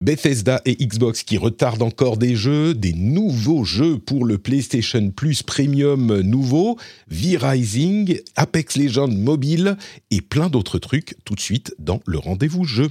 Bethesda 0.00 0.62
et 0.64 0.76
Xbox 0.76 1.24
qui 1.24 1.38
retardent 1.38 1.82
encore 1.82 2.18
des 2.18 2.36
jeux, 2.36 2.72
des 2.72 2.92
nouveaux 2.92 3.64
jeux 3.64 3.98
pour 3.98 4.24
le 4.24 4.38
PlayStation 4.38 5.10
Plus 5.10 5.42
Premium 5.42 6.20
nouveau, 6.20 6.78
V-Rising, 7.08 8.20
Apex 8.36 8.76
Legends 8.76 9.08
Mobile 9.08 9.76
et 10.12 10.20
plein 10.20 10.50
d'autres 10.50 10.78
trucs 10.78 11.16
tout 11.24 11.34
de 11.34 11.40
suite 11.40 11.74
dans 11.80 12.00
le 12.06 12.16
rendez-vous 12.18 12.62
jeu. 12.62 12.90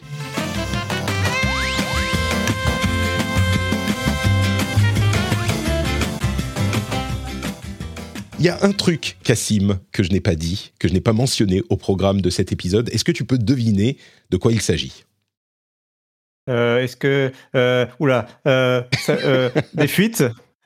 Il 8.38 8.46
y 8.46 8.50
a 8.50 8.60
un 8.64 8.74
truc, 8.74 9.18
Cassim, 9.24 9.80
que 9.92 10.04
je 10.04 10.12
n'ai 10.12 10.20
pas 10.20 10.36
dit, 10.36 10.74
que 10.78 10.90
je 10.90 10.94
n'ai 10.94 11.02
pas 11.02 11.14
mentionné 11.14 11.64
au 11.70 11.78
programme 11.78 12.20
de 12.22 12.30
cet 12.30 12.52
épisode. 12.52 12.90
Est-ce 12.94 13.06
que 13.06 13.14
tu 13.14 13.24
peux 13.24 13.40
deviner 13.40 13.98
de 14.30 14.38
quoi 14.38 14.52
il 14.52 14.62
s'agit? 14.62 15.07
Euh, 16.50 16.82
Est-ce 16.84 16.96
que. 16.98 17.32
Euh, 17.56 17.86
oula. 18.00 18.28
euh, 18.48 18.82
ça, 19.00 19.14
euh, 19.14 19.50
des 19.74 19.88
fuites? 19.88 20.24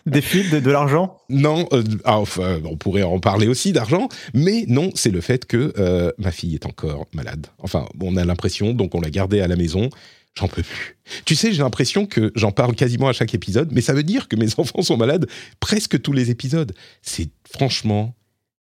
Des 0.07 0.21
fuites 0.21 0.51
de, 0.51 0.59
de 0.59 0.71
l'argent? 0.71 1.17
Non, 1.29 1.67
euh, 1.73 1.83
ah, 2.05 2.17
enfin, 2.19 2.59
on 2.65 2.75
pourrait 2.75 3.03
en 3.03 3.19
parler 3.19 3.47
aussi 3.47 3.71
d'argent, 3.71 4.09
mais 4.33 4.65
non, 4.67 4.89
c'est 4.95 5.11
le 5.11 5.21
fait 5.21 5.45
que 5.45 5.73
euh, 5.77 6.11
ma 6.17 6.31
fille 6.31 6.55
est 6.55 6.65
encore 6.65 7.05
malade. 7.13 7.47
Enfin, 7.59 7.87
on 8.01 8.17
a 8.17 8.25
l'impression, 8.25 8.73
donc 8.73 8.95
on 8.95 9.01
l'a 9.01 9.11
gardée 9.11 9.41
à 9.41 9.47
la 9.47 9.55
maison. 9.55 9.89
J'en 10.35 10.47
peux 10.47 10.63
plus. 10.63 10.97
Tu 11.25 11.35
sais, 11.35 11.51
j'ai 11.51 11.61
l'impression 11.61 12.05
que 12.07 12.31
j'en 12.35 12.51
parle 12.51 12.73
quasiment 12.73 13.09
à 13.09 13.13
chaque 13.13 13.35
épisode, 13.35 13.69
mais 13.73 13.81
ça 13.81 13.93
veut 13.93 14.01
dire 14.03 14.27
que 14.27 14.35
mes 14.35 14.47
enfants 14.57 14.81
sont 14.81 14.97
malades 14.97 15.27
presque 15.59 16.01
tous 16.01 16.13
les 16.13 16.31
épisodes. 16.31 16.73
C'est 17.03 17.29
franchement, 17.53 18.15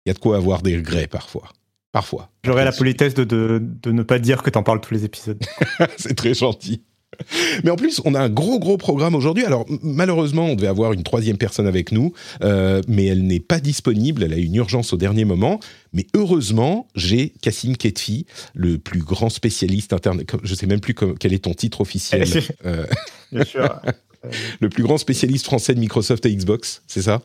il 0.04 0.08
y 0.08 0.10
a 0.10 0.14
de 0.14 0.18
quoi 0.18 0.36
avoir 0.36 0.62
des 0.62 0.76
regrets 0.76 1.06
parfois. 1.06 1.50
Parfois. 1.92 2.30
J'aurais 2.44 2.64
la 2.64 2.72
politesse 2.72 3.14
de, 3.14 3.24
de, 3.24 3.60
de 3.62 3.92
ne 3.92 4.02
pas 4.02 4.18
dire 4.18 4.42
que 4.42 4.50
t'en 4.50 4.62
parles 4.62 4.80
tous 4.80 4.92
les 4.92 5.04
épisodes. 5.04 5.42
c'est 5.96 6.14
très 6.14 6.34
gentil. 6.34 6.82
Mais 7.64 7.70
en 7.70 7.76
plus, 7.76 8.00
on 8.04 8.14
a 8.14 8.20
un 8.20 8.28
gros, 8.28 8.58
gros 8.58 8.76
programme 8.76 9.14
aujourd'hui. 9.14 9.44
Alors, 9.44 9.66
malheureusement, 9.82 10.46
on 10.46 10.54
devait 10.54 10.68
avoir 10.68 10.92
une 10.92 11.02
troisième 11.02 11.36
personne 11.38 11.66
avec 11.66 11.92
nous, 11.92 12.12
euh, 12.42 12.80
mais 12.88 13.06
elle 13.06 13.26
n'est 13.26 13.40
pas 13.40 13.60
disponible. 13.60 14.22
Elle 14.22 14.32
a 14.32 14.38
eu 14.38 14.44
une 14.44 14.54
urgence 14.54 14.92
au 14.92 14.96
dernier 14.96 15.24
moment. 15.24 15.60
Mais 15.92 16.06
heureusement, 16.14 16.86
j'ai 16.94 17.32
Cassim 17.42 17.76
Ketfi, 17.76 18.26
le 18.54 18.78
plus 18.78 19.00
grand 19.00 19.30
spécialiste 19.30 19.92
internet. 19.92 20.30
Je 20.42 20.54
sais 20.54 20.66
même 20.66 20.80
plus 20.80 20.94
quel 20.94 21.32
est 21.32 21.44
ton 21.44 21.54
titre 21.54 21.80
officiel. 21.80 22.28
Euh, 22.64 22.86
Bien 23.32 23.44
sûr. 23.44 23.80
le 24.60 24.68
plus 24.68 24.82
grand 24.82 24.98
spécialiste 24.98 25.44
français 25.44 25.74
de 25.74 25.80
Microsoft 25.80 26.24
et 26.26 26.34
Xbox, 26.34 26.82
c'est 26.86 27.02
ça? 27.02 27.22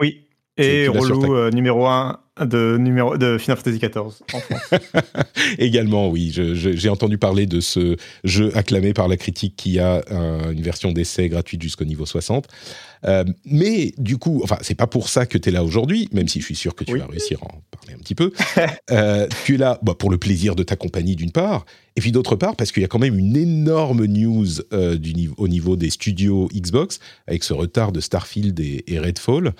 Oui. 0.00 0.22
Et 0.56 0.88
relou 0.88 1.34
euh, 1.34 1.50
numéro 1.50 1.86
1 1.86 2.21
de, 2.40 2.76
numéro, 2.78 3.18
de 3.18 3.36
Final 3.38 3.56
Fantasy 3.58 3.78
XIV 3.78 3.96
en 3.98 4.10
France. 4.10 4.80
Également, 5.58 6.08
oui. 6.08 6.32
J'ai 6.32 6.88
entendu 6.88 7.18
parler 7.18 7.46
de 7.46 7.60
ce 7.60 7.96
jeu 8.24 8.50
acclamé 8.56 8.94
par 8.94 9.08
la 9.08 9.16
critique 9.16 9.54
qui 9.56 9.78
a 9.78 10.02
un- 10.10 10.50
une 10.52 10.62
version 10.62 10.92
d'essai 10.92 11.28
gratuite 11.28 11.62
jusqu'au 11.62 11.84
niveau 11.84 12.06
60. 12.06 12.46
Euh, 13.04 13.24
mais 13.44 13.92
du 13.98 14.16
coup, 14.16 14.40
enfin, 14.44 14.56
c'est 14.62 14.76
pas 14.76 14.86
pour 14.86 15.08
ça 15.08 15.26
que 15.26 15.36
tu 15.36 15.48
es 15.48 15.52
là 15.52 15.64
aujourd'hui, 15.64 16.08
même 16.12 16.28
si 16.28 16.40
je 16.40 16.44
suis 16.46 16.54
sûr 16.54 16.74
que 16.74 16.84
tu 16.84 16.92
Oui. 16.92 17.00
vas 17.00 17.06
réussir 17.06 17.40
à 17.42 17.46
en 17.46 17.62
parler 17.70 17.94
un 17.94 17.98
petit 17.98 18.14
peu. 18.14 18.32
Euh, 18.90 19.26
tu 19.44 19.54
es 19.54 19.58
là 19.58 19.78
bah, 19.82 19.94
pour 19.98 20.10
le 20.10 20.18
plaisir 20.18 20.54
de 20.54 20.62
ta 20.62 20.76
compagnie 20.76 21.16
d'une 21.16 21.32
part, 21.32 21.64
et 21.96 22.00
puis 22.00 22.12
d'autre 22.12 22.36
part 22.36 22.56
parce 22.56 22.72
qu'il 22.72 22.82
y 22.82 22.84
a 22.84 22.88
quand 22.88 22.98
même 22.98 23.18
une 23.18 23.36
énorme 23.36 24.04
news 24.04 24.46
euh, 24.72 24.96
du 24.96 25.30
au 25.38 25.48
niveau 25.48 25.76
des 25.76 25.88
studios 25.90 26.48
Xbox, 26.54 26.98
avec 27.26 27.42
ce 27.44 27.52
retard 27.54 27.90
de 27.92 28.00
Starfield 28.00 28.58
et, 28.60 28.84
et 28.92 28.98
Redfall. 28.98 29.52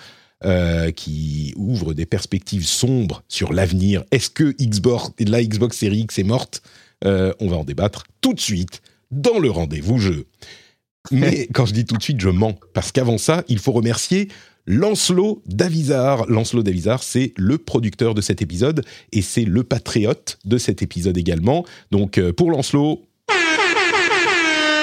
Euh, 0.45 0.91
qui 0.91 1.53
ouvre 1.57 1.93
des 1.93 2.05
perspectives 2.05 2.65
sombres 2.65 3.23
sur 3.27 3.53
l'avenir. 3.53 4.03
Est-ce 4.11 4.29
que 4.29 4.55
Xbox, 4.59 5.11
la 5.19 5.43
Xbox 5.43 5.77
Series 5.77 6.01
X 6.01 6.19
est 6.19 6.23
morte? 6.23 6.61
Euh, 7.05 7.33
On 7.39 7.47
va 7.47 7.57
en 7.57 7.63
débattre 7.63 8.05
tout 8.21 8.33
de 8.33 8.39
suite 8.39 8.81
dans 9.11 9.39
le 9.39 9.49
rendez-vous 9.49 9.99
jeu. 9.99 10.25
Mais 11.11 11.47
quand 11.53 11.65
je 11.65 11.73
dis 11.73 11.85
tout 11.85 11.97
de 11.97 12.03
suite, 12.03 12.21
je 12.21 12.29
mens. 12.29 12.57
Parce 12.73 12.91
qu'avant 12.91 13.17
ça, 13.17 13.43
il 13.47 13.59
faut 13.59 13.71
remercier 13.71 14.29
Lancelot 14.65 15.41
Davizard. 15.45 16.25
Lancelot 16.27 16.63
Davizard, 16.63 17.03
c'est 17.03 17.33
le 17.37 17.57
producteur 17.57 18.13
de 18.13 18.21
cet 18.21 18.41
épisode 18.41 18.83
et 19.11 19.21
c'est 19.21 19.45
le 19.45 19.63
patriote 19.63 20.39
de 20.45 20.57
cet 20.57 20.81
épisode 20.81 21.17
également. 21.17 21.65
Donc 21.91 22.17
euh, 22.17 22.31
pour 22.31 22.51
Lancelot. 22.51 23.05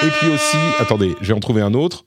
Et 0.03 0.09
puis 0.19 0.29
aussi, 0.29 0.57
attendez, 0.79 1.11
je 1.21 1.27
vais 1.27 1.33
en 1.33 1.39
trouver 1.39 1.61
un 1.61 1.73
autre. 1.73 2.05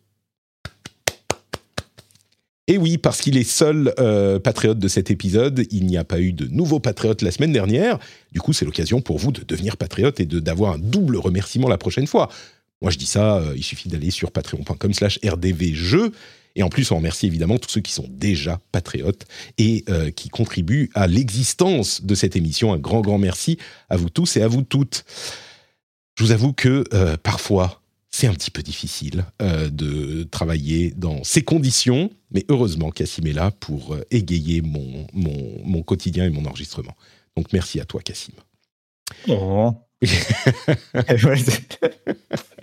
Et 2.67 2.79
oui, 2.79 2.97
parce 2.97 3.21
qu'il 3.21 3.37
est 3.37 3.49
seul 3.49 3.93
euh, 3.99 4.39
patriote 4.39 4.79
de 4.79 4.89
cet 4.89 5.11
épisode, 5.11 5.67
il 5.71 5.85
n'y 5.87 5.99
a 5.99 6.05
pas 6.05 6.21
eu 6.21 6.33
de 6.33 6.47
nouveau 6.47 6.81
patriote 6.81 7.21
la 7.21 7.31
semaine 7.31 7.53
dernière. 7.53 7.99
Du 8.33 8.41
coup, 8.41 8.55
c'est 8.55 8.65
l'occasion 8.65 9.03
pour 9.03 9.19
vous 9.19 9.33
de 9.33 9.43
devenir 9.43 9.77
patriote 9.77 10.19
et 10.19 10.25
d'avoir 10.25 10.73
un 10.73 10.79
double 10.79 11.19
remerciement 11.19 11.69
la 11.69 11.77
prochaine 11.77 12.07
fois. 12.07 12.31
Moi, 12.81 12.91
je 12.91 12.97
dis 12.97 13.07
ça, 13.07 13.37
euh, 13.37 13.53
il 13.55 13.63
suffit 13.63 13.91
d'aller 13.91 14.11
sur 14.11 14.33
patreon.com 14.33 14.95
slash 14.95 15.19
rdvjeux. 15.23 16.13
Et 16.57 16.63
en 16.63 16.71
plus, 16.71 16.91
on 16.91 16.97
remercie 16.97 17.27
évidemment 17.27 17.59
tous 17.59 17.69
ceux 17.69 17.81
qui 17.83 17.93
sont 17.93 18.09
déjà 18.09 18.61
patriotes 18.73 19.27
et 19.59 19.85
euh, 19.91 20.11
qui 20.11 20.31
contribuent 20.31 20.89
à 20.95 21.07
l'existence 21.07 22.03
de 22.03 22.15
cette 22.15 22.35
émission. 22.35 22.73
Un 22.73 22.79
grand, 22.79 23.03
grand 23.03 23.19
merci 23.19 23.59
à 23.91 23.99
vous 23.99 24.09
tous 24.09 24.39
et 24.39 24.43
à 24.43 24.49
vous 24.49 24.63
toutes. 24.63 25.05
Je 26.17 26.25
vous 26.25 26.31
avoue 26.31 26.53
que 26.53 26.85
parfois, 27.17 27.83
c'est 28.15 28.29
un 28.29 28.33
petit 28.33 28.53
peu 28.53 28.63
difficile 28.63 29.25
euh, 29.43 29.69
de 29.71 30.23
travailler 30.23 30.93
dans 30.93 31.25
ces 31.25 31.43
conditions, 31.43 32.11
mais 32.31 32.45
heureusement 32.49 32.93
Cassim 32.93 33.27
est 33.27 33.33
là 33.33 33.51
pour 33.51 33.93
euh, 33.93 34.07
égayer 34.13 34.63
mon, 34.63 35.09
mon, 35.13 35.61
mon 35.65 35.83
quotidien 35.83 36.25
et 36.25 36.31
mon 36.31 36.47
enregistrement. 36.47 36.95
Donc 37.37 37.53
merci 37.53 37.81
à 37.81 37.85
toi, 37.85 38.01
Cassim. 38.03 38.35
Oh. 39.27 39.73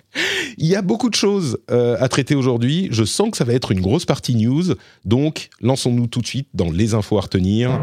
Il 0.58 0.66
y 0.66 0.76
a 0.76 0.82
beaucoup 0.82 1.10
de 1.10 1.16
choses 1.16 1.58
euh, 1.70 1.96
à 2.00 2.08
traiter 2.08 2.36
aujourd'hui. 2.36 2.88
Je 2.92 3.04
sens 3.04 3.32
que 3.32 3.38
ça 3.38 3.44
va 3.44 3.54
être 3.54 3.72
une 3.72 3.82
grosse 3.82 4.06
partie 4.06 4.36
news. 4.36 4.76
Donc, 5.06 5.50
lançons-nous 5.62 6.08
tout 6.08 6.22
de 6.22 6.28
suite 6.28 6.48
dans 6.54 6.70
les 6.70 6.94
infos 6.94 7.18
à 7.18 7.22
retenir. 7.22 7.80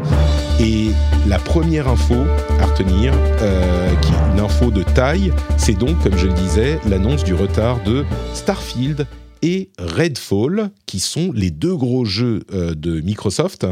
Et 0.59 0.89
la 1.27 1.39
première 1.39 1.87
info 1.87 2.15
à 2.59 2.65
retenir, 2.65 3.13
euh, 3.15 3.95
qui 3.95 4.11
est 4.11 4.33
une 4.33 4.39
info 4.39 4.71
de 4.71 4.83
taille, 4.83 5.33
c'est 5.57 5.77
donc, 5.77 6.01
comme 6.03 6.17
je 6.17 6.27
le 6.27 6.33
disais, 6.33 6.79
l'annonce 6.87 7.23
du 7.23 7.33
retard 7.33 7.83
de 7.83 8.05
Starfield 8.33 9.07
et 9.41 9.69
Redfall, 9.79 10.69
qui 10.85 10.99
sont 10.99 11.31
les 11.33 11.49
deux 11.49 11.75
gros 11.75 12.03
jeux 12.03 12.41
euh, 12.53 12.75
de 12.75 12.99
Microsoft, 13.01 13.65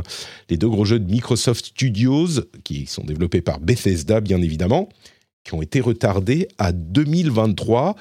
les 0.49 0.57
deux 0.57 0.69
gros 0.69 0.85
jeux 0.85 0.99
de 0.99 1.11
Microsoft 1.11 1.65
Studios, 1.65 2.41
qui 2.63 2.85
sont 2.85 3.03
développés 3.03 3.41
par 3.41 3.59
Bethesda, 3.59 4.21
bien 4.21 4.41
évidemment, 4.41 4.87
qui 5.43 5.53
ont 5.53 5.61
été 5.61 5.81
retardés 5.81 6.47
à 6.57 6.71
2023. 6.71 7.95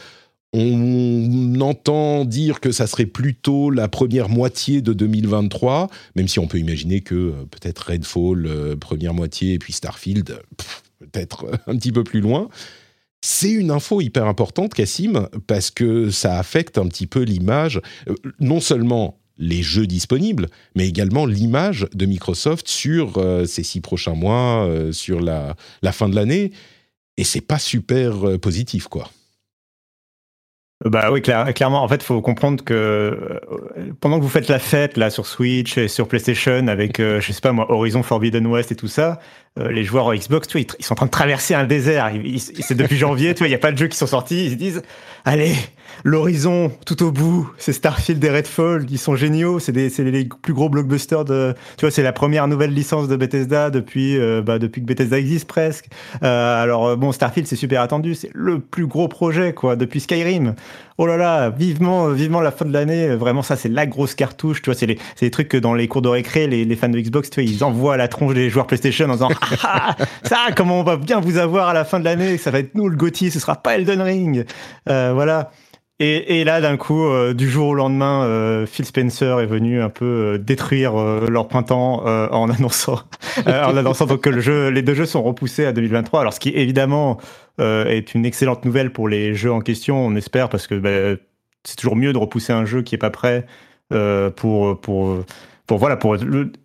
On 0.59 1.61
entend 1.61 2.25
dire 2.25 2.61
que 2.61 2.73
ça 2.73 2.87
serait 2.87 3.05
plutôt 3.05 3.71
la 3.71 3.89
première 3.89 4.31
moitié 4.31 4.81
de 4.81 4.95
2023, 4.95 5.91
même 6.15 6.29
si 6.29 6.39
on 6.39 6.47
peut 6.47 6.59
imaginer 6.59 7.03
que 7.03 7.15
euh, 7.15 7.33
peut-être 7.51 7.91
Redfall, 7.91 8.47
euh, 8.47 8.75
première 8.75 9.13
moitié, 9.13 9.53
et 9.53 9.59
puis 9.59 9.75
Starfield, 9.75 10.31
euh, 10.31 10.39
peut-être 10.99 11.45
un 11.67 11.77
petit 11.77 11.93
peu 11.93 12.05
plus 12.05 12.23
loin. 12.23 12.49
C'est 13.21 13.51
une 13.51 13.71
info 13.71 14.01
hyper 14.01 14.25
importante, 14.25 14.73
Cassim, 14.73 15.29
parce 15.47 15.71
que 15.71 16.09
ça 16.09 16.39
affecte 16.39 16.79
un 16.79 16.89
petit 16.89 17.07
peu 17.07 17.21
l'image, 17.21 17.83
non 18.41 18.61
seulement 18.61 19.21
les 19.37 19.63
jeux 19.63 19.87
disponibles, 19.87 20.49
mais 20.75 20.89
également 20.89 21.27
l'image 21.27 21.87
de 21.93 22.07
Microsoft 22.07 22.67
sur 22.67 23.23
ces 23.47 23.63
six 23.63 23.81
prochains 23.81 24.15
mois, 24.15 24.71
sur 24.93 25.21
la, 25.21 25.57
la 25.83 25.93
fin 25.93 26.09
de 26.09 26.15
l'année. 26.15 26.53
Et 27.17 27.25
c'est 27.25 27.41
pas 27.41 27.59
super 27.59 28.39
positif, 28.39 28.87
quoi. 28.87 29.11
Bah 30.85 31.11
oui, 31.11 31.23
clair- 31.23 31.53
clairement. 31.55 31.83
En 31.83 31.89
fait, 31.89 31.97
il 31.97 32.05
faut 32.05 32.21
comprendre 32.21 32.63
que 32.63 32.75
euh, 32.75 33.41
pendant 34.01 34.19
que 34.19 34.23
vous 34.23 34.29
faites 34.29 34.49
la 34.49 34.59
fête 34.59 34.99
là 34.99 35.09
sur 35.09 35.27
Switch 35.27 35.79
et 35.79 35.89
sur 35.89 36.07
PlayStation 36.07 36.69
avec, 36.69 37.01
euh, 37.01 37.19
je 37.21 37.33
sais 37.33 37.41
pas 37.41 37.53
moi, 37.53 37.71
Horizon 37.73 38.03
Forbidden 38.03 38.47
West 38.47 38.73
et 38.73 38.77
tout 38.77 38.87
ça, 38.87 39.19
euh, 39.59 39.71
les 39.73 39.85
joueurs 39.85 40.15
Xbox, 40.15 40.49
tu 40.49 40.59
vois, 40.59 40.67
ils, 40.79 40.85
sont 40.85 40.93
en 40.93 40.97
train 40.97 41.07
de 41.07 41.11
traverser 41.11 41.55
un 41.55 41.65
désert. 41.65 42.13
C'est 42.61 42.75
depuis 42.77 42.99
janvier, 42.99 43.33
tu 43.35 43.39
vois, 43.39 43.47
il 43.47 43.53
n'y 43.53 43.57
a 43.57 43.59
pas 43.59 43.73
de 43.73 43.79
jeux 43.79 43.87
qui 43.89 43.97
sont 43.97 44.07
sortis. 44.07 44.47
Ils 44.47 44.51
se 44.51 44.57
disent, 44.57 44.83
allez, 45.25 45.55
l'horizon 46.05 46.71
tout 46.85 47.03
au 47.03 47.11
bout, 47.11 47.51
c'est 47.59 47.73
Starfield 47.73 48.23
et 48.23 48.31
Redfall, 48.31 48.87
ils 48.91 48.99
sont 48.99 49.17
géniaux, 49.17 49.59
c'est 49.59 49.73
les 49.73 50.29
plus 50.43 50.55
gros 50.55 50.69
blockbusters 50.69 51.25
de, 51.25 51.55
tu 51.77 51.85
vois, 51.85 51.91
c'est 51.91 52.03
la 52.03 52.13
première 52.13 52.49
nouvelle 52.49 52.73
licence 52.73 53.09
de 53.09 53.17
Bethesda 53.17 53.71
depuis, 53.71 54.19
euh, 54.19 54.43
bah, 54.43 54.59
depuis 54.59 54.81
que 54.81 54.87
Bethesda 54.87 55.19
existe 55.19 55.47
presque. 55.47 55.87
Euh, 56.23 56.63
alors 56.63 56.87
euh, 56.87 56.97
bon, 56.97 57.13
Starfield 57.13 57.49
c'est 57.49 57.57
super 57.57 57.81
attendu, 57.81 58.15
c'est 58.15 58.31
le 58.35 58.61
plus 58.61 58.87
gros 58.87 59.09
projet 59.09 59.53
quoi 59.53 59.77
depuis 59.77 60.01
Skyrim. 60.01 60.55
Oh 60.99 61.07
là 61.07 61.17
là, 61.17 61.51
vivement, 61.51 62.09
vivement 62.09 62.41
la 62.41 62.51
fin 62.51 62.65
de 62.65 62.73
l'année, 62.73 63.15
vraiment 63.17 63.43
ça 63.43 63.57
c'est 63.57 63.69
la 63.69 63.87
grosse 63.87 64.15
cartouche, 64.15 64.63
tu 64.63 64.71
vois, 64.71 64.75
c'est 64.75 64.87
les, 64.87 64.99
les 65.21 65.31
trucs 65.31 65.49
que 65.49 65.59
dans 65.59 65.75
les 65.75 65.89
cours 65.89 66.01
de 66.01 66.09
récré, 66.09 66.47
les, 66.47 66.65
les 66.65 66.77
fans 66.77 66.89
de 66.89 66.99
Xbox, 66.99 67.29
tu 67.29 67.43
vois, 67.43 67.51
ils 67.51 67.63
envoient 67.65 67.97
la 67.97 68.09
tronche 68.09 68.33
des 68.33 68.49
joueurs 68.49 68.67
PlayStation 68.67 69.07
en 69.11 69.13
disant 69.13 69.29
ah, 69.63 69.95
ah, 69.99 70.05
ça, 70.23 70.39
comment 70.57 70.81
on 70.81 70.85
va 70.85 70.97
bien 70.97 71.21
vous 71.21 71.37
avoir 71.37 71.69
à 71.69 71.75
la 71.75 71.85
fin 71.85 72.01
de 72.01 72.05
l'année, 72.05 72.39
ça 72.39 72.51
va 72.51 72.61
être 72.61 72.75
nous 72.75 72.89
le 72.89 72.97
Gotti, 72.97 73.31
ce 73.31 73.39
sera 73.39 73.57
pas 73.57 73.77
Elden 73.77 74.01
Ring, 74.01 74.45
voilà. 74.87 75.51
Et, 75.99 76.41
et, 76.41 76.45
là, 76.45 76.61
d'un 76.61 76.77
coup, 76.77 77.07
euh, 77.07 77.33
du 77.33 77.49
jour 77.49 77.69
au 77.69 77.75
lendemain, 77.75 78.23
euh, 78.25 78.67
Phil 78.67 78.85
Spencer 78.85 79.41
est 79.41 79.47
venu 79.47 79.81
un 79.81 79.89
peu 79.89 80.05
euh, 80.05 80.39
détruire 80.39 80.95
leur 80.95 81.49
printemps 81.49 82.05
en 82.05 82.51
annonçant, 82.51 83.01
en 83.47 83.77
annonçant 83.77 84.05
donc 84.05 84.21
que 84.21 84.29
le 84.29 84.41
jeu, 84.41 84.69
les 84.69 84.83
deux 84.83 84.95
jeux 84.95 85.07
sont 85.07 85.23
repoussés 85.23 85.65
à 85.65 85.73
2023. 85.73 86.21
Alors, 86.21 86.35
ce 86.35 86.41
qui 86.41 86.51
évidemment 86.51 87.19
est 87.59 88.15
une 88.15 88.27
excellente 88.27 88.67
nouvelle 88.67 88.93
pour 88.93 89.09
les 89.09 89.35
jeux 89.35 89.51
en 89.51 89.61
question, 89.61 90.05
on 90.05 90.15
espère, 90.17 90.51
parce 90.51 90.67
que 90.67 90.75
bah, 90.75 91.19
c'est 91.65 91.77
toujours 91.77 91.97
mieux 91.97 92.13
de 92.13 92.19
repousser 92.19 92.53
un 92.53 92.67
jeu 92.67 92.83
qui 92.83 92.95
est 92.95 92.99
pas 92.99 93.11
prêt 93.11 93.47
pour 94.37 94.79
pour 94.81 95.25
pour 95.67 95.79
voilà 95.79 95.97
pour 95.97 96.17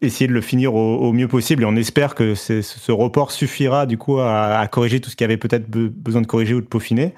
essayer 0.01 0.27
de 0.27 0.33
le 0.33 0.41
finir 0.41 0.75
au, 0.75 1.13
mieux 1.13 1.29
possible. 1.29 1.63
Et 1.63 1.65
on 1.65 1.77
espère 1.77 2.15
que 2.15 2.35
ce 2.35 2.91
report 2.91 3.31
suffira 3.31 3.85
du 3.85 3.97
coup 3.97 4.19
à, 4.19 4.57
à 4.59 4.67
corriger 4.67 4.99
tout 4.99 5.09
ce 5.09 5.15
qui 5.15 5.23
avait 5.23 5.37
peut-être 5.37 5.69
besoin 5.69 6.21
de 6.21 6.27
corriger 6.27 6.53
ou 6.53 6.59
de 6.61 6.67
peaufiner. 6.67 7.13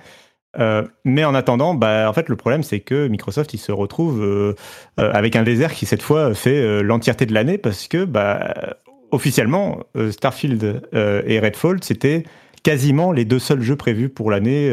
Euh, 0.60 0.84
mais 1.04 1.26
en 1.26 1.34
attendant, 1.34 1.74
bah, 1.74 2.08
en 2.08 2.14
fait, 2.14 2.30
le 2.30 2.36
problème, 2.36 2.64
c'est 2.64 2.80
que 2.80 3.08
Microsoft, 3.08 3.54
il 3.54 3.58
se 3.58 3.72
retrouve 3.72 4.22
euh, 4.22 4.54
euh, 5.00 5.12
avec 5.14 5.36
un 5.36 5.44
désert 5.44 5.74
qui, 5.74 5.86
cette 5.86 6.02
fois, 6.02 6.34
fait 6.34 6.84
l'entièreté 6.84 7.26
de 7.26 7.34
l'année 7.34 7.58
parce 7.58 7.88
que, 7.88 8.06
bah, 8.06 8.54
officiellement, 9.12 9.80
Starfield 10.12 10.82
et 10.94 11.40
Redfall, 11.40 11.84
c'était 11.84 12.24
quasiment 12.64 13.12
les 13.12 13.26
deux 13.26 13.40
seuls 13.40 13.62
jeux 13.62 13.76
prévus 13.76 14.10
pour 14.10 14.32
l'année, 14.32 14.72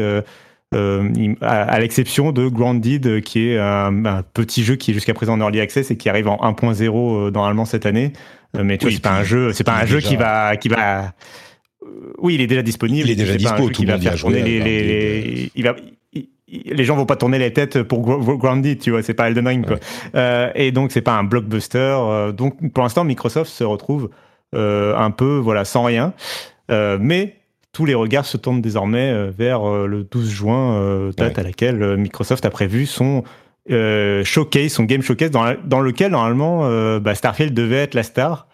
à, 0.73 1.79
l'exception 1.79 2.31
de 2.31 2.47
Grounded, 2.47 3.21
qui 3.21 3.49
est 3.49 3.59
un, 3.59 4.23
petit 4.33 4.63
jeu 4.63 4.75
qui 4.75 4.91
est 4.91 4.93
jusqu'à 4.93 5.13
présent 5.13 5.33
en 5.33 5.41
early 5.41 5.59
access 5.59 5.91
et 5.91 5.97
qui 5.97 6.09
arrive 6.09 6.27
en 6.27 6.37
1.0 6.37 7.31
normalement 7.31 7.65
cette 7.65 7.85
année. 7.85 8.13
mais 8.57 8.77
tu 8.77 8.85
vois, 8.85 8.93
c'est 8.93 9.01
pas 9.01 9.11
un 9.11 9.23
jeu, 9.23 9.53
c'est 9.53 9.63
pas 9.63 9.75
un 9.75 9.85
jeu 9.85 9.99
qui 9.99 10.15
va, 10.15 10.57
qui 10.57 10.69
va 10.69 11.13
oui, 12.19 12.35
il 12.35 12.41
est 12.41 12.47
déjà 12.47 12.61
disponible. 12.61 13.09
Il 13.09 13.11
est 13.11 13.15
déjà 13.15 13.35
dispo, 13.35 13.69
tout 13.69 13.83
le 13.83 13.91
monde 13.91 14.01
va 14.01 14.15
tourner 14.15 14.43
les, 14.43 14.59
les, 14.59 15.51
il 15.55 15.63
va, 15.63 15.75
les 16.51 16.83
gens 16.83 16.95
vont 16.95 17.05
pas 17.05 17.15
tourner 17.15 17.39
les 17.39 17.53
têtes 17.53 17.81
pour 17.83 18.01
Grounded, 18.01 18.79
tu 18.79 18.91
vois, 18.91 19.03
c'est 19.03 19.13
pas 19.13 19.27
Elden 19.27 19.47
Ring, 19.47 19.65
quoi. 19.65 19.77
Euh, 20.15 20.51
et 20.55 20.71
donc, 20.71 20.91
c'est 20.91 21.01
pas 21.01 21.13
un 21.13 21.23
blockbuster. 21.23 21.77
Euh, 21.77 22.31
donc, 22.31 22.71
pour 22.73 22.83
l'instant, 22.83 23.03
Microsoft 23.03 23.51
se 23.51 23.63
retrouve 23.63 24.09
euh, 24.55 24.95
un 24.97 25.11
peu, 25.11 25.37
voilà, 25.37 25.65
sans 25.65 25.83
rien. 25.83 26.13
mais 26.69 27.35
tous 27.73 27.85
les 27.85 27.93
regards 27.93 28.25
se 28.25 28.35
tournent 28.35 28.61
désormais 28.61 29.29
vers 29.29 29.65
le 29.65 30.03
12 30.03 30.29
juin, 30.29 31.09
date 31.15 31.39
à 31.39 31.43
laquelle 31.43 31.95
Microsoft 31.97 32.45
a 32.45 32.49
prévu 32.49 32.85
son 32.85 33.23
showcase, 33.69 34.73
son 34.73 34.83
game 34.83 35.01
showcase, 35.01 35.31
dans, 35.31 35.55
dans 35.63 35.79
lequel, 35.79 36.11
normalement, 36.11 36.99
bah, 36.99 37.15
Starfield 37.15 37.53
devait 37.53 37.77
être 37.77 37.93
la 37.93 38.03
star. 38.03 38.47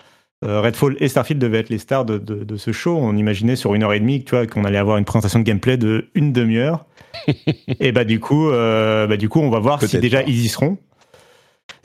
Euh, 0.45 0.61
Redfall 0.61 0.95
et 0.99 1.07
Starfield 1.07 1.41
devaient 1.41 1.59
être 1.59 1.69
les 1.69 1.79
stars 1.79 2.05
de, 2.05 2.19
de, 2.19 2.57
ce 2.57 2.71
show. 2.71 2.95
On 2.95 3.15
imaginait 3.15 3.55
sur 3.55 3.73
une 3.73 3.83
heure 3.83 3.93
et 3.93 3.99
demie, 3.99 4.23
tu 4.23 4.35
vois, 4.35 4.45
qu'on 4.45 4.65
allait 4.65 4.77
avoir 4.77 4.97
une 4.97 5.05
présentation 5.05 5.39
de 5.39 5.43
gameplay 5.43 5.77
de 5.77 6.09
une 6.13 6.31
demi-heure. 6.31 6.85
et 7.79 7.91
bah 7.91 8.03
du 8.03 8.19
coup, 8.19 8.49
euh, 8.49 9.07
bah 9.07 9.17
du 9.17 9.29
coup, 9.29 9.39
on 9.39 9.49
va 9.49 9.59
voir 9.59 9.81
si 9.81 9.97
déjà 9.99 10.21
ils 10.23 10.45
y 10.45 10.47
seront. 10.47 10.77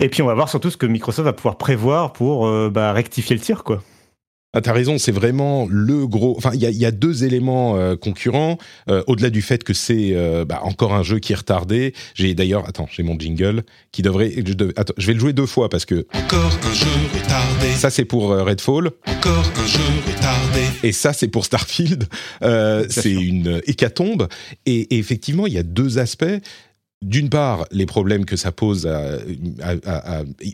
Et 0.00 0.08
puis 0.08 0.20
on 0.22 0.26
va 0.26 0.34
voir 0.34 0.48
surtout 0.48 0.68
ce 0.68 0.76
que 0.76 0.86
Microsoft 0.86 1.24
va 1.24 1.32
pouvoir 1.32 1.56
prévoir 1.56 2.12
pour 2.12 2.46
euh, 2.46 2.70
bah, 2.70 2.92
rectifier 2.92 3.36
le 3.36 3.40
tir, 3.40 3.64
quoi. 3.64 3.82
Ah, 4.54 4.60
t'as 4.60 4.74
raison, 4.74 4.98
c'est 4.98 5.12
vraiment 5.12 5.66
le 5.70 6.06
gros. 6.06 6.34
Enfin, 6.36 6.50
il 6.52 6.60
y 6.60 6.84
a, 6.84 6.90
deux 6.90 7.24
éléments 7.24 7.78
euh, 7.78 7.96
concurrents. 7.96 8.58
Euh, 8.90 9.02
au-delà 9.06 9.30
du 9.30 9.40
fait 9.40 9.64
que 9.64 9.72
c'est 9.72 10.10
euh, 10.12 10.44
bah, 10.44 10.60
encore 10.62 10.92
un 10.92 11.02
jeu 11.02 11.20
qui 11.20 11.32
est 11.32 11.36
retardé. 11.36 11.94
J'ai 12.14 12.34
d'ailleurs, 12.34 12.68
attends, 12.68 12.86
j'ai 12.92 13.02
mon 13.02 13.18
jingle 13.18 13.62
qui 13.92 14.02
devrait. 14.02 14.30
Je, 14.30 14.52
attends, 14.76 14.92
je 14.98 15.06
vais 15.06 15.14
le 15.14 15.20
jouer 15.20 15.32
deux 15.32 15.46
fois 15.46 15.70
parce 15.70 15.86
que. 15.86 16.06
Encore 16.12 16.52
un 16.64 16.74
jeu 16.74 16.90
retardé. 17.14 17.72
Ça 17.76 17.88
c'est 17.88 18.04
pour 18.04 18.28
Redfall. 18.28 18.90
Encore 19.06 19.50
un 19.56 19.66
jeu 19.66 19.80
retardé. 20.06 20.60
Et 20.82 20.92
ça 20.92 21.14
c'est 21.14 21.28
pour 21.28 21.46
Starfield. 21.46 22.04
c'est 22.42 23.10
une 23.10 23.62
hécatombe. 23.66 24.28
et 24.66 24.98
effectivement, 24.98 25.46
il 25.46 25.54
y 25.54 25.58
a 25.58 25.62
deux 25.62 25.98
aspects 25.98 26.24
d'une 27.02 27.28
part, 27.28 27.66
les 27.72 27.86
problèmes 27.86 28.24
que 28.24 28.36
ça 28.36 28.52
pose 28.52 28.86
à, 28.86 29.18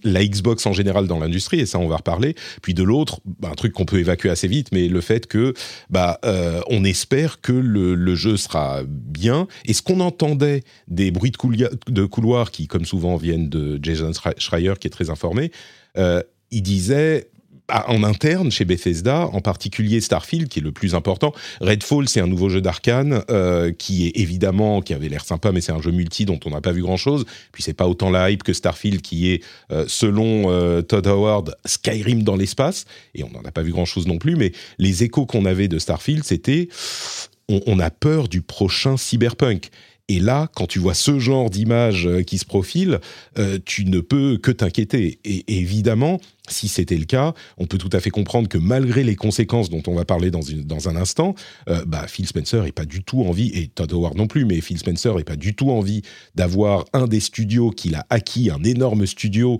la 0.02 0.26
Xbox 0.26 0.66
en 0.66 0.72
général 0.72 1.06
dans 1.06 1.18
l'industrie, 1.18 1.60
et 1.60 1.66
ça 1.66 1.78
on 1.78 1.88
va 1.88 1.96
reparler. 1.96 2.34
Puis 2.62 2.74
de 2.74 2.82
l'autre, 2.82 3.20
bah, 3.38 3.50
un 3.52 3.54
truc 3.54 3.72
qu'on 3.72 3.84
peut 3.84 3.98
évacuer 3.98 4.30
assez 4.30 4.48
vite, 4.48 4.68
mais 4.72 4.88
le 4.88 5.00
fait 5.00 5.26
que 5.26 5.52
bah 5.90 6.18
euh, 6.24 6.60
on 6.68 6.84
espère 6.84 7.40
que 7.40 7.52
le, 7.52 8.14
jeu 8.14 8.36
sera 8.36 8.82
bien. 8.86 9.46
Et 9.66 9.74
ce 9.74 9.82
qu'on 9.82 10.00
entendait 10.00 10.64
des 10.88 11.10
bruits 11.10 11.30
de, 11.30 12.04
couloir 12.06 12.50
qui, 12.50 12.66
comme 12.66 12.86
souvent, 12.86 13.16
viennent 13.16 13.48
de 13.48 13.78
Jason 13.82 14.12
Schreier, 14.38 14.74
qui 14.80 14.88
est 14.88 14.90
très 14.90 15.10
informé, 15.10 15.52
euh, 15.98 16.22
il 16.50 16.62
disait 16.62 17.28
en 17.70 18.02
interne 18.02 18.50
chez 18.50 18.64
Bethesda, 18.64 19.28
en 19.32 19.40
particulier 19.40 20.00
Starfield, 20.00 20.48
qui 20.48 20.60
est 20.60 20.62
le 20.62 20.72
plus 20.72 20.94
important. 20.94 21.32
Redfall, 21.60 22.08
c'est 22.08 22.20
un 22.20 22.26
nouveau 22.26 22.48
jeu 22.48 22.60
d'arcane 22.60 23.22
euh, 23.30 23.72
qui 23.72 24.06
est 24.06 24.12
évidemment, 24.16 24.80
qui 24.80 24.94
avait 24.94 25.08
l'air 25.08 25.24
sympa, 25.24 25.52
mais 25.52 25.60
c'est 25.60 25.72
un 25.72 25.82
jeu 25.82 25.90
multi 25.90 26.24
dont 26.24 26.40
on 26.46 26.50
n'a 26.50 26.60
pas 26.60 26.72
vu 26.72 26.82
grand-chose. 26.82 27.26
Puis 27.52 27.62
c'est 27.62 27.74
pas 27.74 27.86
autant 27.86 28.10
la 28.10 28.30
hype 28.30 28.42
que 28.42 28.52
Starfield, 28.52 29.02
qui 29.02 29.30
est, 29.30 29.44
euh, 29.70 29.84
selon 29.86 30.50
euh, 30.50 30.82
Todd 30.82 31.06
Howard, 31.06 31.56
Skyrim 31.64 32.22
dans 32.22 32.36
l'espace. 32.36 32.86
Et 33.14 33.22
on 33.22 33.30
n'en 33.30 33.42
a 33.42 33.52
pas 33.52 33.62
vu 33.62 33.72
grand-chose 33.72 34.06
non 34.06 34.18
plus, 34.18 34.36
mais 34.36 34.52
les 34.78 35.04
échos 35.04 35.26
qu'on 35.26 35.44
avait 35.44 35.68
de 35.68 35.78
Starfield, 35.78 36.24
c'était 36.24 36.68
on, 37.48 37.78
a 37.78 37.90
peur 37.90 38.28
du 38.28 38.42
prochain 38.42 38.96
cyberpunk. 38.96 39.70
Et 40.08 40.20
là, 40.20 40.48
quand 40.54 40.66
tu 40.66 40.78
vois 40.78 40.94
ce 40.94 41.18
genre 41.18 41.50
d'image 41.50 42.06
euh, 42.06 42.22
qui 42.22 42.38
se 42.38 42.46
profile, 42.46 42.98
euh, 43.38 43.58
tu 43.64 43.84
ne 43.84 44.00
peux 44.00 44.38
que 44.38 44.50
t'inquiéter. 44.50 45.20
Et, 45.24 45.58
évidemment, 45.58 46.18
si 46.48 46.66
c'était 46.66 46.96
le 46.96 47.04
cas, 47.04 47.34
on 47.58 47.66
peut 47.66 47.76
tout 47.76 47.90
à 47.92 48.00
fait 48.00 48.08
comprendre 48.08 48.48
que 48.48 48.56
malgré 48.56 49.04
les 49.04 49.16
conséquences 49.16 49.68
dont 49.68 49.82
on 49.86 49.94
va 49.94 50.06
parler 50.06 50.30
dans, 50.30 50.40
dans 50.64 50.88
un 50.88 50.96
instant, 50.96 51.34
euh, 51.68 51.84
bah, 51.86 52.06
Phil 52.08 52.26
Spencer 52.26 52.62
n'est 52.62 52.72
pas 52.72 52.86
du 52.86 53.02
tout 53.04 53.22
envie, 53.22 53.48
et 53.48 53.68
Todd 53.68 53.92
Howard 53.92 54.16
non 54.16 54.26
plus, 54.26 54.46
mais 54.46 54.62
Phil 54.62 54.78
Spencer 54.78 55.14
n'est 55.14 55.24
pas 55.24 55.36
du 55.36 55.54
tout 55.54 55.70
envie 55.70 56.00
d'avoir 56.34 56.86
un 56.94 57.06
des 57.06 57.20
studios 57.20 57.70
qu'il 57.70 57.94
a 57.94 58.06
acquis, 58.08 58.50
un 58.50 58.64
énorme 58.64 59.06
studio, 59.06 59.58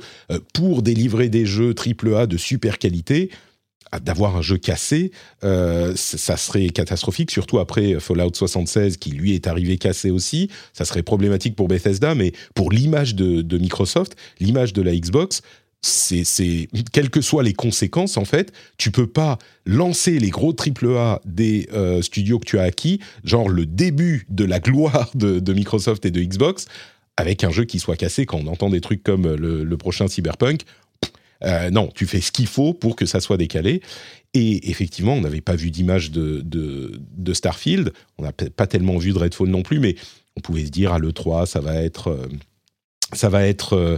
pour 0.55 0.83
délivrer 0.83 1.29
des 1.29 1.45
jeux 1.45 1.75
AAA 1.75 2.27
de 2.27 2.39
super 2.39 2.79
qualité 2.79 3.31
d'avoir 4.03 4.37
un 4.37 4.43
jeu 4.43 4.59
cassé, 4.59 5.13
euh, 5.45 5.93
ça 5.97 6.37
serait 6.37 6.69
catastrophique, 6.69 7.31
surtout 7.31 7.59
après 7.59 7.99
Fallout 8.01 8.35
76 8.35 8.97
qui 8.97 9.11
lui 9.11 9.35
est 9.35 9.47
arrivé 9.47 9.79
cassé 9.79 10.11
aussi. 10.11 10.51
Ça 10.73 10.85
serait 10.85 11.03
problématique 11.03 11.57
pour 11.57 11.69
Bethesda, 11.69 12.15
mais 12.15 12.33
pour 12.55 12.71
l'image 12.71 13.15
de, 13.15 13.59
Microsoft, 13.59 14.17
l'image 14.41 14.73
de 14.73 14.83
la 14.83 14.95
Xbox, 14.95 15.43
c'est 15.81 16.69
quelles 16.93 17.11
que 17.11 17.21
soient 17.21 17.43
les 17.43 17.53
conséquences 17.53 18.17
en 18.17 18.25
fait, 18.25 18.53
tu 18.79 18.91
peux 18.91 19.07
pas 19.07 19.39
lancer 19.65 20.19
les 20.19 20.31
gros 20.31 20.53
AAA 20.53 21.21
des 21.25 21.69
euh, 21.73 22.03
studios 22.03 22.41
que 22.41 22.47
tu 22.47 22.59
as 22.59 22.65
acquis, 22.65 23.01
genre 23.23 23.49
le 23.49 23.65
début 23.65 24.27
de 24.29 24.45
la 24.45 24.59
gloire 24.59 25.11
de, 25.15 25.53
Microsoft 25.53 26.05
et 26.05 26.11
de 26.11 26.21
Xbox, 26.21 26.67
avec 27.17 27.45
un 27.45 27.51
jeu 27.51 27.65
qui 27.65 27.79
soit 27.79 27.97
cassé. 27.97 28.27
Quand 28.27 28.39
on 28.39 28.49
entend 28.49 28.71
des 28.71 28.81
trucs 28.81 29.03
comme 29.03 29.35
le 29.35 29.77
prochain 29.77 30.09
Cyberpunk, 30.09 30.65
euh, 31.45 31.71
non, 31.71 31.91
tu 31.95 32.07
fais 32.07 32.21
ce 32.21 32.33
qu'il 32.33 32.47
faut 32.47 32.75
pour 32.75 32.97
que 32.97 33.07
ça 33.07 33.21
soit 33.21 33.37
décalé. 33.37 33.81
Et 34.35 34.71
effectivement, 34.71 35.15
on 35.15 35.21
n'avait 35.21 35.41
pas 35.41 35.57
vu 35.57 35.71
d'image 35.71 36.11
de, 36.11 37.33
Starfield. 37.33 37.93
On 38.19 38.23
n'a 38.23 38.33
pas 38.33 38.67
tellement 38.67 38.99
vu 38.99 39.13
de 39.13 39.19
Redfall 39.19 39.49
non 39.49 39.63
plus, 39.63 39.79
mais 39.79 39.97
on 40.37 40.41
pouvait 40.41 40.67
se 40.67 40.71
dire 40.71 40.93
à 40.93 40.99
l'E3, 40.99 41.47
ça 41.47 41.61
va 41.61 41.77
être. 41.77 42.09
Euh, 42.09 42.27
ça 43.15 43.31
va 43.31 43.47
être. 43.47 43.75
Euh, 43.75 43.97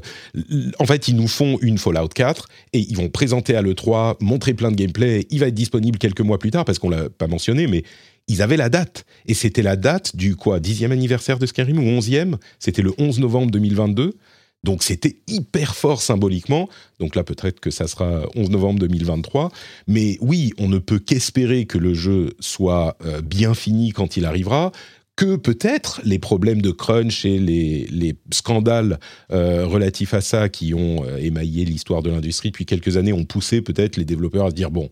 en 0.79 0.87
fait, 0.87 1.09
ils 1.09 1.17
nous 1.17 1.27
font 1.27 1.59
une 1.63 1.79
Fallout 1.79 2.09
4 2.09 2.47
et 2.73 2.79
ils 2.79 2.97
vont 2.97 3.09
présenter 3.09 3.57
à 3.57 3.63
l'E3, 3.63 4.17
montrer 4.21 4.55
plein 4.55 4.71
de 4.71 4.77
gameplay. 4.77 5.27
Il 5.31 5.41
va 5.41 5.49
être 5.49 5.55
disponible 5.55 5.99
quelques 5.99 6.21
mois 6.21 6.39
plus 6.39 6.53
tard 6.53 6.65
parce 6.65 6.79
qu'on 6.79 6.91
l'a 6.91 7.11
pas 7.11 7.27
mentionné, 7.27 7.67
mais 7.67 7.83
ils 8.29 8.41
avaient 8.41 8.57
la 8.57 8.69
date. 8.69 9.05
Et 9.27 9.35
c'était 9.35 9.63
la 9.63 9.75
date 9.75 10.15
du 10.15 10.37
quoi, 10.37 10.61
10e 10.61 10.93
anniversaire 10.93 11.41
de 11.41 11.47
Skyrim 11.47 11.79
ou 11.79 12.01
11e 12.01 12.37
C'était 12.61 12.83
le 12.83 12.93
11 12.99 13.19
novembre 13.19 13.51
2022. 13.51 14.15
Donc 14.63 14.83
c'était 14.83 15.17
hyper 15.27 15.75
fort 15.75 16.03
symboliquement. 16.03 16.69
Donc 16.99 17.17
là 17.17 17.25
peut-être 17.25 17.61
que 17.61 17.71
ça 17.71 17.87
sera 17.87 18.27
11 18.35 18.51
novembre 18.51 18.81
2023. 18.81 19.51
Mais 19.87 20.19
oui, 20.21 20.53
on 20.59 20.69
ne 20.69 20.79
peut 20.79 20.99
qu'espérer 20.99 21.67
que 21.67 21.79
le 21.79 21.95
jeu 21.95 22.35
soit 22.41 22.97
euh, 23.05 23.23
bien 23.23 23.55
fini 23.55 23.93
quand 23.93 24.17
il 24.17 24.25
arrivera 24.25 24.73
que 25.17 25.37
peut-être 25.37 26.01
les 26.05 26.19
problèmes 26.19 26.63
de 26.63 26.71
crunch 26.71 27.27
et 27.27 27.39
les, 27.39 28.15
scandales 28.33 28.99
euh, 29.33 29.67
relatifs 29.67 30.15
à 30.15 30.23
ça 30.23 30.49
qui 30.49 30.73
ont 30.73 31.05
euh, 31.05 31.19
émaillé 31.19 31.65
l'histoire 31.67 32.03
de 32.03 32.11
l'industrie 32.11 32.51
depuis 32.51 32.65
quelques 32.65 32.97
années 32.97 33.13
ont 33.13 33.25
poussé 33.25 33.61
peut-être 33.61 33.97
les 33.97 34.07
développeurs 34.07 34.47
à 34.47 34.51
se 34.51 34.55
dire 34.55 34.71
bon, 34.71 34.89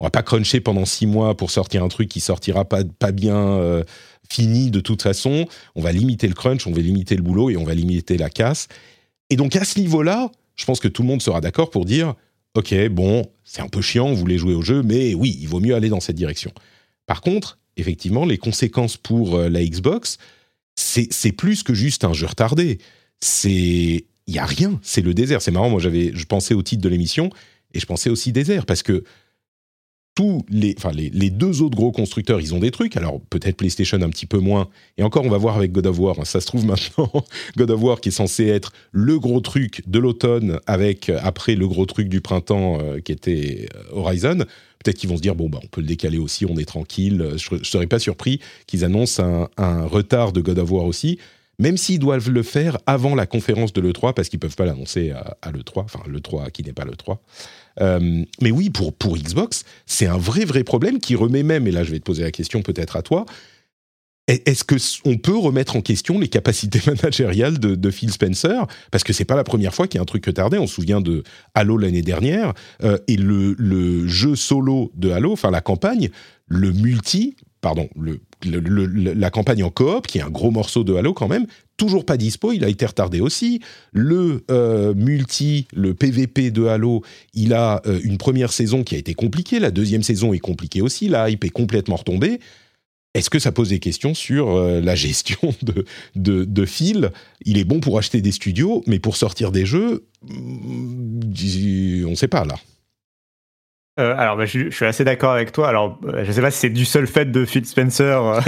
on 0.00 0.06
va 0.06 0.10
pas 0.10 0.22
cruncher 0.22 0.60
pendant 0.60 0.84
six 0.84 1.06
mois 1.06 1.34
pour 1.34 1.50
sortir 1.50 1.82
un 1.82 1.88
truc 1.88 2.08
qui 2.08 2.20
sortira 2.20 2.66
pas, 2.66 2.84
pas 2.84 3.12
bien 3.12 3.82
fini 4.28 4.70
de 4.70 4.80
toute 4.80 5.02
façon. 5.02 5.46
On 5.76 5.80
va 5.80 5.92
limiter 5.92 6.26
le 6.26 6.34
crunch, 6.34 6.66
on 6.66 6.72
va 6.72 6.80
limiter 6.80 7.16
le 7.16 7.22
boulot 7.22 7.48
et 7.48 7.56
on 7.56 7.64
va 7.64 7.74
limiter 7.74 8.18
la 8.18 8.28
casse. 8.28 8.68
Et 9.34 9.36
donc 9.36 9.56
à 9.56 9.64
ce 9.64 9.80
niveau-là, 9.80 10.30
je 10.54 10.64
pense 10.64 10.78
que 10.78 10.86
tout 10.86 11.02
le 11.02 11.08
monde 11.08 11.20
sera 11.20 11.40
d'accord 11.40 11.70
pour 11.70 11.84
dire, 11.84 12.14
ok, 12.54 12.72
bon, 12.86 13.28
c'est 13.42 13.62
un 13.62 13.68
peu 13.68 13.82
chiant, 13.82 14.10
vous 14.10 14.14
voulez 14.14 14.38
jouer 14.38 14.54
au 14.54 14.62
jeu, 14.62 14.84
mais 14.84 15.12
oui, 15.12 15.36
il 15.40 15.48
vaut 15.48 15.58
mieux 15.58 15.74
aller 15.74 15.88
dans 15.88 15.98
cette 15.98 16.14
direction. 16.14 16.52
Par 17.06 17.20
contre, 17.20 17.58
effectivement, 17.76 18.26
les 18.26 18.38
conséquences 18.38 18.96
pour 18.96 19.34
euh, 19.34 19.48
la 19.48 19.64
Xbox, 19.64 20.18
c'est 20.76 21.32
plus 21.32 21.64
que 21.64 21.74
juste 21.74 22.04
un 22.04 22.12
jeu 22.12 22.28
retardé. 22.28 22.78
C'est 23.18 24.04
il 24.28 24.34
y 24.34 24.38
a 24.38 24.46
rien, 24.46 24.78
c'est 24.84 25.02
le 25.02 25.14
désert. 25.14 25.42
C'est 25.42 25.50
marrant, 25.50 25.68
moi 25.68 25.80
j'avais 25.80 26.12
je 26.14 26.26
pensais 26.26 26.54
au 26.54 26.62
titre 26.62 26.82
de 26.82 26.88
l'émission 26.88 27.28
et 27.72 27.80
je 27.80 27.86
pensais 27.86 28.10
aussi 28.10 28.30
désert 28.30 28.66
parce 28.66 28.84
que 28.84 29.02
tous 30.14 30.44
les, 30.48 30.74
enfin 30.78 30.92
les, 30.92 31.10
les, 31.10 31.30
deux 31.30 31.62
autres 31.62 31.76
gros 31.76 31.90
constructeurs, 31.90 32.40
ils 32.40 32.54
ont 32.54 32.60
des 32.60 32.70
trucs. 32.70 32.96
Alors 32.96 33.20
peut-être 33.30 33.56
PlayStation 33.56 34.00
un 34.00 34.10
petit 34.10 34.26
peu 34.26 34.38
moins. 34.38 34.68
Et 34.96 35.02
encore, 35.02 35.24
on 35.24 35.28
va 35.28 35.38
voir 35.38 35.56
avec 35.56 35.72
God 35.72 35.86
of 35.86 35.98
War. 35.98 36.26
Ça 36.26 36.40
se 36.40 36.46
trouve 36.46 36.64
maintenant, 36.64 37.10
God 37.56 37.70
of 37.70 37.82
War 37.82 38.00
qui 38.00 38.10
est 38.10 38.12
censé 38.12 38.46
être 38.46 38.72
le 38.92 39.18
gros 39.18 39.40
truc 39.40 39.82
de 39.86 39.98
l'automne 39.98 40.60
avec 40.66 41.10
après 41.10 41.56
le 41.56 41.66
gros 41.66 41.86
truc 41.86 42.08
du 42.08 42.20
printemps 42.20 42.78
euh, 42.80 43.00
qui 43.00 43.12
était 43.12 43.68
euh, 43.74 43.98
Horizon. 43.98 44.38
Peut-être 44.82 44.98
qu'ils 44.98 45.08
vont 45.08 45.16
se 45.16 45.22
dire 45.22 45.34
bon 45.34 45.48
bah 45.48 45.60
on 45.62 45.66
peut 45.66 45.80
le 45.80 45.86
décaler 45.86 46.18
aussi, 46.18 46.46
on 46.46 46.56
est 46.58 46.64
tranquille. 46.64 47.34
Je, 47.36 47.54
ne 47.54 47.64
serais 47.64 47.86
pas 47.86 47.98
surpris 47.98 48.40
qu'ils 48.66 48.84
annoncent 48.84 49.22
un, 49.56 49.86
retard 49.86 50.32
de 50.32 50.40
God 50.40 50.58
of 50.58 50.70
War 50.70 50.84
aussi. 50.84 51.18
Même 51.58 51.76
s'ils 51.76 52.00
doivent 52.00 52.30
le 52.30 52.42
faire 52.42 52.78
avant 52.86 53.14
la 53.14 53.26
conférence 53.26 53.72
de 53.72 53.80
l'E3, 53.80 54.12
parce 54.12 54.28
qu'ils 54.28 54.40
peuvent 54.40 54.56
pas 54.56 54.66
l'annoncer 54.66 55.12
à, 55.12 55.36
à 55.40 55.52
l'E3, 55.52 55.84
enfin 55.84 56.00
l'E3 56.08 56.50
qui 56.50 56.64
n'est 56.64 56.72
pas 56.72 56.84
l'E3. 56.84 57.18
Euh, 57.80 58.24
mais 58.40 58.50
oui, 58.50 58.70
pour, 58.70 58.92
pour 58.92 59.16
Xbox, 59.16 59.64
c'est 59.86 60.06
un 60.06 60.18
vrai, 60.18 60.44
vrai 60.44 60.64
problème 60.64 60.98
qui 61.00 61.16
remet 61.16 61.42
même, 61.42 61.66
et 61.66 61.70
là 61.70 61.84
je 61.84 61.90
vais 61.90 61.98
te 61.98 62.04
poser 62.04 62.22
la 62.22 62.30
question 62.30 62.62
peut-être 62.62 62.96
à 62.96 63.02
toi, 63.02 63.26
est-ce 64.26 64.64
que 64.64 64.76
on 65.04 65.18
peut 65.18 65.36
remettre 65.36 65.76
en 65.76 65.82
question 65.82 66.18
les 66.18 66.28
capacités 66.28 66.80
managériales 66.86 67.58
de, 67.58 67.90
Phil 67.90 68.10
Spencer? 68.10 68.66
Parce 68.90 69.04
que 69.04 69.12
c'est 69.12 69.26
pas 69.26 69.36
la 69.36 69.44
première 69.44 69.74
fois 69.74 69.86
qu'il 69.86 69.98
y 69.98 70.00
a 70.00 70.02
un 70.02 70.06
truc 70.06 70.24
que 70.24 70.30
tardait. 70.30 70.58
On 70.58 70.66
se 70.66 70.74
souvient 70.74 71.02
de 71.02 71.22
Halo 71.54 71.76
l'année 71.76 72.02
dernière 72.02 72.54
euh, 72.82 72.98
et 73.06 73.16
le, 73.16 73.54
le, 73.58 74.06
jeu 74.06 74.34
solo 74.34 74.90
de 74.94 75.10
Halo, 75.10 75.32
enfin 75.32 75.50
la 75.50 75.60
campagne, 75.60 76.08
le 76.46 76.72
multi, 76.72 77.36
pardon, 77.60 77.88
le, 78.00 78.20
la 78.46 79.30
campagne 79.30 79.62
en 79.62 79.70
coop, 79.70 80.06
qui 80.06 80.18
est 80.18 80.22
un 80.22 80.30
gros 80.30 80.50
morceau 80.50 80.84
de 80.84 80.94
Halo 80.94 81.12
quand 81.12 81.28
même, 81.28 81.46
toujours 81.76 82.04
pas 82.04 82.16
dispo, 82.16 82.52
il 82.52 82.64
a 82.64 82.68
été 82.68 82.86
retardé 82.86 83.20
aussi. 83.20 83.60
Le 83.92 84.44
euh, 84.50 84.94
multi, 84.94 85.66
le 85.74 85.94
PVP 85.94 86.50
de 86.50 86.66
Halo, 86.66 87.02
il 87.32 87.52
a 87.52 87.82
euh, 87.86 88.00
une 88.04 88.18
première 88.18 88.52
saison 88.52 88.84
qui 88.84 88.94
a 88.94 88.98
été 88.98 89.14
compliquée, 89.14 89.58
la 89.58 89.70
deuxième 89.70 90.02
saison 90.02 90.32
est 90.32 90.38
compliquée 90.38 90.82
aussi, 90.82 91.08
la 91.08 91.30
hype 91.30 91.44
est 91.44 91.50
complètement 91.50 91.96
retombée. 91.96 92.40
Est-ce 93.14 93.30
que 93.30 93.38
ça 93.38 93.52
pose 93.52 93.68
des 93.68 93.78
questions 93.78 94.12
sur 94.12 94.50
euh, 94.50 94.80
la 94.80 94.96
gestion 94.96 95.38
de, 95.62 95.84
de, 96.16 96.44
de 96.44 96.64
Phil? 96.64 97.10
Il 97.44 97.58
est 97.58 97.64
bon 97.64 97.80
pour 97.80 97.98
acheter 97.98 98.20
des 98.20 98.32
studios, 98.32 98.82
mais 98.86 98.98
pour 98.98 99.16
sortir 99.16 99.52
des 99.52 99.66
jeux, 99.66 100.04
mm, 100.22 102.04
on 102.06 102.10
ne 102.10 102.14
sait 102.14 102.28
pas 102.28 102.44
là. 102.44 102.56
Euh, 104.00 104.14
alors, 104.18 104.36
bah, 104.36 104.44
je, 104.44 104.70
je, 104.70 104.74
suis 104.74 104.86
assez 104.86 105.04
d'accord 105.04 105.32
avec 105.32 105.52
toi. 105.52 105.68
Alors, 105.68 106.00
je 106.24 106.32
sais 106.32 106.40
pas 106.40 106.50
si 106.50 106.58
c'est 106.58 106.70
du 106.70 106.84
seul 106.84 107.06
fait 107.06 107.26
de 107.30 107.44
Phil 107.44 107.64
Spencer 107.64 108.02
euh, 108.02 108.40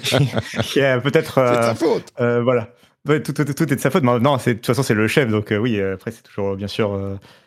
qui, 0.62 0.80
est 0.80 0.98
peut-être. 1.00 1.38
Euh, 1.38 1.54
c'est 1.54 1.62
sa 1.62 1.74
faute. 1.74 2.12
voilà. 2.18 2.70
Ouais, 3.06 3.22
tout, 3.22 3.32
tout, 3.32 3.44
tout, 3.44 3.70
est 3.70 3.76
de 3.76 3.80
sa 3.80 3.90
faute. 3.90 4.02
Non, 4.02 4.18
de 4.18 4.52
toute 4.52 4.64
façon, 4.64 4.82
c'est 4.82 4.94
le 4.94 5.06
chef. 5.08 5.28
Donc, 5.28 5.52
oui, 5.58 5.78
après, 5.80 6.10
c'est 6.10 6.22
toujours, 6.22 6.56
bien 6.56 6.68
sûr. 6.68 6.98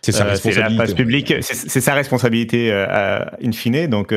c'est 0.02 0.12
sa 0.12 0.26
responsabilité. 0.26 0.70
la 0.70 0.84
place 0.84 0.94
publique. 0.94 1.34
C'est 1.42 1.82
sa 1.82 1.96
responsabilité, 1.96 2.72
in 2.72 3.52
fine. 3.52 3.88
Donc, 3.88 4.14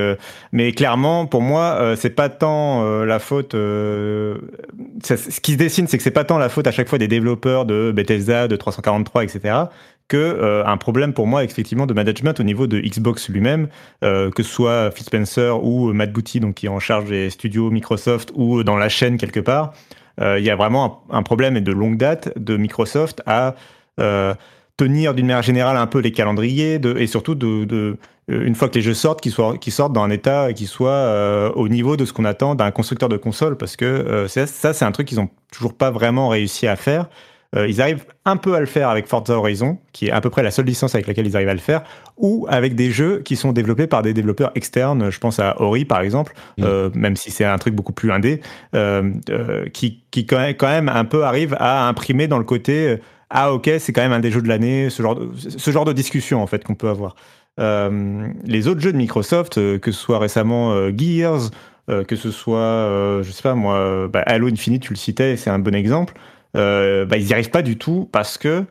mais 0.52 0.72
clairement, 0.72 1.24
pour 1.24 1.40
moi, 1.40 1.94
c'est 1.96 2.10
pas 2.10 2.28
tant 2.28 2.84
la 3.04 3.18
faute. 3.18 3.52
Ça, 5.02 5.16
ce 5.16 5.40
qui 5.40 5.52
se 5.52 5.56
dessine, 5.56 5.88
c'est 5.88 5.96
que 5.96 6.02
c'est 6.02 6.10
pas 6.10 6.24
tant 6.24 6.36
la 6.36 6.50
faute 6.50 6.66
à 6.66 6.72
chaque 6.72 6.90
fois 6.90 6.98
des 6.98 7.08
développeurs 7.08 7.64
de 7.64 7.90
Bethesda, 7.90 8.46
de 8.46 8.56
343, 8.56 9.24
etc 9.24 9.64
que 10.10 10.16
euh, 10.16 10.66
un 10.66 10.76
problème 10.76 11.14
pour 11.14 11.26
moi 11.28 11.44
effectivement 11.44 11.86
de 11.86 11.94
management 11.94 12.38
au 12.40 12.42
niveau 12.42 12.66
de 12.66 12.80
Xbox 12.80 13.28
lui-même, 13.28 13.68
euh, 14.02 14.30
que 14.30 14.42
ce 14.42 14.50
soit 14.50 14.90
Phil 14.90 15.06
Spencer 15.06 15.64
ou 15.64 15.92
Matt 15.92 16.12
Booty, 16.12 16.40
donc 16.40 16.56
qui 16.56 16.66
est 16.66 16.68
en 16.68 16.80
charge 16.80 17.08
des 17.08 17.30
studios 17.30 17.70
Microsoft 17.70 18.32
ou 18.34 18.64
dans 18.64 18.76
la 18.76 18.88
chaîne 18.88 19.16
quelque 19.16 19.40
part. 19.40 19.72
Euh, 20.20 20.38
il 20.38 20.44
y 20.44 20.50
a 20.50 20.56
vraiment 20.56 21.04
un, 21.10 21.22
problème 21.22 21.56
et 21.56 21.60
de 21.60 21.72
longue 21.72 21.96
date 21.96 22.32
de 22.36 22.56
Microsoft 22.56 23.22
à 23.26 23.54
tenir 24.78 25.12
d'une 25.12 25.26
manière 25.26 25.42
générale 25.42 25.76
un 25.76 25.86
peu 25.86 25.98
les 25.98 26.10
calendriers 26.10 26.80
et 26.96 27.06
surtout 27.06 27.34
de, 27.34 27.98
une 28.28 28.54
fois 28.54 28.70
que 28.70 28.76
les 28.76 28.80
jeux 28.80 28.94
sortent, 28.94 29.20
qu'ils 29.20 29.72
sortent 29.72 29.92
dans 29.92 30.02
un 30.02 30.08
état 30.08 30.54
qui 30.54 30.64
soit 30.64 31.52
au 31.54 31.68
niveau 31.68 31.98
de 31.98 32.06
ce 32.06 32.14
qu'on 32.14 32.24
attend 32.24 32.54
d'un 32.54 32.70
constructeur 32.70 33.10
de 33.10 33.18
console, 33.18 33.58
parce 33.58 33.76
que 33.76 34.26
ça, 34.26 34.72
c'est 34.72 34.84
un 34.86 34.92
truc 34.92 35.06
qu'ils 35.06 35.20
ont 35.20 35.28
toujours 35.52 35.74
pas 35.74 35.90
vraiment 35.90 36.30
réussi 36.30 36.66
à 36.66 36.76
faire. 36.76 37.10
Euh, 37.56 37.66
ils 37.66 37.82
arrivent 37.82 38.04
un 38.24 38.36
peu 38.36 38.54
à 38.54 38.60
le 38.60 38.66
faire 38.66 38.88
avec 38.88 39.08
Forza 39.08 39.36
Horizon, 39.36 39.78
qui 39.92 40.06
est 40.06 40.10
à 40.12 40.20
peu 40.20 40.30
près 40.30 40.42
la 40.42 40.52
seule 40.52 40.66
licence 40.66 40.94
avec 40.94 41.08
laquelle 41.08 41.26
ils 41.26 41.34
arrivent 41.34 41.48
à 41.48 41.54
le 41.54 41.58
faire, 41.58 41.82
ou 42.16 42.46
avec 42.48 42.76
des 42.76 42.92
jeux 42.92 43.22
qui 43.24 43.34
sont 43.34 43.52
développés 43.52 43.88
par 43.88 44.02
des 44.02 44.14
développeurs 44.14 44.52
externes. 44.54 45.10
Je 45.10 45.18
pense 45.18 45.40
à 45.40 45.60
Ori, 45.60 45.84
par 45.84 46.00
exemple, 46.00 46.32
mm. 46.58 46.64
euh, 46.64 46.90
même 46.94 47.16
si 47.16 47.32
c'est 47.32 47.44
un 47.44 47.58
truc 47.58 47.74
beaucoup 47.74 47.92
plus 47.92 48.12
indé, 48.12 48.40
euh, 48.74 49.10
euh 49.30 49.66
qui, 49.72 50.04
qui 50.12 50.26
quand, 50.26 50.38
même, 50.62 50.88
un 50.88 51.04
peu 51.04 51.24
arrive 51.24 51.56
à 51.58 51.88
imprimer 51.88 52.28
dans 52.28 52.38
le 52.38 52.44
côté 52.44 52.98
ah 53.32 53.52
ok, 53.52 53.70
c'est 53.78 53.92
quand 53.92 54.02
même 54.02 54.12
un 54.12 54.18
des 54.18 54.32
jeux 54.32 54.42
de 54.42 54.48
l'année, 54.48 54.90
ce 54.90 55.04
genre 55.04 55.14
de, 55.14 55.30
ce 55.36 55.70
genre 55.70 55.84
de 55.84 55.92
discussion 55.92 56.42
en 56.42 56.48
fait 56.48 56.64
qu'on 56.64 56.74
peut 56.74 56.88
avoir. 56.88 57.14
Les 57.58 58.68
autres 58.68 58.80
jeux 58.80 58.92
de 58.92 58.96
Microsoft, 58.96 59.54
que 59.54 59.92
ce 59.92 60.00
soit 60.00 60.18
récemment 60.18 60.88
Gears, 60.96 61.50
que 61.86 62.16
ce 62.16 62.30
soit, 62.32 63.20
je 63.22 63.30
sais 63.30 63.42
pas 63.42 63.54
moi, 63.54 64.08
bah, 64.08 64.22
Halo 64.26 64.48
Infinite, 64.48 64.82
tu 64.82 64.92
le 64.94 64.98
citais, 64.98 65.36
c'est 65.36 65.50
un 65.50 65.60
bon 65.60 65.76
exemple 65.76 66.14
euh, 66.56 67.04
bah, 67.06 67.16
ils 67.16 67.26
n'y 67.26 67.32
arrivent 67.32 67.50
pas 67.50 67.62
du 67.62 67.78
tout 67.78 68.08
parce 68.12 68.38
que 68.38 68.64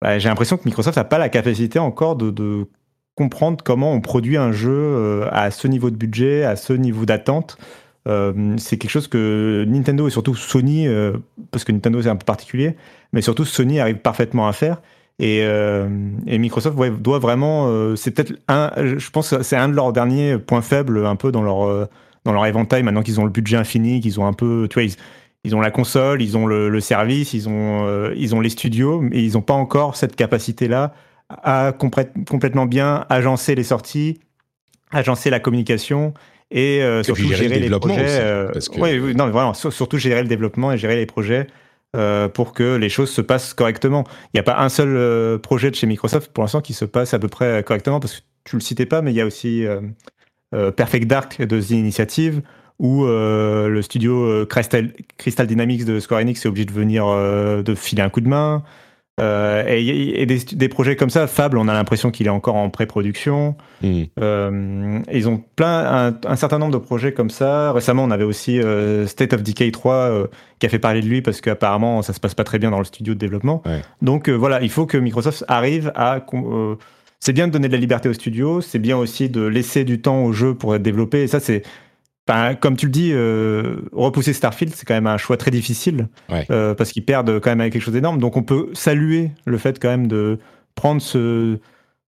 bah, 0.00 0.18
j'ai 0.18 0.28
l'impression 0.28 0.56
que 0.56 0.62
Microsoft 0.64 0.96
n'a 0.96 1.04
pas 1.04 1.18
la 1.18 1.28
capacité 1.28 1.78
encore 1.78 2.16
de, 2.16 2.66
comprendre 3.16 3.64
comment 3.64 3.92
on 3.92 4.00
produit 4.00 4.36
un 4.36 4.52
jeu 4.52 4.70
euh, 4.70 5.28
à 5.32 5.50
ce 5.50 5.66
niveau 5.66 5.90
de 5.90 5.96
budget, 5.96 6.44
à 6.44 6.54
ce 6.54 6.72
niveau 6.72 7.04
d'attente. 7.04 7.58
Euh, 8.08 8.54
c'est 8.56 8.78
quelque 8.78 8.90
chose 8.90 9.08
que 9.08 9.64
Nintendo 9.68 10.08
et 10.08 10.10
surtout 10.10 10.34
Sony, 10.34 10.86
euh, 10.86 11.12
parce 11.50 11.64
que 11.64 11.72
Nintendo 11.72 12.00
c'est 12.00 12.08
un 12.08 12.16
peu 12.16 12.24
particulier, 12.24 12.76
mais 13.12 13.20
surtout 13.20 13.44
Sony 13.44 13.80
arrive 13.80 13.98
parfaitement 13.98 14.48
à 14.48 14.52
faire. 14.52 14.80
Et, 15.18 15.40
euh, 15.42 15.88
Microsoft 16.26 16.78
doit 17.02 17.18
vraiment, 17.18 17.96
c'est 17.96 18.12
peut-être 18.12 18.34
un, 18.46 18.70
je 18.76 19.10
pense 19.10 19.30
que 19.30 19.42
c'est 19.42 19.56
un 19.56 19.68
de 19.68 19.74
leurs 19.74 19.92
derniers 19.92 20.38
points 20.38 20.62
faibles 20.62 21.04
un 21.06 21.16
peu 21.16 21.32
dans 21.32 21.42
leur 21.42 21.88
dans 22.24 22.32
leur 22.32 22.46
éventail. 22.46 22.82
Maintenant 22.84 23.02
qu'ils 23.02 23.20
ont 23.20 23.24
le 23.24 23.30
budget 23.30 23.56
infini, 23.56 24.00
qu'ils 24.00 24.20
ont 24.20 24.26
un 24.26 24.32
peu, 24.32 24.68
tu 24.70 24.74
vois, 24.74 24.84
ils, 24.84 24.94
ils 25.44 25.54
ont 25.54 25.60
la 25.60 25.70
console, 25.70 26.20
ils 26.22 26.36
ont 26.36 26.46
le, 26.46 26.80
service, 26.80 27.32
ils 27.32 27.48
ont, 27.48 27.86
euh, 27.86 28.12
ils 28.16 28.34
ont 28.34 28.40
les 28.40 28.50
studios, 28.50 29.00
mais 29.00 29.22
ils 29.22 29.34
n'ont 29.34 29.42
pas 29.42 29.54
encore 29.54 29.96
cette 29.96 30.16
capacité-là 30.16 30.92
à 31.30 31.72
complètement 31.72 32.66
bien 32.66 33.04
agencer 33.10 33.54
les 33.54 33.64
sorties, 33.64 34.18
agencer 34.90 35.30
la 35.30 35.40
communication 35.40 36.14
et, 36.50 36.82
euh, 36.82 37.02
surtout 37.02 37.32
gérer, 37.32 37.58
les 37.58 37.70
projets. 37.70 38.06
Euh, 38.20 38.50
oui, 38.78 39.14
non, 39.14 39.28
vraiment, 39.28 39.52
surtout 39.52 39.98
gérer 39.98 40.22
le 40.22 40.28
développement 40.28 40.72
et 40.72 40.78
gérer 40.78 40.96
les 40.96 41.06
projets 41.06 41.46
pour 42.34 42.52
que 42.52 42.76
les 42.76 42.88
choses 42.88 43.10
se 43.10 43.20
passent 43.20 43.54
correctement. 43.54 44.04
Il 44.26 44.30
n'y 44.36 44.40
a 44.40 44.42
pas 44.42 44.58
un 44.58 44.68
seul 44.68 45.38
projet 45.40 45.70
de 45.70 45.76
chez 45.76 45.86
Microsoft 45.86 46.32
pour 46.32 46.44
l'instant 46.44 46.60
qui 46.60 46.72
se 46.72 46.84
passe 46.84 47.12
à 47.12 47.18
peu 47.18 47.28
près 47.28 47.62
correctement 47.62 48.00
parce 48.00 48.16
que 48.16 48.22
tu 48.44 48.56
le 48.56 48.60
citais 48.60 48.86
pas, 48.86 49.02
mais 49.02 49.12
il 49.12 49.16
y 49.16 49.20
a 49.20 49.26
aussi 49.26 49.66
Perfect 50.50 51.06
Dark 51.06 51.42
de 51.42 51.60
The 51.60 51.70
Initiative 51.70 52.42
où 52.78 53.04
euh, 53.04 53.68
le 53.68 53.82
studio 53.82 54.22
euh, 54.24 54.46
Crystal, 54.46 54.92
Crystal, 55.16 55.46
Dynamics 55.46 55.84
de 55.84 56.00
Square 56.00 56.20
Enix 56.20 56.44
est 56.44 56.48
obligé 56.48 56.64
de 56.64 56.72
venir 56.72 57.06
euh, 57.06 57.62
de 57.62 57.74
filer 57.74 58.02
un 58.02 58.10
coup 58.10 58.20
de 58.20 58.28
main. 58.28 58.62
Euh, 59.20 59.64
et, 59.66 60.22
et 60.22 60.26
des, 60.26 60.38
des, 60.38 60.68
projets 60.68 60.94
comme 60.94 61.10
ça, 61.10 61.26
Fable, 61.26 61.58
on 61.58 61.66
a 61.66 61.72
l'impression 61.72 62.12
qu'il 62.12 62.26
est 62.26 62.30
encore 62.30 62.54
en 62.54 62.70
pré-production. 62.70 63.56
Mm. 63.82 64.02
Euh, 64.20 65.00
ils 65.12 65.28
ont 65.28 65.42
plein, 65.56 66.08
un, 66.08 66.16
un, 66.24 66.36
certain 66.36 66.58
nombre 66.58 66.72
de 66.72 66.78
projets 66.78 67.12
comme 67.12 67.30
ça. 67.30 67.72
Récemment, 67.72 68.04
on 68.04 68.12
avait 68.12 68.24
aussi 68.24 68.60
euh, 68.60 69.08
State 69.08 69.32
of 69.32 69.42
Decay 69.42 69.72
3 69.72 70.28
qui 70.60 70.66
a 70.66 70.68
fait 70.68 70.78
parler 70.78 71.00
de 71.00 71.06
lui 71.06 71.20
parce 71.20 71.40
qu'apparemment, 71.40 72.02
ça 72.02 72.12
se 72.12 72.20
passe 72.20 72.34
pas 72.34 72.44
très 72.44 72.60
bien 72.60 72.70
dans 72.70 72.78
le 72.78 72.84
studio 72.84 73.14
de 73.14 73.18
développement. 73.18 73.62
Ouais. 73.66 73.82
Donc 74.02 74.28
voilà, 74.28 74.62
il 74.62 74.70
faut 74.70 74.86
que 74.86 74.96
Microsoft 74.96 75.44
arrive 75.48 75.90
à 75.96 76.20
c'est 77.20 77.32
bien 77.32 77.48
de 77.48 77.52
donner 77.52 77.66
de 77.66 77.72
la 77.72 77.80
liberté 77.80 78.08
au 78.08 78.12
studio, 78.12 78.60
c'est 78.60 78.78
bien 78.78 78.96
aussi 78.96 79.28
de 79.28 79.42
laisser 79.42 79.84
du 79.84 80.00
temps 80.00 80.24
au 80.24 80.32
jeu 80.32 80.54
pour 80.54 80.76
être 80.76 80.82
développé. 80.82 81.22
Et 81.22 81.26
ça, 81.26 81.40
c'est 81.40 81.62
comme 82.60 82.76
tu 82.76 82.86
le 82.86 82.92
dis, 82.92 83.10
euh, 83.12 83.76
repousser 83.92 84.32
Starfield, 84.32 84.74
c'est 84.74 84.86
quand 84.86 84.94
même 84.94 85.06
un 85.06 85.16
choix 85.16 85.36
très 85.36 85.50
difficile 85.50 86.08
ouais. 86.28 86.46
euh, 86.50 86.74
parce 86.74 86.92
qu'ils 86.92 87.04
perdent 87.04 87.40
quand 87.40 87.50
même 87.50 87.60
avec 87.60 87.72
quelque 87.72 87.82
chose 87.82 87.94
d'énorme. 87.94 88.18
Donc 88.18 88.36
on 88.36 88.42
peut 88.42 88.68
saluer 88.74 89.30
le 89.46 89.58
fait 89.58 89.78
quand 89.78 89.88
même 89.88 90.08
de 90.08 90.38
prendre 90.74 91.00
ce, 91.00 91.58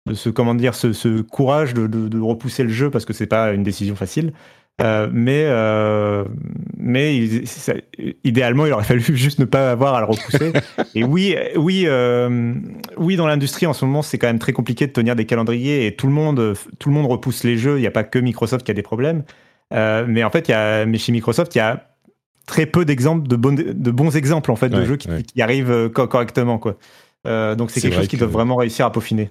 de 0.07 0.15
ce 0.15 0.29
comment 0.29 0.55
dire, 0.55 0.75
ce, 0.75 0.93
ce 0.93 1.23
courage 1.23 1.75
de, 1.75 1.87
de, 1.87 2.09
de, 2.09 2.21
repousser 2.21 2.63
le 2.65 2.69
jeu 2.69 2.91
parce 2.91 3.05
que 3.05 3.13
c'est 3.13 3.27
pas 3.27 3.53
une 3.53 3.63
décision 3.63 3.97
facile. 3.97 4.33
Euh, 4.83 5.09
mais 5.13 5.47
mais 6.79 7.17
il, 7.17 7.47
ça, 7.47 7.75
idéalement, 8.25 8.65
il 8.65 8.73
aurait 8.73 8.85
fallu 8.85 9.03
juste 9.15 9.39
ne 9.39 9.45
pas 9.45 9.71
avoir 9.71 9.95
à 9.95 10.01
le 10.01 10.07
repousser. 10.07 10.53
et 10.95 11.03
oui, 11.03 11.35
oui, 11.57 11.87
oui, 12.99 13.17
dans 13.17 13.27
l'industrie 13.27 13.67
en 13.67 13.73
ce 13.73 13.87
moment, 13.87 14.03
c'est 14.03 14.19
quand 14.19 14.29
même 14.29 14.39
très 14.39 14.53
compliqué 14.53 14.87
de 14.87 14.93
tenir 14.93 15.17
des 15.17 15.25
calendriers 15.25 15.87
et 15.87 15.97
tout 15.97 16.07
le 16.07 16.13
monde, 16.13 16.55
tout 16.79 16.91
le 16.91 16.95
monde 16.95 17.07
repousse 17.07 17.43
les 17.43 17.57
jeux. 17.57 17.79
Il 17.79 17.81
n'y 17.81 17.87
a 17.87 17.91
pas 17.91 18.05
que 18.05 18.19
Microsoft 18.19 18.67
qui 18.67 18.71
a 18.71 18.75
des 18.75 18.83
problèmes. 18.83 19.23
Euh, 19.73 20.05
mais 20.09 20.25
en 20.25 20.31
fait, 20.31 20.49
y 20.49 20.53
a, 20.53 20.85
mais 20.87 20.99
chez 20.99 21.13
Microsoft, 21.13 21.55
il 21.55 21.59
y 21.59 21.61
a 21.61 21.87
très 22.47 22.67
peu 22.67 22.85
d'exemples, 22.85 23.29
de, 23.29 23.37
de 23.37 23.91
bons 23.91 24.17
exemples 24.17 24.51
en 24.51 24.57
fait, 24.57 24.69
de 24.69 24.85
jeux 24.85 24.97
qui, 24.97 25.09
arrivent 25.41 25.89
correctement. 25.91 26.59
Quoi. 26.59 26.77
donc 27.25 27.71
c'est 27.71 27.81
quelque 27.81 27.97
chose 27.97 28.09
qu'ils 28.09 28.19
doivent 28.19 28.31
vraiment 28.31 28.57
réussir 28.57 28.87
à 28.87 28.93
peaufiner. 28.93 29.31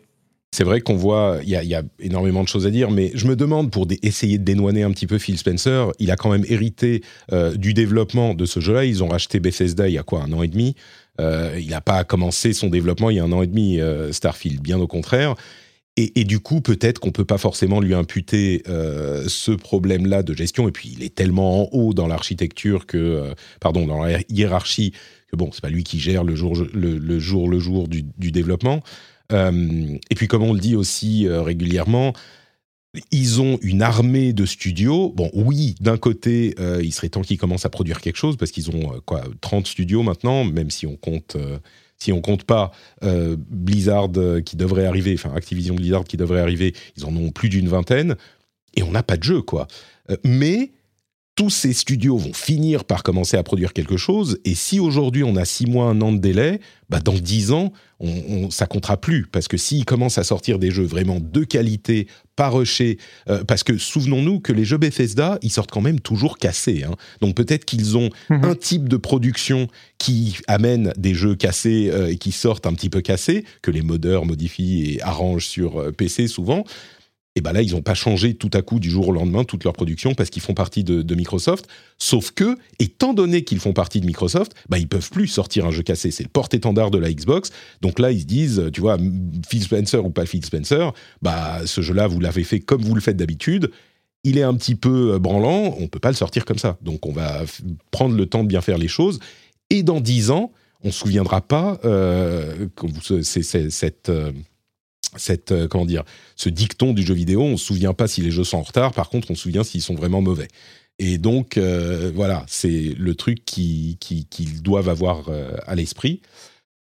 C'est 0.52 0.64
vrai 0.64 0.82
qu'on 0.82 0.96
voit, 0.96 1.40
il 1.44 1.50
y, 1.50 1.76
a 1.76 1.84
énormément 2.00 2.42
de 2.42 2.48
choses 2.48 2.66
à 2.66 2.72
dire, 2.72 2.90
mais 2.90 3.12
je 3.14 3.28
me 3.28 3.36
demande, 3.36 3.70
pour 3.70 3.86
essayer 4.02 4.40
de 4.40 4.44
dénoiner 4.44 4.82
un 4.82 4.90
petit 4.92 5.06
peu 5.06 5.20
Phil 5.20 5.38
Spencer, 5.38 5.92
il 6.00 6.10
a 6.10 6.16
quand 6.16 6.32
même 6.32 6.46
hérité 6.48 7.04
du 7.56 7.74
développement 7.74 8.34
de 8.34 8.46
ce 8.46 8.60
jeu-là. 8.60 8.86
Ils 8.86 9.04
ont 9.04 9.10
racheté 9.10 9.40
Bethesda 9.40 9.88
il 9.90 9.94
y 9.94 9.98
a 9.98 10.04
quoi, 10.04 10.24
un 10.24 10.32
an 10.32 10.42
et 10.42 10.48
demi? 10.48 10.76
Il 11.20 11.68
n'a 11.70 11.82
pas 11.82 12.04
commencé 12.04 12.54
son 12.54 12.68
développement 12.68 13.10
il 13.10 13.18
y 13.18 13.20
a 13.20 13.24
un 13.26 13.32
an 13.32 13.42
et 13.42 13.48
demi, 13.48 13.80
Starfield, 14.12 14.62
bien 14.62 14.80
au 14.80 14.88
contraire. 14.88 15.36
Et, 16.02 16.24
du 16.24 16.40
coup, 16.40 16.62
peut-être 16.62 17.00
qu'on 17.00 17.12
peut 17.12 17.26
pas 17.26 17.38
forcément 17.38 17.82
lui 17.82 17.94
imputer 17.94 18.64
euh, 18.70 19.26
ce 19.28 19.52
problème-là 19.52 20.24
de 20.24 20.34
gestion. 20.34 20.70
Et 20.70 20.72
puis, 20.72 20.94
il 20.96 21.04
est 21.04 21.14
tellement 21.14 21.64
en 21.64 21.70
haut 21.74 21.94
dans 21.94 22.08
l'architecture 22.08 22.86
que, 22.86 22.98
euh, 22.98 23.34
pardon, 23.60 23.86
dans 23.86 24.02
la 24.02 24.20
hiérarchie 24.30 24.94
que 25.30 25.36
bon, 25.36 25.52
c'est 25.52 25.62
pas 25.62 25.70
lui 25.70 25.84
qui 25.84 26.00
gère 26.00 26.24
le 26.24 26.36
jour 26.36 26.58
le, 26.74 27.20
jour 27.20 27.50
le 27.50 27.60
jour 27.60 27.90
du, 27.90 28.32
développement. 28.32 28.82
Euh, 29.34 29.98
et 30.10 30.16
puis, 30.16 30.28
comme 30.28 30.44
on 30.44 30.54
le 30.54 30.60
dit 30.60 30.78
aussi 30.78 31.28
régulièrement, 31.28 32.14
ils 33.12 33.42
ont 33.42 33.60
une 33.62 33.82
armée 33.82 34.32
de 34.32 34.46
studios. 34.46 35.12
Bon, 35.16 35.30
oui, 35.34 35.76
d'un 35.82 35.98
côté, 35.98 36.56
il 36.82 36.94
serait 36.94 37.10
temps 37.10 37.22
qu'ils 37.24 37.38
commencent 37.38 37.66
à 37.66 37.70
produire 37.70 38.00
quelque 38.00 38.18
chose 38.18 38.38
parce 38.38 38.52
qu'ils 38.52 38.72
ont 38.72 39.02
quoi, 39.06 39.24
30 39.42 39.68
studios 39.68 40.02
maintenant, 40.02 40.46
même 40.46 40.72
si 40.72 40.88
on 40.88 40.96
compte 40.96 41.36
si 42.02 42.14
on 42.14 42.22
compte 42.22 42.44
pas 42.44 42.72
euh, 43.04 43.36
Blizzard 43.38 44.10
euh, 44.18 44.42
qui 44.42 44.56
devrait 44.56 44.86
arriver, 44.86 45.14
enfin 45.14 45.34
Activision 45.36 45.76
Blizzard 45.76 46.06
qui 46.06 46.18
devrait 46.18 46.40
arriver, 46.40 46.74
ils 46.98 47.06
en 47.06 47.16
ont 47.16 47.32
plus 47.32 47.50
d'une 47.50 47.68
vingtaine, 47.68 48.16
et 48.76 48.84
on 48.84 48.92
n'a 48.92 49.04
pas 49.04 49.18
de 49.18 49.24
jeu, 49.24 49.42
quoi. 49.42 49.68
Euh, 50.10 50.18
mais 50.24 50.72
tous 51.40 51.50
ces 51.50 51.72
studios 51.72 52.18
vont 52.18 52.34
finir 52.34 52.84
par 52.84 53.02
commencer 53.02 53.38
à 53.38 53.44
produire 53.44 53.72
quelque 53.72 53.96
chose. 53.96 54.40
Et 54.44 54.56
si 54.56 54.78
aujourd'hui 54.78 55.24
on 55.24 55.38
a 55.38 55.46
six 55.46 55.68
mois, 55.68 55.86
un 55.86 56.02
an 56.02 56.12
de 56.12 56.18
délai, 56.18 56.60
bah 56.90 57.00
dans 57.00 57.14
dix 57.14 57.54
ans, 57.54 57.72
on, 58.02 58.50
ça 58.50 58.66
comptera 58.66 58.98
plus. 58.98 59.26
Parce 59.26 59.48
que 59.48 59.56
s'ils 59.56 59.86
commencent 59.86 60.18
à 60.18 60.26
sortir 60.26 60.60
des 60.60 60.70
jeux 60.70 60.84
vraiment 60.84 61.22
de 61.22 61.46
qualité, 61.46 62.08
pas 62.36 62.50
rushés, 62.50 62.98
euh, 63.30 63.46
parce 63.46 63.64
que 63.64 63.78
souvenons-nous 63.78 64.42
que 64.42 64.52
les 64.52 64.66
jeux 64.66 64.78
Bethesda, 64.78 65.40
ils 65.42 65.50
sortent 65.50 65.72
quand 65.72 65.80
même 65.80 66.02
toujours 66.02 66.40
cassés. 66.40 66.84
Hein. 66.84 66.96
Donc 67.22 67.36
peut-être 67.36 67.64
qu'ils 67.64 67.96
ont 67.96 68.10
mhm. 68.30 68.44
un 68.44 68.56
type 68.56 68.90
de 68.90 68.98
production 68.98 69.68
qui 69.98 70.40
amène 70.48 70.92
des 70.98 71.14
jeux 71.14 71.36
cassés 71.36 71.90
euh, 71.90 72.12
et 72.12 72.18
qui 72.18 72.34
sortent 72.34 72.68
un 72.68 72.74
petit 72.74 72.90
peu 72.90 73.00
cassés, 73.00 73.46
que 73.62 73.72
les 73.72 73.82
modeurs 73.82 74.26
modifient 74.26 74.96
et 74.96 75.02
arrangent 75.04 75.48
sur 75.48 75.80
euh, 75.80 75.92
PC 75.94 76.28
souvent 76.28 76.66
et 77.40 77.42
ben 77.42 77.54
là, 77.54 77.62
ils 77.62 77.72
n'ont 77.72 77.82
pas 77.82 77.94
changé 77.94 78.34
tout 78.34 78.50
à 78.52 78.62
coup 78.62 78.82
du 78.82 78.90
jour 78.90 79.08
au 79.08 79.12
lendemain 79.14 79.46
toute 79.46 79.64
leur 79.64 79.72
production 79.72 80.14
parce 80.14 80.30
qu'ils 80.30 80.42
font 80.42 80.54
partie 80.54 80.84
de, 80.84 81.16
Microsoft. 81.16 81.70
Sauf 81.98 82.32
que, 82.32 82.58
étant 82.80 83.14
donné 83.14 83.46
qu'ils 83.46 83.62
font 83.62 83.72
partie 83.72 84.02
de 84.02 84.06
Microsoft, 84.06 84.56
bah, 84.68 84.78
ils 84.78 84.90
peuvent 84.90 85.10
plus 85.10 85.28
sortir 85.28 85.66
un 85.66 85.72
jeu 85.72 85.82
cassé. 85.82 86.12
C'est 86.12 86.24
le 86.24 86.30
porte-étendard 86.30 86.92
de 86.92 86.98
la 86.98 87.10
Xbox. 87.14 87.52
Donc 87.80 87.98
là, 87.98 88.12
ils 88.12 88.20
se 88.20 88.26
disent, 88.26 88.70
tu 88.74 88.82
vois, 88.82 88.98
Phil 89.50 89.64
Spencer 89.64 90.04
ou 90.04 90.10
pas 90.10 90.26
Phil 90.26 90.44
Spencer, 90.44 90.92
bah, 91.22 91.62
ce 91.66 91.80
jeu-là, 91.80 92.08
vous 92.08 92.20
l'avez 92.20 92.44
fait 92.44 92.60
comme 92.60 92.82
vous 92.82 92.94
le 92.94 93.00
faites 93.00 93.16
d'habitude. 93.16 93.72
Il 94.26 94.38
est 94.38 94.44
un 94.44 94.56
petit 94.56 94.76
peu 94.76 95.14
euh, 95.14 95.20
branlant, 95.20 95.78
on 95.80 95.88
peut 95.88 96.00
pas 96.00 96.10
le 96.10 96.16
sortir 96.16 96.44
comme 96.44 96.60
ça. 96.60 96.78
Donc 96.82 97.06
on 97.06 97.14
va 97.14 97.44
prendre 97.90 98.18
le 98.18 98.26
temps 98.26 98.44
de 98.44 98.50
bien 98.50 98.60
faire 98.60 98.78
les 98.78 98.90
choses. 98.90 99.20
Et 99.70 99.82
dans 99.82 100.02
dix 100.02 100.30
ans, 100.30 100.52
on 100.84 100.92
se 100.92 101.00
souviendra 101.00 101.40
pas, 101.40 101.80
euh, 101.86 102.68
cette... 103.24 104.10
Euh, 104.10 104.34
cette 105.18 105.52
euh, 105.52 105.68
comment 105.68 105.86
dire 105.86 106.04
ce 106.36 106.50
dicton 106.50 106.94
du 106.94 107.04
jeu 107.04 107.14
vidéo. 107.14 107.42
On 107.42 107.58
se 107.58 107.66
souvient 107.66 107.94
pas 107.94 108.08
si 108.08 108.22
les 108.22 108.32
jeux 108.32 108.44
sont 108.44 108.58
en 108.58 108.64
retard. 108.64 108.94
Par 108.94 109.10
contre, 109.10 109.32
on 109.32 109.36
se 109.36 109.44
souvient 109.44 109.64
s'ils 109.64 109.82
sont 109.82 109.96
vraiment 109.96 110.22
mauvais. 110.22 110.48
Et 111.00 111.18
donc 111.18 111.58
euh, 111.58 112.12
voilà, 112.14 112.46
c'est 112.48 112.94
le 112.98 113.16
truc 113.16 113.46
qu'ils 113.46 113.98
qui, 113.98 114.46
doivent 114.62 114.90
avoir 114.90 115.30
euh, 115.30 115.56
à 115.66 115.76
l'esprit. 115.76 116.22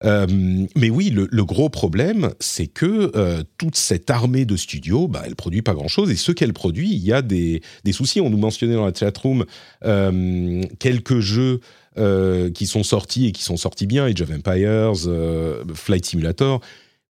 mais 0.03 0.91
oui, 0.91 1.11
le, 1.11 1.45
gros 1.45 1.69
problème, 1.69 2.31
c'est 2.41 2.69
que 2.69 3.43
toute 3.59 3.75
cette 3.75 4.11
armée 4.11 4.45
de 4.45 4.57
studios, 4.57 5.09
bah, 5.09 5.23
elle 5.27 5.35
produit 5.35 5.63
pas 5.63 5.75
grand-chose. 5.75 6.11
Et 6.11 6.17
ce 6.17 6.31
qu'elle 6.33 6.53
produit, 6.53 6.91
il 6.91 7.05
y 7.05 7.13
a 7.13 7.21
des, 7.21 7.63
des, 7.85 7.93
soucis. 7.93 8.21
On 8.21 8.31
nous 8.31 8.39
mentionnait 8.39 8.75
dans 8.75 8.87
la 8.87 8.95
chatroom 8.95 9.45
quelques 10.79 11.19
jeux 11.19 11.61
qui 12.55 12.67
sont 12.67 12.85
sortis 12.85 13.27
et 13.27 13.33
qui 13.33 13.43
sont 13.43 13.57
sortis 13.57 13.89
bien, 13.89 14.05
Age 14.05 14.23
of 14.23 14.31
Empires, 14.31 14.95
Flight 15.75 16.07
Simulator 16.07 16.61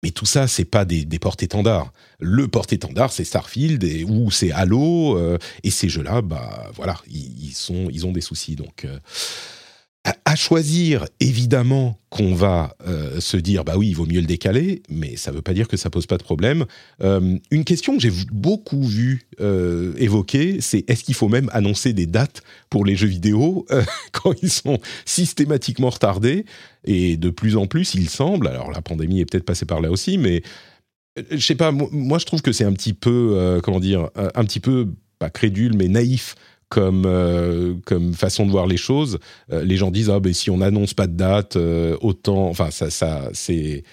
mais 0.05 0.11
tout 0.11 0.27
ça, 0.27 0.47
c'est 0.47 0.65
pas 0.65 0.85
des, 0.85 1.03
porte-étendards. 1.17 1.91
Le 2.19 2.47
porte-étendard, 2.47 3.11
c'est 3.11 3.23
Starfield 3.23 3.83
ou 4.07 4.29
c'est 4.29 4.51
Halo. 4.51 5.17
Euh, 5.17 5.39
et 5.63 5.71
ces 5.71 5.89
jeux-là, 5.89 6.21
bah 6.21 6.69
voilà, 6.75 6.95
ils, 7.07 7.55
ils 7.91 8.05
ont 8.05 8.11
des 8.11 8.21
soucis. 8.21 8.55
Donc, 8.55 8.85
euh, 10.07 10.11
à, 10.25 10.35
choisir, 10.35 11.05
évidemment 11.19 11.99
qu'on 12.09 12.33
va 12.33 12.75
euh, 12.87 13.19
se 13.19 13.37
dire, 13.37 13.63
bah 13.63 13.75
oui, 13.77 13.89
il 13.89 13.95
vaut 13.95 14.05
mieux 14.05 14.19
le 14.19 14.27
décaler, 14.27 14.83
mais 14.89 15.15
ça 15.15 15.31
ne 15.31 15.37
veut 15.37 15.41
pas 15.41 15.53
dire 15.53 15.67
que 15.67 15.77
ça 15.77 15.89
pose 15.89 16.05
pas 16.05 16.17
de 16.17 16.23
problème. 16.23 16.65
Euh, 17.01 17.37
une 17.51 17.63
question 17.63 17.95
que 17.95 18.01
j'ai 18.01 18.11
beaucoup 18.31 18.83
vu 18.83 19.27
euh, 19.39 19.93
évoquer, 19.97 20.61
c'est 20.61 20.89
est-ce 20.89 21.03
qu'il 21.03 21.15
faut 21.15 21.29
même 21.29 21.49
annoncer 21.53 21.93
des 21.93 22.05
dates 22.05 22.41
pour 22.69 22.85
les 22.85 22.95
jeux 22.95 23.07
vidéo 23.07 23.65
quand 24.11 24.33
ils 24.41 24.51
sont 24.51 24.79
systématiquement 25.05 25.89
retardés? 25.89 26.45
Et 26.85 27.17
de 27.17 27.29
plus 27.29 27.55
en 27.57 27.65
plus, 27.65 27.95
il 27.95 28.09
semble, 28.09 28.47
alors 28.47 28.71
la 28.71 28.81
pandémie 28.81 29.21
est 29.21 29.25
peut-être 29.25 29.45
passée 29.45 29.65
par 29.65 29.81
là 29.81 29.89
aussi, 29.89 30.17
mais 30.17 30.43
je 31.31 31.37
sais 31.37 31.55
pas, 31.55 31.71
moi 31.71 32.19
je 32.19 32.25
trouve 32.25 32.41
que 32.41 32.51
c'est 32.51 32.65
un 32.65 32.73
petit 32.73 32.93
peu, 32.93 33.59
comment 33.63 33.79
dire, 33.79 34.09
un 34.15 34.43
petit 34.43 34.59
peu, 34.59 34.89
pas 35.17 35.29
crédule, 35.29 35.75
mais 35.75 35.87
naïf 35.87 36.35
comme, 36.75 37.05
euh, 37.05 37.75
comme 37.85 38.13
façon 38.13 38.45
de 38.45 38.51
voir 38.51 38.67
les 38.67 38.75
choses. 38.75 39.19
Euh, 39.49 39.63
les 39.63 39.77
gens 39.77 39.91
disent 39.91 40.09
ah 40.09 40.19
ben 40.19 40.33
si 40.33 40.49
on 40.49 40.57
n'annonce 40.57 40.93
pas 40.93 41.07
de 41.07 41.15
date, 41.15 41.55
euh, 41.55 41.95
autant, 42.01 42.49
enfin 42.49 42.69
ça, 42.69 42.89
ça 42.89 43.29
c'est, 43.31 43.83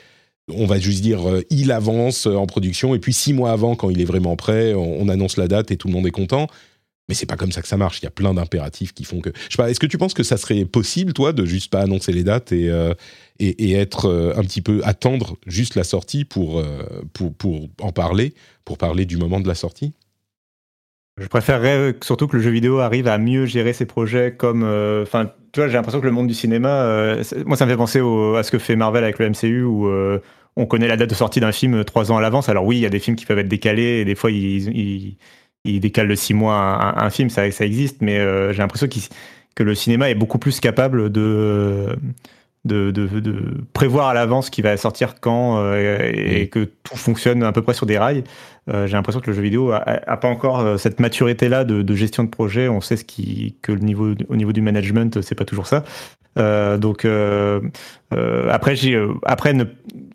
on 0.53 0.66
va 0.66 0.81
juste 0.81 1.01
dire 1.01 1.21
il 1.49 1.71
avance 1.71 2.27
en 2.27 2.45
production 2.47 2.97
et 2.97 2.99
puis 2.99 3.12
six 3.12 3.35
mois 3.35 3.53
avant 3.53 3.77
quand 3.77 3.88
il 3.88 4.01
est 4.01 4.05
vraiment 4.05 4.35
prêt, 4.35 4.75
on, 4.75 5.09
annonce 5.09 5.37
la 5.37 5.47
date 5.47 5.71
et 5.71 5.77
tout 5.77 5.87
le 5.87 5.95
monde 5.95 6.09
est 6.09 6.12
content. 6.12 6.49
Mais 7.09 7.14
c'est 7.14 7.27
pas 7.27 7.37
comme 7.37 7.53
ça 7.53 7.62
que 7.62 7.68
ça 7.68 7.77
marche. 7.77 8.01
Il 8.01 8.05
y 8.05 8.09
a 8.09 8.11
plein 8.11 8.35
d'impératifs 8.35 8.92
qui 8.92 9.05
font 9.05 9.21
que. 9.21 9.31
Je 9.49 9.57
sais 9.57 9.62
pas. 9.62 9.71
Est-ce 9.71 9.81
que 9.81 9.87
tu 9.87 9.99
penses 9.99 10.14
que 10.14 10.23
ça 10.25 10.37
serait 10.37 10.64
possible, 10.64 11.12
toi, 11.12 11.33
de 11.33 11.45
juste 11.45 11.71
pas 11.71 11.83
annoncer 11.83 12.12
les 12.12 12.25
dates 12.25 12.51
et 12.51 12.66
et, 13.38 13.71
et, 13.71 13.75
être 13.75 14.35
un 14.37 14.42
petit 14.42 14.61
peu 14.61 14.81
attendre 14.85 15.37
juste 15.47 15.77
la 15.77 15.85
sortie 15.85 16.25
pour 16.25 16.62
pour 17.12 17.33
pour 17.35 17.68
en 17.81 17.92
parler, 17.92 18.35
pour 18.64 18.77
parler 18.77 19.05
du 19.05 19.18
moment 19.18 19.40
de 19.40 19.47
la 19.47 19.55
sortie? 19.55 19.92
Je 21.18 21.27
préférerais 21.27 21.94
surtout 22.03 22.27
que 22.27 22.37
le 22.37 22.42
jeu 22.42 22.51
vidéo 22.51 22.79
arrive 22.79 23.07
à 23.07 23.18
mieux 23.18 23.44
gérer 23.46 23.72
ses 23.72 23.85
projets 23.85 24.35
comme. 24.35 24.62
Euh, 24.64 25.03
enfin, 25.03 25.31
tu 25.53 25.61
vois, 25.61 25.68
j'ai 25.68 25.75
l'impression 25.75 26.01
que 26.01 26.07
le 26.07 26.12
monde 26.12 26.27
du 26.27 26.35
cinéma. 26.35 26.68
Euh, 26.70 27.22
moi, 27.44 27.57
ça 27.57 27.66
me 27.66 27.70
fait 27.70 27.77
penser 27.77 27.98
à 27.98 28.42
ce 28.42 28.51
que 28.51 28.59
fait 28.59 28.77
Marvel 28.77 29.05
avec 29.05 29.18
le 29.18 29.29
MCU 29.29 29.62
où 29.62 29.87
euh, 29.88 30.20
on 30.57 30.64
connaît 30.64 30.88
la 30.88 30.96
date 30.96 31.11
de 31.11 31.14
sortie 31.14 31.40
d'un 31.40 31.53
film 31.53 31.85
trois 31.85 32.11
ans 32.11 32.16
à 32.16 32.22
l'avance. 32.22 32.48
Alors, 32.48 32.64
oui, 32.64 32.79
il 32.79 32.81
y 32.81 32.87
a 32.87 32.90
des 32.90 32.98
films 32.98 33.16
qui 33.16 33.27
peuvent 33.27 33.38
être 33.38 33.48
décalés 33.48 34.01
et 34.01 34.05
des 34.07 34.14
fois, 34.14 34.31
ils, 34.31 35.16
ils, 35.64 35.81
décalent 35.81 36.09
de 36.09 36.14
six 36.14 36.33
mois 36.33 36.55
un, 36.55 37.05
un, 37.05 37.11
film, 37.11 37.29
ça, 37.29 37.51
ça 37.51 37.66
existe, 37.66 38.01
mais 38.01 38.18
j'ai 38.53 38.59
l'impression 38.59 38.88
que 39.55 39.62
le 39.62 39.75
cinéma 39.75 40.09
est 40.09 40.14
beaucoup 40.14 40.38
plus 40.38 40.61
capable 40.61 41.12
de 41.12 41.94
de, 42.64 43.64
prévoir 43.72 44.09
à 44.09 44.14
l'avance 44.14 44.51
qui 44.51 44.62
va 44.62 44.77
sortir 44.77 45.16
quand 45.20 45.59
euh, 45.59 46.11
et, 46.12 46.48
que 46.48 46.64
tout 46.64 46.96
fonctionne 46.96 47.42
à 47.42 47.53
peu 47.53 47.62
près 47.62 47.75
sur 47.75 47.87
des 47.87 47.98
rails. 47.98 48.25
Euh, 48.68 48.87
j'ai 48.87 48.92
l'impression 48.92 49.20
que 49.20 49.27
le 49.29 49.35
jeu 49.35 49.42
vidéo 49.42 49.72
a, 49.72 50.16
pas 50.16 50.29
encore 50.29 50.61
euh, 50.61 50.77
cette 50.77 51.01
maturité 51.01 51.48
là 51.48 51.64
de, 51.64 51.94
gestion 51.94 52.25
de 52.25 52.29
projet. 52.29 52.68
On 52.68 52.81
sait 52.81 52.96
ce 52.96 53.05
qui 53.05 53.57
que 53.62 53.72
le 53.72 53.81
niveau 53.81 54.14
au 54.29 54.37
niveau 54.37 54.53
du 54.53 54.61
management 54.61 55.20
c'est 55.20 55.35
pas 55.35 55.44
toujours 55.44 55.66
ça. 55.66 55.85
donc 56.37 57.07
après 58.51 58.77
j'ai 58.77 59.05
après 59.25 59.53
ne 59.53 59.64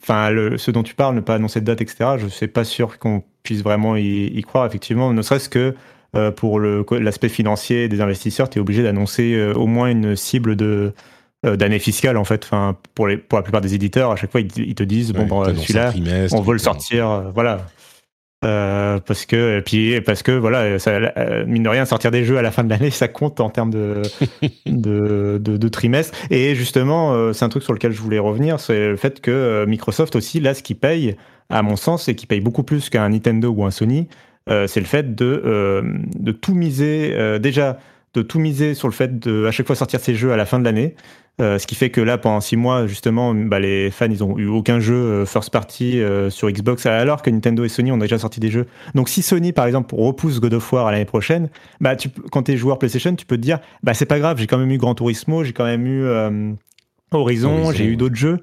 enfin 0.02 0.30
ce 0.58 0.72
dont 0.72 0.84
tu 0.84 0.96
parles 0.96 1.16
ne 1.16 1.22
pas 1.22 1.36
annoncer 1.36 1.60
de 1.60 1.66
date 1.66 1.82
etc. 1.82 2.12
Je 2.18 2.28
suis 2.28 2.48
pas 2.48 2.64
sûr 2.64 3.00
qu'on 3.00 3.24
puisse 3.44 3.62
vraiment 3.64 3.96
y, 3.98 4.28
y, 4.28 4.42
croire 4.42 4.66
effectivement 4.66 5.12
ne 5.14 5.22
serait-ce 5.22 5.50
que 5.50 5.76
pour 6.36 6.60
l'aspect 6.60 7.30
financier 7.30 7.90
des 7.90 8.02
investisseurs, 8.02 8.50
tu 8.50 8.58
es 8.58 8.62
obligé 8.62 8.82
d'annoncer 8.82 9.52
au 9.56 9.68
moins 9.68 9.90
une 9.92 10.16
cible 10.16 10.56
de 10.56 10.94
euh, 11.46 11.56
d'année 11.56 11.78
fiscale 11.78 12.18
en 12.18 12.24
fait. 12.24 12.46
Enfin, 12.46 12.76
pour, 12.96 13.08
les, 13.08 13.16
pour 13.16 13.38
la 13.38 13.44
plupart 13.44 13.62
des 13.62 13.76
éditeurs, 13.76 14.10
à 14.10 14.16
chaque 14.16 14.32
fois 14.32 14.42
ils, 14.42 14.74
te 14.74 14.82
disent 14.82 15.14
bon, 15.14 15.28
bon 15.28 15.46
celui-là, 15.46 15.94
on 16.32 16.42
veut 16.42 16.54
le 16.54 16.60
sortir, 16.60 17.08
euh, 17.08 17.22
voilà. 17.32 17.68
Euh, 18.48 19.00
parce 19.06 19.26
que 19.26 19.58
et 19.58 19.62
puis 19.62 20.00
parce 20.02 20.24
que 20.24 20.32
voilà, 20.32 20.80
ça, 20.80 21.00
mine 21.46 21.64
de 21.64 21.70
rien, 21.70 21.86
sortir 21.86 22.12
des 22.12 22.24
jeux 22.24 22.38
à 22.38 22.42
la 22.42 22.52
fin 22.52 22.64
de 22.64 22.70
l'année, 22.70 22.92
ça 22.92 23.08
compte 23.08 23.40
en 23.40 23.50
termes 23.50 23.72
de 23.72 24.02
de, 24.66 25.38
de, 25.38 25.68
trimestre. 25.68 26.18
Et 26.32 26.56
justement, 26.56 27.34
c'est 27.34 27.44
un 27.44 27.50
truc 27.50 27.64
sur 27.64 27.74
lequel 27.74 27.92
je 27.92 28.02
voulais 28.02 28.20
revenir, 28.20 28.60
c'est 28.60 28.88
le 28.88 28.96
fait 28.96 29.20
que 29.20 29.66
Microsoft 29.68 30.16
aussi, 30.16 30.40
là, 30.40 30.54
ce 30.54 30.64
qui 30.64 30.76
paye, 30.76 31.18
à 31.50 31.62
mon 31.62 31.76
sens, 31.76 32.08
et 32.08 32.16
qui 32.16 32.26
paye 32.26 32.40
beaucoup 32.40 32.64
plus 32.64 32.90
qu'un 32.90 33.10
Nintendo 33.10 33.50
ou 33.50 33.66
un 33.66 33.72
Sony, 33.72 34.08
c'est 34.48 34.80
le 34.80 34.86
fait 34.86 35.14
de 35.14 35.84
de 36.18 36.32
tout 36.32 36.54
miser 36.54 37.40
déjà 37.40 37.80
de 38.14 38.22
tout 38.22 38.40
miser 38.40 38.74
sur 38.74 38.88
le 38.88 38.94
fait 38.94 39.20
de 39.20 39.46
à 39.46 39.52
chaque 39.52 39.68
fois 39.68 39.76
sortir 39.76 40.00
ces 40.00 40.16
jeux 40.16 40.32
à 40.32 40.38
la 40.38 40.46
fin 40.46 40.60
de 40.60 40.64
l'année. 40.64 40.96
Euh, 41.40 41.60
ce 41.60 41.68
qui 41.68 41.76
fait 41.76 41.92
que 41.92 42.02
là, 42.02 42.18
pendant 42.18 42.42
six 42.42 42.58
mois, 42.58 42.88
justement, 42.88 43.36
bah, 43.36 43.60
les 43.60 43.92
fans, 43.92 44.10
ils 44.10 44.24
ont 44.24 44.40
eu 44.40 44.48
aucun 44.48 44.80
jeu 44.80 44.96
euh, 44.96 45.26
first 45.28 45.52
party 45.52 46.02
euh, 46.02 46.32
sur 46.32 46.50
Xbox, 46.50 46.88
alors 46.88 47.22
que 47.22 47.30
Nintendo 47.30 47.64
et 47.64 47.70
Sony 47.70 47.92
ont 47.92 47.98
déjà 47.98 48.18
sorti 48.18 48.40
des 48.40 48.50
jeux. 48.50 48.66
Donc, 48.96 49.08
si 49.08 49.22
Sony, 49.22 49.54
par 49.54 49.68
exemple, 49.68 49.94
repousse 49.94 50.40
God 50.40 50.56
of 50.56 50.74
War 50.74 50.88
à 50.88 50.92
l'année 50.92 51.06
prochaine, 51.06 51.50
bah, 51.80 51.96
tu, 51.96 52.10
quand 52.32 52.44
t'es 52.44 52.58
joueur 52.58 52.80
PlayStation, 52.80 53.16
tu 53.16 53.28
peux 53.28 53.38
te 53.38 53.42
dire, 53.42 53.60
bah, 53.84 53.94
c'est 53.94 54.08
pas 54.08 54.18
grave, 54.18 54.40
j'ai 54.40 54.48
quand 54.48 54.58
même 54.58 54.72
eu 54.72 54.80
Gran 54.80 54.96
Turismo, 54.96 55.44
j'ai 55.44 55.54
quand 55.54 55.66
même 55.66 55.86
eu 55.86 56.08
Horizon, 57.12 57.52
Horizon, 57.52 57.72
j'ai 57.72 57.86
eu 57.86 57.98
d'autres 57.98 58.16
jeux. 58.16 58.40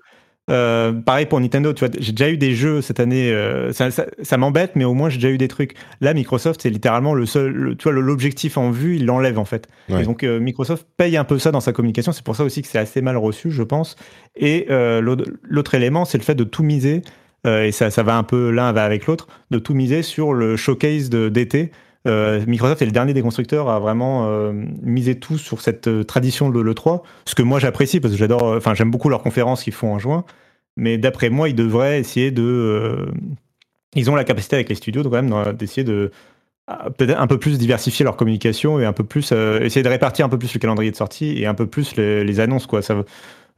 Euh, 0.51 0.93
pareil 0.93 1.25
pour 1.25 1.41
Nintendo, 1.41 1.73
tu 1.73 1.85
vois, 1.87 1.95
j'ai 1.99 2.13
déjà 2.13 2.31
eu 2.31 2.37
des 2.37 2.55
jeux 2.55 2.83
cette 2.83 3.01
année. 3.01 3.33
euh, 3.33 3.73
ça 3.73 3.91
ça, 3.91 4.05
ça 4.23 4.37
m'embête, 4.37 4.73
mais 4.77 4.85
au 4.85 4.93
moins 4.93 5.09
j'ai 5.09 5.17
déjà 5.17 5.31
eu 5.31 5.39
des 5.39 5.49
trucs. 5.49 5.75
Là, 6.03 6.13
Microsoft, 6.13 6.61
c'est 6.63 6.69
littéralement 6.71 7.15
le 7.15 7.25
seul, 7.25 7.51
le- 7.53 7.77
tu 7.77 7.85
vois, 7.85 7.93
l'objectif 7.93 8.59
en 8.59 8.71
vue, 8.71 8.97
il 8.97 9.07
l'enlève 9.07 9.39
en 9.39 9.47
fait. 9.47 9.69
Ouais. 9.89 10.03
Et 10.03 10.05
donc 10.05 10.23
euh, 10.23 10.39
Microsoft 10.41 10.87
paye 10.99 11.17
un 11.17 11.25
peu 11.25 11.39
ça 11.39 11.51
dans 11.51 11.61
sa 11.61 11.73
communication. 11.73 12.13
C'est 12.13 12.25
pour 12.25 12.37
ça 12.37 12.45
aussi 12.45 12.61
que 12.61 12.69
c'est 12.69 12.79
assez 12.79 13.01
mal 13.01 13.17
reçu, 13.17 13.51
je 13.51 13.63
pense. 13.63 13.97
Et 14.37 14.67
l'autre 14.69 15.75
élément, 15.75 16.05
c'est 16.05 16.19
le 16.19 16.25
fait 16.25 16.35
de 16.35 16.45
tout 16.45 16.63
miser. 16.63 17.01
et 17.47 17.73
ça, 17.73 17.91
ça 17.91 18.03
va 18.03 18.17
un 18.17 18.23
peu 18.25 18.51
l'un 18.51 18.73
va 18.73 18.85
avec 18.85 19.07
l'autre, 19.07 19.29
de 19.51 19.59
tout 19.59 19.75
miser 19.75 20.03
sur 20.03 20.33
le 20.35 20.57
showcase 20.57 21.09
d'été. 21.11 21.71
Euh, 22.07 22.45
Microsoft 22.47 22.83
est 22.83 22.87
le 22.87 22.93
dernier 22.93 23.15
des 23.15 23.23
constructeurs 23.23 23.71
à 23.71 23.79
vraiment 23.79 24.27
euh, 24.27 24.53
miser 24.83 25.19
tout 25.19 25.39
sur 25.39 25.63
cette 25.63 25.89
euh, 25.89 26.05
tradition 26.05 26.51
de 26.51 26.61
l'E3, 26.61 27.03
ce 27.25 27.35
que 27.35 27.43
moi 27.43 27.59
j'apprécie 27.59 27.99
parce 27.99 28.13
que 28.13 28.19
j'adore, 28.19 28.43
enfin 28.43 28.75
j'aime 28.75 28.91
beaucoup 28.91 29.09
leurs 29.09 29.23
conférences 29.23 29.63
qu'ils 29.63 29.73
font 29.73 29.95
en 29.95 29.99
juin, 29.99 30.25
mais 30.77 30.99
d'après 30.99 31.31
moi 31.31 31.49
ils 31.49 31.55
devraient 31.55 31.99
essayer 31.99 32.31
de, 32.31 33.09
ils 33.95 34.11
ont 34.11 34.17
la 34.17 34.25
capacité 34.25 34.57
avec 34.57 34.69
les 34.69 34.75
studios 34.75 35.03
de 35.03 35.09
quand 35.09 35.23
même 35.23 35.55
d'essayer 35.55 35.85
de 35.85 36.11
ah, 36.67 36.91
peut-être 36.91 37.19
un 37.19 37.27
peu 37.27 37.39
plus 37.39 37.59
diversifier 37.59 38.05
leur 38.05 38.17
communication 38.17 38.79
et 38.79 38.85
un 38.85 38.93
peu 38.93 39.05
plus 39.05 39.33
essayer 39.33 39.83
de 39.83 39.89
répartir 39.89 40.27
un 40.27 40.29
peu 40.29 40.39
plus 40.39 40.53
le 40.53 40.61
calendrier 40.61 40.91
de 40.91 40.97
sortie 40.97 41.39
et 41.41 41.47
un 41.47 41.55
peu 41.55 41.67
plus 41.67 41.97
les, 41.97 42.41
annonces 42.41 42.67
quoi. 42.67 42.83
Ça, 42.83 43.03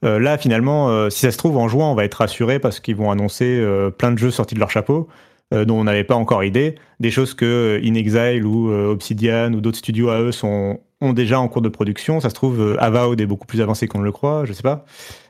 là 0.03 0.39
finalement, 0.39 1.09
si 1.11 1.21
ça 1.21 1.31
se 1.31 1.39
trouve 1.39 1.57
en 1.57 1.69
juin, 1.69 1.87
on 1.87 1.95
va 1.95 2.05
être 2.05 2.15
rassuré 2.15 2.59
parce 2.59 2.81
qu'ils 2.81 2.97
vont 2.97 3.11
annoncer 3.11 3.65
plein 3.97 4.11
de 4.11 4.19
jeux 4.19 4.33
sortis 4.33 4.57
de 4.57 4.61
leur 4.61 4.71
chapeau 4.71 5.09
dont 5.53 5.79
on 5.79 5.85
n'avait 5.85 6.05
pas 6.05 6.15
encore 6.17 6.43
idée, 6.45 6.75
des 7.01 7.11
choses 7.11 7.35
que 7.35 7.45
euh, 7.81 7.89
In 7.89 7.95
Exile 7.95 8.45
ou 8.45 8.71
euh, 8.71 8.91
Obsidian 8.91 9.53
ou 9.53 9.61
d'autres 9.61 9.79
studios 9.79 10.09
à 10.11 10.21
eux 10.21 10.33
sont, 10.33 10.81
ont 11.01 11.13
déjà 11.13 11.39
en 11.39 11.47
cours 11.49 11.63
de 11.63 11.69
production. 11.69 12.21
Ça 12.21 12.31
se 12.31 12.35
trouve, 12.35 12.61
euh, 12.61 12.77
Avowed 12.83 13.21
est 13.21 13.27
beaucoup 13.27 13.47
plus 13.47 13.61
avancé 13.61 13.87
qu'on 13.87 14.01
ne 14.01 14.05
le 14.05 14.13
croit, 14.13 14.45
je 14.45 14.53
sais 14.53 14.63
pas. 14.63 14.85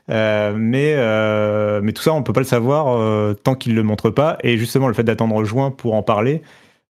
Euh, 0.09 0.53
mais, 0.57 0.93
euh, 0.95 1.81
mais 1.83 1.91
tout 1.93 2.01
ça, 2.01 2.13
on 2.13 2.23
peut 2.23 2.33
pas 2.33 2.39
le 2.39 2.45
savoir 2.45 2.87
euh, 2.97 3.33
tant 3.33 3.55
qu'ils 3.55 3.75
le 3.75 3.83
montrent 3.83 4.09
pas. 4.09 4.37
Et 4.43 4.57
justement, 4.57 4.87
le 4.87 4.93
fait 4.93 5.03
d'attendre 5.03 5.43
juin 5.43 5.69
pour 5.69 5.93
en 5.93 6.01
parler, 6.03 6.41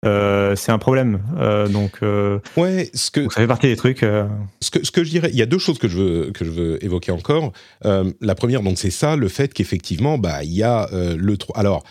euh, 0.04 0.54
c'est 0.54 0.70
un 0.70 0.78
problème. 0.78 1.20
Euh, 1.38 1.66
donc, 1.66 1.94
euh, 2.02 2.38
Ouais, 2.56 2.90
ce 2.94 3.10
que, 3.10 3.20
donc 3.20 3.32
ça 3.32 3.40
fait 3.40 3.46
partie 3.46 3.66
des 3.66 3.76
trucs. 3.76 4.02
euh, 4.02 4.26
ce 4.60 4.70
que, 4.70 4.84
ce 4.84 4.90
que 4.90 5.02
je 5.02 5.10
dirais, 5.10 5.30
il 5.32 5.38
y 5.38 5.42
a 5.42 5.46
deux 5.46 5.58
choses 5.58 5.78
que 5.78 5.88
je 5.88 5.96
veux, 5.98 6.30
que 6.32 6.44
je 6.44 6.50
veux 6.50 6.84
évoquer 6.84 7.10
encore. 7.10 7.52
Euh, 7.86 8.12
la 8.20 8.34
première, 8.34 8.62
donc, 8.62 8.78
c'est 8.78 8.90
ça, 8.90 9.16
le 9.16 9.28
fait 9.28 9.52
qu'effectivement, 9.52 10.18
bah, 10.18 10.44
il 10.44 10.52
y 10.52 10.62
a 10.62 10.88
euh, 10.92 11.16
le 11.18 11.36
3. 11.38 11.58
Alors, 11.58 11.82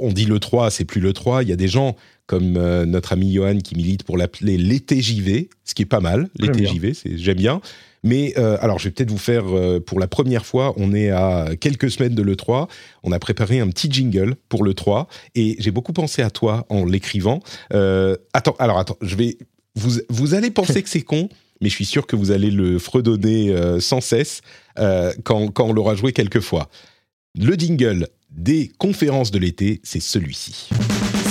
on 0.00 0.12
dit 0.12 0.24
le 0.24 0.38
3, 0.38 0.70
c'est 0.70 0.84
plus 0.84 1.00
le 1.00 1.12
3. 1.12 1.42
Il 1.42 1.48
y 1.48 1.52
a 1.52 1.56
des 1.56 1.68
gens 1.68 1.96
comme 2.26 2.56
euh, 2.56 2.86
notre 2.86 3.12
ami 3.12 3.32
Johan 3.32 3.58
qui 3.58 3.74
milite 3.74 4.04
pour 4.04 4.16
l'appeler 4.16 4.56
l'été 4.56 5.00
JV, 5.00 5.50
ce 5.64 5.74
qui 5.74 5.82
est 5.82 5.86
pas 5.86 6.00
mal. 6.00 6.30
J'aime 6.38 6.52
L'été 6.52 6.62
bien. 6.62 6.72
JV, 6.72 6.94
c'est 6.94 7.18
j'aime 7.18 7.36
bien. 7.36 7.60
Mais 8.04 8.34
euh, 8.36 8.56
alors, 8.60 8.78
je 8.78 8.84
vais 8.84 8.90
peut-être 8.90 9.10
vous 9.10 9.18
faire 9.18 9.44
euh, 9.48 9.80
pour 9.80 10.00
la 10.00 10.08
première 10.08 10.46
fois. 10.46 10.72
On 10.76 10.92
est 10.94 11.10
à 11.10 11.50
quelques 11.60 11.90
semaines 11.90 12.14
de 12.14 12.22
le 12.22 12.34
3. 12.34 12.68
On 13.02 13.12
a 13.12 13.18
préparé 13.18 13.60
un 13.60 13.68
petit 13.68 13.90
jingle 13.90 14.36
pour 14.48 14.64
le 14.64 14.74
3 14.74 15.08
et 15.34 15.56
j'ai 15.58 15.70
beaucoup 15.70 15.92
pensé 15.92 16.22
à 16.22 16.30
toi 16.30 16.66
en 16.68 16.84
l'écrivant. 16.84 17.40
Attends, 17.70 18.56
alors 18.58 18.78
attends, 18.78 18.96
je 19.02 19.14
vais. 19.14 19.36
Vous, 19.74 20.00
vous 20.08 20.34
allez 20.34 20.50
penser 20.50 20.82
que 20.82 20.88
c'est 20.88 21.02
con, 21.02 21.28
mais 21.60 21.68
je 21.68 21.74
suis 21.74 21.84
sûr 21.84 22.06
que 22.06 22.16
vous 22.16 22.30
allez 22.30 22.50
le 22.50 22.78
fredonner 22.78 23.54
sans 23.80 24.00
cesse 24.00 24.42
quand, 24.76 25.48
quand 25.48 25.66
on 25.66 25.72
l'aura 25.72 25.94
joué 25.94 26.12
quelques 26.12 26.40
fois. 26.40 26.68
Le 27.38 27.54
jingle 27.54 28.08
des 28.36 28.70
conférences 28.78 29.30
de 29.30 29.38
l'été, 29.38 29.80
c'est 29.84 30.00
celui-ci. 30.00 30.68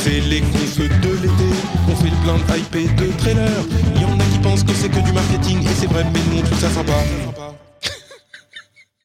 C'est 0.03 0.19
les 0.21 0.41
confs 0.41 0.77
de 0.77 0.83
l'été, 1.21 1.49
on 1.89 1.95
fait 1.95 2.09
le 2.09 2.23
plein 2.23 2.37
de 2.37 2.59
hype 2.59 2.75
et 2.75 2.87
de 3.01 3.11
trailers. 3.17 3.65
Il 3.95 4.01
y 4.01 4.05
en 4.05 4.19
a 4.19 4.23
qui 4.25 4.37
pensent 4.39 4.63
que 4.63 4.73
c'est 4.73 4.89
que 4.89 5.03
du 5.03 5.11
marketing, 5.11 5.61
et 5.63 5.73
c'est 5.75 5.87
vrai, 5.87 6.03
mais 6.13 6.19
nous 6.31 6.39
on 6.39 6.43
trouve 6.43 6.59
ça 6.59 6.69
sympa. 6.69 6.93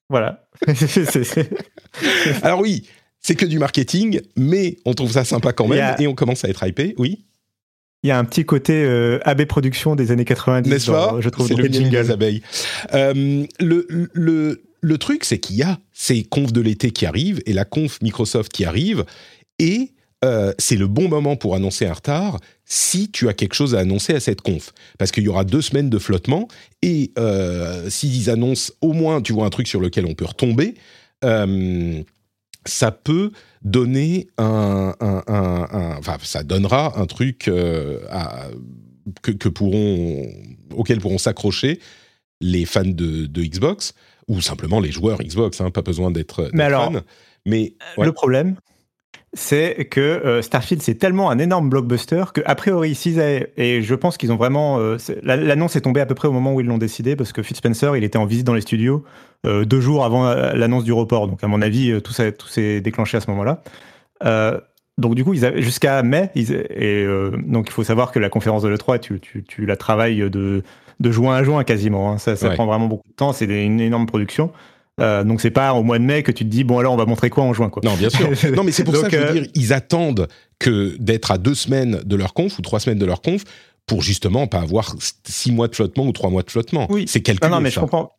voilà. 0.08 0.46
Alors 2.42 2.60
oui, 2.60 2.86
c'est 3.20 3.34
que 3.34 3.46
du 3.46 3.58
marketing, 3.58 4.20
mais 4.36 4.76
on 4.84 4.94
trouve 4.94 5.10
ça 5.12 5.24
sympa 5.24 5.52
quand 5.52 5.68
même 5.68 5.80
a- 5.82 6.00
et 6.00 6.06
on 6.06 6.14
commence 6.14 6.44
à 6.44 6.48
être 6.48 6.66
hypé, 6.66 6.94
oui. 6.98 7.24
Il 8.02 8.08
y 8.08 8.12
a 8.12 8.18
un 8.18 8.24
petit 8.24 8.44
côté 8.44 8.84
euh, 8.84 9.18
AB 9.24 9.46
Production 9.46 9.96
des 9.96 10.12
années 10.12 10.24
90. 10.24 10.70
N'est-ce 10.70 10.86
dans- 10.86 10.92
pas 11.14 11.20
Je 11.20 11.28
trouve 11.28 11.48
C'est 11.48 11.54
dans 11.54 11.62
le 11.62 11.66
les 11.66 11.72
jingle 11.72 11.90
des 11.90 11.96
jingles. 11.96 12.12
abeilles. 12.12 12.42
Euh, 12.94 13.44
le, 13.58 13.86
le, 14.12 14.62
le 14.86 14.98
truc, 14.98 15.24
c'est 15.24 15.40
qu'il 15.40 15.56
y 15.56 15.64
a 15.64 15.80
ces 15.92 16.22
confs 16.22 16.52
de 16.52 16.60
l'été 16.60 16.92
qui 16.92 17.06
arrivent 17.06 17.42
et 17.44 17.52
la 17.52 17.64
conf 17.64 18.00
Microsoft 18.02 18.52
qui 18.52 18.64
arrive, 18.64 19.04
et 19.58 19.94
euh, 20.24 20.52
c'est 20.58 20.76
le 20.76 20.86
bon 20.86 21.08
moment 21.08 21.34
pour 21.34 21.56
annoncer 21.56 21.86
un 21.86 21.92
retard 21.92 22.38
si 22.64 23.10
tu 23.10 23.28
as 23.28 23.34
quelque 23.34 23.54
chose 23.54 23.74
à 23.74 23.80
annoncer 23.80 24.14
à 24.14 24.20
cette 24.20 24.42
conf. 24.42 24.72
Parce 24.96 25.10
qu'il 25.10 25.24
y 25.24 25.28
aura 25.28 25.42
deux 25.44 25.60
semaines 25.60 25.90
de 25.90 25.98
flottement, 25.98 26.46
et 26.82 27.10
euh, 27.18 27.90
s'ils 27.90 28.30
annoncent 28.30 28.72
au 28.80 28.92
moins, 28.92 29.20
tu 29.22 29.32
vois, 29.32 29.46
un 29.46 29.50
truc 29.50 29.66
sur 29.66 29.80
lequel 29.80 30.06
on 30.06 30.14
peut 30.14 30.24
retomber, 30.24 30.74
euh, 31.24 32.00
ça 32.64 32.92
peut 32.92 33.32
donner 33.62 34.28
un, 34.38 34.94
enfin, 35.98 36.16
ça 36.22 36.44
donnera 36.44 36.96
un 37.00 37.06
truc 37.06 37.48
euh, 37.48 38.00
à- 38.08 38.50
que, 39.22 39.48
pourront, 39.48 40.28
auquel 40.76 41.00
pourront 41.00 41.18
s'accrocher 41.18 41.80
les 42.40 42.64
fans 42.66 42.84
de 42.84 43.42
Xbox 43.42 43.94
ou 44.28 44.40
simplement 44.40 44.80
les 44.80 44.90
joueurs 44.90 45.18
Xbox. 45.22 45.60
hein, 45.60 45.70
pas 45.70 45.82
besoin 45.82 46.10
d'être 46.10 46.50
Mais 46.52 46.64
alors, 46.64 46.92
fan. 46.92 47.02
Mais 47.44 47.74
ouais. 47.96 48.06
Le 48.06 48.12
problème, 48.12 48.56
c'est 49.32 49.86
que 49.90 50.00
euh, 50.00 50.42
Starfield, 50.42 50.82
c'est 50.82 50.94
tellement 50.94 51.30
un 51.30 51.38
énorme 51.38 51.68
blockbuster 51.68 52.24
que, 52.34 52.40
a 52.44 52.54
priori, 52.54 52.94
s'ils 52.94 53.20
avaient- 53.20 53.52
et 53.56 53.82
je 53.82 53.94
pense 53.94 54.16
qu'ils 54.16 54.32
ont 54.32 54.36
vraiment. 54.36 54.78
euh, 54.80 54.96
L'annonce 55.22 55.76
est 55.76 55.82
tombée 55.82 56.00
à 56.00 56.06
peu 56.06 56.14
près 56.14 56.26
au 56.28 56.32
moment 56.32 56.54
où 56.54 56.60
ils 56.60 56.66
l'ont 56.66 56.78
décidé, 56.78 57.16
parce 57.16 57.32
que 57.32 57.42
Phil 57.42 57.56
Spencer, 57.56 57.96
il 57.96 58.04
était 58.04 58.18
en 58.18 58.24
visite 58.26 58.46
dans 58.46 58.54
les 58.54 58.60
studios 58.62 59.04
euh, 59.46 59.64
deux 59.64 59.80
jours 59.80 60.04
avant 60.04 60.26
euh, 60.26 60.54
l'annonce 60.54 60.84
du 60.84 60.92
report. 60.92 61.28
Donc, 61.28 61.44
à 61.44 61.46
mon 61.48 61.60
avis, 61.62 61.90
euh, 61.92 62.00
tout, 62.00 62.12
ça, 62.12 62.32
tout 62.32 62.48
s'est 62.48 62.80
déclenché 62.80 63.16
à 63.16 63.20
ce 63.20 63.30
moment-là. 63.30 63.62
Euh, 64.24 64.58
donc, 64.98 65.14
du 65.14 65.22
coup, 65.24 65.34
ils 65.34 65.44
avaient- 65.44 65.60
jusqu'à 65.62 66.02
mai, 66.02 66.30
ils- 66.34 66.52
et 66.70 67.04
euh, 67.04 67.30
donc 67.46 67.66
il 67.68 67.72
faut 67.72 67.84
savoir 67.84 68.12
que 68.12 68.18
la 68.18 68.30
conférence 68.30 68.62
de 68.62 68.68
l'E3, 68.68 68.98
tu, 68.98 69.20
tu, 69.20 69.44
tu 69.44 69.66
la 69.66 69.76
travailles 69.76 70.30
de, 70.30 70.62
de 71.00 71.10
juin 71.10 71.36
à 71.36 71.42
juin 71.44 71.64
quasiment. 71.64 72.12
hein. 72.12 72.18
Ça, 72.18 72.36
ça 72.36 72.48
Ouais. 72.48 72.54
prend 72.54 72.66
vraiment 72.66 72.86
beaucoup 72.86 73.08
de 73.08 73.14
temps. 73.14 73.32
C'est 73.32 73.44
une 73.46 73.80
énorme 73.80 74.06
production. 74.06 74.50
Euh, 74.98 75.24
donc 75.24 75.42
c'est 75.42 75.50
pas 75.50 75.74
au 75.74 75.82
mois 75.82 75.98
de 75.98 76.04
mai 76.04 76.22
que 76.22 76.32
tu 76.32 76.44
te 76.44 76.48
dis 76.48 76.64
bon 76.64 76.78
alors 76.78 76.94
on 76.94 76.96
va 76.96 77.04
montrer 77.04 77.28
quoi 77.28 77.44
en 77.44 77.52
juin 77.52 77.68
quoi. 77.68 77.82
Non, 77.84 77.94
bien 77.96 78.08
sûr. 78.08 78.30
Non, 78.56 78.64
mais 78.64 78.72
c'est 78.72 78.82
pour 78.84 78.96
ça 78.96 79.10
que 79.10 79.16
je 79.16 79.22
veux 79.22 79.28
euh, 79.28 79.32
dire, 79.32 79.46
ils 79.54 79.72
attendent 79.74 80.26
que 80.58 80.96
d'être 80.98 81.30
à 81.30 81.36
deux 81.36 81.54
semaines 81.54 82.00
de 82.04 82.16
leur 82.16 82.32
conf 82.32 82.58
ou 82.58 82.62
trois 82.62 82.80
semaines 82.80 82.98
de 82.98 83.04
leur 83.04 83.20
conf 83.20 83.42
pour 83.86 84.00
justement 84.00 84.46
pas 84.46 84.60
avoir 84.60 84.94
six 85.24 85.52
mois 85.52 85.68
de 85.68 85.74
flottement 85.74 86.06
ou 86.06 86.12
trois 86.12 86.30
mois 86.30 86.42
de 86.42 86.50
flottement. 86.50 86.86
Oui. 86.90 87.04
c'est 87.06 87.20
calculé. 87.20 87.46
Non, 87.50 87.56
non, 87.56 87.62
mais 87.62 87.70
je 87.70 87.78
comprends. 87.78 88.12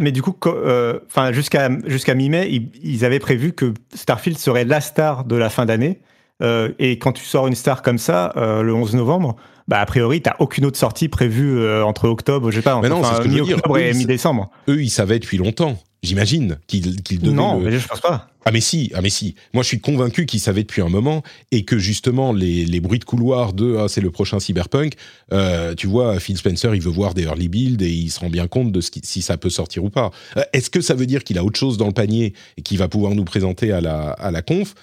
Mais 0.00 0.10
du 0.12 0.20
coup, 0.20 0.32
co- 0.32 0.52
euh, 0.54 0.98
enfin 1.06 1.30
jusqu'à 1.32 1.70
jusqu'à 1.86 2.14
mi-mai, 2.14 2.48
ils, 2.50 2.70
ils 2.82 3.04
avaient 3.04 3.20
prévu 3.20 3.52
que 3.52 3.72
Starfield 3.94 4.36
serait 4.36 4.64
la 4.64 4.80
star 4.80 5.24
de 5.24 5.36
la 5.36 5.48
fin 5.48 5.64
d'année. 5.64 6.00
Euh, 6.42 6.72
et 6.80 6.98
quand 6.98 7.12
tu 7.12 7.24
sors 7.24 7.46
une 7.46 7.54
star 7.54 7.80
comme 7.82 7.98
ça, 7.98 8.32
le 8.36 8.74
11 8.74 8.94
novembre, 8.96 9.36
bah 9.68 9.80
a 9.80 9.86
priori, 9.86 10.22
t'as 10.22 10.36
aucune 10.38 10.64
autre 10.64 10.78
sortie 10.78 11.08
prévue 11.08 11.58
euh, 11.58 11.84
entre 11.84 12.08
octobre, 12.08 12.50
je 12.50 12.56
sais 12.56 12.62
pas, 12.62 12.80
Mais 12.80 12.88
non, 12.88 13.00
enfin, 13.00 13.24
mi-octobre 13.24 13.78
et 13.78 13.92
mi-décembre. 13.94 14.50
Eux, 14.68 14.82
ils 14.82 14.90
savaient 14.90 15.18
depuis 15.18 15.38
longtemps. 15.38 15.76
J'imagine 16.02 16.58
qu'ils 16.68 17.02
qu'ils 17.02 17.20
devaient 17.20 17.34
Non, 17.34 17.58
le- 17.58 17.64
mais 17.70 17.78
je 17.80 17.88
pense 17.88 18.00
pas. 18.00 18.28
Ah 18.44 18.52
mais 18.52 18.60
si, 18.60 18.92
ah 18.94 19.00
mais 19.02 19.10
si. 19.10 19.34
Moi 19.54 19.64
je 19.64 19.68
suis 19.68 19.80
convaincu 19.80 20.24
qu'ils 20.24 20.38
savaient 20.38 20.62
depuis 20.62 20.80
un 20.82 20.88
moment 20.88 21.24
et 21.50 21.64
que 21.64 21.78
justement 21.78 22.32
les, 22.32 22.64
les 22.64 22.78
bruits 22.78 23.00
de 23.00 23.04
couloir 23.04 23.52
de 23.54 23.76
ah, 23.76 23.88
c'est 23.88 24.00
le 24.02 24.12
prochain 24.12 24.38
cyberpunk, 24.38 24.92
euh, 25.32 25.74
tu 25.74 25.88
vois 25.88 26.20
Phil 26.20 26.36
Spencer 26.36 26.72
il 26.72 26.80
veut 26.80 26.90
voir 26.90 27.12
des 27.14 27.24
early 27.24 27.48
builds 27.48 27.82
et 27.82 27.90
il 27.90 28.10
se 28.10 28.20
rend 28.20 28.30
bien 28.30 28.46
compte 28.46 28.70
de 28.70 28.80
ce 28.80 28.92
qui, 28.92 29.00
si 29.02 29.20
ça 29.20 29.36
peut 29.36 29.50
sortir 29.50 29.82
ou 29.82 29.90
pas. 29.90 30.12
Euh, 30.36 30.42
Est-ce 30.52 30.70
que 30.70 30.80
ça 30.80 30.94
veut 30.94 31.06
dire 31.06 31.24
qu'il 31.24 31.38
a 31.38 31.44
autre 31.44 31.58
chose 31.58 31.76
dans 31.76 31.88
le 31.88 31.92
panier 31.92 32.34
et 32.56 32.62
qu'il 32.62 32.78
va 32.78 32.86
pouvoir 32.86 33.16
nous 33.16 33.24
présenter 33.24 33.72
à 33.72 33.80
la, 33.80 34.10
à 34.10 34.30
la 34.30 34.42
conf? 34.42 34.74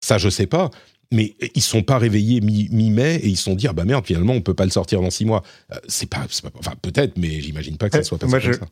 Ça 0.00 0.18
je 0.18 0.28
sais 0.30 0.46
pas. 0.46 0.70
Mais 1.12 1.34
ils 1.54 1.62
se 1.62 1.68
sont 1.70 1.82
pas 1.82 1.98
réveillés 1.98 2.40
mi- 2.40 2.68
mi-mai 2.72 3.16
et 3.16 3.28
ils 3.28 3.36
se 3.36 3.44
sont 3.44 3.54
dit 3.54 3.68
ah 3.68 3.72
bah 3.72 3.84
merde 3.84 4.04
finalement 4.06 4.32
on 4.32 4.40
peut 4.40 4.54
pas 4.54 4.64
le 4.64 4.70
sortir 4.70 5.00
dans 5.00 5.10
six 5.10 5.24
mois. 5.24 5.42
Euh, 5.72 5.76
c'est 5.86 6.08
pas, 6.08 6.26
enfin 6.58 6.72
peut-être 6.82 7.16
mais 7.18 7.40
j'imagine 7.40 7.76
pas 7.76 7.86
que 7.88 7.92
ça 7.92 7.98
Ouais, 7.98 8.04
soit 8.04 8.18
passé 8.18 8.30
moi, 8.30 8.40
comme 8.40 8.52
je- 8.52 8.58
ça. 8.58 8.66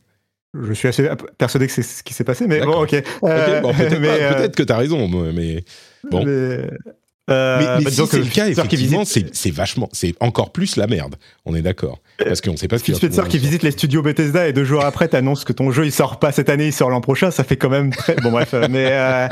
Je 0.67 0.73
suis 0.73 0.89
assez 0.89 1.07
persuadé 1.37 1.65
que 1.67 1.71
c'est 1.71 1.81
ce 1.81 2.03
qui 2.03 2.13
s'est 2.13 2.25
passé, 2.25 2.45
mais 2.45 2.59
bon, 2.65 2.81
ok. 2.83 2.93
Euh, 3.23 3.61
bon, 3.61 3.73
peut-être 3.73 3.93
euh, 4.03 4.33
peut-être 4.33 4.55
que 4.57 4.63
t'as 4.63 4.75
raison 4.75 5.07
moi, 5.07 5.27
mais 5.33 5.63
bon. 6.11 6.25
mais- 6.25 6.67
Euh, 7.29 7.59
mais 7.59 7.77
mais 7.77 7.83
bah, 7.85 7.91
si 7.91 8.07
c'est 8.07 8.17
le 8.17 8.23
cas, 8.25 8.45
Spencer 8.51 8.65
effectivement, 8.65 9.03
c'est 9.05 9.51
vachement, 9.51 9.89
c'est 9.93 10.15
encore 10.19 10.51
plus 10.51 10.75
la 10.75 10.87
merde. 10.87 11.15
On 11.45 11.55
est 11.55 11.61
d'accord, 11.61 11.99
parce 12.17 12.41
qu'on 12.41 12.57
sait 12.57 12.67
pas 12.67 12.77
ce 12.79 12.83
qu'il 12.83 12.93
va 12.93 12.97
Spencer 12.97 13.15
trouver 13.23 13.29
qui 13.29 13.37
visite 13.37 13.61
les 13.63 13.71
studios 13.71 14.01
Bethesda 14.01 14.47
et 14.47 14.53
deux 14.53 14.63
jours 14.65 14.83
après 14.83 15.07
t'annonces 15.07 15.43
que 15.45 15.53
ton 15.53 15.71
jeu 15.71 15.85
il 15.85 15.91
sort 15.91 16.17
pas 16.19 16.31
cette 16.31 16.49
année, 16.49 16.67
il 16.67 16.73
sort 16.73 16.89
l'an 16.89 16.99
prochain, 16.99 17.29
ça 17.29 17.43
fait 17.43 17.57
quand 17.57 17.69
même 17.69 17.91
très 17.93 18.15
bon 18.15 18.31
bref. 18.31 18.53
euh, 18.55 18.67
mais 18.69 18.87
euh, 18.89 19.27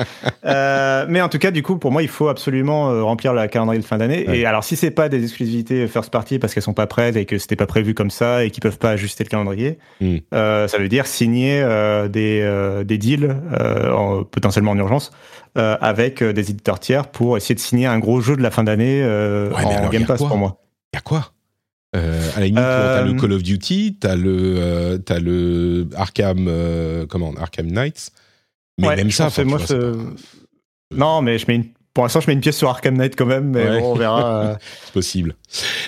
euh, 0.45 1.05
mais 1.09 1.21
en 1.21 1.29
tout 1.29 1.39
cas 1.39 1.51
du 1.51 1.63
coup 1.63 1.77
pour 1.77 1.91
moi 1.91 2.01
il 2.03 2.07
faut 2.07 2.27
absolument 2.29 2.91
euh, 2.91 3.03
remplir 3.03 3.33
la 3.33 3.47
calendrier 3.47 3.81
de 3.81 3.85
fin 3.85 3.97
d'année. 3.97 4.25
Ouais. 4.27 4.39
Et 4.39 4.45
alors 4.45 4.63
si 4.63 4.75
c'est 4.75 4.91
pas 4.91 5.09
des 5.09 5.23
exclusivités 5.23 5.87
first 5.87 6.11
party 6.11 6.39
parce 6.39 6.53
qu'elles 6.53 6.63
sont 6.63 6.73
pas 6.73 6.87
prêtes 6.87 7.15
et 7.15 7.25
que 7.25 7.37
c'était 7.37 7.55
pas 7.55 7.67
prévu 7.67 7.93
comme 7.95 8.11
ça 8.11 8.45
et 8.45 8.51
qu'ils 8.51 8.61
peuvent 8.61 8.77
pas 8.79 8.91
ajuster 8.91 9.23
le 9.23 9.29
calendrier, 9.29 9.77
Mm. 10.01 10.17
euh, 10.33 10.67
ça 10.67 10.77
veut 10.77 10.87
dire 10.87 11.05
signer 11.07 11.59
euh, 11.61 12.07
des 12.07 12.39
euh, 12.43 12.83
des 12.83 12.97
deals 12.97 13.35
euh, 13.59 13.91
en- 13.91 14.23
potentiellement 14.23 14.71
en 14.71 14.77
urgence. 14.77 15.11
Euh, 15.57 15.77
avec 15.81 16.21
euh, 16.21 16.33
des 16.33 16.51
éditeurs 16.51 16.79
tiers 16.79 17.07
pour 17.07 17.37
essayer 17.37 17.55
de 17.55 17.59
signer 17.59 17.85
un 17.87 17.99
gros 17.99 18.21
jeu 18.21 18.35
de 18.35 18.41
la 18.41 18.51
fin 18.51 18.63
d'année 18.63 19.01
euh, 19.03 19.49
Ouais, 19.51 19.65
en 19.65 19.89
Game 19.89 20.05
Pass 20.05 20.19
pour 20.19 20.37
moi. 20.37 20.61
Il 20.93 20.97
y 20.97 20.99
a 20.99 21.01
quoi? 21.01 21.31
Euh, 21.95 22.29
À 22.35 22.39
la 22.39 22.45
limite, 22.45 22.59
Euh, 22.59 22.99
t'as 22.99 23.05
le 23.05 23.13
Call 23.19 23.31
of 23.33 23.41
Duty, 23.43 23.97
t'as 23.99 24.15
le, 24.15 25.01
t'as 25.05 25.19
le 25.19 25.87
Arkham, 25.95 26.51
comment, 27.09 27.33
Arkham 27.35 27.67
Knights. 27.67 28.11
Mais 28.79 28.87
Ouais, 28.89 28.95
même 28.95 29.11
ça, 29.11 29.29
moi, 29.43 29.57
vois, 29.57 29.67
pas- 29.67 29.97
Non, 30.95 31.21
mais 31.21 31.37
je 31.37 31.45
mets 31.47 31.55
une... 31.55 31.65
pour 31.93 32.03
l'instant, 32.03 32.21
je 32.21 32.27
mets 32.27 32.33
une 32.33 32.39
pièce 32.41 32.57
sur 32.57 32.69
Arkham 32.69 32.95
Knight 32.95 33.15
quand 33.15 33.25
même, 33.25 33.49
mais 33.49 33.67
Ouais. 33.67 33.79
bon, 33.81 33.91
on 33.91 33.95
verra. 33.95 34.57
c'est 34.85 34.93
possible. 34.93 35.35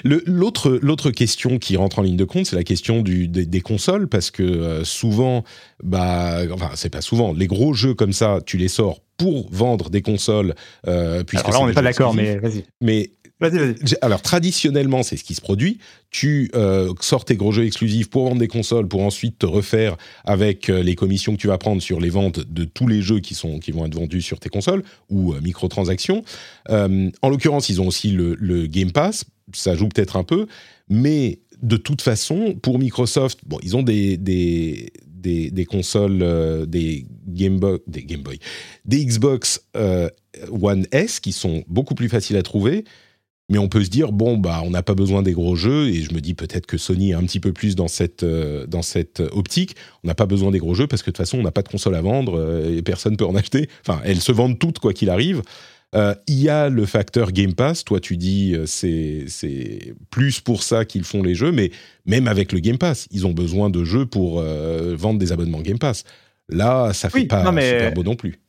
Le- 0.03 0.23
L'autre 0.25 0.77
l'autre 0.81 1.11
question 1.11 1.57
qui 1.57 1.77
rentre 1.77 1.99
en 1.99 2.01
ligne 2.01 2.17
de 2.17 2.25
compte, 2.25 2.47
c'est 2.47 2.55
la 2.55 2.63
question 2.63 3.01
du, 3.01 3.27
des, 3.27 3.45
des 3.45 3.61
consoles, 3.61 4.07
parce 4.07 4.29
que 4.31 4.83
souvent, 4.83 5.43
bah, 5.83 6.39
enfin, 6.51 6.71
c'est 6.75 6.89
pas 6.89 7.01
souvent, 7.01 7.31
les 7.33 7.47
gros 7.47 7.73
jeux 7.73 7.93
comme 7.93 8.13
ça, 8.13 8.39
tu 8.45 8.57
les 8.57 8.67
sors 8.67 8.99
pour 9.21 9.49
vendre 9.51 9.89
des 9.89 10.01
consoles. 10.01 10.55
Euh, 10.87 11.23
puisque 11.23 11.45
Alors 11.45 11.59
là, 11.59 11.65
on 11.65 11.67
n'est 11.67 11.73
pas 11.73 11.81
d'accord, 11.81 12.13
mais 12.13 12.37
vas-y. 12.37 12.63
Mais 12.81 13.11
Vas-y, 13.41 13.57
vas-y. 13.57 13.97
Alors 14.03 14.21
traditionnellement, 14.21 15.01
c'est 15.01 15.17
ce 15.17 15.23
qui 15.23 15.33
se 15.33 15.41
produit. 15.41 15.79
Tu 16.11 16.51
euh, 16.53 16.93
sors 16.99 17.25
tes 17.25 17.35
gros 17.35 17.51
jeux 17.51 17.65
exclusifs 17.65 18.07
pour 18.07 18.25
vendre 18.25 18.39
des 18.39 18.47
consoles, 18.47 18.87
pour 18.87 19.01
ensuite 19.01 19.39
te 19.39 19.47
refaire 19.47 19.97
avec 20.23 20.69
euh, 20.69 20.83
les 20.83 20.93
commissions 20.93 21.35
que 21.35 21.41
tu 21.41 21.47
vas 21.47 21.57
prendre 21.57 21.81
sur 21.81 21.99
les 21.99 22.11
ventes 22.11 22.39
de 22.39 22.65
tous 22.65 22.87
les 22.87 23.01
jeux 23.01 23.19
qui 23.19 23.33
sont 23.33 23.57
qui 23.57 23.71
vont 23.71 23.87
être 23.87 23.95
vendus 23.95 24.21
sur 24.21 24.39
tes 24.39 24.49
consoles 24.49 24.83
ou 25.09 25.33
euh, 25.33 25.41
microtransactions. 25.41 26.23
Euh, 26.69 27.09
en 27.23 27.29
l'occurrence, 27.29 27.69
ils 27.69 27.81
ont 27.81 27.87
aussi 27.87 28.11
le, 28.11 28.35
le 28.35 28.67
Game 28.67 28.91
Pass. 28.91 29.25
Ça 29.53 29.75
joue 29.75 29.89
peut-être 29.89 30.17
un 30.17 30.23
peu, 30.23 30.45
mais 30.87 31.39
de 31.63 31.77
toute 31.77 32.03
façon, 32.03 32.55
pour 32.61 32.77
Microsoft, 32.77 33.39
bon, 33.47 33.57
ils 33.63 33.75
ont 33.75 33.83
des 33.83 34.17
des 34.17 34.93
des, 35.21 35.65
consoles, 35.65 36.21
euh, 36.21 36.65
des 36.65 37.05
Game 37.27 37.59
Boy, 37.59 37.79
des 37.87 38.03
Game 38.03 38.21
Boy, 38.21 38.39
des 38.85 39.05
Xbox 39.05 39.65
euh, 39.77 40.09
One 40.49 40.85
S 40.91 41.19
qui 41.19 41.31
sont 41.31 41.63
beaucoup 41.67 41.95
plus 41.95 42.09
faciles 42.09 42.37
à 42.37 42.43
trouver. 42.43 42.83
Mais 43.49 43.57
on 43.57 43.67
peut 43.67 43.83
se 43.83 43.89
dire 43.89 44.13
bon 44.13 44.37
bah 44.37 44.61
on 44.63 44.69
n'a 44.69 44.81
pas 44.81 44.95
besoin 44.95 45.23
des 45.23 45.33
gros 45.33 45.57
jeux 45.57 45.89
et 45.89 46.03
je 46.03 46.13
me 46.13 46.21
dis 46.21 46.35
peut-être 46.35 46.65
que 46.65 46.77
Sony 46.77 47.11
est 47.11 47.15
un 47.15 47.23
petit 47.23 47.41
peu 47.41 47.51
plus 47.51 47.75
dans 47.75 47.89
cette 47.89 48.23
euh, 48.23 48.65
dans 48.65 48.81
cette 48.81 49.19
optique. 49.19 49.75
On 50.05 50.07
n'a 50.07 50.15
pas 50.15 50.25
besoin 50.25 50.51
des 50.51 50.59
gros 50.59 50.73
jeux 50.73 50.87
parce 50.87 51.01
que 51.01 51.09
de 51.09 51.15
toute 51.15 51.25
façon 51.25 51.37
on 51.37 51.43
n'a 51.43 51.51
pas 51.51 51.61
de 51.61 51.67
console 51.67 51.95
à 51.95 52.01
vendre 52.01 52.65
et 52.65 52.81
personne 52.81 53.17
peut 53.17 53.25
en 53.25 53.35
acheter. 53.35 53.67
Enfin 53.85 54.01
elles 54.05 54.21
se 54.21 54.31
vendent 54.31 54.57
toutes 54.57 54.79
quoi 54.79 54.93
qu'il 54.93 55.09
arrive. 55.09 55.41
Euh, 55.93 56.15
Il 56.27 56.39
y 56.39 56.47
a 56.49 56.69
le 56.69 56.85
facteur 56.85 57.31
Game 57.31 57.53
Pass. 57.53 57.83
Toi 57.83 57.99
tu 57.99 58.15
dis 58.17 58.53
euh, 58.55 58.65
c'est 58.65 59.25
c'est 59.27 59.93
plus 60.09 60.39
pour 60.39 60.63
ça 60.63 60.85
qu'ils 60.85 61.03
font 61.03 61.21
les 61.21 61.35
jeux, 61.35 61.51
mais 61.51 61.71
même 62.05 62.27
avec 62.27 62.51
le 62.53 62.59
Game 62.59 62.77
Pass 62.77 63.07
ils 63.11 63.25
ont 63.27 63.33
besoin 63.33 63.69
de 63.69 63.83
jeux 63.83 64.05
pour 64.05 64.39
euh, 64.39 64.95
vendre 64.97 65.19
des 65.19 65.31
abonnements 65.31 65.61
Game 65.61 65.79
Pass. 65.79 66.03
Là 66.49 66.93
ça 66.93 67.09
fait 67.09 67.19
Oui, 67.19 67.25
pas 67.25 67.43
non, 67.43 67.51
mais- 67.51 67.69
super 67.69 67.93
beau 67.93 68.03
non 68.03 68.15
plus. 68.15 68.39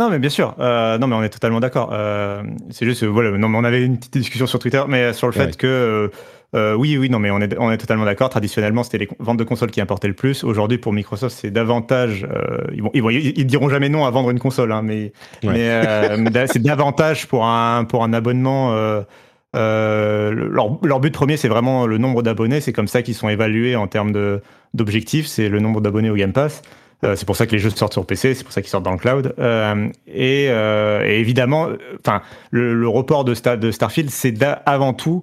Non, 0.00 0.08
mais 0.08 0.18
bien 0.18 0.30
sûr. 0.30 0.54
Euh, 0.58 0.96
non, 0.96 1.06
mais 1.08 1.14
on 1.14 1.22
est 1.22 1.28
totalement 1.28 1.60
d'accord. 1.60 1.90
Euh, 1.92 2.42
c'est 2.70 2.86
juste, 2.86 3.02
euh, 3.02 3.06
voilà. 3.06 3.36
Non, 3.36 3.50
mais 3.50 3.58
on 3.58 3.64
avait 3.64 3.84
une 3.84 3.98
petite 3.98 4.14
discussion 4.14 4.46
sur 4.46 4.58
Twitter, 4.58 4.82
mais 4.88 5.12
sur 5.12 5.26
le 5.26 5.34
fait 5.34 5.58
que, 5.58 6.10
euh, 6.54 6.74
oui, 6.74 6.96
oui, 6.96 7.10
non, 7.10 7.18
mais 7.18 7.30
on 7.30 7.38
est, 7.38 7.54
on 7.58 7.70
est 7.70 7.76
totalement 7.76 8.06
d'accord. 8.06 8.30
Traditionnellement, 8.30 8.82
c'était 8.82 8.96
les 8.96 9.08
ventes 9.18 9.36
de 9.36 9.44
consoles 9.44 9.70
qui 9.70 9.80
importaient 9.82 10.08
le 10.08 10.14
plus. 10.14 10.42
Aujourd'hui, 10.42 10.78
pour 10.78 10.94
Microsoft, 10.94 11.36
c'est 11.38 11.50
davantage. 11.50 12.26
ils, 12.72 12.82
vont, 12.82 12.90
ils, 12.94 13.02
vont- 13.02 13.10
ils 13.10 13.44
diront 13.46 13.68
jamais 13.68 13.90
non 13.90 14.06
à 14.06 14.10
vendre 14.10 14.30
une 14.30 14.38
console, 14.40 14.72
hein, 14.72 14.80
mais, 14.82 15.12
Ouais. 15.44 16.46
c'est 16.46 16.62
davantage 16.62 17.28
pour 17.28 17.44
un 17.44 17.84
pour 17.84 18.02
un 18.02 18.14
abonnement. 18.14 18.72
Leur, 19.52 20.78
leur 20.82 21.00
but 21.00 21.12
premier, 21.12 21.36
c'est 21.36 21.48
vraiment 21.48 21.86
le 21.86 21.98
nombre 21.98 22.22
d'abonnés. 22.22 22.62
C'est 22.62 22.72
comme 22.72 22.88
ça 22.88 23.02
qu'ils 23.02 23.14
sont 23.14 23.28
évalués 23.28 23.76
en 23.76 23.86
termes 23.86 24.12
d'objectifs. 24.72 25.26
C'est 25.26 25.50
le 25.50 25.60
nombre 25.60 25.82
d'abonnés 25.82 26.08
au 26.08 26.16
Game 26.16 26.32
Pass. 26.32 26.62
Euh, 27.04 27.16
c'est 27.16 27.24
pour 27.26 27.36
ça 27.36 27.46
que 27.46 27.52
les 27.52 27.58
jeux 27.58 27.70
sortent 27.70 27.94
sur 27.94 28.04
PC, 28.06 28.34
c'est 28.34 28.44
pour 28.44 28.52
ça 28.52 28.60
qu'ils 28.60 28.70
sortent 28.70 28.84
dans 28.84 28.92
le 28.92 28.98
cloud. 28.98 29.34
Euh, 29.38 29.88
et, 30.06 30.46
euh, 30.50 31.02
et 31.06 31.18
évidemment, 31.20 31.68
enfin, 32.04 32.20
le, 32.50 32.74
le 32.74 32.88
report 32.88 33.24
de, 33.24 33.34
Star- 33.34 33.56
de 33.58 33.70
Starfield, 33.70 34.10
c'est 34.10 34.34
avant 34.66 34.92
tout 34.92 35.22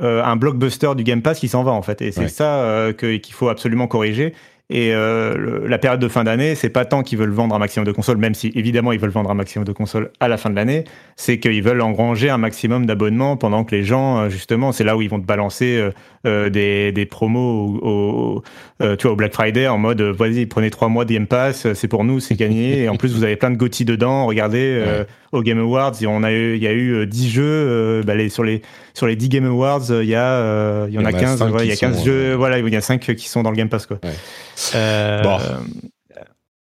un 0.00 0.36
blockbuster 0.36 0.90
du 0.96 1.02
Game 1.02 1.22
Pass 1.22 1.40
qui 1.40 1.48
s'en 1.48 1.64
va 1.64 1.72
en 1.72 1.82
fait. 1.82 2.00
Et 2.02 2.12
c'est 2.12 2.20
Ouais. 2.20 2.28
ça 2.28 2.88
qu'il 2.96 3.32
faut 3.32 3.48
absolument 3.48 3.88
corriger. 3.88 4.32
Et 4.70 4.94
euh, 4.94 5.34
le- 5.34 5.66
la 5.66 5.78
période 5.78 5.98
de 5.98 6.06
fin 6.08 6.22
d'année, 6.24 6.54
c'est 6.54 6.68
pas 6.68 6.84
tant 6.84 7.02
qu'ils 7.02 7.16
veulent 7.18 7.30
vendre 7.32 7.54
un 7.54 7.58
maximum 7.58 7.86
de 7.86 7.90
consoles, 7.90 8.18
même 8.18 8.34
si 8.34 8.52
évidemment 8.54 8.92
ils 8.92 9.00
veulent 9.00 9.08
vendre 9.10 9.30
un 9.30 9.34
maximum 9.34 9.64
de 9.64 9.72
consoles 9.72 10.10
à 10.20 10.28
la 10.28 10.36
fin 10.36 10.50
de 10.50 10.54
l'année, 10.54 10.84
c'est 11.16 11.40
qu'ils 11.40 11.62
veulent 11.62 11.80
engranger 11.80 12.28
un 12.30 12.36
maximum 12.38 12.84
d'abonnements 12.86 13.36
pendant 13.38 13.64
que 13.64 13.74
les 13.74 13.82
gens, 13.82 14.28
justement, 14.28 14.70
c'est 14.70 14.84
là 14.84 14.94
où 14.96 15.00
ils 15.02 15.08
vont 15.08 15.18
te 15.20 15.26
balancer 15.26 15.88
euh, 16.28 16.50
des, 16.50 16.92
des 16.92 17.06
promos 17.06 17.80
au, 17.82 17.88
au- 17.88 18.42
euh, 18.82 18.94
tu 18.96 19.04
vois, 19.04 19.12
au 19.14 19.16
Black 19.16 19.32
Friday 19.34 19.66
en 19.66 19.78
mode 19.78 20.00
euh, 20.00 20.12
vas-y, 20.12 20.46
prenez 20.46 20.70
trois 20.70 20.88
mois 20.88 21.04
de 21.04 21.12
Game 21.12 21.26
Pass, 21.26 21.72
c'est 21.74 21.88
pour 21.88 22.04
nous, 22.04 22.20
c'est 22.20 22.36
gagné. 22.36 22.82
Et 22.82 22.88
en 22.88 22.96
plus, 22.96 23.14
vous 23.14 23.24
avez 23.24 23.34
plein 23.36 23.50
de 23.50 23.56
GOTY 23.56 23.84
dedans. 23.84 24.26
Regardez, 24.26 24.84
au 25.32 25.42
Game 25.42 25.58
Awards, 25.58 25.94
il 26.00 26.04
y 26.04 26.06
a 26.06 26.30
eu, 26.32 26.56
il 26.56 26.62
y 26.62 26.66
a 26.68 26.72
eu 26.72 26.92
euh, 26.94 27.06
10 27.06 27.30
jeux. 27.30 28.02
bah, 28.06 28.14
les, 28.14 28.28
sur, 28.28 28.44
les, 28.44 28.62
sur 28.94 29.06
les 29.06 29.16
10 29.16 29.28
Game 29.28 29.46
Awards, 29.46 29.82
il 29.88 30.08
y, 30.08 30.14
a, 30.14 30.86
il 30.86 30.94
y 30.94 30.98
en 30.98 31.04
a 31.04 31.12
15, 31.12 31.38
cinq 31.38 31.54
ouais, 31.54 31.64
il 31.66 31.68
y 31.70 31.72
a 31.72 31.76
15 31.76 31.98
sont, 31.98 32.04
jeux. 32.04 32.34
Voilà, 32.34 32.58
il 32.58 32.68
y 32.72 32.76
a 32.76 32.80
5 32.80 33.00
qui 33.00 33.28
sont 33.28 33.42
dans 33.42 33.50
le 33.50 33.56
Game 33.56 33.68
Pass. 33.68 33.86
Quoi. 33.86 33.98
Ouais. 34.04 35.22
Bon. 35.22 35.38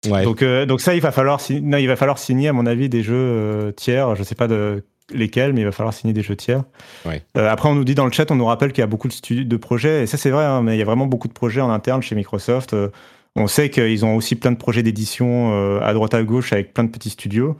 Ouais. 0.08 0.22
donc, 0.22 0.42
euh, 0.42 0.66
donc 0.66 0.80
ça, 0.80 0.94
il 0.94 1.00
va 1.00 1.10
falloir, 1.10 1.40
non, 1.62 1.78
il 1.78 1.86
va 1.88 1.96
falloir 1.96 2.18
signer, 2.18 2.48
à 2.48 2.52
mon 2.52 2.66
avis, 2.66 2.88
des 2.88 3.02
jeux 3.02 3.14
euh, 3.14 3.72
tiers. 3.72 4.14
Je 4.14 4.22
sais 4.22 4.34
pas 4.34 4.48
de 4.48 4.84
lesquels, 5.12 5.52
mais 5.52 5.62
il 5.62 5.64
va 5.64 5.72
falloir 5.72 5.94
signer 5.94 6.12
des 6.12 6.22
jeux 6.22 6.36
tiers. 6.36 6.64
Ouais. 7.04 7.22
Euh, 7.36 7.48
après, 7.48 7.68
on 7.68 7.74
nous 7.74 7.84
dit 7.84 7.94
dans 7.94 8.04
le 8.06 8.12
chat, 8.12 8.30
on 8.30 8.36
nous 8.36 8.44
rappelle 8.44 8.72
qu'il 8.72 8.82
y 8.82 8.84
a 8.84 8.88
beaucoup 8.88 9.08
de, 9.08 9.42
de 9.42 9.56
projets, 9.56 10.02
et 10.02 10.06
ça 10.06 10.16
c'est 10.16 10.30
vrai, 10.30 10.44
hein, 10.44 10.62
mais 10.62 10.76
il 10.76 10.78
y 10.78 10.82
a 10.82 10.84
vraiment 10.84 11.06
beaucoup 11.06 11.28
de 11.28 11.32
projets 11.32 11.60
en 11.60 11.70
interne 11.70 12.02
chez 12.02 12.14
Microsoft. 12.14 12.74
Euh, 12.74 12.88
on 13.36 13.46
sait 13.46 13.70
qu'ils 13.70 14.04
ont 14.04 14.16
aussi 14.16 14.34
plein 14.34 14.52
de 14.52 14.56
projets 14.56 14.82
d'édition 14.82 15.52
euh, 15.52 15.80
à 15.82 15.92
droite 15.92 16.14
à 16.14 16.22
gauche 16.22 16.52
avec 16.52 16.72
plein 16.72 16.84
de 16.84 16.90
petits 16.90 17.10
studios. 17.10 17.56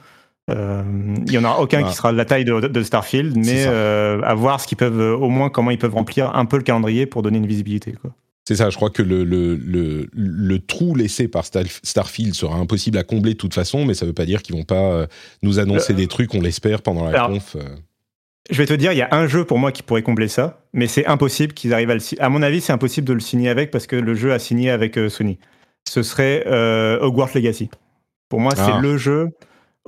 Il 0.48 1.32
y 1.32 1.38
en 1.38 1.44
aura 1.44 1.60
aucun 1.60 1.82
qui 1.82 1.92
sera 1.92 2.12
de 2.12 2.16
la 2.16 2.24
taille 2.24 2.44
de, 2.44 2.60
de 2.60 2.82
Starfield, 2.82 3.36
mais 3.36 3.66
à 3.66 4.34
voir 4.34 4.60
ce 4.60 4.68
qu'ils 4.68 4.78
peuvent, 4.78 5.20
au 5.20 5.28
moins 5.28 5.50
comment 5.50 5.72
ils 5.72 5.78
peuvent 5.78 5.94
remplir 5.94 6.34
un 6.36 6.44
peu 6.44 6.56
le 6.56 6.62
calendrier 6.62 7.04
pour 7.04 7.22
donner 7.22 7.38
une 7.38 7.48
visibilité. 7.48 7.94
Quoi. 8.00 8.12
C'est 8.48 8.54
ça, 8.56 8.70
je 8.70 8.76
crois 8.76 8.90
que 8.90 9.02
le, 9.02 9.24
le, 9.24 9.56
le, 9.56 10.08
le 10.14 10.58
trou 10.60 10.94
laissé 10.94 11.26
par 11.26 11.44
Star- 11.44 11.64
Starfield 11.82 12.32
sera 12.34 12.56
impossible 12.56 12.96
à 12.96 13.02
combler 13.02 13.32
de 13.32 13.38
toute 13.38 13.54
façon, 13.54 13.84
mais 13.84 13.94
ça 13.94 14.04
ne 14.04 14.10
veut 14.10 14.14
pas 14.14 14.24
dire 14.26 14.42
qu'ils 14.42 14.54
vont 14.54 14.62
pas 14.64 14.92
euh, 14.92 15.06
nous 15.42 15.58
annoncer 15.58 15.94
des 15.94 16.06
trucs, 16.06 16.32
on 16.34 16.40
l'espère, 16.40 16.82
pendant 16.82 17.04
la 17.04 17.10
alors, 17.10 17.30
conf. 17.30 17.56
euh. 17.56 17.62
Je 18.48 18.58
vais 18.58 18.66
te 18.66 18.74
dire, 18.74 18.92
il 18.92 18.98
y 18.98 19.02
a 19.02 19.08
un 19.10 19.26
jeu 19.26 19.44
pour 19.44 19.58
moi 19.58 19.72
qui 19.72 19.82
pourrait 19.82 20.02
combler 20.02 20.28
ça, 20.28 20.60
mais 20.72 20.86
c'est 20.86 21.06
impossible 21.06 21.54
qu'ils 21.54 21.74
arrivent 21.74 21.90
à 21.90 21.94
le 21.94 22.00
signer. 22.00 22.22
À 22.22 22.28
mon 22.28 22.42
avis, 22.42 22.60
c'est 22.60 22.72
impossible 22.72 23.08
de 23.08 23.12
le 23.14 23.18
signer 23.20 23.48
avec 23.48 23.72
parce 23.72 23.88
que 23.88 23.96
le 23.96 24.14
jeu 24.14 24.32
a 24.32 24.38
signé 24.38 24.70
avec 24.70 24.96
euh, 24.96 25.08
Sony. 25.08 25.38
Ce 25.88 26.04
serait 26.04 26.44
euh, 26.46 27.00
Hogwarts 27.00 27.30
Legacy. 27.34 27.68
Pour 28.28 28.38
moi, 28.38 28.52
Ah. 28.56 28.64
c'est 28.76 28.80
le 28.80 28.96
jeu. 28.96 29.30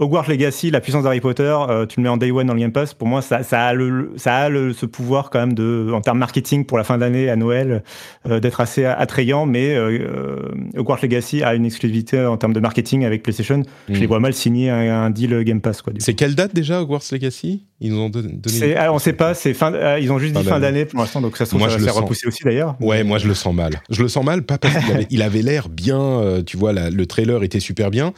Hogwarts 0.01 0.29
Legacy, 0.29 0.71
la 0.71 0.81
puissance 0.81 1.03
d'Harry 1.03 1.21
Potter, 1.21 1.55
euh, 1.69 1.85
tu 1.87 1.99
le 1.99 2.05
mets 2.05 2.09
en 2.09 2.17
day 2.17 2.31
one 2.31 2.47
dans 2.47 2.55
le 2.55 2.61
Game 2.61 2.73
Pass. 2.73 2.95
Pour 2.95 3.09
moi, 3.09 3.21
ça, 3.21 3.43
ça 3.43 3.67
a, 3.67 3.73
le, 3.75 4.13
ça 4.17 4.37
a 4.37 4.49
le, 4.49 4.73
ce 4.73 4.87
pouvoir 4.87 5.29
quand 5.31 5.41
même 5.41 5.55
de, 5.55 5.91
en 5.93 6.01
termes 6.01 6.19
marketing 6.19 6.65
pour 6.65 6.79
la 6.79 6.85
fin 6.85 6.99
d'année 6.99 7.29
à 7.29 7.37
Noël, 7.37 7.83
euh, 8.29 8.39
d'être 8.41 8.61
assez 8.61 8.85
attrayant. 8.85 9.45
Mais 9.47 9.75
euh, 9.75 10.39
Hogwarts 10.77 11.01
Legacy 11.03 11.43
a 11.43 11.55
une 11.55 11.67
exclusivité 11.67 12.25
en 12.25 12.37
termes 12.37 12.53
de 12.53 12.61
marketing 12.61 13.05
avec 13.05 13.23
PlayStation. 13.23 13.63
Je 13.89 13.95
Mm. 13.95 14.01
les 14.01 14.07
vois 14.07 14.21
mal 14.21 14.35
signer 14.35 14.71
un, 14.71 15.03
un 15.05 15.11
deal 15.11 15.43
Game 15.45 15.61
Pass. 15.61 15.83
C'est 15.99 16.15
quelle 16.15 16.35
date 16.35 16.55
déjà, 16.55 16.81
Hogwarts 16.81 17.03
Legacy? 17.11 17.65
Ils 17.81 17.93
nous 17.93 17.99
ont 18.01 18.09
don- 18.11 18.21
donné. 18.23 18.77
Ah, 18.77 18.93
on 18.93 18.99
sait 18.99 19.13
pas, 19.13 19.35
c'est 19.35 19.55
fin, 19.55 19.97
ils 19.99 20.11
ont 20.13 20.19
juste 20.19 20.35
Fin 20.35 20.41
dit 20.43 20.47
fin 20.49 20.61
d'année. 20.61 20.85
pour 20.85 21.01
l'instant, 21.01 21.21
donc 21.21 21.37
ça 21.37 21.45
se 21.47 21.57
Moi, 21.57 21.69
ça 21.71 21.79
je 21.79 21.89
repousser 21.91 22.27
aussi 22.27 22.43
d'ailleurs. 22.45 22.77
Ouais, 22.81 23.05
moi 23.05 23.19
je 23.19 23.29
le 23.29 23.35
sens 23.35 23.55
mal. 23.55 23.81
Je 23.91 24.03
le 24.03 24.09
sens 24.09 24.25
mal, 24.25 24.43
pas 24.43 24.59
parce 24.59 24.77
qu'il 24.85 24.93
avait, 24.95 25.07
il 25.11 25.23
avait 25.23 25.43
l'air 25.43 25.69
bien, 25.69 26.43
tu 26.47 26.57
vois, 26.57 26.73
la- 26.73 26.91
le 26.91 27.07
trailer 27.07 27.43
était 27.45 27.61
super 27.61 27.91
bien, 27.91 28.13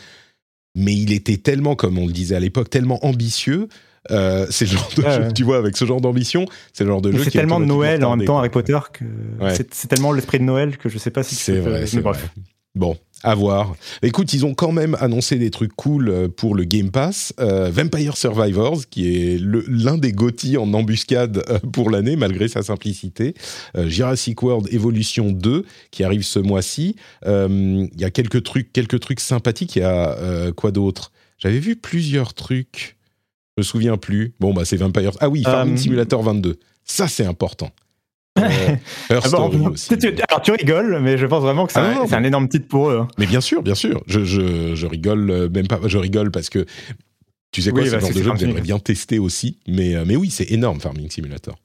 mais 0.74 0.94
il 0.94 1.12
était 1.12 1.37
tellement, 1.37 1.74
comme 1.76 1.98
on 1.98 2.06
le 2.06 2.12
disait 2.12 2.37
à 2.37 2.40
l'époque, 2.40 2.70
tellement 2.70 3.04
ambitieux. 3.04 3.68
euh, 4.11 4.46
c'est 4.50 4.64
le 4.64 4.70
genre 4.72 4.90
de 4.96 5.02
Ouais, 5.02 5.11
jeu, 5.14 5.22
ouais. 5.24 5.33
tu 5.35 5.42
vois, 5.44 5.59
avec 5.59 5.76
ce 5.76 5.85
genre 5.85 6.00
d'ambition, 6.00 6.46
c'est 6.72 6.85
le 6.85 6.90
genre 6.90 7.02
de 7.02 7.11
Mais 7.11 7.18
jeu 7.18 7.24
c'est 7.24 7.30
qui 7.33 7.37
est 7.37 7.40
tellement 7.42 7.61
de 7.61 7.66
Noël 7.66 8.02
en 8.04 8.16
même 8.16 8.26
temps. 8.26 8.38
Harry 8.38 8.48
Potter 8.48 8.78
que 8.94 9.04
Ouais. 9.44 9.54
c'est 9.54 9.88
tellement 9.88 10.12
l'esprit 10.12 10.38
de 10.38 10.44
Noël 10.44 10.78
que 10.78 10.88
je 10.88 10.96
sais 10.96 11.11
pas 11.11 11.22
si 11.22 11.35
C'est 11.35 11.52
peux- 11.52 11.68
vrai, 11.68 11.80
mais 11.80 11.87
c'est 11.87 12.00
bref. 12.00 12.16
vrai. 12.18 12.30
Bon, 12.74 12.96
à 13.22 13.35
voir. 13.35 13.74
Écoute, 14.02 14.33
ils 14.33 14.46
ont 14.46 14.54
quand 14.54 14.72
même 14.72 14.96
annoncé 15.00 15.37
des 15.37 15.50
trucs 15.50 15.74
cool 15.76 16.09
euh, 16.09 16.28
pour 16.28 16.54
le 16.54 16.64
Game 16.64 16.90
Pass. 16.90 17.33
Euh, 17.40 17.70
Vampire 17.70 18.16
Survivors, 18.16 18.88
qui 18.88 19.09
est 19.09 19.38
l'un 19.40 19.98
des 19.98 20.12
GOTY 20.12 20.56
en 20.56 20.72
embuscade 20.72 21.42
euh, 21.48 21.59
pour 21.72 21.90
l'année, 21.90 22.16
malgré 22.16 22.48
sa 22.48 22.62
simplicité. 22.62 23.35
Euh, 23.76 23.88
Jurassic 23.88 24.42
World 24.42 24.68
Evolution 24.72 25.33
2, 25.33 25.64
qui 25.90 26.04
arrive 26.04 26.22
ce 26.22 26.38
mois-ci. 26.38 26.96
Euh, 27.26 27.87
Il 27.92 28.00
y 28.00 28.04
a 28.04 28.11
quelques 28.11 28.42
trucs, 28.42 28.72
quelques 28.72 29.00
trucs 29.00 29.20
sympathiques. 29.20 29.76
Il 29.76 29.80
y 29.80 29.83
a 29.83 30.50
quoi 30.56 30.70
d'autre? 30.70 31.12
J'avais 31.38 31.59
vu 31.59 31.76
plusieurs 31.76 32.35
trucs. 32.35 32.96
Je 33.56 33.62
me 33.62 33.64
souviens 33.64 33.96
plus. 33.96 34.35
Bon, 34.40 34.54
bah 34.54 34.64
c'est 34.64 34.76
Vampire. 34.76 35.12
Ah 35.20 35.28
oui, 35.28 35.42
Farming 35.42 35.76
Simulator 35.76 36.22
22. 36.22 36.59
Ça, 36.85 37.09
c'est 37.09 37.24
important. 37.24 37.70
Euh, 38.42 38.76
Ah 39.11 39.14
bon, 39.14 39.48
Story 39.50 39.59
aussi. 39.66 39.98
tu- 39.98 40.14
alors 40.29 40.42
tu 40.42 40.50
rigoles, 40.53 40.98
mais 41.03 41.18
je 41.18 41.26
pense 41.26 41.42
vraiment 41.42 41.66
que 41.66 41.72
c'est 41.72 41.81
Ah 41.81 42.16
un, 42.16 42.24
énorme 42.24 42.48
titre 42.48 42.68
pour 42.68 42.90
eux. 42.90 42.98
hein. 42.98 43.09
Mais 43.18 43.26
bien 43.26 43.40
sûr, 43.40 43.62
bien 43.62 43.74
sûr. 43.74 44.03
Je, 44.07 44.24
je, 44.24 44.74
je 44.74 44.87
rigole 44.87 45.31
euh, 45.31 45.48
même 45.48 45.66
pas. 45.68 45.81
Je 45.87 45.98
rigole 45.98 46.31
parce 46.31 46.48
que 46.50 46.64
tu 47.53 47.62
sais 47.62 47.70
quoi, 47.70 47.81
Oui, 47.83 47.88
c'est 47.88 47.96
bah, 47.96 48.00
genre 48.00 48.11
de 48.12 48.22
jeu 48.22 48.31
que 48.33 48.38
j'aimerais 48.38 48.61
bien 48.61 48.79
tester 48.79 49.18
aussi. 49.18 49.59
Mais, 49.66 49.94
euh, 49.96 50.05
mais 50.07 50.16
oui, 50.16 50.31
c'est 50.31 50.50
énorme, 50.50 50.81
Farming 50.81 51.11
Simulator. 51.11 51.57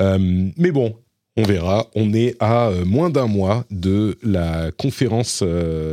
Euh, 0.00 0.18
mais 0.56 0.72
bon, 0.72 0.96
on 1.36 1.44
verra. 1.44 1.86
On 1.94 2.12
est 2.12 2.36
à 2.40 2.70
moins 2.84 3.10
d'un 3.10 3.26
mois 3.26 3.64
de 3.70 4.16
la 4.22 4.70
conférence 4.76 5.42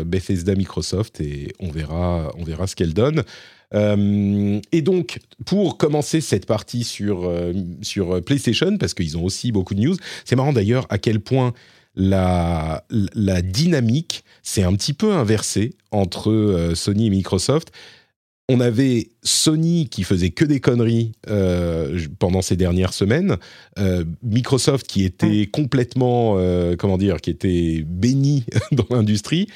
Bethesda 0.05 0.55
Microsoft 0.55 1.21
et 1.21 1.53
on 1.59 1.69
verra, 1.71 2.31
on 2.37 2.43
verra 2.43 2.67
ce 2.67 2.75
qu'elle 2.75 2.93
donne. 2.93 3.23
Euh, 3.73 4.59
et 4.71 4.81
donc, 4.81 5.19
pour 5.45 5.77
commencer 5.77 6.21
cette 6.21 6.45
partie 6.45 6.83
sur, 6.83 7.25
euh, 7.25 7.53
sur 7.81 8.21
PlayStation, 8.23 8.77
parce 8.77 8.93
qu'ils 8.93 9.17
ont 9.17 9.23
aussi 9.23 9.51
beaucoup 9.51 9.75
de 9.75 9.81
news, 9.81 9.95
c'est 10.25 10.35
marrant 10.35 10.53
d'ailleurs 10.53 10.85
à 10.89 10.97
quel 10.97 11.19
point 11.19 11.53
la, 11.95 12.85
la 12.89 13.41
dynamique 13.41 14.23
s'est 14.43 14.63
un 14.63 14.73
petit 14.73 14.93
peu 14.93 15.13
inversée 15.13 15.75
entre 15.91 16.31
euh, 16.31 16.75
Sony 16.75 17.07
et 17.07 17.09
Microsoft. 17.09 17.71
On 18.49 18.59
avait 18.59 19.11
Sony 19.23 19.87
qui 19.89 20.03
faisait 20.03 20.31
que 20.31 20.43
des 20.43 20.59
conneries 20.59 21.13
euh, 21.29 21.99
pendant 22.19 22.41
ces 22.41 22.57
dernières 22.57 22.93
semaines, 22.93 23.37
euh, 23.79 24.03
Microsoft 24.23 24.87
qui 24.87 25.05
était 25.05 25.47
complètement, 25.47 26.35
euh, 26.37 26.75
comment 26.75 26.97
dire, 26.97 27.21
qui 27.21 27.29
était 27.29 27.83
béni 27.87 28.45
dans 28.71 28.87
l'industrie, 28.89 29.47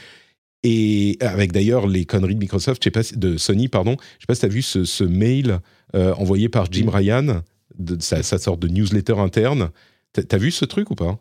et 0.67 1.17
avec 1.21 1.51
d'ailleurs 1.51 1.85
les 1.85 2.05
conneries 2.05 2.33
de 2.33 2.39
Microsoft, 2.39 2.83
je 2.83 2.85
sais 2.85 2.91
pas, 2.91 3.03
de 3.15 3.37
Sony, 3.37 3.67
pardon, 3.67 3.97
je 3.99 4.23
sais 4.23 4.27
pas 4.27 4.33
si 4.33 4.41
tu 4.41 4.45
as 4.47 4.49
vu 4.49 4.63
ce, 4.63 4.83
ce 4.83 5.03
mail 5.03 5.59
euh, 5.93 6.13
envoyé 6.15 6.49
par 6.49 6.71
Jim 6.71 6.89
Ryan, 6.89 7.43
de, 7.77 8.01
sa, 8.01 8.23
sa 8.23 8.39
sorte 8.39 8.59
de 8.61 8.67
newsletter 8.67 9.19
interne. 9.19 9.69
T'as 10.11 10.23
t'as 10.23 10.37
vu 10.37 10.49
ce 10.49 10.65
truc 10.65 10.89
ou 10.89 10.95
pas? 10.95 11.19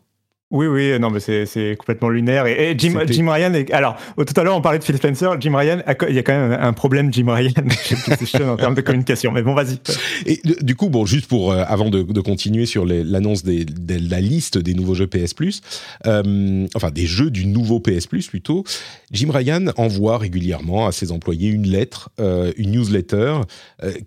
Oui, 0.51 0.67
oui, 0.67 0.97
non, 0.99 1.09
mais 1.09 1.19
c'est 1.19 1.75
complètement 1.77 2.09
lunaire. 2.09 2.45
Et, 2.45 2.71
et 2.71 2.75
Jim, 2.77 2.93
Ryan, 3.31 3.53
est- 3.55 3.71
alors 3.73 3.97
tout 4.15 4.39
à 4.39 4.43
l'heure 4.43 4.55
on 4.55 4.61
parlait 4.61 4.77
de 4.77 4.83
Phil 4.83 4.95
Spencer, 4.95 5.41
Jim 5.41 5.55
Ryan, 5.55 5.79
il 6.07 6.15
y 6.15 6.19
a 6.19 6.23
quand 6.23 6.37
même 6.37 6.51
un 6.59 6.71
problème 6.71 7.11
Jim 7.11 7.25
Ryan 7.29 7.51
en 8.47 8.55
termes 8.55 8.75
de 8.75 8.81
communication. 8.81 9.31
Mais 9.31 9.41
bon, 9.41 9.55
vas-y. 9.55 9.79
Et 10.27 10.39
du 10.61 10.75
coup, 10.75 10.89
bon, 10.89 11.05
juste 11.07 11.25
pour 11.27 11.51
euh, 11.51 11.63
avant 11.67 11.89
de, 11.89 12.03
de 12.03 12.21
continuer 12.21 12.67
sur 12.67 12.85
l'annonce 12.85 13.43
de 13.43 13.65
la 14.09 14.21
liste 14.21 14.59
des 14.59 14.75
nouveaux 14.75 14.93
jeux 14.93 15.07
PS 15.07 15.33
Plus, 15.33 15.61
euh, 16.05 16.67
enfin 16.75 16.91
des 16.91 17.07
jeux 17.07 17.31
du 17.31 17.47
nouveau 17.47 17.79
PS 17.79 18.05
Plus 18.05 18.27
plutôt, 18.27 18.63
Jim 19.11 19.31
Ryan 19.33 19.65
envoie 19.77 20.19
régulièrement 20.19 20.85
à 20.87 20.91
ses 20.91 21.11
employés 21.11 21.49
une 21.49 21.67
lettre, 21.67 22.09
euh, 22.19 22.51
une 22.57 22.71
newsletter 22.71 23.39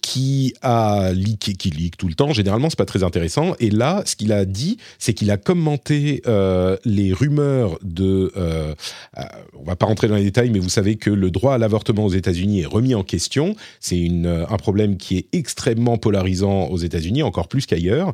qui 0.03 0.55
a 0.63 1.11
leaké, 1.13 1.55
qui 1.55 1.71
leak 1.71 1.97
tout 1.97 2.07
le 2.09 2.15
temps. 2.15 2.33
Généralement, 2.33 2.71
c'est 2.71 2.79
pas 2.79 2.85
très 2.85 3.03
intéressant. 3.03 3.55
Et 3.59 3.71
là, 3.71 4.03
ce 4.07 4.15
qu'il 4.17 4.33
a 4.33 4.45
dit, 4.45 4.79
c'est 4.99 5.15
qu'il 5.15 5.31
a 5.33 5.37
commenté 5.37 6.23
euh, 6.29 6.77
les 6.85 7.13
rumeurs 7.13 7.79
de. 7.83 8.33
euh, 8.37 8.75
euh, 9.19 9.23
on 9.59 9.65
va 9.65 9.77
pas 9.77 9.87
rentrer 9.87 10.09
dans 10.09 10.17
les 10.17 10.25
détails, 10.25 10.51
mais 10.51 10.59
vous 10.59 10.69
savez 10.69 10.97
que 10.97 11.11
le 11.11 11.31
droit 11.31 11.55
à 11.55 11.59
l'avortement 11.59 12.05
aux 12.05 12.13
États-Unis 12.13 12.61
est 12.61 12.67
remis 12.67 12.95
en 12.95 13.03
question. 13.03 13.57
C'est 13.81 14.09
euh, 14.11 14.45
un 14.49 14.57
problème 14.57 14.97
qui 14.97 15.17
est 15.17 15.27
extrêmement 15.33 15.97
polarisant 15.97 16.67
aux 16.69 16.79
États-Unis, 16.79 17.23
encore 17.23 17.49
plus 17.49 17.67
qu'ailleurs. 17.67 18.13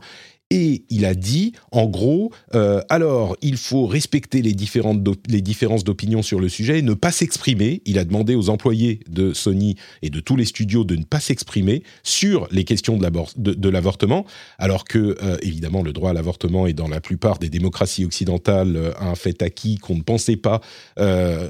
Et 0.51 0.85
il 0.91 1.05
a 1.05 1.15
dit, 1.15 1.53
en 1.73 1.87
gros, 1.87 2.31
euh, 2.55 2.81
alors 2.89 3.37
il 3.41 3.57
faut 3.57 3.87
respecter 3.87 4.43
les, 4.43 4.53
différentes 4.53 5.01
les 5.27 5.41
différences 5.41 5.85
d'opinion 5.85 6.23
sur 6.23 6.39
le 6.39 6.49
sujet 6.49 6.79
et 6.79 6.83
ne 6.83 6.93
pas 6.95 7.11
s'exprimer. 7.11 7.83
Il 7.87 7.99
a 7.99 8.05
demandé 8.05 8.35
aux 8.35 8.51
employés 8.51 9.01
de 9.09 9.33
Sony 9.33 9.75
et 10.03 10.11
de 10.11 10.21
tous 10.21 10.37
les 10.37 10.45
studios 10.45 10.85
de 10.85 10.97
ne 10.97 11.03
pas 11.03 11.19
s'exprimer 11.19 11.83
sur 12.03 12.47
les 12.53 12.65
questions 12.65 12.99
de 12.99 13.69
l'avortement, 13.69 14.27
alors 14.59 14.85
que, 14.85 15.17
euh, 15.23 15.39
évidemment, 15.43 15.83
le 15.83 15.93
droit 15.93 16.11
à 16.11 16.13
l'avortement 16.13 16.67
est 16.67 16.75
dans 16.75 16.89
la 16.89 17.01
plupart 17.01 17.39
des 17.39 17.49
démocraties 17.49 18.05
occidentales 18.05 18.77
euh, 18.77 18.93
un 19.01 19.15
fait 19.15 19.43
acquis 19.43 19.79
qu'on 19.79 19.97
ne 19.97 20.03
pensait 20.03 20.37
pas 20.37 20.61
euh, 20.99 21.49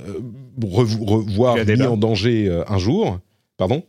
revo- 0.62 1.04
revoir 1.04 1.57
mis 1.57 1.83
en 1.83 1.96
danger 1.96 2.62
un 2.68 2.78
jour. 2.78 3.18
Pardon? 3.57 3.83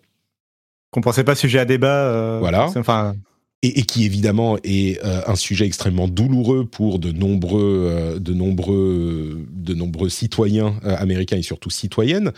Qu'on 0.91 1.01
pensait 1.01 1.23
pas 1.23 1.35
sujet 1.35 1.59
à 1.59 1.65
débat. 1.65 2.39
Voilà. 2.39 2.69
Enfin, 2.75 3.15
et, 3.65 3.83
qui 3.83 4.05
évidemment 4.05 4.57
est 4.63 5.03
euh, 5.03 5.21
un 5.27 5.35
sujet 5.35 5.65
extrêmement 5.65 6.07
douloureux 6.07 6.65
pour 6.65 6.99
de 6.99 7.11
nombreux, 7.11 7.89
euh, 7.91 8.19
de 8.19 8.33
nombreux, 8.33 9.45
de 9.51 9.73
nombreux 9.73 10.09
citoyens 10.09 10.75
euh, 10.85 10.95
américains 10.97 11.37
et 11.37 11.41
surtout 11.41 11.69
citoyennes. 11.69 12.31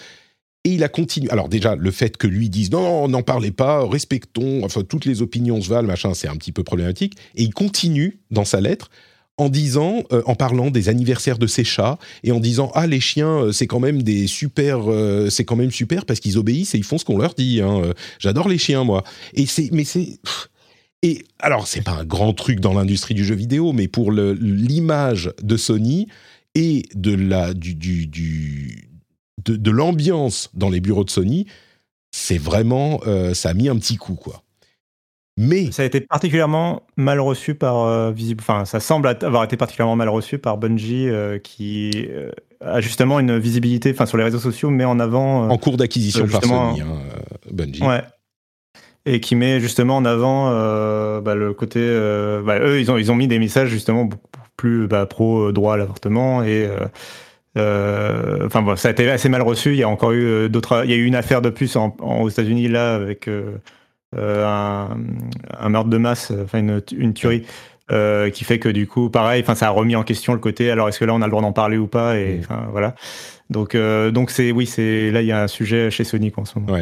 Et 0.64 0.72
il 0.72 0.84
a 0.84 0.90
continué. 0.90 1.30
Alors 1.30 1.50
déjà, 1.50 1.76
le 1.76 1.92
fait 1.92 2.18
que 2.18 2.28
lui 2.28 2.50
dise 2.50 2.72
non, 2.72 3.08
n'en 3.08 3.24
parlez 3.24 3.52
pas, 3.52 3.88
respectons, 3.88 4.64
enfin 4.64 4.84
toutes 4.84 5.06
les 5.06 5.22
opinions 5.22 5.62
se 5.62 5.70
valent, 5.70 5.88
machin, 5.88 6.14
c'est 6.14 6.28
un 6.28 6.36
petit 6.36 6.52
peu 6.52 6.64
problématique. 6.64 7.16
Et 7.36 7.44
il 7.44 7.54
continue 7.54 8.20
dans 8.32 8.46
sa 8.46 8.60
lettre 8.60 8.90
en 9.40 9.50
disant, 9.50 10.02
en 10.26 10.34
parlant 10.34 10.72
des 10.72 10.90
anniversaires 10.90 11.38
de 11.38 11.46
ses 11.46 11.64
chats 11.64 12.00
et 12.24 12.32
en 12.32 12.40
disant 12.40 12.72
ah 12.74 12.88
les 12.88 13.00
chiens 13.00 13.52
c'est 13.54 13.68
quand 13.68 13.80
même 13.80 14.02
des 14.02 14.26
super, 14.26 14.80
c'est 15.30 15.46
quand 15.46 15.56
même 15.56 15.70
super 15.70 16.08
parce 16.08 16.20
qu'ils 16.20 16.40
obéissent 16.40 16.74
et 16.74 16.80
ils 16.80 16.84
font 16.84 16.98
ce 16.98 17.06
qu'on 17.06 17.20
leur 17.20 17.36
dit. 17.36 17.62
hein. 17.62 17.94
J'adore 18.18 18.50
les 18.50 18.58
chiens 18.58 18.84
moi. 18.84 19.04
Et 19.36 19.46
c'est, 19.46 19.70
mais 19.72 19.84
c'est 19.84 20.20
et 21.08 21.26
alors, 21.40 21.68
c'est 21.68 21.82
pas 21.82 21.92
un 21.92 22.06
grand 22.06 22.34
truc 22.34 22.60
dans 22.60 22.74
l'industrie 22.74 23.14
du 23.14 23.24
jeu 23.24 23.36
vidéo, 23.36 23.72
mais 23.74 23.88
pour 23.88 24.12
l'image 24.12 25.32
de 25.42 25.56
Sony 25.58 26.08
et 26.56 26.84
de 26.96 27.14
la 27.16 27.54
du, 27.54 27.76
du, 27.76 28.08
du- 28.08 28.90
de, 29.46 29.56
de 29.56 29.72
l'ambiance 29.72 30.50
dans 30.54 30.70
les 30.70 30.80
bureaux 30.82 31.04
de 31.04 31.10
Sony, 31.10 31.46
c'est 32.12 32.38
vraiment 32.40 33.00
euh, 33.08 33.34
ça 33.34 33.50
a 33.50 33.54
mis 33.54 33.70
un 33.70 33.78
petit 33.78 33.98
coup 33.98 34.16
quoi. 34.16 34.44
Mais 35.40 35.72
ça 35.72 35.84
a 35.84 35.86
été 35.86 36.02
particulièrement 36.02 36.82
mal 36.96 37.20
reçu 37.20 37.54
par 37.54 37.84
euh, 37.84 38.12
visible. 38.12 38.42
Enfin, 38.42 38.66
ça 38.66 38.80
semble 38.80 39.08
avoir 39.08 39.44
été 39.44 39.56
particulièrement 39.56 39.96
mal 39.96 40.10
reçu 40.10 40.40
par 40.40 40.58
Bungie, 40.58 41.08
euh, 41.10 41.38
qui 41.38 41.92
euh, 42.10 42.32
a 42.60 42.82
justement 42.82 43.20
une 43.20 43.38
visibilité, 43.38 43.92
enfin 43.92 44.08
sur 44.08 44.18
les 44.18 44.24
réseaux 44.24 44.40
sociaux, 44.40 44.72
met 44.72 44.84
en 44.86 45.00
avant. 45.00 45.48
en 45.48 45.58
cours 45.60 45.78
d'acquisition 45.78 46.28
par 46.28 46.44
Sony, 46.44 46.82
hein, 46.82 46.98
Bungie. 47.52 47.84
Ouais. 47.84 48.02
Et 49.08 49.20
qui 49.22 49.36
met 49.36 49.60
justement 49.62 49.98
en 49.98 50.06
avant 50.06 50.50
euh, 50.52 51.22
bah, 51.22 51.34
le 51.36 51.54
côté. 51.54 51.80
euh, 51.82 52.42
bah, 52.44 52.60
eux, 52.60 52.80
ils 52.82 52.92
ont, 52.92 52.98
ils 52.98 53.12
ont 53.12 53.16
mis 53.16 53.28
des 53.28 53.40
messages 53.40 53.70
justement 53.70 54.06
beaucoup 54.06 54.28
plus 54.58 54.88
bah, 54.88 55.06
pro 55.06 55.52
droit 55.52 55.76
à 55.76 55.78
l'avortement 55.78 56.44
et. 56.44 56.68
euh, 57.58 58.46
Enfin 58.46 58.62
bon, 58.62 58.76
ça 58.76 58.90
a 58.90 58.92
été 58.92 59.10
assez 59.10 59.30
mal 59.30 59.42
reçu. 59.42 59.72
Il 59.72 59.78
y 59.78 59.84
a 59.84 59.90
encore 59.90 60.12
eu 60.12 60.50
d'autres. 60.50 60.84
Il 60.86 60.92
y 60.92 60.94
a 60.94 60.98
eu 60.98 61.06
une 61.06 61.16
affaire 61.16 61.42
de 61.42 61.50
plus 61.50 61.76
en, 61.76 61.96
en- 62.02 62.22
aux 62.22 62.30
États-Unis 62.30 62.68
là 62.68 62.94
avec 62.96 63.28
un, 64.16 64.90
un 65.60 65.70
meurtre 65.70 65.90
de 65.90 65.98
masse, 65.98 66.32
enfin 66.44 66.60
une, 66.60 66.82
une 66.96 67.14
tuerie. 67.14 67.46
euh, 67.92 68.30
qui 68.30 68.44
fait 68.44 68.60
que 68.60 68.68
du 68.70 68.86
coup, 68.86 69.10
pareil, 69.10 69.42
enfin, 69.42 69.56
ça 69.56 69.68
a 69.68 69.70
remis 69.70 69.96
en 69.96 70.04
question 70.04 70.34
le 70.34 70.40
côté. 70.40 70.70
Alors, 70.72 70.90
est-ce 70.90 71.00
que 71.00 71.06
là, 71.06 71.14
on 71.14 71.22
a 71.22 71.26
le 71.26 71.32
droit 71.32 71.42
d'en 71.42 71.54
parler 71.54 71.78
ou 71.78 71.88
pas 71.88 72.18
Et 72.18 72.42
voilà. 72.72 72.96
Donc, 73.50 73.76
euh, 73.76 74.12
donc 74.12 74.30
c'est 74.30 74.52
oui, 74.52 74.66
c'est 74.66 75.10
là, 75.12 75.22
il 75.22 75.28
y 75.28 75.32
a 75.32 75.44
un 75.44 75.48
sujet 75.48 75.90
chez 75.90 76.04
Sony 76.04 76.32
en 76.36 76.46
ce 76.46 76.60
moment. 76.60 76.78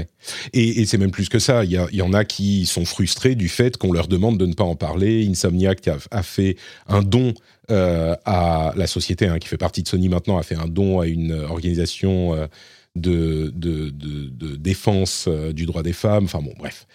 Et, 0.53 0.85
c'est 0.85 0.97
même 0.97 1.11
plus 1.11 1.29
que 1.29 1.39
ça. 1.39 1.63
Il 1.63 1.71
y, 1.71 2.01
en 2.01 2.13
a 2.13 2.25
qui 2.25 2.65
sont 2.65 2.85
frustrés 2.85 3.35
du 3.35 3.49
fait 3.49 3.77
qu'on 3.77 3.91
leur 3.91 4.07
demande 4.07 4.37
de 4.37 4.45
ne 4.45 4.53
pas 4.53 4.63
en 4.63 4.75
parler. 4.75 5.27
Insomniac 5.27 5.87
a, 5.87 5.97
a 6.11 6.23
fait 6.23 6.57
un 6.87 7.03
don 7.03 7.33
euh, 7.71 8.15
à 8.25 8.73
la 8.75 8.87
société 8.87 9.27
hein, 9.27 9.37
qui 9.39 9.47
fait 9.47 9.57
partie 9.57 9.83
de 9.83 9.87
Sony 9.87 10.09
maintenant, 10.09 10.37
a 10.37 10.43
fait 10.43 10.55
un 10.55 10.67
don 10.67 10.99
à 10.99 11.07
une 11.07 11.33
organisation 11.33 12.33
euh, 12.33 12.47
de, 12.95 13.51
de, 13.55 14.55
défense 14.55 15.27
du 15.53 15.65
droit 15.65 15.83
des 15.83 15.93
femmes. 15.93 16.25
Enfin 16.25 16.41
bon, 16.41 16.53
bref. 16.57 16.87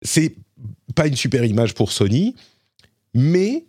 C'est 0.00 0.34
pas 0.94 1.06
une 1.06 1.16
super 1.16 1.44
image 1.44 1.74
pour 1.74 1.92
Sony, 1.92 2.34
mais 3.14 3.64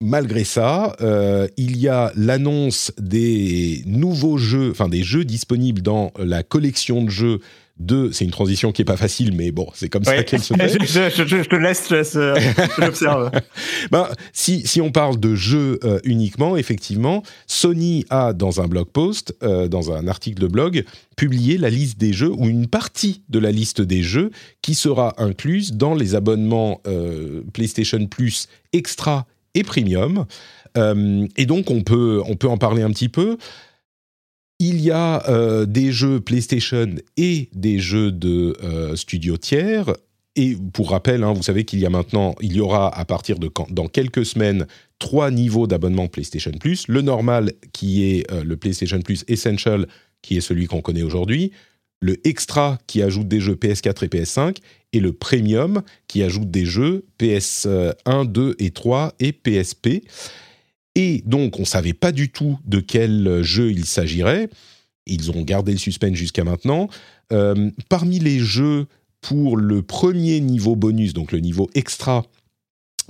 malgré 0.00 0.44
ça, 0.44 0.94
euh, 1.00 1.48
il 1.56 1.76
y 1.76 1.88
a 1.88 2.12
l'annonce 2.16 2.92
des 2.98 3.82
nouveaux 3.86 4.38
jeux, 4.38 4.70
enfin 4.70 4.88
des 4.88 5.02
jeux 5.02 5.24
disponibles 5.24 5.82
dans 5.82 6.12
la 6.18 6.42
collection 6.42 7.02
de 7.04 7.10
jeux 7.10 7.40
de. 7.80 8.10
C'est 8.12 8.24
une 8.24 8.30
transition 8.30 8.70
qui 8.72 8.82
est 8.82 8.84
pas 8.84 8.96
facile, 8.96 9.32
mais 9.34 9.50
bon, 9.50 9.68
c'est 9.74 9.88
comme 9.88 10.04
ça 10.04 10.22
qu'elle 10.22 10.42
se 10.42 10.54
fait. 10.58 10.68
je, 10.68 10.84
je- 10.86 11.24
je- 11.26 11.42
je 11.42 11.48
te 11.48 11.56
laisse, 11.56 11.86
je, 11.88 11.94
laisse, 11.96 12.14
euh, 12.16 12.34
je 12.76 12.80
l'observe. 12.80 13.30
Ben, 13.90 14.08
si, 14.32 14.66
si 14.66 14.80
on 14.80 14.90
parle 14.92 15.18
de 15.18 15.34
jeux 15.34 15.78
euh, 15.84 15.98
uniquement, 16.04 16.56
effectivement, 16.56 17.22
Sony 17.46 18.04
a, 18.10 18.32
dans 18.32 18.60
un 18.60 18.66
blog 18.68 18.88
post, 18.92 19.34
euh, 19.42 19.66
dans 19.68 19.90
un 19.92 20.06
article 20.08 20.40
de 20.40 20.46
blog, 20.46 20.84
publié 21.16 21.56
la 21.58 21.70
liste 21.70 21.98
des 21.98 22.12
jeux, 22.12 22.30
ou 22.32 22.46
une 22.46 22.66
partie 22.68 23.22
de 23.28 23.38
la 23.40 23.50
liste 23.52 23.80
des 23.80 24.02
jeux, 24.02 24.30
qui 24.62 24.74
sera 24.74 25.14
incluse 25.18 25.72
dans 25.72 25.94
les 25.94 26.14
abonnements 26.14 26.80
PlayStation 27.52 28.06
Plus 28.06 28.48
Extra 28.72 29.26
Premium. 29.62 30.26
Euh, 30.76 31.26
et 31.36 31.46
donc, 31.46 31.70
on 31.70 31.82
peut, 31.82 32.22
on 32.26 32.36
peut 32.36 32.48
en 32.48 32.58
parler 32.58 32.82
un 32.82 32.90
petit 32.90 33.08
peu. 33.08 33.36
Il 34.60 34.80
y 34.80 34.90
a 34.90 35.28
euh, 35.28 35.66
des 35.66 35.92
jeux 35.92 36.20
PlayStation 36.20 36.96
et 37.16 37.48
des 37.54 37.78
jeux 37.78 38.10
de 38.10 38.56
euh, 38.62 38.96
studio 38.96 39.36
tiers. 39.36 39.92
Et 40.34 40.56
pour 40.72 40.90
rappel, 40.90 41.24
hein, 41.24 41.32
vous 41.32 41.42
savez 41.42 41.64
qu'il 41.64 41.80
y 41.80 41.86
a 41.86 41.90
maintenant, 41.90 42.34
il 42.40 42.54
y 42.54 42.60
aura 42.60 42.96
à 42.96 43.04
partir 43.04 43.38
de 43.38 43.48
quand, 43.48 43.70
dans 43.70 43.88
quelques 43.88 44.24
semaines 44.24 44.66
trois 44.98 45.30
niveaux 45.30 45.66
d'abonnement 45.66 46.06
PlayStation 46.06 46.52
Plus. 46.52 46.86
Le 46.88 47.02
normal 47.02 47.52
qui 47.72 48.04
est 48.04 48.30
le 48.32 48.56
PlayStation 48.56 49.00
Plus 49.00 49.24
Essential, 49.26 49.86
qui 50.22 50.36
est 50.36 50.40
celui 50.40 50.66
qu'on 50.66 50.80
connaît 50.80 51.02
aujourd'hui. 51.02 51.52
le 52.00 52.24
Extra 52.26 52.78
qui 52.86 53.02
ajoute 53.02 53.26
des 53.26 53.40
jeux 53.40 53.56
PS4 53.56 54.04
et 54.04 54.08
PS5 54.08 54.58
et 54.92 55.00
le 55.00 55.12
Premium 55.12 55.82
qui 56.06 56.22
ajoute 56.22 56.50
des 56.50 56.64
jeux 56.64 57.04
PS1, 57.18 58.26
2 58.26 58.56
et 58.58 58.70
3 58.70 59.14
et 59.20 59.32
PSP. 59.32 60.04
Et 60.94 61.22
donc, 61.26 61.58
on 61.58 61.62
ne 61.62 61.66
savait 61.66 61.92
pas 61.92 62.12
du 62.12 62.30
tout 62.30 62.58
de 62.64 62.80
quel 62.80 63.42
jeu 63.42 63.70
il 63.70 63.84
s'agirait. 63.84 64.48
Ils 65.06 65.30
ont 65.30 65.42
gardé 65.42 65.72
le 65.72 65.78
suspense 65.78 66.16
jusqu'à 66.16 66.44
maintenant. 66.44 66.88
Euh, 67.32 67.70
parmi 67.88 68.18
les 68.18 68.38
jeux 68.38 68.86
pour 69.20 69.56
le 69.56 69.82
premier 69.82 70.40
niveau 70.40 70.76
bonus, 70.76 71.12
donc 71.12 71.32
le 71.32 71.40
niveau 71.40 71.68
extra, 71.74 72.24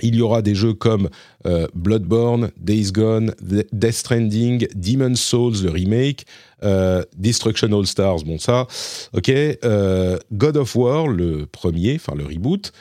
il 0.02 0.14
y 0.16 0.22
aura 0.22 0.42
des 0.42 0.54
jeux 0.54 0.74
comme 0.74 1.08
euh, 1.46 1.66
Bloodborne, 1.74 2.50
Days 2.58 2.92
Gone, 2.92 3.34
Death 3.40 3.92
Stranding, 3.92 4.66
Demon's 4.74 5.20
Souls, 5.20 5.62
le 5.62 5.70
remake, 5.70 6.26
euh, 6.62 7.02
Destruction 7.16 7.68
All 7.72 7.86
Stars, 7.86 8.24
bon 8.24 8.38
ça, 8.38 8.66
ok, 9.12 9.28
euh, 9.28 10.18
God 10.32 10.56
of 10.56 10.74
War, 10.76 11.08
le 11.08 11.46
premier, 11.46 11.96
enfin 11.96 12.14
le 12.14 12.24
reboot, 12.24 12.72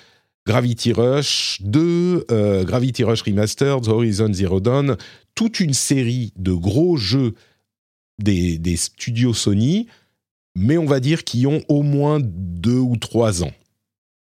Gravity 0.45 0.93
Rush 0.93 1.59
2, 1.61 2.63
Gravity 2.65 3.03
Rush 3.03 3.21
Remastered, 3.23 3.87
Horizon 3.87 4.31
Zero 4.33 4.61
Dawn, 4.61 4.95
toute 5.35 5.59
une 5.59 5.73
série 5.73 6.31
de 6.37 6.53
gros 6.53 6.95
jeux 6.95 7.33
des, 8.17 8.57
des 8.57 8.77
studios 8.77 9.33
Sony, 9.33 9.87
mais 10.55 10.77
on 10.77 10.85
va 10.85 10.99
dire 10.99 11.23
qui 11.23 11.45
ont 11.45 11.61
au 11.67 11.83
moins 11.83 12.19
deux 12.21 12.79
ou 12.79 12.95
trois 12.95 13.43
ans 13.43 13.51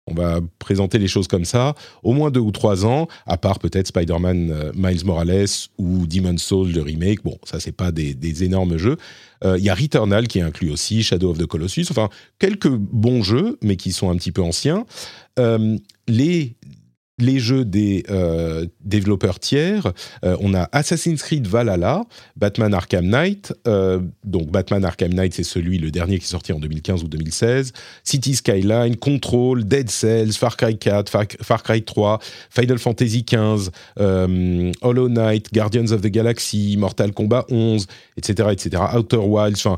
on 0.08 0.14
va 0.14 0.40
présenter 0.60 0.98
les 0.98 1.08
choses 1.08 1.28
comme 1.28 1.46
ça, 1.46 1.76
au 2.04 2.14
moins 2.14 2.32
deux 2.32 2.40
ou 2.40 2.52
trois 2.52 2.86
ans, 2.86 3.08
à 3.28 3.38
part 3.38 3.60
peut-être 3.60 3.88
Spider-Man 3.88 4.52
euh, 4.52 4.72
Miles 4.76 5.06
Morales 5.06 5.46
ou 5.78 6.08
Demon's 6.08 6.42
Souls, 6.42 6.72
le 6.72 6.82
remake. 6.82 7.24
Bon, 7.24 7.38
ça, 7.44 7.60
c'est 7.60 7.72
pas 7.72 7.92
des, 7.92 8.44
énormes 8.44 8.78
jeux. 8.78 8.98
Euh, 9.44 9.58
il 9.58 9.64
y 9.64 9.70
a 9.70 9.76
Returnal 9.76 10.28
qui 10.28 10.40
est 10.40 10.44
inclus 10.44 10.72
aussi, 10.72 11.04
Shadow 11.04 11.32
of 11.32 11.38
the 11.38 11.46
Colossus, 11.46 11.86
enfin, 11.92 12.10
quelques 12.40 12.70
bons 12.70 13.22
jeux, 13.22 13.58
mais 13.62 13.76
qui 13.76 13.92
sont 13.92 14.10
un 14.10 14.16
petit 14.16 14.32
peu 14.32 14.42
anciens. 14.42 14.86
Euh, 15.40 15.78
les 16.08 16.56
les 17.22 17.40
jeux 17.40 17.66
des 17.66 18.04
euh, 18.10 18.66
développeurs 18.84 19.40
tiers, 19.40 19.92
euh, 20.26 20.36
on 20.40 20.54
a 20.54 20.68
Assassin's 20.72 21.22
Creed 21.22 21.48
Valhalla, 21.48 22.04
Batman 22.36 22.74
Arkham 22.74 23.06
Knight, 23.06 23.54
euh, 23.68 24.00
donc 24.26 24.50
Batman 24.52 24.84
Arkham 24.84 25.14
Knight 25.14 25.34
c'est 25.34 25.44
celui, 25.44 25.78
le 25.78 25.92
dernier 25.92 26.18
qui 26.18 26.26
est 26.26 26.28
sorti 26.28 26.52
en 26.54 26.60
2015 26.60 27.04
ou 27.04 27.08
2016, 27.08 27.74
City 28.04 28.36
Skyline, 28.36 28.98
Control, 28.98 29.64
Dead 29.64 29.90
Cells, 29.90 30.34
Far 30.34 30.58
Cry 30.58 30.78
4, 30.78 31.10
Far, 31.42 31.64
Cry 31.64 31.84
3, 31.84 32.20
Final 32.50 32.80
Fantasy 32.80 33.24
15, 33.24 33.72
Hollow 33.98 35.10
Knight, 35.10 35.54
Guardians 35.54 35.92
of 35.92 36.02
the 36.02 36.08
Galaxy, 36.08 36.76
Mortal 36.78 37.12
Kombat 37.12 37.46
11, 37.50 37.86
etc., 38.18 38.50
etc., 38.52 38.84
Outer 38.96 39.18
Wilds, 39.18 39.66
enfin 39.66 39.78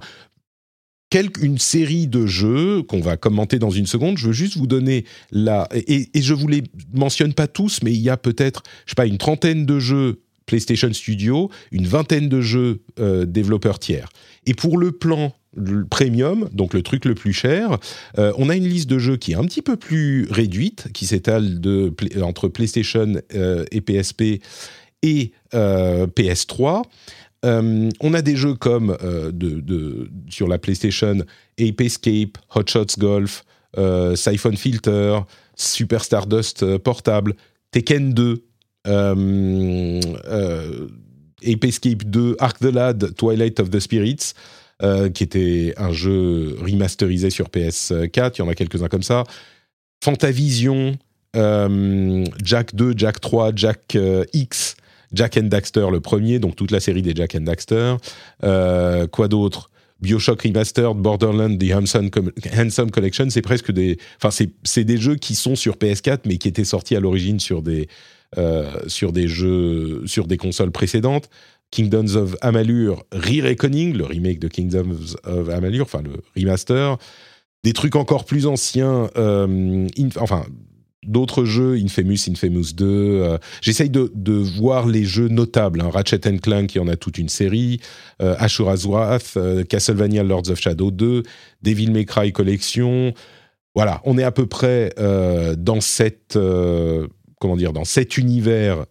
une 1.41 1.57
série 1.57 2.07
de 2.07 2.25
jeux 2.25 2.81
qu'on 2.83 2.99
va 2.99 3.17
commenter 3.17 3.59
dans 3.59 3.69
une 3.69 3.85
seconde. 3.85 4.17
Je 4.17 4.27
veux 4.27 4.33
juste 4.33 4.57
vous 4.57 4.67
donner 4.67 5.05
la 5.31 5.67
et, 5.73 6.09
je 6.15 6.33
vous 6.33 6.47
les 6.47 6.63
mentionne 6.93 7.33
pas 7.33 7.47
tous, 7.47 7.81
mais 7.83 7.91
il 7.91 8.01
y 8.01 8.09
a 8.09 8.17
peut-être 8.17 8.63
je 8.85 8.91
sais 8.91 8.95
pas 8.95 9.05
une 9.05 9.17
trentaine 9.17 9.65
de 9.65 9.79
jeux 9.79 10.21
PlayStation 10.45 10.91
Studio, 10.91 11.49
une 11.71 11.87
vingtaine 11.87 12.29
de 12.29 12.41
jeux 12.41 12.81
euh, 12.99 13.25
développeurs 13.25 13.79
tiers. 13.79 14.09
Et 14.45 14.53
pour 14.53 14.77
le 14.77 14.91
plan 14.91 15.33
premium, 15.89 16.49
donc 16.51 16.73
le 16.73 16.81
truc 16.81 17.05
le 17.05 17.13
plus 17.13 17.31
cher, 17.31 17.77
euh, 18.17 18.33
on 18.37 18.49
a 18.49 18.55
une 18.55 18.67
liste 18.67 18.89
de 18.89 18.97
jeux 18.97 19.17
qui 19.17 19.33
est 19.33 19.35
un 19.35 19.45
petit 19.45 19.61
peu 19.61 19.77
plus 19.77 20.27
réduite, 20.31 20.91
qui 20.93 21.05
s'étale 21.05 21.61
de 21.61 21.93
entre 22.21 22.47
PlayStation 22.47 23.13
euh, 23.35 23.63
et 23.71 23.81
PSP 23.81 24.41
et 25.03 25.31
PS3. 25.53 26.83
Euh, 27.45 27.89
on 27.99 28.13
a 28.13 28.21
des 28.21 28.35
jeux 28.35 28.53
comme 28.55 28.95
euh, 29.03 29.31
sur 30.29 30.47
la 30.47 30.57
PlayStation 30.57 31.19
Ape 31.59 31.81
Escape, 31.81 32.37
Hot 32.55 32.63
Shots 32.67 32.97
Golf, 32.97 33.43
euh, 33.77 34.15
Siphon 34.15 34.55
Filter, 34.55 35.19
Super 35.55 36.03
Stardust 36.03 36.77
Portable, 36.77 37.35
Tekken 37.71 38.13
2, 38.13 38.43
Ape 41.45 41.63
Escape 41.65 42.03
2, 42.05 42.37
Arc 42.39 42.59
the 42.59 42.65
Lad, 42.65 43.15
Twilight 43.15 43.59
of 43.59 43.69
the 43.69 43.79
Spirits, 43.79 44.33
qui 45.13 45.23
était 45.23 45.73
un 45.77 45.91
jeu 45.91 46.57
remasterisé 46.61 47.29
sur 47.29 47.47
PS4. 47.47 48.33
Il 48.35 48.39
y 48.39 48.41
en 48.41 48.49
a 48.49 48.55
quelques-uns 48.55 48.89
comme 48.89 49.03
ça. 49.03 49.23
Fantavision, 50.03 50.97
Jack 51.33 52.75
2, 52.75 52.93
Jack 52.95 53.21
3, 53.21 53.51
Jack 53.55 53.97
X. 54.33 54.75
Jack 55.13 55.37
and 55.37 55.43
Daxter 55.47 55.87
le 55.91 55.99
premier, 55.99 56.39
donc 56.39 56.55
toute 56.55 56.71
la 56.71 56.79
série 56.79 57.01
des 57.01 57.13
Jack 57.15 57.35
and 57.35 57.41
Daxter. 57.41 57.95
Euh, 58.43 59.07
quoi 59.07 59.27
d'autre? 59.27 59.69
Bioshock 60.01 60.41
Remastered, 60.41 60.97
Borderlands, 60.97 61.57
The 61.57 61.71
Handsome, 61.73 62.91
Collection, 62.91 63.29
c'est 63.29 63.41
presque 63.41 63.71
des, 63.71 63.97
enfin 64.21 64.29
c'est 64.63 64.83
des 64.83 64.97
jeux 64.97 65.15
qui 65.15 65.33
sont 65.33 65.55
sur 65.55 65.77
PS4 65.77 66.19
mais 66.25 66.37
qui 66.37 66.49
étaient 66.49 66.65
sortis 66.65 66.95
à 66.95 66.99
l'origine 66.99 67.39
sur 67.39 67.61
des 67.61 67.87
euh, 68.37 68.69
sur 68.87 69.13
des 69.13 69.27
jeux 69.27 70.05
sur 70.05 70.27
des 70.27 70.37
consoles 70.37 70.71
précédentes. 70.71 71.29
Kingdoms 71.71 72.15
of 72.15 72.35
Amalur 72.41 73.03
Re-Reckoning, 73.13 73.95
le 73.95 74.05
remake 74.05 74.39
de 74.39 74.47
Kingdoms 74.47 75.15
of 75.23 75.49
Amalur, 75.49 75.85
enfin 75.85 76.01
le 76.03 76.21
remaster. 76.35 76.97
Des 77.63 77.73
trucs 77.73 77.95
encore 77.95 78.25
plus 78.25 78.45
anciens, 78.45 79.09
euh, 79.17 79.87
enfin 80.19 80.45
d'autres 81.05 81.45
jeux, 81.45 81.75
Infamous, 81.75 82.29
Infamous 82.29 82.73
2. 82.73 82.85
Euh, 82.85 83.37
j'essaye 83.61 83.89
de, 83.89 84.09
voir 84.33 84.87
les 84.87 85.03
jeux 85.03 85.27
notables. 85.27 85.81
Hein. 85.81 85.89
Ratchet 85.91 86.19
Clank, 86.19 86.73
il 86.75 86.77
y 86.77 86.81
en 86.81 86.87
a 86.87 86.95
toute 86.95 87.17
une 87.17 87.29
série. 87.29 87.79
Euh, 88.21 88.35
Ashura's 88.37 88.85
Wrath, 88.85 89.33
euh, 89.37 89.63
Castlevania 89.63 90.23
Lords 90.23 90.49
of 90.49 90.59
Shadow 90.59 90.91
2, 90.91 91.23
Devil 91.61 91.91
May 91.91 92.05
Cry 92.05 92.31
Collection. 92.31 93.13
Voilà, 93.75 94.01
on 94.05 94.17
est 94.17 94.23
à 94.23 94.31
peu 94.31 94.45
près 94.45 94.93
dans 95.57 95.81
cette 95.81 96.37
comment 97.39 97.57
dire 97.57 97.73
dans 97.73 97.85
cet 97.85 98.19
univers 98.19 98.85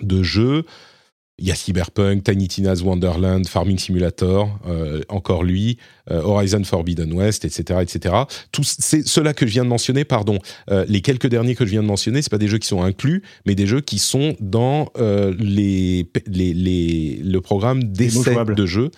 de 0.00 0.22
jeux. 0.22 0.64
Il 1.40 1.46
y 1.46 1.52
a 1.52 1.54
Cyberpunk, 1.54 2.24
Tiny 2.24 2.48
Tina's 2.48 2.82
Wonderland, 2.82 3.46
Farming 3.46 3.78
Simulator, 3.78 4.58
euh, 4.66 5.02
encore 5.08 5.44
lui, 5.44 5.78
euh, 6.10 6.20
Horizon 6.20 6.64
Forbidden 6.64 7.12
West, 7.12 7.44
etc., 7.44 7.78
etc. 7.80 8.14
Tous 8.50 8.76
ceux-là 9.04 9.34
que 9.34 9.46
je 9.46 9.52
viens 9.52 9.62
de 9.62 9.68
mentionner, 9.68 10.04
pardon, 10.04 10.40
euh, 10.68 10.84
les 10.88 11.00
quelques 11.00 11.28
derniers 11.28 11.54
que 11.54 11.64
je 11.64 11.70
viens 11.70 11.82
de 11.82 11.86
mentionner, 11.86 12.22
c'est 12.22 12.30
pas 12.30 12.38
des 12.38 12.48
jeux 12.48 12.58
qui 12.58 12.66
sont 12.66 12.82
inclus, 12.82 13.22
mais 13.46 13.54
des 13.54 13.68
jeux 13.68 13.80
qui 13.80 14.00
sont 14.00 14.34
dans 14.40 14.88
les, 14.98 16.10
les, 16.26 16.54
les, 16.54 17.20
le 17.22 17.40
programme 17.40 17.84
d'essai 17.84 18.34
de 18.44 18.66
jeux, 18.66 18.90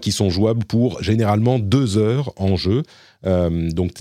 qui 0.00 0.10
sont 0.10 0.30
jouables 0.30 0.64
pour 0.64 1.00
généralement 1.00 1.60
deux 1.60 1.96
heures 1.96 2.32
en 2.36 2.56
jeu. 2.56 2.82
donc 3.24 3.92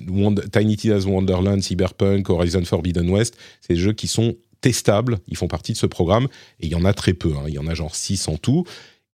Tiny 0.52 0.78
Tina's 0.78 1.06
Wonderland, 1.06 1.62
Cyberpunk, 1.62 2.28
Horizon 2.30 2.64
Forbidden 2.66 3.10
West, 3.10 3.38
c'est 3.62 3.74
des 3.74 3.80
jeux 3.80 3.94
qui 3.94 4.08
sont 4.08 4.36
testables, 4.62 5.20
ils 5.28 5.38
font 5.38 5.48
partie 5.48 5.74
de 5.74 5.78
ce 5.78 5.86
programme, 5.86 6.28
et 6.60 6.68
il 6.68 6.72
y 6.72 6.76
en 6.76 6.86
a 6.86 6.94
très 6.94 7.14
peu, 7.14 7.34
hein. 7.38 7.44
il 7.48 7.54
y 7.54 7.60
en 7.60 7.68
a 7.68 7.74
genre 7.74 7.96
6 7.96 8.28
en 8.28 8.38
tout. 8.38 8.66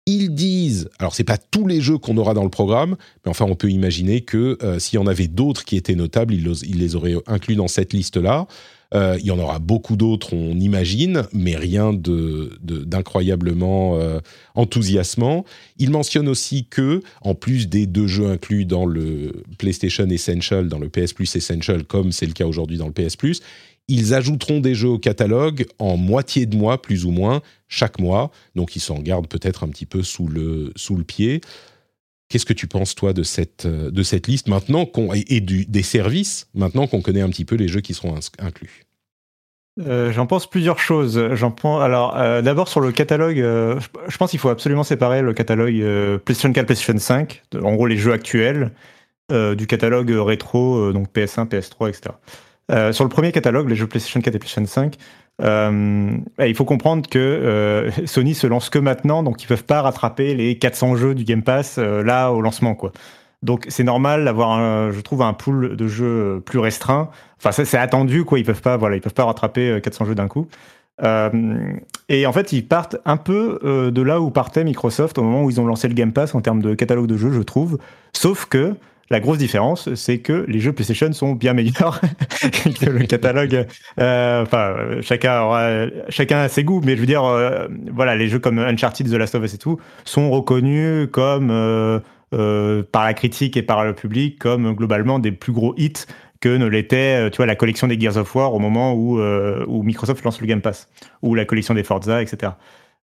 Ils 0.04 0.34
disent, 0.34 0.90
alors 0.98 1.14
c'est 1.14 1.22
pas 1.22 1.38
tous 1.38 1.68
les 1.68 1.80
jeux 1.80 1.96
qu'on 1.96 2.16
aura 2.16 2.34
dans 2.34 2.42
le 2.42 2.50
programme, 2.50 2.96
mais 3.24 3.30
enfin 3.30 3.44
on 3.48 3.54
peut 3.54 3.70
imaginer 3.70 4.22
que 4.22 4.58
euh, 4.62 4.80
s'il 4.80 4.98
y 4.98 5.02
en 5.02 5.06
avait 5.06 5.28
d'autres 5.28 5.64
qui 5.64 5.76
étaient 5.76 5.94
notables, 5.94 6.34
ils, 6.34 6.78
les 6.78 6.96
auraient 6.96 7.14
inclus 7.28 7.54
dans 7.54 7.68
cette 7.68 7.92
liste-là. 7.92 8.48
Euh, 8.94 9.16
il 9.20 9.26
y 9.26 9.30
en 9.30 9.38
aura 9.38 9.58
beaucoup 9.58 9.96
d'autres, 9.96 10.34
on 10.34 10.58
imagine, 10.58 11.22
mais 11.32 11.56
rien 11.56 11.92
d'incroyablement 11.94 13.98
euh, 13.98 14.20
enthousiasmant. 14.54 15.44
Il 15.78 15.90
mentionne 15.90 16.28
aussi 16.28 16.66
que, 16.66 17.02
en 17.22 17.34
plus 17.34 17.68
des 17.68 17.86
deux 17.86 18.06
jeux 18.06 18.28
inclus 18.28 18.64
dans 18.64 18.84
le 18.84 19.44
PlayStation 19.56 20.06
Essential, 20.08 20.68
dans 20.68 20.78
le 20.78 20.88
PS 20.88 21.12
Plus 21.12 21.34
Essential, 21.36 21.84
comme 21.84 22.12
c'est 22.12 22.26
le 22.26 22.32
cas 22.32 22.44
aujourd'hui 22.44 22.76
dans 22.76 22.86
le 22.86 22.92
PS 22.92 23.16
Plus, 23.16 23.40
ils 23.88 24.14
ajouteront 24.14 24.60
des 24.60 24.74
jeux 24.74 24.88
au 24.88 24.98
catalogue 24.98 25.66
en 25.78 25.96
moitié 25.96 26.46
de 26.46 26.56
mois, 26.56 26.80
plus 26.80 27.04
ou 27.04 27.10
moins, 27.10 27.42
chaque 27.68 27.98
mois. 27.98 28.30
Donc 28.54 28.76
ils 28.76 28.80
s'en 28.80 28.98
gardent 28.98 29.28
peut-être 29.28 29.64
un 29.64 29.68
petit 29.68 29.86
peu 29.86 30.02
sous 30.02 30.26
le, 30.26 30.72
sous 30.76 30.96
le 30.96 31.04
pied. 31.04 31.40
Qu'est-ce 32.28 32.46
que 32.46 32.54
tu 32.54 32.66
penses, 32.66 32.94
toi, 32.94 33.12
de 33.12 33.22
cette, 33.22 33.66
de 33.66 34.02
cette 34.02 34.26
liste 34.26 34.48
maintenant 34.48 34.88
et, 35.14 35.40
des 35.40 35.82
services, 35.82 36.48
maintenant 36.54 36.86
qu'on 36.86 37.02
connaît 37.02 37.20
un 37.20 37.28
petit 37.28 37.44
peu 37.44 37.56
les 37.56 37.68
jeux 37.68 37.82
qui 37.82 37.92
seront 37.92 38.14
inclus? 38.38 38.86
Euh, 39.80 40.12
J'en 40.12 40.26
pense 40.26 40.48
plusieurs 40.48 40.78
choses. 40.78 41.18
Alors, 41.18 42.16
euh, 42.16 42.42
d'abord 42.42 42.68
sur 42.68 42.80
le 42.80 42.92
catalogue, 42.92 43.40
euh, 43.40 43.80
je 44.08 44.16
pense 44.16 44.30
qu'il 44.30 44.40
faut 44.40 44.50
absolument 44.50 44.84
séparer 44.84 45.22
le 45.22 45.32
catalogue 45.32 45.74
PlayStation 46.24 46.52
4, 46.52 46.66
PlayStation 46.66 46.98
5, 46.98 47.42
en 47.62 47.74
gros 47.74 47.86
les 47.86 47.96
jeux 47.96 48.12
actuels, 48.12 48.72
du 49.30 49.66
catalogue 49.66 50.10
rétro, 50.10 50.92
donc 50.92 51.08
PS1, 51.14 51.48
PS3, 51.48 51.88
etc. 51.88 52.10
Euh, 52.70 52.92
sur 52.92 53.04
le 53.04 53.10
premier 53.10 53.32
catalogue, 53.32 53.68
les 53.68 53.76
jeux 53.76 53.86
PlayStation 53.86 54.20
4 54.20 54.34
et 54.34 54.38
PlayStation 54.38 54.66
5, 54.66 54.96
euh, 55.42 56.16
bah, 56.38 56.46
il 56.46 56.54
faut 56.54 56.64
comprendre 56.64 57.08
que 57.08 57.18
euh, 57.18 57.90
Sony 58.06 58.34
se 58.34 58.46
lance 58.46 58.70
que 58.70 58.78
maintenant, 58.78 59.22
donc 59.22 59.42
ils 59.42 59.46
peuvent 59.46 59.64
pas 59.64 59.82
rattraper 59.82 60.34
les 60.34 60.58
400 60.58 60.96
jeux 60.96 61.14
du 61.14 61.24
Game 61.24 61.42
Pass 61.42 61.78
là 61.78 62.30
au 62.30 62.40
lancement, 62.40 62.74
quoi. 62.74 62.92
Donc 63.42 63.66
c'est 63.68 63.82
normal 63.82 64.24
d'avoir, 64.24 64.92
je 64.92 65.00
trouve, 65.00 65.22
un 65.22 65.32
pool 65.32 65.76
de 65.76 65.88
jeux 65.88 66.40
plus 66.46 66.60
restreint. 66.60 67.10
Enfin, 67.38 67.50
ça 67.50 67.64
c'est 67.64 67.76
attendu, 67.76 68.24
quoi. 68.24 68.38
Ils 68.38 68.44
peuvent 68.44 68.62
pas, 68.62 68.76
voilà, 68.76 68.94
ils 68.94 69.00
peuvent 69.00 69.14
pas 69.14 69.24
rattraper 69.24 69.80
400 69.82 70.04
jeux 70.04 70.14
d'un 70.14 70.28
coup. 70.28 70.46
et 72.08 72.26
en 72.26 72.32
fait, 72.32 72.52
ils 72.52 72.64
partent 72.64 72.98
un 73.04 73.16
peu 73.16 73.58
de 73.92 74.02
là 74.02 74.20
où 74.20 74.30
partait 74.30 74.62
Microsoft 74.62 75.18
au 75.18 75.24
moment 75.24 75.42
où 75.42 75.50
ils 75.50 75.60
ont 75.60 75.66
lancé 75.66 75.88
le 75.88 75.94
Game 75.94 76.12
Pass 76.12 76.36
en 76.36 76.40
termes 76.40 76.62
de 76.62 76.76
catalogue 76.76 77.08
de 77.08 77.16
jeux, 77.16 77.32
je 77.32 77.42
trouve. 77.42 77.78
Sauf 78.12 78.46
que 78.46 78.76
la 79.10 79.20
grosse 79.20 79.38
différence, 79.38 79.92
c'est 79.94 80.18
que 80.18 80.44
les 80.48 80.58
jeux 80.58 80.72
PlayStation 80.72 81.12
sont 81.12 81.32
bien 81.32 81.52
meilleurs 81.52 82.00
que 82.80 82.88
le 82.88 83.04
catalogue. 83.06 83.66
Euh, 84.00 84.42
enfin, 84.42 84.74
chacun 85.02 85.90
chacun 86.08 86.38
a 86.38 86.48
ses 86.48 86.64
goûts, 86.64 86.80
mais 86.84 86.96
je 86.96 87.00
veux 87.00 87.06
dire, 87.06 87.24
euh, 87.24 87.68
voilà, 87.92 88.16
les 88.16 88.28
jeux 88.28 88.38
comme 88.38 88.58
Uncharted, 88.58 89.08
The 89.08 89.14
Last 89.14 89.34
of 89.34 89.44
Us 89.44 89.54
et 89.54 89.58
tout 89.58 89.78
sont 90.04 90.30
reconnus 90.30 91.08
comme 91.12 91.50
euh, 91.50 92.82
par 92.90 93.04
la 93.04 93.14
critique 93.14 93.56
et 93.56 93.62
par 93.62 93.84
le 93.84 93.94
public 93.94 94.38
comme 94.38 94.72
globalement 94.74 95.18
des 95.18 95.32
plus 95.32 95.52
gros 95.52 95.74
hits 95.76 96.06
que 96.40 96.48
ne 96.48 96.66
l'était, 96.66 97.30
tu 97.30 97.36
vois, 97.36 97.46
la 97.46 97.54
collection 97.54 97.86
des 97.86 98.00
Gears 98.00 98.16
of 98.16 98.34
War 98.34 98.52
au 98.52 98.58
moment 98.58 98.94
où, 98.94 99.20
où 99.20 99.82
Microsoft 99.84 100.24
lance 100.24 100.40
le 100.40 100.46
Game 100.48 100.60
Pass, 100.60 100.88
ou 101.22 101.36
la 101.36 101.44
collection 101.44 101.72
des 101.72 101.84
Forza, 101.84 102.20
etc. 102.20 102.54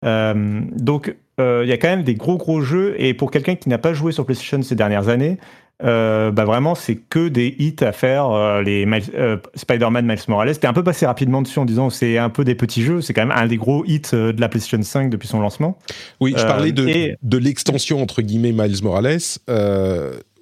donc, 0.02 1.16
il 1.38 1.68
y 1.68 1.72
a 1.72 1.78
quand 1.78 1.90
même 1.90 2.02
des 2.02 2.16
gros 2.16 2.38
gros 2.38 2.62
jeux, 2.62 2.96
et 2.98 3.14
pour 3.14 3.30
quelqu'un 3.30 3.54
qui 3.54 3.70
n'a 3.70 3.78
pas 3.78 3.94
joué 3.94 4.12
sur 4.12 4.26
PlayStation 4.26 4.64
ces 4.64 4.74
dernières 4.74 5.10
années, 5.10 5.38
euh, 5.84 6.32
bah 6.32 6.46
vraiment, 6.46 6.74
c'est 6.74 6.96
que 6.96 7.28
des 7.28 7.56
hits 7.60 7.76
à 7.82 7.92
faire. 7.92 8.32
Euh, 8.32 8.64
les 8.64 8.88
euh, 9.14 9.38
Spider-Man 9.54 10.06
Miles 10.06 10.18
Morales, 10.28 10.58
t'es 10.58 10.68
un 10.68 10.74
peu 10.74 10.84
passé 10.84 11.06
rapidement 11.06 11.42
dessus 11.42 11.60
en 11.60 11.66
disant 11.66 11.90
c'est 11.90 12.18
un 12.18 12.30
peu 12.30 12.44
des 12.44 12.56
petits 12.56 12.84
jeux. 12.84 13.02
C'est 13.02 13.14
quand 13.14 13.26
même 13.26 13.38
un 13.38 13.46
des 13.46 13.58
gros 13.58 13.86
hits 13.86 14.02
de 14.12 14.40
la 14.40 14.50
PlayStation 14.50 14.82
5 14.82 15.10
depuis 15.10 15.28
son 15.28 15.40
lancement. 15.40 15.78
Oui, 16.20 16.34
je 16.36 16.44
parlais 16.44 16.72
de, 16.72 17.16
de 17.22 17.38
l'extension 17.38 18.02
entre 18.02 18.22
guillemets 18.22 18.54
Miles 18.54 18.84
Morales. 18.84 19.20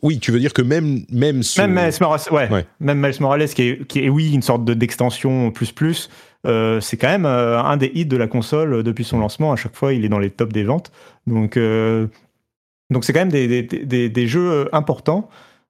oui, 0.01 0.19
tu 0.19 0.31
veux 0.31 0.39
dire 0.39 0.53
que 0.53 0.61
même 0.61 1.01
même 1.11 1.41
même 1.57 1.73
Miles 1.73 1.93
Morales, 1.99 2.21
ouais, 2.31 2.65
même 2.79 3.01
Miles 3.01 3.19
Morales 3.19 3.49
qui 3.49 3.63
est, 3.63 3.87
qui 3.87 4.05
est 4.05 4.09
oui 4.09 4.31
une 4.31 4.41
sorte 4.41 4.63
d'extension 4.63 5.51
plus 5.51 5.73
plus. 5.73 6.09
c'est 6.45 6.97
quand 6.97 7.09
même 7.09 7.25
un 7.25 7.75
des 7.75 7.91
hits 7.93 8.05
de 8.05 8.17
la 8.17 8.27
console 8.27 8.83
depuis 8.83 9.03
son 9.03 9.19
lancement. 9.19 9.51
À 9.51 9.57
chaque 9.57 9.75
fois, 9.75 9.93
il 9.93 10.05
est 10.05 10.09
dans 10.09 10.19
les 10.19 10.29
tops 10.29 10.53
des 10.53 10.63
ventes. 10.63 10.93
Donc 11.27 11.59
donc 12.89 13.03
c'est 13.03 13.13
quand 13.13 13.19
même 13.19 13.31
des, 13.31 13.63
des, 13.63 14.09
des, 14.09 14.27
jeux 14.27 14.51
euh, 14.51 14.65
importants. 14.71 15.29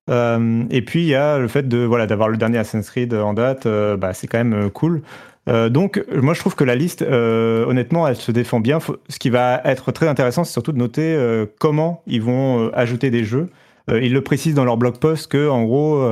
Euh, 0.09 0.63
et 0.69 0.83
puis 0.83 1.01
il 1.01 1.07
y 1.07 1.15
a 1.15 1.39
le 1.39 1.47
fait 1.47 1.67
de 1.67 1.79
voilà 1.79 2.05
d'avoir 2.05 2.29
le 2.29 2.37
dernier 2.37 2.59
Assassin's 2.59 2.89
Creed 2.89 3.13
en 3.13 3.33
date, 3.33 3.65
euh, 3.65 3.97
bah, 3.97 4.13
c'est 4.13 4.27
quand 4.27 4.37
même 4.37 4.69
cool. 4.69 5.01
donc 5.47 6.03
moi 6.13 6.33
je 6.33 6.39
trouve 6.39 6.55
que 6.55 6.63
la 6.63 6.75
liste, 6.75 7.01
honnêtement, 7.01 8.07
elle 8.07 8.15
se 8.15 8.31
défend 8.31 8.59
bien. 8.59 8.79
ce 8.79 9.19
qui 9.19 9.29
va 9.29 9.61
être 9.63 9.91
très 9.91 10.07
intéressant, 10.07 10.43
c'est 10.43 10.53
surtout 10.53 10.73
de 10.73 10.77
noter 10.77 11.17
comment 11.59 12.03
ils 12.07 12.21
vont 12.21 12.71
ajouter 12.73 13.09
des 13.09 13.23
jeux. 13.23 13.49
ils 13.89 14.13
le 14.13 14.21
précisent 14.21 14.55
dans 14.55 14.65
leur 14.65 14.77
blog 14.77 14.97
post 14.97 15.27
que 15.27 15.47
en 15.47 15.63
gros 15.63 16.03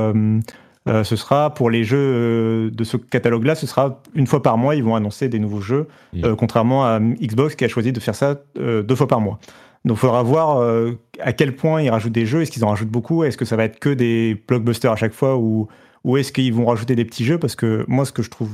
ce 0.86 1.16
sera 1.16 1.52
pour 1.52 1.68
les 1.68 1.82
jeux 1.82 2.70
de 2.70 2.84
ce 2.84 2.96
catalogue-là, 2.96 3.56
ce 3.56 3.66
sera 3.66 4.00
une 4.14 4.28
fois 4.28 4.42
par 4.42 4.56
mois, 4.56 4.76
ils 4.76 4.84
vont 4.84 4.94
annoncer 4.94 5.28
des 5.28 5.40
nouveaux 5.40 5.60
jeux, 5.60 5.88
mmh. 6.12 6.34
contrairement 6.36 6.84
à 6.84 7.00
Xbox 7.00 7.56
qui 7.56 7.64
a 7.64 7.68
choisi 7.68 7.92
de 7.92 8.00
faire 8.00 8.14
ça 8.14 8.40
deux 8.56 8.94
fois 8.94 9.08
par 9.08 9.20
mois. 9.20 9.38
Donc, 9.84 9.98
il 9.98 10.00
faudra 10.00 10.22
voir 10.22 10.58
euh, 10.58 10.92
à 11.20 11.32
quel 11.32 11.54
point 11.54 11.82
ils 11.82 11.90
rajoutent 11.90 12.12
des 12.12 12.26
jeux. 12.26 12.42
Est-ce 12.42 12.50
qu'ils 12.50 12.64
en 12.64 12.70
rajoutent 12.70 12.88
beaucoup? 12.88 13.24
Est-ce 13.24 13.36
que 13.36 13.44
ça 13.44 13.56
va 13.56 13.64
être 13.64 13.78
que 13.78 13.90
des 13.90 14.42
blockbusters 14.48 14.92
à 14.92 14.96
chaque 14.96 15.12
fois? 15.12 15.36
Ou, 15.36 15.68
est-ce 16.16 16.32
qu'ils 16.32 16.54
vont 16.54 16.66
rajouter 16.66 16.96
des 16.96 17.04
petits 17.04 17.24
jeux? 17.24 17.38
Parce 17.38 17.54
que 17.54 17.84
moi, 17.86 18.04
ce 18.04 18.12
que 18.12 18.22
je 18.22 18.30
trouve. 18.30 18.50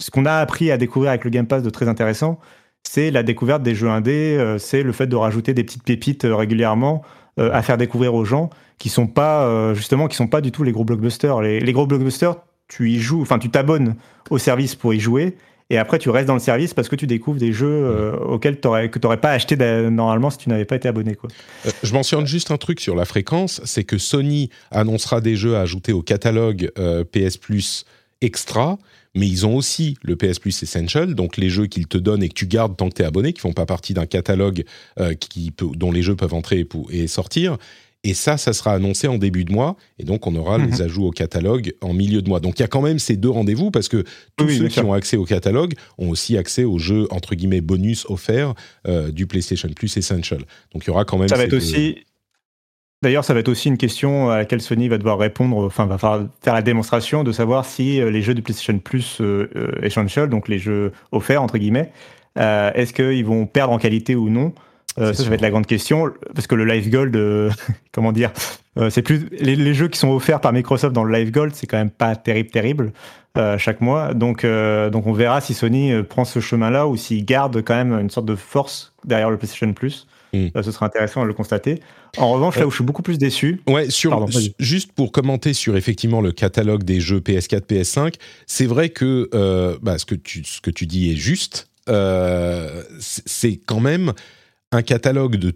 Ce 0.00 0.10
qu'on 0.10 0.26
a 0.26 0.34
appris 0.34 0.70
à 0.70 0.76
découvrir 0.76 1.10
avec 1.10 1.24
le 1.24 1.30
Game 1.30 1.46
Pass 1.46 1.62
de 1.62 1.70
très 1.70 1.88
intéressant, 1.88 2.38
c'est 2.86 3.10
la 3.10 3.22
découverte 3.22 3.62
des 3.62 3.74
jeux 3.74 3.88
indés, 3.88 4.36
euh, 4.38 4.58
c'est 4.58 4.82
le 4.82 4.92
fait 4.92 5.06
de 5.06 5.16
rajouter 5.16 5.54
des 5.54 5.64
petites 5.64 5.82
pépites 5.82 6.24
euh, 6.24 6.36
régulièrement 6.36 7.02
à 7.40 7.62
faire 7.62 7.76
découvrir 7.76 8.14
aux 8.14 8.24
gens 8.24 8.50
qui 8.78 8.88
sont 8.88 9.06
pas 9.06 9.72
justement 9.72 10.08
qui 10.08 10.16
sont 10.16 10.26
pas 10.26 10.40
du 10.40 10.50
tout 10.50 10.64
les 10.64 10.72
gros 10.72 10.84
blockbusters. 10.84 11.40
Les, 11.40 11.60
les 11.60 11.72
gros 11.72 11.86
blockbusters, 11.86 12.34
tu 12.66 12.90
y 12.90 12.98
joues, 12.98 13.22
enfin 13.22 13.38
tu 13.38 13.48
t'abonnes 13.48 13.94
au 14.30 14.38
service 14.38 14.74
pour 14.74 14.92
y 14.92 14.98
jouer 14.98 15.36
et 15.70 15.76
après, 15.76 15.98
tu 15.98 16.08
restes 16.08 16.26
dans 16.26 16.34
le 16.34 16.40
service 16.40 16.72
parce 16.72 16.88
que 16.88 16.96
tu 16.96 17.06
découvres 17.06 17.38
des 17.38 17.52
jeux 17.52 17.68
euh, 17.68 18.16
auxquels 18.16 18.58
que 18.58 18.98
tu 18.98 19.00
n'aurais 19.02 19.20
pas 19.20 19.32
acheté 19.32 19.56
normalement 19.90 20.30
si 20.30 20.38
tu 20.38 20.48
n'avais 20.48 20.64
pas 20.64 20.76
été 20.76 20.88
abonné. 20.88 21.14
Quoi. 21.14 21.28
Euh, 21.66 21.70
je 21.82 21.92
mentionne 21.92 22.26
juste 22.26 22.50
un 22.50 22.56
truc 22.56 22.80
sur 22.80 22.96
la 22.96 23.04
fréquence, 23.04 23.60
c'est 23.64 23.84
que 23.84 23.98
Sony 23.98 24.48
annoncera 24.70 25.20
des 25.20 25.36
jeux 25.36 25.56
à 25.56 25.60
ajouter 25.60 25.92
au 25.92 26.00
catalogue 26.00 26.70
euh, 26.78 27.04
PS 27.04 27.36
Plus 27.36 27.84
Extra, 28.22 28.78
mais 29.14 29.28
ils 29.28 29.46
ont 29.46 29.56
aussi 29.56 29.98
le 30.02 30.16
PS 30.16 30.38
Plus 30.38 30.62
Essential, 30.62 31.14
donc 31.14 31.36
les 31.36 31.50
jeux 31.50 31.66
qu'ils 31.66 31.86
te 31.86 31.98
donnent 31.98 32.22
et 32.22 32.30
que 32.30 32.34
tu 32.34 32.46
gardes 32.46 32.74
tant 32.74 32.88
que 32.88 32.94
tu 32.94 33.02
es 33.02 33.04
abonné, 33.04 33.34
qui 33.34 33.40
font 33.40 33.52
pas 33.52 33.66
partie 33.66 33.92
d'un 33.94 34.06
catalogue 34.06 34.64
qui 35.20 35.52
dont 35.56 35.92
les 35.92 36.02
jeux 36.02 36.16
peuvent 36.16 36.34
entrer 36.34 36.66
et 36.90 37.06
sortir. 37.06 37.58
Et 38.08 38.14
ça, 38.14 38.38
ça 38.38 38.54
sera 38.54 38.72
annoncé 38.72 39.06
en 39.06 39.18
début 39.18 39.44
de 39.44 39.52
mois. 39.52 39.76
Et 39.98 40.04
donc, 40.04 40.26
on 40.26 40.34
aura 40.34 40.56
les 40.56 40.68
mhm. 40.68 40.80
ajouts 40.80 41.04
au 41.04 41.10
catalogue 41.10 41.74
en 41.82 41.92
milieu 41.92 42.22
de 42.22 42.28
mois. 42.30 42.40
Donc, 42.40 42.58
il 42.58 42.62
y 42.62 42.64
a 42.64 42.68
quand 42.68 42.80
même 42.80 42.98
ces 42.98 43.16
deux 43.16 43.28
rendez-vous 43.28 43.70
parce 43.70 43.88
que 43.88 44.02
tous 44.36 44.48
ceux 44.48 44.68
qui 44.68 44.80
ont 44.80 44.94
accès 44.94 45.18
au 45.18 45.26
catalogue 45.26 45.74
ont 45.98 46.08
aussi 46.08 46.38
accès 46.38 46.64
aux 46.64 46.78
jeux, 46.78 47.06
entre 47.10 47.34
guillemets, 47.34 47.60
bonus 47.60 48.06
offerts 48.08 48.54
euh, 48.86 49.10
du 49.10 49.26
PlayStation 49.26 49.68
Plus 49.76 49.94
Essential. 49.98 50.38
Donc, 50.72 50.84
il 50.84 50.86
y 50.86 50.90
aura 50.90 51.04
quand 51.04 51.18
même. 51.18 51.28
Ça 51.28 51.36
va 51.36 51.44
être 51.44 51.52
aussi. 51.52 51.98
D'ailleurs, 53.02 53.26
ça 53.26 53.34
va 53.34 53.40
être 53.40 53.50
aussi 53.50 53.68
une 53.68 53.76
question 53.76 54.30
à 54.30 54.38
laquelle 54.38 54.62
Sony 54.62 54.88
va 54.88 54.96
devoir 54.96 55.18
répondre, 55.18 55.58
enfin, 55.58 55.84
va 55.84 55.98
faire 55.98 56.54
la 56.54 56.62
démonstration 56.62 57.24
de 57.24 57.30
savoir 57.30 57.66
si 57.66 58.00
euh, 58.00 58.10
les 58.10 58.22
jeux 58.22 58.34
du 58.34 58.40
PlayStation 58.40 58.78
Plus 58.78 59.18
euh, 59.20 59.50
Essential, 59.82 60.30
donc 60.30 60.48
les 60.48 60.58
jeux 60.58 60.92
offerts, 61.12 61.42
entre 61.42 61.58
guillemets, 61.58 61.92
est-ce 62.36 62.94
qu'ils 62.94 63.26
vont 63.26 63.46
perdre 63.46 63.74
en 63.74 63.78
qualité 63.78 64.14
ou 64.14 64.30
non 64.30 64.54
euh, 64.98 65.12
ça, 65.12 65.22
ça 65.22 65.28
va 65.28 65.34
être 65.34 65.42
la 65.42 65.50
grande 65.50 65.66
question, 65.66 66.10
parce 66.34 66.46
que 66.46 66.54
le 66.54 66.64
Live 66.64 66.90
Gold, 66.90 67.14
euh, 67.16 67.50
comment 67.92 68.12
dire, 68.12 68.32
euh, 68.78 68.90
c'est 68.90 69.02
plus 69.02 69.28
les, 69.30 69.74
jeux 69.74 69.88
qui 69.88 69.98
sont 69.98 70.10
offerts 70.10 70.40
par 70.40 70.52
Microsoft 70.52 70.94
dans 70.94 71.04
le 71.04 71.16
Live 71.16 71.30
Gold, 71.30 71.54
c'est 71.54 71.66
quand 71.66 71.78
même 71.78 71.90
pas 71.90 72.16
terrible, 72.16 72.50
terrible 72.50 72.92
chaque 73.56 73.80
mois. 73.80 74.14
Donc, 74.14 74.44
donc 74.44 75.06
on 75.06 75.12
verra 75.12 75.40
si 75.40 75.54
Sony 75.54 75.92
prend 76.02 76.24
ce 76.24 76.40
chemin-là 76.40 76.88
ou 76.88 76.96
s'il 76.96 77.24
garde 77.24 77.62
quand 77.62 77.76
même 77.76 77.92
une 77.92 78.10
sorte 78.10 78.26
de 78.26 78.34
force 78.34 78.94
derrière 79.04 79.30
le 79.30 79.36
PlayStation 79.36 79.72
Plus. 79.72 80.08
Hmm. 80.32 80.48
ce 80.60 80.72
sera 80.72 80.86
intéressant 80.86 81.22
à 81.22 81.24
le 81.24 81.32
constater. 81.32 81.80
En 82.16 82.32
revanche, 82.32 82.58
là 82.58 82.66
où 82.66 82.70
je 82.70 82.74
suis 82.74 82.84
beaucoup 82.84 83.02
plus 83.02 83.16
déçu. 83.16 83.62
Ouais, 83.68 83.90
sur, 83.90 84.26
juste 84.58 84.90
pour 84.90 85.12
commenter 85.12 85.52
sur 85.52 85.76
effectivement 85.76 86.20
le 86.20 86.32
catalogue 86.32 86.82
des 86.82 87.00
jeux 87.00 87.20
PS4, 87.20 87.60
PS5, 87.60 88.14
c'est 88.48 88.66
vrai 88.66 88.88
que 88.88 89.30
bah, 89.82 89.98
ce, 89.98 90.04
que 90.04 90.16
tu, 90.16 90.42
ce 90.42 90.60
que 90.60 90.72
tu 90.72 90.86
dis 90.86 91.12
est 91.12 91.16
juste. 91.16 91.68
c'est 91.86 93.60
quand 93.64 93.80
même 93.80 94.14
un 94.72 94.82
catalogue 94.82 95.36
de 95.36 95.54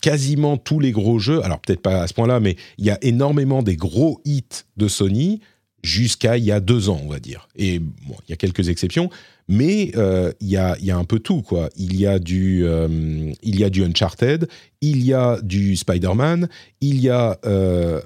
quasiment 0.00 0.56
tous 0.56 0.80
les 0.80 0.92
gros 0.92 1.18
jeux. 1.18 1.42
Alors 1.44 1.60
peut-être 1.60 1.80
pas 1.80 2.02
à 2.02 2.06
ce 2.06 2.14
point-là, 2.14 2.40
mais 2.40 2.56
il 2.78 2.84
y 2.84 2.90
a 2.90 2.98
énormément 3.02 3.62
des 3.62 3.76
gros 3.76 4.20
hits 4.24 4.64
de 4.76 4.88
Sony 4.88 5.40
jusqu'à 5.82 6.38
il 6.38 6.44
y 6.44 6.52
a 6.52 6.60
deux 6.60 6.88
ans, 6.88 7.00
on 7.04 7.08
va 7.08 7.20
dire. 7.20 7.48
Et 7.56 7.78
bon, 7.78 8.16
il 8.26 8.30
y 8.30 8.32
a 8.32 8.36
quelques 8.36 8.68
exceptions, 8.68 9.10
mais 9.48 9.92
euh, 9.96 10.32
il, 10.40 10.48
y 10.48 10.56
a, 10.56 10.76
il 10.80 10.86
y 10.86 10.90
a 10.90 10.96
un 10.96 11.04
peu 11.04 11.20
tout, 11.20 11.42
quoi. 11.42 11.68
Il 11.76 11.94
y 11.96 12.06
a 12.06 12.18
du, 12.18 12.64
euh, 12.64 13.32
il 13.42 13.60
y 13.60 13.64
a 13.64 13.70
du 13.70 13.84
Uncharted, 13.84 14.48
il 14.80 15.04
y 15.04 15.12
a 15.12 15.38
du 15.42 15.76
Spider-Man, 15.76 16.48
il 16.80 17.00
y 17.00 17.10
a 17.10 17.38
euh, 17.44 18.02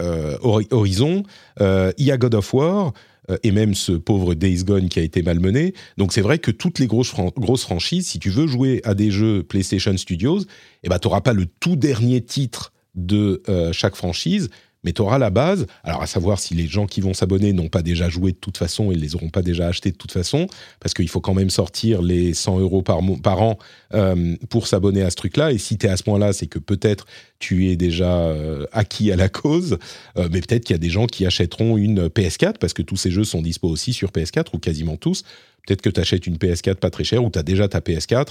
Horizon, 0.00 1.24
il 1.60 2.04
y 2.04 2.10
a 2.10 2.16
God 2.16 2.34
of 2.34 2.54
War. 2.54 2.92
Euh, 3.30 3.36
et 3.42 3.50
même 3.50 3.74
ce 3.74 3.92
pauvre 3.92 4.34
Days 4.34 4.64
Gone 4.64 4.88
qui 4.88 4.98
a 4.98 5.02
été 5.02 5.22
malmené. 5.22 5.74
Donc 5.96 6.12
c'est 6.12 6.20
vrai 6.20 6.38
que 6.38 6.50
toutes 6.50 6.78
les 6.78 6.86
grosses, 6.86 7.12
grosses 7.36 7.62
franchises, 7.62 8.08
si 8.08 8.18
tu 8.18 8.30
veux 8.30 8.46
jouer 8.46 8.80
à 8.84 8.94
des 8.94 9.10
jeux 9.10 9.42
PlayStation 9.42 9.96
Studios, 9.96 10.40
eh 10.82 10.88
ben, 10.88 10.98
tu 10.98 11.08
n'auras 11.08 11.20
pas 11.20 11.32
le 11.32 11.46
tout 11.46 11.76
dernier 11.76 12.20
titre 12.20 12.72
de 12.94 13.42
euh, 13.48 13.72
chaque 13.72 13.94
franchise, 13.94 14.48
mais 14.86 14.92
tu 14.92 15.02
auras 15.02 15.18
la 15.18 15.30
base. 15.30 15.66
Alors, 15.82 16.00
à 16.00 16.06
savoir 16.06 16.38
si 16.38 16.54
les 16.54 16.68
gens 16.68 16.86
qui 16.86 17.00
vont 17.00 17.12
s'abonner 17.12 17.52
n'ont 17.52 17.68
pas 17.68 17.82
déjà 17.82 18.08
joué 18.08 18.30
de 18.30 18.36
toute 18.36 18.56
façon 18.56 18.92
et 18.92 18.94
les 18.94 19.16
auront 19.16 19.30
pas 19.30 19.42
déjà 19.42 19.66
achetés 19.66 19.90
de 19.90 19.96
toute 19.96 20.12
façon, 20.12 20.46
parce 20.80 20.94
qu'il 20.94 21.08
faut 21.08 21.20
quand 21.20 21.34
même 21.34 21.50
sortir 21.50 22.00
les 22.02 22.32
100 22.32 22.60
euros 22.60 22.82
par, 22.82 23.00
par 23.22 23.42
an 23.42 23.58
euh, 23.94 24.36
pour 24.48 24.68
s'abonner 24.68 25.02
à 25.02 25.10
ce 25.10 25.16
truc-là. 25.16 25.50
Et 25.50 25.58
si 25.58 25.76
tu 25.76 25.86
es 25.86 25.88
à 25.88 25.96
ce 25.96 26.04
point-là, 26.04 26.32
c'est 26.32 26.46
que 26.46 26.60
peut-être 26.60 27.04
tu 27.40 27.68
es 27.68 27.76
déjà 27.76 28.20
euh, 28.28 28.64
acquis 28.72 29.10
à 29.10 29.16
la 29.16 29.28
cause, 29.28 29.78
euh, 30.16 30.28
mais 30.30 30.40
peut-être 30.40 30.64
qu'il 30.64 30.74
y 30.74 30.78
a 30.78 30.78
des 30.78 30.88
gens 30.88 31.06
qui 31.06 31.26
achèteront 31.26 31.76
une 31.76 32.06
PS4, 32.06 32.58
parce 32.58 32.72
que 32.72 32.82
tous 32.82 32.96
ces 32.96 33.10
jeux 33.10 33.24
sont 33.24 33.42
dispo 33.42 33.68
aussi 33.68 33.92
sur 33.92 34.12
PS4, 34.12 34.46
ou 34.54 34.58
quasiment 34.58 34.96
tous. 34.96 35.24
Peut-être 35.66 35.82
que 35.82 35.90
tu 35.90 36.00
achètes 36.00 36.28
une 36.28 36.36
PS4 36.36 36.76
pas 36.76 36.90
très 36.90 37.02
chère, 37.02 37.24
ou 37.24 37.30
tu 37.30 37.40
as 37.40 37.42
déjà 37.42 37.66
ta 37.66 37.80
PS4 37.80 38.28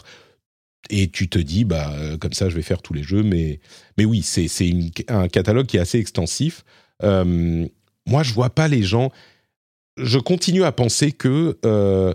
et 0.89 1.09
tu 1.09 1.29
te 1.29 1.39
dis 1.39 1.63
bah 1.63 1.91
euh, 1.93 2.17
comme 2.17 2.33
ça 2.33 2.49
je 2.49 2.55
vais 2.55 2.61
faire 2.61 2.81
tous 2.81 2.93
les 2.93 3.03
jeux 3.03 3.23
mais 3.23 3.59
mais 3.97 4.05
oui 4.05 4.21
c'est 4.21 4.47
un 5.07 5.27
catalogue 5.27 5.65
qui 5.65 5.77
est 5.77 5.81
assez 5.81 5.99
extensif. 5.99 6.63
Euh, 7.03 7.67
moi 8.07 8.23
je 8.23 8.33
vois 8.33 8.49
pas 8.49 8.67
les 8.67 8.83
gens 8.83 9.11
je 9.97 10.19
continue 10.19 10.63
à 10.63 10.71
penser 10.71 11.11
que 11.11 11.57
euh, 11.65 12.13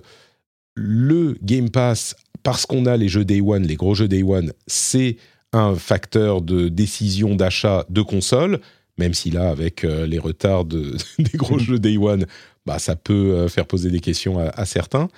le 0.75 1.37
Game 1.43 1.71
Pass 1.71 2.15
parce 2.43 2.67
qu'on 2.67 2.87
a 2.87 2.97
les 2.97 3.09
jeux 3.09 3.25
Day 3.25 3.41
One 3.41 3.67
les 3.67 3.77
gros 3.77 3.95
jeux 3.95 4.09
Day 4.09 4.23
One 4.23 4.53
c'est 4.67 5.17
un 5.53 5.75
facteur 5.75 6.43
de 6.43 6.69
décision 6.69 7.35
d'achat 7.35 7.85
de 7.91 8.03
console 8.03 8.61
même 8.99 9.15
si 9.15 9.31
là 9.31 9.51
avec 9.51 9.83
les 9.83 10.19
retards 10.19 10.65
de, 10.65 10.97
des 11.19 11.37
gros 11.37 11.59
jeux 11.59 11.79
Day 11.79 11.97
One 11.99 12.27
bah 12.67 12.79
ça 12.79 12.97
peut 12.97 13.49
faire 13.49 13.67
poser 13.67 13.91
des 13.91 14.01
questions 14.01 14.39
à 14.39 14.65
certains 14.65 15.09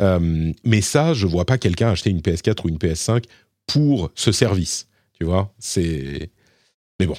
euh, 0.00 0.52
mais 0.64 0.80
ça, 0.80 1.14
je 1.14 1.26
vois 1.26 1.44
pas 1.44 1.58
quelqu'un 1.58 1.90
acheter 1.90 2.10
une 2.10 2.20
PS4 2.20 2.64
ou 2.64 2.68
une 2.68 2.78
PS5 2.78 3.24
pour 3.66 4.10
ce 4.14 4.32
service. 4.32 4.88
Tu 5.18 5.24
vois, 5.24 5.52
c'est. 5.58 6.30
Mais 7.00 7.06
bon. 7.06 7.16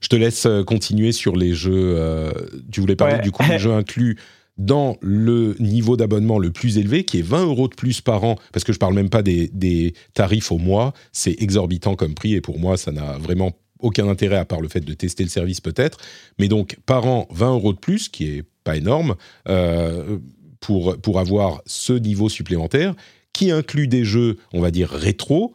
Je 0.00 0.08
te 0.08 0.16
laisse 0.16 0.46
euh, 0.46 0.62
continuer 0.62 1.10
sur 1.10 1.36
les 1.36 1.54
jeux. 1.54 1.94
Euh, 1.96 2.32
tu 2.70 2.80
voulais 2.80 2.96
parler 2.96 3.18
du 3.18 3.32
coup 3.32 3.44
des 3.46 3.58
jeux 3.58 3.72
inclus 3.72 4.16
dans 4.56 4.96
le 5.00 5.54
niveau 5.60 5.96
d'abonnement 5.96 6.38
le 6.38 6.50
plus 6.50 6.78
élevé, 6.78 7.04
qui 7.04 7.18
est 7.18 7.22
20 7.22 7.46
euros 7.46 7.68
de 7.68 7.74
plus 7.74 8.00
par 8.00 8.24
an, 8.24 8.36
parce 8.52 8.64
que 8.64 8.72
je 8.72 8.78
parle 8.78 8.94
même 8.94 9.08
pas 9.08 9.22
des, 9.22 9.48
des 9.52 9.94
tarifs 10.14 10.50
au 10.50 10.58
mois, 10.58 10.94
c'est 11.12 11.40
exorbitant 11.40 11.94
comme 11.94 12.14
prix, 12.14 12.34
et 12.34 12.40
pour 12.40 12.58
moi, 12.58 12.76
ça 12.76 12.90
n'a 12.90 13.18
vraiment 13.18 13.52
aucun 13.80 14.08
intérêt 14.08 14.36
à 14.36 14.44
part 14.44 14.60
le 14.60 14.68
fait 14.68 14.80
de 14.80 14.92
tester 14.94 15.22
le 15.22 15.28
service 15.28 15.60
peut-être. 15.60 15.98
Mais 16.38 16.48
donc, 16.48 16.78
par 16.86 17.06
an, 17.06 17.28
20 17.30 17.52
euros 17.52 17.72
de 17.72 17.78
plus, 17.78 18.08
qui 18.08 18.24
est 18.24 18.44
pas 18.64 18.76
énorme, 18.76 19.14
euh, 19.48 20.18
pour, 20.60 20.96
pour 21.00 21.18
avoir 21.18 21.62
ce 21.66 21.92
niveau 21.92 22.28
supplémentaire, 22.28 22.94
qui 23.32 23.50
inclut 23.50 23.88
des 23.88 24.04
jeux, 24.04 24.36
on 24.52 24.60
va 24.60 24.70
dire, 24.70 24.90
rétro, 24.90 25.54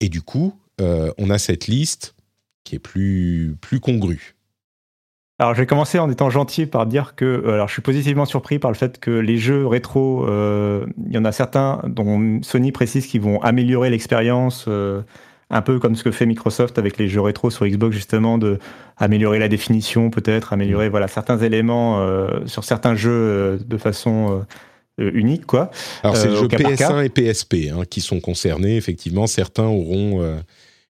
et 0.00 0.08
du 0.08 0.22
coup, 0.22 0.54
euh, 0.80 1.12
on 1.18 1.30
a 1.30 1.38
cette 1.38 1.68
liste 1.68 2.14
qui 2.64 2.74
est 2.74 2.80
plus, 2.80 3.56
plus 3.60 3.80
congrue. 3.80 4.34
Alors, 5.38 5.54
je 5.54 5.60
vais 5.60 5.66
commencer 5.66 5.98
en 5.98 6.10
étant 6.10 6.30
gentil 6.30 6.66
par 6.66 6.86
dire 6.86 7.14
que 7.16 7.24
euh, 7.24 7.54
alors, 7.54 7.68
je 7.68 7.72
suis 7.72 7.82
positivement 7.82 8.24
surpris 8.24 8.58
par 8.58 8.70
le 8.70 8.76
fait 8.76 9.00
que 9.00 9.10
les 9.10 9.38
jeux 9.38 9.66
rétro, 9.66 10.26
euh, 10.28 10.86
il 11.06 11.12
y 11.12 11.18
en 11.18 11.24
a 11.24 11.32
certains 11.32 11.82
dont 11.86 12.40
Sony 12.42 12.70
précise 12.70 13.06
qu'ils 13.06 13.22
vont 13.22 13.40
améliorer 13.42 13.90
l'expérience, 13.90 14.68
un 15.52 15.62
peu 15.62 15.78
comme 15.78 15.94
ce 15.94 16.02
que 16.02 16.10
fait 16.10 16.26
Microsoft 16.26 16.78
avec 16.78 16.98
les 16.98 17.08
jeux 17.08 17.20
rétro 17.20 17.50
sur 17.50 17.66
Xbox, 17.66 17.94
justement, 17.94 18.38
de 18.38 18.58
améliorer 18.96 19.38
la 19.38 19.48
définition, 19.48 20.10
peut-être, 20.10 20.52
améliorer 20.52 20.88
voilà, 20.88 21.08
certains 21.08 21.38
éléments 21.38 22.04
sur 22.46 22.64
certains 22.64 22.94
jeux 22.94 23.58
de 23.64 23.76
façon 23.76 24.44
unique. 24.98 25.46
Quoi, 25.46 25.70
alors, 26.02 26.16
c'est 26.16 26.28
les 26.28 26.36
jeux 26.36 26.48
PS1 26.48 27.04
et 27.04 27.08
PSP 27.08 27.54
hein, 27.72 27.82
qui 27.88 28.00
sont 28.00 28.20
concernés, 28.20 28.76
effectivement. 28.76 29.26
Certains 29.26 29.64
auront 29.64 30.40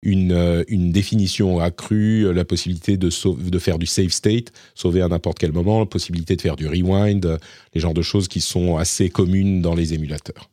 une, 0.01 0.31
euh, 0.31 0.63
une 0.67 0.91
définition 0.91 1.59
accrue, 1.59 2.25
euh, 2.25 2.31
la 2.31 2.45
possibilité 2.45 2.97
de, 2.97 3.09
de 3.49 3.59
faire 3.59 3.77
du 3.79 3.85
save 3.85 4.09
state, 4.09 4.51
sauver 4.75 5.01
à 5.01 5.07
n'importe 5.07 5.39
quel 5.39 5.51
moment, 5.51 5.79
la 5.79 5.85
possibilité 5.85 6.35
de 6.35 6.41
faire 6.41 6.55
du 6.55 6.67
rewind, 6.67 7.25
euh, 7.25 7.37
les 7.73 7.81
genres 7.81 7.93
de 7.93 8.01
choses 8.01 8.27
qui 8.27 8.41
sont 8.41 8.77
assez 8.77 9.09
communes 9.09 9.61
dans 9.61 9.75
les 9.75 9.93
émulateurs. 9.93 10.49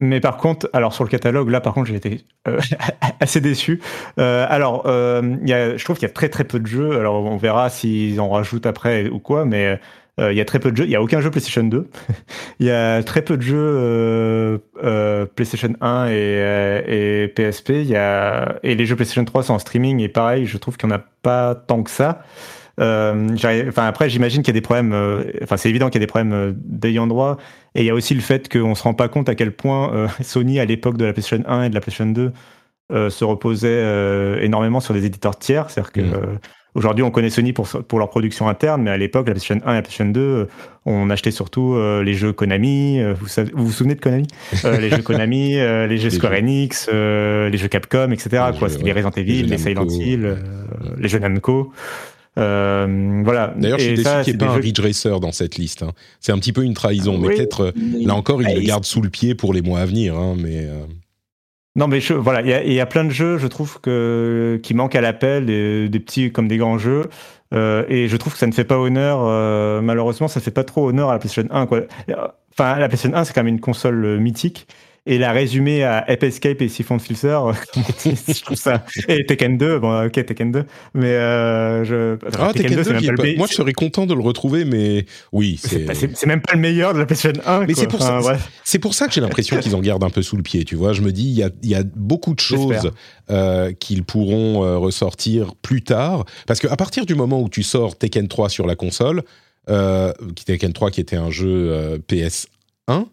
Mais 0.00 0.20
par 0.20 0.38
contre, 0.38 0.68
alors 0.72 0.94
sur 0.94 1.04
le 1.04 1.10
catalogue, 1.10 1.50
là 1.50 1.60
par 1.60 1.74
contre 1.74 1.88
j'ai 1.88 1.96
été 1.96 2.24
assez 3.20 3.40
déçu. 3.40 3.80
alors, 4.16 4.84
y 4.86 5.52
a, 5.52 5.76
je 5.76 5.84
trouve 5.84 5.96
qu'il 5.96 6.08
y 6.08 6.10
a 6.10 6.14
très 6.14 6.28
très 6.28 6.44
peu 6.44 6.58
de 6.58 6.66
jeux. 6.66 6.98
Alors 6.98 7.24
on 7.24 7.36
verra 7.36 7.68
s'ils 7.70 8.20
en 8.20 8.30
rajoutent 8.30 8.66
après 8.66 9.08
ou 9.08 9.18
quoi, 9.18 9.44
mais 9.44 9.78
euh, 10.20 10.32
il 10.32 10.36
y 10.36 10.40
a 10.40 10.44
très 10.44 10.58
peu 10.58 10.70
de 10.70 10.76
jeux. 10.76 10.84
Il 10.84 10.90
y 10.90 10.96
a 10.96 11.02
aucun 11.02 11.20
jeu 11.20 11.30
PlayStation 11.30 11.64
2. 11.64 11.88
Il 12.60 12.66
y 12.66 12.70
a 12.70 13.02
très 13.02 13.22
peu 13.22 13.36
de 13.36 13.42
jeux 13.42 13.56
euh, 13.56 14.58
euh, 14.82 15.26
PlayStation 15.26 15.72
1 15.80 16.08
et, 16.10 17.24
et 17.24 17.28
PSP. 17.28 17.70
Il 17.70 17.86
y 17.86 17.96
a, 17.96 18.56
et 18.62 18.74
les 18.74 18.86
jeux 18.86 18.96
PlayStation 18.96 19.24
3 19.24 19.44
sont 19.44 19.54
en 19.54 19.58
streaming. 19.58 20.00
Et 20.00 20.08
pareil, 20.08 20.46
je 20.46 20.58
trouve 20.58 20.76
qu'il 20.76 20.88
n'y 20.88 20.94
en 20.94 20.98
a 20.98 21.04
pas 21.22 21.54
tant 21.54 21.82
que 21.82 21.90
ça. 21.90 22.22
Enfin 22.80 23.86
après, 23.86 24.08
j'imagine 24.08 24.42
qu'il 24.42 24.54
y 24.54 24.56
a 24.56 24.60
des 24.60 24.64
problèmes. 24.64 24.94
Enfin, 25.42 25.56
c'est 25.56 25.68
évident 25.68 25.86
qu'il 25.86 26.00
y 26.00 26.02
a 26.02 26.06
des 26.06 26.10
problèmes 26.10 26.54
d'ayant 26.64 27.06
droit. 27.06 27.36
Et 27.74 27.80
il 27.80 27.86
y 27.86 27.90
a 27.90 27.94
aussi 27.94 28.14
le 28.14 28.20
fait 28.20 28.48
qu'on 28.50 28.74
se 28.74 28.82
rend 28.82 28.94
pas 28.94 29.08
compte 29.08 29.28
à 29.28 29.34
quel 29.34 29.52
point 29.52 30.08
Sony, 30.22 30.60
à 30.60 30.64
l'époque 30.64 30.96
de 30.96 31.04
la 31.04 31.12
PlayStation 31.12 31.44
1 31.46 31.64
et 31.64 31.68
de 31.68 31.74
la 31.74 31.80
PlayStation 31.80 32.06
2, 32.06 32.32
se 33.10 33.24
reposait 33.24 34.42
énormément 34.42 34.80
sur 34.80 34.94
des 34.94 35.04
éditeurs 35.06 35.38
tiers. 35.38 35.70
C'est-à-dire 35.70 35.92
que 35.92 36.00
mmh. 36.00 36.38
Aujourd'hui, 36.74 37.02
on 37.02 37.10
connaît 37.10 37.30
Sony 37.30 37.52
pour, 37.52 37.66
pour 37.66 37.98
leur 37.98 38.10
production 38.10 38.48
interne, 38.48 38.82
mais 38.82 38.90
à 38.90 38.96
l'époque, 38.96 39.26
la 39.26 39.34
PlayStation 39.34 39.60
1 39.64 39.72
et 39.72 39.74
la 39.74 39.82
PlayStation 39.82 40.06
2, 40.06 40.20
euh, 40.20 40.46
on 40.86 41.10
achetait 41.10 41.32
surtout 41.32 41.74
euh, 41.74 42.04
les 42.04 42.14
jeux 42.14 42.32
Konami. 42.32 43.00
Euh, 43.00 43.12
vous, 43.12 43.26
vous, 43.54 43.66
vous 43.66 43.72
souvenez 43.72 43.96
de 43.96 44.00
Konami? 44.00 44.28
Les 44.80 44.88
jeux 44.88 45.02
Konami, 45.02 45.54
les 45.54 45.98
jeux 45.98 46.10
Square 46.10 46.34
Enix, 46.34 46.88
les 46.88 47.56
jeux 47.56 47.68
Capcom, 47.68 48.12
etc. 48.12 48.44
Les, 48.52 48.58
quoi, 48.58 48.68
jeux, 48.68 48.78
les 48.82 48.92
Resident 48.92 49.10
Evil, 49.10 49.42
les, 49.42 49.58
Silent 49.58 49.86
Hill, 49.88 50.36
les 50.96 51.08
jeux 51.08 51.18
Namco. 51.18 51.72
Voilà. 52.36 53.54
D'ailleurs, 53.56 53.78
je 53.78 53.84
suis 53.84 53.94
déçu 53.94 54.08
qu'il 54.24 54.36
n'y 54.36 54.42
ait 54.42 54.46
pas 54.46 54.52
un 54.52 54.60
Ridge 54.60 54.80
Racer 54.80 55.20
dans 55.20 55.32
cette 55.32 55.56
liste. 55.56 55.82
Hein. 55.82 55.92
C'est 56.20 56.32
un 56.32 56.38
petit 56.38 56.52
peu 56.52 56.62
une 56.62 56.74
trahison, 56.74 57.18
mais 57.18 57.34
peut-être 57.34 57.72
là 57.76 58.14
encore, 58.14 58.42
il 58.42 58.54
le 58.54 58.62
garde 58.62 58.84
sous 58.84 59.02
le 59.02 59.10
pied 59.10 59.34
pour 59.34 59.52
les 59.52 59.62
mois 59.62 59.80
à 59.80 59.86
venir. 59.86 60.16
Hein, 60.16 60.36
mais 60.38 60.66
non, 61.76 61.86
mais 61.86 62.00
je, 62.00 62.14
voilà, 62.14 62.42
il 62.42 62.72
y, 62.72 62.80
a 62.80 62.86
plein 62.86 63.04
de 63.04 63.10
jeux, 63.10 63.38
je 63.38 63.46
trouve, 63.46 63.80
que, 63.80 64.58
qui 64.62 64.74
manquent 64.74 64.96
à 64.96 65.00
l'appel, 65.00 65.46
des, 65.46 66.00
petits 66.00 66.32
comme 66.32 66.48
des 66.48 66.56
grands 66.56 66.78
jeux. 66.78 67.08
Euh, 67.54 67.84
et 67.88 68.08
je 68.08 68.16
trouve 68.16 68.32
que 68.32 68.38
ça 68.38 68.46
ne 68.46 68.52
fait 68.52 68.64
pas 68.64 68.78
honneur, 68.78 69.20
euh, 69.22 69.80
malheureusement, 69.80 70.26
ça 70.26 70.40
ne 70.40 70.44
fait 70.44 70.50
pas 70.50 70.64
trop 70.64 70.88
honneur 70.88 71.10
à 71.10 71.12
la 71.12 71.18
PlayStation 71.20 71.48
1. 71.52 71.66
Quoi. 71.66 71.82
Enfin, 72.52 72.76
la 72.78 72.88
PlayStation 72.88 73.16
1, 73.16 73.24
c'est 73.24 73.32
quand 73.32 73.44
même 73.44 73.54
une 73.54 73.60
console 73.60 74.04
euh, 74.04 74.18
mythique 74.18 74.66
et 75.06 75.18
la 75.18 75.32
résumer 75.32 75.82
à 75.82 76.04
Ape 76.06 76.22
Escape 76.24 76.60
et 76.60 76.68
Siphon 76.68 76.98
Filter, 76.98 77.38
je 78.04 78.42
trouve 78.42 78.56
ça. 78.56 78.84
Et 79.08 79.24
Tekken 79.24 79.56
2, 79.56 79.78
bon, 79.78 80.06
ok, 80.06 80.12
Tekken 80.12 80.52
2, 80.52 80.64
mais 80.94 81.06
euh, 81.08 81.84
je. 81.84 82.18
ah, 82.38 82.52
Tekken, 82.52 82.76
2, 82.76 82.84
c'est 82.84 82.92
même 82.92 83.16
pas, 83.16 83.24
le 83.24 83.36
Moi, 83.36 83.46
je 83.48 83.54
serais 83.54 83.72
content 83.72 84.06
de 84.06 84.14
le 84.14 84.20
retrouver, 84.20 84.64
mais 84.64 85.06
oui, 85.32 85.58
c'est. 85.62 86.26
Même 86.26 86.42
pas 86.42 86.54
le 86.54 86.60
meilleur 86.60 86.94
de 86.94 86.98
la 86.98 87.06
PlayStation 87.06 87.40
1. 87.44 87.66
Mais 87.66 87.74
c'est 87.74 87.86
pour, 87.86 88.02
ça, 88.02 88.20
c'est 88.64 88.78
pour 88.78 88.94
ça 88.94 89.06
que 89.06 89.12
j'ai 89.12 89.20
l'impression 89.20 89.58
qu'ils 89.58 89.74
en 89.74 89.80
gardent 89.80 90.04
un 90.04 90.10
peu 90.10 90.22
sous 90.22 90.36
le 90.36 90.42
pied, 90.42 90.64
tu 90.64 90.76
vois. 90.76 90.92
Je 90.92 91.02
me 91.02 91.12
dis, 91.12 91.24
il 91.24 91.36
y 91.36 91.42
a, 91.42 91.50
y 91.62 91.74
a 91.74 91.82
beaucoup 91.96 92.34
de 92.34 92.40
choses 92.40 92.90
euh, 93.30 93.72
qu'ils 93.72 94.04
pourront 94.04 94.64
euh, 94.64 94.76
ressortir 94.76 95.54
plus 95.56 95.82
tard, 95.82 96.24
parce 96.46 96.60
qu'à 96.60 96.76
partir 96.76 97.06
du 97.06 97.14
moment 97.14 97.40
où 97.40 97.48
tu 97.48 97.62
sors 97.62 97.96
Tekken 97.96 98.28
3 98.28 98.48
sur 98.48 98.66
la 98.66 98.76
console, 98.76 99.22
Tekken 99.66 100.72
3 100.72 100.90
qui 100.90 101.00
était 101.00 101.16
un 101.16 101.30
jeu 101.30 101.70
euh, 101.70 101.98
PS1, 102.08 103.06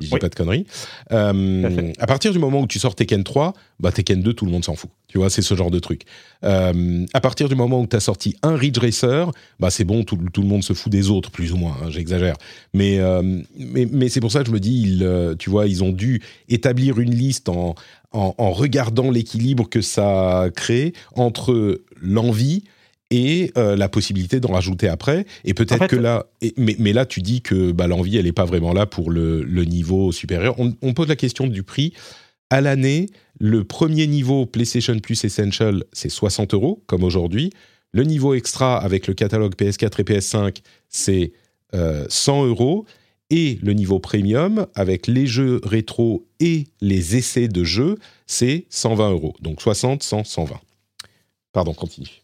je 0.00 0.08
dis 0.08 0.18
pas 0.18 0.28
de 0.28 0.34
conneries. 0.34 0.66
Euh, 1.12 1.92
à 1.98 2.06
partir 2.06 2.32
du 2.32 2.38
moment 2.38 2.60
où 2.60 2.66
tu 2.66 2.78
sors 2.78 2.96
Tekken 2.96 3.22
3, 3.22 3.54
bah 3.78 3.92
Tekken 3.92 4.22
2, 4.22 4.32
tout 4.32 4.44
le 4.44 4.50
monde 4.50 4.64
s'en 4.64 4.74
fout. 4.74 4.90
Tu 5.06 5.18
vois, 5.18 5.30
c'est 5.30 5.42
ce 5.42 5.54
genre 5.54 5.70
de 5.70 5.78
truc. 5.78 6.02
Euh, 6.42 7.06
à 7.14 7.20
partir 7.20 7.48
du 7.48 7.54
moment 7.54 7.80
où 7.80 7.86
tu 7.86 7.94
as 7.94 8.00
sorti 8.00 8.34
un 8.42 8.56
Ridge 8.56 8.78
Racer, 8.78 9.30
bah 9.60 9.70
c'est 9.70 9.84
bon, 9.84 10.02
tout, 10.02 10.18
tout, 10.32 10.42
le 10.42 10.48
monde 10.48 10.64
se 10.64 10.72
fout 10.72 10.90
des 10.90 11.10
autres, 11.10 11.30
plus 11.30 11.52
ou 11.52 11.56
moins, 11.56 11.76
hein, 11.80 11.90
j'exagère. 11.90 12.36
Mais, 12.72 12.98
euh, 12.98 13.22
mais, 13.56 13.86
mais 13.90 14.08
c'est 14.08 14.20
pour 14.20 14.32
ça 14.32 14.40
que 14.40 14.46
je 14.46 14.52
me 14.52 14.60
dis, 14.60 14.82
ils, 14.82 15.36
tu 15.38 15.48
vois, 15.48 15.68
ils 15.68 15.84
ont 15.84 15.92
dû 15.92 16.20
établir 16.48 16.98
une 16.98 17.14
liste 17.14 17.48
en, 17.48 17.76
en, 18.10 18.34
en 18.36 18.52
regardant 18.52 19.10
l'équilibre 19.10 19.68
que 19.68 19.80
ça 19.80 20.48
crée 20.56 20.92
entre 21.14 21.82
l'envie 22.02 22.64
et 23.14 23.52
euh, 23.56 23.76
la 23.76 23.88
possibilité 23.88 24.40
d'en 24.40 24.52
rajouter 24.52 24.88
après. 24.88 25.24
Et 25.44 25.54
peut-être 25.54 25.86
que 25.86 25.94
là, 25.94 26.26
mais, 26.56 26.74
mais, 26.80 26.92
là, 26.92 27.06
tu 27.06 27.22
dis 27.22 27.42
que 27.42 27.70
bah, 27.70 27.86
l'envie, 27.86 28.16
elle 28.16 28.24
n'est 28.24 28.32
pas 28.32 28.44
vraiment 28.44 28.72
là 28.72 28.86
pour 28.86 29.08
le, 29.08 29.44
le 29.44 29.64
niveau 29.64 30.10
supérieur. 30.10 30.56
On, 30.58 30.94
pose 30.94 31.06
la 31.06 31.14
question 31.14 31.46
du 31.46 31.62
prix. 31.62 31.92
À 32.50 32.60
l'année, 32.60 33.06
le 33.38 33.62
premier 33.62 34.08
niveau 34.08 34.46
PlayStation 34.46 34.98
Plus 34.98 35.22
Essential, 35.24 35.84
c'est 35.92 36.08
60 36.08 36.54
euros, 36.54 36.82
comme 36.86 37.04
aujourd'hui. 37.04 37.50
Le 37.92 38.02
niveau 38.02 38.34
extra 38.34 38.76
avec 38.76 39.06
le 39.06 39.14
catalogue 39.14 39.54
PS4 39.54 40.00
et 40.00 40.02
PS5, 40.02 40.56
c'est 40.88 41.32
100 41.72 41.76
euh, 41.76 42.48
euros. 42.48 42.84
Et 43.30 43.60
le 43.62 43.74
niveau 43.74 44.00
premium, 44.00 44.66
avec 44.74 45.06
les 45.06 45.28
jeux 45.28 45.60
rétro 45.62 46.26
et 46.40 46.66
les 46.80 47.16
essais 47.16 47.46
de 47.46 47.62
jeux, 47.62 47.96
c'est 48.26 48.66
120 48.70 49.10
euros. 49.12 49.34
Donc 49.40 49.62
60, 49.62 50.02
100, 50.02 50.24
120. 50.24 50.60
Pardon, 51.52 51.72
continue. 51.74 52.23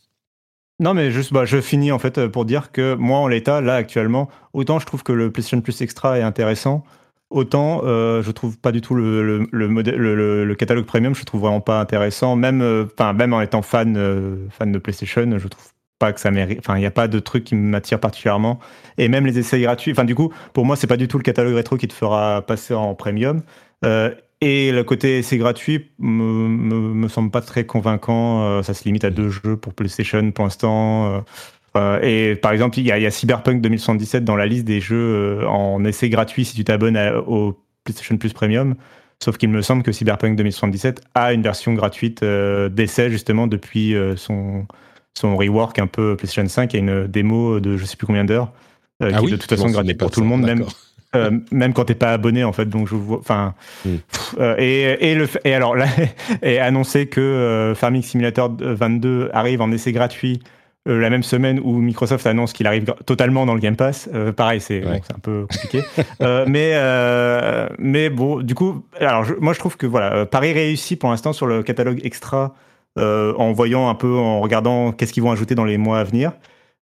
Non, 0.80 0.94
mais 0.94 1.10
juste, 1.10 1.30
bah, 1.34 1.44
je 1.44 1.60
finis 1.60 1.92
en 1.92 1.98
fait 1.98 2.16
euh, 2.16 2.28
pour 2.30 2.46
dire 2.46 2.72
que 2.72 2.94
moi, 2.94 3.18
en 3.18 3.28
l'état, 3.28 3.60
là, 3.60 3.74
actuellement, 3.74 4.30
autant 4.54 4.78
je 4.78 4.86
trouve 4.86 5.02
que 5.02 5.12
le 5.12 5.30
PlayStation 5.30 5.60
Plus 5.60 5.82
Extra 5.82 6.18
est 6.18 6.22
intéressant, 6.22 6.84
autant 7.28 7.82
euh, 7.84 8.22
je 8.22 8.30
trouve 8.30 8.58
pas 8.58 8.72
du 8.72 8.80
tout 8.80 8.94
le, 8.94 10.54
catalogue 10.58 10.86
premium, 10.86 11.14
je 11.14 11.24
trouve 11.24 11.42
vraiment 11.42 11.60
pas 11.60 11.80
intéressant. 11.80 12.34
Même, 12.34 12.62
euh, 12.62 12.86
en 12.98 13.40
étant 13.42 13.60
fan, 13.60 13.92
de 13.92 14.78
PlayStation, 14.78 15.38
je 15.38 15.48
trouve 15.48 15.66
pas 15.98 16.14
que 16.14 16.20
ça 16.20 16.30
mérite. 16.30 16.60
Enfin, 16.60 16.76
il 16.78 16.80
n'y 16.80 16.86
a 16.86 16.90
pas 16.90 17.08
de 17.08 17.18
truc 17.18 17.44
qui 17.44 17.56
m'attire 17.56 18.00
particulièrement. 18.00 18.58
Et 18.96 19.08
même 19.08 19.26
les 19.26 19.38
essais 19.38 19.60
gratuits. 19.60 19.92
Enfin, 19.92 20.04
du 20.04 20.14
coup, 20.14 20.32
pour 20.54 20.64
moi, 20.64 20.76
c'est 20.76 20.86
pas 20.86 20.96
du 20.96 21.08
tout 21.08 21.18
le 21.18 21.22
catalogue 21.22 21.56
rétro 21.56 21.76
qui 21.76 21.88
te 21.88 21.92
fera 21.92 22.40
passer 22.40 22.72
en 22.72 22.94
premium. 22.94 23.42
Et 24.40 24.72
le 24.72 24.84
côté 24.84 25.22
c'est 25.22 25.38
gratuit 25.38 25.90
me, 25.98 26.48
me, 26.48 26.94
me, 26.94 27.08
semble 27.08 27.30
pas 27.30 27.42
très 27.42 27.66
convaincant. 27.66 28.42
Euh, 28.44 28.62
ça 28.62 28.72
se 28.72 28.84
limite 28.84 29.04
à 29.04 29.10
deux 29.10 29.28
jeux 29.28 29.56
pour 29.56 29.74
PlayStation 29.74 30.30
pour 30.32 30.44
l'instant. 30.44 31.14
Euh, 31.14 31.20
euh 31.76 32.00
et 32.02 32.36
par 32.36 32.52
exemple, 32.52 32.78
il 32.78 32.84
y, 32.84 32.88
y, 32.88 33.06
a 33.06 33.10
Cyberpunk 33.10 33.60
2077 33.60 34.24
dans 34.24 34.36
la 34.36 34.46
liste 34.46 34.64
des 34.64 34.80
jeux 34.80 34.96
euh, 35.42 35.46
en 35.46 35.84
essai 35.84 36.08
gratuit 36.08 36.44
si 36.44 36.54
tu 36.56 36.64
t'abonnes 36.64 36.98
au 37.26 37.58
PlayStation 37.84 38.16
Plus 38.16 38.32
Premium. 38.32 38.76
Sauf 39.22 39.36
qu'il 39.36 39.50
me 39.50 39.60
semble 39.60 39.82
que 39.82 39.92
Cyberpunk 39.92 40.36
2077 40.36 41.02
a 41.14 41.34
une 41.34 41.42
version 41.42 41.74
gratuite 41.74 42.24
d'essai 42.24 43.10
justement 43.10 43.46
depuis 43.46 43.94
son, 44.16 44.66
son 45.12 45.36
rework 45.36 45.78
un 45.78 45.86
peu 45.86 46.16
PlayStation 46.16 46.48
5. 46.48 46.72
Il 46.72 46.76
y 46.76 46.78
a 46.78 46.82
une 46.82 47.06
démo 47.06 47.60
de 47.60 47.76
je 47.76 47.84
sais 47.84 47.98
plus 47.98 48.06
combien 48.06 48.24
d'heures 48.24 48.50
ah 49.00 49.12
qui 49.12 49.24
oui, 49.24 49.30
de 49.32 49.36
toute 49.36 49.50
façon 49.50 49.68
gratuite 49.68 49.98
pour 49.98 50.10
tout 50.10 50.20
le 50.20 50.26
monde, 50.26 50.42
même 50.42 50.64
euh, 51.16 51.30
même 51.50 51.72
quand 51.72 51.86
t'es 51.86 51.94
pas 51.94 52.12
abonné 52.12 52.44
en 52.44 52.52
fait. 52.52 52.66
Donc 52.66 52.86
je 52.86 52.94
vois, 52.94 53.18
enfin, 53.18 53.54
mm. 53.84 53.94
euh, 54.38 54.54
et, 54.58 55.10
et, 55.10 55.14
le 55.16 55.28
et 55.44 55.54
alors 55.54 55.74
là, 55.74 55.86
et 56.42 56.60
annoncer 56.60 57.06
que 57.06 57.20
euh, 57.20 57.74
Farming 57.74 58.02
Simulator 58.02 58.54
22 58.58 59.30
arrive 59.32 59.60
en 59.60 59.72
essai 59.72 59.92
gratuit 59.92 60.40
la 60.86 61.10
même 61.10 61.22
semaine 61.22 61.60
où 61.62 61.78
Microsoft 61.78 62.26
annonce 62.26 62.54
qu'il 62.54 62.66
arrive 62.66 62.94
totalement 63.04 63.44
dans 63.44 63.52
le 63.52 63.60
Game 63.60 63.76
Pass. 63.76 64.08
pareil, 64.34 64.62
c'est 64.62 64.80
bon, 64.80 64.92
un 64.92 65.18
peu 65.20 65.46
compliqué. 65.46 65.82
mais 66.46 66.74
mais 67.78 68.08
bon, 68.08 68.40
du 68.40 68.54
coup, 68.54 68.82
alors 68.98 69.26
moi 69.40 69.52
je 69.52 69.58
trouve 69.58 69.76
que 69.76 69.86
voilà, 69.86 70.24
Paris 70.24 70.52
réussit 70.52 70.98
pour 70.98 71.10
l'instant 71.10 71.34
sur 71.34 71.46
le 71.46 71.62
catalogue 71.62 72.00
extra 72.02 72.54
en 72.96 73.52
voyant 73.52 73.90
un 73.90 73.94
peu, 73.94 74.16
en 74.16 74.40
regardant 74.40 74.92
qu'est-ce 74.92 75.12
qu'ils 75.12 75.22
vont 75.22 75.30
ajouter 75.30 75.54
dans 75.54 75.66
les 75.66 75.76
mois 75.76 76.00
à 76.00 76.04
venir. 76.04 76.32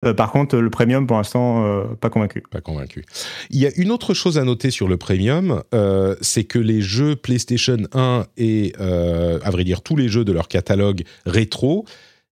Euh, 0.04 0.14
par 0.14 0.30
contre, 0.30 0.56
le 0.58 0.70
premium, 0.70 1.06
pour 1.06 1.16
l'instant, 1.16 1.64
euh, 1.64 1.84
pas 1.94 2.10
convaincu. 2.10 2.42
Pas 2.50 2.60
convaincu. 2.60 3.04
Il 3.50 3.58
y 3.58 3.66
a 3.66 3.70
une 3.76 3.90
autre 3.90 4.14
chose 4.14 4.38
à 4.38 4.44
noter 4.44 4.70
sur 4.70 4.88
le 4.88 4.96
premium, 4.96 5.62
euh, 5.74 6.16
c'est 6.20 6.44
que 6.44 6.58
les 6.58 6.82
jeux 6.82 7.16
PlayStation 7.16 7.78
1 7.92 8.26
et, 8.36 8.74
à 8.78 9.50
vrai 9.50 9.64
dire, 9.64 9.82
tous 9.82 9.96
les 9.96 10.08
jeux 10.08 10.24
de 10.24 10.32
leur 10.32 10.48
catalogue 10.48 11.04
rétro, 11.24 11.86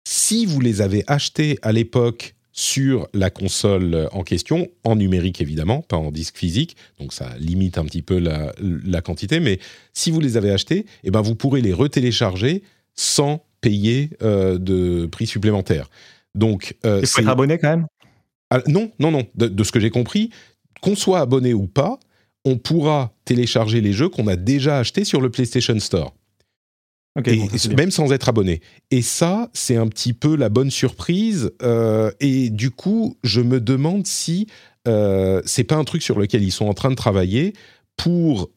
si 0.05 0.45
vous 0.45 0.61
les 0.61 0.81
avez 0.81 1.03
achetés 1.07 1.59
à 1.61 1.71
l'époque 1.71 2.35
sur 2.51 3.07
la 3.13 3.29
console 3.29 4.09
en 4.11 4.23
question, 4.23 4.67
en 4.83 4.95
numérique 4.95 5.39
évidemment, 5.39 5.81
pas 5.81 5.97
en 5.97 6.11
disque 6.11 6.37
physique, 6.37 6.75
donc 6.99 7.13
ça 7.13 7.29
limite 7.39 7.77
un 7.77 7.85
petit 7.85 8.01
peu 8.01 8.19
la, 8.19 9.01
quantité, 9.01 9.39
mais 9.39 9.59
si 9.93 10.11
vous 10.11 10.19
les 10.19 10.35
avez 10.35 10.51
achetés, 10.51 10.85
eh 11.03 11.11
ben 11.11 11.21
vous 11.21 11.35
pourrez 11.35 11.61
les 11.61 11.73
retélécharger 11.73 12.63
sans 12.95 13.45
payer 13.61 14.09
de 14.19 15.05
prix 15.05 15.27
supplémentaire. 15.27 15.89
Donc, 16.35 16.75
euh, 16.85 16.99
Il 17.01 17.07
faut 17.07 17.21
être 17.21 17.27
abonné 17.27 17.57
quand 17.57 17.69
même 17.69 17.87
ah, 18.49 18.61
Non, 18.67 18.91
non, 18.99 19.11
non. 19.11 19.27
De, 19.35 19.63
ce 19.63 19.71
que 19.71 19.79
j'ai 19.79 19.89
compris, 19.89 20.29
qu'on 20.81 20.95
soit 20.95 21.19
abonné 21.19 21.53
ou 21.53 21.67
pas, 21.67 21.99
on 22.45 22.57
pourra 22.57 23.13
télécharger 23.25 23.81
les 23.81 23.93
jeux 23.93 24.09
qu'on 24.09 24.27
a 24.27 24.35
déjà 24.35 24.79
achetés 24.79 25.03
sur 25.03 25.21
le 25.21 25.29
PlayStation 25.29 25.77
Store. 25.79 26.13
même 27.75 27.91
sans 27.91 28.11
être 28.11 28.29
abonné. 28.29 28.61
Et 28.91 29.01
ça, 29.01 29.49
c'est 29.53 29.75
un 29.75 29.87
petit 29.87 30.13
peu 30.13 30.35
la 30.35 30.49
bonne 30.49 30.71
surprise. 30.71 31.51
Euh, 31.61 32.11
et 32.19 32.49
du 32.49 32.71
coup, 32.71 33.17
je 33.23 33.41
me 33.41 33.59
demande 33.59 34.07
si 34.07 34.47
euh, 34.87 35.41
c'est 35.45 35.63
pas 35.63 35.75
un 35.75 35.83
truc 35.83 36.01
sur 36.01 36.17
lequel 36.17 36.43
ils 36.43 36.51
sont 36.51 36.67
en 36.67 36.73
train 36.73 36.89
de 36.89 36.95
travailler 36.95 37.53
pour 37.97 38.49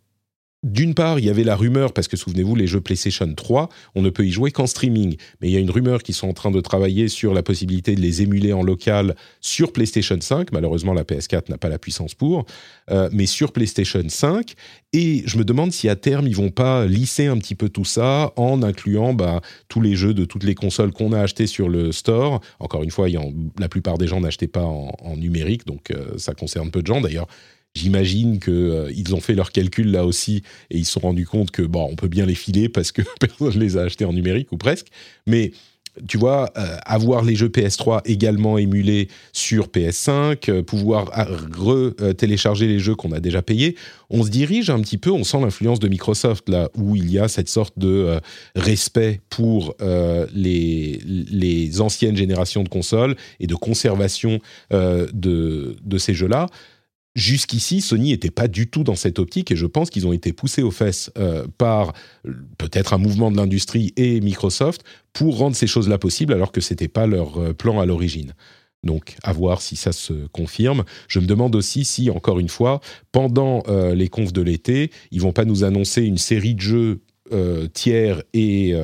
d'une 0.62 0.94
part, 0.94 1.18
il 1.18 1.24
y 1.24 1.30
avait 1.30 1.42
la 1.42 1.56
rumeur, 1.56 1.92
parce 1.92 2.06
que 2.06 2.16
souvenez-vous, 2.16 2.54
les 2.54 2.68
jeux 2.68 2.80
PlayStation 2.80 3.32
3, 3.34 3.68
on 3.96 4.02
ne 4.02 4.10
peut 4.10 4.24
y 4.24 4.30
jouer 4.30 4.52
qu'en 4.52 4.68
streaming. 4.68 5.16
Mais 5.40 5.48
il 5.48 5.52
y 5.52 5.56
a 5.56 5.60
une 5.60 5.70
rumeur 5.70 6.04
qu'ils 6.04 6.14
sont 6.14 6.28
en 6.28 6.32
train 6.34 6.52
de 6.52 6.60
travailler 6.60 7.08
sur 7.08 7.34
la 7.34 7.42
possibilité 7.42 7.96
de 7.96 8.00
les 8.00 8.22
émuler 8.22 8.52
en 8.52 8.62
local 8.62 9.16
sur 9.40 9.72
PlayStation 9.72 10.16
5. 10.20 10.52
Malheureusement, 10.52 10.92
la 10.92 11.02
PS4 11.02 11.50
n'a 11.50 11.58
pas 11.58 11.68
la 11.68 11.78
puissance 11.78 12.14
pour, 12.14 12.46
euh, 12.90 13.08
mais 13.12 13.26
sur 13.26 13.52
PlayStation 13.52 14.04
5. 14.06 14.54
Et 14.92 15.24
je 15.26 15.36
me 15.36 15.44
demande 15.44 15.72
si 15.72 15.88
à 15.88 15.96
terme, 15.96 16.28
ils 16.28 16.36
vont 16.36 16.50
pas 16.50 16.86
lisser 16.86 17.26
un 17.26 17.38
petit 17.38 17.56
peu 17.56 17.68
tout 17.68 17.84
ça 17.84 18.32
en 18.36 18.62
incluant 18.62 19.14
bah, 19.14 19.40
tous 19.68 19.80
les 19.80 19.96
jeux 19.96 20.14
de 20.14 20.24
toutes 20.24 20.44
les 20.44 20.54
consoles 20.54 20.92
qu'on 20.92 21.12
a 21.12 21.20
achetées 21.20 21.48
sur 21.48 21.68
le 21.68 21.90
store. 21.90 22.40
Encore 22.60 22.84
une 22.84 22.90
fois, 22.90 23.08
la 23.58 23.68
plupart 23.68 23.98
des 23.98 24.06
gens 24.06 24.20
n'achetaient 24.20 24.46
pas 24.46 24.64
en, 24.64 25.16
numérique, 25.16 25.66
donc 25.66 25.90
euh, 25.90 26.16
ça 26.18 26.34
concerne 26.34 26.70
peu 26.70 26.82
de 26.82 26.86
gens. 26.86 27.00
D'ailleurs, 27.00 27.26
J'imagine 27.74 28.38
qu'ils 28.38 28.52
euh, 28.52 29.12
ont 29.12 29.20
fait 29.20 29.34
leurs 29.34 29.50
calculs 29.50 29.90
là 29.90 30.04
aussi 30.04 30.42
et 30.70 30.76
ils 30.76 30.84
se 30.84 30.92
sont 30.92 31.00
rendus 31.00 31.24
compte 31.24 31.50
que 31.50 31.62
bon, 31.62 31.88
on 31.90 31.96
peut 31.96 32.08
bien 32.08 32.26
les 32.26 32.34
filer 32.34 32.68
parce 32.68 32.92
que 32.92 33.00
personne 33.20 33.54
ne 33.54 33.60
les 33.60 33.78
a 33.78 33.82
achetés 33.82 34.04
en 34.04 34.12
numérique 34.12 34.52
ou 34.52 34.58
presque. 34.58 34.88
Mais 35.26 35.52
tu 36.06 36.18
vois, 36.18 36.50
euh, 36.56 36.76
avoir 36.84 37.22
les 37.22 37.34
jeux 37.34 37.48
PS3 37.48 38.00
également 38.04 38.58
émulés 38.58 39.08
sur 39.32 39.68
PS5, 39.68 40.50
euh, 40.50 40.62
pouvoir 40.62 41.06
re-télécharger 41.06 42.66
les 42.66 42.78
jeux 42.78 42.94
qu'on 42.94 43.12
a 43.12 43.20
déjà 43.20 43.40
payés, 43.42 43.76
on 44.10 44.22
se 44.22 44.30
dirige 44.30 44.68
un 44.68 44.80
petit 44.80 44.98
peu, 44.98 45.10
on 45.10 45.24
sent 45.24 45.40
l'influence 45.40 45.80
de 45.80 45.88
Microsoft 45.88 46.50
là, 46.50 46.68
où 46.76 46.94
il 46.96 47.10
y 47.10 47.18
a 47.18 47.28
cette 47.28 47.48
sorte 47.48 47.78
de 47.78 48.20
respect 48.54 49.20
pour 49.30 49.74
les, 50.34 51.00
les, 51.04 51.80
anciennes 51.80 52.16
générations 52.16 52.62
de 52.62 52.68
consoles 52.68 53.16
et 53.40 53.46
de 53.46 53.54
conservation 53.54 54.40
de, 54.70 55.76
de, 55.82 55.98
ces 55.98 56.12
jeux-là. 56.12 56.48
Jusqu'ici, 57.14 57.82
Sony 57.82 58.10
n'était 58.10 58.30
pas 58.30 58.48
du 58.48 58.68
tout 58.68 58.84
dans 58.84 58.94
cette 58.94 59.18
optique 59.18 59.50
et 59.50 59.56
je 59.56 59.66
pense 59.66 59.90
qu'ils 59.90 60.06
ont 60.06 60.14
été 60.14 60.32
poussés 60.32 60.62
aux 60.62 60.70
fesses 60.70 61.10
euh, 61.18 61.46
par 61.58 61.92
peut-être 62.56 62.94
un 62.94 62.98
mouvement 62.98 63.30
de 63.30 63.36
l'industrie 63.36 63.92
et 63.96 64.20
Microsoft 64.22 64.82
pour 65.12 65.36
rendre 65.36 65.54
ces 65.54 65.66
choses-là 65.66 65.98
possibles 65.98 66.32
alors 66.32 66.52
que 66.52 66.62
ce 66.62 66.72
n'était 66.72 66.88
pas 66.88 67.06
leur 67.06 67.38
euh, 67.38 67.52
plan 67.52 67.80
à 67.80 67.86
l'origine. 67.86 68.32
Donc, 68.82 69.16
à 69.22 69.32
voir 69.32 69.60
si 69.60 69.76
ça 69.76 69.92
se 69.92 70.26
confirme. 70.28 70.84
Je 71.06 71.20
me 71.20 71.26
demande 71.26 71.54
aussi 71.54 71.84
si, 71.84 72.08
encore 72.08 72.40
une 72.40 72.48
fois, 72.48 72.80
pendant 73.12 73.62
euh, 73.68 73.94
les 73.94 74.08
confs 74.08 74.32
de 74.32 74.42
l'été, 74.42 74.90
ils 75.10 75.20
vont 75.20 75.32
pas 75.32 75.44
nous 75.44 75.64
annoncer 75.64 76.02
une 76.02 76.18
série 76.18 76.54
de 76.54 76.60
jeux 76.60 77.00
tiers 77.72 78.22
et, 78.34 78.74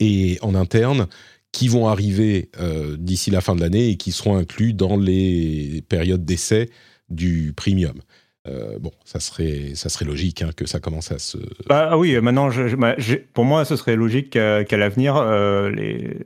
et 0.00 0.38
en 0.42 0.56
interne 0.56 1.06
qui 1.52 1.68
vont 1.68 1.86
arriver 1.86 2.50
d'ici 2.98 3.30
la 3.30 3.40
fin 3.40 3.54
de 3.54 3.60
l'année 3.60 3.90
et 3.90 3.96
qui 3.96 4.10
seront 4.10 4.36
inclus 4.36 4.72
dans 4.72 4.96
les 4.96 5.84
périodes 5.88 6.24
d'essai 6.24 6.70
du 7.10 7.52
premium. 7.54 8.00
Euh, 8.48 8.78
bon, 8.78 8.90
ça 9.04 9.20
serait, 9.20 9.74
ça 9.74 9.90
serait 9.90 10.06
logique 10.06 10.40
hein, 10.40 10.50
que 10.56 10.66
ça 10.66 10.80
commence 10.80 11.12
à 11.12 11.18
se. 11.18 11.36
Bah 11.68 11.88
ah 11.90 11.98
oui, 11.98 12.18
maintenant, 12.22 12.48
bah, 12.78 12.96
pour 13.34 13.44
moi, 13.44 13.66
ce 13.66 13.76
serait 13.76 13.96
logique 13.96 14.30
qu'à 14.30 14.76
l'avenir, 14.78 15.16
euh, 15.16 15.70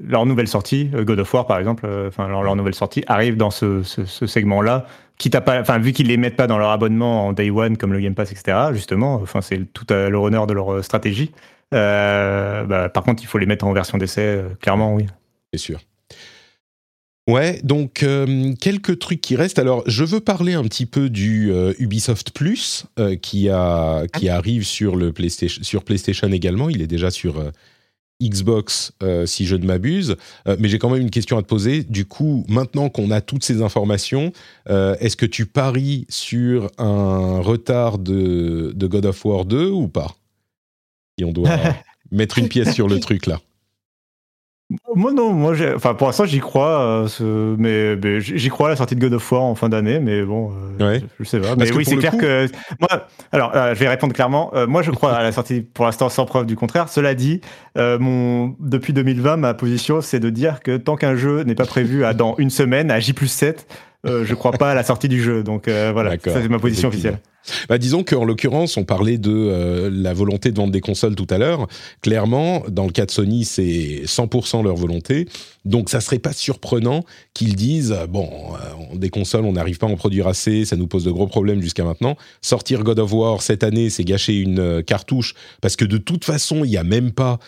leur 0.01 0.25
nouvelle 0.25 0.47
sortie, 0.47 0.91
euh, 0.95 1.03
God 1.03 1.19
of 1.19 1.35
War 1.35 1.47
par 1.47 1.59
exemple, 1.59 1.89
enfin 2.07 2.29
leur, 2.29 2.55
nouvelle 2.55 2.75
sortie 2.75 3.03
arrive 3.09 3.37
dans 3.37 3.51
ce, 3.51 3.83
segment-là, 3.83 4.87
quitte 5.19 5.35
à 5.35 5.41
pas, 5.41 5.61
enfin 5.61 5.79
vu 5.79 5.93
qu'ils 5.93 6.07
les 6.07 6.17
mettent 6.17 6.37
pas 6.37 6.47
dans 6.47 6.59
leur 6.59 6.71
abonnement 6.71 7.27
en 7.27 7.33
day 7.33 7.51
one 7.51 7.77
comme 7.77 7.93
le 7.93 7.99
Game 7.99 8.15
Pass, 8.15 8.31
etc. 8.31 8.69
Justement, 8.73 9.17
enfin 9.17 9.41
c'est 9.41 9.61
tout 9.73 9.93
à 9.93 10.09
l'honneur 10.09 10.47
de 10.47 10.55
leur 10.55 10.85
stratégie. 10.85 11.33
Bah, 11.73 12.89
par 12.95 13.03
contre, 13.03 13.25
il 13.25 13.27
faut 13.27 13.39
les 13.39 13.47
mettre 13.47 13.65
en 13.65 13.73
version 13.73 13.99
d'essai, 13.99 14.41
clairement, 14.61 14.95
oui. 14.95 15.07
C'est 15.53 15.59
sûr. 15.59 15.81
Ouais, 17.27 17.59
donc 17.65 18.03
euh, 18.03 18.53
quelques 18.61 18.99
trucs 18.99 19.23
qui 19.23 19.35
restent. 19.35 19.59
Alors, 19.59 19.83
je 19.87 20.05
veux 20.05 20.21
parler 20.21 20.53
un 20.53 20.63
petit 20.65 20.85
peu 20.85 21.09
du 21.09 21.51
euh, 21.51 21.73
Ubisoft 21.79 22.33
Plus 22.33 22.85
euh, 22.99 23.17
qui 23.17 23.49
a 23.49 24.07
qui 24.09 24.29
arrive 24.29 24.65
sur 24.65 24.95
le 24.95 25.11
PlayStation 25.11 25.63
sur 25.63 25.85
PlayStation 25.85 26.29
également. 26.29 26.69
Il 26.69 26.83
est 26.83 26.87
déjà 26.87 27.11
sur 27.11 27.43
Xbox 28.23 28.93
si 29.27 29.45
je 29.47 29.57
ne 29.57 29.67
m'abuse. 29.67 30.17
mais 30.59 30.69
j'ai 30.69 30.79
quand 30.79 30.89
même 30.89 31.01
une 31.01 31.11
question 31.11 31.37
à 31.39 31.43
te 31.43 31.47
poser. 31.47 31.83
Du 31.83 32.05
coup, 32.05 32.45
maintenant 32.49 32.89
qu'on 32.89 33.11
a 33.11 33.21
toutes 33.21 33.43
ces 33.43 33.61
informations, 33.61 34.33
est-ce 34.69 35.17
que 35.17 35.27
tu 35.27 35.47
paries 35.47 36.07
sur 36.09 36.71
un 36.79 37.41
retard 37.41 37.99
de, 37.99 38.73
de 38.75 38.87
God 38.87 39.07
of 39.07 39.25
War 39.25 39.45
2 39.45 39.69
ou 39.69 39.89
pas? 39.89 40.15
Si 41.19 41.25
on 41.25 41.33
doit 41.33 41.51
mettre 42.13 42.39
une 42.39 42.49
pièce 42.49 42.73
sur 42.73 42.89
le 42.89 43.01
truc 43.01 43.27
là. 43.27 43.41
Moi 44.95 45.13
non, 45.13 45.33
moi 45.33 45.55
enfin 45.77 45.93
pour 45.95 46.07
l'instant 46.07 46.25
j'y 46.25 46.41
crois, 46.41 47.07
euh, 47.21 47.57
mais, 47.59 48.21
j'y 48.21 48.49
crois 48.49 48.69
à 48.69 48.71
la 48.71 48.77
sortie 48.77 48.95
de 48.95 49.01
God 49.01 49.13
of 49.13 49.33
War 49.33 49.43
en 49.43 49.55
fin 49.55 49.69
d'année, 49.69 50.01
mais 50.01 50.23
bon, 50.23 50.53
euh, 50.81 51.01
je, 51.21 51.25
sais 51.25 51.39
pas. 51.39 51.55
mais 51.57 51.71
oui, 51.73 51.85
c'est 51.85 51.97
clair 51.97 52.17
que 52.17 52.47
moi, 52.81 53.07
alors 53.31 53.55
euh, 53.55 53.75
je 53.75 53.81
vais 53.81 53.89
répondre 53.89 54.15
clairement. 54.15 54.53
moi 54.67 54.81
je 54.81 54.91
crois 54.91 55.13
à 55.13 55.23
la 55.23 55.33
sortie 55.33 55.61
pour 55.61 55.85
l'instant 55.85 56.09
sans 56.09 56.25
preuve 56.25 56.47
du 56.47 56.57
contraire. 56.57 56.89
Cela 56.89 57.15
dit, 57.15 57.43
mon 57.77 58.57
depuis 58.59 58.95
2020 58.95 59.37
ma 59.37 59.53
position 59.53 60.01
c'est 60.01 60.21
de 60.21 60.31
dire 60.31 60.61
que 60.61 60.79
tant 60.79 60.97
qu'un 60.97 61.15
jeu 61.15 61.43
n'est 61.43 61.55
pas 61.55 61.67
prévu 61.67 62.07
à 62.07 62.15
dans 62.15 62.35
une 62.39 62.51
semaine 62.51 62.91
à 62.91 63.01
J 63.01 63.15
7, 63.15 63.67
je 64.05 64.35
crois 64.35 64.53
pas 64.53 64.71
à 64.71 64.75
la 64.75 64.83
sortie 64.83 65.09
du 65.09 65.23
jeu. 65.23 65.43
Donc 65.43 65.69
voilà, 65.69 66.13
ça 66.13 66.41
c'est 66.41 66.49
ma 66.49 66.59
position 66.59 66.89
officielle. 66.89 67.19
Bah, 67.69 67.79
disons 67.79 68.05
qu'en 68.05 68.25
l'occurrence, 68.25 68.77
on 68.77 68.85
parlait 68.85 69.19
de 69.19 69.31
euh, 69.33 69.91
la 69.93 70.15
volonté 70.15 70.51
de 70.51 70.57
vendre 70.57 70.73
des 70.73 70.81
consoles 70.81 71.15
tout 71.15 71.27
à 71.31 71.39
l'heure. 71.39 71.67
Clairement, 72.01 72.63
dans 72.69 72.87
le 72.87 72.93
cas 72.93 73.07
de 73.07 73.11
Sony, 73.11 73.45
c'est 73.45 74.03
100% 74.05 74.63
leur 74.63 74.77
volonté. 74.77 75.29
Donc, 75.65 75.91
ça 75.91 76.01
serait 76.01 76.19
pas 76.19 76.33
surprenant 76.33 77.05
qu'ils 77.33 77.55
disent 77.55 77.97
bon, 78.09 78.29
euh, 78.55 78.97
des 78.97 79.11
consoles, 79.11 79.45
on 79.45 79.53
n'arrive 79.53 79.79
pas 79.79 79.87
à 79.87 79.91
en 79.91 79.97
produire 79.97 80.27
assez, 80.27 80.65
ça 80.65 80.77
nous 80.77 80.87
pose 80.87 81.05
de 81.05 81.11
gros 81.11 81.27
problèmes 81.27 81.61
jusqu'à 81.61 81.85
maintenant. 81.85 82.17
Sortir 82.41 82.83
God 82.83 82.99
of 82.99 83.13
War 83.13 83.43
cette 83.43 83.65
année, 83.65 83.91
c'est 83.91 84.05
gâcher 84.05 84.35
une 84.35 84.61
euh, 84.61 84.83
cartouche 84.83 85.35
parce 85.61 85.77
que 85.77 85.85
de 85.85 85.99
toute 85.99 86.25
façon, 86.25 86.65
il 86.65 86.71
n'y 86.71 86.77
a 86.77 86.85
même 86.85 87.13
pas 87.13 87.39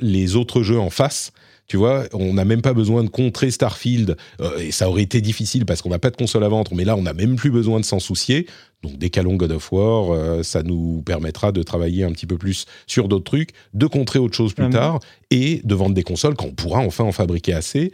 les 0.00 0.36
autres 0.36 0.62
jeux 0.62 0.78
en 0.78 0.90
face. 0.90 1.32
Tu 1.66 1.76
vois, 1.76 2.04
on 2.14 2.34
n'a 2.34 2.46
même 2.46 2.62
pas 2.62 2.72
besoin 2.72 3.04
de 3.04 3.10
contrer 3.10 3.50
Starfield, 3.50 4.16
et 4.58 4.72
ça 4.72 4.88
aurait 4.88 5.02
été 5.02 5.20
difficile 5.20 5.66
parce 5.66 5.82
qu'on 5.82 5.90
n'a 5.90 5.98
pas 5.98 6.08
de 6.10 6.16
console 6.16 6.44
à 6.44 6.48
vendre, 6.48 6.70
mais 6.74 6.84
là, 6.84 6.96
on 6.96 7.02
n'a 7.02 7.12
même 7.12 7.36
plus 7.36 7.50
besoin 7.50 7.78
de 7.78 7.84
s'en 7.84 7.98
soucier. 7.98 8.46
Donc 8.82 8.96
décalons 8.96 9.34
God 9.34 9.52
of 9.52 9.72
War, 9.72 10.12
euh, 10.12 10.42
ça 10.42 10.62
nous 10.62 11.02
permettra 11.04 11.50
de 11.50 11.62
travailler 11.62 12.04
un 12.04 12.12
petit 12.12 12.26
peu 12.26 12.38
plus 12.38 12.66
sur 12.86 13.08
d'autres 13.08 13.24
trucs, 13.24 13.50
de 13.74 13.86
contrer 13.86 14.18
autre 14.18 14.36
chose 14.36 14.54
plus 14.54 14.70
tard 14.70 15.00
et 15.30 15.60
de 15.64 15.74
vendre 15.74 15.94
des 15.94 16.04
consoles 16.04 16.36
quand 16.36 16.46
on 16.46 16.54
pourra 16.54 16.80
enfin 16.80 17.04
en 17.04 17.12
fabriquer 17.12 17.54
assez. 17.54 17.92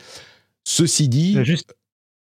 Ceci 0.65 1.09
dit, 1.09 1.39
juste... 1.43 1.75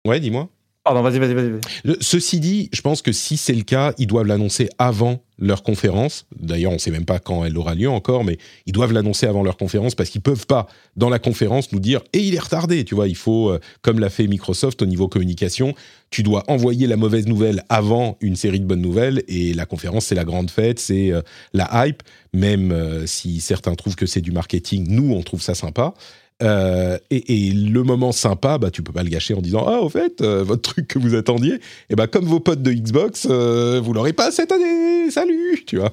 ouais, 0.06 0.20
dis-moi. 0.20 0.48
Pardon, 0.84 1.00
vas-y, 1.00 1.18
vas-y, 1.18 1.32
vas-y. 1.32 1.96
Ceci 2.02 2.40
dit, 2.40 2.68
je 2.74 2.82
pense 2.82 3.00
que 3.00 3.10
si 3.10 3.38
c'est 3.38 3.54
le 3.54 3.62
cas, 3.62 3.94
ils 3.96 4.06
doivent 4.06 4.26
l'annoncer 4.26 4.68
avant 4.78 5.22
leur 5.38 5.62
conférence. 5.62 6.26
D'ailleurs, 6.38 6.72
on 6.72 6.74
ne 6.74 6.78
sait 6.78 6.90
même 6.90 7.06
pas 7.06 7.18
quand 7.18 7.42
elle 7.42 7.56
aura 7.56 7.74
lieu 7.74 7.88
encore, 7.88 8.22
mais 8.22 8.36
ils 8.66 8.72
doivent 8.74 8.92
l'annoncer 8.92 9.26
avant 9.26 9.42
leur 9.42 9.56
conférence 9.56 9.94
parce 9.94 10.10
qu'ils 10.10 10.20
peuvent 10.20 10.46
pas, 10.46 10.66
dans 10.96 11.08
la 11.08 11.18
conférence, 11.18 11.72
nous 11.72 11.80
dire 11.80 12.02
et 12.12 12.18
il 12.18 12.34
est 12.34 12.38
retardé. 12.38 12.84
Tu 12.84 12.94
vois, 12.94 13.08
il 13.08 13.16
faut, 13.16 13.48
euh, 13.48 13.60
comme 13.80 13.98
l'a 13.98 14.10
fait 14.10 14.26
Microsoft 14.26 14.82
au 14.82 14.86
niveau 14.86 15.08
communication, 15.08 15.74
tu 16.10 16.22
dois 16.22 16.44
envoyer 16.48 16.86
la 16.86 16.98
mauvaise 16.98 17.26
nouvelle 17.26 17.64
avant 17.70 18.18
une 18.20 18.36
série 18.36 18.60
de 18.60 18.66
bonnes 18.66 18.82
nouvelles. 18.82 19.22
Et 19.26 19.54
la 19.54 19.64
conférence, 19.64 20.04
c'est 20.04 20.14
la 20.14 20.24
grande 20.24 20.50
fête, 20.50 20.78
c'est 20.78 21.12
euh, 21.12 21.22
la 21.54 21.86
hype. 21.86 22.02
Même 22.34 22.72
euh, 22.72 23.06
si 23.06 23.40
certains 23.40 23.74
trouvent 23.74 23.96
que 23.96 24.06
c'est 24.06 24.20
du 24.20 24.32
marketing, 24.32 24.86
nous, 24.90 25.14
on 25.14 25.22
trouve 25.22 25.40
ça 25.40 25.54
sympa. 25.54 25.94
Euh, 26.42 26.98
et, 27.10 27.52
le 27.52 27.82
moment 27.84 28.12
sympa, 28.12 28.58
bah, 28.58 28.70
tu 28.70 28.82
peux 28.82 28.92
pas 28.92 29.02
le 29.02 29.08
gâcher 29.08 29.34
en 29.34 29.40
disant 29.40 29.64
Ah, 29.66 29.80
au 29.80 29.88
fait, 29.88 30.20
euh, 30.20 30.42
votre 30.42 30.62
truc 30.62 30.88
que 30.88 30.98
vous 30.98 31.14
attendiez, 31.14 31.54
et 31.54 31.60
eh 31.90 31.94
bah, 31.94 32.06
comme 32.06 32.24
vos 32.24 32.40
potes 32.40 32.62
de 32.62 32.72
Xbox, 32.72 33.26
euh, 33.30 33.80
vous 33.82 33.92
l'aurez 33.92 34.12
pas 34.12 34.30
cette 34.30 34.50
année, 34.50 35.10
salut 35.10 35.64
Tu 35.66 35.78
vois 35.78 35.92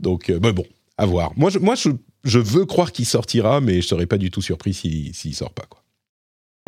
Donc, 0.00 0.30
bah, 0.32 0.52
bon, 0.52 0.64
à 0.96 1.06
voir. 1.06 1.32
Moi, 1.36 1.50
je, 1.50 1.58
moi 1.58 1.74
je, 1.74 1.90
je 2.24 2.38
veux 2.38 2.64
croire 2.64 2.92
qu'il 2.92 3.06
sortira, 3.06 3.60
mais 3.60 3.82
je 3.82 3.86
serais 3.86 4.06
pas 4.06 4.18
du 4.18 4.30
tout 4.30 4.42
surpris 4.42 4.72
s'il 4.72 5.34
sort 5.34 5.52
pas. 5.52 5.64
Quoi. 5.68 5.82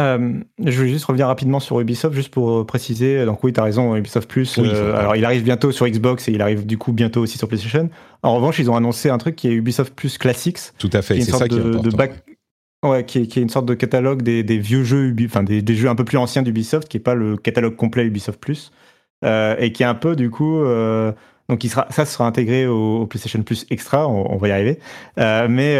Euh, 0.01 0.41
je 0.59 0.77
voulais 0.77 0.91
juste 0.91 1.05
revenir 1.05 1.29
rapidement 1.29 1.61
sur 1.61 1.79
Ubisoft, 1.79 2.15
juste 2.15 2.31
pour 2.31 2.67
préciser. 2.67 3.25
Donc 3.25 3.45
oui, 3.45 3.53
tu 3.53 3.61
as 3.61 3.63
raison, 3.63 3.95
Ubisoft 3.95 4.29
Plus. 4.29 4.57
Oui, 4.57 4.69
euh, 4.73 4.97
alors 4.97 5.15
il 5.15 5.25
arrive 5.25 5.45
bientôt 5.45 5.71
sur 5.71 5.87
Xbox 5.87 6.29
et 6.29 6.33
il 6.33 6.43
arrive 6.43 6.67
du 6.67 6.79
coup 6.79 6.93
bientôt 6.93 7.21
aussi 7.21 7.39
sur 7.39 7.47
PlayStation. 7.47 7.89
En 8.23 8.35
revanche, 8.35 8.59
ils 8.59 8.69
ont 8.71 8.77
annoncé 8.77 9.09
un 9.09 9.19
truc 9.19 9.37
qui 9.37 9.47
est 9.47 9.53
Ubisoft 9.53 9.95
Plus 9.95 10.19
Classics, 10.19 10.59
Tout 10.79 10.91
à 10.93 11.03
fait, 11.03 11.21
c'est 11.21 11.31
ça 11.31 11.47
qui 11.47 11.57
est 11.57 11.61
de. 11.61 11.91
Ouais, 12.91 13.05
qui, 13.05 13.19
est, 13.19 13.37
une 13.37 13.49
sorte 13.49 13.67
de 13.67 13.75
catalogue 13.75 14.23
des, 14.23 14.59
vieux 14.59 14.85
jeux, 14.85 15.09
Ubi- 15.09 15.27
enfin 15.27 15.43
des, 15.43 15.75
jeux 15.75 15.89
un 15.89 15.95
peu 15.95 16.05
plus 16.05 16.19
anciens 16.19 16.43
d'Ubisoft, 16.43 16.89
qui 16.89 16.99
est 16.99 17.01
pas 17.01 17.15
le 17.15 17.37
catalogue 17.37 17.77
complet 17.77 18.05
Ubisoft 18.05 18.41
Plus, 18.41 18.73
euh, 19.25 19.57
et 19.59 19.73
qui 19.73 19.83
est 19.83 19.87
un 19.87 19.95
peu 19.95 20.17
du 20.17 20.31
coup. 20.31 20.61
euh, 20.61 21.13
donc 21.49 21.63
ça 21.91 22.07
sera 22.07 22.27
intégré 22.27 22.67
au, 22.67 23.07
PlayStation 23.07 23.43
Plus 23.43 23.67
Extra, 23.69 24.09
on, 24.09 24.37
va 24.39 24.49
y 24.49 24.53
arriver. 24.53 24.79
Euh, 25.19 25.47
mais 25.49 25.77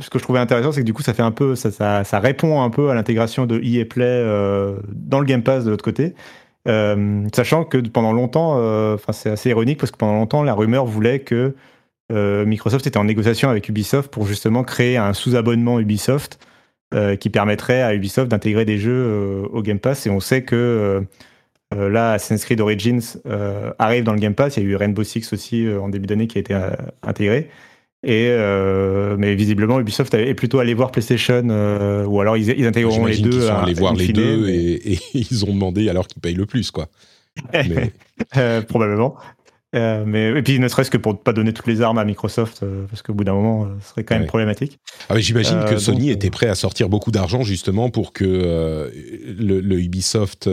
ce 0.00 0.10
que 0.10 0.18
je 0.18 0.24
trouvais 0.24 0.40
intéressant, 0.40 0.72
c'est 0.72 0.80
que 0.80 0.86
du 0.86 0.92
coup 0.92 1.02
ça 1.02 1.14
fait 1.14 1.22
un 1.22 1.30
peu, 1.30 1.54
ça, 1.54 2.02
répond 2.18 2.60
un 2.60 2.70
peu 2.70 2.90
à 2.90 2.94
l'intégration 2.94 3.46
de 3.46 3.60
EA 3.62 3.84
Play 3.84 4.24
dans 4.88 5.20
le 5.20 5.26
Game 5.26 5.44
Pass 5.44 5.64
de 5.64 5.70
l'autre 5.70 5.84
côté. 5.84 6.14
Sachant 6.66 7.64
que 7.64 7.78
pendant 7.78 8.12
longtemps, 8.12 8.54
enfin 8.94 9.12
c'est 9.12 9.30
assez 9.30 9.50
ironique 9.50 9.78
parce 9.78 9.92
que 9.92 9.96
pendant 9.96 10.14
longtemps 10.14 10.42
la 10.42 10.54
rumeur 10.54 10.86
voulait 10.86 11.20
que 11.20 11.54
euh, 12.14 12.46
Microsoft 12.46 12.86
était 12.86 12.96
en 12.96 13.04
négociation 13.04 13.50
avec 13.50 13.68
Ubisoft 13.68 14.10
pour 14.10 14.26
justement 14.26 14.62
créer 14.64 14.96
un 14.96 15.12
sous-abonnement 15.12 15.78
Ubisoft 15.80 16.38
euh, 16.94 17.16
qui 17.16 17.28
permettrait 17.28 17.82
à 17.82 17.94
Ubisoft 17.94 18.30
d'intégrer 18.30 18.64
des 18.64 18.78
jeux 18.78 18.92
euh, 18.92 19.46
au 19.52 19.62
Game 19.62 19.78
Pass. 19.80 20.06
Et 20.06 20.10
on 20.10 20.20
sait 20.20 20.42
que 20.44 21.02
là, 21.76 22.12
Assassin's 22.12 22.44
Creed 22.44 22.60
Origins 22.60 23.00
arrive 23.80 24.04
dans 24.04 24.12
le 24.12 24.20
Game 24.20 24.34
Pass. 24.34 24.56
Il 24.56 24.62
y 24.62 24.66
a 24.66 24.68
eu 24.70 24.76
Rainbow 24.76 25.02
Six 25.02 25.32
aussi 25.32 25.66
en 25.80 25.88
début 25.88 26.06
d'année 26.06 26.28
qui 26.28 26.38
a 26.38 26.40
été 26.40 26.56
intégré. 27.02 27.50
Et 28.06 28.28
euh, 28.28 29.16
mais 29.18 29.34
visiblement, 29.34 29.80
Ubisoft 29.80 30.12
est 30.12 30.34
plutôt 30.34 30.58
allé 30.58 30.74
voir 30.74 30.90
PlayStation, 30.92 31.42
euh, 31.48 32.04
ou 32.04 32.20
alors 32.20 32.36
ils, 32.36 32.50
ils 32.50 32.66
intégreront 32.66 33.06
les 33.06 33.16
deux. 33.16 33.40
sont 33.40 33.48
à- 33.54 33.62
allés 33.62 33.72
voir 33.72 33.94
les 33.94 34.08
deux 34.08 34.46
et, 34.50 34.92
et 34.92 34.98
ils 35.14 35.44
ont 35.46 35.52
demandé 35.54 35.88
alors 35.88 36.06
qu'ils 36.06 36.20
payent 36.20 36.34
le 36.34 36.44
plus, 36.44 36.70
quoi. 36.70 36.88
Mais- 37.54 37.92
Euh, 38.36 38.60
probablement. 38.60 39.16
Euh, 39.74 40.04
mais 40.06 40.28
et 40.38 40.42
puis 40.42 40.58
ne 40.60 40.68
serait-ce 40.68 40.90
que 40.90 40.96
pour 40.98 41.12
ne 41.12 41.18
pas 41.18 41.32
donner 41.32 41.52
toutes 41.52 41.66
les 41.66 41.80
armes 41.82 41.98
à 41.98 42.04
Microsoft, 42.04 42.62
euh, 42.62 42.86
parce 42.88 43.02
qu'au 43.02 43.12
bout 43.14 43.24
d'un 43.24 43.34
moment, 43.34 43.64
euh, 43.64 43.68
ce 43.82 43.90
serait 43.90 44.04
quand 44.04 44.14
même 44.14 44.22
Ouais. 44.22 44.28
problématique. 44.28 44.78
Ah, 45.08 45.18
J'imagine 45.18 45.58
Euh, 45.58 45.64
que 45.70 45.78
Sony 45.78 46.06
donc, 46.08 46.16
était 46.16 46.30
prêt 46.30 46.46
à 46.48 46.54
sortir 46.54 46.88
beaucoup 46.88 47.10
d'argent 47.10 47.42
justement 47.42 47.90
pour 47.90 48.12
que 48.12 48.24
le, 48.24 49.60
le 49.60 49.80
Ubisoft 49.80 50.48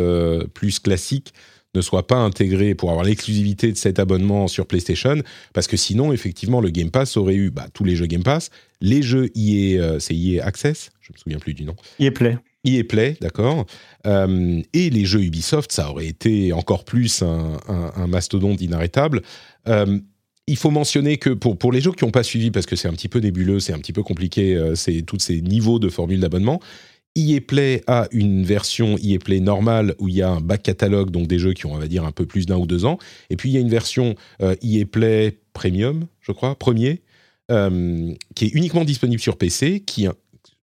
plus 0.53 0.79
classique 0.79 1.33
ne 1.73 1.81
soit 1.81 2.05
pas 2.05 2.17
intégré 2.17 2.75
pour 2.75 2.89
avoir 2.89 3.05
l'exclusivité 3.05 3.71
de 3.71 3.77
cet 3.77 3.97
abonnement 3.99 4.47
sur 4.49 4.65
PlayStation, 4.65 5.15
parce 5.53 5.67
que 5.67 5.77
sinon, 5.77 6.11
effectivement, 6.11 6.59
le 6.59 6.69
Game 6.69 6.91
Pass 6.91 7.15
aurait 7.15 7.35
eu 7.35 7.49
bah, 7.49 7.67
tous 7.73 7.85
les 7.85 7.95
jeux 7.95 8.07
Game 8.07 8.23
Pass, 8.23 8.49
les 8.81 9.01
jeux 9.01 9.29
EA, 9.37 9.99
c'est 9.99 10.13
EA 10.15 10.43
Access, 10.45 10.89
je 10.99 11.13
me 11.13 11.17
souviens 11.17 11.39
plus 11.39 11.53
du 11.53 11.63
nom, 11.63 11.75
EA 11.99 12.11
Play. 12.11 12.37
EA 12.63 12.83
Play, 12.83 13.17
d'accord. 13.21 13.65
Euh, 14.05 14.61
et 14.73 14.89
les 14.89 15.05
jeux 15.05 15.21
Ubisoft, 15.21 15.71
ça 15.71 15.89
aurait 15.89 16.07
été 16.07 16.53
encore 16.53 16.85
plus 16.85 17.23
un, 17.23 18.07
mastodonte 18.07 18.61
inarrêtable. 18.61 19.21
Euh, 19.67 19.99
il 20.47 20.57
faut 20.57 20.71
mentionner 20.71 21.17
que 21.17 21.29
pour, 21.29 21.57
pour 21.57 21.71
les 21.71 21.81
jeux 21.81 21.91
qui 21.91 22.05
n'ont 22.05 22.11
pas 22.11 22.23
suivi, 22.23 22.51
parce 22.51 22.65
que 22.65 22.75
c'est 22.75 22.87
un 22.87 22.93
petit 22.93 23.07
peu 23.07 23.19
nébuleux, 23.19 23.59
c'est 23.59 23.73
un 23.73 23.79
petit 23.79 23.93
peu 23.93 24.03
compliqué, 24.03 24.55
euh, 24.55 24.75
c'est 24.75 25.01
tous 25.01 25.19
ces 25.19 25.41
niveaux 25.41 25.79
de 25.79 25.89
formules 25.89 26.19
d'abonnement, 26.19 26.59
EA 27.15 27.41
Play 27.41 27.83
a 27.87 28.07
une 28.11 28.43
version 28.43 28.97
EA 29.01 29.19
Play 29.19 29.39
normale 29.39 29.95
où 29.99 30.07
il 30.07 30.15
y 30.15 30.21
a 30.21 30.29
un 30.29 30.41
back 30.41 30.63
catalogue, 30.63 31.11
donc 31.11 31.27
des 31.27 31.39
jeux 31.39 31.53
qui 31.53 31.65
ont, 31.65 31.73
on 31.73 31.77
va 31.77 31.87
dire, 31.87 32.05
un 32.05 32.11
peu 32.11 32.25
plus 32.25 32.45
d'un 32.45 32.57
ou 32.57 32.65
deux 32.65 32.85
ans. 32.85 32.97
Et 33.29 33.35
puis 33.35 33.49
il 33.49 33.53
y 33.53 33.57
a 33.57 33.59
une 33.59 33.69
version 33.69 34.15
EA 34.39 34.85
Play 34.89 35.37
Premium, 35.51 36.05
je 36.21 36.31
crois, 36.31 36.55
premier, 36.57 37.01
qui 37.49 38.45
est 38.45 38.53
uniquement 38.53 38.85
disponible 38.85 39.21
sur 39.21 39.37
PC, 39.37 39.81
qui... 39.81 40.07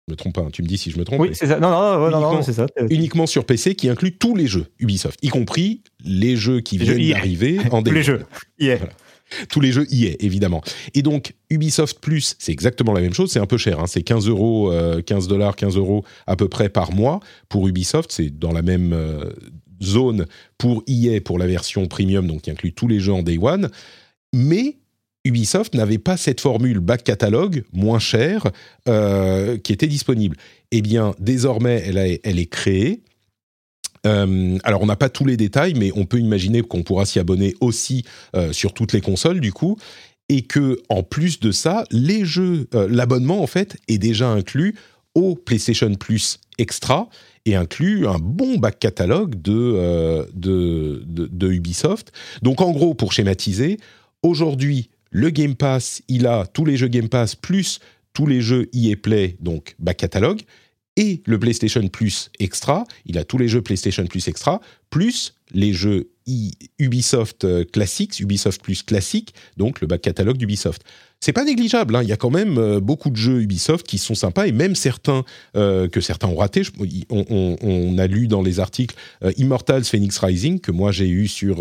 Me 0.09 0.17
trompe 0.17 0.35
pas, 0.35 0.41
hein, 0.43 0.49
tu 0.53 0.63
me 0.63 0.67
dis 0.67 0.79
si 0.79 0.91
je 0.91 0.99
me 0.99 1.05
trompe. 1.05 1.21
Oui, 1.21 1.31
c'est 1.35 1.47
ça. 1.47 1.61
Non, 1.61 1.71
non, 1.71 2.11
non, 2.11 2.21
non, 2.21 2.43
c'est 2.43 2.53
ça. 2.55 2.67
uniquement 2.91 3.27
sur 3.27 3.45
PC 3.45 3.75
qui 3.75 3.89
inclut 3.89 4.17
tous 4.17 4.35
les 4.35 4.47
jeux 4.47 4.67
Ubisoft, 4.79 5.19
y 5.23 5.29
compris 5.29 5.83
les 6.05 6.37
jeux 6.37 6.61
qui 6.61 6.79
Les 6.79 6.87
jeux 6.87 6.95
viennent 6.95 7.11
EA. 7.11 7.15
d'arriver 7.15 7.59
en 7.71 7.83
Tous 7.83 7.93
les 7.93 8.03
jeux. 8.03 8.25
EA. 8.59 8.77
Voilà. 8.77 8.93
Tous 9.51 9.61
les 9.61 9.73
jeux 9.73 9.87
EA, 9.93 10.17
évidemment. 10.21 10.63
Et 10.95 11.03
donc, 11.03 11.35
Ubisoft 11.51 11.99
Plus, 12.01 12.35
c'est 12.39 12.51
exactement 12.53 12.95
la 12.95 13.03
même 13.03 13.13
chose. 13.13 13.31
C'est 13.31 13.41
un 13.41 13.47
peu 13.47 13.59
cher. 13.59 13.79
hein. 13.79 13.87
C'est 13.87 14.03
15 14.03 14.27
euros, 14.27 14.73
euh, 14.73 15.03
15 15.03 15.29
dollars, 15.29 15.55
15 15.55 15.77
euros 15.77 16.03
à 16.27 16.35
peu 16.35 16.49
près 16.49 16.71
par 16.71 16.93
mois 16.95 17.21
pour 17.51 17.69
Ubisoft. 17.69 18.11
C'est 18.11 18.31
dans 18.31 18.53
la 18.53 18.63
même 18.63 18.95
euh, 18.95 19.31
zone 19.83 20.25
pour 20.57 20.83
EA 20.87 21.21
pour 21.21 21.39
la 21.39 21.47
version 21.47 21.87
premium, 21.89 22.27
donc 22.27 22.41
qui 22.43 22.51
inclut 22.51 22.73
tous 22.73 22.89
les 22.89 23.01
jeux 23.01 23.13
en 23.13 23.23
Day 23.23 23.37
One. 23.39 23.69
Mais 24.35 24.77
Ubisoft 25.29 25.75
n'avait 25.75 25.99
pas 25.99 26.17
cette 26.17 26.41
formule 26.41 26.81
back 26.81 27.05
catalogue 27.05 27.65
moins 27.73 27.99
chère 27.99 28.47
euh, 28.89 29.59
qui 29.59 29.73
était 29.73 29.87
disponible. 29.87 30.37
Eh 30.73 30.81
bien, 30.81 31.15
désormais, 31.19 31.83
elle, 31.85 32.39
est 32.39 32.47
créée. 32.47 33.03
Euh, 34.07 34.59
alors, 34.65 34.83
on 34.83 34.87
n'a 34.87 34.97
pas 34.97 35.11
tous 35.11 35.27
les 35.27 35.37
détails, 35.37 35.75
mais 35.75 35.91
on 35.95 36.07
peut 36.07 36.19
imaginer 36.19 36.63
qu'on 36.63 36.83
pourra 36.83 37.05
s'y 37.05 37.19
abonner 37.19 37.55
aussi 37.61 38.05
euh, 38.35 38.53
sur 38.53 38.73
toutes 38.73 38.95
les 38.95 39.03
consoles, 39.03 39.41
du 39.41 39.53
coup, 39.53 39.77
et 40.31 40.43
que 40.43 40.81
en 40.89 41.03
plus 41.03 41.41
de 41.41 41.53
ça, 41.53 41.85
les 41.91 42.25
jeux, 42.25 42.67
l'abonnement 42.73 43.43
en 43.43 43.47
fait 43.47 43.77
est 43.89 43.99
déjà 43.99 44.29
inclus 44.29 44.75
au 45.15 45.35
PlayStation 45.35 45.95
Plus 45.95 46.39
Extra 46.59 47.09
et 47.45 47.55
inclut 47.55 48.07
un 48.07 48.19
bon 48.19 48.57
back 48.59 48.79
catalogue 48.79 49.41
de 49.43 50.27
Ubisoft. 51.51 52.13
Donc, 52.43 52.61
en 52.61 52.73
gros, 52.73 52.95
pour 52.95 53.13
schématiser, 53.13 53.79
aujourd'hui, 54.23 54.91
le 55.11 55.31
Game 55.31 55.55
Pass, 55.55 56.03
il 56.09 56.27
a 56.27 56.47
tous 56.47 56.65
les 56.65 56.77
jeux 56.77 56.89
Game 56.89 57.09
Pass 57.09 57.35
plus 57.35 57.81
tous 58.13 58.27
les 58.27 58.41
jeux 58.41 58.69
EA 58.73 58.97
Play, 58.97 59.37
donc 59.41 59.77
back 59.79 59.99
catalogue, 59.99 60.41
et 60.97 61.23
le 61.27 61.39
PlayStation 61.39 61.87
Plus 61.87 62.31
Extra, 62.41 62.85
il 63.07 63.17
a 63.19 63.25
tous 63.25 63.39
les 63.39 63.47
jeux 63.47 63.63
PlayStation 63.63 64.05
Plus 64.07 64.27
Extra, 64.27 64.61
plus 64.91 65.35
les 65.53 65.73
jeux 65.73 66.11
Ubisoft 66.81 67.45
euh, 67.45 67.65
classiques, 67.65 68.19
Ubisoft 68.19 68.61
Plus 68.61 68.83
classique, 68.83 69.33
donc 69.57 69.81
le 69.81 69.87
back 69.87 70.03
catalogue 70.03 70.37
d'Ubisoft. 70.37 70.83
C'est 71.21 71.33
pas 71.33 71.45
négligeable, 71.45 71.95
hein, 71.95 72.03
il 72.03 72.09
y 72.09 72.13
a 72.13 72.17
quand 72.17 72.31
même 72.31 72.59
euh, 72.59 72.81
beaucoup 72.81 73.11
de 73.11 73.17
jeux 73.17 73.41
Ubisoft 73.41 73.87
qui 73.87 73.99
sont 73.99 74.17
sympas 74.17 74.49
et 74.49 74.53
même 74.53 74.75
certains 74.75 75.25
euh, 75.57 75.87
que 75.89 76.01
certains 76.01 76.27
ont 76.27 76.37
ratés. 76.37 76.63
On, 77.09 77.97
a 77.99 78.07
lu 78.09 78.27
dans 78.27 78.43
les 78.43 78.59
articles 78.59 78.97
Immortals 79.37 79.85
Phoenix 79.85 80.19
Rising 80.19 80.59
que 80.59 80.73
moi 80.73 80.91
j'ai 80.91 81.09
eu 81.09 81.29
sur 81.29 81.61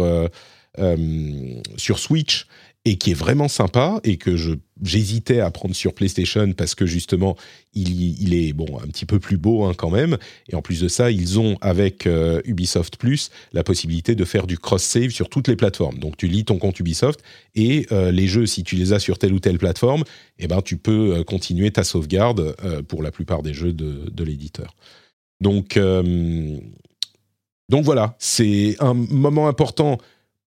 Switch 2.00 2.48
et 2.88 2.96
qui 2.96 3.12
est 3.12 3.16
vraiment 3.16 3.50
sympa 3.50 4.00
et 4.06 4.16
que 4.16 4.38
je 4.38 4.54
j'hésitais 4.82 5.42
à 5.42 5.52
prendre 5.52 5.76
sur 5.76 5.94
PlayStation 5.94 6.54
parce 6.54 6.74
que 6.74 6.86
justement 6.86 7.36
il, 7.74 8.22
il 8.22 8.34
est 8.34 8.54
bon 8.54 8.80
un 8.82 8.88
petit 8.88 9.06
peu 9.06 9.20
plus 9.20 9.36
beau 9.36 9.66
hein, 9.66 9.74
quand 9.76 9.90
même. 9.90 10.18
Et 10.48 10.56
en 10.56 10.62
plus 10.62 10.80
de 10.82 10.88
ça 10.88 11.12
ils 11.12 11.38
ont 11.38 11.58
avec 11.60 12.08
euh, 12.08 12.42
Ubisoft 12.46 12.96
Plus 12.96 13.30
la 13.52 13.64
possibilité 13.64 14.16
de 14.16 14.24
faire 14.24 14.48
du 14.48 14.58
cross 14.58 14.84
save 14.84 15.10
sur 15.10 15.28
toutes 15.28 15.50
les 15.50 15.58
plateformes. 15.58 15.98
Donc 16.00 16.16
tu 16.16 16.28
lis 16.28 16.46
ton 16.46 16.60
compte 16.60 16.80
Ubisoft 16.80 17.20
et 17.56 17.88
euh, 17.92 18.12
les 18.12 18.28
jeux 18.28 18.46
si 18.46 18.64
tu 18.64 18.76
les 18.76 18.94
as 18.94 19.00
sur 19.00 19.18
telle 19.18 19.34
ou 19.34 19.40
telle 19.40 19.58
plateforme 19.58 20.06
eh 20.40 20.48
ben 20.48 20.62
tu 20.62 20.78
peux 20.78 21.18
euh, 21.18 21.24
continuer 21.24 21.72
ta 21.72 21.84
sauvegarde 21.84 22.56
pour 22.88 23.04
la 23.04 23.12
plupart 23.12 23.44
des 23.44 23.54
jeux 23.54 23.74
de, 23.74 24.10
de 24.10 24.24
l'éditeur. 24.24 24.76
Donc 25.42 25.78
donc 27.70 27.84
voilà 27.84 28.16
c'est 28.18 28.76
un 28.80 28.94
moment 28.94 29.50
important 29.50 29.98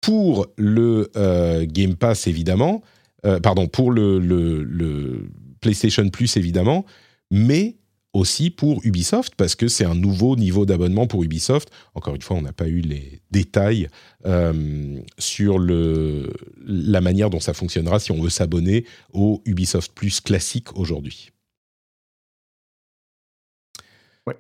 pour 0.01 0.47
le 0.57 1.11
euh, 1.17 1.67
Game 1.67 1.97
Pass 1.97 2.27
évidemment, 2.27 2.83
euh, 3.27 3.41
pardon, 3.41 3.67
pour 3.67 3.91
le, 3.91 4.19
le- 4.19 4.63
le 4.63 5.29
PlayStation 5.61 6.09
Plus 6.09 6.37
évidemment, 6.37 6.85
mais 7.31 7.77
aussi 8.15 8.51
pour 8.51 8.81
Ubisoft 8.85 9.35
parce 9.37 9.55
que 9.55 9.69
c'est 9.69 9.85
un 9.85 9.95
nouveau 9.95 10.35
niveau 10.35 10.65
d'abonnement 10.65 11.07
pour 11.07 11.23
Ubisoft. 11.25 11.69
Encore 11.95 12.15
une 12.15 12.23
fois, 12.23 12.37
on 12.37 12.43
n'a 12.43 12.53
pas 12.55 12.67
eu 12.69 12.81
les 12.81 13.21
détails 13.31 13.89
euh, 14.25 14.99
sur 15.19 15.59
le, 15.59 16.33
la 16.65 17.01
manière 17.01 17.29
dont 17.29 17.39
ça 17.41 17.53
fonctionnera 17.53 18.01
si 18.01 18.11
on 18.11 18.21
veut 18.21 18.31
s'abonner 18.31 18.87
au 19.13 19.43
Ubisoft 19.45 19.93
Plus 19.93 20.21
classique 20.21 20.75
aujourd'hui. 20.77 21.31
Ouais. 24.27 24.37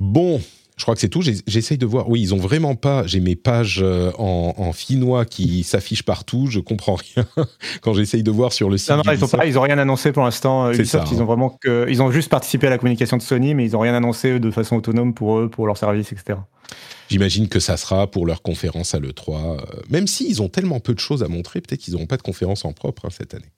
Bon, 0.00 0.40
je 0.80 0.84
crois 0.86 0.94
que 0.94 1.00
c'est 1.02 1.10
tout. 1.10 1.20
J'essaye 1.46 1.76
de 1.76 1.84
voir. 1.84 2.08
Oui, 2.08 2.22
ils 2.22 2.32
ont 2.34 2.38
vraiment 2.38 2.74
pas. 2.74 3.06
J'ai 3.06 3.20
mes 3.20 3.36
pages 3.36 3.80
euh, 3.82 4.12
en, 4.16 4.54
en 4.56 4.72
finnois 4.72 5.26
qui 5.26 5.62
s'affichent 5.62 6.04
partout. 6.04 6.46
Je 6.48 6.58
comprends 6.58 6.94
rien 6.94 7.26
quand 7.82 7.92
j'essaye 7.92 8.22
de 8.22 8.30
voir 8.30 8.54
sur 8.54 8.70
le 8.70 8.78
site. 8.78 8.88
Non, 8.88 8.96
non, 8.96 9.02
ils 9.04 9.08
ont, 9.08 9.12
d'Ubisoft. 9.12 9.36
pas, 9.36 9.44
ils 9.46 9.58
ont 9.58 9.60
rien 9.60 9.76
annoncé 9.76 10.10
pour 10.10 10.24
l'instant. 10.24 10.64
euh, 10.68 10.72
C'est 10.72 10.78
Ubisoft, 10.78 11.06
ça, 11.08 11.12
ils 11.12 11.18
hein. 11.18 11.22
ont 11.22 11.26
vraiment 11.26 11.50
que, 11.60 11.84
ils 11.90 12.00
ont 12.00 12.10
juste 12.10 12.30
participé 12.30 12.66
à 12.66 12.70
la 12.70 12.78
communication 12.78 13.18
de 13.18 13.22
Sony, 13.22 13.54
mais 13.54 13.66
ils 13.66 13.76
ont 13.76 13.80
rien 13.80 13.92
annoncé 13.92 14.40
de 14.40 14.50
façon 14.50 14.76
autonome 14.76 15.12
pour 15.12 15.38
eux, 15.38 15.50
pour 15.50 15.66
leur 15.66 15.76
service, 15.76 16.12
etc. 16.12 16.38
J'imagine 17.10 17.48
que 17.48 17.60
ça 17.60 17.76
sera 17.76 18.10
pour 18.10 18.24
leur 18.24 18.40
conférence 18.40 18.94
à 18.94 19.00
l'E3. 19.00 19.34
euh, 19.36 19.56
même 19.90 20.06
s'ils 20.06 20.40
ont 20.40 20.48
tellement 20.48 20.80
peu 20.80 20.94
de 20.94 21.00
choses 21.00 21.22
à 21.22 21.28
montrer, 21.28 21.60
peut-être 21.60 21.80
qu'ils 21.80 21.92
n'auront 21.92 22.06
pas 22.06 22.16
de 22.16 22.22
conférence 22.22 22.64
en 22.64 22.72
propre 22.72 23.04
hein, 23.04 23.10
cette 23.10 23.34
année. 23.34 23.50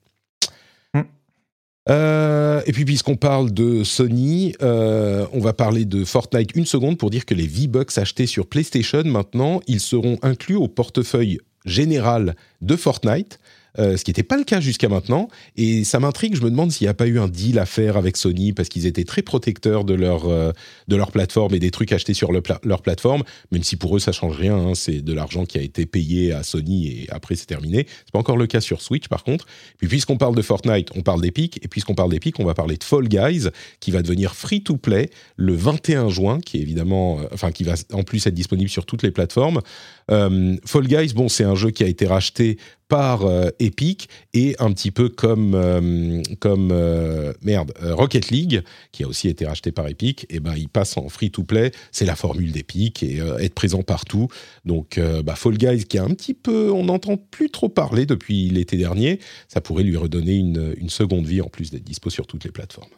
Euh, 1.89 2.61
et 2.65 2.71
puis, 2.71 2.85
puisqu'on 2.85 3.15
parle 3.15 3.51
de 3.51 3.83
Sony, 3.83 4.55
euh, 4.61 5.25
on 5.33 5.39
va 5.39 5.53
parler 5.53 5.85
de 5.85 6.05
Fortnite 6.05 6.55
une 6.55 6.65
seconde 6.65 6.97
pour 6.97 7.09
dire 7.09 7.25
que 7.25 7.33
les 7.33 7.47
V-Bucks 7.47 7.97
achetés 7.97 8.25
sur 8.25 8.47
PlayStation, 8.47 9.03
maintenant, 9.03 9.59
ils 9.67 9.81
seront 9.81 10.17
inclus 10.21 10.55
au 10.55 10.67
portefeuille 10.67 11.39
général 11.65 12.35
de 12.61 12.75
Fortnite. 12.75 13.39
Euh, 13.79 13.97
ce 13.97 14.03
qui 14.03 14.11
n'était 14.11 14.23
pas 14.23 14.37
le 14.37 14.43
cas 14.43 14.59
jusqu'à 14.59 14.87
maintenant. 14.87 15.29
Et 15.55 15.83
ça 15.83 15.99
m'intrigue, 15.99 16.35
je 16.35 16.41
me 16.41 16.51
demande 16.51 16.71
s'il 16.71 16.85
n'y 16.85 16.89
a 16.89 16.93
pas 16.93 17.07
eu 17.07 17.19
un 17.19 17.27
deal 17.27 17.57
à 17.57 17.65
faire 17.65 17.97
avec 17.97 18.17
Sony, 18.17 18.53
parce 18.53 18.69
qu'ils 18.69 18.85
étaient 18.85 19.03
très 19.03 19.21
protecteurs 19.23 19.83
de 19.83 19.95
leur, 19.95 20.27
euh, 20.27 20.51
de 20.87 20.95
leur 20.95 21.11
plateforme 21.11 21.55
et 21.55 21.59
des 21.59 21.71
trucs 21.71 21.91
achetés 21.91 22.13
sur 22.13 22.31
leur 22.31 22.81
plateforme, 22.81 23.23
même 23.51 23.63
si 23.63 23.75
pour 23.75 23.95
eux 23.95 23.99
ça 23.99 24.11
change 24.11 24.37
rien, 24.37 24.55
hein. 24.55 24.75
c'est 24.75 25.01
de 25.01 25.13
l'argent 25.13 25.45
qui 25.45 25.57
a 25.57 25.61
été 25.61 25.85
payé 25.85 26.33
à 26.33 26.43
Sony 26.43 26.87
et 26.87 27.07
après 27.09 27.35
c'est 27.35 27.45
terminé. 27.45 27.87
C'est 28.05 28.11
pas 28.11 28.19
encore 28.19 28.37
le 28.37 28.47
cas 28.47 28.61
sur 28.61 28.81
Switch 28.81 29.07
par 29.07 29.23
contre. 29.23 29.45
Puis 29.77 29.87
puisqu'on 29.87 30.17
parle 30.17 30.35
de 30.35 30.41
Fortnite, 30.41 30.89
on 30.95 31.01
parle 31.01 31.21
d'Epic, 31.21 31.59
et 31.63 31.67
puisqu'on 31.67 31.95
parle 31.95 32.11
d'Epic, 32.11 32.39
on 32.39 32.45
va 32.45 32.53
parler 32.53 32.77
de 32.77 32.83
Fall 32.83 33.07
Guys, 33.07 33.47
qui 33.79 33.91
va 33.91 34.01
devenir 34.01 34.35
free-to-play 34.35 35.09
le 35.35 35.53
21 35.53 36.09
juin, 36.09 36.39
qui 36.39 36.57
est 36.57 36.61
évidemment, 36.61 37.19
euh, 37.19 37.23
enfin 37.33 37.51
qui 37.51 37.63
va 37.63 37.73
en 37.91 38.03
plus 38.03 38.25
être 38.27 38.33
disponible 38.33 38.69
sur 38.69 38.85
toutes 38.85 39.03
les 39.03 39.11
plateformes. 39.11 39.61
Fall 40.09 40.87
Guys, 40.87 41.13
bon, 41.13 41.27
c'est 41.29 41.43
un 41.43 41.55
jeu 41.55 41.71
qui 41.71 41.83
a 41.83 41.87
été 41.87 42.05
racheté 42.05 42.57
par 42.87 43.23
euh, 43.25 43.49
Epic 43.59 44.09
et 44.33 44.55
un 44.59 44.71
petit 44.71 44.91
peu 44.91 45.09
comme 45.09 45.53
euh, 45.55 46.21
comme 46.39 46.69
euh, 46.71 47.33
merde 47.41 47.73
Rocket 47.81 48.29
League 48.29 48.61
qui 48.91 49.03
a 49.03 49.07
aussi 49.07 49.29
été 49.29 49.45
racheté 49.45 49.71
par 49.71 49.87
Epic 49.87 50.25
et 50.29 50.39
ben 50.39 50.53
il 50.55 50.69
passe 50.69 50.97
en 50.97 51.09
free 51.09 51.31
to 51.31 51.43
play 51.43 51.71
c'est 51.91 52.05
la 52.05 52.15
formule 52.15 52.51
d'Epic 52.51 53.03
et 53.03 53.19
être 53.39 53.53
présent 53.53 53.83
partout 53.83 54.27
donc 54.65 54.99
bah, 55.23 55.35
Fall 55.35 55.57
Guys 55.57 55.85
qui 55.85 55.97
a 55.97 56.03
un 56.03 56.09
petit 56.09 56.33
peu 56.33 56.71
on 56.71 56.85
n'entend 56.85 57.17
plus 57.17 57.49
trop 57.49 57.69
parler 57.69 58.05
depuis 58.05 58.49
l'été 58.49 58.77
dernier 58.77 59.19
ça 59.47 59.61
pourrait 59.61 59.83
lui 59.83 59.97
redonner 59.97 60.35
une, 60.35 60.73
une 60.77 60.89
seconde 60.89 61.25
vie 61.25 61.41
en 61.41 61.49
plus 61.49 61.71
d'être 61.71 61.83
dispo 61.83 62.09
sur 62.09 62.27
toutes 62.27 62.43
les 62.43 62.51
plateformes 62.51 62.89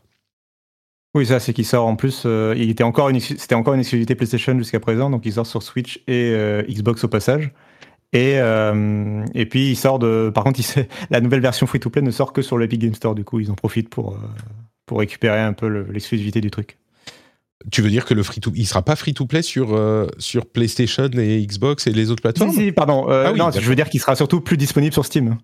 oui, 1.13 1.25
ça, 1.25 1.39
c'est 1.39 1.53
qu'il 1.53 1.65
sort 1.65 1.87
en 1.87 1.95
plus. 1.95 2.25
il 2.25 2.69
était 2.69 2.83
encore 2.83 3.07
une, 3.07 3.21
c'était 3.21 3.55
encore 3.55 3.73
une 3.73 3.79
exclusivité 3.79 4.15
PlayStation 4.15 4.57
jusqu'à 4.57 4.81
présent, 4.81 5.09
donc 5.09 5.25
il 5.25 5.31
sort 5.31 5.47
sur 5.47 5.63
Switch 5.63 6.01
et 6.07 6.35
Xbox 6.67 7.05
au 7.05 7.07
passage. 7.07 7.51
Et, 8.15 8.35
euh, 8.37 9.25
et 9.33 9.45
puis 9.45 9.71
il 9.71 9.75
sort 9.75 9.99
de. 9.99 10.31
Par 10.33 10.45
contre, 10.45 10.61
il 10.61 10.87
la 11.09 11.19
nouvelle 11.19 11.41
version 11.41 11.67
free-to-play 11.67 12.01
ne 12.01 12.11
sort 12.11 12.31
que 12.31 12.41
sur 12.41 12.57
l'Epic 12.57 12.79
Game 12.79 12.95
Store. 12.95 13.13
Du 13.13 13.25
coup, 13.25 13.41
ils 13.41 13.51
en 13.51 13.55
profitent 13.55 13.89
pour, 13.89 14.13
euh, 14.13 14.17
pour 14.85 14.99
récupérer 14.99 15.41
un 15.41 15.51
peu 15.51 15.67
l'exclusivité 15.67 16.39
du 16.39 16.49
truc. 16.49 16.77
Tu 17.71 17.81
veux 17.81 17.89
dire 17.89 18.05
que 18.05 18.13
le 18.13 18.23
free 18.23 18.39
to 18.39 18.51
il 18.55 18.65
sera 18.65 18.83
pas 18.83 18.95
free 18.95 19.13
to 19.13 19.25
play 19.25 19.41
sur 19.41 19.67
sur 19.67 20.07
sur 20.17 20.45
PlayStation 20.45 21.09
et 21.17 21.45
Xbox 21.45 21.87
et 21.87 21.91
les 21.91 22.09
autres 22.09 22.21
plateformes? 22.21 22.53
Si, 22.53 22.71
pardon. 22.71 23.09
Euh, 23.09 23.25
ah 23.27 23.33
non, 23.33 23.51
je 23.51 23.67
veux 23.67 23.75
dire 23.75 23.89
qu'il 23.89 23.99
sera 23.99 24.15
surtout 24.15 24.39
plus 24.39 24.55
disponible 24.55 24.93
sur 24.93 25.05
Steam. 25.05 25.37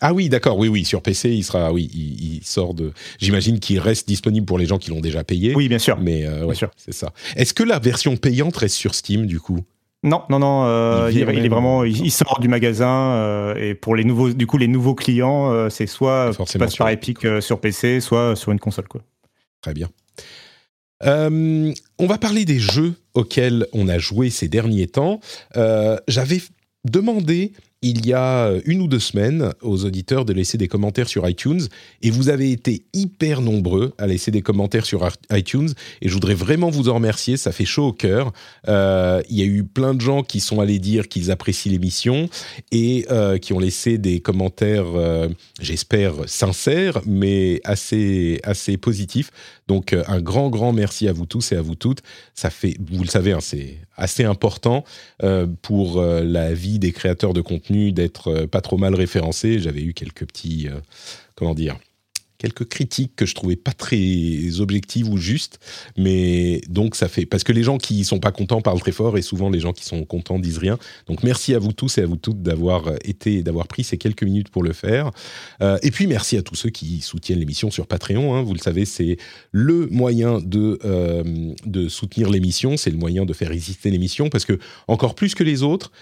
Ah 0.00 0.12
oui, 0.12 0.28
d'accord. 0.28 0.56
Oui, 0.58 0.68
oui, 0.68 0.84
sur 0.84 1.02
PC, 1.02 1.30
il 1.30 1.42
sera. 1.42 1.72
Oui, 1.72 1.90
il, 1.94 2.44
sort 2.44 2.74
de. 2.74 2.92
J'imagine 3.18 3.58
qu'il 3.58 3.80
reste 3.80 4.06
disponible 4.06 4.46
pour 4.46 4.58
les 4.58 4.66
gens 4.66 4.78
qui 4.78 4.90
l'ont 4.90 5.00
déjà 5.00 5.24
payé. 5.24 5.54
Oui, 5.56 5.68
bien 5.68 5.78
sûr. 5.78 5.98
Mais 5.98 6.28
ouais, 6.28 6.54
c'est 6.76 6.94
ça. 6.94 7.12
Est-ce 7.34 7.54
que 7.54 7.64
la 7.64 7.80
version 7.80 8.16
payante 8.16 8.56
reste 8.56 8.76
sur 8.76 8.94
Steam 8.94 9.26
du 9.26 9.40
coup? 9.40 9.64
Non, 10.04 10.22
non, 10.28 10.38
non. 10.38 10.64
Euh, 10.66 11.10
il, 11.10 11.20
est 11.20 11.48
vraiment, 11.48 11.82
il, 11.82 12.12
sort 12.12 12.38
du 12.38 12.46
magasin 12.46 13.14
euh, 13.14 13.54
et 13.56 13.74
pour 13.74 13.96
les 13.96 14.04
nouveaux, 14.04 14.30
du 14.30 14.46
coup, 14.46 14.58
les 14.58 14.68
nouveaux 14.68 14.94
clients, 14.94 15.50
euh, 15.50 15.70
c'est 15.70 15.86
soit 15.86 16.30
passe 16.58 16.76
par 16.76 16.90
Epic 16.90 17.26
sur 17.40 17.58
PC, 17.58 18.00
soit 18.00 18.36
sur 18.36 18.52
une 18.52 18.60
console, 18.60 18.86
quoi. 18.86 19.00
Très 19.62 19.72
bien. 19.72 19.88
on 21.02 22.06
va 22.06 22.18
parler 22.18 22.44
des 22.44 22.58
jeux 22.58 22.94
auxquels 23.14 23.66
on 23.72 23.88
a 23.88 23.96
joué 23.96 24.28
ces 24.28 24.46
derniers 24.46 24.88
temps. 24.88 25.20
J'avais 26.06 26.42
demandé 26.84 27.52
il 27.84 28.06
y 28.06 28.14
a 28.14 28.50
une 28.64 28.80
ou 28.80 28.88
deux 28.88 28.98
semaines 28.98 29.52
aux 29.60 29.84
auditeurs 29.84 30.24
de 30.24 30.32
laisser 30.32 30.56
des 30.56 30.68
commentaires 30.68 31.06
sur 31.06 31.28
iTunes 31.28 31.60
et 32.00 32.10
vous 32.10 32.30
avez 32.30 32.50
été 32.50 32.82
hyper 32.94 33.42
nombreux 33.42 33.92
à 33.98 34.06
laisser 34.06 34.30
des 34.30 34.40
commentaires 34.40 34.86
sur 34.86 35.06
iTunes 35.30 35.68
et 36.00 36.08
je 36.08 36.14
voudrais 36.14 36.32
vraiment 36.32 36.70
vous 36.70 36.88
en 36.88 36.94
remercier, 36.94 37.36
ça 37.36 37.52
fait 37.52 37.66
chaud 37.66 37.88
au 37.88 37.92
cœur. 37.92 38.32
Euh, 38.68 39.20
il 39.28 39.38
y 39.38 39.42
a 39.42 39.44
eu 39.44 39.64
plein 39.64 39.92
de 39.92 40.00
gens 40.00 40.22
qui 40.22 40.40
sont 40.40 40.62
allés 40.62 40.78
dire 40.78 41.08
qu'ils 41.08 41.30
apprécient 41.30 41.70
l'émission 41.70 42.30
et 42.72 43.04
euh, 43.10 43.36
qui 43.36 43.52
ont 43.52 43.58
laissé 43.58 43.98
des 43.98 44.20
commentaires, 44.20 44.86
euh, 44.94 45.28
j'espère, 45.60 46.14
sincères 46.26 47.02
mais 47.04 47.60
assez, 47.64 48.40
assez 48.44 48.78
positifs. 48.78 49.30
Donc 49.68 49.94
un 50.06 50.20
grand, 50.20 50.48
grand 50.48 50.72
merci 50.72 51.06
à 51.06 51.12
vous 51.12 51.26
tous 51.26 51.52
et 51.52 51.56
à 51.56 51.62
vous 51.62 51.74
toutes. 51.74 52.00
Ça 52.34 52.48
fait, 52.48 52.78
vous 52.90 53.02
le 53.02 53.08
savez, 53.08 53.32
hein, 53.32 53.40
c'est 53.40 53.76
assez 53.96 54.24
important 54.24 54.84
pour 55.62 56.02
la 56.02 56.52
vie 56.52 56.78
des 56.78 56.92
créateurs 56.92 57.32
de 57.32 57.40
contenu 57.40 57.73
d'être 57.74 58.28
euh, 58.28 58.46
pas 58.46 58.60
trop 58.60 58.76
mal 58.76 58.94
référencé. 58.94 59.58
J'avais 59.58 59.82
eu 59.82 59.94
quelques 59.94 60.26
petits, 60.26 60.68
euh, 60.68 60.80
comment 61.34 61.54
dire, 61.54 61.76
quelques 62.44 62.68
critiques 62.68 63.12
que 63.16 63.24
je 63.24 63.34
trouvais 63.34 63.56
pas 63.56 63.72
très 63.72 64.60
objectives 64.60 65.08
ou 65.08 65.16
justes, 65.16 65.58
mais 65.96 66.60
donc 66.68 66.94
ça 66.94 67.08
fait 67.08 67.24
parce 67.24 67.42
que 67.42 67.52
les 67.52 67.62
gens 67.62 67.78
qui 67.78 68.04
sont 68.04 68.18
pas 68.18 68.32
contents 68.32 68.60
parlent 68.60 68.80
très 68.80 68.92
fort 68.92 69.16
et 69.16 69.22
souvent 69.22 69.48
les 69.48 69.60
gens 69.60 69.72
qui 69.72 69.86
sont 69.86 70.04
contents 70.04 70.38
disent 70.38 70.58
rien. 70.58 70.78
Donc 71.06 71.22
merci 71.22 71.54
à 71.54 71.58
vous 71.58 71.72
tous 71.72 71.96
et 71.96 72.02
à 72.02 72.06
vous 72.06 72.16
toutes 72.16 72.42
d'avoir 72.42 72.88
euh, 72.88 72.96
été 73.02 73.42
d'avoir 73.42 73.66
pris 73.66 73.82
ces 73.82 73.96
quelques 73.96 74.24
minutes 74.24 74.50
pour 74.50 74.62
le 74.62 74.74
faire. 74.74 75.10
et 75.82 75.90
puis 75.90 76.06
merci 76.06 76.36
à 76.36 76.42
tous 76.42 76.54
ceux 76.54 76.68
qui 76.68 77.00
soutiennent 77.00 77.38
l'émission 77.38 77.70
sur 77.70 77.86
Patreon. 77.86 78.34
Hein. 78.34 78.42
vous 78.42 78.52
le 78.52 78.58
savez, 78.58 78.84
c'est 78.84 79.16
le 79.50 79.86
moyen 79.86 80.38
de 80.40 80.78
de 81.64 81.88
soutenir 81.88 82.28
l'émission, 82.28 82.76
c'est 82.76 82.90
le 82.90 82.98
moyen 82.98 83.24
de 83.24 83.32
faire 83.32 83.52
exister 83.52 83.90
l'émission 83.90 84.28
parce 84.28 84.44
que 84.44 84.58
encore 84.86 85.14
plus 85.14 85.34
que 85.34 85.44
les 85.44 85.62
autres, 85.62 85.92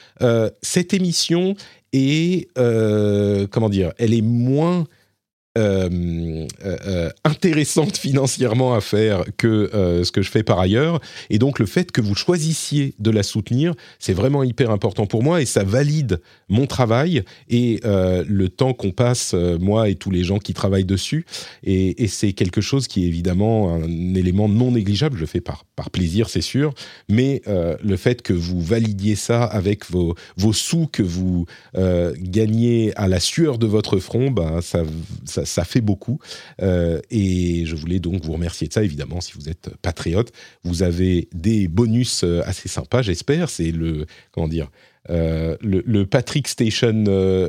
cette 0.60 0.92
émission 0.92 1.54
est 1.92 2.48
comment 2.56 3.68
dire, 3.68 3.92
elle 3.98 4.12
est 4.12 4.22
moins 4.22 4.86
euh, 5.58 6.46
euh, 6.64 6.76
euh, 6.86 7.10
intéressante 7.24 7.98
financièrement 7.98 8.74
à 8.74 8.80
faire 8.80 9.24
que 9.36 9.68
ce 10.02 10.10
que 10.10 10.22
je 10.22 10.30
fais 10.30 10.42
par 10.42 10.58
ailleurs. 10.58 11.00
Et 11.28 11.38
donc 11.38 11.58
le 11.58 11.66
fait 11.66 11.92
que 11.92 12.00
vous 12.00 12.14
choisissiez 12.14 12.94
de 12.98 13.10
la 13.10 13.22
soutenir, 13.22 13.74
c'est 13.98 14.14
vraiment 14.14 14.44
hyper 14.44 14.70
important 14.70 15.04
pour 15.04 15.22
moi 15.22 15.42
et 15.42 15.44
ça 15.44 15.62
valide 15.62 16.22
mon 16.48 16.66
travail 16.66 17.22
et 17.50 17.80
le 17.84 18.46
temps 18.48 18.72
qu'on 18.72 18.92
passe, 18.92 19.34
moi 19.34 19.88
et 19.88 19.94
tous 19.94 20.10
les 20.10 20.24
gens 20.24 20.38
qui 20.38 20.54
travaillent 20.54 20.84
dessus. 20.84 21.26
Et, 21.64 22.06
c'est 22.08 22.32
quelque 22.32 22.60
chose 22.60 22.86
qui 22.88 23.04
est 23.04 23.08
évidemment 23.08 23.74
un 23.74 24.14
élément 24.14 24.48
non 24.48 24.72
négligeable. 24.72 25.16
Je 25.16 25.22
le 25.22 25.26
fais 25.26 25.40
par, 25.40 25.64
par 25.76 25.90
plaisir, 25.90 26.28
c'est 26.28 26.42
sûr. 26.42 26.72
Mais 27.08 27.42
le 27.46 27.96
fait 27.96 28.22
que 28.22 28.32
vous 28.32 28.60
validiez 28.60 29.16
ça 29.16 29.44
avec 29.44 29.90
vos, 29.90 30.14
vos 30.36 30.52
sous 30.52 30.86
que 30.86 31.02
vous 31.02 31.46
gagnez 31.74 32.92
à 32.96 33.08
la 33.08 33.20
sueur 33.20 33.58
de 33.58 33.66
votre 33.66 33.98
front, 33.98 34.34
ça, 34.60 34.84
ça 35.24 35.41
ça, 35.44 35.64
fait 35.64 35.80
beaucoup. 35.80 36.18
Euh, 36.60 37.00
et 37.10 37.64
je 37.66 37.76
voulais 37.76 37.98
donc 37.98 38.24
vous 38.24 38.32
remercier 38.32 38.68
de 38.68 38.72
ça, 38.72 38.82
évidemment, 38.82 39.20
si 39.20 39.32
vous 39.34 39.48
êtes 39.48 39.70
patriote. 39.82 40.32
Vous 40.64 40.82
avez 40.82 41.28
des 41.32 41.68
bonus 41.68 42.24
euh, 42.24 42.42
assez 42.44 42.68
sympas, 42.68 43.02
j'espère. 43.02 43.50
C'est 43.50 43.70
le, 43.70 44.06
comment 44.32 44.48
dire, 44.48 44.70
euh, 45.10 45.56
le, 45.60 46.04
Patrick 46.04 46.48
Station 46.48 47.04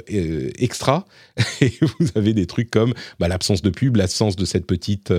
extra 0.08 1.06
et 1.62 1.72
vous 1.82 2.08
avez 2.16 2.34
des 2.34 2.46
trucs 2.46 2.72
comme 2.72 2.94
bah, 3.20 3.28
l'absence 3.28 3.62
de 3.62 3.70
pub, 3.70 3.96
l'absence 3.96 4.36
de 4.36 4.46
cette 4.46 4.66
petite 4.66 5.12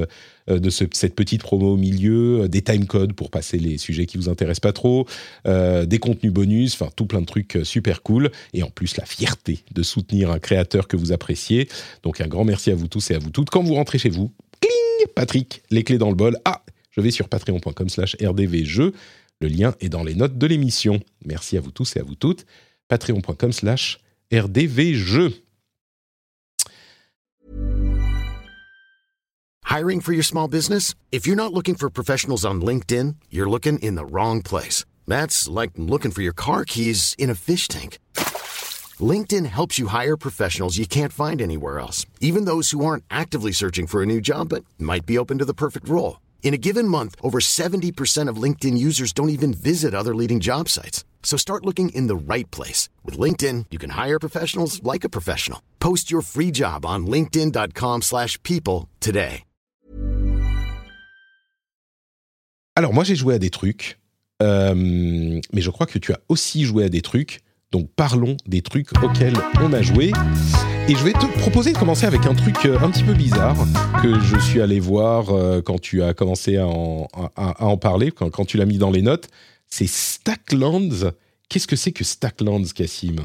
euh, 0.50 0.58
de 0.58 0.68
cette 0.68 1.14
petite 1.14 1.42
promo 1.42 1.72
au 1.72 1.76
milieu, 1.78 2.42
euh, 2.42 2.48
des 2.48 2.60
timecodes 2.60 3.14
pour 3.14 3.30
passer 3.30 3.58
les 3.58 3.78
sujets 3.78 4.04
qui 4.04 4.18
vous 4.18 4.28
intéressent 4.28 4.60
pas 4.60 4.74
trop, 4.74 5.06
euh, 5.46 5.86
des 5.86 5.98
contenus 5.98 6.34
bonus, 6.34 6.74
enfin 6.74 6.90
tout 6.94 7.06
plein 7.06 7.22
de 7.22 7.26
trucs 7.26 7.58
super 7.64 8.02
cool, 8.02 8.30
et 8.52 8.62
en 8.62 8.68
plus 8.68 8.98
la 8.98 9.06
fierté 9.06 9.60
de 9.72 9.82
soutenir 9.82 10.30
un 10.30 10.38
créateur 10.38 10.86
que 10.86 10.98
vous 10.98 11.12
appréciez. 11.12 11.66
Donc 12.02 12.20
un 12.20 12.26
grand 12.26 12.44
merci 12.44 12.70
à 12.70 12.74
vous 12.74 12.88
tous 12.88 13.10
et 13.10 13.14
à 13.14 13.18
vous 13.18 13.30
toutes. 13.30 13.48
Quand 13.48 13.62
vous 13.62 13.74
rentrez 13.74 13.98
chez 13.98 14.10
vous, 14.10 14.32
cling, 14.60 15.08
Patrick, 15.14 15.62
les 15.70 15.82
clés 15.82 15.98
dans 15.98 16.10
le 16.10 16.14
bol. 16.14 16.36
Ah, 16.44 16.62
je 16.90 17.00
vais 17.00 17.10
sur 17.10 17.30
patreon.com/slash 17.30 18.16
rdvjeux. 18.22 18.92
Le 19.40 19.48
lien 19.48 19.74
est 19.80 19.88
dans 19.88 20.02
les 20.02 20.14
notes 20.14 20.38
de 20.38 20.46
l'émission. 20.46 21.00
Merci 21.24 21.56
à 21.56 21.60
vous 21.60 21.70
tous 21.70 21.96
et 21.96 22.00
à 22.00 22.02
vous 22.02 22.14
toutes. 22.14 22.46
Patreon.com/slash 22.88 23.98
rdvjeux. 24.32 25.32
Hiring 29.64 30.00
for 30.00 30.12
your 30.12 30.22
small 30.22 30.46
business? 30.46 30.94
If 31.10 31.26
you're 31.26 31.36
not 31.36 31.52
looking 31.52 31.74
for 31.74 31.90
professionals 31.90 32.44
on 32.44 32.60
LinkedIn, 32.60 33.16
you're 33.28 33.50
looking 33.50 33.78
in 33.80 33.96
the 33.96 34.06
wrong 34.06 34.40
place. 34.40 34.84
That's 35.08 35.48
like 35.48 35.72
looking 35.76 36.12
for 36.12 36.22
your 36.22 36.32
car 36.32 36.64
keys 36.64 37.16
in 37.18 37.28
a 37.28 37.34
fish 37.34 37.66
tank. 37.66 37.98
LinkedIn 39.00 39.46
helps 39.46 39.76
you 39.78 39.88
hire 39.88 40.16
professionals 40.16 40.78
you 40.78 40.86
can't 40.86 41.12
find 41.12 41.42
anywhere 41.42 41.80
else, 41.80 42.06
even 42.20 42.44
those 42.44 42.70
who 42.70 42.84
aren't 42.84 43.02
actively 43.10 43.50
searching 43.50 43.88
for 43.88 44.02
a 44.02 44.06
new 44.06 44.20
job 44.20 44.50
but 44.50 44.64
might 44.78 45.04
be 45.06 45.18
open 45.18 45.38
to 45.38 45.44
the 45.44 45.54
perfect 45.54 45.88
role. 45.88 46.20
In 46.44 46.52
a 46.52 46.58
given 46.58 46.86
month, 46.86 47.16
over 47.22 47.40
70% 47.40 48.28
of 48.28 48.36
LinkedIn 48.36 48.76
users 48.76 49.12
don't 49.12 49.30
even 49.30 49.54
visit 49.54 49.94
other 49.94 50.14
leading 50.14 50.40
job 50.40 50.68
sites. 50.68 51.02
So 51.22 51.38
start 51.38 51.64
looking 51.64 51.88
in 51.88 52.06
the 52.06 52.14
right 52.14 52.48
place. 52.50 52.90
With 53.02 53.18
LinkedIn, 53.18 53.64
you 53.70 53.78
can 53.78 53.90
hire 53.90 54.20
professionals 54.20 54.82
like 54.84 55.04
a 55.04 55.08
professional. 55.08 55.60
Post 55.80 56.12
your 56.12 56.22
free 56.22 56.52
job 56.52 56.84
on 56.86 57.06
linkedin.com 57.06 58.02
slash 58.02 58.40
people 58.42 58.88
today. 59.00 59.42
Alors 62.76 62.92
moi 62.92 63.04
j'ai 63.04 63.14
joué 63.14 63.34
à 63.34 63.38
des 63.38 63.50
trucs, 63.50 64.00
euh, 64.42 64.74
mais 64.74 65.60
je 65.60 65.70
crois 65.70 65.86
que 65.86 65.98
tu 65.98 66.12
as 66.12 66.18
aussi 66.28 66.64
joué 66.64 66.84
à 66.84 66.88
des 66.88 67.02
trucs. 67.02 67.40
Donc 67.70 67.88
parlons 67.94 68.36
des 68.46 68.62
trucs 68.62 68.88
auxquels 69.02 69.36
on 69.62 69.72
a 69.72 69.80
joué. 69.80 70.10
Et 70.86 70.94
je 70.94 71.02
vais 71.02 71.14
te 71.14 71.26
proposer 71.38 71.72
de 71.72 71.78
commencer 71.78 72.04
avec 72.04 72.26
un 72.26 72.34
truc 72.34 72.66
euh, 72.66 72.78
un 72.78 72.90
petit 72.90 73.04
peu 73.04 73.14
bizarre 73.14 73.56
que 74.02 74.20
je 74.20 74.38
suis 74.38 74.60
allé 74.60 74.80
voir 74.80 75.30
euh, 75.30 75.62
quand 75.62 75.80
tu 75.80 76.02
as 76.02 76.12
commencé 76.12 76.58
à 76.58 76.66
en, 76.66 77.76
parler, 77.78 78.12
quand, 78.12 78.44
tu 78.44 78.58
l'as 78.58 78.66
mis 78.66 78.76
dans 78.76 78.90
les 78.90 79.00
notes. 79.00 79.28
C'est 79.66 79.88
Stacklands. 79.88 81.12
Qu'est-ce 81.48 81.66
que 81.66 81.76
c'est 81.76 81.92
que 81.92 82.04
Stacklands, 82.04 82.64
Cassim? 82.74 83.16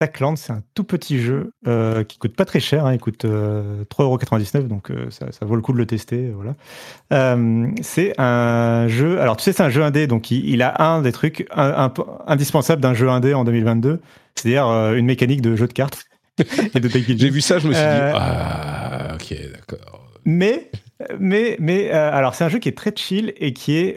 Stackland, 0.00 0.36
c'est 0.36 0.52
un 0.52 0.62
tout 0.74 0.84
petit 0.84 1.20
jeu 1.20 1.52
euh, 1.66 2.04
qui 2.04 2.18
coûte 2.18 2.36
pas 2.36 2.44
très 2.44 2.60
cher, 2.60 2.86
hein, 2.86 2.92
il 2.92 3.00
coûte 3.00 3.24
euh, 3.24 3.82
3,99€, 3.86 4.68
donc 4.68 4.92
euh, 4.92 5.10
ça, 5.10 5.26
vaut 5.42 5.56
le 5.56 5.60
coup 5.60 5.72
de 5.72 5.78
le 5.78 5.86
tester. 5.86 6.30
Voilà. 6.30 6.54
C'est 7.82 8.14
un 8.20 8.86
jeu, 8.86 9.20
alors 9.20 9.36
tu 9.36 9.42
sais, 9.42 9.52
c'est 9.52 9.62
un 9.64 9.70
jeu 9.70 9.82
indé, 9.82 10.06
donc 10.06 10.30
il, 10.30 10.62
a 10.62 10.84
un 10.84 11.02
des 11.02 11.10
trucs 11.10 11.48
un, 11.50 11.86
un, 11.86 11.92
indispensable 12.28 12.80
d'un 12.80 12.94
jeu 12.94 13.08
indé 13.08 13.34
en 13.34 13.42
2022, 13.42 14.00
c'est-à-dire 14.36 14.66
une 14.94 15.06
mécanique 15.06 15.42
de 15.42 15.56
jeu 15.56 15.66
de 15.66 15.72
cartes. 15.72 16.07
J'ai 17.16 17.30
vu 17.30 17.40
ça, 17.40 17.58
je 17.58 17.68
me 17.68 17.72
suis 17.72 17.82
dit, 17.82 17.88
ah, 17.88 19.14
ok, 19.14 19.34
d'accord. 19.52 20.10
Mais, 20.24 20.70
mais, 21.18 21.56
mais, 21.58 21.90
alors 21.90 22.34
c'est 22.34 22.44
un 22.44 22.48
jeu 22.48 22.58
qui 22.58 22.68
est 22.68 22.76
très 22.76 22.92
chill 22.94 23.32
et 23.36 23.52
qui 23.52 23.76
est 23.76 23.96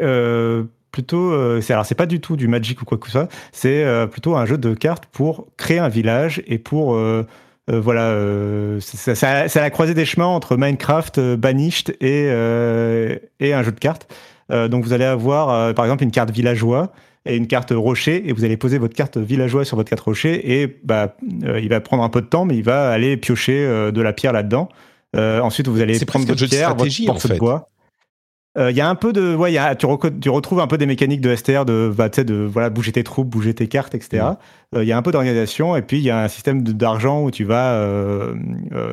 plutôt, 0.91 1.31
euh, 1.31 1.61
c'est 1.61 1.73
alors 1.73 1.85
c'est 1.85 1.95
pas 1.95 2.05
du 2.05 2.19
tout 2.19 2.35
du 2.35 2.47
Magic 2.47 2.81
ou 2.81 2.85
quoi 2.85 2.97
que 2.97 3.07
ce 3.07 3.11
soit, 3.13 3.29
c'est 3.51 3.83
euh, 3.83 4.07
plutôt 4.07 4.35
un 4.35 4.45
jeu 4.45 4.57
de 4.57 4.73
cartes 4.73 5.05
pour 5.11 5.47
créer 5.57 5.79
un 5.79 5.89
village 5.89 6.43
et 6.47 6.57
pour 6.57 6.95
euh, 6.95 7.25
euh 7.69 7.79
voilà, 7.79 8.03
euh, 8.03 8.79
c'est 8.81 9.23
à 9.23 9.47
la 9.61 9.69
croisée 9.69 9.93
des 9.93 10.05
chemins 10.05 10.25
entre 10.25 10.57
Minecraft, 10.57 11.19
Banished 11.35 11.95
et 12.01 12.25
et 13.39 13.53
un 13.53 13.63
jeu 13.63 13.71
de 13.71 13.79
cartes. 13.79 14.11
donc 14.49 14.83
vous 14.83 14.93
allez 14.93 15.05
avoir 15.05 15.73
par 15.73 15.85
exemple 15.85 16.03
une 16.03 16.11
carte 16.11 16.31
villageois 16.31 16.91
et 17.25 17.35
une 17.35 17.47
carte 17.47 17.71
rocher 17.71 18.27
et 18.27 18.33
vous 18.33 18.43
allez 18.43 18.57
poser 18.57 18.77
votre 18.77 18.95
carte 18.95 19.17
villageois 19.17 19.65
sur 19.65 19.77
votre 19.77 19.89
carte 19.89 20.01
rocher 20.01 20.61
et 20.61 20.79
bah 20.83 21.15
il 21.21 21.69
va 21.69 21.79
prendre 21.79 22.03
un 22.03 22.09
peu 22.09 22.21
de 22.21 22.25
temps 22.25 22.45
mais 22.45 22.55
il 22.57 22.63
va 22.63 22.89
aller 22.89 23.15
piocher 23.17 23.91
de 23.91 24.01
la 24.01 24.13
pierre 24.13 24.33
là-dedans. 24.33 24.69
ensuite 25.15 25.67
vous 25.67 25.81
allez 25.81 25.99
prendre 26.05 26.25
votre 26.25 26.45
pierre, 26.47 26.75
votre 26.75 27.09
en 27.09 27.15
fait. 27.19 27.33
de 27.33 27.39
bois. 27.39 27.69
Il 28.57 28.61
euh, 28.61 28.71
y 28.71 28.81
a 28.81 28.89
un 28.89 28.95
peu 28.95 29.13
de, 29.13 29.33
ouais, 29.33 29.53
y 29.53 29.57
a, 29.57 29.75
tu, 29.75 29.87
tu, 30.19 30.29
retrouves 30.29 30.59
un 30.59 30.67
peu 30.67 30.77
des 30.77 30.85
mécaniques 30.85 31.21
de 31.21 31.33
STR, 31.33 31.63
de, 31.63 31.89
bah, 31.95 32.09
de 32.09 32.33
voilà, 32.33 32.69
bouger 32.69 32.91
tes 32.91 33.03
troupes, 33.03 33.29
bouger 33.29 33.53
tes 33.53 33.67
cartes, 33.67 33.95
etc. 33.95 34.09
Il 34.11 34.19
mmh. 34.19 34.81
euh, 34.81 34.83
y 34.83 34.91
a 34.91 34.97
un 34.97 35.01
peu 35.01 35.13
d'organisation 35.13 35.77
et 35.77 35.81
puis 35.81 35.99
il 35.99 36.03
y 36.03 36.09
a 36.09 36.21
un 36.21 36.27
système 36.27 36.61
d'argent 36.61 37.23
où 37.23 37.31
tu 37.31 37.45
vas, 37.45 37.75
euh, 37.75 38.35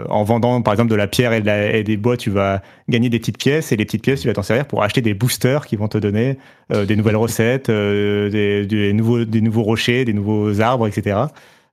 en 0.08 0.22
vendant 0.22 0.62
par 0.62 0.74
exemple 0.74 0.92
de 0.92 0.94
la 0.94 1.08
pierre 1.08 1.32
et, 1.32 1.40
de 1.40 1.46
la, 1.46 1.74
et, 1.74 1.82
des 1.82 1.96
bois, 1.96 2.16
tu 2.16 2.30
vas 2.30 2.62
gagner 2.88 3.08
des 3.08 3.18
petites 3.18 3.38
pièces 3.38 3.72
et 3.72 3.76
les 3.76 3.84
petites 3.84 4.02
pièces, 4.02 4.20
tu 4.20 4.28
vas 4.28 4.34
t'en 4.34 4.44
servir 4.44 4.64
pour 4.64 4.84
acheter 4.84 5.00
des 5.00 5.14
boosters 5.14 5.66
qui 5.66 5.74
vont 5.74 5.88
te 5.88 5.98
donner 5.98 6.38
des 6.70 6.94
nouvelles 6.94 7.16
recettes, 7.16 7.68
des, 7.68 8.64
des, 8.64 8.92
nouveaux, 8.92 9.24
des 9.24 9.40
nouveaux 9.40 9.64
rochers, 9.64 10.04
des 10.04 10.12
nouveaux 10.12 10.60
arbres, 10.60 10.86
etc. 10.86 11.16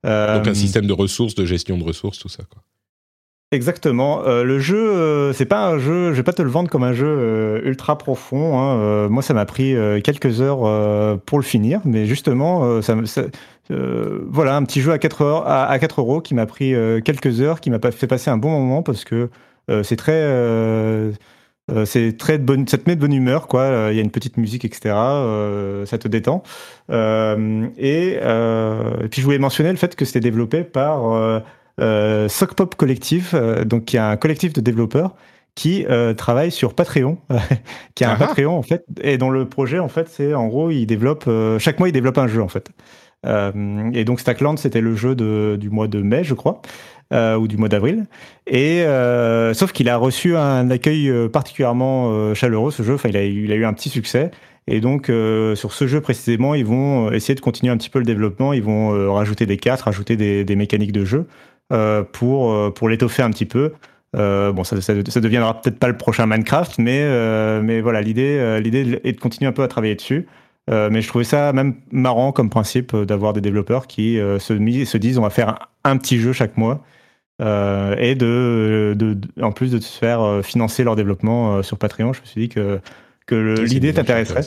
Donc 0.04 0.48
un 0.48 0.54
système 0.56 0.88
de 0.88 0.94
ressources, 0.94 1.36
de 1.36 1.46
gestion 1.46 1.78
de 1.78 1.84
ressources, 1.84 2.18
tout 2.18 2.30
ça, 2.30 2.44
quoi. 2.50 2.64
Exactement. 3.56 4.22
Euh, 4.26 4.44
le 4.44 4.60
jeu, 4.60 4.76
euh, 4.78 5.32
c'est 5.32 5.46
pas 5.46 5.66
un 5.66 5.80
jeu, 5.80 6.12
je 6.12 6.18
vais 6.18 6.24
pas 6.24 6.34
te 6.34 6.42
le 6.42 6.50
vendre 6.50 6.70
comme 6.70 6.84
un 6.84 6.92
jeu 6.92 7.08
euh, 7.08 7.62
ultra 7.64 7.98
profond. 7.98 8.60
Hein. 8.60 8.78
Euh, 8.80 9.10
moi, 9.10 9.24
ça 9.24 9.34
m'a 9.34 9.46
pris 9.46 9.74
quelques 10.04 10.42
heures 10.42 11.20
pour 11.22 11.40
le 11.40 11.44
finir, 11.44 11.80
mais 11.86 12.06
justement, 12.06 12.82
voilà, 13.70 14.56
un 14.58 14.64
petit 14.64 14.82
jeu 14.82 14.92
à 14.92 15.00
4 15.00 15.22
heures, 15.22 15.48
à, 15.48 15.68
à 15.68 15.80
4 15.80 16.02
euros 16.02 16.20
qui 16.20 16.36
m'a 16.36 16.46
pris 16.46 16.74
quelques 17.04 17.40
heures, 17.40 17.62
qui 17.62 17.70
m'a 17.70 17.80
fait 17.92 18.08
passer 18.08 18.30
un 18.30 18.38
bon 18.38 18.50
moment 18.50 18.84
parce 18.84 19.06
que 19.06 19.30
c'est 19.84 19.96
très, 19.96 20.22
c'est 21.86 22.18
très 22.18 22.38
de 22.38 22.66
ça 22.68 22.78
te 22.78 22.90
met 22.90 22.96
de 22.98 23.02
bonne 23.02 23.14
humeur, 23.14 23.48
quoi. 23.48 23.88
Il 23.92 23.96
y 23.96 24.00
a 24.00 24.04
une 24.04 24.12
petite 24.12 24.36
musique, 24.36 24.66
etc. 24.66 24.94
ça 25.86 25.98
te 25.98 26.08
détend. 26.10 26.44
Et, 26.90 26.94
et, 27.78 28.20
puis 29.10 29.22
je 29.22 29.26
voulais 29.26 29.40
mentionner 29.40 29.72
le 29.72 29.78
fait 29.78 29.96
que 29.96 30.04
c'était 30.04 30.20
développé 30.20 30.64
par 30.66 31.42
euh, 31.80 32.28
Sockpop 32.30 32.76
Collective, 32.76 33.32
euh, 33.34 33.66
donc 33.66 33.86
qui 33.86 33.98
est 33.98 34.00
un 34.00 34.18
collectif 34.18 34.54
de 34.54 34.62
développeurs 34.62 35.16
qui 35.56 35.86
euh, 35.90 36.14
travaille 36.14 36.52
sur 36.52 36.74
Patreon, 36.74 37.18
qui 37.96 38.04
a 38.04 38.12
un 38.12 38.16
Patreon 38.16 38.56
en 38.58 38.62
fait, 38.62 38.86
et 39.02 39.18
dont 39.18 39.30
le 39.30 39.48
projet 39.48 39.80
en 39.80 39.88
fait 39.88 40.10
c'est 40.10 40.34
en 40.34 40.48
gros 40.48 40.70
il 40.70 40.86
développe 40.86 41.24
euh, 41.28 41.58
chaque 41.60 41.80
mois 41.80 41.88
il 41.90 41.94
développe 41.94 42.18
un 42.18 42.28
jeu 42.28 42.42
en 42.42 42.50
fait. 42.50 42.70
Euh, 43.26 43.90
et 43.94 44.04
donc 44.04 44.20
Stackland 44.20 44.60
c'était 44.60 44.82
le 44.82 44.96
jeu 44.96 45.16
de, 45.16 45.58
du 45.60 45.70
mois 45.70 45.88
de 45.88 46.02
mai 46.02 46.24
je 46.24 46.36
crois. 46.36 46.62
ou 47.12 47.48
du 47.48 47.58
mois 47.58 47.70
d'avril. 47.70 48.06
Et 48.46 48.84
sauf 49.54 49.72
qu'il 49.72 49.90
a 49.90 49.98
reçu 49.98 50.36
un 50.36 50.70
accueil 50.70 51.10
particulièrement 51.30 52.34
chaleureux 52.34 52.72
ce 52.72 52.84
jeu. 52.84 52.96
Enfin, 52.96 53.10
il 53.10 53.18
a, 53.18 53.24
il 53.24 53.52
a 53.52 53.56
eu 53.56 53.66
un 53.66 53.74
petit 53.74 53.90
succès. 53.90 54.32
Et 54.68 54.82
donc, 54.82 55.06
sur 55.06 55.72
ce 55.72 55.88
jeu 55.88 56.02
précisément, 56.02 56.56
ils 56.56 56.66
vont 56.66 57.12
essayer 57.12 57.36
de 57.36 57.40
continuer 57.40 57.72
un 57.72 57.78
petit 57.78 57.92
peu 57.92 58.00
le 58.00 58.06
développement. 58.06 58.54
Ils 58.54 58.64
vont 58.64 59.14
rajouter 59.14 59.46
des 59.46 59.58
cartes, 59.58 59.84
rajouter 59.84 60.18
des, 60.18 60.44
des 60.44 60.56
mécaniques 60.56 60.92
de 60.92 61.06
jeu 61.06 61.28
pour, 61.70 62.52
euh, 62.52 62.72
pour 62.72 62.90
l'étoffer 62.90 63.24
un 63.24 63.32
petit 63.32 63.46
peu. 63.46 63.74
Euh, 64.16 64.52
bon, 64.52 64.64
ça, 64.64 64.80
ça, 64.82 64.94
ça 65.08 65.20
deviendra 65.20 65.62
peut-être 65.62 65.80
pas 65.80 65.88
le 65.88 65.98
prochain 65.98 66.26
Minecraft, 66.26 66.78
mais, 66.80 67.02
euh, 67.02 67.62
mais 67.62 67.82
voilà, 67.82 68.02
l'idée, 68.02 68.60
l'idée 68.62 69.02
est 69.04 69.14
de 69.14 69.20
continuer 69.20 69.50
un 69.50 69.54
peu 69.54 69.64
à 69.64 69.68
travailler 69.68 69.96
dessus. 69.96 70.28
mais 70.70 71.02
je 71.02 71.08
trouvais 71.08 71.26
ça 71.26 71.52
même 71.54 71.76
marrant 71.92 72.32
comme 72.32 72.50
principe 72.50 72.96
d'avoir 72.96 73.34
des 73.34 73.42
développeurs 73.42 73.88
qui 73.88 74.16
se, 74.16 74.40
se, 74.40 74.98
disent 74.98 75.18
on 75.18 75.24
va 75.24 75.30
faire 75.30 75.50
un, 75.84 75.92
un 75.92 75.98
petit 75.98 76.20
jeu 76.20 76.34
chaque 76.34 76.58
mois. 76.58 76.84
Euh, 77.42 77.96
et 77.98 78.16
de, 78.16 78.96
de, 78.98 79.14
de, 79.14 79.44
en 79.44 79.52
plus 79.52 79.72
de 79.72 79.80
se 79.80 79.98
faire 79.98 80.40
financer 80.44 80.84
leur 80.84 80.96
développement 80.96 81.58
euh, 81.58 81.64
sur 81.64 81.78
Patreon, 81.78 82.14
je 82.14 82.22
me 82.22 82.26
suis 82.26 82.42
dit 82.42 82.50
que, 82.50 82.80
que 83.26 83.60
l'idée 83.62 83.94
t'intéresserait. 83.94 84.46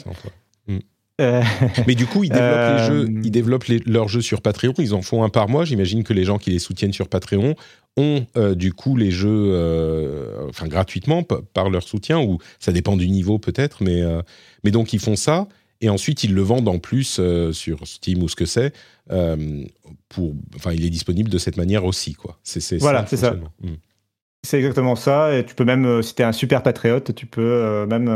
Euh, 0.70 0.78
Mais 1.18 1.94
du 1.94 2.06
coup, 2.06 2.24
ils 2.24 2.30
développent, 2.30 2.54
euh... 2.54 2.78
les 2.78 2.86
jeux, 2.86 3.20
ils 3.24 3.30
développent 3.30 3.64
les, 3.64 3.78
leurs 3.86 4.08
jeux 4.08 4.20
sur 4.20 4.40
Patreon. 4.40 4.74
Ils 4.78 4.94
en 4.94 5.02
font 5.02 5.24
un 5.24 5.28
par 5.28 5.48
mois. 5.48 5.64
J'imagine 5.64 6.04
que 6.04 6.12
les 6.12 6.24
gens 6.24 6.38
qui 6.38 6.50
les 6.50 6.58
soutiennent 6.58 6.92
sur 6.92 7.08
Patreon 7.08 7.56
ont 7.96 8.26
euh, 8.36 8.54
du 8.54 8.72
coup 8.72 8.96
les 8.96 9.10
jeux, 9.10 9.50
euh, 9.52 10.48
enfin 10.48 10.68
gratuitement 10.68 11.24
par 11.24 11.68
leur 11.68 11.82
soutien 11.82 12.20
ou 12.20 12.38
ça 12.60 12.72
dépend 12.72 12.96
du 12.96 13.08
niveau 13.08 13.38
peut-être. 13.38 13.82
Mais 13.82 14.02
euh, 14.02 14.22
mais 14.64 14.70
donc 14.70 14.92
ils 14.92 15.00
font 15.00 15.16
ça 15.16 15.48
et 15.80 15.90
ensuite 15.90 16.22
ils 16.24 16.34
le 16.34 16.42
vendent 16.42 16.68
en 16.68 16.78
plus 16.78 17.20
sur 17.52 17.86
Steam 17.86 18.22
ou 18.22 18.28
ce 18.28 18.36
que 18.36 18.46
c'est. 18.46 18.72
pour, 20.08 20.34
enfin, 20.54 20.72
il 20.72 20.84
est 20.84 20.90
disponible 20.90 21.30
de 21.30 21.38
cette 21.38 21.56
manière 21.56 21.84
aussi 21.84 22.14
quoi. 22.14 22.38
C'est 22.44 22.78
voilà, 22.78 23.04
c'est 23.06 23.16
ça. 23.16 23.32
Mmh. 23.32 23.68
C'est 24.46 24.58
exactement 24.58 24.94
ça. 24.94 25.36
Et 25.36 25.44
tu 25.44 25.56
peux 25.56 25.64
même, 25.64 26.00
si 26.02 26.14
tu 26.14 26.22
es 26.22 26.24
un 26.24 26.32
super 26.32 26.62
patriote, 26.62 27.12
tu 27.14 27.26
peux 27.26 27.86
même 27.86 28.08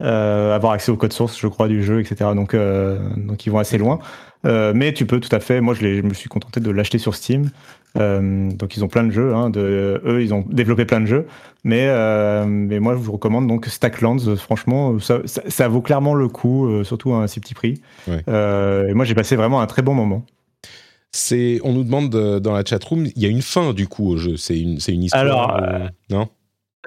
euh, 0.00 0.54
avoir 0.54 0.72
accès 0.72 0.92
au 0.92 0.96
code 0.96 1.12
source, 1.12 1.38
je 1.38 1.48
crois, 1.48 1.66
du 1.66 1.82
jeu, 1.82 2.00
etc. 2.00 2.30
Donc, 2.34 2.54
euh, 2.54 2.98
donc 3.16 3.46
ils 3.46 3.50
vont 3.50 3.58
assez 3.58 3.78
loin. 3.78 3.98
Euh, 4.46 4.72
mais 4.74 4.92
tu 4.92 5.06
peux 5.06 5.18
tout 5.18 5.34
à 5.34 5.40
fait. 5.40 5.60
Moi, 5.60 5.74
je, 5.74 5.80
je 5.80 6.02
me 6.02 6.14
suis 6.14 6.28
contenté 6.28 6.60
de 6.60 6.70
l'acheter 6.70 6.98
sur 6.98 7.14
Steam. 7.14 7.50
Donc, 7.96 8.76
ils 8.76 8.84
ont 8.84 8.88
plein 8.88 9.02
de 9.02 9.10
jeux. 9.10 9.34
Hein, 9.34 9.50
de, 9.50 10.00
eux, 10.04 10.22
ils 10.22 10.32
ont 10.32 10.44
développé 10.48 10.84
plein 10.84 11.00
de 11.00 11.06
jeux. 11.06 11.26
Mais, 11.64 11.88
mais 12.46 12.78
moi, 12.78 12.92
je 12.92 12.98
vous 12.98 13.12
recommande 13.12 13.48
donc 13.48 13.66
Stacklands. 13.66 14.36
Franchement, 14.36 15.00
ça, 15.00 15.18
ça, 15.24 15.42
ça 15.48 15.66
vaut 15.66 15.82
clairement 15.82 16.14
le 16.14 16.28
coup, 16.28 16.84
surtout 16.84 17.12
à 17.14 17.16
un 17.16 17.26
si 17.26 17.40
petit 17.40 17.54
prix. 17.54 17.80
Ouais. 18.06 18.22
et 18.28 18.94
moi, 18.94 19.04
j'ai 19.04 19.16
passé 19.16 19.34
vraiment 19.34 19.60
un 19.60 19.66
très 19.66 19.82
bon 19.82 19.94
moment. 19.94 20.24
C'est, 21.10 21.58
on 21.64 21.72
nous 21.72 21.82
demande 21.82 22.10
dans 22.40 22.52
la 22.52 22.64
chatroom, 22.64 23.06
il 23.16 23.20
y 23.20 23.26
a 23.26 23.30
une 23.30 23.42
fin 23.42 23.72
du 23.72 23.88
coup 23.88 24.08
au 24.08 24.16
jeu. 24.16 24.36
C'est 24.36 24.60
une, 24.60 24.78
c'est 24.78 24.92
une 24.92 25.02
histoire. 25.02 25.22
Alors, 25.22 25.90
non? 26.10 26.28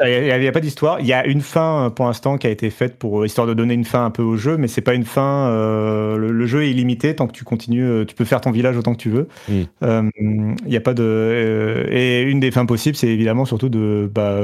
Il 0.06 0.24
n'y 0.24 0.32
a, 0.32 0.50
a, 0.50 0.52
pas 0.52 0.60
d'histoire. 0.60 1.00
Il 1.00 1.06
y 1.06 1.14
a 1.14 1.26
une 1.26 1.42
fin 1.42 1.86
euh, 1.86 1.90
pour 1.90 2.06
l'instant 2.06 2.38
qui 2.38 2.48
a 2.48 2.50
été 2.50 2.70
faite 2.70 2.98
pour 2.98 3.22
euh, 3.22 3.26
histoire 3.26 3.48
de 3.48 3.54
donner 3.54 3.74
une 3.74 3.86
fin 3.86 4.06
un 4.06 4.12
peu 4.12 4.24
au 4.24 4.38
jeu, 4.38 4.58
mais 4.58 4.68
c'est 4.68 4.82
pas 4.82 4.94
une 4.94 5.06
fin. 5.06 5.48
Euh, 5.50 6.18
le, 6.18 6.32
le, 6.32 6.46
jeu 6.46 6.64
est 6.64 6.72
illimité 6.72 7.16
tant 7.16 7.28
que 7.28 7.34
tu 7.34 7.44
continues. 7.44 8.06
Tu 8.06 8.16
peux 8.16 8.26
faire 8.26 8.42
ton 8.42 8.52
village 8.52 8.78
autant 8.78 8.94
que 8.94 9.02
tu 9.02 9.10
veux. 9.10 9.28
Il 9.50 9.68
mm. 9.82 10.56
n'y 10.66 10.78
a 10.78 10.82
pas 10.82 10.94
de. 10.94 11.04
Euh, 11.04 11.88
et 11.90 12.22
une 12.22 12.40
des 12.40 12.52
fins 12.52 12.66
possibles, 12.66 12.96
c'est 12.96 13.10
évidemment 13.10 13.46
surtout 13.46 13.70
de 13.70 14.10
bah, 14.14 14.40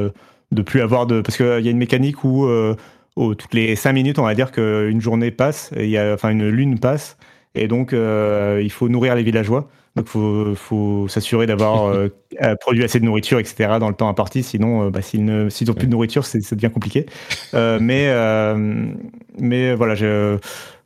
de 0.51 0.61
plus 0.61 0.81
avoir 0.81 1.07
de 1.07 1.21
parce 1.21 1.37
qu'il 1.37 1.45
y 1.45 1.67
a 1.67 1.71
une 1.71 1.77
mécanique 1.77 2.23
où, 2.23 2.47
où, 3.15 3.35
toutes 3.35 3.53
les 3.53 3.75
cinq 3.75 3.93
minutes, 3.93 4.19
on 4.19 4.23
va 4.23 4.35
dire 4.35 4.51
qu'une 4.51 5.01
journée 5.01 5.31
passe, 5.31 5.71
il 5.77 5.89
y 5.89 5.97
a 5.97 6.13
enfin 6.13 6.29
une 6.29 6.47
lune 6.49 6.79
passe, 6.79 7.17
et 7.57 7.67
donc 7.67 7.91
il 7.93 8.71
faut 8.71 8.89
nourrir 8.89 9.15
les 9.15 9.23
villageois. 9.23 9.69
Donc, 9.97 10.05
il 10.05 10.11
faut, 10.11 10.55
faut 10.55 11.07
s'assurer 11.07 11.47
d'avoir 11.47 11.85
euh, 11.87 12.09
produit 12.61 12.83
assez 12.83 12.99
de 12.99 13.05
nourriture, 13.05 13.39
etc., 13.39 13.77
dans 13.79 13.89
le 13.89 13.95
temps 13.95 14.07
imparti. 14.07 14.43
Sinon, 14.43 14.85
euh, 14.85 14.89
bah, 14.91 15.01
s'ils 15.01 15.25
n'ont 15.25 15.49
plus 15.49 15.87
de 15.87 15.91
nourriture, 15.91 16.23
ça 16.23 16.37
devient 16.55 16.71
compliqué. 16.71 17.07
Euh, 17.55 17.79
mais, 17.81 18.05
euh, 18.07 18.85
mais 19.39 19.73
voilà, 19.73 19.95
je, 19.95 20.37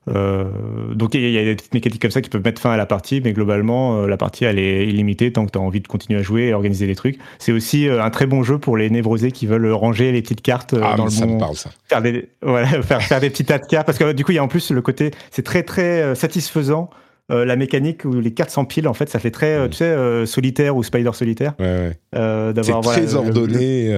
euh, 0.10 0.46
donc, 0.94 1.14
il 1.14 1.22
y, 1.22 1.32
y, 1.32 1.38
a 1.38 1.44
des 1.44 1.56
petites 1.56 1.74
mécaniques 1.74 2.02
comme 2.02 2.12
ça 2.12 2.22
qui 2.22 2.30
peuvent 2.30 2.44
mettre 2.44 2.62
fin 2.62 2.72
à 2.72 2.78
la 2.78 2.86
partie, 2.86 3.22
mais 3.22 3.34
globalement, 3.34 4.06
la 4.08 4.18
partie, 4.18 4.46
elle 4.46 4.58
est 4.58 4.88
illimitée 4.88 5.32
tant 5.32 5.46
que 5.46 5.52
tu 5.52 5.60
as 5.60 5.62
envie 5.62 5.82
de 5.82 5.88
continuer 5.88 6.20
à 6.20 6.24
jouer 6.24 6.48
et 6.48 6.54
organiser 6.54 6.88
des 6.88 6.96
trucs. 6.96 7.20
C'est 7.40 7.52
aussi 7.52 7.88
un 7.88 8.10
très 8.10 8.26
bon 8.26 8.44
jeu 8.44 8.58
pour 8.58 8.78
les 8.78 8.90
névrosés 8.90 9.32
qui 9.32 9.46
veulent 9.46 9.72
ranger 9.72 10.12
les 10.12 10.22
petites 10.22 10.42
cartes 10.42 10.76
ah, 10.82 10.96
dans 10.96 11.06
le 11.06 11.12
ça 11.12 11.26
bon. 11.26 11.36
Me 11.36 11.40
parle, 11.40 11.56
ça. 11.56 11.70
Faire 11.86 12.02
des, 12.02 12.30
voilà, 12.42 12.68
faire, 12.82 13.02
faire 13.02 13.20
des 13.20 13.30
petits 13.30 13.46
tas 13.46 13.60
de 13.60 13.66
cartes. 13.66 13.86
Parce 13.86 13.98
que 13.98 14.12
du 14.14 14.26
coup, 14.26 14.32
il 14.32 14.36
y 14.36 14.40
a 14.40 14.44
en 14.44 14.48
plus 14.48 14.72
le 14.72 14.82
côté, 14.82 15.12
c'est 15.30 15.44
très, 15.44 15.64
très 15.64 16.16
satisfaisant 16.16 16.90
euh, 17.32 17.46
la 17.46 17.56
mécanique 17.56 18.04
où 18.04 18.20
les 18.20 18.34
cartes 18.34 18.50
s'empilent, 18.50 18.88
en 18.88 18.94
fait, 18.94 19.10
ça 19.10 19.20
fait 19.20 19.32
très, 19.32 19.54
euh, 19.54 19.68
tu 19.70 19.78
sais, 19.78 19.86
euh, 19.86 20.26
solitaire 20.26 20.76
ou 20.76 20.84
Spider 20.84 21.12
solitaire. 21.14 21.54
Ouais, 21.60 21.66
ouais. 21.66 22.00
Euh, 22.16 22.54
c'est 22.62 22.82
très 22.82 23.16
ordonné. 23.16 23.96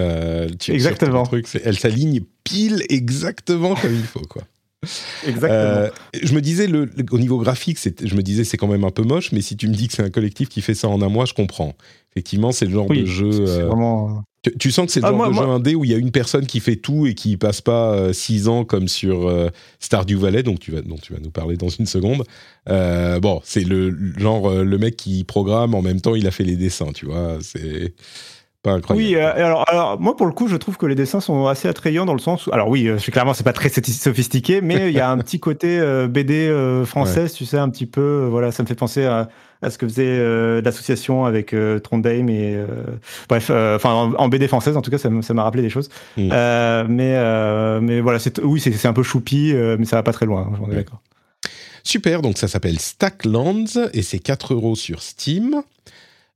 exactement. 0.67 1.23
Truc, 1.23 1.47
elle 1.63 1.77
s'aligne 1.77 2.21
pile 2.43 2.83
exactement 2.89 3.75
comme 3.75 3.93
il 3.93 4.03
faut, 4.03 4.21
quoi. 4.21 4.43
Exactement. 5.27 5.59
Euh, 5.59 5.89
je 6.21 6.33
me 6.33 6.41
disais, 6.41 6.67
le, 6.67 6.85
le- 6.85 7.05
au 7.11 7.19
niveau 7.19 7.37
graphique, 7.39 7.77
c'est- 7.77 8.05
je 8.05 8.15
me 8.15 8.21
disais 8.23 8.43
c'est 8.43 8.57
quand 8.57 8.67
même 8.67 8.83
un 8.83 8.91
peu 8.91 9.03
moche, 9.03 9.31
mais 9.31 9.41
si 9.41 9.55
tu 9.57 9.67
me 9.67 9.73
dis 9.73 9.87
que 9.87 9.93
c'est 9.93 10.03
un 10.03 10.09
collectif 10.09 10.49
qui 10.49 10.61
fait 10.61 10.75
ça 10.75 10.87
en 10.87 11.01
un 11.01 11.09
mois, 11.09 11.25
je 11.25 11.33
comprends. 11.33 11.73
Effectivement, 12.15 12.51
c'est 12.51 12.65
le 12.65 12.71
genre 12.71 12.87
Oui, 12.89 13.01
de 13.01 13.05
jeu. 13.07 13.29
euh, 13.31 13.65
vraiment. 13.65 14.23
tu, 14.43 14.55
tu 14.59 14.71
sens 14.71 14.85
que 14.85 14.91
c'est 14.91 14.99
le 14.99 15.05
Ah, 15.07 15.09
genre 15.09 15.17
moi- 15.17 15.27
de 15.29 15.33
moi- 15.33 15.43
jeu 15.45 15.49
indé 15.49 15.73
où 15.75 15.83
il 15.83 15.89
y 15.89 15.95
a 15.95 15.97
une 15.97 16.11
personne 16.11 16.45
qui 16.45 16.59
fait 16.59 16.75
tout 16.75 17.07
et 17.07 17.15
qui 17.15 17.37
passe 17.37 17.59
pas 17.61 17.93
euh, 17.93 18.13
six 18.13 18.47
ans 18.47 18.65
comme 18.65 18.87
sur 18.87 19.27
euh, 19.27 19.49
Stardew 19.79 20.17
Valley, 20.19 20.43
donc 20.43 20.59
tu 20.59 20.71
vas, 20.71 20.81
dont 20.81 20.97
tu 20.97 21.13
vas 21.13 21.19
nous 21.19 21.31
parler 21.31 21.57
dans 21.57 21.69
une 21.69 21.87
seconde. 21.87 22.23
Euh, 22.69 23.19
bon, 23.19 23.41
c'est 23.43 23.63
le 23.63 23.97
genre 24.17 24.47
euh, 24.49 24.63
le 24.63 24.77
mec 24.77 24.95
qui 24.95 25.23
programme 25.23 25.73
en 25.73 25.81
même 25.81 26.01
temps, 26.01 26.13
il 26.13 26.27
a 26.27 26.31
fait 26.31 26.43
les 26.43 26.55
dessins, 26.55 26.91
tu 26.93 27.07
vois. 27.07 27.37
C'est 27.41 27.93
pas 28.63 28.71
incroyable. 28.71 29.07
Oui, 29.07 29.15
euh, 29.15 29.31
alors, 29.45 29.69
alors 29.69 29.99
moi 29.99 30.15
pour 30.17 30.25
le 30.25 30.31
coup, 30.31 30.47
je 30.47 30.55
trouve 30.55 30.77
que 30.77 30.85
les 30.85 30.95
dessins 30.95 31.19
sont 31.19 31.45
assez 31.47 31.67
attrayants 31.67 32.05
dans 32.05 32.13
le 32.13 32.19
sens 32.19 32.47
où, 32.47 32.53
alors 32.53 32.69
oui, 32.69 32.87
euh, 32.87 32.97
clairement 32.97 33.33
c'est 33.33 33.43
pas 33.43 33.53
très 33.53 33.69
sophi- 33.69 33.91
sophistiqué, 33.91 34.61
mais 34.61 34.87
il 34.89 34.95
y 34.95 34.99
a 34.99 35.09
un 35.11 35.17
petit 35.19 35.39
côté 35.39 35.77
euh, 35.79 36.07
BD 36.07 36.49
française, 36.85 37.33
tu 37.33 37.45
sais, 37.45 37.57
un 37.57 37.69
petit 37.69 37.85
peu, 37.85 38.25
voilà, 38.31 38.51
ça 38.51 38.63
me 38.63 38.67
fait 38.67 38.75
penser 38.75 39.05
à, 39.05 39.27
à 39.61 39.69
ce 39.69 39.77
que 39.77 39.87
faisait 39.87 40.61
l'association 40.61 41.25
avec 41.25 41.55
Trondheim 41.83 42.27
et 42.29 42.57
bref, 43.29 43.49
enfin 43.49 43.91
en, 43.93 44.13
en 44.15 44.27
BD 44.29 44.47
française 44.47 44.75
en 44.77 44.81
tout 44.81 44.91
cas, 44.91 44.97
ça 44.97 45.09
m'a 45.09 45.43
rappelé 45.43 45.61
des 45.61 45.69
choses. 45.69 45.89
Mm. 46.17 46.29
Mais 46.89 47.79
mais 47.81 47.99
voilà, 48.01 48.19
c'est 48.19 48.39
oui, 48.41 48.59
c'est 48.59 48.87
un 48.87 48.93
peu 48.93 49.03
choupi, 49.03 49.53
mais 49.53 49.85
ça 49.85 49.97
va 49.97 50.03
pas 50.03 50.13
très 50.13 50.25
loin, 50.25 50.51
j'en 50.57 50.65
ai 50.65 50.69
Ouais. 50.69 50.75
d'accord. 50.77 51.01
Super, 51.85 52.21
donc 52.21 52.37
ça 52.37 52.47
s'appelle 52.47 52.79
Stacklands 52.79 53.89
et 53.93 54.03
c'est 54.03 54.19
4 54.19 54.53
euros 54.53 54.75
sur 54.75 55.01
Steam. 55.01 55.63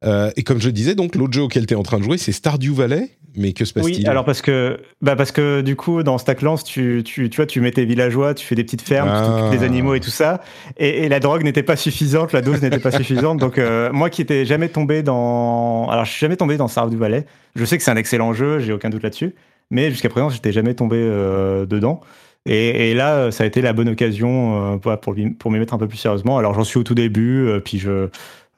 Euh, 0.05 0.29
et 0.35 0.43
comme 0.43 0.61
je 0.61 0.69
disais, 0.69 0.93
donc 0.95 1.15
l'autre 1.15 1.33
jeu 1.33 1.41
auquel 1.41 1.65
tu 1.65 1.73
es 1.73 1.77
en 1.77 1.83
train 1.83 1.97
de 1.97 2.03
jouer, 2.03 2.17
c'est 2.17 2.31
Stardew 2.31 2.73
Valley. 2.73 3.09
Mais 3.39 3.53
que 3.53 3.65
se 3.65 3.73
passe-t-il? 3.73 3.97
Oui, 3.99 4.05
alors 4.07 4.25
parce 4.25 4.41
que, 4.41 4.79
bah 5.01 5.15
parce 5.15 5.31
que 5.31 5.61
du 5.61 5.75
coup, 5.75 6.01
dans 6.01 6.17
Stacklands, 6.17 6.57
tu, 6.57 7.03
tu, 7.05 7.29
tu 7.29 7.35
vois, 7.35 7.45
tu 7.45 7.61
mets 7.61 7.69
tes 7.71 7.85
villageois, 7.85 8.33
tu 8.33 8.43
fais 8.43 8.55
des 8.55 8.63
petites 8.63 8.81
fermes, 8.81 9.09
tu 9.09 9.15
Ah. 9.15 9.25
t'occupes 9.27 9.59
des 9.59 9.63
animaux 9.65 9.93
et 9.93 9.99
tout 9.99 10.09
ça. 10.09 10.41
Et, 10.77 11.03
et 11.05 11.09
la 11.09 11.19
drogue 11.19 11.43
n'était 11.43 11.61
pas 11.61 11.75
suffisante, 11.75 12.33
la 12.33 12.41
dose 12.41 12.63
n'était 12.63 12.79
pas 12.79 12.89
suffisante. 12.97 13.37
Donc, 13.39 13.59
euh, 13.59 13.91
moi 13.91 14.09
qui 14.09 14.23
étais 14.23 14.43
jamais 14.45 14.69
tombé 14.69 15.03
dans. 15.03 15.87
Alors, 15.89 16.05
je 16.05 16.11
suis 16.11 16.19
jamais 16.19 16.35
tombé 16.37 16.57
dans 16.57 16.67
Stardew 16.67 16.95
Valley. 16.97 17.25
Je 17.55 17.63
sais 17.63 17.77
que 17.77 17.83
c'est 17.83 17.91
un 17.91 17.95
excellent 17.97 18.33
jeu, 18.33 18.57
j'ai 18.59 18.73
aucun 18.73 18.89
doute 18.89 19.03
là-dessus. 19.03 19.35
Mais 19.69 19.91
jusqu'à 19.91 20.09
présent, 20.09 20.29
j'étais 20.29 20.51
jamais 20.51 20.73
tombé 20.73 20.97
euh, 20.97 21.67
dedans. 21.67 22.01
Et, 22.47 22.91
et 22.91 22.93
là, 22.95 23.29
ça 23.29 23.43
a 23.43 23.47
été 23.47 23.61
la 23.61 23.73
bonne 23.73 23.89
occasion 23.89 24.79
pour, 24.79 24.97
pour, 24.99 25.13
m'y- 25.13 25.59
mettre 25.59 25.73
un 25.73 25.77
peu 25.77 25.87
plus 25.87 25.97
sérieusement. 25.97 26.37
Alors, 26.39 26.53
j'en 26.55 26.63
suis 26.63 26.79
au 26.79 26.83
tout 26.83 26.95
début, 26.95 27.49
puis 27.65 27.77
je. 27.77 28.07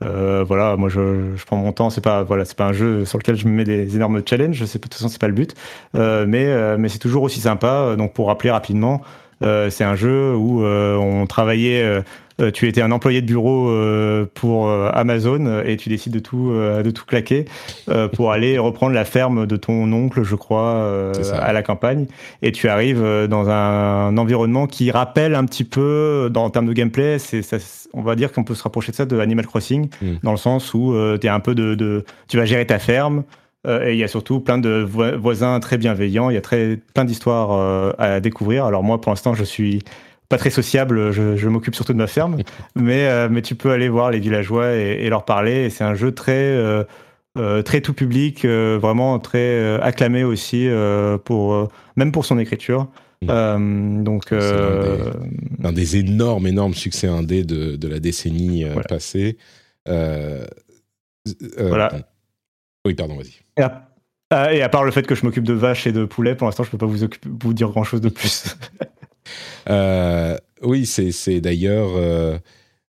Euh, 0.03 0.45
voilà, 0.47 0.77
moi 0.77 0.89
je, 0.89 1.35
je 1.35 1.45
prends 1.45 1.57
mon 1.57 1.71
temps. 1.71 1.89
C'est 1.89 2.01
pas 2.01 2.23
voilà, 2.23 2.45
c'est 2.45 2.57
pas 2.57 2.65
un 2.67 2.73
jeu 2.73 3.05
sur 3.05 3.17
lequel 3.17 3.35
je 3.35 3.45
me 3.47 3.51
mets 3.51 3.63
des 3.65 3.95
énormes 3.95 4.21
challenges. 4.25 4.63
C'est 4.65 4.79
de 4.79 4.83
toute 4.83 4.93
façon 4.93 5.09
c'est 5.09 5.19
pas 5.21 5.27
le 5.27 5.33
but. 5.33 5.55
Euh, 5.95 6.25
mais 6.27 6.45
euh, 6.45 6.77
mais 6.77 6.89
c'est 6.89 6.99
toujours 6.99 7.23
aussi 7.23 7.41
sympa. 7.41 7.95
Donc 7.97 8.13
pour 8.13 8.27
rappeler 8.27 8.51
rapidement, 8.51 9.01
euh, 9.43 9.69
c'est 9.69 9.83
un 9.83 9.95
jeu 9.95 10.35
où 10.35 10.63
euh, 10.63 10.95
on 10.95 11.25
travaillait. 11.27 12.03
Euh, 12.39 12.51
tu 12.51 12.67
étais 12.67 12.81
un 12.81 12.91
employé 12.91 13.21
de 13.21 13.25
bureau 13.25 13.69
euh, 13.69 14.25
pour 14.33 14.69
euh, 14.69 14.89
Amazon 14.93 15.61
et 15.65 15.77
tu 15.77 15.89
décides 15.89 16.13
de 16.13 16.19
tout 16.19 16.51
euh, 16.51 16.83
de 16.83 16.91
tout 16.91 17.05
claquer 17.05 17.45
euh, 17.89 18.07
pour 18.07 18.31
aller 18.33 18.57
reprendre 18.57 18.93
la 18.93 19.05
ferme 19.05 19.45
de 19.45 19.55
ton 19.57 19.91
oncle, 19.91 20.23
je 20.23 20.35
crois, 20.35 20.75
euh, 20.75 21.13
à 21.39 21.53
la 21.53 21.63
campagne. 21.63 22.05
Et 22.41 22.51
tu 22.51 22.67
arrives 22.69 23.03
dans 23.29 23.49
un 23.49 24.17
environnement 24.17 24.67
qui 24.67 24.91
rappelle 24.91 25.35
un 25.35 25.45
petit 25.45 25.63
peu, 25.63 26.29
dans, 26.31 26.45
en 26.45 26.49
termes 26.49 26.67
de 26.67 26.73
gameplay, 26.73 27.19
c'est, 27.19 27.41
ça, 27.41 27.57
on 27.93 28.01
va 28.01 28.15
dire 28.15 28.31
qu'on 28.31 28.43
peut 28.43 28.55
se 28.55 28.63
rapprocher 28.63 28.91
de 28.91 28.95
ça 28.97 29.05
de 29.05 29.19
Animal 29.19 29.45
Crossing, 29.47 29.89
Mm. 30.01 30.05
dans 30.23 30.31
le 30.31 30.37
sens 30.37 30.73
où 30.73 30.93
tu 31.19 31.27
es 31.27 31.29
un 31.29 31.39
peu 31.39 31.55
de, 31.55 31.75
de- 31.75 32.05
tu 32.27 32.37
vas 32.37 32.45
gérer 32.45 32.65
ta 32.65 32.79
ferme. 32.79 33.23
euh, 33.67 33.85
et 33.87 33.91
il 33.93 33.97
y 33.99 34.03
a 34.05 34.07
surtout 34.07 34.39
plein 34.39 34.57
de 34.57 34.69
voi- 34.87 35.17
voisins 35.17 35.59
très 35.59 35.77
bienveillants. 35.77 36.29
Il 36.29 36.33
y 36.35 36.37
a 36.37 36.41
très, 36.41 36.77
plein 36.93 37.03
d'histoires 37.03 37.49
euh, 37.51 37.91
à 37.97 38.19
découvrir. 38.21 38.63
Alors 38.65 38.83
moi, 38.83 39.01
pour 39.01 39.11
l'instant, 39.11 39.33
je 39.33 39.43
suis 39.43 39.79
pas 40.29 40.37
très 40.37 40.49
sociable. 40.51 41.11
Je, 41.11 41.35
je 41.35 41.49
m'occupe 41.49 41.75
surtout 41.75 41.93
de 41.93 41.97
ma 41.97 42.07
ferme, 42.07 42.37
mais 42.75 43.07
euh, 43.07 43.27
mais 43.29 43.41
tu 43.41 43.55
peux 43.55 43.71
aller 43.71 43.89
voir 43.89 44.11
les 44.11 44.19
villageois 44.19 44.75
et, 44.75 44.99
et 45.03 45.09
leur 45.09 45.25
parler. 45.25 45.65
Et 45.65 45.69
c'est 45.69 45.83
un 45.83 45.95
jeu 45.95 46.11
très 46.13 46.33
euh, 46.37 46.83
euh, 47.37 47.61
très 47.63 47.81
tout 47.81 47.93
public, 47.93 48.45
euh, 48.45 48.77
vraiment 48.81 49.19
très 49.19 49.79
acclamé 49.81 50.23
aussi 50.23 50.67
pour 51.25 51.69
même 51.95 52.11
pour 52.11 52.25
son 52.25 52.37
écriture. 52.39 52.87
Donc 53.21 54.25
C'est 54.29 54.37
un 55.63 55.73
des 55.73 55.97
énormes, 55.97 56.47
énormes 56.47 56.73
succès 56.73 57.07
indés 57.07 57.43
de, 57.43 57.75
de 57.75 57.87
la 57.89 57.99
décennie 57.99 58.63
Voilà. 58.63 58.83
passée. 58.83 59.37
Voilà. 61.57 61.91
Oui, 62.85 62.93
pardon, 62.93 63.17
vas-y. 63.17 63.35
et, 63.57 63.61
à, 63.61 63.89
ah, 64.31 64.53
et 64.53 64.61
à 64.61 64.69
part 64.69 64.83
le 64.85 64.91
fait 64.91 65.05
que 65.05 65.15
je 65.15 65.25
m'occupe 65.25 65.43
de 65.43 65.53
vaches 65.53 65.85
et 65.85 65.91
de 65.91 66.05
poulets, 66.05 66.35
pour 66.35 66.47
l'instant, 66.47 66.63
je 66.63 66.69
peux 66.71 66.77
pas 66.77 66.85
vous, 66.85 67.03
occuper- 67.03 67.29
vous 67.41 67.53
dire 67.53 67.69
grand 67.69 67.83
chose 67.83 68.01
de 68.01 68.09
plus. 68.09 68.55
Euh, 69.69 70.37
oui, 70.61 70.85
c'est 70.85 71.41
d'ailleurs 71.41 71.91
euh, 71.95 72.37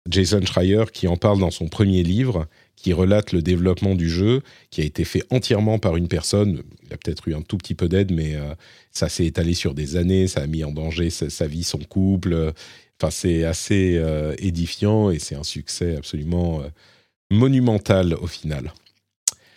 Jason 0.10 0.42
Schreier 0.46 0.86
qui 0.92 1.08
en 1.08 1.18
parle 1.18 1.40
dans 1.40 1.52
son 1.52 1.68
premier 1.68 2.04
livre, 2.04 2.48
qui 2.76 2.94
relate 2.94 3.32
le 3.32 3.42
développement 3.42 3.96
du 3.96 4.10
jeu, 4.10 4.42
qui 4.70 4.82
a 4.82 4.84
été 4.84 5.06
fait 5.06 5.24
entièrement 5.30 5.80
par 5.80 5.96
une 5.96 6.08
personne. 6.08 6.64
Il 6.86 6.94
a 6.94 6.98
peut-être 6.98 7.28
eu 7.28 7.36
un 7.36 7.42
tout 7.42 7.58
petit 7.58 7.76
peu 7.76 7.88
d'aide, 7.88 8.12
mais 8.12 8.36
euh, 8.36 8.54
ça 8.92 9.10
s'est 9.10 9.26
étalé 9.26 9.54
sur 9.54 9.74
des 9.74 9.96
années, 9.96 10.28
ça 10.28 10.42
a 10.42 10.48
mis 10.48 10.64
en 10.64 10.72
danger 10.72 11.10
sa, 11.10 11.48
vie, 11.48 11.64
son 11.64 11.80
couple. 11.80 12.54
Enfin, 13.02 13.12
c'est 13.12 13.44
assez 13.44 14.02
édifiant 14.38 15.10
et 15.10 15.20
c'est 15.20 15.36
un 15.36 15.44
succès 15.44 15.96
absolument 15.98 16.62
monumental 17.32 18.14
au 18.14 18.28
final. 18.28 18.72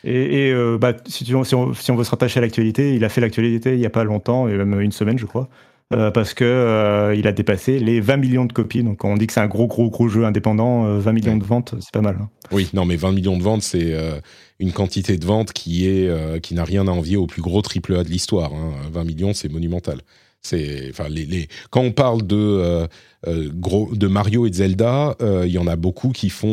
Et, 0.05 0.55
bah, 0.81 0.95
si, 1.07 1.35
on, 1.35 1.43
veut 1.43 1.75
se 2.05 2.11
rattacher 2.11 2.39
à 2.39 2.41
l'actualité, 2.41 2.95
il 2.95 3.05
a 3.05 3.09
fait 3.09 3.21
l'actualité 3.21 3.75
il 3.75 3.81
y 3.81 3.87
a 3.87 3.91
pas 3.91 4.05
longtemps, 4.05 4.49
et 4.49 4.57
même 4.57 4.81
une 4.81 4.93
semaine, 4.93 5.19
je 5.19 5.27
crois, 5.27 5.49
euh, 5.93 6.11
parce 6.11 6.35
que 6.35 6.45
euh, 6.45 7.15
il 7.17 7.27
a 7.27 7.33
dépassé 7.33 7.79
les 7.79 8.01
20 8.01 8.17
millions 8.17 8.45
de 8.45 8.53
copies. 8.53 8.83
Donc 8.83 9.05
on 9.05 9.17
dit 9.17 9.27
que 9.27 9.33
c'est 9.33 9.41
un 9.41 9.47
gros, 9.47 9.67
gros, 9.67 9.89
gros 9.91 10.09
jeu 10.09 10.25
indépendant. 10.25 10.85
euh, 10.87 10.99
20 10.99 11.13
millions 11.13 11.33
Ouais. 11.35 11.39
de 11.39 11.45
ventes, 11.45 11.75
c'est 11.81 11.93
pas 11.93 12.01
mal. 12.01 12.17
hein. 12.21 12.29
Oui, 12.53 12.69
non, 12.75 12.85
mais 12.85 12.97
20 12.97 13.13
millions 13.13 13.37
de 13.39 13.43
ventes, 13.43 13.63
c'est 13.63 13.93
euh, 13.95 14.19
une 14.59 14.73
quantité 14.73 15.17
de 15.17 15.25
ventes 15.25 15.53
qui 15.53 15.87
est 15.87 16.09
euh, 16.09 16.39
qui 16.41 16.55
n'a 16.55 16.65
rien 16.65 16.87
à 16.89 16.91
envier 16.91 17.17
au 17.17 17.27
plus 17.27 17.43
gros 17.43 17.63
triple 17.63 17.95
A 17.97 18.05
de 18.05 18.09
l'histoire. 18.09 18.53
hein. 18.53 18.73
20 18.93 19.05
millions, 19.05 19.33
c'est 19.35 19.49
monumental. 19.49 20.01
C'est, 20.43 20.91
enfin, 20.91 21.09
les, 21.09 21.25
les- 21.25 21.49
quand 21.71 21.81
on 21.81 21.91
parle 21.91 22.25
de 22.25 22.37
euh, 22.37 22.87
euh, 23.27 23.51
gros 23.53 23.93
de 23.97 24.07
Mario 24.07 24.47
et 24.47 24.51
de 24.51 24.55
Zelda, 24.55 25.17
euh, 25.21 25.43
il 25.45 25.53
y 25.53 25.59
en 25.59 25.67
a 25.67 25.75
beaucoup 25.75 26.11
qui 26.11 26.31
font 26.31 26.49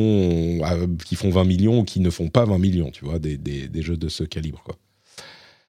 euh, 0.64 0.88
qui 1.06 1.16
font 1.16 1.30
20 1.30 1.44
millions 1.44 1.80
ou 1.80 1.84
qui 1.84 2.00
ne 2.00 2.10
font 2.10 2.30
pas 2.30 2.46
20 2.46 2.58
millions. 2.58 2.90
Tu 2.92 3.06
vois, 3.06 3.20
des, 3.20 3.38
des, 3.38 3.68
des 3.68 3.82
jeux 3.84 3.98
de 3.98 4.10
ce 4.10 4.24
calibre, 4.24 4.64
quoi. 4.64 4.76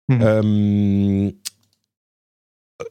Mhm. 0.09 1.33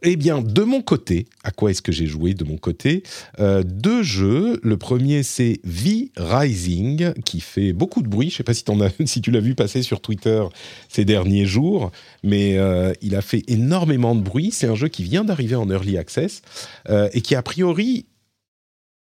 Eh 0.01 0.15
bien, 0.15 0.41
de 0.41 0.61
mon 0.61 0.81
côté, 0.81 1.27
à 1.43 1.51
quoi 1.51 1.71
est-ce 1.71 1.81
que 1.81 1.91
j'ai 1.91 2.05
joué 2.05 2.33
de 2.33 2.45
mon 2.45 2.57
côté 2.57 3.03
Euh, 3.39 3.63
Deux 3.63 4.01
jeux. 4.01 4.59
Le 4.63 4.77
premier, 4.77 5.23
c'est 5.23 5.59
V-Rising, 5.65 7.13
qui 7.25 7.41
fait 7.41 7.73
beaucoup 7.73 8.01
de 8.01 8.07
bruit. 8.07 8.29
Je 8.29 8.35
ne 8.35 8.37
sais 8.37 8.43
pas 8.43 8.53
si, 9.05 9.21
tu 9.21 9.31
l'as 9.31 9.41
vu 9.41 9.55
passer 9.55 9.81
sur 9.81 9.99
Twitter 9.99 10.41
ces 10.87 11.03
derniers 11.03 11.45
jours, 11.45 11.91
mais 12.23 12.57
euh, 12.57 12.93
il 13.01 13.13
a 13.15 13.21
fait 13.21 13.43
énormément 13.47 14.15
de 14.15 14.21
bruit. 14.21 14.51
C'est 14.51 14.67
un 14.67 14.75
jeu 14.75 14.87
qui 14.87 15.03
vient 15.03 15.25
d'arriver 15.25 15.55
en 15.55 15.69
Early 15.69 15.97
Access 15.97 16.43
euh, 16.89 17.09
et 17.11 17.19
qui, 17.19 17.35
a 17.35 17.41
priori, 17.41 18.05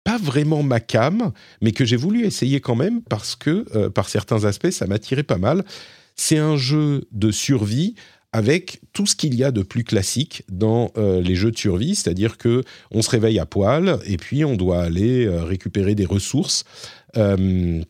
pas 0.04 0.20
vraiment 0.20 0.62
ma 0.62 0.80
cam, 0.80 1.32
mais 1.60 1.72
que 1.72 1.86
j'ai 1.86 1.98
voulu 1.98 2.24
essayer 2.24 2.62
quand 2.62 2.76
même 2.76 3.02
parce 3.02 3.36
que, 3.36 3.88
par 3.90 4.10
certains 4.10 4.46
aspects, 4.46 4.70
ça 4.70 4.86
m'attirait 4.86 5.24
pas 5.24 5.38
mal. 5.40 5.66
C'est 6.16 6.38
un 6.38 6.56
jeu 6.56 7.06
de 7.12 7.32
survie 7.32 7.96
avec 8.34 8.82
tout 8.94 9.06
ce 9.06 9.16
qu'il 9.16 9.36
y 9.36 9.44
a 9.44 9.52
de 9.52 9.62
plus 9.62 9.84
classique 9.84 10.44
dans 10.52 10.92
euh, 10.98 11.22
les 11.22 11.36
jeux 11.36 11.52
de 11.52 11.58
survie, 11.58 11.96
c'est-à-dire 11.96 12.38
que 12.38 12.64
on 12.92 13.02
se 13.02 13.10
réveille 13.10 13.40
à 13.40 13.46
poil 13.46 14.00
et 14.06 14.18
puis 14.18 14.44
on 14.44 14.56
doit 14.56 14.82
aller 14.82 15.26
euh, 15.26 15.44
récupérer 15.44 15.96
des 15.96 16.06
ressources 16.06 16.66
euh, 17.16 17.82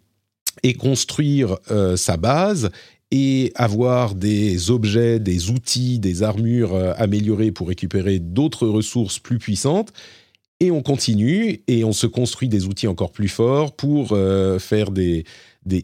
et 0.64 0.74
construire 0.74 1.58
sa 1.96 2.18
base 2.18 2.72
et 3.12 3.52
avoir 3.54 4.16
des 4.16 4.72
objets, 4.72 5.20
des 5.20 5.52
outils, 5.52 6.00
des 6.00 6.24
armures 6.24 6.76
améliorées 6.98 7.52
pour 7.52 7.68
récupérer 7.68 8.18
d'autres 8.18 8.68
ressources 8.68 9.20
plus 9.20 9.38
puissantes. 9.38 9.94
Et 10.60 10.72
on 10.72 10.82
continue 10.82 11.62
et 11.68 11.84
on 11.84 11.94
se 11.94 12.08
construit 12.08 12.50
des 12.50 12.66
outils 12.66 12.88
encore 12.88 13.12
plus 13.12 13.28
forts 13.28 13.76
pour 13.76 14.18
faire 14.58 14.90
des, 14.90 15.26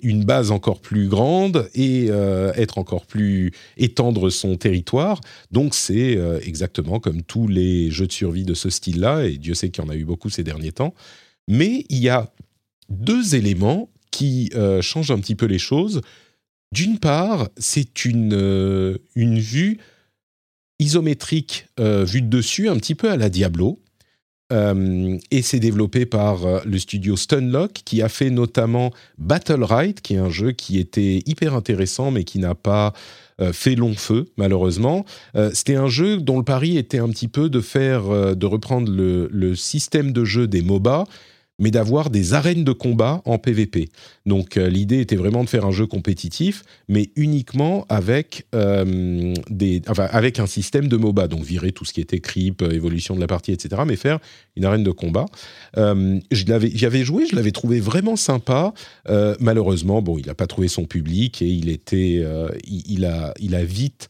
une 0.01 0.23
base 0.23 0.51
encore 0.51 0.81
plus 0.81 1.07
grande 1.07 1.69
et 1.73 2.07
euh, 2.09 2.53
être 2.55 2.77
encore 2.77 3.05
plus 3.05 3.51
étendre 3.77 4.29
son 4.29 4.55
territoire. 4.55 5.21
Donc 5.51 5.75
c'est 5.75 6.17
euh, 6.17 6.39
exactement 6.41 6.99
comme 6.99 7.21
tous 7.21 7.47
les 7.47 7.91
jeux 7.91 8.07
de 8.07 8.11
survie 8.11 8.45
de 8.45 8.53
ce 8.53 8.69
style-là, 8.69 9.25
et 9.25 9.37
Dieu 9.37 9.53
sait 9.53 9.69
qu'il 9.69 9.83
y 9.83 9.87
en 9.87 9.89
a 9.89 9.95
eu 9.95 10.05
beaucoup 10.05 10.29
ces 10.29 10.43
derniers 10.43 10.71
temps. 10.71 10.93
Mais 11.47 11.85
il 11.89 11.99
y 11.99 12.09
a 12.09 12.31
deux 12.89 13.35
éléments 13.35 13.89
qui 14.11 14.51
euh, 14.55 14.81
changent 14.81 15.11
un 15.11 15.19
petit 15.19 15.35
peu 15.35 15.45
les 15.45 15.59
choses. 15.59 16.01
D'une 16.71 16.99
part, 16.99 17.49
c'est 17.57 18.05
une, 18.05 18.97
une 19.15 19.39
vue 19.39 19.77
isométrique 20.79 21.67
vue 21.77 22.21
de 22.23 22.27
dessus, 22.27 22.67
un 22.67 22.77
petit 22.77 22.95
peu 22.95 23.11
à 23.11 23.15
la 23.15 23.29
Diablo. 23.29 23.82
Euh, 24.53 25.17
et 25.31 25.41
c'est 25.41 25.59
développé 25.59 26.05
par 26.05 26.45
euh, 26.45 26.59
le 26.65 26.77
studio 26.79 27.17
Stunlock, 27.17 27.73
qui 27.85 28.01
a 28.01 28.09
fait 28.09 28.29
notamment 28.29 28.91
Battle 29.17 29.63
Ride, 29.63 30.01
qui 30.01 30.13
est 30.13 30.19
un 30.19 30.29
jeu 30.29 30.51
qui 30.51 30.79
était 30.79 31.23
hyper 31.25 31.55
intéressant, 31.55 32.11
mais 32.11 32.23
qui 32.23 32.39
n'a 32.39 32.55
pas 32.55 32.93
fait 33.51 33.73
long 33.73 33.95
feu, 33.95 34.27
malheureusement. 34.37 35.05
C'était 35.53 35.75
un 35.75 35.87
jeu 35.87 36.17
dont 36.17 36.37
le 36.37 36.43
pari 36.43 36.77
était 36.77 36.99
un 36.99 37.09
petit 37.09 37.27
peu 37.27 37.49
de 37.49 37.61
faire, 37.61 38.35
de 38.35 38.45
reprendre 38.45 38.91
le, 38.91 39.27
le 39.31 39.55
système 39.55 40.13
de 40.13 40.23
jeu 40.23 40.47
des 40.47 40.61
MOBA 40.61 41.05
mais 41.63 41.71
d'avoir 41.71 42.09
des 42.09 42.33
arènes 42.33 42.65
de 42.65 42.73
combat 42.73 43.21
en 43.23 43.37
PvP. 43.37 43.87
Donc 44.25 44.57
euh, 44.57 44.67
l'idée 44.67 44.99
était 44.99 45.15
vraiment 45.15 45.45
de 45.45 45.49
faire 45.49 45.65
un 45.65 45.71
jeu 45.71 45.87
compétitif, 45.87 46.63
mais 46.89 47.09
uniquement 47.15 47.85
avec, 47.87 48.45
euh, 48.53 49.33
des, 49.49 49.81
avec 49.87 50.39
un 50.39 50.45
système 50.45 50.89
de 50.89 50.97
MOBA, 50.97 51.29
donc 51.29 51.43
virer 51.45 51.71
tout 51.71 51.85
ce 51.85 51.93
qui 51.93 52.01
était 52.01 52.19
creep, 52.19 52.61
euh, 52.61 52.71
évolution 52.71 53.15
de 53.15 53.21
la 53.21 53.27
partie, 53.27 53.53
etc., 53.53 53.83
mais 53.87 53.95
faire 53.95 54.19
une 54.57 54.65
arène 54.65 54.83
de 54.83 54.91
combat. 54.91 55.25
J'y 56.31 56.51
avais 56.85 57.03
joué, 57.05 57.25
je 57.31 57.35
l'avais 57.35 57.51
trouvé 57.51 57.79
vraiment 57.79 58.17
sympa. 58.17 58.73
malheureusement, 59.39 60.01
bon, 60.01 60.17
il 60.17 60.27
n'a 60.27 60.35
pas 60.35 60.47
trouvé 60.47 60.67
son 60.67 60.85
public 60.85 61.41
et 61.41 61.47
il, 61.47 61.69
était, 61.69 62.23
il, 62.67 63.05
a, 63.05 63.33
il 63.39 63.55
a 63.55 63.63
vite 63.63 64.09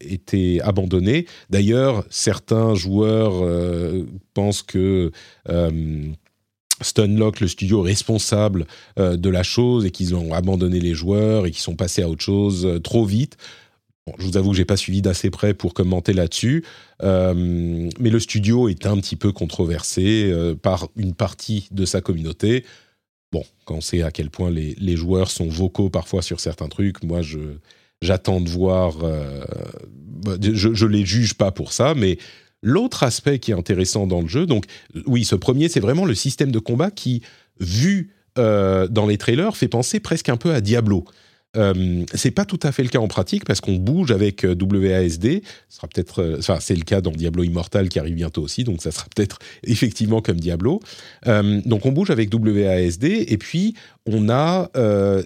été 0.00 0.60
abandonné. 0.60 1.26
D'ailleurs, 1.50 2.04
certains 2.08 2.74
joueurs 2.76 3.42
pensent 4.34 4.62
que 4.62 5.10
Stunlock, 6.82 7.40
le 7.40 7.48
studio 7.48 7.80
responsable 7.80 8.66
euh, 8.98 9.16
de 9.16 9.30
la 9.30 9.42
chose, 9.42 9.84
et 9.84 9.90
qu'ils 9.90 10.14
ont 10.14 10.32
abandonné 10.34 10.80
les 10.80 10.94
joueurs 10.94 11.46
et 11.46 11.50
qu'ils 11.50 11.62
sont 11.62 11.76
passés 11.76 12.02
à 12.02 12.08
autre 12.08 12.22
chose 12.22 12.66
euh, 12.66 12.78
trop 12.78 13.04
vite. 13.04 13.36
je 14.18 14.26
vous 14.26 14.36
avoue 14.36 14.50
que 14.50 14.56
j'ai 14.56 14.64
pas 14.64 14.76
suivi 14.76 15.02
d'assez 15.02 15.30
près 15.30 15.54
pour 15.54 15.74
commenter 15.74 16.12
là-dessus, 16.12 16.64
euh, 17.02 17.88
mais 17.98 18.10
le 18.10 18.20
studio 18.20 18.68
est 18.68 18.86
un 18.86 18.96
petit 18.98 19.16
peu 19.16 19.32
controversé 19.32 20.32
par 20.62 20.88
une 20.96 21.14
partie 21.14 21.68
de 21.70 21.84
sa 21.84 22.00
communauté. 22.00 22.64
Bon, 23.32 23.44
quand 23.64 23.76
on 23.76 23.80
sait 23.80 24.02
à 24.02 24.10
quel 24.10 24.30
point 24.30 24.50
les, 24.50 24.96
joueurs 24.96 25.30
sont 25.30 25.48
vocaux 25.48 25.90
parfois 25.90 26.22
sur 26.22 26.40
certains 26.40 26.68
trucs, 26.68 27.02
moi 27.02 27.20
j'attends 28.00 28.40
de 28.40 28.48
voir. 28.48 28.98
je, 30.40 30.74
je 30.74 30.86
les 30.86 31.04
juge 31.04 31.34
pas 31.34 31.50
pour 31.50 31.72
ça, 31.72 31.94
mais 31.94 32.18
L'autre 32.62 33.02
aspect 33.02 33.38
qui 33.38 33.50
est 33.50 33.54
intéressant 33.54 34.06
dans 34.06 34.22
le 34.22 34.28
jeu, 34.28 34.46
donc 34.46 34.64
oui, 35.06 35.24
ce 35.24 35.34
premier, 35.34 35.68
c'est 35.68 35.80
vraiment 35.80 36.04
le 36.04 36.14
système 36.14 36.50
de 36.50 36.58
combat 36.58 36.90
qui, 36.90 37.22
vu 37.60 38.14
euh, 38.38 38.88
dans 38.88 39.06
les 39.06 39.18
trailers, 39.18 39.56
fait 39.56 39.68
penser 39.68 40.00
presque 40.00 40.28
un 40.28 40.36
peu 40.36 40.52
à 40.52 40.60
Diablo. 40.60 41.04
Euh, 41.56 42.04
c'est 42.14 42.30
pas 42.30 42.44
tout 42.44 42.60
à 42.62 42.72
fait 42.72 42.82
le 42.82 42.88
cas 42.88 42.98
en 42.98 43.08
pratique 43.08 43.44
parce 43.44 43.60
qu'on 43.60 43.76
bouge 43.76 44.10
avec 44.10 44.44
euh, 44.44 44.54
WASD. 44.54 45.42
Ce 45.68 45.76
sera 45.76 45.88
peut-être, 45.88 46.22
euh, 46.22 46.36
enfin, 46.38 46.58
c'est 46.60 46.74
le 46.74 46.82
cas 46.82 47.00
dans 47.00 47.12
Diablo 47.12 47.44
Immortal 47.44 47.88
qui 47.88 47.98
arrive 47.98 48.14
bientôt 48.14 48.42
aussi, 48.42 48.64
donc 48.64 48.82
ça 48.82 48.90
sera 48.90 49.06
peut-être 49.14 49.38
effectivement 49.64 50.20
comme 50.20 50.38
Diablo. 50.38 50.80
donc 51.26 51.86
on 51.86 51.92
bouge 51.92 52.10
avec 52.10 52.32
WASD 52.32 53.04
et 53.04 53.38
puis 53.38 53.74
on 54.06 54.28
a 54.28 54.70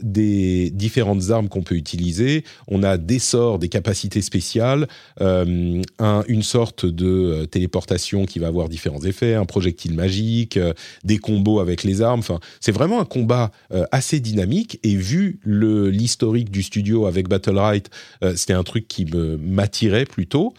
des 0.02 0.70
différentes 0.70 1.31
armes 1.31 1.48
qu'on 1.48 1.62
peut 1.62 1.74
utiliser. 1.74 2.44
On 2.69 2.82
a 2.82 2.97
des 2.97 3.19
sorts, 3.19 3.59
des 3.59 3.69
capacités 3.69 4.23
spéciales, 4.23 4.86
une 5.20 6.43
sorte 6.43 6.86
de 6.86 7.44
téléportation 7.47 8.24
qui 8.24 8.39
va 8.39 8.47
avoir 8.47 8.69
différents 8.69 9.02
effets, 9.05 9.35
un 9.35 9.44
projectile 9.44 9.94
magique, 9.94 10.59
des 11.05 11.19
combos 11.19 11.61
avec 11.61 11.82
les 11.82 12.02
armes. 12.02 12.20
Enfin, 12.20 12.40
c'est 12.61 12.73
vraiment 12.73 13.01
un 13.01 13.05
combat 13.05 13.51
assez 13.90 14.20
dynamique 14.20 14.78
et 14.82 14.97
vu 14.97 15.40
le 15.43 15.90
l'histoire 15.90 16.20
historique 16.20 16.51
du 16.51 16.62
studio 16.62 17.07
avec 17.07 17.28
Battle 17.28 17.59
euh, 18.23 18.36
c'était 18.36 18.52
un 18.52 18.62
truc 18.62 18.89
qui 18.89 19.07
m'attirait 19.07 20.05
plutôt. 20.05 20.52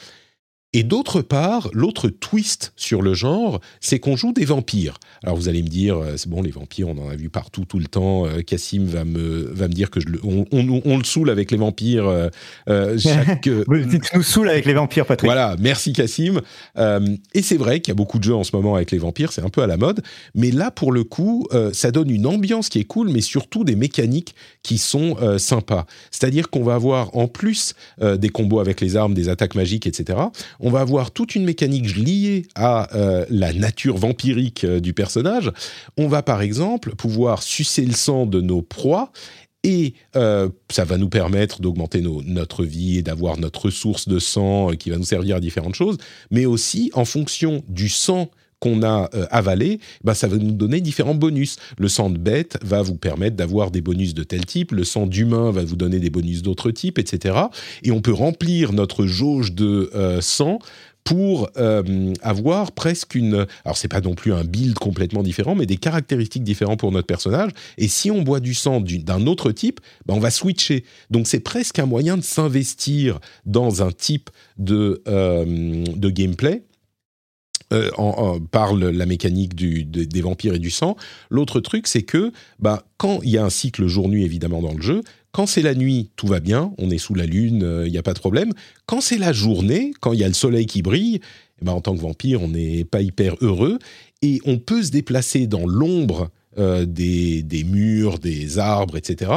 Et 0.73 0.83
d'autre 0.83 1.21
part, 1.21 1.69
l'autre 1.73 2.07
twist 2.07 2.71
sur 2.77 3.01
le 3.01 3.13
genre, 3.13 3.59
c'est 3.81 3.99
qu'on 3.99 4.15
joue 4.15 4.31
des 4.31 4.45
vampires. 4.45 4.99
Alors 5.21 5.35
vous 5.35 5.49
allez 5.49 5.63
me 5.63 5.67
dire, 5.67 5.97
euh, 5.97 6.13
c'est 6.15 6.29
bon, 6.29 6.41
les 6.41 6.51
vampires, 6.51 6.87
on 6.87 6.97
en 6.97 7.09
a 7.09 7.15
vu 7.17 7.29
partout 7.29 7.65
tout 7.65 7.77
le 7.77 7.87
temps. 7.87 8.25
Euh, 8.25 8.41
Cassim 8.41 8.85
va 8.85 9.03
me, 9.03 9.51
va 9.51 9.67
me 9.67 9.73
dire 9.73 9.89
que 9.89 9.99
je 9.99 10.07
le, 10.07 10.21
on, 10.23 10.45
on, 10.53 10.97
le 10.97 11.03
saoule 11.03 11.29
avec 11.29 11.51
les 11.51 11.57
vampires. 11.57 12.07
Euh, 12.07 12.29
euh 12.69 12.97
chaque... 12.97 13.47
nous 13.67 14.23
saoule 14.23 14.47
avec 14.47 14.65
les 14.65 14.73
vampires, 14.73 15.05
Patrick. 15.05 15.27
Voilà, 15.27 15.57
merci 15.59 15.91
Cassim. 15.91 16.39
et 16.77 17.41
c'est 17.41 17.57
vrai 17.57 17.81
qu'il 17.81 17.91
y 17.91 17.95
a 17.95 17.95
beaucoup 17.95 18.17
de 18.17 18.23
jeux 18.23 18.35
en 18.35 18.45
ce 18.45 18.55
moment 18.55 18.75
avec 18.75 18.91
les 18.91 18.97
vampires, 18.97 19.33
c'est 19.33 19.43
un 19.43 19.49
peu 19.49 19.63
à 19.63 19.67
la 19.67 19.75
mode. 19.75 20.01
Mais 20.35 20.51
là, 20.51 20.71
pour 20.71 20.93
le 20.93 21.03
coup, 21.03 21.49
ça 21.73 21.91
donne 21.91 22.09
une 22.09 22.25
ambiance 22.25 22.69
qui 22.69 22.79
est 22.79 22.85
cool, 22.85 23.09
mais 23.09 23.21
surtout 23.21 23.65
des 23.65 23.75
mécaniques 23.75 24.35
qui 24.63 24.77
sont 24.77 25.17
sympas. 25.37 25.85
C'est-à-dire 26.11 26.49
qu'on 26.49 26.63
va 26.63 26.75
avoir 26.75 27.15
en 27.17 27.27
plus 27.27 27.73
des 28.01 28.29
combos 28.29 28.59
avec 28.59 28.79
les 28.79 28.95
armes, 28.95 29.13
des 29.13 29.27
attaques 29.27 29.55
magiques, 29.55 29.87
etc 29.87 30.17
on 30.61 30.69
va 30.69 30.79
avoir 30.79 31.11
toute 31.11 31.35
une 31.35 31.43
mécanique 31.43 31.95
liée 31.95 32.45
à 32.55 32.95
euh, 32.95 33.25
la 33.29 33.51
nature 33.51 33.97
vampirique 33.97 34.63
euh, 34.63 34.79
du 34.79 34.93
personnage. 34.93 35.51
On 35.97 36.07
va 36.07 36.21
par 36.21 36.41
exemple 36.41 36.95
pouvoir 36.95 37.43
sucer 37.43 37.85
le 37.85 37.93
sang 37.93 38.25
de 38.25 38.39
nos 38.39 38.61
proies 38.61 39.11
et 39.63 39.93
euh, 40.15 40.49
ça 40.69 40.85
va 40.85 40.97
nous 40.97 41.09
permettre 41.09 41.61
d'augmenter 41.61 42.01
notre 42.01 42.63
vie 42.63 42.97
et 42.97 43.03
d'avoir 43.03 43.37
notre 43.37 43.65
ressource 43.65 44.07
de 44.07 44.19
sang 44.19 44.71
qui 44.71 44.89
va 44.89 44.97
nous 44.97 45.03
servir 45.03 45.35
à 45.35 45.39
différentes 45.39 45.75
choses, 45.75 45.97
mais 46.31 46.45
aussi 46.45 46.91
en 46.93 47.05
fonction 47.05 47.63
du 47.67 47.89
sang 47.89 48.29
qu'on 48.61 48.83
a 48.83 49.09
euh, 49.15 49.25
avalé, 49.31 49.79
bah, 50.03 50.13
ça 50.13 50.27
va 50.27 50.37
nous 50.37 50.51
donner 50.51 50.79
différents 50.79 51.15
bonus. 51.15 51.57
Le 51.77 51.89
sang 51.89 52.11
de 52.11 52.17
bête 52.17 52.57
va 52.63 52.81
vous 52.83 52.95
permettre 52.95 53.35
d'avoir 53.35 53.71
des 53.71 53.81
bonus 53.81 54.13
de 54.13 54.23
tel 54.23 54.45
type, 54.45 54.71
le 54.71 54.83
sang 54.83 55.07
d'humain 55.07 55.51
va 55.51 55.63
vous 55.65 55.75
donner 55.75 55.99
des 55.99 56.11
bonus 56.11 56.43
d'autres 56.43 56.69
types, 56.69 56.99
etc. 56.99 57.35
Et 57.83 57.91
on 57.91 58.01
peut 58.01 58.13
remplir 58.13 58.71
notre 58.71 59.07
jauge 59.07 59.53
de 59.53 59.89
euh, 59.95 60.21
sang 60.21 60.59
pour 61.03 61.49
euh, 61.57 62.13
avoir 62.21 62.71
presque 62.71 63.15
une... 63.15 63.47
Alors 63.65 63.75
c'est 63.75 63.87
pas 63.87 64.01
non 64.01 64.13
plus 64.13 64.31
un 64.31 64.43
build 64.43 64.75
complètement 64.75 65.23
différent, 65.23 65.55
mais 65.55 65.65
des 65.65 65.77
caractéristiques 65.77 66.43
différentes 66.43 66.79
pour 66.79 66.91
notre 66.91 67.07
personnage. 67.07 67.49
Et 67.79 67.87
si 67.87 68.11
on 68.11 68.21
boit 68.21 68.39
du 68.39 68.53
sang 68.53 68.79
d'un 68.79 69.25
autre 69.25 69.51
type, 69.51 69.79
bah, 70.05 70.13
on 70.15 70.19
va 70.19 70.29
switcher. 70.29 70.85
Donc 71.09 71.25
c'est 71.25 71.39
presque 71.39 71.79
un 71.79 71.87
moyen 71.87 72.15
de 72.15 72.21
s'investir 72.23 73.19
dans 73.47 73.81
un 73.81 73.91
type 73.91 74.29
de, 74.59 75.01
de 75.07 76.09
gameplay 76.11 76.61
euh, 77.71 78.91
la 78.91 79.05
mécanique 79.05 79.55
des 79.55 80.21
vampires 80.21 80.53
et 80.53 80.59
du 80.59 80.71
sang. 80.71 80.95
L'autre 81.29 81.59
truc, 81.59 81.87
c'est 81.87 82.03
que 82.03 82.31
bah, 82.59 82.85
quand 82.97 83.19
il 83.23 83.29
y 83.29 83.37
a 83.37 83.45
un 83.45 83.49
cycle 83.49 83.87
jour-nuit 83.87 84.23
évidemment 84.23 84.61
dans 84.61 84.73
le 84.73 84.81
jeu, 84.81 85.01
quand 85.31 85.45
c'est 85.45 85.61
la 85.61 85.75
nuit, 85.75 86.09
tout 86.17 86.27
va 86.27 86.39
bien, 86.39 86.73
on 86.77 86.89
est 86.89 86.97
sous 86.97 87.15
la 87.15 87.25
lune, 87.25 87.63
euh, 87.63 87.87
il 87.87 87.91
n'y 87.91 87.97
a 87.97 88.03
pas 88.03 88.13
de 88.13 88.19
problème. 88.19 88.51
Quand 88.85 88.99
c'est 88.99 89.17
la 89.17 89.31
journée, 89.31 89.93
quand 90.01 90.13
il 90.13 90.19
y 90.19 90.23
a 90.23 90.27
le 90.27 90.33
soleil 90.33 90.65
qui 90.65 90.81
brille, 90.81 91.21
eh 91.61 91.65
ben, 91.65 91.71
en 91.71 91.81
tant 91.81 91.95
que 91.95 92.01
vampire, 92.01 92.41
on 92.41 92.49
n'est 92.49 92.83
pas 92.83 93.01
hyper 93.01 93.35
heureux 93.41 93.79
et 94.21 94.41
on 94.45 94.57
peut 94.57 94.83
se 94.83 94.91
déplacer 94.91 95.47
dans 95.47 95.65
l'ombre 95.65 96.29
euh, 96.57 96.85
des, 96.85 97.63
murs, 97.65 98.19
des 98.19 98.59
arbres, 98.59 98.97
etc. 98.97 99.31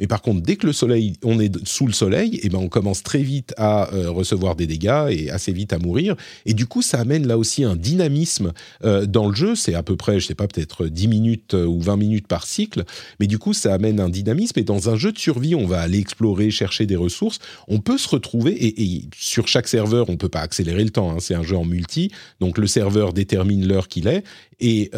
Mais 0.00 0.06
par 0.06 0.22
contre, 0.22 0.40
dès 0.40 0.56
que 0.56 0.66
le 0.66 0.72
soleil, 0.72 1.12
on 1.22 1.38
est 1.38 1.64
sous 1.66 1.86
le 1.86 1.92
soleil, 1.92 2.40
eh 2.42 2.48
ben 2.48 2.58
on 2.58 2.68
commence 2.68 3.02
très 3.02 3.22
vite 3.22 3.52
à 3.58 3.92
euh, 3.92 4.10
recevoir 4.10 4.56
des 4.56 4.66
dégâts 4.66 5.06
et 5.10 5.30
assez 5.30 5.52
vite 5.52 5.72
à 5.72 5.78
mourir. 5.78 6.16
Et 6.46 6.54
du 6.54 6.66
coup, 6.66 6.82
ça 6.82 6.98
amène 6.98 7.26
là 7.26 7.36
aussi 7.36 7.62
un 7.64 7.76
dynamisme 7.76 8.52
euh, 8.84 9.04
dans 9.06 9.28
le 9.28 9.34
jeu. 9.34 9.54
C'est 9.54 9.74
à 9.74 9.82
peu 9.82 9.96
près, 9.96 10.18
je 10.18 10.26
sais 10.26 10.34
pas, 10.34 10.48
peut-être 10.48 10.86
10 10.86 11.08
minutes 11.08 11.54
euh, 11.54 11.66
ou 11.66 11.80
20 11.80 11.96
minutes 11.96 12.26
par 12.26 12.46
cycle. 12.46 12.84
Mais 13.20 13.26
du 13.26 13.38
coup, 13.38 13.52
ça 13.52 13.74
amène 13.74 14.00
un 14.00 14.08
dynamisme. 14.08 14.58
Et 14.58 14.64
dans 14.64 14.88
un 14.88 14.96
jeu 14.96 15.12
de 15.12 15.18
survie, 15.18 15.54
on 15.54 15.66
va 15.66 15.80
aller 15.80 15.98
explorer, 15.98 16.50
chercher 16.50 16.86
des 16.86 16.96
ressources. 16.96 17.38
On 17.68 17.78
peut 17.78 17.98
se 17.98 18.08
retrouver, 18.08 18.56
et, 18.64 19.04
sur 19.14 19.48
chaque 19.48 19.68
serveur, 19.68 20.08
on 20.08 20.16
peut 20.16 20.28
pas 20.30 20.40
accélérer 20.40 20.82
le 20.82 20.90
temps. 20.90 21.10
Hein, 21.10 21.16
c'est 21.20 21.34
un 21.34 21.42
jeu 21.42 21.56
en 21.56 21.66
multi. 21.66 22.10
Donc 22.40 22.56
le 22.56 22.66
serveur 22.66 23.12
détermine 23.12 23.68
l'heure 23.68 23.88
qu'il 23.88 24.08
est. 24.08 24.24
Et 24.60 24.90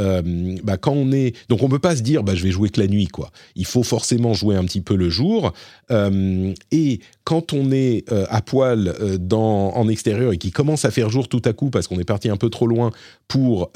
bah, 0.65 0.77
quand 0.77 0.93
on 0.93 1.13
est... 1.13 1.35
Donc 1.49 1.63
on 1.63 1.69
peut 1.69 1.79
pas 1.79 1.97
se 1.97 2.03
dire, 2.03 2.23
bah, 2.23 2.35
je 2.35 2.43
vais 2.43 2.51
jouer 2.51 2.69
que 2.69 2.81
la 2.81 2.87
nuit, 2.87 3.07
quoi. 3.07 3.31
Il 3.57 3.67
faut 3.67 3.83
forcément 3.83 4.35
jouer 4.35 4.57
un 4.57 4.65
petit 4.65 4.81
peu 4.81 4.97
le 4.97 5.11
jour. 5.11 5.53
Euh, 5.91 6.53
et 6.71 7.01
quand 7.25 7.53
on 7.53 7.71
est 7.71 8.11
euh, 8.11 8.25
à 8.29 8.41
poil 8.43 8.95
euh, 9.01 9.19
dans, 9.19 9.75
en 9.75 9.89
extérieur 9.89 10.33
et 10.33 10.39
qu'il 10.39 10.53
commence 10.53 10.85
à 10.85 10.91
faire 10.91 11.11
jour 11.11 11.29
tout 11.29 11.43
à 11.45 11.53
coup 11.53 11.71
parce 11.71 11.87
qu'on 11.87 11.99
est 11.99 12.05
parti 12.05 12.29
un 12.29 12.37
peu 12.37 12.51
trop 12.51 12.67
loin 12.67 12.91
pour 13.29 13.71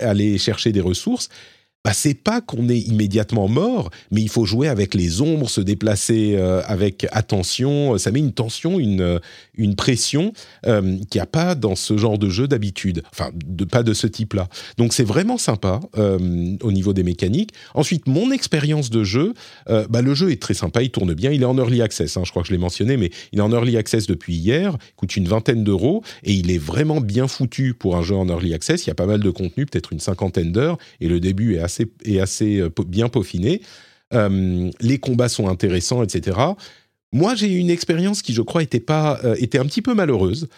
aller 0.00 0.38
chercher 0.38 0.72
des 0.72 0.80
ressources, 0.80 1.28
bah, 1.84 1.92
c'est 1.94 2.14
pas 2.14 2.40
qu'on 2.40 2.68
est 2.68 2.80
immédiatement 2.80 3.48
mort, 3.48 3.90
mais 4.10 4.20
il 4.20 4.28
faut 4.28 4.44
jouer 4.44 4.68
avec 4.68 4.94
les 4.94 5.22
ombres, 5.22 5.48
se 5.48 5.60
déplacer 5.60 6.34
euh, 6.36 6.60
avec 6.66 7.06
attention. 7.12 7.96
Ça 7.98 8.10
met 8.10 8.18
une 8.18 8.32
tension, 8.32 8.80
une, 8.80 9.00
euh, 9.00 9.74
pression 9.76 10.32
euh, 10.66 10.98
qu'il 11.08 11.18
n'y 11.18 11.22
a 11.22 11.26
pas 11.26 11.54
dans 11.54 11.76
ce 11.76 11.96
genre 11.96 12.18
de 12.18 12.28
jeu 12.28 12.48
d'habitude. 12.48 13.02
Enfin, 13.12 13.30
pas 13.70 13.82
de 13.82 13.94
ce 13.94 14.06
type-là. 14.08 14.48
Donc 14.76 14.92
c'est 14.92 15.04
vraiment 15.04 15.38
sympa 15.38 15.80
au 15.94 16.72
niveau 16.72 16.92
des 16.92 17.02
mécaniques. 17.02 17.52
Ensuite, 17.74 18.06
mon 18.06 18.32
expérience 18.32 18.90
de 18.90 19.04
jeu, 19.04 19.34
bah, 19.66 20.02
le 20.02 20.14
jeu 20.14 20.30
est 20.30 20.42
très 20.42 20.54
sympa, 20.54 20.82
il 20.82 20.90
tourne 20.90 21.14
bien. 21.14 21.30
Il 21.30 21.42
est 21.42 21.46
en 21.46 21.56
early 21.56 21.80
access, 21.80 22.16
hein, 22.16 22.22
je 22.24 22.30
crois 22.30 22.42
que 22.42 22.48
je 22.48 22.52
l'ai 22.52 22.58
mentionné, 22.58 22.96
mais 22.96 23.10
il 23.32 23.38
est 23.38 23.42
en 23.42 23.52
early 23.52 23.76
access 23.76 24.06
depuis 24.06 24.34
hier. 24.34 24.76
Il 24.90 24.94
coûte 24.96 25.16
une 25.16 25.28
vingtaine 25.28 25.64
d'euros 25.64 26.02
et 26.24 26.32
il 26.32 26.50
est 26.50 26.58
vraiment 26.58 27.00
bien 27.00 27.28
foutu 27.28 27.74
pour 27.74 27.96
un 27.96 28.02
jeu 28.02 28.16
en 28.16 28.28
early 28.28 28.52
access. 28.54 28.84
Il 28.86 28.88
y 28.88 28.90
a 28.90 28.96
pas 28.96 29.06
mal 29.06 29.20
de 29.20 29.30
contenu, 29.30 29.66
peut-être 29.66 29.92
une 29.92 30.00
cinquantaine 30.00 30.52
d'heures, 30.52 30.78
et 31.00 31.08
le 31.08 31.20
début 31.20 31.56
est 31.56 31.67
assez, 31.68 31.86
assez 32.20 32.60
euh, 32.60 32.70
bien 32.86 33.08
peaufiné. 33.08 33.60
Euh, 34.14 34.70
les 34.80 34.98
combats 34.98 35.28
sont 35.28 35.48
intéressants, 35.48 36.02
etc. 36.02 36.38
moi, 37.12 37.34
j'ai 37.34 37.52
eu 37.52 37.58
une 37.58 37.68
expérience 37.70 38.22
qui, 38.22 38.32
je 38.32 38.40
crois, 38.40 38.62
était 38.62 38.80
pas 38.80 39.20
euh, 39.22 39.36
était 39.38 39.58
un 39.58 39.66
petit 39.66 39.82
peu 39.82 39.94
malheureuse 39.94 40.48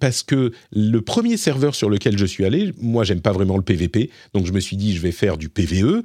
parce 0.00 0.22
que 0.22 0.52
le 0.72 1.00
premier 1.00 1.36
serveur 1.36 1.74
sur 1.74 1.88
lequel 1.88 2.18
je 2.18 2.26
suis 2.26 2.44
allé, 2.44 2.72
moi, 2.80 3.04
j'aime 3.04 3.20
pas 3.20 3.32
vraiment 3.32 3.56
le 3.56 3.62
PVP, 3.62 4.10
donc 4.34 4.46
je 4.46 4.52
me 4.52 4.60
suis 4.60 4.76
dit, 4.76 4.94
je 4.94 5.00
vais 5.00 5.12
faire 5.12 5.36
du 5.36 5.48
PVE. 5.48 6.02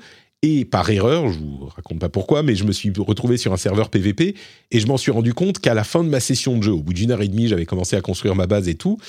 Et 0.48 0.64
par 0.64 0.88
erreur, 0.91 1.32
je 1.32 1.40
vous 1.40 1.65
raconte 1.76 1.98
pas 1.98 2.10
pourquoi, 2.10 2.44
mais 2.44 2.53
je 2.56 2.65
me 2.65 2.72
suis 2.72 2.91
retrouvé 2.95 3.38
sur 3.38 3.52
un 3.52 3.57
serveur 3.57 3.90
PVP 3.90 4.36
et 4.69 4.80
je 4.80 4.86
m'en 4.86 4.98
suis 4.98 5.10
rendu 5.10 5.34
compte 5.34 5.57
qu'à 5.57 5.73
la 5.73 5.84
fin 5.84 6.03
de 6.03 6.10
ma 6.10 6.19
session 6.19 6.56
de 6.56 6.61
jeu, 6.61 6.72
au 6.72 6.84
bout 6.84 6.94
d'une 6.94 7.10
heure 7.10 7.23
et 7.23 7.27
demie, 7.27 7.48
j'avais 7.48 7.65
commencé 7.65 7.95
à 7.95 8.02
construire 8.02 8.36
ma 8.36 8.45
base 8.45 8.69
et 8.69 8.76
tout. 8.76 8.99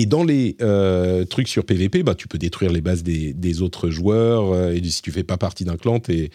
Et 0.00 0.06
dans 0.06 0.24
les 0.24 0.56
euh, 0.62 1.26
trucs 1.26 1.46
sur 1.46 1.66
PVP, 1.66 2.02
bah, 2.02 2.14
tu 2.14 2.26
peux 2.26 2.38
détruire 2.38 2.72
les 2.72 2.80
bases 2.80 3.02
des, 3.02 3.60
autres 3.60 3.90
joueurs. 3.90 4.70
et 4.70 4.82
si 4.82 5.02
tu 5.02 5.12
fais 5.12 5.24
pas 5.24 5.36
partie 5.36 5.64
d'un 5.64 5.76
clan, 5.76 6.00
t'es 6.00 6.30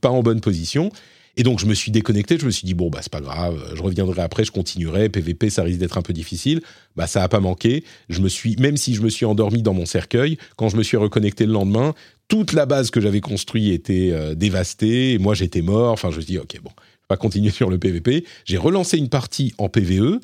pas 0.00 0.10
en 0.10 0.22
bonne 0.22 0.40
position. 0.40 0.92
Et 1.36 1.42
donc, 1.42 1.58
je 1.58 1.66
me 1.66 1.74
suis 1.74 1.90
déconnecté. 1.90 2.38
Je 2.38 2.46
me 2.46 2.52
suis 2.52 2.64
dit, 2.64 2.74
bon, 2.74 2.90
bah, 2.90 3.00
c'est 3.02 3.10
pas 3.10 3.20
grave. 3.20 3.72
Je 3.74 3.82
reviendrai 3.82 4.22
après, 4.22 4.44
je 4.44 4.52
continuerai. 4.52 5.08
PVP, 5.08 5.50
ça 5.50 5.64
risque 5.64 5.80
d'être 5.80 5.98
un 5.98 6.02
peu 6.02 6.12
difficile. 6.12 6.60
Bah, 6.94 7.08
ça 7.08 7.24
a 7.24 7.28
pas 7.28 7.40
manqué. 7.40 7.82
Je 8.08 8.20
me 8.20 8.28
suis, 8.28 8.54
même 8.60 8.76
si 8.76 8.94
je 8.94 9.02
me 9.02 9.08
suis 9.08 9.26
endormi 9.26 9.62
dans 9.62 9.74
mon 9.74 9.84
cercueil, 9.84 10.38
quand 10.54 10.68
je 10.68 10.76
me 10.76 10.84
suis 10.84 10.96
reconnecté 10.96 11.44
le 11.44 11.52
lendemain, 11.52 11.94
toute 12.28 12.52
la 12.52 12.66
base 12.66 12.92
que 12.92 13.00
j'avais 13.00 13.20
construite 13.20 13.72
était 13.72 14.10
euh, 14.12 14.36
dévastée. 14.36 15.18
Moi, 15.18 15.34
j'étais 15.34 15.62
mort. 15.62 15.90
Enfin, 15.90 16.12
je 16.12 16.18
me 16.18 16.20
suis 16.20 16.34
dit, 16.34 16.38
OK, 16.38 16.56
bon, 16.62 16.70
je 16.76 17.14
vais 17.14 17.18
continuer 17.18 17.50
sur 17.50 17.68
le 17.68 17.78
PVP. 17.78 18.24
J'ai 18.44 18.58
relancé 18.58 18.96
une 18.96 19.08
partie 19.08 19.54
en 19.58 19.68
PVE. 19.68 20.20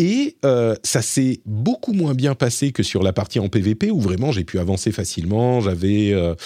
Et 0.00 0.36
euh, 0.44 0.76
ça 0.84 1.02
s'est 1.02 1.40
beaucoup 1.44 1.92
moins 1.92 2.14
bien 2.14 2.36
passé 2.36 2.70
que 2.70 2.84
sur 2.84 3.02
la 3.02 3.12
partie 3.12 3.40
en 3.40 3.48
PVP 3.48 3.90
où 3.90 3.98
vraiment 3.98 4.30
j'ai 4.30 4.44
pu 4.44 4.60
avancer 4.60 4.92
facilement, 4.92 5.60
j'avais 5.60 6.12
euh, 6.12 6.36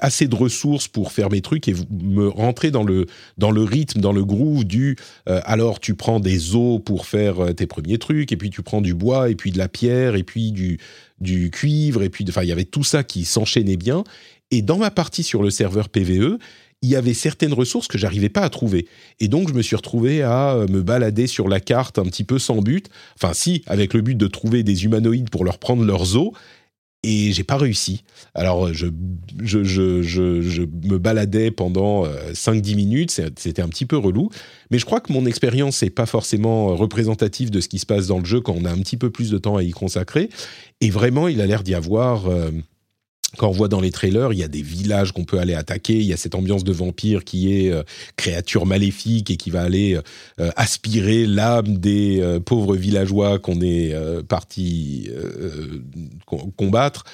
assez 0.00 0.28
de 0.28 0.34
ressources 0.36 0.86
pour 0.86 1.10
faire 1.10 1.30
mes 1.30 1.40
trucs 1.40 1.66
et 1.66 1.74
me 1.90 2.28
rentrer 2.28 2.70
dans 2.70 2.84
le, 2.84 3.06
dans 3.38 3.50
le 3.50 3.64
rythme, 3.64 4.00
dans 4.00 4.12
le 4.12 4.24
groove 4.24 4.64
du 4.64 4.94
euh, 5.28 5.40
alors 5.46 5.80
tu 5.80 5.96
prends 5.96 6.20
des 6.20 6.54
os 6.54 6.80
pour 6.84 7.06
faire 7.06 7.56
tes 7.56 7.66
premiers 7.66 7.98
trucs 7.98 8.30
et 8.30 8.36
puis 8.36 8.50
tu 8.50 8.62
prends 8.62 8.82
du 8.82 8.94
bois 8.94 9.28
et 9.28 9.34
puis 9.34 9.50
de 9.50 9.58
la 9.58 9.66
pierre 9.66 10.14
et 10.14 10.22
puis 10.22 10.52
du, 10.52 10.78
du 11.18 11.50
cuivre 11.50 12.04
et 12.04 12.08
puis 12.08 12.24
enfin 12.28 12.44
il 12.44 12.48
y 12.48 12.52
avait 12.52 12.62
tout 12.62 12.84
ça 12.84 13.02
qui 13.02 13.24
s'enchaînait 13.24 13.76
bien. 13.76 14.04
Et 14.52 14.62
dans 14.62 14.76
ma 14.78 14.92
partie 14.92 15.24
sur 15.24 15.42
le 15.42 15.50
serveur 15.50 15.88
PVE, 15.88 16.38
il 16.82 16.88
y 16.88 16.96
avait 16.96 17.14
certaines 17.14 17.52
ressources 17.52 17.86
que 17.86 17.96
j'arrivais 17.96 18.28
pas 18.28 18.42
à 18.42 18.50
trouver. 18.50 18.86
Et 19.20 19.28
donc, 19.28 19.48
je 19.48 19.54
me 19.54 19.62
suis 19.62 19.76
retrouvé 19.76 20.22
à 20.22 20.54
euh, 20.54 20.66
me 20.68 20.82
balader 20.82 21.26
sur 21.28 21.48
la 21.48 21.60
carte 21.60 21.98
un 21.98 22.04
petit 22.04 22.24
peu 22.24 22.38
sans 22.38 22.60
but. 22.60 22.88
Enfin, 23.16 23.32
si, 23.34 23.62
avec 23.66 23.94
le 23.94 24.02
but 24.02 24.16
de 24.16 24.26
trouver 24.26 24.64
des 24.64 24.84
humanoïdes 24.84 25.30
pour 25.30 25.44
leur 25.44 25.58
prendre 25.58 25.84
leurs 25.84 26.16
os. 26.16 26.32
Et 27.04 27.32
j'ai 27.32 27.42
pas 27.42 27.56
réussi. 27.56 28.04
Alors, 28.32 28.72
je, 28.72 28.86
je, 29.42 29.64
je, 29.64 30.02
je, 30.02 30.62
me 30.62 30.98
baladais 30.98 31.50
pendant 31.50 32.04
5-10 32.04 32.72
euh, 32.72 32.76
minutes. 32.76 33.10
C'était 33.10 33.62
un 33.62 33.68
petit 33.68 33.86
peu 33.86 33.96
relou. 33.96 34.30
Mais 34.70 34.78
je 34.78 34.84
crois 34.84 35.00
que 35.00 35.12
mon 35.12 35.26
expérience 35.26 35.82
n'est 35.82 35.90
pas 35.90 36.06
forcément 36.06 36.76
représentative 36.76 37.50
de 37.50 37.60
ce 37.60 37.68
qui 37.68 37.80
se 37.80 37.86
passe 37.86 38.06
dans 38.06 38.20
le 38.20 38.24
jeu 38.24 38.40
quand 38.40 38.54
on 38.56 38.64
a 38.64 38.70
un 38.70 38.78
petit 38.78 38.96
peu 38.96 39.10
plus 39.10 39.30
de 39.30 39.38
temps 39.38 39.56
à 39.56 39.64
y 39.64 39.70
consacrer. 39.70 40.30
Et 40.80 40.90
vraiment, 40.90 41.26
il 41.26 41.40
a 41.40 41.46
l'air 41.46 41.62
d'y 41.62 41.74
avoir... 41.74 42.28
Euh, 42.28 42.50
quand 43.38 43.48
on 43.48 43.52
voit 43.52 43.68
dans 43.68 43.80
les 43.80 43.90
trailers, 43.90 44.32
il 44.32 44.38
y 44.38 44.42
a 44.42 44.48
des 44.48 44.62
villages 44.62 45.12
qu'on 45.12 45.24
peut 45.24 45.38
aller 45.38 45.54
attaquer, 45.54 45.94
il 45.94 46.04
y 46.04 46.12
a 46.12 46.16
cette 46.16 46.34
ambiance 46.34 46.64
de 46.64 46.72
vampire 46.72 47.24
qui 47.24 47.52
est 47.52 47.72
euh, 47.72 47.82
créature 48.16 48.66
maléfique 48.66 49.30
et 49.30 49.36
qui 49.36 49.50
va 49.50 49.62
aller 49.62 49.98
euh, 50.40 50.50
aspirer 50.56 51.26
l'âme 51.26 51.78
des 51.78 52.20
euh, 52.20 52.40
pauvres 52.40 52.76
villageois 52.76 53.38
qu'on 53.38 53.60
est 53.60 53.94
parti 54.28 55.10
combattre. 56.56 57.04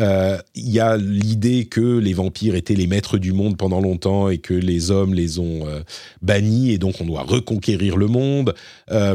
Euh, 0.00 0.38
il 0.56 0.70
y 0.70 0.80
a 0.80 0.96
l'idée 0.96 1.66
que 1.66 1.98
les 1.98 2.14
vampires 2.14 2.56
étaient 2.56 2.74
les 2.74 2.88
maîtres 2.88 3.16
du 3.16 3.32
monde 3.32 3.56
pendant 3.56 3.80
longtemps 3.80 4.28
et 4.28 4.38
que 4.38 4.54
les 4.54 4.90
hommes 4.90 5.14
les 5.14 5.38
ont 5.38 5.68
euh, 5.68 5.82
bannis 6.20 6.72
et 6.72 6.78
donc 6.78 7.00
on 7.00 7.04
doit 7.04 7.22
reconquérir 7.22 7.96
le 7.96 8.08
monde. 8.08 8.54
Euh, 8.90 9.14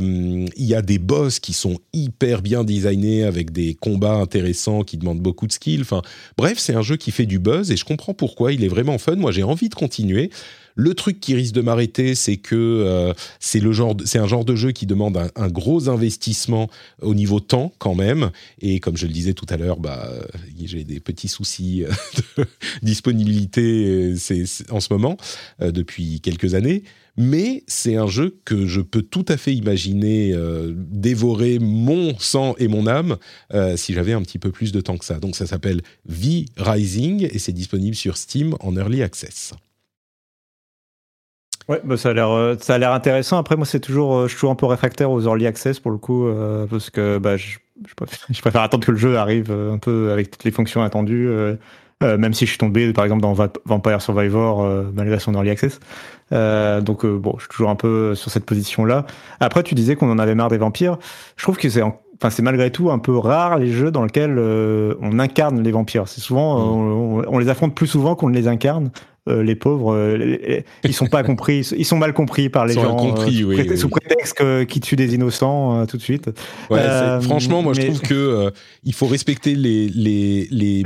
il 0.55 0.65
y 0.65 0.75
a 0.75 0.81
des 0.81 0.97
boss 0.97 1.39
qui 1.39 1.51
sont 1.51 1.79
hyper 1.91 2.41
bien 2.41 2.63
designés 2.63 3.23
avec 3.23 3.51
des 3.51 3.73
combats 3.73 4.15
intéressants 4.15 4.83
qui 4.83 4.95
demandent 4.95 5.19
beaucoup 5.19 5.47
de 5.47 5.51
skill. 5.51 5.81
Enfin, 5.81 6.01
bref, 6.37 6.57
c'est 6.59 6.75
un 6.75 6.81
jeu 6.81 6.95
qui 6.95 7.11
fait 7.11 7.25
du 7.25 7.39
buzz 7.39 7.71
et 7.71 7.75
je 7.75 7.83
comprends 7.83 8.13
pourquoi. 8.13 8.53
Il 8.53 8.63
est 8.63 8.69
vraiment 8.69 8.97
fun. 8.97 9.17
Moi, 9.17 9.31
j'ai 9.31 9.43
envie 9.43 9.67
de 9.67 9.75
continuer. 9.75 10.29
Le 10.75 10.93
truc 10.93 11.19
qui 11.19 11.35
risque 11.35 11.53
de 11.53 11.61
m'arrêter, 11.61 12.15
c'est 12.15 12.37
que 12.37 12.55
euh, 12.55 13.13
c'est 13.39 13.59
le 13.59 13.71
genre, 13.71 13.95
c'est 14.05 14.19
un 14.19 14.27
genre 14.27 14.45
de 14.45 14.55
jeu 14.55 14.71
qui 14.71 14.85
demande 14.85 15.17
un, 15.35 15.47
gros 15.49 15.89
investissement 15.89 16.69
au 17.01 17.13
niveau 17.13 17.39
temps 17.39 17.73
quand 17.79 17.95
même. 17.95 18.31
Et 18.61 18.79
comme 18.79 18.97
je 18.97 19.07
le 19.07 19.13
disais 19.13 19.33
tout 19.33 19.45
à 19.49 19.57
l'heure, 19.57 19.79
bah, 19.79 20.09
j'ai 20.63 20.83
des 20.83 20.99
petits 20.99 21.27
soucis 21.27 21.83
de 22.37 22.45
disponibilité 22.81 24.15
c'est, 24.17 24.45
en 24.71 24.79
ce 24.79 24.91
moment 24.91 25.17
euh, 25.61 25.71
depuis 25.71 26.21
quelques 26.21 26.53
années. 26.53 26.83
Mais 27.17 27.63
c'est 27.67 27.97
un 27.97 28.07
jeu 28.07 28.39
que 28.45 28.65
je 28.65 28.79
peux 28.79 29.01
tout 29.01 29.25
à 29.27 29.35
fait 29.35 29.53
imaginer 29.53 30.31
euh, 30.33 30.73
dévorer 30.73 31.59
mon 31.59 32.17
sang 32.17 32.55
et 32.59 32.69
mon 32.69 32.87
âme 32.87 33.17
si 33.75 33.93
j'avais 33.93 34.13
un 34.13 34.21
petit 34.21 34.39
peu 34.39 34.51
plus 34.51 34.71
de 34.71 34.79
temps 34.79 34.97
que 34.97 35.05
ça. 35.05 35.19
Donc 35.19 35.35
ça 35.35 35.45
s'appelle 35.45 35.81
V 36.05 36.45
Rising 36.57 37.27
et 37.29 37.39
c'est 37.39 37.51
disponible 37.51 37.95
sur 37.95 38.15
Steam 38.15 38.55
en 38.61 38.77
early 38.77 39.03
access. 39.03 39.53
Ouais, 41.69 41.79
bah 41.83 41.97
ça 41.97 42.09
a 42.09 42.13
l'air, 42.13 42.31
euh, 42.31 42.55
ça 42.59 42.73
a 42.73 42.77
l'air 42.79 42.91
intéressant. 42.93 43.37
Après, 43.37 43.55
moi, 43.55 43.63
c'est 43.63 43.79
toujours, 43.79 44.15
euh, 44.15 44.23
je 44.23 44.29
suis 44.29 44.37
toujours 44.37 44.49
un 44.49 44.55
peu 44.55 44.65
réfractaire 44.65 45.11
aux 45.11 45.21
early 45.21 45.45
access 45.45 45.79
pour 45.79 45.91
le 45.91 45.99
coup, 45.99 46.25
euh, 46.25 46.65
parce 46.65 46.89
que 46.89 47.19
bah, 47.19 47.37
je, 47.37 47.59
je, 47.87 47.93
préfère, 48.41 48.63
attendre 48.63 48.83
que 48.83 48.91
le 48.91 48.97
jeu 48.97 49.17
arrive 49.17 49.51
un 49.51 49.77
peu 49.77 50.11
avec 50.11 50.31
toutes 50.31 50.43
les 50.45 50.51
fonctions 50.51 50.81
attendues, 50.81 51.29
même 52.01 52.33
si 52.33 52.45
je 52.45 52.49
suis 52.49 52.57
tombé, 52.57 52.91
par 52.91 53.03
exemple, 53.03 53.21
dans 53.21 53.35
Vampire 53.65 54.01
Survivor 54.01 54.67
malgré 54.93 55.19
son 55.19 55.33
early 55.33 55.51
access. 55.51 55.79
donc, 56.31 57.05
bon, 57.05 57.35
je 57.37 57.43
suis 57.43 57.49
toujours 57.49 57.69
un 57.69 57.75
peu 57.75 58.15
sur 58.15 58.31
cette 58.31 58.45
position-là. 58.45 59.05
Après, 59.39 59.61
tu 59.61 59.75
disais 59.75 59.95
qu'on 59.95 60.09
en 60.09 60.17
avait 60.17 60.35
marre 60.35 60.49
des 60.49 60.57
vampires. 60.57 60.97
Je 61.37 61.43
trouve 61.43 61.57
que 61.57 61.69
c'est 61.69 61.83
enfin 62.19 62.29
c'est 62.29 62.41
malgré 62.41 62.71
tout 62.71 62.91
un 62.91 62.99
peu 62.99 63.17
rare 63.17 63.57
les 63.57 63.71
jeux 63.71 63.91
dans 63.91 64.03
lesquels 64.03 64.37
on 65.01 65.19
incarne 65.19 65.61
les 65.61 65.71
vampires. 65.71 66.07
C'est 66.07 66.21
souvent 66.21 66.59
mmh. 66.59 67.25
on, 67.27 67.37
les 67.37 67.49
affronte 67.49 67.75
plus 67.75 67.87
souvent 67.87 68.15
qu'on 68.15 68.29
ne 68.29 68.35
les 68.35 68.47
incarne. 68.47 68.91
Euh, 69.29 69.43
les 69.43 69.55
pauvres, 69.55 69.93
euh, 69.93 70.61
ils 70.83 70.93
sont 70.93 71.05
pas 71.05 71.23
compris, 71.23 71.67
ils 71.77 71.85
sont 71.85 71.97
mal 71.97 72.13
compris 72.13 72.49
par 72.49 72.65
les 72.65 72.73
gens. 72.73 72.95
Compris, 72.95 73.43
euh, 73.43 73.75
sous 73.75 73.89
prétexte 73.89 74.41
qu'ils 74.65 74.81
tuent 74.81 74.95
des 74.95 75.13
innocents 75.13 75.85
tout 75.85 75.97
de 75.97 76.01
suite. 76.01 76.29
franchement, 77.21 77.61
moi 77.61 77.73
je 77.73 77.81
trouve 77.81 78.01
que 78.01 78.51
il 78.83 78.93
faut 78.93 79.07
respecter 79.07 79.55
les 79.55 79.87
les 79.89 80.47
les, 80.49 80.83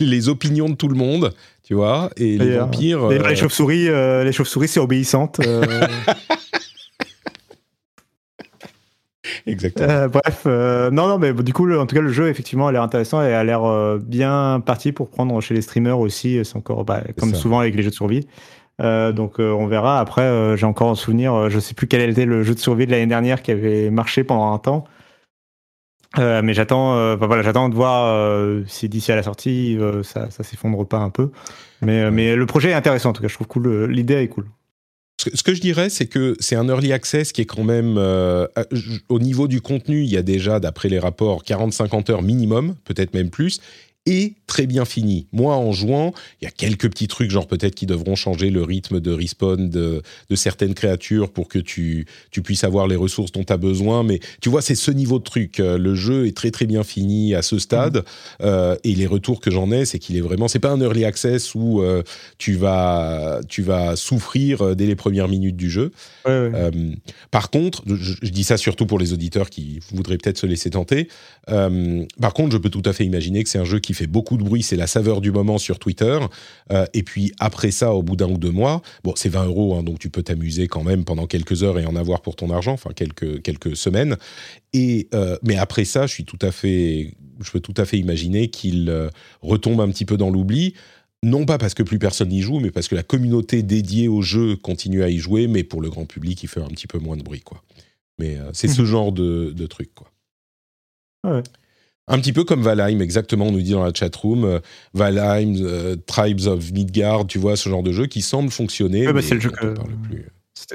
les, 0.00 0.28
opinions 0.28 0.68
de 0.68 0.74
tout 0.74 0.88
le 0.88 0.94
monde, 0.94 1.32
tu 1.66 1.74
vois, 1.74 2.10
et 2.16 2.38
les 2.38 2.56
vampires. 2.56 3.08
Les, 3.08 3.36
chauves-souris, 3.36 3.88
les 3.88 4.32
chauves-souris, 4.32 4.68
c'est 4.68 4.80
obéissante. 4.80 5.40
Exactement. 9.50 9.88
Euh, 9.88 10.08
bref, 10.08 10.42
euh, 10.46 10.90
non, 10.90 11.06
non, 11.06 11.18
mais 11.18 11.32
du 11.32 11.52
coup, 11.52 11.72
en 11.72 11.86
tout 11.86 11.94
cas, 11.94 12.02
le 12.02 12.10
jeu, 12.10 12.28
effectivement, 12.28 12.66
a 12.66 12.72
l'air 12.72 12.82
intéressant 12.82 13.22
et 13.22 13.32
a 13.32 13.44
l'air 13.44 13.64
euh, 13.64 13.98
bien 14.02 14.60
parti 14.64 14.92
pour 14.92 15.08
prendre 15.08 15.40
chez 15.40 15.54
les 15.54 15.62
streamers 15.62 15.98
aussi. 16.00 16.40
C'est 16.44 16.56
encore, 16.56 16.84
bah, 16.84 17.02
comme 17.18 17.34
souvent 17.34 17.60
avec 17.60 17.74
les 17.76 17.82
jeux 17.82 17.90
de 17.90 17.94
survie. 17.94 18.26
donc, 18.80 19.38
on 19.38 19.66
verra. 19.66 20.00
Après, 20.00 20.56
j'ai 20.56 20.66
encore 20.66 20.90
un 20.90 20.96
souvenir, 20.96 21.48
je 21.48 21.60
sais 21.60 21.74
plus 21.74 21.86
quel 21.86 22.08
était 22.10 22.26
le 22.26 22.42
jeu 22.42 22.54
de 22.54 22.58
survie 22.58 22.86
de 22.86 22.90
l'année 22.90 23.06
dernière 23.06 23.42
qui 23.42 23.52
avait 23.52 23.90
marché 23.90 24.24
pendant 24.24 24.52
un 24.52 24.58
temps. 24.58 24.84
mais 26.18 26.52
j'attends, 26.52 27.16
voilà, 27.16 27.42
j'attends 27.42 27.68
de 27.68 27.74
voir 27.74 28.36
si 28.66 28.88
d'ici 28.88 29.12
à 29.12 29.16
la 29.16 29.22
sortie, 29.22 29.78
ça, 30.02 30.30
ça 30.30 30.42
s'effondre 30.42 30.84
pas 30.86 30.98
un 30.98 31.10
peu. 31.10 31.30
Mais, 31.82 32.10
mais 32.10 32.34
le 32.34 32.46
projet 32.46 32.70
est 32.70 32.74
intéressant, 32.74 33.10
en 33.10 33.12
tout 33.12 33.22
cas, 33.22 33.28
je 33.28 33.34
trouve 33.34 33.46
cool. 33.46 33.84
L'idée 33.84 34.14
est 34.14 34.28
cool. 34.28 34.46
Ce 35.18 35.42
que 35.42 35.54
je 35.54 35.60
dirais, 35.60 35.88
c'est 35.88 36.06
que 36.06 36.36
c'est 36.40 36.56
un 36.56 36.68
early 36.68 36.92
access 36.92 37.32
qui 37.32 37.40
est 37.40 37.46
quand 37.46 37.64
même, 37.64 37.96
euh, 37.96 38.46
au 39.08 39.18
niveau 39.18 39.48
du 39.48 39.60
contenu, 39.60 40.02
il 40.02 40.10
y 40.10 40.16
a 40.16 40.22
déjà, 40.22 40.60
d'après 40.60 40.88
les 40.88 40.98
rapports, 40.98 41.42
40-50 41.42 42.10
heures 42.12 42.22
minimum, 42.22 42.76
peut-être 42.84 43.14
même 43.14 43.30
plus, 43.30 43.60
et 44.06 44.34
très 44.46 44.66
bien 44.66 44.84
fini. 44.84 45.26
Moi, 45.32 45.56
en 45.56 45.72
jouant, 45.72 46.14
il 46.40 46.44
y 46.44 46.48
a 46.48 46.50
quelques 46.52 46.88
petits 46.88 47.08
trucs, 47.08 47.30
genre 47.30 47.48
peut-être 47.48 47.74
qui 47.74 47.86
devront 47.86 48.14
changer 48.14 48.50
le 48.50 48.62
rythme 48.62 49.00
de 49.00 49.10
respawn 49.10 49.68
de, 49.68 50.02
de 50.30 50.36
certaines 50.36 50.74
créatures 50.74 51.32
pour 51.32 51.48
que 51.48 51.58
tu, 51.58 52.06
tu 52.30 52.42
puisses 52.42 52.62
avoir 52.62 52.86
les 52.86 52.94
ressources 52.94 53.32
dont 53.32 53.42
tu 53.42 53.52
as 53.52 53.56
besoin. 53.56 54.04
Mais 54.04 54.20
tu 54.40 54.48
vois, 54.48 54.62
c'est 54.62 54.76
ce 54.76 54.92
niveau 54.92 55.18
de 55.18 55.24
truc. 55.24 55.58
Euh, 55.58 55.76
le 55.76 55.96
jeu 55.96 56.26
est 56.26 56.36
très 56.36 56.52
très 56.52 56.66
bien 56.66 56.84
fini 56.84 57.34
à 57.34 57.42
ce 57.42 57.58
stade. 57.58 57.98
Mmh. 57.98 58.02
Euh, 58.42 58.76
et 58.84 58.94
les 58.94 59.06
retours 59.06 59.40
que 59.40 59.50
j'en 59.50 59.72
ai, 59.72 59.84
c'est 59.84 59.98
qu'il 59.98 60.16
est 60.16 60.20
vraiment. 60.20 60.46
C'est 60.46 60.60
pas 60.60 60.70
un 60.70 60.80
early 60.80 61.04
access 61.04 61.54
où 61.56 61.82
euh, 61.82 62.02
tu, 62.38 62.54
vas, 62.54 63.40
tu 63.48 63.62
vas 63.62 63.96
souffrir 63.96 64.76
dès 64.76 64.86
les 64.86 64.96
premières 64.96 65.28
minutes 65.28 65.56
du 65.56 65.68
jeu. 65.68 65.90
Ouais, 66.24 66.48
ouais. 66.48 66.70
par 67.30 67.50
contre, 67.50 67.82
je, 67.86 68.14
je, 68.22 68.30
dis 68.30 68.44
ça 68.44 68.56
surtout 68.56 68.86
pour 68.86 68.98
les 68.98 69.12
auditeurs 69.12 69.50
qui 69.50 69.80
voudraient 69.92 70.18
peut-être 70.18 70.38
se 70.38 70.46
laisser 70.46 70.70
tenter. 70.70 71.08
par 71.46 72.34
contre, 72.34 72.52
je 72.52 72.58
peux 72.58 72.70
tout 72.70 72.82
à 72.84 72.92
fait 72.92 73.04
imaginer 73.04 73.42
que 73.42 73.50
c'est 73.50 73.58
un 73.58 73.64
jeu 73.64 73.80
qui 73.80 73.94
fait 73.96 74.06
beaucoup 74.06 74.36
de 74.36 74.44
bruit, 74.44 74.62
c'est 74.62 74.76
la 74.76 74.86
saveur 74.86 75.20
du 75.20 75.32
moment 75.32 75.58
sur 75.58 75.78
Twitter. 75.78 76.18
Euh, 76.70 76.86
et 76.94 77.02
puis 77.02 77.32
après 77.40 77.70
ça, 77.70 77.92
au 77.92 78.02
bout 78.02 78.16
d'un 78.16 78.30
ou 78.30 78.38
deux 78.38 78.50
mois, 78.50 78.82
bon, 79.02 79.14
c'est 79.16 79.28
20 79.28 79.46
euros, 79.46 79.76
hein, 79.76 79.82
donc 79.82 79.98
tu 79.98 80.10
peux 80.10 80.22
t'amuser 80.22 80.68
quand 80.68 80.84
même 80.84 81.04
pendant 81.04 81.26
quelques 81.26 81.62
heures 81.62 81.78
et 81.78 81.86
en 81.86 81.96
avoir 81.96 82.22
pour 82.22 82.36
ton 82.36 82.50
argent, 82.50 82.72
enfin 82.72 82.90
quelques, 82.94 83.42
quelques 83.42 83.76
semaines. 83.76 84.16
Et, 84.72 85.08
euh, 85.14 85.36
mais 85.42 85.56
après 85.56 85.84
ça, 85.84 86.06
je 86.06 86.12
suis 86.12 86.24
tout 86.24 86.38
à 86.42 86.52
fait, 86.52 87.14
je 87.40 87.50
peux 87.50 87.60
tout 87.60 87.74
à 87.76 87.84
fait 87.84 87.98
imaginer 87.98 88.48
qu'il 88.48 88.88
euh, 88.88 89.08
retombe 89.42 89.80
un 89.80 89.88
petit 89.88 90.04
peu 90.04 90.16
dans 90.16 90.30
l'oubli. 90.30 90.74
non 91.22 91.46
pas 91.46 91.58
parce 91.58 91.74
que 91.74 91.82
plus 91.82 91.98
personne 91.98 92.28
n'y 92.28 92.42
joue, 92.42 92.60
mais 92.60 92.70
parce 92.70 92.88
que 92.88 92.94
la 92.94 93.02
communauté 93.02 93.62
dédiée 93.62 94.08
au 94.08 94.22
jeu 94.22 94.56
continue 94.56 95.02
à 95.02 95.08
y 95.08 95.18
jouer, 95.18 95.48
mais 95.48 95.64
pour 95.64 95.80
le 95.80 95.90
grand 95.90 96.04
public, 96.04 96.42
il 96.42 96.48
fait 96.48 96.60
un 96.60 96.68
petit 96.68 96.86
peu 96.86 96.98
moins 96.98 97.16
de 97.16 97.22
bruit, 97.22 97.40
quoi. 97.40 97.62
Mais 98.18 98.38
c'est 98.52 98.68
ce 98.68 98.84
genre 98.86 99.12
de, 99.12 99.52
de 99.54 99.66
truc, 99.66 99.90
quoi. 99.94 100.10
Ouais. 101.24 101.42
Un 102.08 102.18
petit 102.20 102.32
peu 102.32 102.44
comme 102.44 102.62
Valheim, 102.62 103.00
exactement, 103.00 103.46
on 103.46 103.52
nous 103.52 103.60
dit 103.62 103.72
dans 103.72 103.82
la 103.84 103.92
chatroom, 103.92 104.44
euh, 104.44 104.58
Valheim, 104.94 105.56
euh, 105.60 105.96
Tribes 106.06 106.46
of 106.46 106.70
Midgard, 106.72 107.26
tu 107.26 107.38
vois, 107.38 107.56
ce 107.56 107.68
genre 107.68 107.82
de 107.82 107.90
jeu 107.92 108.06
qui 108.06 108.22
semble 108.22 108.50
fonctionner. 108.50 109.06
Ouais, 109.08 109.12
bah, 109.12 109.22
c'est 109.22 109.34
le 109.34 109.40
jeu 109.40 109.50
que-. 109.50 109.74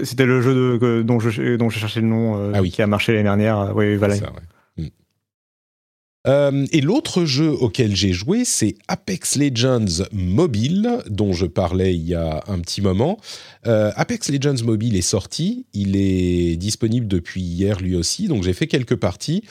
C'était 0.04 0.26
le 0.26 0.42
jeu 0.42 0.54
de, 0.54 0.78
que- 0.78 1.02
dont, 1.02 1.20
je, 1.20 1.56
dont 1.56 1.70
je 1.70 1.80
cherchais 1.80 2.02
le 2.02 2.08
nom, 2.08 2.36
euh, 2.38 2.52
Ah 2.54 2.62
oui. 2.62 2.70
qui 2.70 2.82
a 2.82 2.88
marché 2.88 3.14
l'année 3.14 3.24
dernière. 3.24 3.72
Oui. 3.76 3.98
C'est 4.00 4.16
ça, 4.18 4.26
ouais. 4.26 4.40
Euh, 6.28 6.66
et 6.72 6.82
l'autre 6.82 7.26
jeu 7.26 7.50
auquel 7.50 7.96
j'ai 7.96 8.14
joué, 8.14 8.46
c'est 8.46 8.76
Apex 8.88 9.38
Legends 9.38 10.06
Mobile, 10.12 11.00
dont 11.10 11.34
je 11.34 11.46
parlais 11.46 11.96
il 11.96 12.08
y 12.08 12.16
a 12.16 12.44
un 12.48 12.60
petit 12.60 12.82
moment. 12.82 13.20
Euh, 13.66 13.92
Apex 13.96 14.30
Legends 14.30 14.64
Mobile 14.64 14.96
est 14.96 15.02
sorti, 15.02 15.66
il 15.74 15.96
est 15.96 16.58
disponible 16.58 17.08
depuis 17.08 17.42
hier 17.42 17.80
lui 17.80 17.96
aussi, 17.96 18.28
donc 18.28 18.44
j'ai 18.44 18.54
fait 18.54 18.68
quelques 18.68 18.96
parties. 18.96 19.44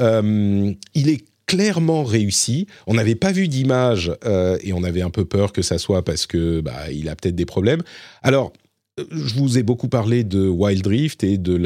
Euh, 0.00 0.72
il 0.94 1.08
est 1.08 1.24
clairement 1.46 2.04
réussi. 2.04 2.66
On 2.86 2.94
n'avait 2.94 3.14
pas 3.14 3.30
vu 3.30 3.48
d'image 3.48 4.10
et 4.62 4.72
on 4.72 4.82
avait 4.82 5.02
un 5.02 5.10
peu 5.10 5.26
peur 5.26 5.52
que 5.52 5.60
ça 5.60 5.76
soit 5.76 6.02
parce 6.02 6.24
que 6.24 6.62
bah, 6.62 6.90
il 6.90 7.10
a 7.10 7.16
peut-être 7.16 7.34
des 7.34 7.44
problèmes. 7.44 7.82
Alors, 8.22 8.54
je 8.96 9.34
vous 9.34 9.58
ai 9.58 9.62
beaucoup 9.62 9.88
parlé 9.88 10.22
de 10.22 10.46
Wild 10.46 10.86
Rift 10.86 11.24
et 11.24 11.36
de 11.36 11.56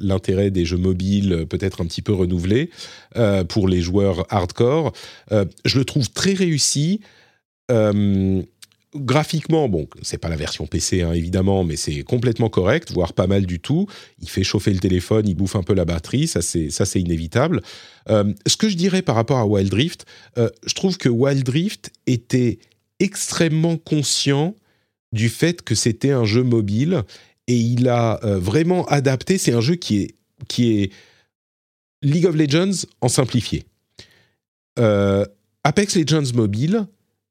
l'intérêt 0.00 0.50
des 0.50 0.64
jeux 0.64 0.76
mobiles 0.76 1.32
euh, 1.32 1.46
peut-être 1.46 1.80
un 1.80 1.86
petit 1.86 2.02
peu 2.02 2.12
renouvelé 2.12 2.70
euh, 3.16 3.44
pour 3.44 3.68
les 3.68 3.80
joueurs 3.80 4.26
hardcore. 4.32 4.92
Euh, 5.30 5.44
je 5.64 5.78
le 5.78 5.84
trouve 5.84 6.10
très 6.10 6.32
réussi. 6.32 7.00
Graphiquement, 8.94 9.68
bon, 9.68 9.88
c'est 10.00 10.16
pas 10.16 10.30
la 10.30 10.36
version 10.36 10.66
PC 10.66 11.02
hein, 11.02 11.12
évidemment, 11.12 11.64
mais 11.64 11.76
c'est 11.76 12.02
complètement 12.02 12.48
correct, 12.48 12.92
voire 12.92 13.12
pas 13.12 13.26
mal 13.26 13.44
du 13.44 13.60
tout. 13.60 13.86
Il 14.22 14.30
fait 14.30 14.44
chauffer 14.44 14.72
le 14.72 14.78
téléphone, 14.78 15.28
il 15.28 15.34
bouffe 15.34 15.56
un 15.56 15.62
peu 15.62 15.74
la 15.74 15.84
batterie, 15.84 16.26
ça 16.28 16.40
c'est 16.40 17.00
inévitable. 17.00 17.60
Ce 18.08 18.56
que 18.56 18.70
je 18.70 18.76
dirais 18.76 19.02
par 19.02 19.16
rapport 19.16 19.38
à 19.38 19.46
Wild 19.46 19.74
Rift, 19.74 20.06
je 20.36 20.74
trouve 20.74 20.96
que 20.96 21.10
Wild 21.10 21.46
Rift 21.46 21.90
était 22.06 22.58
extrêmement 23.00 23.76
conscient 23.76 24.54
du 25.16 25.28
fait 25.28 25.62
que 25.62 25.74
c'était 25.74 26.12
un 26.12 26.24
jeu 26.24 26.44
mobile 26.44 27.02
et 27.48 27.56
il 27.56 27.88
a 27.88 28.20
euh, 28.24 28.38
vraiment 28.38 28.86
adapté. 28.86 29.38
C'est 29.38 29.52
un 29.52 29.60
jeu 29.60 29.74
qui 29.74 30.02
est 30.02 30.14
qui 30.48 30.78
est 30.78 30.92
League 32.02 32.26
of 32.26 32.36
Legends 32.36 32.86
en 33.00 33.08
simplifié. 33.08 33.64
Euh, 34.78 35.24
Apex 35.64 35.96
Legends 35.96 36.34
mobile, 36.34 36.86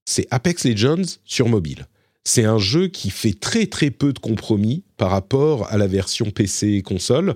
c'est 0.05 0.27
Apex 0.31 0.65
Legends 0.65 1.19
sur 1.23 1.47
mobile. 1.47 1.87
C'est 2.23 2.43
un 2.43 2.57
jeu 2.57 2.87
qui 2.87 3.11
fait 3.11 3.39
très 3.39 3.67
très 3.67 3.91
peu 3.91 4.11
de 4.11 4.19
compromis 4.19 4.83
par 4.97 5.11
rapport 5.11 5.71
à 5.71 5.77
la 5.77 5.87
version 5.87 6.31
PC 6.31 6.69
et 6.73 6.81
console. 6.81 7.35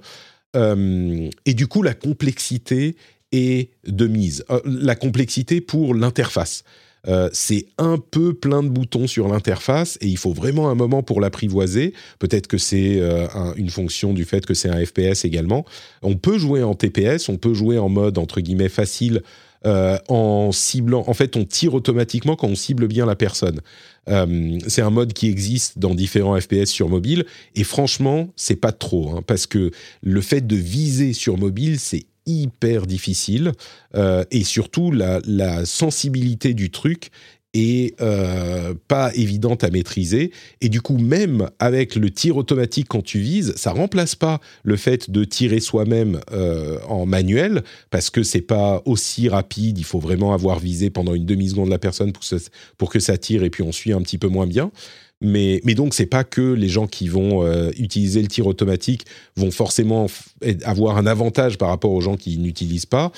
Euh, 0.56 1.30
et 1.46 1.54
du 1.54 1.68
coup, 1.68 1.84
la 1.84 1.94
complexité 1.94 2.96
est 3.32 3.70
de 3.86 4.08
mise. 4.08 4.44
La 4.66 4.96
complexité 4.96 5.62
pour 5.62 5.94
l'interface. 5.94 6.64
Euh, 7.08 7.30
c'est 7.32 7.68
un 7.78 7.98
peu 7.98 8.34
plein 8.34 8.62
de 8.62 8.68
boutons 8.70 9.08
sur 9.08 9.28
l'interface 9.30 9.98
et 10.02 10.08
il 10.08 10.18
faut 10.18 10.34
vraiment 10.34 10.70
un 10.70 10.76
moment 10.76 11.02
pour 11.02 11.22
l'apprivoiser. 11.22 11.94
Peut-être 12.20 12.48
que 12.48 12.58
c'est 12.58 13.00
euh, 13.00 13.28
un- 13.34 13.54
une 13.56 13.70
fonction 13.70 14.14
du 14.14 14.26
fait 14.26 14.46
que 14.46 14.54
c'est 14.54 14.70
un 14.70 14.86
FPS 14.86 15.24
également. 15.24 15.66
On 16.02 16.16
peut 16.16 16.38
jouer 16.38 16.62
en 16.64 16.76
TPS, 16.76 17.30
on 17.30 17.38
peut 17.38 17.54
jouer 17.54 17.78
en 17.78 17.88
mode 17.90 18.18
entre 18.18 18.42
guillemets 18.42 18.68
facile 18.70 19.22
euh, 19.66 19.98
en 20.08 20.52
ciblant. 20.52 21.04
En 21.08 21.14
fait, 21.14 21.36
on 21.38 21.46
tire 21.46 21.74
automatiquement 21.74 22.36
quand 22.36 22.48
on 22.48 22.56
cible 22.56 22.88
bien 22.88 23.06
la 23.06 23.16
personne. 23.16 23.62
C'est 24.68 24.82
un 24.82 24.90
mode 24.90 25.14
qui 25.14 25.28
existe 25.30 25.78
dans 25.78 25.94
différents 25.94 26.40
FPS 26.40 26.66
sur 26.66 26.90
mobile 26.90 27.26
et 27.56 27.64
franchement, 27.64 28.30
c'est 28.36 28.56
pas 28.56 28.72
trop 28.72 29.12
hein, 29.12 29.22
parce 29.26 29.46
que 29.46 29.70
le 30.02 30.22
fait 30.22 30.48
de 30.48 30.56
viser 30.56 31.14
sur 31.14 31.38
mobile, 31.38 31.80
c'est 31.80 32.06
hyper 32.30 32.86
difficile 32.86 33.52
euh, 33.96 34.24
et 34.32 34.44
surtout 34.44 34.92
la, 34.92 35.20
sensibilité 35.66 36.54
du 36.54 36.70
truc 36.70 37.10
est 37.56 38.00
euh, 38.00 38.76
pas 38.88 39.12
évidente 39.16 39.64
à 39.64 39.72
maîtriser. 39.72 40.32
Et 40.62 40.70
du 40.70 40.82
coup 40.82 41.00
même 41.00 41.50
avec 41.58 41.96
le 41.96 42.12
tir 42.12 42.38
automatique 42.38 42.88
quand 42.88 43.02
tu 43.04 43.20
vises 43.20 43.54
ça 43.56 43.72
remplace 43.72 44.14
pas 44.14 44.40
le 44.64 44.76
fait 44.76 45.10
de 45.10 45.24
tirer 45.24 45.60
soi-même 45.60 46.20
euh, 46.32 46.78
en 46.88 47.08
manuel 47.08 47.64
parce 47.90 48.12
que 48.12 48.22
c'est 48.22 48.42
pas 48.42 48.84
aussi 48.86 49.30
rapide. 49.30 49.80
Il 49.80 49.86
faut 49.86 50.00
vraiment 50.00 50.34
avoir 50.34 50.60
visé 50.60 50.92
pendant 50.92 51.16
une 51.16 51.26
demi 51.26 51.50
seconde 51.50 51.70
la 51.70 51.80
personne 51.80 52.14
pour 52.78 52.92
que 52.92 53.00
ça 53.00 53.18
tire 53.18 53.44
et 53.44 53.50
puis 53.50 53.64
on 53.64 53.72
suit 53.72 53.94
un 53.94 54.02
petit 54.02 54.20
peu 54.20 54.28
moins 54.28 54.48
bien 54.48 54.72
mais, 55.22 55.62
mais 55.66 55.76
donc 55.76 55.94
c'est 55.94 56.06
pas 56.06 56.24
que 56.24 56.42
les 56.42 56.70
gens 56.70 56.88
qui 56.88 57.10
vont 57.10 57.44
euh, 57.44 57.72
utiliser 57.78 58.22
le 58.22 58.28
tir 58.28 58.48
automatique 58.48 59.06
vont 59.36 59.52
forcément 59.52 60.08
avoir 60.64 60.98
un 60.98 61.06
avantage 61.06 61.58
par 61.58 61.70
rapport 61.70 61.92
aux 61.92 62.02
gens 62.02 62.16
qui 62.16 62.38
n'utilisent 62.38 62.86
pas 62.86 63.12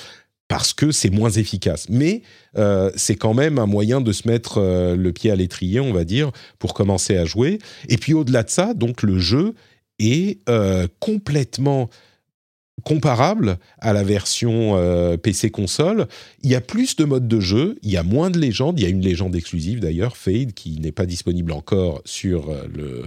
parce 0.48 0.74
que 0.74 0.90
c'est 0.90 1.10
moins 1.10 1.30
efficace. 1.30 1.86
Mais 1.88 2.22
euh, 2.58 2.90
c'est 2.96 3.14
quand 3.14 3.34
même 3.34 3.58
un 3.58 3.66
moyen 3.66 4.00
de 4.00 4.12
se 4.12 4.28
mettre 4.28 4.58
euh, 4.58 4.96
le 4.96 5.12
pied 5.12 5.30
à 5.30 5.36
l'étrier, 5.36 5.80
on 5.80 5.92
va 5.92 6.04
dire, 6.04 6.32
pour 6.58 6.74
commencer 6.74 7.16
à 7.16 7.24
jouer. 7.24 7.58
Et 7.88 7.96
puis 7.96 8.14
au-delà 8.14 8.42
de 8.42 8.50
ça, 8.50 8.74
donc 8.74 9.02
le 9.02 9.18
jeu 9.18 9.54
est 9.98 10.40
complètement 10.98 11.88
comparable 12.84 13.58
à 13.78 13.92
la 13.92 14.02
version 14.02 14.76
euh, 14.76 15.16
PC 15.16 15.50
console. 15.50 16.06
Il 16.42 16.50
y 16.50 16.54
a 16.54 16.60
plus 16.60 16.96
de 16.96 17.04
modes 17.04 17.28
de 17.28 17.40
jeu, 17.40 17.78
il 17.82 17.90
y 17.90 17.96
a 17.96 18.02
moins 18.02 18.30
de 18.30 18.38
légendes, 18.38 18.78
il 18.78 18.82
y 18.82 18.86
a 18.86 18.90
une 18.90 19.02
légende 19.02 19.36
exclusive 19.36 19.80
d'ailleurs, 19.80 20.16
Fade, 20.16 20.52
qui 20.52 20.80
n'est 20.80 20.92
pas 20.92 21.06
disponible 21.06 21.52
encore 21.52 22.02
sur 22.04 22.50
euh, 22.50 23.06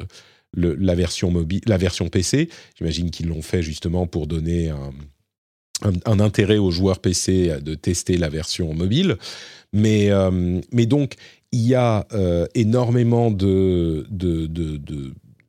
la 0.55 0.95
version 0.95 1.33
la 1.65 1.77
version 1.77 2.07
PC. 2.07 2.49
J'imagine 2.77 3.11
qu'ils 3.11 3.27
l'ont 3.27 3.41
fait 3.41 3.61
justement 3.61 4.07
pour 4.07 4.27
donner 4.27 4.69
un, 4.69 6.19
intérêt 6.19 6.57
aux 6.57 6.71
joueurs 6.71 6.99
PC 6.99 7.59
de 7.61 7.75
tester 7.75 8.17
la 8.17 8.29
version 8.29 8.73
mobile. 8.73 9.17
Mais, 9.73 10.09
euh, 10.11 10.61
donc, 10.71 11.15
il 11.51 11.67
y 11.67 11.75
a 11.75 12.07
énormément 12.53 13.31
de- 13.31 14.05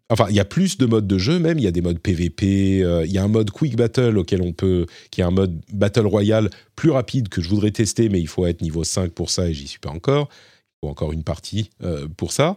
Enfin, 0.09 0.27
il 0.31 0.37
y 0.37 0.41
a 0.41 0.45
plus 0.45 0.79
de 0.79 0.87
modes 0.87 1.07
de 1.07 1.19
jeu 1.19 1.39
même. 1.39 1.59
Il 1.59 1.65
y 1.65 1.67
a 1.67 1.73
des 1.73 1.81
modes 1.83 1.99
PVP. 1.99 2.83
euh, 2.83 3.05
il 3.05 3.13
y 3.13 3.19
a 3.19 3.25
un 3.25 3.29
mode 3.29 3.51
Quick 3.51 3.77
Battle 3.77 4.19
auquel 4.19 4.41
on 4.41 4.53
peut, 4.53 4.87
qui 5.11 5.21
est 5.21 5.25
un 5.25 5.31
mode 5.31 5.61
Battle 5.73 6.07
Royale 6.07 6.51
plus 6.77 6.91
rapide 6.91 7.29
que 7.29 7.43
je 7.43 7.49
voudrais 7.49 7.73
tester, 7.73 8.09
mais 8.09 8.21
il 8.21 8.29
faut 8.29 8.47
être 8.47 8.63
niveau 8.63 8.85
5 8.85 9.13
pour 9.13 9.31
ça 9.31 9.49
et 9.49 9.55
j'y 9.55 9.67
suis 9.67 9.81
pas 9.81 9.91
encore. 9.91 10.29
Il 10.31 10.87
faut 10.87 10.91
encore 10.91 11.13
une 11.13 11.25
partie 11.25 11.71
euh, 11.83 12.07
pour 12.17 12.33
ça. 12.33 12.57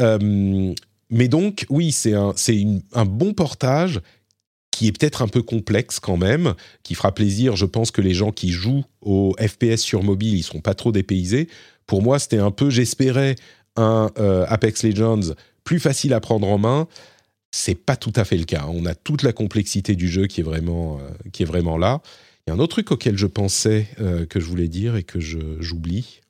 Euh, 0.00 0.72
mais 1.10 1.28
donc, 1.28 1.66
oui, 1.68 1.92
c'est 1.92 2.14
un, 2.14 2.32
c'est 2.36 2.64
un 2.94 3.04
bon 3.04 3.34
portage 3.34 4.00
qui 4.70 4.86
est 4.86 4.92
peut-être 4.92 5.22
un 5.22 5.28
peu 5.28 5.42
complexe 5.42 5.98
quand 5.98 6.16
même, 6.16 6.54
qui 6.84 6.94
fera 6.94 7.12
plaisir. 7.12 7.56
Je 7.56 7.66
pense 7.66 7.90
que 7.90 8.00
les 8.00 8.14
gens 8.14 8.30
qui 8.30 8.50
jouent 8.50 8.84
au 9.02 9.34
FPS 9.38 9.78
sur 9.78 10.02
mobile, 10.02 10.34
ils 10.36 10.42
seront 10.42 10.60
pas 10.60 10.74
trop 10.74 10.92
dépaysés. 10.92 11.48
Pour 11.86 12.02
moi, 12.02 12.18
c'était 12.18 12.38
un 12.38 12.52
peu, 12.52 12.70
j'espérais 12.70 13.34
un 13.76 14.10
Apex 14.48 14.84
Legends 14.84 15.34
plus 15.68 15.80
facile 15.80 16.14
à 16.14 16.20
prendre 16.20 16.48
en 16.48 16.56
main. 16.56 16.88
C'est 17.50 17.74
pas 17.74 17.94
tout 17.94 18.12
à 18.16 18.24
fait 18.24 18.38
le 18.38 18.46
cas. 18.46 18.64
On 18.70 18.86
a 18.86 18.94
toute 18.94 19.22
la 19.22 19.34
complexité 19.34 19.96
du 19.96 20.08
jeu 20.08 20.26
qui 20.26 20.40
est 20.40 20.42
vraiment, 20.42 20.98
euh, 20.98 21.10
qui 21.30 21.42
est 21.42 21.46
vraiment 21.46 21.76
là. 21.76 22.00
Il 22.46 22.50
y 22.50 22.52
a 22.52 22.56
un 22.56 22.58
autre 22.58 22.70
truc 22.70 22.90
auquel 22.90 23.18
je 23.18 23.26
pensais 23.26 23.86
euh, 24.00 24.24
que 24.24 24.40
je 24.40 24.46
voulais 24.46 24.68
dire 24.68 24.96
et 24.96 25.02
que 25.02 25.20
j'oublie. 25.20 26.22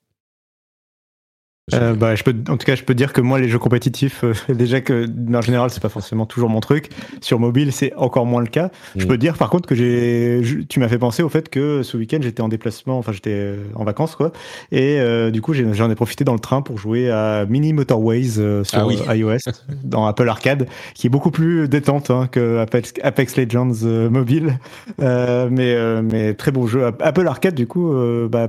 Euh, 1.75 1.95
bah, 1.95 2.15
je 2.15 2.23
peux, 2.23 2.35
en 2.49 2.57
tout 2.57 2.65
cas, 2.67 2.75
je 2.75 2.83
peux 2.85 2.95
dire 2.95 3.13
que 3.13 3.21
moi, 3.21 3.39
les 3.39 3.49
jeux 3.49 3.59
compétitifs, 3.59 4.25
euh, 4.25 4.33
déjà 4.55 4.81
que 4.81 5.07
en 5.35 5.41
général, 5.41 5.71
c'est 5.71 5.83
pas 5.83 5.89
forcément 5.89 6.27
toujours 6.27 6.49
mon 6.49 6.61
truc. 6.61 6.89
Sur 7.21 7.39
mobile, 7.41 7.73
c'est 7.73 7.93
encore 7.97 8.27
moins 8.27 8.41
le 8.41 8.47
cas. 8.47 8.71
Je 8.97 9.05
Mm. 9.05 9.09
peux 9.09 9.19
dire, 9.19 9.37
par 9.37 9.51
contre, 9.51 9.69
que 9.69 9.75
j'ai, 9.75 10.41
tu 10.69 10.81
m'as 10.81 10.89
fait 10.89 10.99
penser 10.99 11.23
au 11.23 11.29
fait 11.29 11.49
que 11.49 11.83
ce 11.83 11.97
week-end, 11.97 12.19
j'étais 12.21 12.41
en 12.43 12.49
déplacement, 12.49 12.99
enfin, 12.99 13.13
j'étais 13.13 13.33
euh, 13.33 13.57
en 13.75 13.85
vacances, 13.85 14.17
quoi. 14.17 14.33
Et 14.73 14.99
euh, 15.01 15.31
du 15.31 15.41
coup, 15.43 15.53
j'en 15.55 15.91
ai 15.91 15.95
profité 15.95 16.25
dans 16.25 16.33
le 16.35 16.39
train 16.41 16.63
pour 16.63 16.79
jouer 16.79 17.11
à 17.11 17.45
Mini 17.49 17.73
Motorways 17.73 18.39
euh, 18.39 18.65
sur 18.65 18.79
Ah 18.79 18.87
oui. 18.87 18.99
iOS, 19.09 19.39
dans 19.85 20.07
Apple 20.07 20.29
Arcade, 20.29 20.67
qui 20.95 21.07
est 21.07 21.11
beaucoup 21.11 21.31
plus 21.31 21.69
détente 21.69 22.11
hein, 22.11 22.29
que 22.31 22.59
Apex, 22.59 22.93
Apex 23.03 23.37
Legends 23.37 24.09
mobile. 24.11 24.59
Euh, 25.01 25.49
mais, 25.51 25.75
euh, 25.75 26.03
mais 26.03 26.35
très 26.35 26.51
beau 26.51 26.67
jeu. 26.67 26.85
Apple 26.87 27.27
Arcade, 27.27 27.55
du 27.55 27.67
coup, 27.67 27.95
bah, 28.31 28.49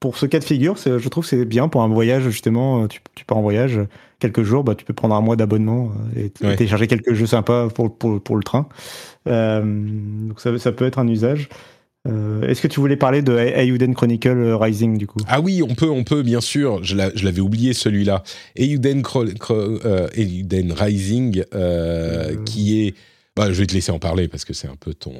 pour 0.00 0.16
ce 0.16 0.26
cas 0.26 0.38
de 0.38 0.44
figure, 0.44 0.76
je 0.76 1.08
trouve 1.08 1.24
que 1.24 1.30
c'est 1.30 1.44
bien 1.44 1.68
pour 1.68 1.82
un 1.82 1.88
voyage, 1.88 2.24
justement. 2.24 2.86
Tu, 2.88 3.00
tu 3.14 3.24
pars 3.24 3.38
en 3.38 3.42
voyage 3.42 3.80
quelques 4.20 4.42
jours, 4.42 4.64
bah, 4.64 4.74
tu 4.74 4.84
peux 4.84 4.92
prendre 4.94 5.14
un 5.14 5.20
mois 5.20 5.36
d'abonnement 5.36 5.90
euh, 6.16 6.20
et, 6.40 6.44
Ouais. 6.46 6.56
télécharger 6.56 6.86
quelques 6.86 7.14
jeux 7.14 7.26
sympas 7.26 7.68
pour, 7.68 7.96
pour, 7.96 8.20
pour 8.20 8.36
le 8.36 8.42
train. 8.42 8.68
Euh, 9.28 9.62
donc 9.64 10.40
ça, 10.40 10.56
ça 10.58 10.72
peut 10.72 10.86
être 10.86 10.98
un 10.98 11.06
usage. 11.08 11.48
Euh, 12.06 12.42
Est-ce 12.48 12.62
que 12.62 12.68
tu 12.68 12.78
voulais 12.80 12.96
parler 12.96 13.22
de 13.22 13.36
Ayuden 13.36 13.92
Chronicle 13.94 14.28
euh, 14.38 14.56
Rising, 14.56 14.96
du 14.98 15.06
coup? 15.06 15.18
Ah 15.26 15.40
oui, 15.40 15.62
on 15.62 15.74
peut, 15.74 15.90
on 15.90 16.04
peut, 16.04 16.22
bien 16.22 16.40
sûr. 16.40 16.82
Je 16.84 16.96
l'a- 16.96 17.10
je 17.14 17.24
l'avais 17.24 17.40
oublié 17.40 17.72
celui-là. 17.74 18.22
Euh, 18.58 20.08
Eiyuden 20.14 20.72
Rising, 20.72 21.42
euh, 21.54 22.30
Euh. 22.32 22.44
qui 22.44 22.86
est. 22.86 22.94
Bah, 23.36 23.52
je 23.52 23.60
vais 23.60 23.66
te 23.66 23.74
laisser 23.74 23.92
en 23.92 23.98
parler 23.98 24.26
parce 24.28 24.44
que 24.44 24.54
c'est 24.54 24.68
un 24.68 24.76
peu 24.76 24.94
ton. 24.94 25.12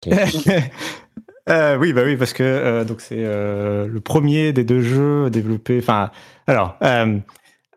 ton... 0.00 0.10
Euh, 1.50 1.76
oui, 1.78 1.92
bah 1.92 2.02
oui, 2.04 2.16
parce 2.16 2.32
que 2.32 2.42
euh, 2.44 2.84
donc 2.84 3.00
c'est 3.00 3.16
euh, 3.18 3.86
le 3.88 4.00
premier 4.00 4.52
des 4.52 4.62
deux 4.64 4.82
jeux 4.82 5.30
développés. 5.30 5.78
Enfin, 5.82 6.10
alors, 6.46 6.76
à- 6.80 7.08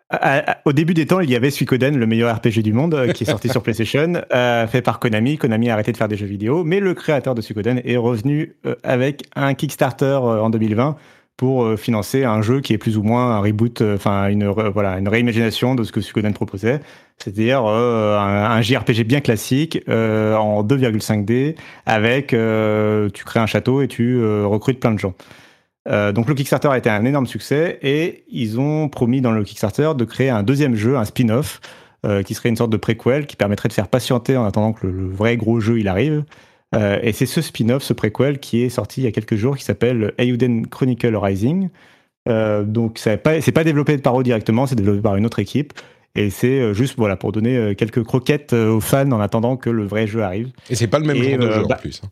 à- 0.10 0.58
au 0.66 0.74
début 0.74 0.94
des 0.94 1.08
temps, 1.08 1.22
il 1.22 1.30
y 1.32 1.36
avait 1.36 1.50
Suikoden, 1.50 1.98
le 1.98 2.06
meilleur 2.06 2.36
RPG 2.36 2.60
du 2.62 2.72
monde, 2.72 3.12
qui 3.14 3.24
est 3.24 3.30
sorti 3.30 3.50
sur 3.50 3.64
PlayStation, 3.64 4.14
fait 4.32 4.82
par 4.84 5.00
Konami. 5.00 5.38
Konami 5.38 5.70
a 5.70 5.74
arrêté 5.74 5.92
de 5.92 5.98
faire 5.98 6.08
des 6.08 6.18
jeux 6.18 6.28
vidéo, 6.28 6.64
mais 6.64 6.80
le 6.80 6.94
créateur 6.94 7.34
de 7.34 7.42
Suikoden 7.42 7.82
est 7.84 7.98
revenu 7.98 8.56
avec 8.84 9.24
un 9.36 9.56
Kickstarter 9.56 10.20
en 10.22 10.52
2020 10.52 10.96
pour 11.38 11.64
euh, 11.64 11.78
financer 11.78 12.24
un 12.24 12.42
jeu 12.42 12.62
qui 12.62 12.74
est 12.74 12.78
plus 12.78 12.98
ou 12.98 13.04
moins 13.04 13.32
un 13.32 13.40
reboot, 13.40 13.82
euh, 13.82 13.96
enfin 13.96 14.28
une 14.28 14.48
voilà 14.48 15.00
une 15.00 15.08
réimagination 15.08 15.76
de 15.76 15.84
ce 15.84 15.92
que 15.92 16.02
Suikoden 16.02 16.34
proposait, 16.34 16.80
c'est-à-dire 17.18 17.64
euh, 17.66 18.18
un, 18.20 18.62
JRPG 18.62 19.04
bien 19.04 19.20
classique 19.20 19.80
en 19.88 20.64
2,5D 20.64 21.56
avec 21.86 22.28
tu 22.28 23.24
crées 23.26 23.40
un 23.40 23.46
château 23.46 23.82
et 23.82 23.88
tu 23.88 24.24
recrutes 24.46 24.80
plein 24.80 24.92
de 24.92 25.00
gens. 25.00 25.14
Donc 25.86 26.30
le 26.30 26.34
Kickstarter 26.34 26.70
a 26.70 26.78
été 26.78 26.90
un 26.90 27.04
énorme 27.04 27.28
succès 27.28 27.80
et 27.82 28.24
ils 28.30 28.60
ont 28.60 28.88
promis 28.88 29.20
dans 29.22 29.32
le 29.32 29.44
Kickstarter 29.44 29.92
de 29.98 30.06
créer 30.06 30.30
un 30.30 30.44
deuxième 30.44 30.76
jeu, 30.76 30.98
un 30.98 31.06
spin-off, 31.06 31.60
qui 32.26 32.34
serait 32.34 32.50
une 32.50 32.56
sorte 32.56 32.72
de 32.72 32.78
préquel 32.78 33.26
qui 33.26 33.36
permettrait 33.36 33.70
de 33.70 33.74
faire 33.74 33.88
patienter 33.88 34.38
en 34.38 34.46
attendant 34.46 34.74
que 34.74 34.88
le, 34.88 34.94
le 34.94 35.08
vrai 35.10 35.36
gros 35.36 35.60
jeu 35.60 35.80
il 35.80 35.88
arrive. 35.88 36.24
Euh, 36.74 37.00
et 37.02 37.12
c'est 37.12 37.26
ce 37.26 37.42
spin-off, 37.42 37.84
ce 37.84 37.94
préquel, 37.94 38.40
qui 38.40 38.62
est 38.62 38.70
sorti 38.70 39.02
il 39.02 39.04
y 39.04 39.08
a 39.08 39.12
quelques 39.12 39.36
jours, 39.36 39.58
qui 39.58 39.64
s'appelle 39.64 40.14
Eiyuden 40.18 40.68
Chronicle 40.68 41.16
Rising. 41.16 41.70
Euh, 42.30 42.64
donc 42.64 42.98
c'est 42.98 43.18
pas, 43.18 43.40
pas 43.40 43.64
développé 43.64 43.98
par 43.98 44.20
eux 44.20 44.24
directement, 44.24 44.66
c'est 44.66 44.76
développé 44.76 45.02
par 45.02 45.16
une 45.16 45.26
autre 45.26 45.40
équipe. 45.40 45.74
Et 46.16 46.30
c'est 46.30 46.60
euh, 46.60 46.74
juste 46.74 46.96
voilà 46.98 47.16
pour 47.16 47.32
donner 47.32 47.74
quelques 47.76 48.04
croquettes 48.04 48.54
aux 48.54 48.80
fans 48.80 49.12
en 49.12 49.20
attendant 49.20 49.58
que 49.58 49.70
le 49.70 49.86
vrai 49.86 50.08
jeu 50.08 50.22
arrive. 50.22 50.52
Et 50.70 50.76
c'est 50.76 50.88
pas 50.88 51.00
le 51.00 51.06
même 51.06 51.18
Et, 51.18 51.32
genre 51.32 51.40
de 51.40 51.52
jeu 51.52 51.64
bah, 51.68 51.76
en 51.78 51.82
plus. 51.82 52.02
hein. 52.04 52.10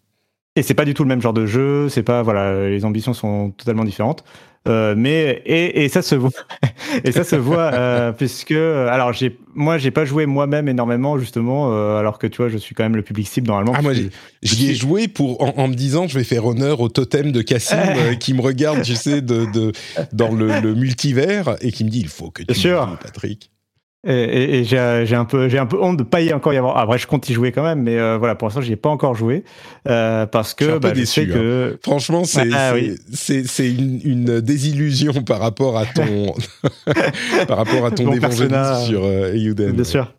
Et 0.56 0.64
c'est 0.64 0.74
pas 0.74 0.86
du 0.86 0.94
tout 0.94 1.04
le 1.04 1.10
même 1.10 1.22
genre 1.22 1.34
de 1.34 1.46
jeu, 1.46 1.88
c'est 1.88 2.04
pas 2.04 2.24
voilà, 2.24 2.68
les 2.68 2.84
ambitions 2.84 3.14
sont 3.14 3.52
totalement 3.52 3.86
différentes. 3.86 4.26
Euh, 4.68 4.94
mais 4.96 5.42
et, 5.48 5.84
et 5.86 5.90
ça 5.90 6.04
se 6.04 6.14
voit 6.14 6.30
et 7.04 7.12
ça 7.12 7.24
se 7.24 7.36
voit 7.36 7.74
euh, 7.74 8.12
puisque 8.12 8.52
alors 8.52 9.12
j'ai 9.12 9.36
moi 9.56 9.80
j'ai 9.80 9.90
pas 9.90 10.06
joué 10.06 10.28
moi-même 10.28 10.68
énormément 10.68 11.18
justement 11.18 11.74
euh, 11.74 11.98
alors 11.98 12.20
que 12.20 12.28
tu 12.28 12.38
vois 12.44 12.50
je 12.50 12.60
suis 12.60 12.76
quand 12.76 12.84
même 12.84 12.96
le 12.96 13.02
public 13.02 13.28
cible 13.28 13.48
normalement. 13.48 13.74
Ah, 13.76 13.82
moi, 13.82 13.94
J'y 14.44 14.70
ai 14.70 14.76
joué 14.76 15.08
pour, 15.08 15.42
en, 15.42 15.54
en 15.58 15.68
me 15.68 15.74
disant 15.74 16.08
je 16.08 16.16
vais 16.18 16.24
faire 16.24 16.46
honneur 16.46 16.80
au 16.80 16.90
totem 16.90 17.32
de 17.32 17.42
Cassim 17.42 17.76
euh, 17.98 18.14
qui 18.14 18.36
me 18.36 18.42
regarde, 18.42 18.84
tu 18.84 18.94
sais, 18.96 19.22
de, 19.22 19.46
de, 19.52 19.72
dans 20.14 20.32
le, 20.32 20.60
le 20.60 20.76
multivers 20.76 21.56
et 21.62 21.72
qui 21.72 21.84
me 21.84 21.90
dit 21.90 22.00
il 22.02 22.08
faut 22.08 22.30
que 22.30 22.44
tu 22.44 22.54
Bien 22.54 22.62
sûr. 22.62 22.88
joues, 22.88 22.98
Patrick. 23.02 23.50
Et, 24.08 24.14
et- 24.14 24.60
et 24.60 24.64
j'ai 24.64 24.78
un 25.16 25.26
peu 25.26 25.48
j'ai 25.48 25.60
un 25.60 25.68
peu 25.68 25.80
honte 25.80 25.98
de 25.98 26.04
pas 26.04 26.22
y 26.22 26.34
encore 26.34 26.54
y 26.54 26.58
avoir. 26.58 26.78
Après 26.80 26.98
je 26.98 27.06
compte 27.06 27.30
y 27.30 27.34
jouer 27.34 27.52
quand 27.52 27.62
même, 27.62 27.84
mais 27.84 28.00
euh, 28.00 28.18
voilà 28.18 28.34
pour 28.34 28.48
l'instant 28.48 28.62
j'y 28.62 28.72
ai 28.74 28.76
pas 28.76 28.90
encore 28.90 29.14
joué 29.14 29.44
euh, 29.88 30.26
parce 30.26 30.56
Je 30.58 30.64
suis 30.64 30.74
que 30.74 30.74
peu 30.74 30.80
bah, 30.80 30.90
je 30.96 31.04
sais 31.06 31.22
déçu, 31.26 31.34
hein. 31.34 31.36
que 31.36 31.80
Franchement, 31.84 32.24
c'est 32.24 32.50
Ah, 32.52 32.72
oui. 32.74 32.96
c'est 33.14 33.70
une, 33.70 34.02
une 34.04 34.42
désillusion 34.42 35.14
par 35.24 35.40
rapport 35.40 35.78
à 35.78 35.86
ton, 35.86 36.34
par 37.48 37.58
rapport 37.58 37.86
à 37.86 37.92
ton 37.92 38.18
persona. 38.20 38.80
sur 38.86 39.04
euh, 39.06 39.34
Eiyuden. 39.34 39.72
Bien 39.74 39.84
sûr. 39.84 40.12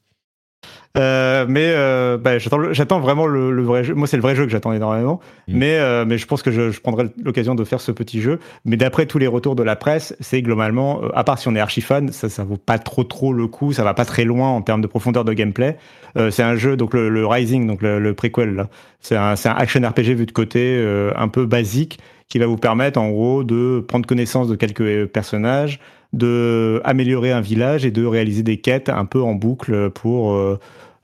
Euh, 0.98 1.46
mais 1.48 1.72
euh, 1.74 2.18
bah, 2.18 2.38
j'attends 2.38 3.00
vraiment 3.00 3.26
le, 3.26 3.50
le 3.50 3.62
vrai 3.62 3.82
jeu. 3.82 3.94
Moi, 3.94 4.06
c'est 4.06 4.16
le 4.16 4.22
vrai 4.22 4.34
jeu 4.34 4.44
que 4.44 4.50
j'attends 4.50 4.72
énormément. 4.72 5.20
Mm. 5.48 5.56
Mais, 5.56 5.78
euh, 5.78 6.04
mais 6.06 6.18
je 6.18 6.26
pense 6.26 6.42
que 6.42 6.50
je, 6.50 6.70
je 6.70 6.80
prendrai 6.80 7.06
l'occasion 7.22 7.54
de 7.54 7.64
faire 7.64 7.80
ce 7.80 7.92
petit 7.92 8.20
jeu. 8.20 8.40
Mais 8.64 8.76
d'après 8.76 9.06
tous 9.06 9.18
les 9.18 9.26
retours 9.26 9.56
de 9.56 9.62
la 9.62 9.76
presse, 9.76 10.14
c'est 10.20 10.42
globalement, 10.42 11.02
euh, 11.02 11.08
à 11.14 11.24
part 11.24 11.38
si 11.38 11.48
on 11.48 11.54
est 11.54 11.60
archi 11.60 11.80
fan, 11.80 12.12
ça, 12.12 12.28
ça 12.28 12.44
vaut 12.44 12.58
pas 12.58 12.78
trop 12.78 13.04
trop 13.04 13.32
le 13.32 13.46
coup. 13.46 13.72
Ça 13.72 13.84
va 13.84 13.94
pas 13.94 14.04
très 14.04 14.24
loin 14.24 14.48
en 14.48 14.60
termes 14.60 14.82
de 14.82 14.86
profondeur 14.86 15.24
de 15.24 15.32
gameplay. 15.32 15.78
Euh, 16.18 16.30
c'est 16.30 16.42
un 16.42 16.56
jeu, 16.56 16.76
donc 16.76 16.92
le, 16.92 17.08
le 17.08 17.26
Rising, 17.26 17.66
donc 17.66 17.80
le, 17.82 17.98
le 17.98 18.14
préquel, 18.14 18.54
là. 18.54 18.68
C'est 19.00 19.16
un, 19.16 19.34
c'est 19.34 19.48
un 19.48 19.54
action 19.54 19.80
RPG 19.80 20.14
vu 20.14 20.26
de 20.26 20.32
côté, 20.32 20.76
euh, 20.78 21.10
un 21.16 21.28
peu 21.28 21.46
basique, 21.46 21.98
qui 22.28 22.38
va 22.38 22.46
vous 22.46 22.56
permettre 22.56 23.00
en 23.00 23.10
gros 23.10 23.44
de 23.44 23.84
prendre 23.86 24.06
connaissance 24.06 24.48
de 24.48 24.54
quelques 24.54 25.06
personnages, 25.06 25.80
de 26.12 26.80
améliorer 26.84 27.32
un 27.32 27.40
village 27.40 27.84
et 27.84 27.90
de 27.90 28.04
réaliser 28.04 28.42
des 28.42 28.58
quêtes 28.58 28.88
un 28.88 29.04
peu 29.04 29.22
en 29.22 29.34
boucle 29.34 29.90
pour 29.90 30.34
euh, 30.34 30.58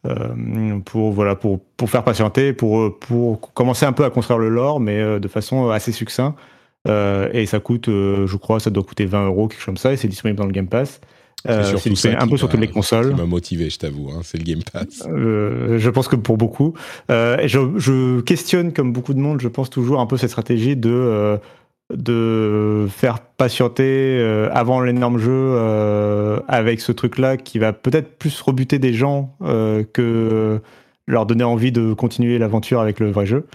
euh, 0.07 0.79
pour 0.85 1.13
voilà 1.13 1.35
pour 1.35 1.61
pour 1.77 1.89
faire 1.91 2.05
patienter 2.05 2.53
pour 2.53 2.79
euh, 2.81 2.97
pour 2.99 3.41
commencer 3.55 3.87
un 3.87 3.93
peu 3.93 4.05
à 4.05 4.11
construire 4.11 4.39
le 4.39 4.49
lore 4.49 4.81
mais 4.81 5.19
de 5.21 5.29
façon 5.29 5.71
assez 5.71 5.93
succinct 5.93 6.35
Euh, 6.87 7.29
et 7.33 7.45
ça 7.47 7.59
coûte 7.59 7.87
je 7.89 8.37
crois 8.37 8.61
ça 8.61 8.71
doit 8.71 8.85
coûter 8.85 9.05
20 9.05 9.27
euros 9.27 9.49
quelque 9.49 9.59
chose 9.61 9.67
comme 9.67 9.77
ça 9.77 9.93
et 9.93 9.97
c'est 9.97 10.09
disponible 10.09 10.39
dans 10.39 10.47
le 10.47 10.53
Game 10.53 10.69
Pass 10.69 11.01
Euh, 11.49 11.77
c'est 11.95 12.17
un 12.17 12.27
peu 12.27 12.37
sur 12.37 12.49
toutes 12.49 12.61
les 12.61 12.69
consoles 12.69 13.15
m'a 13.15 13.25
motivé, 13.25 13.71
je 13.71 13.79
t'avoue. 13.79 14.11
hein, 14.11 14.23
c'est 14.25 14.39
le 14.39 14.45
Game 14.45 14.63
Pass. 14.73 15.07
euh, 15.07 15.79
je 15.79 15.91
pense 15.91 16.09
que 16.09 16.17
pour 16.17 16.37
beaucoup. 16.37 16.75
Euh, 17.11 17.37
je, 17.47 17.61
je 17.77 18.21
questionne, 18.23 18.73
comme 18.73 18.93
beaucoup 18.93 19.15
de 19.15 19.21
monde, 19.21 19.41
je 19.41 19.47
pense 19.49 19.71
toujours 19.71 20.01
un 20.01 20.07
peu 20.07 20.17
cette 20.17 20.31
stratégie 20.31 20.75
de, 20.77 21.39
de 21.94 22.86
faire 22.90 23.20
patienter 23.20 24.19
euh, 24.19 24.51
avant 24.52 24.81
l'énorme 24.81 25.19
jeu 25.19 25.31
euh, 25.32 26.40
avec 26.47 26.81
ce 26.81 26.93
truc-là 26.93 27.36
qui 27.36 27.59
va 27.59 27.73
peut-être 27.73 28.19
plus 28.19 28.40
rebuter 28.43 28.78
des 28.78 28.93
gens 28.93 29.35
euh, 29.43 29.85
que 29.93 30.60
leur 31.09 31.27
donner 31.27 31.43
envie 31.45 31.73
de 31.73 31.93
continuer 31.95 32.39
l'aventure 32.39 32.81
avec 32.81 33.01
le 33.01 33.11
vrai 33.11 33.27
jeu. 33.27 33.47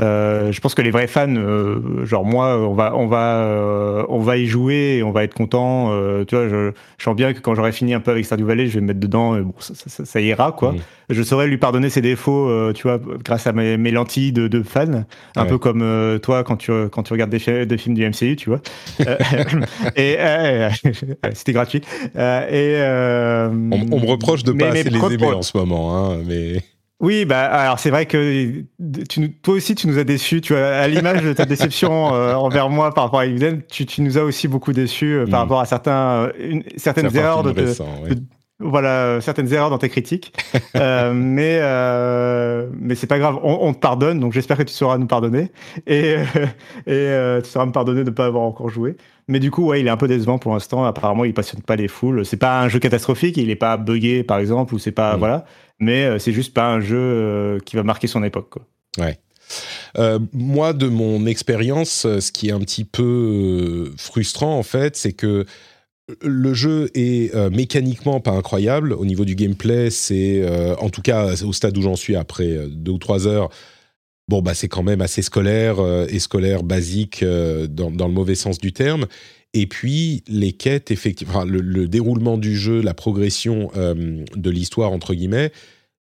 Euh, 0.00 0.50
je 0.52 0.60
pense 0.60 0.74
que 0.74 0.80
les 0.80 0.90
vrais 0.92 1.08
fans, 1.08 1.26
euh, 1.36 2.06
genre 2.06 2.24
moi, 2.24 2.56
on 2.56 2.72
va, 2.72 2.94
on 2.96 3.06
va, 3.06 3.42
euh, 3.42 4.04
on 4.08 4.20
va 4.20 4.38
y 4.38 4.46
jouer 4.46 4.96
et 4.98 5.02
on 5.02 5.10
va 5.10 5.24
être 5.24 5.34
content. 5.34 5.90
Tu 6.26 6.34
vois, 6.36 6.48
je, 6.48 6.70
je 6.96 7.04
sens 7.04 7.14
bien 7.16 7.34
que 7.34 7.40
quand 7.40 7.54
j'aurai 7.54 7.72
fini 7.72 7.92
un 7.92 8.00
peu 8.00 8.12
avec 8.12 8.24
Stardew 8.24 8.44
Valley, 8.46 8.68
je 8.68 8.74
vais 8.76 8.80
me 8.80 8.86
mettre 8.86 9.00
dedans. 9.00 9.36
Et 9.36 9.40
bon, 9.42 9.52
ça, 9.58 9.74
ça- 9.74 9.90
ça- 9.90 10.04
ça 10.06 10.20
ira 10.20 10.52
quoi. 10.52 10.74
Je 11.10 11.22
saurais 11.22 11.48
lui 11.48 11.58
pardonner 11.58 11.90
ses 11.90 12.00
défauts, 12.00 12.72
tu 12.72 12.84
vois, 12.84 12.98
grâce 13.24 13.46
à 13.48 13.52
mes, 13.52 13.76
mes 13.76 13.90
lentilles 13.90 14.32
de, 14.32 14.46
de 14.48 14.62
fan, 14.62 15.04
un 15.36 15.42
Ouais. 15.42 15.48
peu 15.48 15.58
comme 15.58 15.84
toi 16.22 16.44
quand 16.44 16.56
tu 16.56 16.70
quand 16.90 17.02
tu 17.02 17.12
regardes 17.12 17.30
des, 17.30 17.40
fi- 17.40 17.66
des 17.66 17.76
films 17.76 17.96
du 17.96 18.04
MCU, 18.08 18.36
tu 18.36 18.48
vois. 18.50 18.60
Et 19.96 20.16
c'était 21.34 21.52
gratuit. 21.52 21.82
Et 22.14 22.76
On, 22.80 23.50
on 23.92 24.00
me 24.00 24.06
reproche 24.06 24.44
de 24.44 24.52
mais- 24.52 24.58
pas 24.58 24.72
mais 24.72 24.80
assez 24.80 24.90
les 24.90 25.14
aimer 25.14 25.26
en 25.26 25.42
ce 25.42 25.56
moment, 25.58 25.96
hein, 26.12 26.18
mais 26.26 26.62
oui, 27.00 27.24
bah 27.24 27.40
alors 27.46 27.78
c'est 27.78 27.90
vrai 27.90 28.06
que 28.06 28.62
tu, 29.08 29.20
nous- 29.20 29.28
toi 29.42 29.54
aussi 29.54 29.74
tu 29.74 29.86
nous 29.88 29.98
as 29.98 30.04
déçus. 30.04 30.40
Tu 30.40 30.52
vois, 30.52 30.66
à 30.66 30.86
l'image 30.86 31.22
de 31.22 31.32
ta 31.32 31.44
déception 31.46 32.14
euh, 32.14 32.34
envers 32.34 32.68
moi 32.68 32.92
par 32.92 33.04
rapport 33.04 33.20
à 33.20 33.26
Eden, 33.26 33.62
tu, 33.70 33.86
tu 33.86 34.02
nous 34.02 34.18
as 34.18 34.22
aussi 34.22 34.48
beaucoup 34.48 34.72
déçus 34.72 35.14
euh, 35.14 35.26
par 35.26 35.40
Mm. 35.40 35.42
rapport 35.44 35.60
à 35.60 35.64
certains, 35.66 35.92
euh, 36.28 36.32
une- 36.38 36.64
certaines 36.76 37.14
erreurs 37.16 37.42
de, 37.42 37.52
voilà 38.62 38.90
euh, 39.06 39.20
certaines 39.22 39.50
erreurs 39.54 39.70
dans 39.70 39.78
tes 39.78 39.88
critiques. 39.88 40.32
Euh, 40.76 41.12
mais 41.14 41.58
euh, 41.60 42.68
mais 42.78 42.94
c'est 42.94 43.06
pas 43.08 43.18
grave, 43.18 43.38
on, 43.42 43.58
on 43.62 43.72
te 43.74 43.78
pardonne. 43.80 44.20
Donc 44.20 44.32
j'espère 44.32 44.56
que 44.56 44.62
tu 44.62 44.72
sauras 44.72 44.98
nous 44.98 45.06
pardonner 45.08 45.50
et 45.86 46.14
euh, 46.16 46.24
et 46.86 46.92
euh, 46.92 47.40
tu 47.40 47.50
sauras 47.50 47.66
me 47.66 47.72
pardonner 47.72 48.04
de 48.04 48.10
ne 48.10 48.14
pas 48.14 48.26
avoir 48.26 48.44
encore 48.44 48.68
joué. 48.68 48.96
Mais 49.30 49.38
du 49.38 49.50
coup, 49.50 49.64
ouais, 49.66 49.80
il 49.80 49.86
est 49.86 49.90
un 49.90 49.96
peu 49.96 50.08
décevant 50.08 50.38
pour 50.38 50.52
l'instant. 50.52 50.84
Apparemment, 50.84 51.24
il 51.24 51.32
passionne 51.32 51.62
pas 51.62 51.76
les 51.76 51.88
foules. 51.88 52.26
C'est 52.26 52.36
pas 52.36 52.60
un 52.60 52.68
jeu 52.68 52.80
catastrophique. 52.80 53.36
Il 53.36 53.48
est 53.48 53.56
pas 53.56 53.76
buggé, 53.76 54.24
par 54.24 54.38
exemple, 54.38 54.74
ou 54.74 54.78
c'est 54.78 54.90
pas 54.92 55.16
Mm. 55.16 55.18
voilà. 55.20 55.44
Mais 55.78 56.04
euh, 56.04 56.18
c'est 56.18 56.32
juste 56.32 56.52
pas 56.52 56.68
un 56.68 56.80
jeu 56.80 56.98
euh, 56.98 57.58
qui 57.64 57.76
va 57.76 57.82
marquer 57.84 58.08
son 58.08 58.22
époque. 58.24 58.50
Quoi. 58.50 58.66
Euh, 59.98 60.18
moi, 60.32 60.72
de 60.72 60.88
mon 60.88 61.26
expérience, 61.26 62.06
ce 62.06 62.32
qui 62.32 62.48
est 62.48 62.52
un 62.52 62.60
petit 62.60 62.84
peu 62.84 63.92
frustrant, 63.96 64.58
en 64.58 64.62
fait, 64.62 64.96
c'est 64.96 65.12
que 65.12 65.46
le 66.22 66.54
jeu 66.54 66.90
est 66.94 67.34
euh, 67.34 67.50
mécaniquement 67.50 68.20
pas 68.20 68.32
incroyable. 68.32 68.92
Au 68.92 69.04
niveau 69.04 69.24
du 69.24 69.36
gameplay, 69.36 69.90
c'est, 69.90 70.42
euh, 70.42 70.74
en 70.76 70.90
tout 70.90 71.02
cas, 71.02 71.34
au 71.44 71.52
stade 71.52 71.78
où 71.78 71.82
j'en 71.82 71.96
suis 71.96 72.16
après 72.16 72.66
deux 72.68 72.92
ou 72.92 72.98
trois 72.98 73.26
heures, 73.26 73.48
bon, 74.30 74.40
bah, 74.42 74.54
c'est 74.54 74.68
quand 74.68 74.84
même 74.84 75.00
assez 75.02 75.22
scolaire 75.22 75.80
euh, 75.80 76.06
et 76.08 76.20
scolaire 76.20 76.62
basique 76.62 77.22
euh, 77.22 77.66
dans, 77.66 77.90
dans 77.90 78.06
le 78.08 78.14
mauvais 78.14 78.36
sens 78.36 78.58
du 78.58 78.72
terme. 78.72 79.06
Et 79.52 79.66
puis, 79.66 80.22
les 80.28 80.52
quêtes, 80.52 80.90
effectivement, 80.92 81.44
le, 81.44 81.60
le 81.60 81.88
déroulement 81.88 82.38
du 82.38 82.56
jeu, 82.56 82.80
la 82.80 82.94
progression 82.94 83.70
euh, 83.76 84.24
de 84.36 84.50
l'histoire, 84.50 84.92
entre 84.92 85.12
guillemets, 85.14 85.50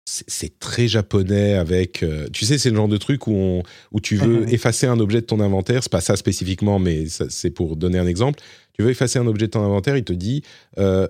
c'est 0.06 0.60
très 0.60 0.88
japonais 0.88 1.54
avec. 1.54 2.04
euh, 2.04 2.28
tu 2.34 2.46
sais, 2.46 2.58
c'est 2.58 2.70
le 2.70 2.76
genre 2.78 2.88
de 2.90 2.98
truc 2.98 3.28
où, 3.28 3.34
on, 3.34 3.64
où 3.94 4.00
tu 4.02 4.16
veux 4.16 4.42
Mhm. 4.42 4.50
effacer 4.50 4.88
un 4.88 5.00
objet 5.00 5.22
de 5.22 5.26
ton 5.26 5.40
inventaire. 5.42 5.82
C'est 5.84 5.92
pas 5.92 6.02
ça 6.02 6.16
spécifiquement, 6.16 6.80
mais 6.80 7.06
c'est 7.30 7.52
pour 7.52 7.76
donner 7.76 8.00
un 8.00 8.08
exemple. 8.08 8.40
Tu 8.78 8.84
veux 8.84 8.90
effacer 8.92 9.20
un 9.20 9.28
objet 9.28 9.46
de 9.48 9.52
ton 9.52 9.62
inventaire, 9.64 9.96
il 9.98 10.04
te 10.04 10.14
dit 10.14 10.42
euh, 10.78 11.08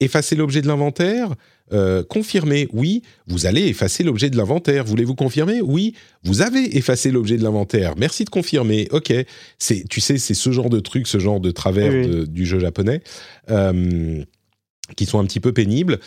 effacer 0.00 0.34
l'objet 0.36 0.60
de 0.62 0.66
l'inventaire. 0.68 1.34
Euh, 1.72 2.02
confirmer, 2.02 2.68
oui, 2.72 3.02
vous 3.26 3.46
allez 3.46 3.62
effacer 3.68 4.02
l'objet 4.04 4.28
de 4.28 4.36
l'inventaire. 4.36 4.84
Voulez-vous 4.84 5.14
confirmer? 5.14 5.60
Oui, 5.62 5.94
vous 6.22 6.42
avez 6.42 6.76
effacé 6.76 7.10
l'objet 7.10 7.36
de 7.38 7.42
l'inventaire. 7.42 7.94
Merci 7.96 8.24
de 8.24 8.30
confirmer. 8.30 8.88
Ok, 8.90 9.12
c'est, 9.58 9.88
tu 9.88 10.00
sais, 10.00 10.18
c'est 10.18 10.34
ce 10.34 10.50
genre 10.52 10.68
de 10.70 10.80
truc, 10.80 11.06
ce 11.06 11.18
genre 11.18 11.40
de 11.40 11.50
travers 11.50 11.92
Oui, 11.92 12.00
oui. 12.00 12.08
de- 12.08 12.24
du 12.26 12.44
jeu 12.44 12.58
japonais 12.58 13.00
euh, 13.50 14.22
qui 14.96 15.06
sont 15.06 15.18
un 15.18 15.24
petit 15.24 15.40
peu 15.40 15.52
pénibles. 15.52 15.98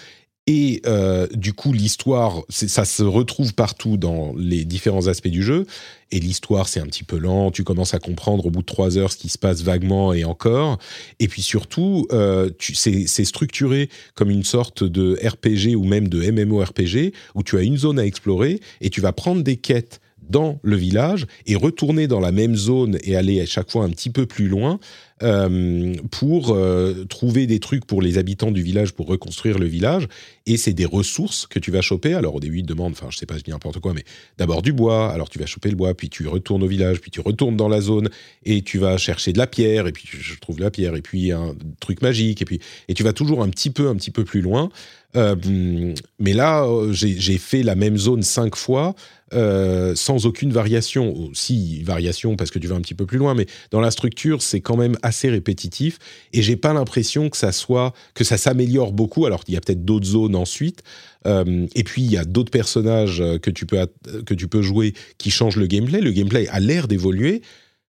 Et 0.48 0.82
euh, 0.86 1.26
du 1.34 1.54
coup, 1.54 1.74
l'histoire, 1.74 2.44
ça 2.50 2.86
se 2.86 3.02
retrouve 3.02 3.56
partout 3.56 3.98
dans 3.98 4.34
les 4.38 4.64
différents 4.64 5.08
aspects 5.08 5.28
du 5.28 5.42
jeu. 5.42 5.66
Et 6.12 6.20
l'histoire, 6.20 6.68
c'est 6.68 6.80
un 6.80 6.86
petit 6.86 7.04
peu 7.04 7.18
lent. 7.18 7.50
Tu 7.50 7.64
commences 7.64 7.96
à 7.96 8.00
comprendre 8.00 8.46
au 8.46 8.52
bout 8.52 8.62
de 8.62 8.68
trois 8.68 9.00
heures 9.00 9.12
ce 9.12 9.18
qui 9.18 9.30
se 9.30 9.40
passe 9.40 9.64
vaguement 9.64 10.14
et 10.14 10.24
encore. 10.24 10.78
Et 11.20 11.28
puis 11.28 11.42
surtout, 11.42 12.08
euh, 12.12 12.52
c'est 12.60 13.26
structuré 13.26 13.90
comme 14.14 14.30
une 14.30 14.44
sorte 14.44 14.84
de 14.84 15.18
RPG 15.26 15.76
ou 15.76 15.84
même 15.84 16.10
de 16.10 16.30
MMORPG 16.30 17.12
où 17.34 17.42
tu 17.42 17.58
as 17.58 17.62
une 17.62 17.78
zone 17.78 17.98
à 17.98 18.06
explorer 18.06 18.60
et 18.82 18.92
tu 18.92 19.02
vas 19.02 19.14
prendre 19.14 19.42
des 19.42 19.58
quêtes 19.58 20.00
dans 20.30 20.60
le 20.64 20.76
village 20.76 21.26
et 21.46 21.56
retourner 21.56 22.08
dans 22.08 22.20
la 22.20 22.32
même 22.32 22.56
zone 22.56 22.98
et 23.04 23.16
aller 23.16 23.42
à 23.42 23.46
chaque 23.46 23.72
fois 23.72 23.84
un 23.84 23.90
petit 23.90 24.10
peu 24.10 24.26
plus 24.26 24.48
loin 24.48 24.80
euh, 25.24 25.94
pour 26.12 26.54
euh, 26.54 27.06
trouver 27.06 27.48
des 27.48 27.60
trucs 27.60 27.86
pour 27.86 28.02
les 28.02 28.18
habitants 28.18 28.52
du 28.52 28.62
village 28.62 28.94
pour 28.94 29.08
reconstruire 29.08 29.60
le 29.60 29.66
village. 29.66 30.08
Et 30.46 30.58
c'est 30.58 30.74
des 30.74 30.86
ressources 30.86 31.48
que 31.48 31.58
tu 31.58 31.72
vas 31.72 31.82
choper. 31.82 32.14
Alors 32.14 32.36
au 32.36 32.40
début, 32.42 32.60
ils 32.60 32.64
te 32.64 32.68
demandent, 32.68 32.92
enfin 32.92 33.08
je 33.10 33.18
sais 33.18 33.26
pas, 33.26 33.38
je 33.38 33.44
dis 33.44 33.52
n'importe 33.52 33.80
quoi, 33.80 33.94
mais 33.94 34.04
d'abord 34.38 34.62
du 34.62 34.74
bois. 34.74 35.12
Alors 35.12 35.30
tu 35.30 35.40
vas 35.40 35.46
choper 35.46 35.70
le 35.70 35.78
bois, 35.78 35.94
puis 35.94 36.10
tu 36.10 36.28
retournes 36.28 36.64
au 36.64 36.68
village, 36.68 37.00
puis 37.00 37.12
tu 37.12 37.22
retournes 37.22 37.56
dans 37.56 37.70
la 37.70 37.80
zone 37.80 38.10
et 38.44 38.62
tu 38.62 38.78
vas 38.78 38.98
chercher 38.98 39.32
de 39.32 39.38
la 39.38 39.48
pierre. 39.48 39.88
Et 39.88 39.94
puis 39.94 40.06
je 40.12 40.38
trouve 40.40 40.60
la 40.60 40.70
pierre 40.70 40.96
et 40.96 41.02
puis 41.02 41.32
un 41.32 41.56
truc 41.80 42.02
magique 42.02 42.42
et 42.42 42.46
puis 42.46 42.60
et 42.90 42.94
tu 42.94 43.04
vas 43.04 43.14
toujours 43.14 43.42
un 43.42 43.50
petit 43.50 43.70
peu, 43.70 43.88
un 43.88 43.96
petit 43.96 44.12
peu 44.12 44.26
plus 44.26 44.42
loin. 44.42 44.70
Euh, 45.16 45.94
mais 46.20 46.34
là, 46.34 46.68
j'ai 46.92 47.38
fait 47.38 47.64
la 47.64 47.76
même 47.76 47.98
zone 47.98 48.24
cinq 48.24 48.56
fois 48.56 48.96
euh, 49.34 49.96
sans 49.96 50.26
aucune 50.26 50.52
variation. 50.52 51.30
Si, 51.34 51.82
variation 51.84 52.36
parce 52.36 52.52
que 52.52 52.60
tu 52.60 52.68
vas 52.68 52.76
un 52.76 52.82
petit 52.82 52.94
peu 52.94 53.06
plus 53.06 53.18
loin, 53.18 53.34
mais 53.34 53.48
dans 53.72 53.82
la 53.82 53.92
structure, 53.92 54.42
c'est 54.42 54.62
quand 54.62 54.78
même 54.78 54.98
assez 55.02 55.30
répétitif. 55.30 55.98
Et 56.34 56.42
j'ai 56.42 56.56
pas 56.56 56.74
l'impression 56.74 57.30
que 57.30 57.38
ça 57.38 57.52
soit 57.52 57.94
que 58.14 58.24
ça 58.24 58.38
s'améliore 58.38 58.94
beaucoup. 58.94 59.26
Alors 59.26 59.44
il 59.48 59.54
y 59.54 59.58
a 59.58 59.62
peut-être 59.62 59.84
d'autres 59.84 60.08
zones 60.08 60.36
ensuite. 60.36 60.84
Euh, 61.26 61.66
et 61.74 61.84
puis 61.84 62.04
il 62.04 62.12
y 62.12 62.18
a 62.18 62.26
d'autres 62.26 62.52
personnages 62.52 63.24
que 63.42 63.50
tu 63.50 63.66
peux 63.66 63.80
que 64.26 64.34
tu 64.34 64.48
peux 64.48 64.62
jouer 64.62 64.94
qui 65.18 65.32
changent 65.32 65.58
le 65.58 65.68
gameplay. 65.68 66.02
Le 66.02 66.12
gameplay 66.12 66.48
a 66.50 66.60
l'air 66.60 66.88
d'évoluer. 66.88 67.42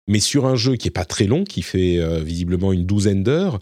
Mais 0.08 0.20
sur 0.20 0.46
un 0.46 0.56
jeu 0.56 0.76
qui 0.76 0.88
est 0.88 0.92
pas 0.92 1.04
très 1.04 1.26
long, 1.26 1.44
qui 1.44 1.62
fait 1.62 1.98
euh, 1.98 2.20
visiblement 2.20 2.72
une 2.72 2.84
douzaine 2.84 3.22
d'heures, 3.22 3.60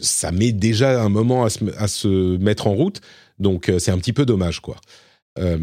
ça 0.00 0.32
met 0.32 0.52
déjà 0.52 1.02
un 1.02 1.08
moment 1.08 1.44
à 1.44 1.48
se, 1.88 2.36
mettre 2.36 2.66
en 2.66 2.74
route. 2.74 3.00
Donc 3.38 3.72
c'est 3.78 3.90
un 3.90 3.98
petit 3.98 4.12
peu 4.12 4.26
dommage, 4.26 4.60
quoi. 4.60 4.76
Euh, 5.38 5.58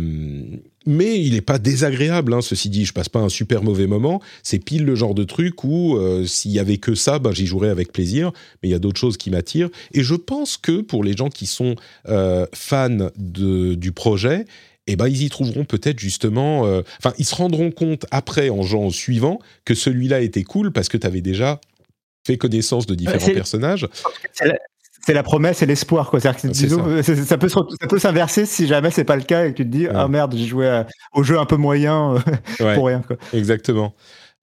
mais 0.85 1.22
il 1.22 1.34
n'est 1.34 1.41
pas 1.41 1.60
désagréable, 1.60 2.34
hein, 2.34 2.41
ceci 2.41 2.69
dit, 2.69 2.85
je 2.85 2.94
passe 2.94 3.10
pas 3.10 3.19
un 3.19 3.30
super 3.30 3.64
mauvais 3.64 3.88
moment. 3.88 4.22
C'est 4.44 4.60
pile 4.60 4.84
le 4.84 4.95
genre 4.95 5.15
de 5.15 5.23
truc 5.23 5.64
où 5.64 5.95
euh, 5.95 6.26
s'il 6.26 6.52
y 6.52 6.60
avait 6.60 6.77
que 6.77 6.94
ça, 6.94 7.19
ben, 7.19 7.31
j'y 7.31 7.45
jouerais 7.45 7.69
avec 7.69 7.94
plaisir. 7.94 8.31
Mais 8.61 8.69
il 8.69 8.72
y 8.72 8.76
a 8.76 8.80
d'autres 8.80 8.99
choses 8.99 9.18
qui 9.18 9.30
m'attirent. 9.30 9.69
Et 9.94 10.03
je 10.03 10.15
pense 10.15 10.57
que 10.57 10.81
pour 10.81 11.03
les 11.03 11.14
gens 11.14 11.30
qui 11.30 11.45
sont 11.45 11.76
euh, 12.10 12.45
fans 12.53 13.10
du 13.15 13.91
projet, 13.94 14.45
eh 14.88 14.95
ben, 14.95 15.07
ils 15.07 15.23
y 15.23 15.30
trouveront 15.30 15.65
peut-être 15.65 15.99
justement. 15.99 16.61
Enfin, 16.99 17.14
ils 17.18 17.26
se 17.26 17.35
rendront 17.35 17.72
compte 17.72 18.05
après, 18.11 18.49
en 18.49 18.61
au 18.61 18.91
suivant, 18.91 19.39
que 19.65 19.76
celui-là 19.76 20.22
était 20.22 20.43
cool 20.43 20.72
parce 20.72 20.89
que 20.89 20.97
tu 20.97 21.07
avais 21.07 21.22
déjà 21.22 21.61
fait 22.26 22.38
connaissance 22.38 22.85
de 22.85 22.95
différents 22.95 23.34
personnages 23.34 23.88
c'est 25.05 25.14
la 25.14 25.23
promesse 25.23 25.61
et 25.61 25.65
l'espoir 25.65 26.10
quoi. 26.10 26.19
ça. 26.19 26.34
peut 26.34 27.49
ça 27.49 27.57
peut 27.89 27.99
s'inverser 27.99 28.45
si 28.45 28.68
jamais 28.68 28.89
c'est 28.89 29.03
pas 29.03 29.15
le 29.15 29.23
cas 29.23 29.45
et 29.45 29.51
que 29.51 29.57
tu 29.57 29.64
te 29.64 29.69
dis 29.69 29.88
ah 29.88 30.07
merde 30.07 30.34
j'ai 30.35 30.45
joué 30.45 30.84
au 31.14 31.23
jeu 31.23 31.38
un 31.38 31.45
peu 31.45 31.57
moyen 31.57 32.15
euh, 32.61 32.76
pour 32.76 32.88
rien 32.88 33.01
quoi. 33.01 33.18
Exactement. 33.34 33.93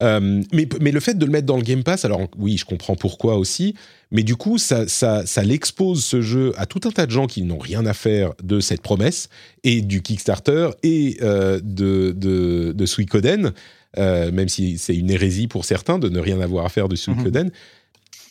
Euh, 0.03 0.41
mais, 0.51 0.67
mais 0.79 0.91
le 0.91 0.99
fait 0.99 1.13
de 1.13 1.25
le 1.25 1.31
mettre 1.31 1.45
dans 1.45 1.57
le 1.57 1.61
Game 1.61 1.83
Pass, 1.83 2.05
alors 2.05 2.21
oui, 2.37 2.57
je 2.57 2.65
comprends 2.65 2.95
pourquoi 2.95 3.35
aussi, 3.35 3.75
mais 4.11 4.23
du 4.23 4.35
coup, 4.35 4.57
ça, 4.57 4.87
ça, 4.87 5.25
ça 5.25 5.43
l'expose 5.43 6.03
ce 6.03 6.21
jeu 6.21 6.53
à 6.57 6.65
tout 6.65 6.81
un 6.85 6.91
tas 6.91 7.05
de 7.05 7.11
gens 7.11 7.27
qui 7.27 7.43
n'ont 7.43 7.57
rien 7.57 7.85
à 7.85 7.93
faire 7.93 8.33
de 8.43 8.59
cette 8.59 8.81
promesse 8.81 9.29
et 9.63 9.81
du 9.81 10.01
Kickstarter 10.01 10.69
et 10.83 11.17
euh, 11.21 11.59
de, 11.63 12.13
de, 12.15 12.73
de 12.75 12.85
Suikoden, 12.85 13.53
même 13.97 14.49
si 14.49 14.77
c'est 14.77 14.95
une 14.95 15.09
hérésie 15.09 15.47
pour 15.47 15.65
certains 15.65 15.99
de 15.99 16.09
ne 16.09 16.19
rien 16.19 16.39
avoir 16.41 16.65
à 16.65 16.69
faire 16.69 16.89
de 16.89 16.95
Suikoden. 16.95 17.47
Mhm. 17.47 17.51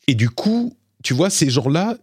Et 0.08 0.14
du 0.14 0.30
coup, 0.30 0.74
tu 1.02 1.14
vois, 1.14 1.30
ces 1.30 1.50
gens-là, 1.50 1.96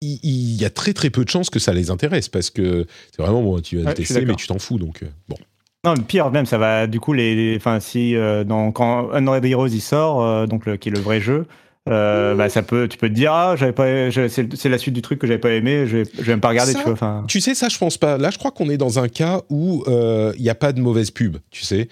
il, 0.00 0.60
y 0.60 0.64
a 0.64 0.70
très 0.70 0.92
très 0.92 1.10
peu 1.10 1.24
de 1.24 1.30
chances 1.30 1.50
que 1.50 1.58
ça 1.58 1.72
les 1.72 1.90
intéresse 1.90 2.28
parce 2.28 2.50
que 2.50 2.86
c'est 3.10 3.22
vraiment 3.22 3.42
bon, 3.42 3.60
tu 3.60 3.78
vas 3.78 3.92
tester 3.94 4.24
mais 4.24 4.34
tu 4.34 4.46
t'en 4.46 4.58
fous 4.58 4.78
donc 4.78 5.02
euh, 5.02 5.06
bon. 5.28 5.36
Non, 5.84 5.94
le 5.94 6.02
pire 6.02 6.30
même, 6.30 6.46
ça 6.46 6.58
va 6.58 6.86
du 6.86 7.00
coup 7.00 7.12
les, 7.12 7.54
enfin 7.56 7.80
si 7.80 8.14
euh, 8.14 8.44
dans, 8.44 8.72
quand 8.72 9.10
Unreal 9.12 9.44
Heroes 9.46 9.68
il 9.68 9.80
sort, 9.80 10.22
euh, 10.22 10.46
donc 10.46 10.66
le, 10.66 10.76
qui 10.76 10.88
est 10.88 10.92
le 10.92 11.00
vrai 11.00 11.20
jeu, 11.20 11.46
bah, 11.88 12.48
ça 12.48 12.62
peut, 12.62 12.88
tu 12.88 12.98
peux 12.98 13.08
te 13.08 13.14
dire 13.14 13.32
ah 13.32 13.54
j'avais 13.56 13.72
pas, 13.72 13.86
c'est 14.10 14.68
la 14.68 14.78
suite 14.78 14.94
du 14.94 15.02
truc 15.02 15.18
que 15.18 15.26
j'avais 15.26 15.38
pas 15.38 15.52
aimé, 15.52 15.86
je 15.86 15.98
vais, 15.98 16.04
même 16.26 16.40
pas 16.40 16.48
regarder, 16.48 16.74
tu 16.74 16.82
vois. 16.82 17.24
Tu 17.26 17.40
sais 17.40 17.54
ça, 17.54 17.68
je 17.68 17.78
pense 17.78 17.98
pas. 17.98 18.18
Là, 18.18 18.30
je 18.30 18.38
crois 18.38 18.50
qu'on 18.50 18.70
est 18.70 18.76
dans 18.76 18.98
un 18.98 19.08
cas 19.08 19.42
où 19.50 19.84
il 19.88 20.42
n'y 20.42 20.50
a 20.50 20.54
pas 20.54 20.72
de 20.72 20.80
mauvaise 20.80 21.10
pub, 21.10 21.38
tu 21.50 21.64
sais. 21.64 21.88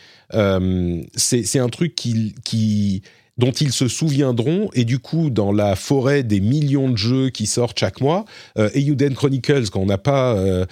c'est 1.17 1.59
un 1.59 1.69
truc 1.69 1.95
qui 1.95 2.35
qui 2.45 3.03
dont 3.39 3.51
ils 3.51 3.73
se 3.73 3.89
souviendront. 3.89 4.71
Et 4.75 4.85
du 4.85 4.99
coup, 4.99 5.31
dans 5.31 5.53
la 5.53 5.77
forêt 5.77 6.23
des 6.23 6.41
millions 6.41 6.89
de 6.89 6.97
jeux 6.97 7.31
qui 7.31 7.47
sortent 7.47 7.79
chaque 7.79 8.01
mois, 8.01 8.25
euh, 8.59 8.71
Eiyuden 8.75 9.15
Chronicles, 9.15 9.69
quand 9.71 9.81
on 9.81 9.87
n'a 9.87 9.99
pas 9.99 10.35
euh, 10.35 10.67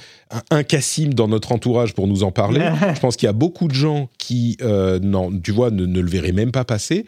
un, 0.50 0.62
Cassim 0.62 1.12
dans 1.14 1.28
notre 1.28 1.52
entourage 1.52 1.94
pour 1.94 2.06
nous 2.06 2.22
en 2.22 2.32
parler, 2.32 2.60
je 2.94 3.00
pense 3.00 3.16
qu'il 3.16 3.26
y 3.26 3.30
a 3.30 3.34
beaucoup 3.34 3.68
de 3.68 3.74
gens 3.74 4.08
qui, 4.18 4.56
euh, 4.62 4.98
non, 5.00 5.30
tu 5.42 5.52
vois, 5.52 5.70
ne, 5.70 5.84
le 5.84 6.08
verraient 6.08 6.32
même 6.32 6.52
pas 6.52 6.64
passer. 6.64 7.04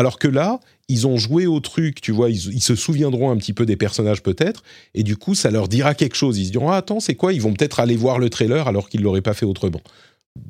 Alors 0.00 0.18
que 0.18 0.28
là, 0.28 0.60
ils 0.88 1.06
ont 1.06 1.18
joué 1.18 1.46
au 1.46 1.60
truc, 1.60 2.00
tu 2.00 2.10
vois, 2.10 2.30
ils, 2.30 2.62
se 2.62 2.74
souviendront 2.74 3.30
un 3.30 3.36
petit 3.36 3.52
peu 3.52 3.66
des 3.66 3.76
personnages 3.76 4.22
peut-être, 4.22 4.62
et 4.94 5.02
du 5.02 5.18
coup, 5.18 5.34
ça 5.34 5.50
leur 5.50 5.68
dira 5.68 5.92
quelque 5.92 6.16
chose. 6.16 6.38
Ils 6.38 6.46
se 6.46 6.52
diront, 6.52 6.70
ah, 6.70 6.76
attends, 6.76 7.00
c'est 7.00 7.16
quoi? 7.16 7.34
Ils 7.34 7.42
vont 7.42 7.52
peut-être 7.52 7.80
aller 7.80 7.96
voir 7.96 8.18
le 8.18 8.30
trailer 8.30 8.66
alors 8.66 8.88
qu'ils 8.88 9.02
l'auraient 9.02 9.20
pas 9.20 9.34
fait 9.34 9.44
autrement. 9.44 9.82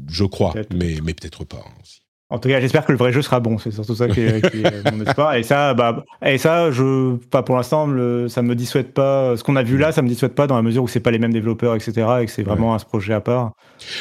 Je 0.09 0.23
crois, 0.23 0.55
mais, 0.73 0.99
mais 1.03 1.15
peut-être 1.15 1.43
pas. 1.43 1.57
Hein, 1.57 1.73
aussi. 1.83 2.03
En 2.29 2.39
tout 2.39 2.49
cas, 2.49 2.61
j'espère 2.61 2.87
que 2.87 2.93
le 2.93 2.99
vrai 2.99 3.13
jeu 3.13 3.23
sera 3.23 3.41
bon. 3.41 3.59
C'est 3.59 3.73
surtout 3.73 3.97
ça 3.97 4.07
qui 4.07 4.21
est, 4.21 4.93
mon 4.93 5.05
espoir. 5.05 5.35
Et 5.35 5.43
ça, 5.43 5.75
bah, 5.75 6.05
et 6.25 6.39
ça, 6.39 6.71
je, 6.71 7.17
pas 7.17 7.43
pour 7.43 7.57
l'instant, 7.57 7.89
ça 8.29 8.43
me 8.43 8.55
dissuade 8.55 8.93
pas. 8.93 9.37
Ce 9.37 9.43
qu'on 9.43 9.57
a 9.57 9.65
vu 9.65 9.79
là, 9.79 9.91
ça 9.91 10.01
me 10.01 10.09
dissuade 10.09 10.35
pas 10.35 10.47
dans 10.47 10.55
la 10.55 10.63
mesure 10.63 10.85
où 10.85 10.89
c'est 10.89 11.01
pas 11.01 11.11
les 11.11 11.19
mêmes 11.19 11.33
développeurs, 11.33 11.75
etc. 11.75 12.07
Et 12.21 12.27
que 12.27 12.31
c'est 12.31 12.45
vraiment 12.45 12.73
un 12.73 12.79
projet 12.79 13.15
à 13.15 13.21
part. 13.21 13.51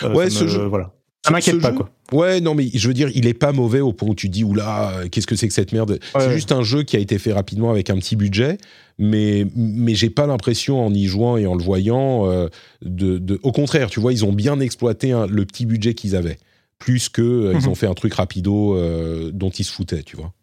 Euh, 0.04 0.14
ouais, 0.14 0.30
ce 0.30 0.46
jeu. 0.46 0.66
Voilà. 0.66 0.92
Ça 1.26 1.32
m'inquiète 1.32 1.60
pas, 1.60 1.74
quoi. 1.74 1.90
Ouais, 2.12 2.40
non, 2.42 2.56
mais 2.56 2.70
je 2.74 2.88
veux 2.88 2.94
dire, 2.94 3.10
il 3.14 3.28
est 3.28 3.34
pas 3.34 3.52
mauvais 3.52 3.82
au 3.82 3.94
point 3.94 4.10
où 4.10 4.16
tu 4.16 4.30
dis, 4.30 4.44
oula, 4.44 5.04
qu'est-ce 5.12 5.28
que 5.28 5.36
c'est 5.36 5.48
que 5.48 5.54
cette 5.54 5.74
merde? 5.74 6.00
C'est 6.18 6.34
juste 6.34 6.52
un 6.52 6.64
jeu 6.64 6.84
qui 6.84 6.96
a 6.96 7.00
été 7.00 7.20
fait 7.20 7.34
rapidement 7.34 7.70
avec 7.70 7.90
un 7.90 7.98
petit 7.98 8.16
budget, 8.16 8.58
mais, 8.98 9.46
mais 9.56 9.96
j'ai 9.96 10.10
pas 10.10 10.28
l'impression, 10.28 10.86
en 10.86 10.94
y 10.94 11.06
jouant 11.06 11.38
et 11.38 11.46
en 11.48 11.56
le 11.56 11.64
voyant, 11.64 12.30
euh, 12.30 12.48
de, 12.82 13.40
Au 13.44 13.52
contraire, 13.52 13.90
tu 13.90 14.00
vois, 14.00 14.12
ils 14.12 14.26
ont 14.26 14.34
bien 14.34 14.60
exploité 14.60 15.12
le 15.30 15.46
petit 15.46 15.66
budget 15.66 15.94
qu'ils 15.94 16.16
avaient 16.16 16.38
plus 16.80 17.10
que 17.10 17.22
euh, 17.22 17.54
ils 17.54 17.64
mhm. 17.64 17.68
ont 17.70 17.76
fait 17.76 17.88
un 17.88 17.94
truc 17.94 18.14
rapido 18.14 18.76
euh, 18.76 19.32
dont 19.34 19.50
ils 19.50 19.66
se 19.66 19.72
foutaient, 19.72 20.04
tu 20.04 20.16
vois. 20.16 20.34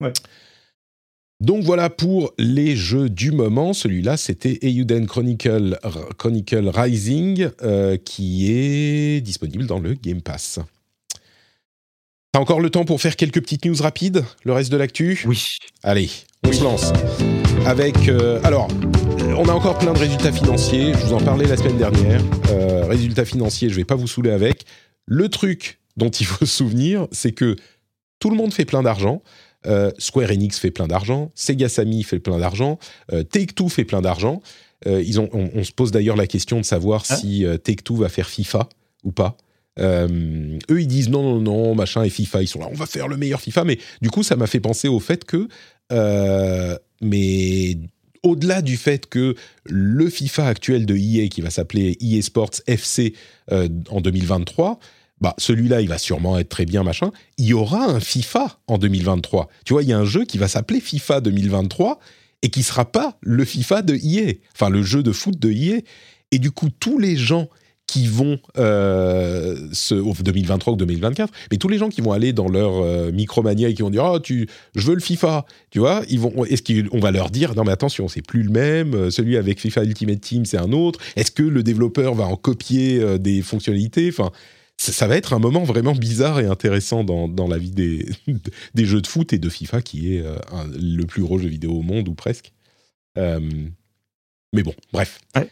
Ouais. 0.00 0.12
Donc 1.42 1.64
voilà 1.64 1.90
pour 1.90 2.32
les 2.38 2.76
jeux 2.76 3.08
du 3.08 3.32
moment. 3.32 3.72
Celui-là, 3.72 4.16
c'était 4.16 4.60
Eiyuden 4.62 5.08
Chronicle, 5.08 5.76
Chronicle 6.16 6.68
Rising, 6.68 7.48
euh, 7.62 7.96
qui 7.96 8.52
est 8.52 9.20
disponible 9.20 9.66
dans 9.66 9.80
le 9.80 9.94
Game 9.94 10.22
Pass. 10.22 10.60
T'as 12.30 12.38
encore 12.38 12.60
le 12.60 12.70
temps 12.70 12.84
pour 12.84 13.00
faire 13.00 13.16
quelques 13.16 13.40
petites 13.40 13.64
news 13.64 13.74
rapides 13.80 14.24
Le 14.44 14.52
reste 14.52 14.70
de 14.70 14.76
l'actu? 14.76 15.20
Oui. 15.26 15.42
Allez, 15.82 16.10
on 16.46 16.52
se 16.52 16.62
lance. 16.62 16.92
Avec. 17.66 17.96
alors, 18.44 18.68
on 19.36 19.48
a 19.48 19.52
encore 19.52 19.80
plein 19.80 19.94
de 19.94 19.98
résultats 19.98 20.30
financiers. 20.30 20.92
Je 20.92 21.06
vous 21.06 21.12
en 21.12 21.20
parlais 21.20 21.48
la 21.48 21.56
semaine 21.56 21.76
dernière. 21.76 22.22
résultats 22.86 23.24
financiers, 23.24 23.68
je 23.68 23.74
vais 23.74 23.84
pas 23.84 23.96
vous 23.96 24.06
saouler 24.06 24.30
avec. 24.30 24.64
Le 25.06 25.28
truc 25.28 25.80
dont 25.96 26.10
il 26.10 26.24
faut 26.24 26.46
se 26.46 26.56
souvenir, 26.58 27.08
c'est 27.10 27.32
que 27.32 27.56
tout 28.20 28.30
le 28.30 28.36
monde 28.36 28.54
fait 28.54 28.64
plein 28.64 28.84
d'argent. 28.84 29.24
Euh, 29.66 29.90
Square 29.98 30.30
Enix 30.30 30.58
fait 30.58 30.70
plein 30.70 30.88
d'argent, 30.88 31.30
Sega 31.34 31.68
Sammy 31.68 32.02
fait 32.02 32.18
plein 32.18 32.38
d'argent, 32.38 32.78
euh, 33.12 33.22
Take-Two 33.22 33.68
fait 33.68 33.84
plein 33.84 34.00
d'argent. 34.00 34.42
Euh, 34.86 35.04
on, 35.32 35.62
se 35.62 35.70
pose 35.70 35.92
d'ailleurs 35.92 36.16
la 36.16 36.26
question 36.26 36.58
de 36.58 36.64
savoir 36.64 37.04
ah. 37.08 37.16
si 37.16 37.44
Take-Two 37.62 37.96
va 37.96 38.08
faire 38.08 38.28
FIFA 38.28 38.68
ou 39.04 39.12
pas. 39.12 39.36
eux, 39.78 40.58
ils 40.68 40.88
disent 40.88 41.08
non, 41.08 41.22
non, 41.22 41.40
non, 41.40 41.74
machin, 41.74 42.02
et 42.02 42.10
FIFA, 42.10 42.42
ils 42.42 42.48
sont 42.48 42.58
là, 42.58 42.68
on 42.70 42.74
va 42.74 42.86
faire 42.86 43.06
le 43.06 43.16
meilleur 43.16 43.40
FIFA. 43.40 43.64
Mais 43.64 43.78
du 44.00 44.10
coup, 44.10 44.24
ça 44.24 44.34
m'a 44.34 44.48
fait 44.48 44.60
penser 44.60 44.88
au 44.88 44.98
fait 44.98 45.24
que, 45.24 45.48
mais 47.00 47.78
au-delà 48.24 48.62
du 48.62 48.76
fait 48.76 49.06
que 49.06 49.36
le 49.64 50.10
FIFA 50.10 50.46
actuel 50.48 50.84
de 50.84 50.96
EA, 50.96 51.28
qui 51.28 51.42
va 51.42 51.50
s'appeler 51.50 51.96
EA 52.00 52.20
Sports 52.22 52.50
FC 52.66 53.14
en 53.52 54.00
2023, 54.00 54.80
bah 55.22 55.34
celui-là, 55.38 55.80
il 55.80 55.88
va 55.88 55.98
sûrement 55.98 56.36
être 56.36 56.48
très 56.48 56.66
bien, 56.66 56.82
machin. 56.82 57.12
Il 57.38 57.46
y 57.46 57.54
aura 57.54 57.84
un 57.84 58.00
FIFA 58.00 58.58
en 58.66 58.76
2023. 58.76 59.48
Tu 59.64 59.72
vois, 59.72 59.84
il 59.84 59.88
y 59.88 59.92
a 59.92 59.98
un 59.98 60.04
jeu 60.04 60.24
qui 60.24 60.36
va 60.36 60.48
s'appeler 60.48 60.80
FIFA 60.80 61.20
2023 61.20 62.00
et 62.42 62.50
qui 62.50 62.64
sera 62.64 62.90
pas 62.90 63.16
le 63.20 63.44
FIFA 63.44 63.82
de 63.82 63.94
EA, 63.94 64.34
enfin 64.52 64.68
le 64.68 64.82
jeu 64.82 65.04
de 65.04 65.12
foot 65.12 65.38
de 65.38 65.50
EA. 65.52 65.80
Et 66.32 66.40
du 66.40 66.50
coup, 66.50 66.70
tous 66.70 66.98
les 66.98 67.16
gens 67.16 67.48
qui 67.86 68.06
vont 68.06 68.40
euh, 68.58 69.68
ce, 69.72 69.94
2023 69.94 70.72
ou 70.72 70.76
2024, 70.76 71.32
mais 71.52 71.58
tous 71.58 71.68
les 71.68 71.78
gens 71.78 71.88
qui 71.88 72.00
vont 72.00 72.12
aller 72.12 72.32
dans 72.32 72.48
leur 72.48 72.82
euh, 72.82 73.12
Micromania 73.12 73.68
et 73.68 73.74
qui 73.74 73.82
vont 73.82 73.90
dire 73.90 74.04
ah 74.04 74.18
tu 74.20 74.48
je 74.74 74.86
veux 74.86 74.94
le 74.94 75.00
FIFA, 75.00 75.44
tu 75.70 75.78
vois, 75.78 76.02
ils 76.08 76.18
vont 76.18 76.44
est-ce 76.46 76.62
qu'on 76.62 76.98
va 77.00 77.10
leur 77.12 77.30
dire 77.30 77.54
non 77.54 77.64
mais 77.64 77.72
attention 77.72 78.08
c'est 78.08 78.22
plus 78.22 78.42
le 78.42 78.50
même, 78.50 78.94
euh, 78.94 79.10
celui 79.10 79.36
avec 79.36 79.60
FIFA 79.60 79.84
Ultimate 79.84 80.20
Team 80.20 80.46
c'est 80.46 80.58
un 80.58 80.72
autre, 80.72 81.00
est-ce 81.16 81.30
que 81.30 81.42
le 81.42 81.62
développeur 81.62 82.14
va 82.14 82.24
en 82.24 82.36
copier 82.36 82.98
euh, 83.00 83.18
des 83.18 83.42
fonctionnalités, 83.42 84.08
enfin 84.08 84.30
ça, 84.90 85.06
va 85.06 85.16
être 85.16 85.32
un 85.32 85.38
moment 85.38 85.62
vraiment 85.64 85.92
bizarre 85.92 86.40
et 86.40 86.46
intéressant 86.46 87.04
dans, 87.04 87.28
dans 87.28 87.46
la 87.46 87.58
vie 87.58 87.70
des, 87.70 88.08
des 88.74 88.84
jeux 88.84 89.00
de 89.00 89.06
foot 89.06 89.32
et 89.32 89.38
de 89.38 89.48
FIFA 89.48 89.82
qui 89.82 90.14
est 90.14 90.24
le 90.74 91.04
plus 91.04 91.22
gros 91.22 91.38
jeu 91.38 91.48
vidéo 91.48 91.72
au 91.72 91.82
monde 91.82 92.08
ou 92.08 92.14
presque. 92.14 92.52
mais 93.16 94.62
bon, 94.62 94.74
bref. 94.92 95.20
Ouais, 95.36 95.48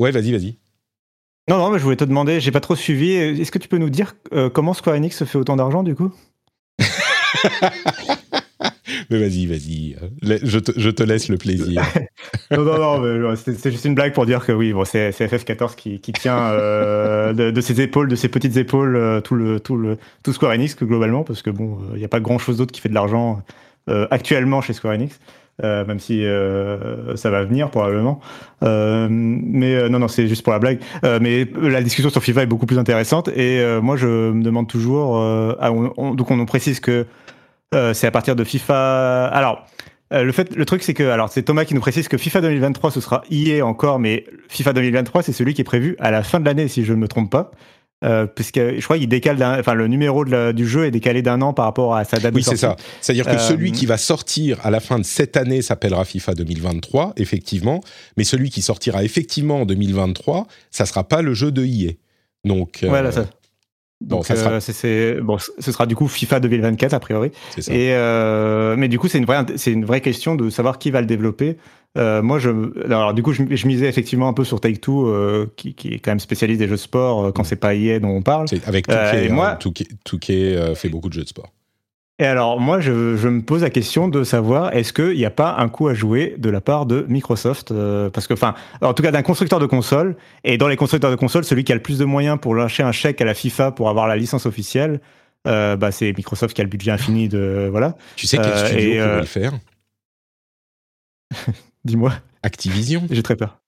ouais 0.00 0.10
vas-y, 0.10 0.32
vas-y. 0.32 0.56
Non, 1.48 1.58
non, 1.58 1.70
mais 1.70 1.78
je 1.78 1.84
voulais 1.84 1.96
te 1.96 2.04
demander, 2.04 2.40
j'ai 2.40 2.50
pas 2.50 2.60
trop 2.60 2.74
suivi. 2.74 3.12
Est-ce 3.12 3.52
que 3.52 3.58
tu 3.58 3.68
peux 3.68 3.78
nous 3.78 3.90
dire 3.90 4.16
euh, 4.32 4.50
comment 4.50 4.74
Square 4.74 4.96
Enix 4.96 5.16
se 5.16 5.24
fait 5.24 5.38
autant 5.38 5.54
d'argent 5.54 5.84
du 5.84 5.94
coup? 5.94 6.12
Mais 9.10 9.18
vas-y, 9.18 9.46
vas-y. 9.46 9.96
Je 10.22 10.58
te, 10.58 10.72
je 10.76 10.90
te 10.90 11.02
laisse 11.02 11.28
le 11.28 11.36
plaisir. 11.36 11.82
non, 12.50 12.62
non, 12.64 12.78
non, 12.78 13.04
euh, 13.04 13.36
c'est 13.36 13.70
juste 13.70 13.84
une 13.84 13.94
blague 13.94 14.12
pour 14.12 14.26
dire 14.26 14.44
que 14.44 14.52
oui, 14.52 14.72
bon, 14.72 14.84
c'est 14.84 15.10
FF14 15.10 15.74
qui, 15.74 16.00
tient 16.12 16.38
euh, 16.38 17.32
de, 17.32 17.60
ses 17.60 17.80
épaules, 17.80 18.08
de 18.08 18.16
ses 18.16 18.28
petites 18.28 18.56
épaules, 18.56 19.20
tout, 19.24 19.34
le, 19.34 19.60
tout, 19.60 19.76
le, 19.76 19.98
tout 20.22 20.32
Square 20.32 20.52
Enix 20.52 20.76
globalement, 20.76 21.22
parce 21.22 21.42
que 21.42 21.50
bon, 21.50 21.78
il 21.92 21.98
n'y 21.98 22.04
a 22.04 22.08
pas 22.08 22.20
grand 22.20 22.38
chose 22.38 22.56
d'autre 22.56 22.72
qui 22.72 22.80
fait 22.80 22.88
de 22.88 22.94
l'argent 22.94 23.42
actuellement 24.10 24.62
chez 24.62 24.72
Square 24.72 24.94
Enix. 24.94 25.18
Euh, 25.64 25.86
même 25.86 25.98
si 25.98 26.22
euh, 26.22 27.16
ça 27.16 27.30
va 27.30 27.42
venir 27.44 27.70
probablement. 27.70 28.20
Euh, 28.62 29.08
mais 29.10 29.88
non, 29.88 30.00
non, 30.00 30.08
c'est 30.08 30.28
juste 30.28 30.42
pour 30.42 30.52
la 30.52 30.58
blague. 30.58 30.80
mais 31.02 31.48
la 31.60 31.82
discussion 31.82 32.10
sur 32.10 32.22
FIFA 32.22 32.42
est 32.42 32.46
beaucoup 32.46 32.66
plus 32.66 32.78
intéressante. 32.78 33.28
Et 33.28 33.62
moi, 33.80 33.96
je 33.96 34.06
me 34.06 34.42
demande 34.42 34.68
toujours. 34.68 35.16
Ah, 35.18 35.70
donc, 35.70 36.30
on 36.30 36.36
nous 36.36 36.46
précise 36.46 36.80
que 36.80 37.06
c'est 37.94 38.06
à 38.06 38.10
partir 38.10 38.36
de 38.36 38.44
FIFA. 38.44 39.26
Alors. 39.26 39.66
le 40.10 40.30
fait, 40.32 40.54
le 40.54 40.64
truc, 40.64 40.82
c'est 40.82 40.94
que, 40.94 41.02
alors, 41.02 41.30
c'est 41.30 41.42
Thomas 41.42 41.64
qui 41.64 41.74
nous 41.74 41.80
précise 41.80 42.08
que 42.08 42.16
FIFA 42.16 42.40
2023, 42.42 42.90
ce 42.90 43.00
sera 43.00 43.22
IA 43.30 43.66
encore, 43.66 43.98
mais 43.98 44.24
FIFA 44.48 44.72
2023, 44.74 45.22
c'est 45.22 45.32
celui 45.32 45.54
qui 45.54 45.62
est 45.62 45.64
prévu 45.64 45.96
à 45.98 46.10
la 46.10 46.22
fin 46.22 46.38
de 46.38 46.44
l'année, 46.44 46.68
si 46.68 46.84
je 46.84 46.92
ne 46.92 46.98
me 46.98 47.08
trompe 47.08 47.30
pas. 47.30 47.50
Euh, 48.04 48.26
puisque 48.26 48.58
je 48.58 48.84
crois 48.84 48.98
qu'il 48.98 49.08
décale, 49.08 49.42
enfin 49.42 49.72
le 49.72 49.88
numéro 49.88 50.26
du 50.26 50.68
jeu 50.68 50.84
est 50.84 50.90
décalé 50.90 51.22
d'un 51.22 51.40
an 51.40 51.54
par 51.54 51.64
rapport 51.64 51.96
à 51.96 52.04
sa 52.04 52.18
date 52.18 52.34
oui, 52.34 52.42
de 52.42 52.44
sortie. 52.44 52.66
Oui, 52.66 52.72
c'est 52.76 52.82
ça. 52.82 52.96
C'est-à-dire 53.00 53.24
que 53.24 53.38
celui 53.38 53.70
euh, 53.70 53.72
qui 53.72 53.86
va 53.86 53.96
sortir 53.96 54.58
à 54.64 54.70
la 54.70 54.80
fin 54.80 54.98
de 54.98 55.04
cette 55.04 55.38
année 55.38 55.62
s'appellera 55.62 56.04
FIFA 56.04 56.34
2023, 56.34 57.14
effectivement, 57.16 57.80
mais 58.18 58.24
celui 58.24 58.50
qui 58.50 58.60
sortira 58.60 59.02
effectivement 59.02 59.62
en 59.62 59.64
2023, 59.64 60.46
ça 60.70 60.84
sera 60.84 61.04
pas 61.04 61.22
le 61.22 61.32
jeu 61.32 61.50
de 61.50 61.64
EA. 61.64 61.92
Donc, 62.44 62.80
euh, 62.82 62.88
voilà, 62.88 63.12
ça. 63.12 63.24
Bon, 64.02 64.22
ça 64.22 64.36
sera... 64.36 64.50
bon, 65.22 65.38
ce 65.38 65.72
sera 65.72 65.86
du 65.86 65.96
coup 65.96 66.06
FIFA 66.06 66.40
2024 66.40 66.92
a 66.92 67.00
priori. 67.00 67.30
Ça. 67.58 67.72
Et 67.72 67.94
mais 68.76 68.88
du 68.88 68.98
coup, 68.98 69.08
c'est 69.08 69.18
une 69.18 69.24
vraie, 69.24 69.44
c'est 69.56 69.72
une 69.72 69.84
vraie 69.84 70.00
question 70.02 70.34
de 70.34 70.50
savoir 70.50 70.78
qui 70.78 70.90
va 70.90 71.00
le 71.00 71.06
développer. 71.06 71.56
Euh, 71.96 72.22
moi, 72.22 72.38
je, 72.38 72.50
alors 72.84 73.14
du 73.14 73.22
coup, 73.22 73.32
je, 73.32 73.66
misais 73.66 73.88
effectivement 73.88 74.28
un 74.28 74.32
peu 74.32 74.44
sur 74.44 74.60
Take 74.60 74.78
Two, 74.78 75.08
euh, 75.08 75.50
qui, 75.56 75.74
qui, 75.74 75.94
est 75.94 75.98
quand 75.98 76.10
même 76.10 76.20
spécialiste 76.20 76.58
des 76.58 76.66
jeux 76.66 76.72
de 76.72 76.80
sport 76.80 77.26
euh, 77.26 77.32
quand 77.32 77.44
c'est 77.44 77.56
pas 77.56 77.74
EA 77.74 77.98
dont 78.00 78.10
on 78.10 78.22
parle. 78.22 78.46
Avec 78.66 78.86
Touquet, 78.86 79.28
moi, 79.30 79.58
Touquet, 80.04 80.74
fait 80.74 80.88
beaucoup 80.88 81.08
de 81.08 81.14
jeux 81.14 81.24
de 81.24 81.28
sport. 81.28 81.52
Et 82.18 82.24
alors, 82.24 82.58
moi, 82.58 82.80
je, 82.80 83.16
je 83.16 83.28
me 83.28 83.42
pose 83.42 83.62
la 83.62 83.68
question 83.68 84.08
de 84.08 84.24
savoir 84.24 84.72
est-ce 84.74 84.92
qu'il 84.94 85.16
n'y 85.16 85.26
a 85.26 85.30
pas 85.30 85.56
un 85.58 85.68
coup 85.68 85.88
à 85.88 85.94
jouer 85.94 86.34
de 86.38 86.48
la 86.48 86.62
part 86.62 86.86
de 86.86 87.04
Microsoft 87.08 87.74
Parce 88.10 88.26
que, 88.26 88.32
enfin, 88.32 88.54
en 88.80 88.94
tout 88.94 89.02
cas, 89.02 89.10
d'un 89.10 89.22
constructeur 89.22 89.60
de 89.60 89.66
console, 89.66 90.16
et 90.42 90.56
dans 90.56 90.68
les 90.68 90.76
constructeurs 90.76 91.10
de 91.10 91.16
console, 91.16 91.44
celui 91.44 91.62
qui 91.64 91.72
a 91.72 91.74
le 91.74 91.82
plus 91.82 91.98
de 91.98 92.06
moyens 92.06 92.38
pour 92.40 92.54
lâcher 92.54 92.82
un 92.82 92.92
chèque 92.92 93.20
à 93.20 93.26
la 93.26 93.34
FIFA 93.34 93.72
pour 93.72 93.90
avoir 93.90 94.06
la 94.06 94.16
licence 94.16 94.46
officielle, 94.46 95.00
bah, 95.44 95.92
c'est 95.92 96.14
Microsoft 96.16 96.54
qui 96.54 96.62
a 96.62 96.64
le 96.64 96.70
budget 96.70 96.90
infini 96.90 97.28
de. 97.28 97.68
Voilà. 97.70 97.96
Tu 98.16 98.26
sais 98.26 98.38
quel 98.38 98.56
studio 98.56 99.02
pourrait 99.02 99.20
le 99.20 99.26
faire? 99.26 99.52
Dis-moi. 101.84 102.12
Activision. 102.42 103.06
J'ai 103.10 103.22
très 103.22 103.36
peur. 103.36 103.58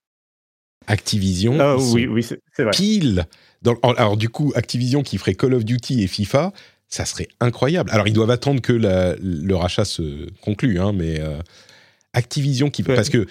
Activision. 0.87 1.57
Ah, 1.59 1.75
oui, 1.77 2.07
oui, 2.07 2.23
c'est 2.23 2.63
vrai. 2.63 2.71
Pile. 2.71 3.27
alors, 3.83 4.17
du 4.17 4.29
coup, 4.29 4.51
Activision 4.55 5.03
qui 5.03 5.17
ferait 5.17 5.35
Call 5.35 5.53
of 5.53 5.63
Duty 5.63 6.03
et 6.03 6.07
FIFA, 6.07 6.51
ça 6.89 7.05
serait 7.05 7.27
incroyable. 7.39 7.89
Alors, 7.91 8.07
ils 8.07 8.13
doivent 8.13 8.31
attendre 8.31 8.61
que 8.61 8.73
le 8.73 9.55
rachat 9.55 9.85
se 9.85 10.27
conclue, 10.41 10.79
hein, 10.79 10.91
mais 10.93 11.19
euh, 11.19 11.39
Activision 12.13 12.69
qui. 12.69 12.83
Parce 12.83 13.09
que. 13.09 13.25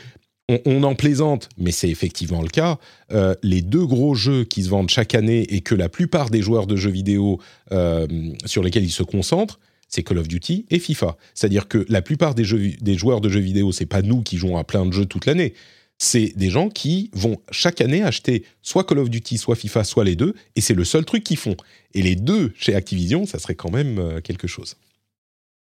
On, 0.64 0.82
en 0.82 0.94
plaisante, 0.94 1.50
mais 1.58 1.72
c'est 1.72 1.90
effectivement 1.90 2.40
le 2.40 2.48
cas. 2.48 2.78
Euh, 3.12 3.34
les 3.42 3.60
deux 3.60 3.84
gros 3.84 4.14
jeux 4.14 4.44
qui 4.44 4.62
se 4.62 4.70
vendent 4.70 4.88
chaque 4.88 5.14
année 5.14 5.42
et 5.50 5.60
que 5.60 5.74
la 5.74 5.90
plupart 5.90 6.30
des 6.30 6.40
joueurs 6.40 6.66
de 6.66 6.74
jeux 6.74 6.88
vidéo 6.88 7.38
euh, 7.70 8.06
sur 8.46 8.62
lesquels 8.62 8.84
ils 8.84 8.90
se 8.90 9.02
concentrent, 9.02 9.60
c'est 9.90 10.02
Call 10.02 10.16
of 10.16 10.26
Duty 10.26 10.64
et 10.70 10.78
FIFA. 10.78 11.18
C'est-à-dire 11.34 11.68
que 11.68 11.84
la 11.90 12.00
plupart 12.00 12.34
des, 12.34 12.44
jeux, 12.44 12.70
des 12.80 12.94
joueurs 12.94 13.20
de 13.20 13.28
jeux 13.28 13.40
vidéo, 13.40 13.72
c'est 13.72 13.84
pas 13.84 14.00
nous 14.00 14.22
qui 14.22 14.38
jouons 14.38 14.56
à 14.56 14.64
plein 14.64 14.86
de 14.86 14.92
jeux 14.94 15.04
toute 15.04 15.26
l'année. 15.26 15.52
C'est 15.98 16.32
des 16.36 16.48
gens 16.48 16.68
qui 16.68 17.10
vont 17.12 17.38
chaque 17.50 17.80
année 17.80 18.02
acheter 18.02 18.44
soit 18.62 18.84
Call 18.84 18.98
of 18.98 19.10
Duty, 19.10 19.36
soit 19.36 19.56
FIFA, 19.56 19.82
soit 19.84 20.04
les 20.04 20.14
deux, 20.14 20.34
et 20.54 20.60
c'est 20.60 20.74
le 20.74 20.84
seul 20.84 21.04
truc 21.04 21.24
qu'ils 21.24 21.36
font. 21.36 21.56
Et 21.92 22.02
les 22.02 22.14
deux 22.14 22.52
chez 22.56 22.74
Activision, 22.74 23.26
ça 23.26 23.38
serait 23.38 23.56
quand 23.56 23.70
même 23.70 23.98
euh, 23.98 24.20
quelque 24.20 24.46
chose. 24.46 24.76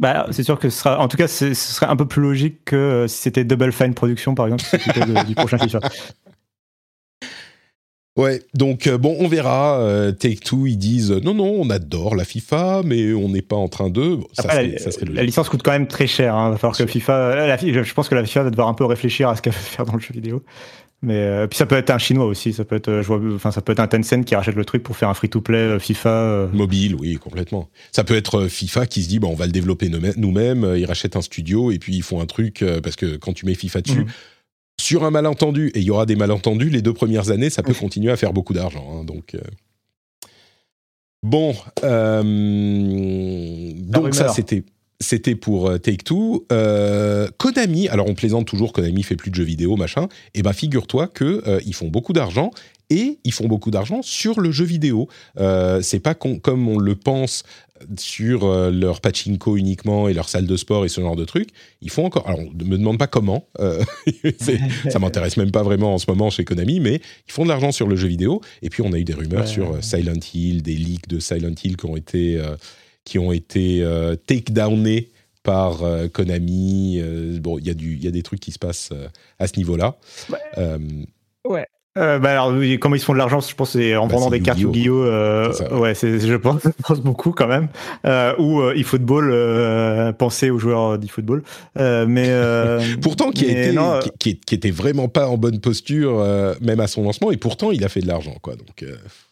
Bah, 0.01 0.27
c'est 0.31 0.45
sûr 0.45 0.59
que 0.59 0.71
ce 0.71 0.89
en 0.89 1.09
tout 1.09 1.17
cas, 1.17 1.27
ce 1.27 1.55
serait 1.55 1.87
un 1.87 1.97
peu 1.97 2.07
plus 2.07 2.23
logique 2.23 2.65
que 2.67 2.77
euh, 2.77 3.09
si 3.09 3.23
c'était 3.23 3.45
Double 3.45 3.73
Fine 3.73 3.95
Production, 3.95 4.35
par 4.35 4.47
exemple, 4.47 5.25
du 5.27 5.35
prochain 5.35 5.59
FIFA. 5.59 5.81
Ouais, 8.19 8.43
donc 8.53 8.89
euh, 8.89 8.99
bon, 8.99 9.17
on 9.21 9.29
verra. 9.29 9.79
Euh, 9.79 10.11
Take 10.11 10.41
Two, 10.41 10.67
ils 10.67 10.77
disent 10.77 11.13
non, 11.13 11.35
non, 11.35 11.47
on 11.61 11.71
adore 11.71 12.17
la 12.17 12.25
FIFA, 12.25 12.83
mais 12.85 13.15
on 13.15 13.29
n'est 13.29 13.43
pas 13.43 13.55
en 13.55 13.69
train 13.69 13.91
de. 13.91 14.19
la, 14.45 15.23
licence 15.23 15.49
coûte 15.49 15.63
quand 15.63 15.71
même 15.71 15.87
très 15.87 16.09
cher. 16.09 16.35
Hein. 16.35 16.49
Il 16.49 16.53
va 16.53 16.59
falloir 16.59 16.77
que 16.77 16.85
FIFA. 16.85 17.13
Euh, 17.13 17.47
la, 17.47 17.57
je 17.57 17.95
pense 17.95 18.09
que 18.09 18.17
la 18.17 18.25
FIFA 18.25 18.43
va 18.43 18.51
devoir 18.51 18.67
un 18.67 18.75
peu 18.75 18.85
réfléchir 18.85 19.29
à 19.29 19.37
ce 19.37 19.43
qu'elle 19.43 19.53
veut 19.53 19.59
faire 19.63 19.85
dans 19.85 19.95
le 19.95 20.01
jeu 20.01 20.13
vidéo. 20.13 20.43
Mais 21.01 21.47
puis 21.47 21.57
ça 21.57 21.65
peut 21.65 21.77
être 21.77 21.91
un 21.91 21.99
chinois 21.99 22.27
aussi. 22.27 22.53
Ça 22.53 22.65
peut 22.65 22.75
être, 22.75 23.05
enfin, 23.37 23.53
ça 23.53 23.61
peut 23.61 23.71
être 23.71 23.79
un 23.79 23.87
Tencent 23.87 24.25
qui 24.25 24.35
rachète 24.35 24.57
le 24.57 24.65
truc 24.65 24.83
pour 24.83 24.97
faire 24.97 25.09
un 25.09 25.15
free-to-play 25.15 25.79
FIFA. 25.79 26.49
Mobile, 26.53 26.97
oui, 26.97 27.15
complètement. 27.19 27.69
Ça 27.93 28.03
peut 28.03 28.17
être 28.17 28.49
FIFA 28.49 28.87
qui 28.87 29.05
se 29.05 29.09
dit, 29.09 29.21
bon, 29.21 29.31
on 29.31 29.37
va 29.37 29.47
le 29.47 29.53
développer 29.53 29.89
nous-mêmes. 30.17 30.75
Ils 30.77 30.87
rachètent 30.87 31.15
un 31.15 31.23
studio 31.23 31.71
et 31.71 31.79
puis 31.79 31.95
ils 31.95 32.03
font 32.03 32.21
un 32.21 32.27
truc 32.27 32.65
parce 32.83 32.97
que 32.97 33.15
quand 33.15 33.33
tu 33.33 33.47
mets 33.47 33.55
FIFA 33.55 33.81
dessus. 33.83 34.01
Mhm 34.01 34.07
sur 34.81 35.05
un 35.05 35.11
malentendu, 35.11 35.71
et 35.75 35.81
il 35.81 35.85
y 35.85 35.91
aura 35.91 36.07
des 36.07 36.17
malentendus, 36.17 36.71
les 36.71 36.83
deux 36.83 36.95
premières 36.95 37.31
années, 37.31 37.51
ça 37.51 37.63
peut 37.63 37.75
continuer 37.75 38.11
à 38.11 38.17
faire 38.17 38.33
beaucoup 38.33 38.55
d'argent. 38.55 38.87
Hein, 38.93 39.05
donc, 39.05 39.35
euh. 39.35 39.41
bon, 41.23 41.55
euh, 41.85 43.73
donc 43.75 44.15
ça 44.15 44.29
c'était 44.29 44.65
c'était 45.01 45.37
pour 45.37 45.69
euh, 45.69 45.79
Take 45.79 46.05
Two. 46.05 46.47
Konami, 47.39 47.89
alors 47.89 48.09
on 48.09 48.15
plaisante 48.15 48.47
toujours, 48.47 48.73
Konami 48.73 49.03
fait 49.03 49.17
plus 49.17 49.31
de 49.31 49.37
jeux 49.37 49.45
vidéo, 49.45 49.77
machin. 49.77 50.05
Et 50.35 50.41
eh 50.41 50.43
ben 50.43 50.53
figure-toi 50.53 51.09
que 51.09 51.61
ils 51.65 51.75
font 51.75 51.89
beaucoup 51.89 52.13
d'argent 52.13 52.51
et 52.91 53.19
ils 53.23 53.33
font 53.33 53.47
beaucoup 53.47 53.71
d'argent 53.71 54.01
sur 54.03 54.41
le 54.41 54.51
jeu 54.51 54.65
vidéo. 54.65 55.09
c'est 55.83 56.01
pas 56.01 56.15
comme 56.15 56.69
on 56.69 56.79
le 56.79 56.95
pense 56.95 57.43
sur 57.99 58.45
euh, 58.45 58.71
leur 58.71 59.01
pachinko 59.01 59.57
uniquement 59.57 60.09
et 60.09 60.15
leur 60.15 60.29
salle 60.29 60.47
de 60.47 60.57
sport 60.57 60.85
et 60.85 60.89
ce 60.89 61.01
genre 61.01 61.17
de 61.17 61.25
trucs, 61.25 61.49
ils 61.81 61.91
font 61.91 62.05
encore. 62.05 62.29
Alors, 62.29 62.41
ne 62.41 62.65
me 62.65 62.79
demande 62.79 62.99
pas 62.99 63.07
comment, 63.07 63.49
euh, 63.61 63.83
ça 64.91 64.99
m'intéresse 64.99 65.37
même 65.37 65.51
pas 65.51 65.63
vraiment 65.63 65.95
en 65.95 65.99
ce 65.99 66.07
moment 66.09 66.31
chez 66.31 66.45
Konami, 66.45 66.81
mais 66.81 67.01
ils 67.27 67.33
font 67.33 67.45
de 67.45 67.49
l'argent 67.49 67.73
sur 67.73 67.87
le 67.87 67.97
jeu 67.97 68.09
vidéo. 68.09 68.41
Et 68.63 68.71
puis, 68.71 68.83
on 68.83 68.93
a 68.93 68.99
eu 68.99 69.05
des 69.05 69.15
rumeurs 69.15 69.49
sur 69.49 69.75
euh, 69.75 69.81
Silent 69.81 70.21
Hill, 70.35 70.63
des 70.63 70.77
leaks 70.77 71.09
de 71.09 71.19
Silent 71.19 71.55
Hill 71.63 71.77
qui 71.77 71.87
ont 71.87 71.97
été, 71.97 72.43
qui 73.05 73.19
ont 73.19 73.33
été 73.33 73.85
take-downés 74.27 75.11
par 75.43 75.83
Konami. 76.13 77.01
bon, 77.41 77.59
il 77.59 77.67
y, 77.67 78.05
y, 78.05 78.09
a 78.09 78.11
des 78.11 78.23
trucs 78.23 78.41
qui 78.41 78.53
se 78.53 78.59
passent 78.59 78.93
à 79.39 79.47
ce 79.47 79.57
niveau-là. 79.57 79.99
ouais. 81.45 81.67
Euh, 81.99 82.19
bah 82.19 82.31
alors, 82.31 82.55
comment 82.81 82.95
ils 82.95 83.01
se 83.01 83.05
font 83.05 83.13
de 83.13 83.19
l'argent 83.19 83.41
Je 83.41 83.55
pense 83.55 83.73
c'est 83.73 83.97
en 83.97 84.07
bah, 84.07 84.15
vendant 84.15 84.31
des 84.31 84.41
cartes 84.41 84.59
Yu-Gi-Oh. 84.59 85.03
Euh, 85.03 85.53
ouais, 85.79 85.95
je 85.95 86.37
pense, 86.37 86.63
je 86.65 86.83
pense 86.83 87.01
beaucoup 87.01 87.33
quand 87.33 87.49
même. 87.49 87.69
Euh, 88.07 88.35
ou 88.39 88.63
eFootball, 88.71 90.15
penser 90.15 90.51
aux 90.51 90.59
joueurs 90.59 90.99
d'eFootball. 90.99 91.43
mais 91.77 92.31
pourtant, 93.03 93.31
qui, 93.31 93.47
a 93.47 93.69
été, 93.69 93.79
qui, 94.19 94.39
qui, 94.39 94.55
était 94.55 94.71
vraiment 94.71 95.09
pas 95.09 95.29
en 95.29 95.37
bonne 95.37 95.61
posture, 95.61 96.25
même 96.61 96.81
à 96.81 96.87
son 96.87 97.03
lancement, 97.03 97.31
et 97.31 97.37
pourtant 97.37 97.71
il 97.73 97.85
a 97.85 97.89
fait 97.89 98.01
de 98.01 98.07
l'argent, 98.07 98.37
quoi. 98.41 98.55
Donc 98.55 98.85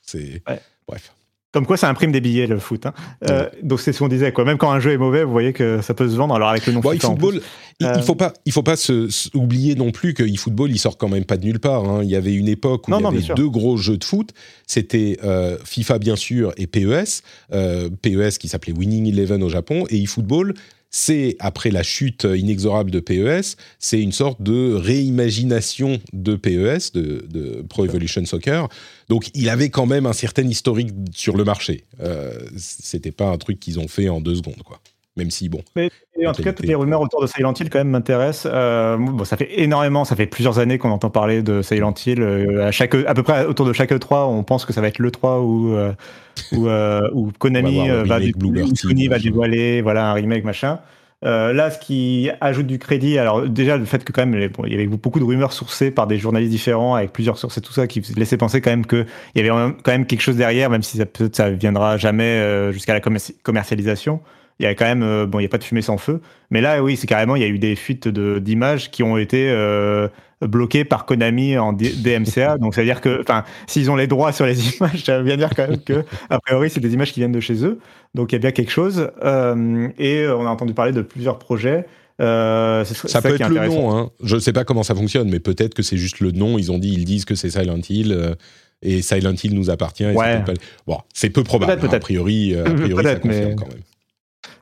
c'est 0.02 0.42
bref. 0.88 1.12
Comme 1.52 1.64
quoi, 1.64 1.76
ça 1.76 1.88
imprime 1.88 2.12
des 2.12 2.20
billets 2.20 2.46
le 2.46 2.58
foot. 2.58 2.84
Hein. 2.86 2.92
Euh, 3.30 3.48
donc 3.62 3.80
c'est 3.80 3.92
ce 3.92 4.00
qu'on 4.00 4.08
disait. 4.08 4.32
Quoi. 4.32 4.44
Même 4.44 4.58
quand 4.58 4.70
un 4.70 4.80
jeu 4.80 4.92
est 4.92 4.98
mauvais, 4.98 5.24
vous 5.24 5.32
voyez 5.32 5.52
que 5.52 5.80
ça 5.80 5.94
peut 5.94 6.08
se 6.08 6.14
vendre. 6.14 6.34
Alors 6.34 6.50
avec 6.50 6.66
le 6.66 6.74
nom 6.74 6.82
football, 6.82 7.40
il, 7.80 7.90
il, 7.96 8.02
faut 8.02 8.14
pas, 8.14 8.34
il 8.44 8.52
faut 8.52 8.62
pas 8.62 8.76
se, 8.76 9.08
oublier 9.34 9.74
non 9.74 9.90
plus 9.90 10.12
que 10.12 10.22
eFootball, 10.22 10.70
il 10.70 10.78
sort 10.78 10.98
quand 10.98 11.08
même 11.08 11.24
pas 11.24 11.36
de 11.36 11.44
nulle 11.44 11.60
part. 11.60 11.84
Hein. 11.84 12.00
Il 12.02 12.10
y 12.10 12.16
avait 12.16 12.34
une 12.34 12.48
époque 12.48 12.88
où 12.88 12.94
il 12.94 13.00
y 13.00 13.06
avait 13.06 13.34
deux 13.34 13.48
gros 13.48 13.76
jeux 13.76 13.96
de 13.96 14.04
foot. 14.04 14.30
C'était 14.66 15.18
euh, 15.24 15.56
FIFA 15.64 15.98
bien 15.98 16.16
sûr 16.16 16.52
et 16.56 16.66
PES. 16.66 17.22
Euh, 17.52 17.88
PES 18.02 18.38
qui 18.38 18.48
s'appelait 18.48 18.74
Winning 18.74 19.06
Eleven 19.06 19.42
au 19.42 19.48
Japon 19.48 19.84
et 19.88 19.96
eFootball 19.96 20.54
c'est, 20.90 21.36
après 21.40 21.70
la 21.70 21.82
chute 21.82 22.24
inexorable 22.24 22.90
de 22.90 23.00
PES, 23.00 23.56
c'est 23.78 24.00
une 24.00 24.12
sorte 24.12 24.42
de 24.42 24.72
réimagination 24.72 26.00
de 26.12 26.36
PES, 26.36 26.92
de, 26.94 27.64
Pro 27.68 27.84
Evolution 27.84 28.24
Soccer. 28.24 28.68
Donc 29.08 29.30
il 29.34 29.48
avait 29.48 29.70
quand 29.70 29.86
même 29.86 30.06
un 30.06 30.12
certain 30.12 30.46
historique 30.46 30.90
sur 31.14 31.36
le 31.36 31.44
marché. 31.44 31.84
Euh, 32.00 32.38
c'était 32.56 33.12
pas 33.12 33.28
un 33.28 33.38
truc 33.38 33.60
qu'ils 33.60 33.78
ont 33.78 33.88
fait 33.88 34.08
en 34.08 34.20
deux 34.20 34.36
secondes, 34.36 34.62
quoi. 34.64 34.80
Même 35.16 35.30
si, 35.30 35.48
bon. 35.48 35.60
Mais, 35.74 35.90
en 36.26 36.32
tout 36.32 36.42
cas, 36.42 36.52
toutes 36.52 36.66
les 36.66 36.74
rumeurs 36.74 37.00
autour 37.00 37.22
de 37.22 37.26
Silent 37.26 37.54
Hill, 37.54 37.70
quand 37.70 37.78
même, 37.78 37.88
m'intéressent. 37.88 38.50
Euh, 38.52 38.98
bon, 38.98 39.24
ça 39.24 39.36
fait 39.36 39.60
énormément, 39.60 40.04
ça 40.04 40.14
fait 40.14 40.26
plusieurs 40.26 40.58
années 40.58 40.76
qu'on 40.76 40.90
entend 40.90 41.08
parler 41.08 41.42
de 41.42 41.62
Silent 41.62 41.94
Hill. 42.04 42.20
Euh, 42.20 42.66
à, 42.66 42.70
chaque, 42.70 42.94
à 42.94 43.14
peu 43.14 43.22
près 43.22 43.46
autour 43.46 43.64
de 43.64 43.72
chaque 43.72 43.92
E3, 43.92 44.28
on 44.28 44.42
pense 44.42 44.66
que 44.66 44.72
ça 44.72 44.80
va 44.80 44.88
être 44.88 44.98
l'E3 44.98 45.40
où, 45.40 45.74
où, 46.52 46.68
où 47.12 47.32
Konami 47.38 47.88
va, 47.88 48.18
Sony 48.74 49.08
va 49.08 49.18
dévoiler 49.18 49.80
voilà, 49.80 50.10
un 50.10 50.12
remake, 50.12 50.44
machin. 50.44 50.80
Euh, 51.24 51.54
là, 51.54 51.70
ce 51.70 51.78
qui 51.78 52.30
ajoute 52.42 52.66
du 52.66 52.78
crédit, 52.78 53.18
alors 53.18 53.48
déjà 53.48 53.78
le 53.78 53.86
fait 53.86 54.04
que 54.04 54.12
quand 54.12 54.26
même, 54.26 54.50
il 54.64 54.72
y 54.72 54.74
avait 54.74 54.86
beaucoup 54.86 55.18
de 55.18 55.24
rumeurs 55.24 55.52
sourcées 55.52 55.90
par 55.90 56.06
des 56.06 56.18
journalistes 56.18 56.50
différents 56.50 56.94
avec 56.94 57.12
plusieurs 57.12 57.38
sources 57.38 57.56
et 57.56 57.62
tout 57.62 57.72
ça 57.72 57.86
qui 57.86 58.00
laissait 58.16 58.36
penser 58.36 58.60
quand 58.60 58.70
même 58.70 58.86
qu'il 58.86 59.06
y 59.34 59.40
avait 59.40 59.48
quand 59.48 59.92
même 59.92 60.06
quelque 60.06 60.20
chose 60.20 60.36
derrière, 60.36 60.68
même 60.68 60.82
si 60.82 60.98
ça 60.98 61.06
peut 61.06 61.30
ça 61.32 61.50
viendra 61.50 61.96
jamais 61.96 62.24
euh, 62.24 62.70
jusqu'à 62.70 62.92
la 62.92 63.00
commercialisation. 63.42 64.20
Il 64.58 64.64
y 64.64 64.66
a 64.66 64.74
quand 64.74 64.86
même, 64.86 65.02
euh, 65.02 65.26
bon, 65.26 65.38
il 65.38 65.42
n'y 65.42 65.46
a 65.46 65.50
pas 65.50 65.58
de 65.58 65.64
fumée 65.64 65.82
sans 65.82 65.98
feu. 65.98 66.20
Mais 66.50 66.60
là, 66.60 66.82
oui, 66.82 66.96
c'est 66.96 67.06
carrément, 67.06 67.36
il 67.36 67.42
y 67.42 67.44
a 67.44 67.48
eu 67.48 67.58
des 67.58 67.76
fuites 67.76 68.08
d'images 68.08 68.90
qui 68.90 69.02
ont 69.02 69.16
été 69.18 69.50
bloqué 70.42 70.84
par 70.84 71.06
Konami 71.06 71.56
en 71.56 71.72
DMCA. 71.72 72.58
Donc, 72.58 72.74
ça 72.74 72.82
veut 72.82 72.86
dire 72.86 73.00
que, 73.00 73.20
enfin, 73.20 73.44
s'ils 73.66 73.90
ont 73.90 73.96
les 73.96 74.06
droits 74.06 74.32
sur 74.32 74.46
les 74.46 74.68
images, 74.76 75.04
ça 75.04 75.18
veut 75.18 75.24
bien 75.24 75.36
dire 75.36 75.50
quand 75.54 75.68
même 75.68 75.80
que, 75.80 76.04
a 76.30 76.38
priori, 76.40 76.70
c'est 76.70 76.80
des 76.80 76.92
images 76.94 77.12
qui 77.12 77.20
viennent 77.20 77.32
de 77.32 77.40
chez 77.40 77.64
eux. 77.64 77.78
Donc, 78.14 78.32
il 78.32 78.34
y 78.34 78.36
a 78.36 78.40
bien 78.40 78.52
quelque 78.52 78.70
chose. 78.70 79.10
Euh, 79.24 79.88
et 79.98 80.26
on 80.28 80.46
a 80.46 80.50
entendu 80.50 80.74
parler 80.74 80.92
de 80.92 81.02
plusieurs 81.02 81.38
projets. 81.38 81.86
Euh, 82.20 82.84
ça 82.84 83.20
peut 83.20 83.34
être 83.34 83.48
le 83.48 83.66
nom. 83.66 83.94
Hein. 83.94 84.10
Je 84.22 84.36
ne 84.36 84.40
sais 84.40 84.52
pas 84.52 84.64
comment 84.64 84.82
ça 84.82 84.94
fonctionne, 84.94 85.30
mais 85.30 85.40
peut-être 85.40 85.74
que 85.74 85.82
c'est 85.82 85.98
juste 85.98 86.20
le 86.20 86.32
nom. 86.32 86.58
Ils 86.58 86.72
ont 86.72 86.78
dit, 86.78 86.92
ils 86.92 87.04
disent 87.04 87.24
que 87.24 87.34
c'est 87.34 87.50
Silent 87.50 87.80
Hill. 87.88 88.12
Euh, 88.12 88.34
et 88.82 89.00
Silent 89.00 89.34
Hill 89.42 89.54
nous 89.54 89.70
appartient. 89.70 90.04
Bon, 90.86 90.98
c'est 91.14 91.30
peu 91.30 91.42
probable. 91.42 91.80
Hein. 91.82 91.88
A 91.90 91.98
priori, 91.98 92.54
a 92.54 92.62
priori 92.62 93.04
ça 93.04 93.16
confirme 93.16 93.54
quand 93.56 93.68
même. 93.68 93.80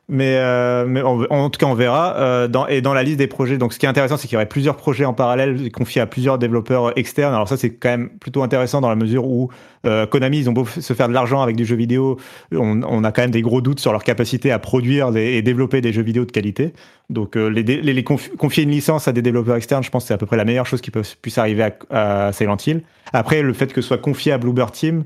Mais, 0.07 0.35
euh, 0.37 0.85
mais 0.87 1.01
en 1.01 1.49
tout 1.49 1.57
cas, 1.57 1.65
on 1.65 1.73
verra. 1.73 2.15
Euh, 2.17 2.47
dans, 2.47 2.67
et 2.67 2.81
dans 2.81 2.93
la 2.93 3.01
liste 3.01 3.17
des 3.17 3.25
projets, 3.25 3.57
donc 3.57 3.73
ce 3.73 3.79
qui 3.79 3.87
est 3.87 3.89
intéressant, 3.89 4.17
c'est 4.17 4.27
qu'il 4.27 4.35
y 4.35 4.37
aurait 4.37 4.45
plusieurs 4.45 4.77
projets 4.77 5.05
en 5.05 5.13
parallèle 5.13 5.71
confiés 5.71 5.99
à 5.99 6.05
plusieurs 6.05 6.37
développeurs 6.37 6.97
externes. 6.97 7.33
Alors 7.33 7.47
ça, 7.47 7.57
c'est 7.57 7.71
quand 7.71 7.89
même 7.89 8.09
plutôt 8.09 8.43
intéressant 8.43 8.81
dans 8.81 8.89
la 8.89 8.95
mesure 8.95 9.25
où 9.25 9.49
euh, 9.87 10.05
Konami, 10.05 10.37
ils 10.37 10.49
ont 10.49 10.53
beau 10.53 10.65
se 10.65 10.93
faire 10.93 11.07
de 11.07 11.13
l'argent 11.13 11.41
avec 11.41 11.55
du 11.55 11.65
jeux 11.65 11.75
vidéo, 11.75 12.17
on, 12.51 12.83
on, 12.83 13.03
a 13.03 13.11
quand 13.11 13.23
même 13.23 13.31
des 13.31 13.41
gros 13.41 13.61
doutes 13.61 13.79
sur 13.79 13.91
leur 13.91 14.03
capacité 14.03 14.51
à 14.51 14.59
produire 14.59 15.15
et 15.15 15.41
développer 15.41 15.81
des 15.81 15.93
jeux 15.93 16.01
vidéo 16.01 16.25
de 16.25 16.31
qualité. 16.31 16.73
Donc 17.09 17.35
les, 17.35 17.61
les, 17.61 17.81
les 17.81 18.03
confier 18.03 18.63
une 18.63 18.71
licence 18.71 19.07
à 19.07 19.11
des 19.11 19.21
développeurs 19.21 19.55
externes, 19.55 19.83
je 19.83 19.91
pense 19.91 20.03
que 20.03 20.07
c'est 20.07 20.13
à 20.15 20.17
peu 20.17 20.25
près 20.25 20.37
la 20.37 20.45
meilleure 20.45 20.65
chose 20.65 20.81
qui 20.81 20.89
peut, 20.89 21.03
puisse 21.21 21.37
arriver 21.37 21.71
à, 21.91 22.27
à 22.27 22.31
Silent 22.31 22.57
Hill. 22.65 22.81
Après, 23.13 23.43
le 23.43 23.53
fait 23.53 23.71
que 23.73 23.81
ce 23.81 23.87
soit 23.87 23.99
confié 23.99 24.31
à 24.31 24.39
Bluebird 24.39 24.71
Team, 24.71 25.03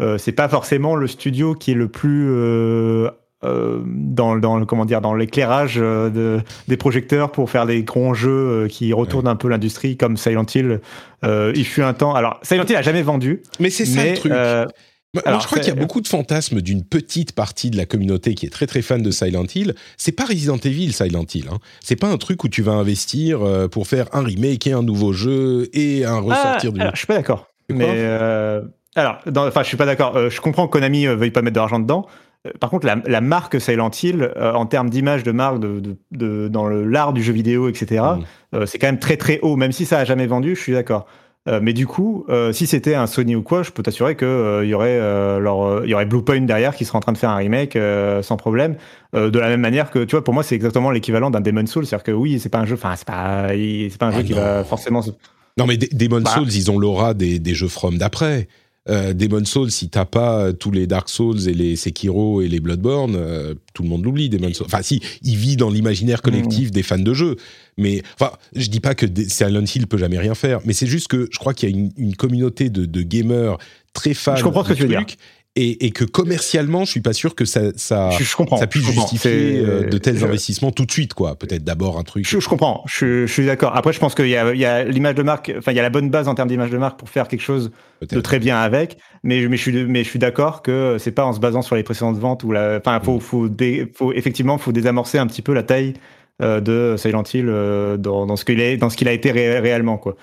euh, 0.00 0.18
c'est 0.18 0.32
pas 0.32 0.48
forcément 0.48 0.94
le 0.94 1.06
studio 1.06 1.54
qui 1.54 1.72
est 1.72 1.74
le 1.74 1.88
plus 1.88 2.28
euh, 2.30 3.10
euh, 3.44 3.80
dans, 3.86 4.36
dans, 4.36 4.64
comment 4.64 4.84
dire 4.84 5.00
dans 5.00 5.14
l'éclairage 5.14 5.78
euh, 5.78 6.10
de, 6.10 6.40
des 6.66 6.76
projecteurs 6.76 7.30
pour 7.30 7.48
faire 7.50 7.66
des 7.66 7.84
grands 7.84 8.12
jeux 8.12 8.30
euh, 8.64 8.68
qui 8.68 8.92
retournent 8.92 9.28
un 9.28 9.36
peu 9.36 9.46
l'industrie 9.46 9.96
comme 9.96 10.16
Silent 10.16 10.44
Hill. 10.52 10.80
il 11.22 11.64
fut 11.64 11.82
un 11.82 11.94
temps. 11.94 12.16
Alors 12.16 12.40
Silent 12.42 12.64
Hill 12.68 12.74
a 12.74 12.82
jamais 12.82 13.02
vendu. 13.02 13.44
Mais 13.60 13.70
c'est 13.70 13.84
ça 13.84 14.04
le 14.04 14.16
truc. 14.16 14.32
alors, 14.32 15.40
je 15.40 15.46
crois 15.46 15.60
qu'il 15.60 15.68
y 15.68 15.76
a 15.76 15.80
beaucoup 15.80 16.00
de 16.00 16.08
fantasmes 16.08 16.60
d'une 16.60 16.82
petite 16.82 17.30
partie 17.30 17.70
de 17.70 17.76
la 17.76 17.86
communauté 17.86 18.34
qui 18.34 18.44
est 18.44 18.50
très 18.50 18.66
très 18.66 18.82
fan 18.82 19.02
de 19.02 19.10
Silent 19.12 19.46
Hill. 19.54 19.76
C'est 19.96 20.10
pas 20.10 20.24
Resident 20.24 20.58
Evil 20.58 20.92
Silent 20.92 21.26
Hill. 21.32 21.46
Hein. 21.52 21.58
C'est 21.78 21.94
pas 21.94 22.08
un 22.08 22.16
truc 22.16 22.42
où 22.42 22.48
tu 22.48 22.62
vas 22.62 22.72
investir 22.72 23.38
pour 23.70 23.86
faire 23.86 24.08
un 24.14 24.24
remake 24.24 24.66
et 24.66 24.72
un 24.72 24.82
nouveau 24.82 25.12
jeu 25.12 25.68
et 25.74 26.04
un 26.04 26.18
ressortir 26.18 26.72
ah, 26.80 26.90
Je 26.92 26.98
suis 26.98 27.06
pas 27.06 27.14
d'accord. 27.14 27.46
Mais 27.68 28.04
alors, 28.96 29.20
enfin, 29.36 29.62
je 29.62 29.68
suis 29.68 29.76
pas 29.76 29.86
d'accord. 29.86 30.28
je 30.28 30.40
comprends 30.40 30.66
que 30.66 30.72
Konami 30.72 31.06
veuille 31.06 31.30
pas 31.30 31.42
mettre 31.42 31.54
de 31.54 31.60
l'argent 31.60 31.78
dedans. 31.78 32.08
Euh, 32.48 32.58
par 32.58 32.70
contre, 32.70 32.86
la, 32.86 33.20
marque 33.20 33.60
Silent 33.60 33.90
Hill, 34.02 34.30
euh, 34.36 34.52
en 34.52 34.66
termes 34.66 34.90
d'image 34.90 35.22
de 35.22 35.32
marque 35.32 35.60
de, 35.60 36.48
dans 36.48 36.68
l'art 36.68 37.12
du 37.12 37.22
jeu 37.22 37.32
vidéo, 37.32 37.68
etc., 37.68 38.04
euh, 38.54 38.66
c'est 38.66 38.78
quand 38.78 38.86
même 38.86 38.98
très 38.98 39.16
très 39.16 39.40
haut. 39.40 39.56
Même 39.56 39.72
si 39.72 39.84
ça 39.84 39.98
a 39.98 40.04
jamais 40.04 40.26
vendu, 40.26 40.54
je 40.54 40.60
suis 40.60 40.72
d'accord. 40.72 41.06
mais 41.62 41.72
du 41.72 41.86
coup, 41.86 42.26
si 42.52 42.66
c'était 42.66 42.94
un 42.94 43.06
Sony 43.06 43.34
ou 43.34 43.42
quoi, 43.42 43.62
je 43.62 43.70
peux 43.70 43.82
t'assurer 43.82 44.16
qu'il 44.16 44.26
y 44.64 44.74
aurait 44.74 44.98
il 44.98 45.90
y 45.90 45.94
aurait 45.94 46.04
Bluepoint 46.04 46.42
derrière 46.42 46.74
qui 46.76 46.84
serait 46.84 46.98
en 46.98 47.00
train 47.00 47.12
de 47.12 47.18
faire 47.18 47.30
un 47.30 47.36
remake 47.36 47.78
sans 48.22 48.36
problème. 48.36 48.76
de 49.14 49.38
la 49.38 49.48
même 49.48 49.60
manière 49.60 49.90
que, 49.90 50.00
tu 50.00 50.10
vois, 50.10 50.22
pour 50.22 50.34
moi, 50.34 50.42
c'est 50.42 50.54
exactement 50.54 50.90
l'équivalent 50.90 51.30
d'un 51.30 51.40
Demon 51.40 51.66
Souls. 51.66 51.86
C'est-à-dire 51.86 52.04
que 52.04 52.12
oui, 52.12 52.38
c'est 52.38 52.50
pas 52.50 52.58
un 52.58 52.66
jeu, 52.66 52.74
enfin, 52.74 52.94
c'est 52.96 53.06
pas, 53.06 53.48
pas 53.98 54.06
un 54.06 54.10
jeu 54.10 54.18
ah 54.20 54.22
qui 54.22 54.32
va 54.34 54.64
forcément. 54.64 55.02
Non, 55.56 55.66
mais 55.66 55.78
Demon 55.78 56.20
bah. 56.20 56.30
Souls, 56.30 56.52
ils 56.52 56.70
ont 56.70 56.78
l'aura 56.78 57.14
des, 57.14 57.38
des 57.38 57.54
jeux 57.54 57.68
From 57.68 57.96
d'après 57.96 58.48
euh, 58.88 59.12
Demon 59.12 59.44
Souls, 59.44 59.70
si 59.70 59.88
t'as 59.90 60.04
pas 60.04 60.52
tous 60.52 60.70
les 60.70 60.86
Dark 60.86 61.08
Souls 61.08 61.48
et 61.48 61.52
les 61.52 61.76
Sekiro 61.76 62.40
et 62.40 62.48
les 62.48 62.60
Bloodborne, 62.60 63.16
euh, 63.16 63.54
tout 63.74 63.82
le 63.82 63.88
monde 63.88 64.04
l'oublie, 64.04 64.28
Demon 64.28 64.52
Souls. 64.54 64.66
Enfin, 64.66 64.82
si, 64.82 65.02
il 65.22 65.36
vit 65.36 65.56
dans 65.56 65.70
l'imaginaire 65.70 66.22
collectif 66.22 66.68
mmh. 66.68 66.72
des 66.72 66.82
fans 66.82 66.98
de 66.98 67.14
jeux. 67.14 67.36
Mais, 67.76 68.02
enfin, 68.18 68.32
je 68.56 68.68
dis 68.68 68.80
pas 68.80 68.94
que 68.94 69.06
Silent 69.28 69.64
Hill 69.64 69.86
peut 69.86 69.98
jamais 69.98 70.18
rien 70.18 70.34
faire, 70.34 70.60
mais 70.64 70.72
c'est 70.72 70.86
juste 70.86 71.08
que 71.08 71.28
je 71.30 71.38
crois 71.38 71.54
qu'il 71.54 71.70
y 71.70 71.72
a 71.72 71.76
une, 71.76 72.16
communauté 72.16 72.70
de, 72.70 73.02
gamers 73.02 73.58
très 73.94 74.14
fans 74.14 74.36
je 74.36 74.42
comprends 74.42 74.64
ce 74.64 74.70
que 74.70 74.74
tu 74.74 74.82
veux 74.82 74.88
dire 74.88 75.06
et, 75.60 75.90
que 75.90 76.04
commercialement, 76.04 76.84
je 76.84 76.90
suis 76.92 77.00
pas 77.00 77.12
sûr 77.12 77.34
que 77.34 77.44
ça, 77.44 77.60
ça, 77.76 78.10
ça 78.10 78.66
puisse 78.66 78.90
justifier 78.90 79.58
euh, 79.58 79.88
de 79.88 79.98
tels 79.98 80.22
investissements 80.24 80.70
tout 80.70 80.84
de 80.84 80.92
suite, 80.92 81.14
quoi. 81.14 81.34
Peut-être 81.34 81.64
d'abord 81.64 81.98
un 81.98 82.04
truc. 82.04 82.26
Je, 82.26 82.48
comprends, 82.48 82.84
je, 82.86 83.26
suis 83.26 83.46
d'accord. 83.46 83.76
Après, 83.76 83.92
je 83.92 83.98
pense 83.98 84.14
qu'il 84.14 84.28
y 84.28 84.36
a, 84.36 84.84
l'image 84.84 85.16
de 85.16 85.22
marque, 85.22 85.52
enfin, 85.58 85.72
il 85.72 85.76
y 85.76 85.80
a 85.80 85.82
la 85.82 85.90
bonne 85.90 86.10
base 86.10 86.28
en 86.28 86.34
termes 86.34 86.48
d'image 86.48 86.70
de 86.70 86.78
marque 86.78 86.98
pour 86.98 87.08
faire 87.08 87.28
quelque 87.28 87.42
chose 87.42 87.72
de 88.08 88.20
très 88.20 88.38
bien 88.38 88.58
avec. 88.58 88.98
Mais, 89.24 89.46
mais 89.48 89.56
je 89.56 89.62
suis, 89.62 89.84
mais 89.84 90.04
je 90.04 90.08
suis 90.08 90.18
d'accord 90.18 90.62
que 90.62 90.96
c'est 90.98 91.12
pas 91.12 91.24
en 91.24 91.32
se 91.32 91.40
basant 91.40 91.62
sur 91.62 91.74
les 91.74 91.82
précédentes 91.82 92.18
ventes 92.18 92.44
ou 92.44 92.52
la, 92.52 92.78
enfin, 92.78 93.00
faut, 93.02 93.18
mm. 93.18 93.88
faut, 93.94 94.12
effectivement, 94.12 94.58
faut 94.58 94.72
désamorcer 94.72 95.18
un 95.18 95.26
petit 95.26 95.42
peu 95.42 95.54
la 95.54 95.64
taille 95.64 95.94
euh, 96.40 96.60
de 96.60 96.94
Silent 96.96 97.24
Hill 97.34 97.46
euh, 97.48 97.96
dans, 97.96 98.26
dans, 98.26 98.36
ce 98.36 98.44
qu'il 98.44 98.60
est, 98.60 98.76
dans 98.76 98.90
ce 98.90 98.96
qu'il 98.96 99.08
a 99.08 99.12
été 99.12 99.32
réellement, 99.32 99.98
quoi. 99.98 100.14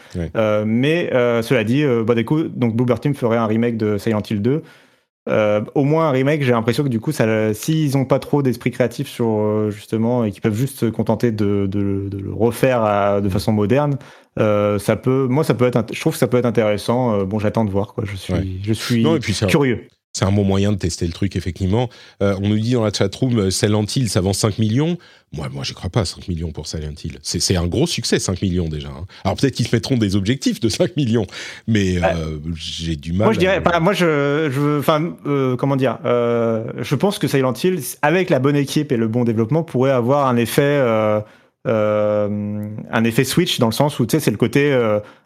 mais 0.66 1.10
cela 1.12 1.66
dit, 1.66 1.84
bah, 2.06 2.16
du 2.16 2.24
coup, 2.24 2.44
donc 2.44 2.76
Bluebird 2.76 3.02
Team 3.02 3.16
ferait 3.16 3.38
un 3.38 3.48
remake 3.48 3.76
de 3.76 3.98
Silent 3.98 4.24
Hill 4.30 4.42
2. 4.42 4.64
Euh, 5.28 5.62
au 5.74 5.84
moins 5.84 6.10
un 6.10 6.12
remake, 6.12 6.44
j'ai 6.44 6.52
l'impression 6.52 6.84
que 6.84 6.90
du 6.90 7.00
coup, 7.00 7.12
s'ils 7.12 7.98
n'ont 7.98 8.06
pas 8.06 8.20
trop 8.20 8.44
d'esprit 8.44 8.72
créatif 8.72 9.08
sur 9.08 9.28
euh, 9.28 9.72
justement 9.72 10.24
et 10.24 10.32
qu'ils 10.32 10.42
peuvent 10.42 10.56
juste 10.56 10.80
se 10.80 10.86
contenter 10.86 11.32
de, 11.32 11.68
le 11.74 12.34
refaire 12.34 13.22
de 13.22 13.30
façon 13.30 13.52
moderne, 13.52 13.98
euh, 14.40 14.78
ça 14.78 14.96
peut, 14.96 15.28
moi, 15.28 15.44
ça 15.44 15.56
peut 15.56 15.66
être, 15.66 15.84
je 15.94 16.00
trouve 16.00 16.14
que 16.14 16.20
ça 16.20 16.28
peut 16.28 16.38
être 16.38 16.46
intéressant. 16.46 17.24
bon, 17.24 17.40
j'attends 17.40 17.66
de 17.66 17.72
voir 17.72 17.94
quoi. 17.94 18.04
Je 18.06 18.16
suis, 18.16 18.62
je 18.64 18.74
suis 18.74 19.04
curieux 19.48 19.88
c'est 20.16 20.24
un 20.24 20.32
bon 20.32 20.46
moyen 20.46 20.72
de 20.72 20.78
tester 20.78 21.06
le 21.06 21.12
truc, 21.12 21.36
effectivement. 21.36 21.90
Euh, 22.24 22.38
on 22.42 22.48
nous 22.48 22.58
dit 22.58 22.72
dans 22.72 22.86
la 22.86 22.94
chatroom, 22.94 23.38
euh, 23.38 23.50
Silent 23.50 23.84
Hill, 23.84 24.08
ça 24.08 24.22
vend 24.22 24.32
5 24.32 24.60
millions. 24.60 24.98
Moi, 25.34 25.50
moi, 25.52 25.66
je 25.66 25.74
crois 25.74 25.90
pas 25.90 26.00
à 26.02 26.06
5 26.06 26.30
millions 26.30 26.54
pour 26.54 26.68
Silent 26.68 26.94
Hill. 27.04 27.20
C'est 27.22 27.58
un 27.58 27.68
gros 27.68 27.86
succès, 27.86 28.18
5 28.18 28.42
millions 28.42 28.70
déjà. 28.70 28.88
Hein. 28.88 29.08
Alors 29.26 29.36
peut-être 29.36 29.56
qu'ils 29.56 29.68
se 29.68 29.76
mettront 29.76 29.98
des 29.98 30.16
objectifs 30.16 30.62
de 30.62 30.70
5 30.70 30.96
millions, 30.96 31.28
mais 31.68 31.98
euh, 31.98 32.38
j'ai 32.56 32.96
du 32.96 33.12
mal. 33.12 33.26
Moi, 33.26 33.34
je 33.34 33.40
dirais, 33.40 33.62
moi, 33.82 33.92
je, 33.92 34.50
je 34.54 34.80
enfin, 34.80 35.18
comment 35.58 35.76
dire, 35.76 36.00
je 36.06 36.96
pense 36.96 37.20
que 37.20 37.28
Silent 37.28 37.54
Hill, 37.62 37.82
avec 38.02 38.30
la 38.30 38.40
bonne 38.40 38.56
équipe 38.56 38.94
et 38.94 38.98
le 38.98 39.10
bon 39.10 39.26
développement, 39.26 39.64
pourrait 39.64 39.92
avoir 39.92 40.28
un 40.28 40.38
effet. 40.38 40.82
Un 41.66 43.04
effet 43.04 43.24
switch 43.24 43.60
dans 43.60 43.68
le 43.68 43.74
sens 43.74 44.00
où 44.00 44.06
tu 44.06 44.12
sais 44.12 44.20
c'est 44.20 44.32
le 44.32 44.38
côté 44.38 44.72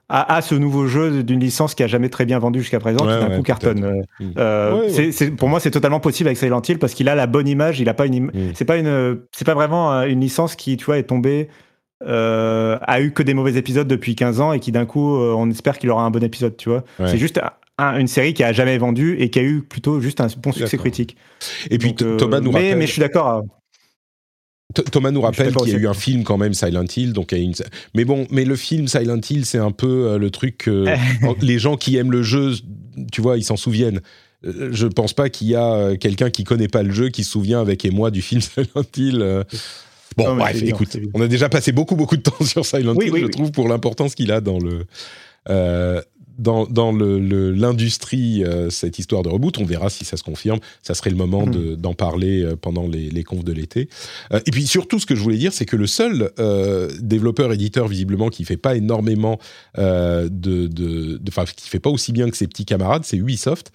à, 0.10 0.42
ce 0.42 0.56
nouveau 0.56 0.88
jeu 0.88 1.24
d'une 1.24 1.40
licence 1.40 1.76
qui 1.76 1.84
a 1.84 1.88
jamais 1.88 2.10
très 2.10 2.26
bien 2.26 2.40
vendu 2.40 2.62
jusqu'à 2.62 2.80
présent, 2.80 3.06
qui 3.06 3.08
d'un 3.08 3.38
coup 3.38 3.44
cartonne. 3.44 3.84
Euh, 3.84 4.02
mm. 4.20 4.34
euh, 4.40 5.12
c'est, 5.12 5.32
pour 5.32 5.50
moi, 5.50 5.60
c'est 5.60 5.70
totalement 5.70 6.00
possible 6.00 6.28
avec 6.28 6.38
Silent 6.38 6.64
Hill 6.68 6.80
parce 6.80 6.96
qu'il 6.96 7.08
a 7.10 7.16
la 7.16 7.28
bonne 7.28 7.48
image. 7.48 7.80
Il 7.80 7.88
a 7.90 7.94
pas 7.94 8.08
une, 8.08 8.26
mm. 8.26 8.32
c'est 8.56 8.66
pas 8.66 8.78
une, 8.78 9.20
c'est 9.32 9.46
pas 9.46 9.54
vraiment 9.54 9.94
euh, 9.94 10.08
une 10.08 10.20
licence 10.20 10.56
qui, 10.56 10.78
tu 10.78 10.86
vois, 10.86 10.98
est 10.98 11.04
tombée. 11.04 11.48
a 12.04 13.02
eu 13.02 13.12
que 13.12 13.22
des 13.22 13.36
mauvais 13.36 13.54
épisodes 13.56 13.88
depuis 13.88 14.16
15 14.16 14.42
ans 14.42 14.52
et 14.52 14.60
qui 14.60 14.72
d'un 14.72 14.86
coup 14.86 15.18
on 15.18 15.50
espère 15.52 15.78
qu'il 15.78 15.92
aura 15.92 16.04
un 16.04 16.12
bon 16.12 16.24
épisode 16.24 16.56
tu 16.56 16.70
vois 16.70 16.86
c'est 16.98 17.18
juste 17.18 17.42
une 17.78 18.08
série 18.08 18.34
qui 18.34 18.42
a 18.42 18.54
jamais 18.54 18.78
vendu 18.78 19.18
et 19.20 19.30
qui 19.30 19.38
a 19.38 19.44
eu 19.44 19.62
plutôt 19.62 20.00
juste 20.00 20.22
un 20.22 20.28
bon 20.42 20.54
succès 20.54 20.78
critique 20.78 21.18
et 21.70 21.78
puis 21.78 21.96
Thomas 21.96 22.40
nous 22.40 22.52
rappelle 22.52 22.78
mais 22.78 22.88
je 22.88 22.94
suis 22.94 23.02
d'accord 23.02 23.44
Thomas 24.74 25.10
nous 25.10 25.22
rappelle 25.22 25.54
qu'il 25.56 25.70
y 25.70 25.76
a 25.76 25.80
eu 25.80 25.88
un 25.88 25.96
film 25.96 26.24
quand 26.24 26.38
même 26.38 26.54
Silent 26.54 26.86
Hill, 26.96 27.14
donc 27.14 27.32
il 27.32 27.38
y 27.40 27.42
a 27.42 27.44
une... 27.44 27.54
mais 27.96 28.06
bon, 28.06 28.28
mais 28.30 28.46
le 28.46 28.56
film 28.56 28.88
Silent 28.88 29.20
Hill, 29.28 29.46
c'est 29.46 29.58
un 29.58 29.72
peu 29.72 30.08
euh, 30.08 30.18
le 30.20 30.30
truc 30.30 30.60
que 30.60 30.86
les 31.42 31.58
gens 31.58 31.76
qui 31.76 31.98
aiment 31.98 32.12
le 32.12 32.22
jeu, 32.22 32.54
tu 33.12 33.22
vois, 33.22 33.38
ils 33.38 33.44
s'en 33.44 33.58
souviennent. 33.58 34.02
Euh, 34.46 34.70
je 34.72 34.86
pense 34.86 35.14
pas 35.14 35.30
qu'il 35.30 35.48
y 35.48 35.56
a 35.56 35.74
euh, 35.74 35.96
quelqu'un 35.98 36.30
qui 36.30 36.44
connaît 36.44 36.68
pas 36.68 36.84
le 36.84 36.92
jeu 36.92 37.10
qui 37.10 37.24
se 37.24 37.32
souvient 37.32 37.60
avec 37.60 37.84
émoi 37.84 38.12
du 38.12 38.22
film 38.22 38.42
Silent 38.42 38.86
Hill. 38.96 39.44
Bon, 40.16 40.36
bref, 40.36 40.62
écoute, 40.62 40.98
on 41.16 41.22
a 41.22 41.28
déjà 41.28 41.50
passé 41.50 41.72
beaucoup 41.72 41.96
beaucoup 41.96 42.18
de 42.18 42.22
temps 42.22 42.36
sur 42.46 42.64
Silent 42.64 42.94
Hill, 42.94 43.14
je 43.16 43.28
trouve, 43.28 43.52
pour 43.52 43.68
l'importance 43.68 44.14
qu'il 44.14 44.32
a 44.32 44.40
dans 44.40 44.60
le 44.60 44.86
dans, 46.40 46.66
dans 46.66 46.92
l'industrie, 46.92 48.44
euh, 48.44 48.70
cette 48.70 48.98
histoire 48.98 49.22
de 49.24 49.30
reboot. 49.30 49.58
On 49.60 49.66
verra 49.66 49.90
si 49.90 50.06
ça 50.06 50.18
se 50.18 50.24
confirme. 50.24 50.60
Ça 50.82 50.94
serait 50.94 51.10
le 51.10 51.18
moment 51.18 51.46
mhm. 51.46 51.76
d'en 51.76 51.94
parler 51.94 52.42
euh, 52.44 52.56
pendant 52.56 52.88
les, 52.88 53.10
les 53.10 53.24
confs 53.24 53.44
de 53.44 53.52
l'été. 53.52 53.90
Euh, 54.32 54.40
et 54.46 54.52
puis 54.52 54.66
surtout, 54.66 55.00
ce 55.00 55.06
que 55.06 55.16
je 55.16 55.22
voulais 55.22 55.38
dire, 55.38 55.54
c'est 55.54 55.66
que 55.66 55.76
le 55.76 55.88
seul 55.88 56.32
développeur, 57.02 57.52
éditeur, 57.52 57.88
visiblement, 57.88 58.30
qui 58.30 58.46
fait 58.46 58.58
pas 58.58 58.76
énormément 58.76 59.40
de... 59.78 61.20
Enfin, 61.28 61.44
qui 61.46 61.70
fait 61.70 61.80
pas 61.80 61.90
aussi 61.90 62.14
bien 62.14 62.30
que 62.30 62.38
ses 62.38 62.48
petits 62.48 62.66
camarades, 62.66 63.04
c'est 63.04 63.18
Ubisoft. 63.18 63.72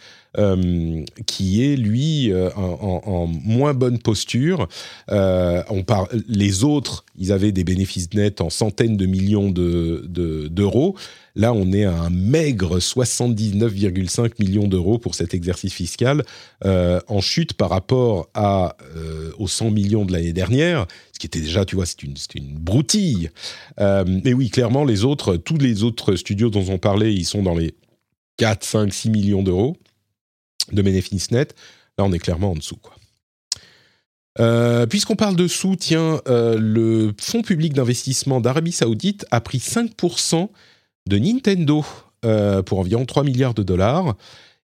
Qui 1.26 1.64
est 1.64 1.76
lui 1.76 2.32
en, 2.34 3.02
en, 3.04 3.26
moins 3.26 3.74
bonne 3.74 3.98
posture. 3.98 4.68
on 5.08 5.82
parle, 5.86 6.08
les 6.28 6.64
autres, 6.64 7.04
ils 7.16 7.32
avaient 7.32 7.52
des 7.52 7.64
bénéfices 7.64 8.12
nets 8.14 8.40
en 8.40 8.50
centaines 8.50 8.96
de 8.96 9.06
millions 9.06 9.50
d'euros. 9.50 10.92
De, 10.92 11.00
Là, 11.36 11.52
on 11.52 11.72
est 11.72 11.84
à 11.84 11.92
un 11.92 12.10
maigre 12.10 12.78
79,5 12.78 14.32
millions 14.38 14.68
d'euros 14.68 14.98
pour 14.98 15.16
cet 15.16 15.34
exercice 15.34 15.72
fiscal, 15.72 16.22
euh, 16.64 17.00
en 17.08 17.20
chute 17.20 17.54
par 17.54 17.70
rapport 17.70 18.28
à, 18.34 18.76
euh, 18.96 19.32
aux 19.38 19.48
100 19.48 19.72
millions 19.72 20.04
de 20.04 20.12
l'année 20.12 20.32
dernière, 20.32 20.86
ce 21.12 21.18
qui 21.18 21.26
était 21.26 21.40
déjà, 21.40 21.64
tu 21.64 21.74
vois, 21.74 21.86
c'est 21.86 22.04
une, 22.04 22.14
une 22.36 22.54
broutille. 22.54 23.30
Euh, 23.80 24.04
mais 24.24 24.32
oui, 24.32 24.48
clairement, 24.48 24.84
les 24.84 25.04
autres, 25.04 25.36
tous 25.36 25.58
les 25.58 25.82
autres 25.82 26.14
studios 26.14 26.50
dont 26.50 26.66
on 26.68 26.78
parlait, 26.78 27.12
ils 27.12 27.24
sont 27.24 27.42
dans 27.42 27.56
les 27.56 27.74
4, 28.36 28.62
5, 28.62 28.92
6 28.92 29.10
millions 29.10 29.42
d'euros 29.42 29.76
de 30.72 30.82
bénéfices 30.82 31.30
nets. 31.30 31.54
Là, 31.98 32.04
on 32.04 32.12
est 32.12 32.18
clairement 32.18 32.52
en 32.52 32.56
dessous, 32.56 32.76
quoi. 32.76 32.94
Euh, 34.40 34.86
puisqu'on 34.86 35.16
parle 35.16 35.36
de 35.36 35.46
sous, 35.46 35.76
tiens, 35.76 36.20
euh, 36.28 36.58
le 36.58 37.14
fonds 37.20 37.42
public 37.42 37.72
d'investissement 37.72 38.40
d'Arabie 38.40 38.72
Saoudite 38.72 39.26
a 39.30 39.40
pris 39.40 39.58
5% 39.58 40.48
de 41.06 41.18
Nintendo 41.18 41.84
euh, 42.24 42.62
pour 42.62 42.80
environ 42.80 43.04
3 43.04 43.22
milliards 43.22 43.54
de 43.54 43.62
dollars. 43.62 44.16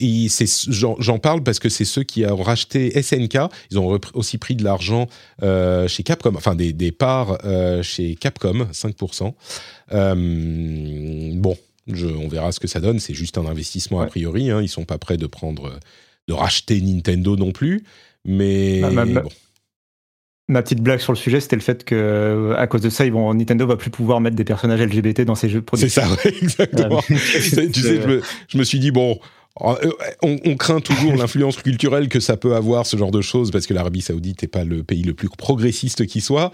Et 0.02 0.28
j'en 0.70 1.20
parle 1.20 1.44
parce 1.44 1.60
que 1.60 1.68
c'est 1.68 1.84
ceux 1.84 2.03
qui 2.03 2.26
ont 2.26 2.41
racheté 2.41 3.02
SNK. 3.02 3.38
Ils 3.70 3.80
ont 3.80 3.99
aussi 4.14 4.38
pris 4.38 4.56
de 4.56 4.64
l'argent 4.64 5.07
chez 5.41 6.03
Capcom, 6.03 6.36
enfin 6.38 6.56
des, 6.56 6.72
des 6.72 6.94
parts 6.94 7.38
chez 7.84 8.16
Capcom, 8.16 8.70
5%. 8.72 9.34
bon, 11.36 11.57
je, 11.95 12.07
on 12.07 12.28
verra 12.28 12.52
ce 12.52 12.60
que 12.60 12.68
ça 12.68 12.80
donne. 12.80 12.99
C'est 12.99 13.14
juste 13.14 13.38
un 13.38 13.45
investissement 13.45 14.02
a 14.02 14.07
priori. 14.07 14.49
Hein. 14.49 14.61
Ils 14.61 14.70
sont 14.70 14.86
pas 14.86 14.98
prêts 14.98 15.18
de 15.18 15.28
prendre, 15.28 15.80
de 16.28 16.34
racheter 16.34 16.80
Nintendo 16.82 17.36
non 17.36 17.52
plus. 17.52 17.84
Mais 18.26 18.82
bah, 18.82 19.06
bon. 19.06 19.30
Ma 20.48 20.64
petite 20.64 20.82
blague 20.82 20.99
sur 20.99 21.14
le 21.14 21.18
sujet, 21.18 21.40
c'était 21.40 21.56
le 21.56 21.61
fait 21.61 21.86
que, 21.86 22.56
à 22.57 22.66
cause 22.66 22.82
de 22.82 22.90
ça, 22.90 23.06
ils 23.06 23.11
vont, 23.11 23.32
Nintendo 23.36 23.68
va 23.68 23.78
plus 23.78 23.91
pouvoir 23.91 24.20
mettre 24.20 24.36
des 24.36 24.44
personnages 24.44 24.82
LGBT 24.82 25.22
dans 25.22 25.36
ses 25.36 25.48
jeux. 25.48 25.64
C'est 25.76 25.90
ça, 25.90 26.10
ouais, 26.10 26.34
exactement. 26.41 27.02
tu 27.03 27.18
sais, 27.18 27.70
je 27.72 28.07
me, 28.07 28.22
je 28.48 28.57
me, 28.57 28.64
suis 28.64 28.80
dit, 28.80 28.90
bon, 28.90 29.20
euh, 29.61 29.91
on, 30.24 30.38
on 30.45 30.56
craint 30.56 30.80
toujours 30.80 31.16
l'influence 31.18 31.57
culturelle 31.57 32.10
que 32.10 32.20
ça 32.20 32.36
peut 32.36 32.56
avoir, 32.56 32.88
ce 32.88 32.98
genre 32.98 33.11
de 33.11 33.22
choses, 33.22 33.52
parce 33.52 33.68
que 33.68 33.76
l'Arabie 33.76 34.02
Saoudite 34.02 34.41
n'est 34.41 34.48
pas 34.48 34.64
le 34.64 34.84
pays 34.84 35.03
le 35.03 35.14
plus 35.14 35.30
progressiste 35.30 36.07
qui 36.07 36.20
soit. 36.20 36.52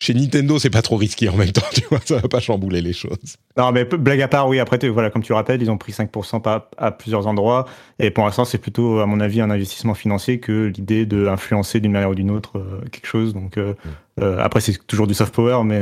Chez 0.00 0.14
Nintendo, 0.14 0.60
c'est 0.60 0.70
pas 0.70 0.80
trop 0.80 0.96
risqué 0.96 1.28
en 1.28 1.36
même 1.36 1.50
temps, 1.50 1.66
tu 1.74 1.82
vois, 1.90 1.98
ça 2.04 2.18
va 2.18 2.28
pas 2.28 2.38
chambouler 2.38 2.80
les 2.80 2.92
choses. 2.92 3.36
Non, 3.56 3.72
mais 3.72 3.84
blague 3.84 4.22
à 4.22 4.28
part, 4.28 4.48
oui, 4.48 4.60
après, 4.60 4.78
voilà, 4.88 5.10
comme 5.10 5.24
tu 5.24 5.32
rappelles, 5.32 5.60
ils 5.60 5.70
ont 5.72 5.76
pris 5.76 5.90
5% 5.90 6.60
à, 6.76 6.90
plusieurs 6.92 7.26
endroits, 7.26 7.66
et 7.98 8.12
pour 8.12 8.24
l'instant, 8.24 8.44
c'est 8.44 8.58
plutôt, 8.58 9.00
à 9.00 9.06
mon 9.06 9.18
avis, 9.18 9.40
un 9.40 9.50
investissement 9.50 9.94
financier 9.94 10.38
que 10.38 10.66
l'idée 10.66 11.04
d'influencer 11.04 11.80
d'une 11.80 11.90
manière 11.90 12.10
ou 12.10 12.14
d'une 12.14 12.30
autre 12.30 12.58
euh, 12.58 12.80
quelque 12.92 13.08
chose. 13.08 13.34
Donc, 13.34 13.58
euh, 13.58 13.72
mm. 13.72 14.22
euh, 14.22 14.38
après, 14.40 14.60
c'est 14.60 14.86
toujours 14.86 15.08
du 15.08 15.14
soft 15.14 15.34
power, 15.34 15.64
mais, 15.64 15.80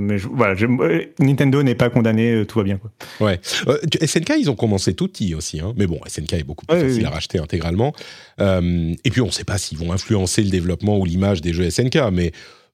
mais 0.00 0.16
voilà, 0.16 0.54
Nintendo 1.18 1.62
n'est 1.62 1.74
pas 1.74 1.90
condamné, 1.90 2.46
tout 2.46 2.60
va 2.60 2.64
bien. 2.64 2.78
Quoi. 2.78 2.90
Ouais. 3.20 3.38
SNK, 3.42 4.32
ils 4.40 4.48
ont 4.48 4.56
commencé 4.56 4.94
tout 4.94 5.08
petit 5.08 5.34
aussi, 5.34 5.60
hein, 5.60 5.74
mais 5.76 5.86
bon, 5.86 6.00
SNK 6.06 6.32
est 6.32 6.42
beaucoup 6.42 6.64
plus 6.64 6.80
facile 6.80 7.04
à 7.04 7.10
racheter 7.10 7.38
intégralement. 7.38 7.92
et 8.40 9.10
puis, 9.10 9.20
on 9.20 9.26
ne 9.26 9.30
sait 9.30 9.44
pas 9.44 9.58
s'ils 9.58 9.76
vont 9.76 9.92
influencer 9.92 10.42
le 10.42 10.48
développement 10.48 10.98
ou 10.98 11.04
l'image 11.04 11.42
des 11.42 11.52
jeux 11.52 11.68
SNK, 11.68 11.98
mais 12.12 12.32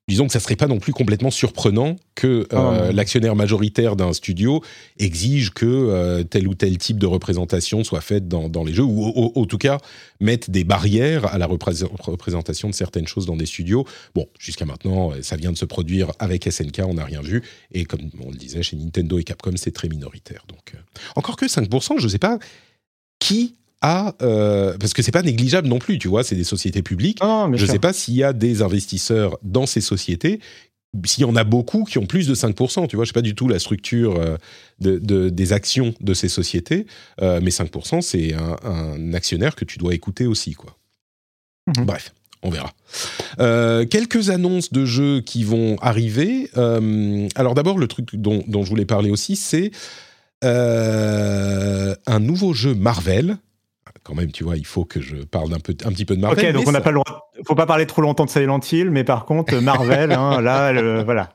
disons 0.09 0.27
que 0.27 0.33
ça 0.33 0.41
serait 0.41 0.57
pas 0.57 0.67
non 0.67 0.79
plus 0.79 0.93
complètement 0.93 1.31
surprenant 1.31 1.97
que 2.15 2.47
euh, 2.53 2.93
l'actionnaire 2.93 3.35
majoritaire 3.37 3.97
d'un 3.97 4.13
studio 4.13 4.63
exige 4.99 5.51
que 5.51 5.67
euh, 5.67 6.23
tel 6.25 6.47
ou 6.47 6.55
tel 6.55 6.77
type 6.79 6.99
de 6.99 7.07
représentation 7.07 7.85
soit 7.85 8.01
faite 8.01 8.29
dans, 8.29 8.49
dans 8.49 8.65
les 8.65 8.75
jeux, 8.75 8.85
ou 8.85 9.33
en 9.35 9.45
tout 9.47 9.59
cas 9.59 9.79
mette 10.21 10.51
des 10.51 10.65
barrières 10.65 11.27
à 11.27 11.39
la 11.39 11.47
représentation 11.47 12.69
de 12.69 12.75
certaines 12.75 13.07
choses 13.07 13.27
dans 13.27 13.37
des 13.37 13.47
studios. 13.47 13.87
Bon, 14.15 14.27
jusqu'à 14.39 14.65
maintenant, 14.65 15.13
ça 15.23 15.37
vient 15.37 15.53
de 15.53 15.59
se 15.59 15.65
produire 15.65 16.13
avec 16.19 16.51
SNK, 16.51 16.83
on 16.87 16.95
n'a 16.95 17.05
rien 17.05 17.23
vu, 17.23 17.43
et 17.73 17.85
comme 17.85 18.11
on 18.25 18.31
le 18.31 18.37
disait, 18.37 18.63
chez 18.63 18.77
Nintendo 18.77 19.19
et 19.19 19.25
Capcom, 19.25 19.53
c'est 19.57 19.73
très 19.73 19.89
minoritaire. 19.89 20.45
Donc, 20.49 20.75
euh, 20.75 20.79
encore 21.17 21.37
que 21.37 21.47
5%, 21.47 21.99
je 21.99 22.05
ne 22.05 22.09
sais 22.09 22.19
pas 22.19 22.39
qui 23.19 23.55
euh, 24.23 24.77
parce 24.79 24.93
que 24.93 25.03
c'est 25.03 25.13
pas 25.13 25.23
négligeable 25.23 25.69
non 25.69 25.79
plus, 25.79 25.99
tu 25.99 26.09
vois, 26.09 26.25
c'est 26.25 26.37
des 26.37 26.45
sociétés 26.45 26.83
publiques. 26.83 27.19
je 27.23 27.63
ne 27.63 27.71
sais 27.71 27.79
pas 27.79 27.93
s'il 27.93 28.15
y 28.15 28.25
a 28.25 28.33
des 28.33 28.63
investisseurs 28.63 29.39
dans 29.43 29.67
ces 29.67 29.81
sociétés 29.81 30.41
s'il 31.07 31.23
y 31.23 31.25
en 31.25 31.35
a 31.35 31.43
beaucoup 31.43 31.83
qui 31.83 31.99
ont 31.99 32.07
plus 32.07 32.29
de 32.29 32.37
5%, 32.37 32.87
tu 32.87 32.95
vois, 32.95 33.05
je 33.05 33.09
sais 33.09 33.15
pas 33.15 33.21
du 33.21 33.35
tout 33.35 33.49
la 33.49 33.59
structure 33.59 34.15
euh, 34.15 34.37
de, 34.79 35.29
des 35.29 35.53
actions 35.53 35.93
de 36.01 36.15
ces 36.15 36.29
sociétés, 36.29 36.87
euh, 37.21 37.41
mais 37.43 37.51
5%, 37.51 38.01
c'est 38.01 38.33
un, 38.33 39.13
actionnaire 39.13 39.57
que 39.57 39.65
tu 39.65 39.77
dois 39.77 39.93
écouter 39.93 40.27
aussi, 40.27 40.53
quoi. 40.55 40.77
Mhm. 41.67 41.85
Bref, 41.85 42.15
on 42.45 42.51
verra. 42.51 42.73
quelques 43.87 44.31
annonces 44.31 44.73
de 44.73 44.85
jeux 44.85 45.21
qui 45.21 45.43
vont 45.43 45.77
arriver. 45.81 46.49
alors 47.35 47.57
d'abord, 47.57 47.77
le 47.77 47.89
truc 47.89 48.15
dont, 48.15 48.45
dont, 48.47 48.63
je 48.63 48.69
voulais 48.69 48.85
parler 48.85 49.11
aussi, 49.11 49.35
c'est 49.35 49.73
un 50.43 52.21
nouveau 52.21 52.55
jeu 52.55 52.73
Marvel 52.73 53.39
quand 54.05 54.15
même, 54.15 54.31
tu 54.31 54.45
vois, 54.45 54.57
il 54.57 54.67
faut 54.67 54.85
que 54.85 55.01
je 55.01 55.17
parle 55.17 55.53
un, 55.53 55.59
peu, 55.59 55.75
un 55.85 55.91
petit 55.91 56.05
peu 56.05 56.15
de 56.15 56.21
Marvel. 56.21 56.51
Ok, 56.51 56.53
donc 56.53 56.69
on 56.69 56.73
n'a 56.73 56.81
pas 56.81 56.91
le 56.91 57.01
droit. 57.03 57.31
Faut 57.47 57.55
pas 57.55 57.67
parler 57.67 57.87
trop 57.87 58.03
longtemps 58.03 58.27
de 58.27 58.31
Silent 58.31 58.61
Hill, 58.71 58.91
mais 58.91 59.03
par 59.03 59.25
contre, 59.25 59.57
Marvel, 59.57 60.13
hein, 60.13 60.41
là, 60.43 61.03
voilà 61.03 61.31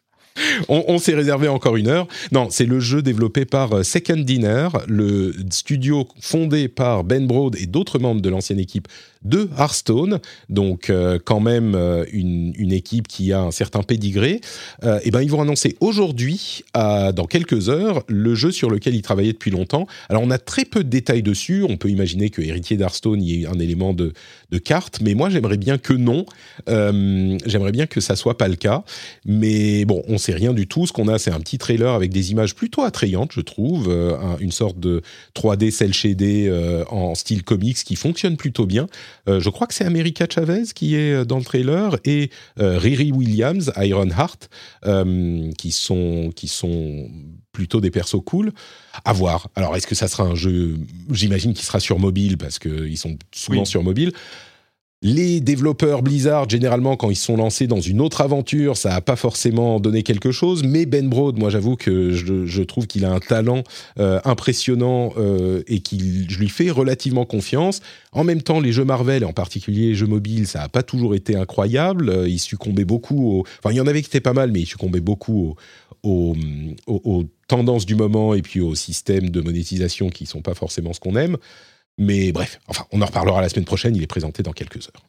on, 0.68 0.98
s'est 0.98 1.16
réservé 1.16 1.48
encore 1.48 1.76
une 1.76 1.88
heure. 1.88 2.08
Non, 2.32 2.48
c'est 2.50 2.66
le 2.66 2.80
jeu 2.80 3.02
développé 3.02 3.46
par 3.46 3.74
euh, 3.74 3.84
Second 3.84 4.18
Dinner, 4.18 4.70
le 4.88 5.34
studio 5.52 6.08
fondé 6.20 6.68
par 6.68 7.04
Ben 7.04 7.28
Broad 7.28 7.56
et 7.58 7.66
d'autres 7.66 8.00
membres 8.00 8.22
de 8.22 8.30
l'ancienne 8.30 8.60
équipe 8.60 8.88
de 9.24 9.50
Hearthstone, 9.58 10.20
donc 10.50 10.90
euh, 10.90 11.20
quand 11.24 11.40
même 11.40 11.76
euh, 11.76 12.06
une, 12.12 12.72
équipe 12.72 13.08
qui 13.08 13.34
a 13.34 13.42
un 13.42 13.52
certain 13.52 13.82
pédigré. 13.82 14.42
et 15.04 15.10
ben 15.10 15.22
ils 15.22 15.32
vont 15.32 15.42
annoncer 15.42 15.76
aujourd'hui, 15.80 16.64
dans 16.76 17.26
quelques 17.28 17.70
heures, 17.70 18.04
le 18.08 18.36
jeu 18.36 18.52
sur 18.52 18.70
lequel 18.70 18.94
ils 18.94 19.02
travaillaient 19.02 19.34
depuis 19.34 19.50
longtemps. 19.50 19.88
Alors 20.08 20.22
on 20.22 20.30
a 20.30 20.38
très 20.38 20.66
peu 20.66 20.84
de 20.84 20.90
détails 20.90 21.24
dessus. 21.24 21.66
On 21.68 21.78
peut 21.78 21.90
imaginer 21.90 22.30
que 22.30 22.44
héritier 22.44 22.78
d'Hearthstone 22.78 23.24
y 23.24 23.42
ait 23.42 23.48
un 23.48 23.58
élément 23.58 23.94
de, 23.94 24.14
de 24.52 24.58
carte, 24.60 25.00
mais 25.02 25.16
moi 25.16 25.32
j'aimerais 25.32 25.58
bien 25.58 25.80
que 25.80 25.94
non. 25.94 26.26
j'aimerais 26.68 27.72
bien 27.72 27.88
que 27.88 28.02
ça 28.02 28.16
soit 28.16 28.38
pas 28.38 28.48
le 28.48 28.56
cas. 28.56 28.84
Mais 29.26 29.86
bon, 29.86 30.04
on 30.08 30.18
sait 30.18 30.34
rien 30.34 30.54
du 30.54 30.68
tout. 30.68 30.86
Ce 30.86 30.94
qu'on 30.94 31.08
a, 31.08 31.18
c'est 31.18 31.32
un 31.32 31.40
petit 31.40 31.58
trailer 31.58 31.94
avec 31.94 32.12
des 32.12 32.32
images 32.32 32.56
plutôt 32.56 32.84
attrayantes, 32.84 33.32
je 33.34 33.42
trouve, 33.42 33.88
euh, 33.90 34.18
une 34.40 34.52
sorte 34.52 34.80
de 34.80 35.02
3D 35.36 35.72
cel 35.72 35.94
shadé 35.94 36.48
euh, 36.48 36.84
en 36.90 37.16
style 37.16 37.44
comics 37.44 37.78
qui 37.78 37.96
fonctionne 37.96 38.38
plutôt 38.38 38.66
bien. 38.66 38.88
Euh, 39.28 39.40
je 39.40 39.50
crois 39.50 39.68
que 39.68 39.74
c'est 39.74 39.86
America 39.86 40.26
Chavez 40.30 40.64
qui 40.74 40.96
est 40.96 41.26
dans 41.26 41.38
le 41.38 41.44
trailer 41.44 41.98
et 42.06 42.30
Riri 42.58 43.12
Williams, 43.12 43.72
Ironheart, 43.78 44.50
qui 45.58 45.72
sont 45.72 46.32
qui 46.36 46.48
sont 46.48 47.10
plutôt 47.52 47.82
des 47.82 47.92
persos 47.92 48.22
cool. 48.26 48.52
À 49.06 49.14
voir. 49.14 49.50
Alors, 49.56 49.76
est-ce 49.76 49.88
que 49.88 49.96
ça 49.96 50.08
sera 50.08 50.24
un 50.24 50.36
jeu 50.36 50.78
J'imagine 51.12 51.54
qu'il 51.54 51.66
sera 51.66 51.80
sur 51.80 52.00
mobile 52.00 52.38
parce 52.38 52.60
qu'ils 52.60 52.98
sont 52.98 53.18
souvent 53.32 53.66
sur 53.66 53.84
mobile. 53.84 54.12
Les 55.02 55.40
développeurs 55.40 56.02
Blizzard, 56.04 56.50
généralement, 56.50 56.98
quand 56.98 57.10
ils 57.10 57.16
sont 57.16 57.38
lancés 57.38 57.68
dans 57.68 57.80
une 57.80 58.02
autre 58.02 58.20
aventure, 58.20 58.76
ça 58.76 58.90
n'a 58.90 59.00
pas 59.00 59.16
forcément 59.16 59.80
donné 59.80 60.04
quelque 60.04 60.32
chose. 60.32 60.66
Mais 60.66 60.86
Ben 60.86 61.08
Broad, 61.08 61.40
moi, 61.40 61.50
j'avoue 61.50 61.78
que 61.78 62.12
je, 62.12 62.62
trouve 62.64 62.86
qu'il 62.86 63.06
a 63.06 63.12
un 63.14 63.22
talent 63.22 63.64
euh, 63.98 64.20
impressionnant 64.26 65.14
euh, 65.16 65.64
et 65.68 65.80
qu'il 65.80 66.30
je 66.30 66.38
lui 66.38 66.50
fais 66.50 66.70
relativement 66.70 67.24
confiance. 67.24 67.80
En 68.12 68.26
même 68.26 68.42
temps, 68.42 68.60
les 68.60 68.74
jeux 68.74 68.84
Marvel, 68.84 69.24
en 69.24 69.32
particulier 69.32 69.88
les 69.88 69.96
jeux 69.96 70.06
mobiles, 70.06 70.48
ça 70.48 70.60
n'a 70.60 70.68
pas 70.68 70.84
toujours 70.84 71.16
été 71.16 71.38
incroyable. 71.38 72.10
Euh, 72.10 72.28
il 72.28 72.40
succombait 72.40 72.84
beaucoup. 72.84 73.46
Enfin, 73.60 73.74
il 73.74 73.78
y 73.78 73.82
en 73.82 73.88
avait 73.88 74.02
qui 74.02 74.08
étaient 74.08 74.20
pas 74.20 74.34
mal, 74.34 74.52
mais 74.52 74.60
il 74.60 74.66
succombait 74.66 75.00
beaucoup 75.00 75.56
aux, 76.04 76.36
tendances 77.48 77.86
du 77.86 77.96
moment 77.96 78.34
et 78.34 78.42
puis 78.42 78.60
aux 78.60 78.76
systèmes 78.76 79.30
de 79.30 79.40
monétisation 79.40 80.10
qui 80.10 80.26
sont 80.26 80.42
pas 80.42 80.56
forcément 80.56 80.92
ce 80.92 81.00
qu'on 81.00 81.16
aime. 81.16 81.38
Mais 82.00 82.32
bref, 82.32 82.60
enfin, 82.68 82.86
on 82.92 83.02
en 83.02 83.06
reparlera 83.06 83.42
la 83.42 83.50
semaine 83.50 83.66
prochaine. 83.66 83.96
Il 83.96 84.02
est 84.02 84.08
présenté 84.08 84.42
dans 84.42 84.54
quelques 84.54 84.88
heures. 84.88 85.04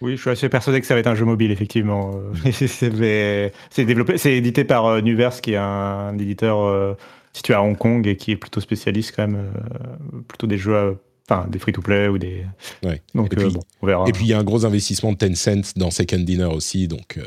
Oui, 0.00 0.16
je 0.16 0.20
suis 0.20 0.30
assez 0.30 0.48
persuadé 0.48 0.80
que 0.80 0.86
ça 0.86 0.94
va 0.94 1.00
être 1.00 1.08
un 1.08 1.14
jeu 1.16 1.24
mobile, 1.24 1.50
effectivement. 1.50 2.12
c'est 2.52 3.84
développé, 3.84 4.18
c'est 4.18 4.36
édité 4.36 4.64
par 4.64 4.86
euh, 4.86 5.00
Nuverse, 5.00 5.40
qui 5.40 5.52
est 5.52 5.56
un, 5.56 6.16
éditeur 6.18 6.60
euh, 6.60 6.94
situé 7.32 7.54
à 7.54 7.62
Hong 7.62 7.76
Kong 7.76 8.06
et 8.06 8.16
qui 8.16 8.30
est 8.30 8.36
plutôt 8.36 8.60
spécialiste 8.60 9.14
quand 9.14 9.26
même, 9.26 9.36
euh, 9.36 10.20
plutôt 10.26 10.46
des 10.46 10.58
jeux, 10.58 10.96
enfin 11.28 11.48
des 11.48 11.58
free-to-play 11.58 12.06
ou 12.08 12.18
des. 12.18 12.46
Ouais. 12.84 13.02
Donc, 13.14 13.32
et 13.32 13.36
puis, 13.36 13.56
on 13.80 13.86
verra. 13.86 14.04
Et 14.08 14.12
puis 14.12 14.24
il 14.24 14.28
y 14.28 14.32
a 14.32 14.38
un 14.38 14.44
gros 14.44 14.64
investissement 14.64 15.12
de 15.12 15.18
Tencent 15.18 15.74
dans 15.76 15.90
Second 15.90 16.18
Dinner 16.18 16.46
aussi, 16.46 16.88
donc 16.88 17.20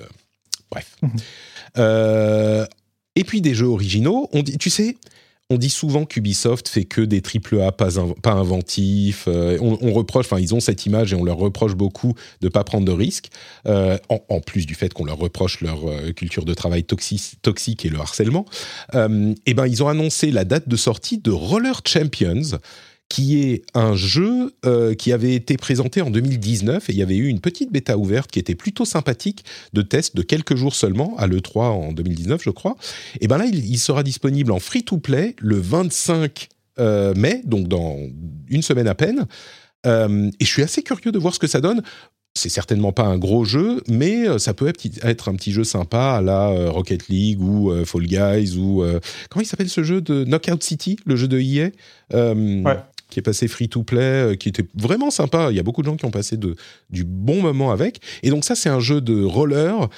bref. 0.72 0.95
Mhm. 1.01 2.67
et 3.15 3.23
puis 3.26 3.41
des 3.41 3.53
jeux 3.53 3.67
originaux. 3.67 4.30
On 4.34 4.41
dit, 4.41 4.57
tu 4.57 4.69
sais, 4.69 4.97
on 5.51 5.57
dit 5.57 5.69
souvent 5.69 6.05
qu'Ubisoft 6.05 6.67
fait 6.67 6.85
que 6.85 7.01
des 7.01 7.22
triple 7.22 7.61
A 7.61 7.72
pas, 7.72 7.99
inventifs. 8.26 9.26
Euh, 9.27 9.57
on, 9.61 9.93
reproche, 9.93 10.26
enfin, 10.26 10.39
ils 10.39 10.55
ont 10.55 10.59
cette 10.59 10.88
image 10.88 11.13
et 11.13 11.15
on 11.15 11.23
leur 11.23 11.38
reproche 11.38 11.76
beaucoup 11.76 12.15
de 12.41 12.49
pas 12.49 12.63
prendre 12.63 12.85
de 12.85 12.91
risques. 12.91 13.30
Euh, 13.67 13.97
en, 14.09 14.39
plus 14.39 14.65
du 14.65 14.73
fait 14.73 14.91
qu'on 14.93 15.05
leur 15.05 15.17
reproche 15.17 15.61
leur 15.61 15.88
euh, 15.88 16.11
culture 16.13 16.45
de 16.45 16.53
travail 16.53 16.84
toxique, 16.84 17.85
et 17.85 17.89
le 17.89 17.99
harcèlement. 17.99 18.45
et 18.93 19.53
ben, 19.53 19.67
ils 19.67 19.84
ont 19.84 19.88
annoncé 19.88 20.31
la 20.31 20.45
date 20.45 20.67
de 20.67 20.76
sortie 20.76 21.19
de 21.19 21.31
Roller 21.31 21.81
Champions, 21.85 22.59
qui 23.10 23.40
est 23.40 23.64
un 23.73 23.95
jeu 23.95 24.53
euh, 24.65 24.94
qui 24.95 25.11
avait 25.11 25.36
été 25.36 25.57
présenté 25.57 26.02
en 26.02 26.10
2019 26.10 26.90
et 26.90 26.94
il 26.94 26.98
y 26.98 27.03
avait 27.03 27.15
eu 27.15 27.27
une 27.27 27.40
petite 27.40 27.72
bêta 27.72 27.98
ouverte 27.98 28.32
qui 28.32 28.40
était 28.40 28.56
plutôt 28.56 28.86
sympathique 28.86 29.45
de 29.73 29.82
test 29.82 30.15
de 30.15 30.22
quelques 30.22 30.56
jours 30.56 30.76
seulement 30.76 31.15
à 31.18 31.27
l'E3 31.27 31.60
en 31.60 31.94
2019 31.94 32.41
je 32.44 32.49
crois. 32.49 32.76
Et 33.22 33.27
ben 33.27 33.38
là 33.38 33.45
il, 33.45 33.77
sera 33.77 34.03
disponible 34.03 34.52
en 34.52 34.60
free-to-play 34.60 35.36
le 35.40 35.60
25 35.60 36.49
euh, 36.80 37.14
mai, 37.15 37.41
donc 37.45 37.68
dans 37.68 37.98
une 38.49 38.61
semaine 38.61 38.88
à 38.88 38.95
peine. 38.95 39.27
Euh, 39.86 40.32
et 40.40 40.45
je 40.45 40.49
suis 40.49 40.64
assez 40.64 40.82
curieux 40.82 41.11
de 41.11 41.19
voir 41.19 41.34
ce 41.34 41.40
que 41.40 41.48
ça 41.48 41.61
donne 41.61 41.82
c'est 42.38 42.49
certainement 42.49 42.91
pas 42.91 43.03
un 43.03 43.18
gros 43.18 43.45
jeu, 43.45 43.82
mais 43.88 44.26
ça 44.40 44.53
peut 44.53 44.68
être 44.68 45.30
un 45.30 45.36
petit 45.36 45.53
jeu 45.53 45.64
sympa 45.64 46.18
à 46.18 46.22
la 46.22 46.69
Rocket 46.69 47.07
League 47.07 47.41
ou 47.41 47.72
Fall 47.86 48.07
Guys 48.07 48.57
ou 48.57 48.84
comment 49.30 49.41
il 49.41 49.45
s'appelle 49.45 49.69
ce 49.69 49.84
jeu 49.84 50.02
de 50.02 50.26
Knockout 50.26 50.61
City, 50.61 50.98
le 51.06 51.15
jeu 51.15 51.30
de 51.30 51.40
EA, 51.40 51.72
qui 53.15 53.19
est 53.19 53.23
passé 53.23 53.47
free 53.47 53.69
to 53.69 53.81
play, 53.81 54.35
qui 54.37 54.49
était 54.49 54.65
vraiment 54.75 55.09
sympa. 55.09 55.47
Il 55.51 55.55
y 55.55 55.59
a 55.59 55.63
beaucoup 55.63 55.81
de 55.81 55.87
gens 55.87 55.95
qui 55.95 56.03
ont 56.03 56.11
passé 56.11 56.35
de, 56.35 56.57
du 56.89 57.05
bon 57.05 57.41
moment 57.41 57.71
avec. 57.71 58.01
Et 58.23 58.29
donc 58.29 58.43
ça, 58.43 58.55
c'est 58.55 58.67
un 58.67 58.81
jeu 58.81 58.99
de 58.99 59.23
roller 59.23 59.89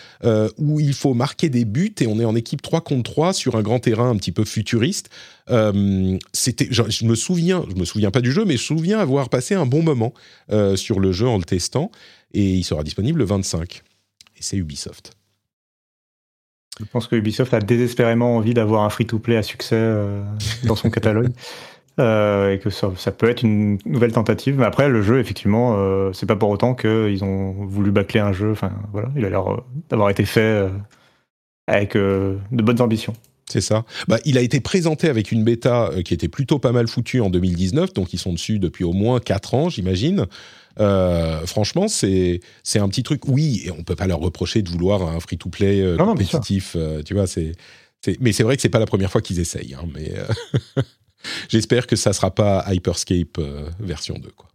où 0.60 0.80
il 0.80 0.94
faut 0.94 1.15
marquer 1.15 1.49
des 1.49 1.65
buts 1.65 1.95
et 1.99 2.06
on 2.06 2.19
est 2.19 2.26
en 2.26 2.35
équipe 2.35 2.61
3 2.61 2.81
contre 2.81 3.11
3 3.11 3.34
sur 3.34 3.56
un 3.56 3.64
grand 3.64 3.80
terrain 3.80 4.11
un 4.11 4.15
petit 4.18 4.31
peu 4.31 4.45
futuriste. 4.45 5.10
c'était, 6.31 6.68
je, 6.69 6.84
je, 6.89 7.06
me 7.06 7.15
souviens, 7.15 7.65
je 7.69 7.76
me 7.76 7.85
souviens 7.85 8.11
pas 8.11 8.22
du 8.22 8.31
jeu, 8.31 8.45
mais 8.45 8.56
je 8.57 8.73
me 8.73 8.77
souviens 8.77 8.99
avoir 8.99 9.30
passé 9.30 9.56
un 9.56 9.65
bon 9.65 9.81
moment 9.81 10.14
sur 10.76 10.99
le 10.99 11.11
jeu 11.11 11.27
en 11.27 11.39
le 11.39 11.44
testant 11.44 11.91
et 12.35 12.53
il 12.53 12.64
sera 12.64 12.84
disponible 12.84 13.18
le 13.18 13.26
25. 13.26 13.81
Et 14.35 14.41
c'est 14.41 14.57
Ubisoft. 14.57 15.18
Je 16.80 16.85
pense 16.85 17.07
que 17.07 17.15
Ubisoft 17.15 17.53
a 17.53 17.60
désespérément 17.60 18.35
envie 18.35 18.53
d'avoir 18.53 18.84
un 18.84 18.89
free-to-play 18.89 19.38
à 19.38 19.44
succès 19.44 19.76
euh, 19.76 20.23
dans 20.64 20.76
son 20.76 20.89
catalogue. 20.91 21.31
Euh, 21.99 22.53
et 22.53 22.60
que 22.60 22.69
ça, 22.69 22.91
peut 23.11 23.28
être 23.28 23.41
une 23.41 23.80
nouvelle 23.86 24.11
tentative. 24.11 24.60
Mais 24.60 24.65
après, 24.65 24.88
le 24.88 25.02
jeu, 25.02 25.19
effectivement, 25.19 25.76
euh, 25.78 26.14
c'est 26.14 26.28
pas 26.28 26.36
pour 26.36 26.49
autant 26.49 26.76
qu'ils 26.76 27.24
ont 27.24 27.53
voulu 27.65 27.91
bâcler 27.91 28.19
un 28.19 28.34
jeu. 28.34 28.52
Enfin, 28.52 28.72
voilà, 28.91 29.10
il 29.15 29.26
a 29.26 29.30
l'air 29.30 29.45
d'avoir 29.90 30.10
été 30.10 30.24
fait 30.24 30.68
avec 31.68 31.95
de 31.95 32.38
bonnes 32.52 32.82
ambitions. 32.82 33.14
C'est 33.49 33.61
ça. 33.61 33.86
Bah, 34.07 34.18
il 34.26 34.38
a 34.38 34.41
été 34.41 34.60
présenté 34.60 35.07
avec 35.10 35.32
une 35.32 35.44
bêta 35.44 35.90
qui 36.06 36.14
était 36.14 36.28
plutôt 36.28 36.60
pas 36.60 36.72
mal 36.72 36.88
foutue 36.88 37.22
en 37.22 37.30
2019, 37.30 37.94
donc 37.94 38.14
ils 38.14 38.19
sont 38.19 38.34
dessus 38.34 38.60
depuis 38.60 38.84
au 38.84 38.94
moins 38.94 39.19
4 39.19 39.53
ans, 39.53 39.69
j'imagine. 39.69 40.28
Euh, 40.80 41.45
franchement, 41.45 41.88
c'est 41.88 42.40
c'est 42.64 42.80
un 42.80 42.88
petit 42.90 43.03
truc. 43.03 43.28
Oui, 43.28 43.64
et 43.65 43.72
on 43.72 43.84
peut 43.84 43.95
pas 43.95 44.07
leur 44.07 44.19
reprocher 44.19 44.61
de 44.61 44.69
vouloir 44.69 45.03
un 45.03 45.19
free-to-play 45.19 45.82
euh, 45.82 45.98
compétitif. 45.98 46.76
Euh, 46.76 47.02
tu 47.03 47.14
vois, 47.14 47.28
c'est 47.28 47.53
mais 48.19 48.32
c'est 48.32 48.44
vrai 48.44 48.56
que 48.56 48.61
c'est 48.61 48.69
pas 48.69 48.80
la 48.80 48.86
première 48.86 49.11
fois 49.11 49.22
qu'ils 49.22 49.40
essayent. 49.40 49.74
Hein, 49.74 49.88
mais 49.94 50.14
j'espère 51.49 51.88
que 51.88 51.95
ça 51.95 52.14
sera 52.14 52.34
pas 52.34 52.65
Hyperscape 52.68 53.39
version 53.80 54.15
2 54.19 54.30
quoi. 54.31 54.48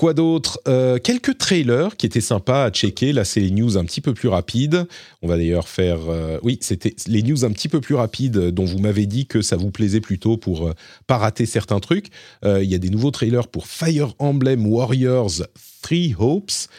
Quoi 0.00 0.14
d'autre? 0.14 0.58
Euh, 0.66 0.96
Quelques 0.96 1.36
trailers 1.36 1.94
qui 1.98 2.06
étaient 2.06 2.22
sympas 2.22 2.64
à 2.64 2.70
checker. 2.70 3.12
Là, 3.12 3.26
c'est 3.26 3.40
les 3.40 3.50
news 3.50 3.76
un 3.76 3.84
petit 3.84 4.00
peu 4.00 4.14
plus 4.14 4.28
rapides. 4.30 4.86
On 5.20 5.28
va 5.28 5.36
d'ailleurs 5.36 5.68
faire... 5.68 5.98
Euh, 6.08 6.38
oui, 6.42 6.56
c'était 6.62 6.94
les 7.06 7.22
news 7.22 7.44
un 7.44 7.50
petit 7.50 7.68
peu 7.68 7.82
plus 7.82 7.96
rapides 7.96 8.38
dont 8.38 8.64
vous 8.64 8.78
m'avez 8.78 9.04
dit 9.04 9.26
que 9.26 9.42
ça 9.42 9.56
vous 9.56 9.70
plaisait 9.70 10.00
plutôt 10.00 10.38
pour 10.38 10.68
euh, 10.68 10.72
pas 11.06 11.18
rater 11.18 11.44
certains 11.44 11.80
trucs. 11.80 12.06
Il 12.46 12.64
y 12.64 12.74
a 12.74 12.78
des 12.78 12.88
nouveaux 12.88 13.10
trailers 13.10 13.46
pour 13.46 13.66
Fire 13.66 14.14
Emblem 14.18 14.66
Warriors 14.66 15.42
Three 15.82 16.14
Hopes 16.18 16.70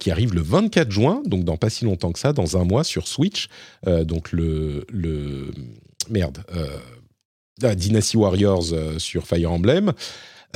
qui 0.00 0.10
arrive 0.10 0.34
le 0.34 0.42
24 0.42 0.90
juin, 0.90 1.22
donc 1.26 1.44
dans 1.44 1.56
pas 1.56 1.70
si 1.70 1.84
longtemps 1.84 2.10
que 2.10 2.18
ça, 2.18 2.32
dans 2.32 2.56
un 2.56 2.64
mois 2.64 2.82
sur 2.82 3.06
Switch. 3.06 3.46
donc 3.86 4.32
le... 4.32 4.84
le 4.92 5.52
merde. 6.10 6.44
Dynasty 7.58 8.16
Warriors 8.16 8.74
sur 8.98 9.26
Fire 9.26 9.52
Emblem. 9.52 9.92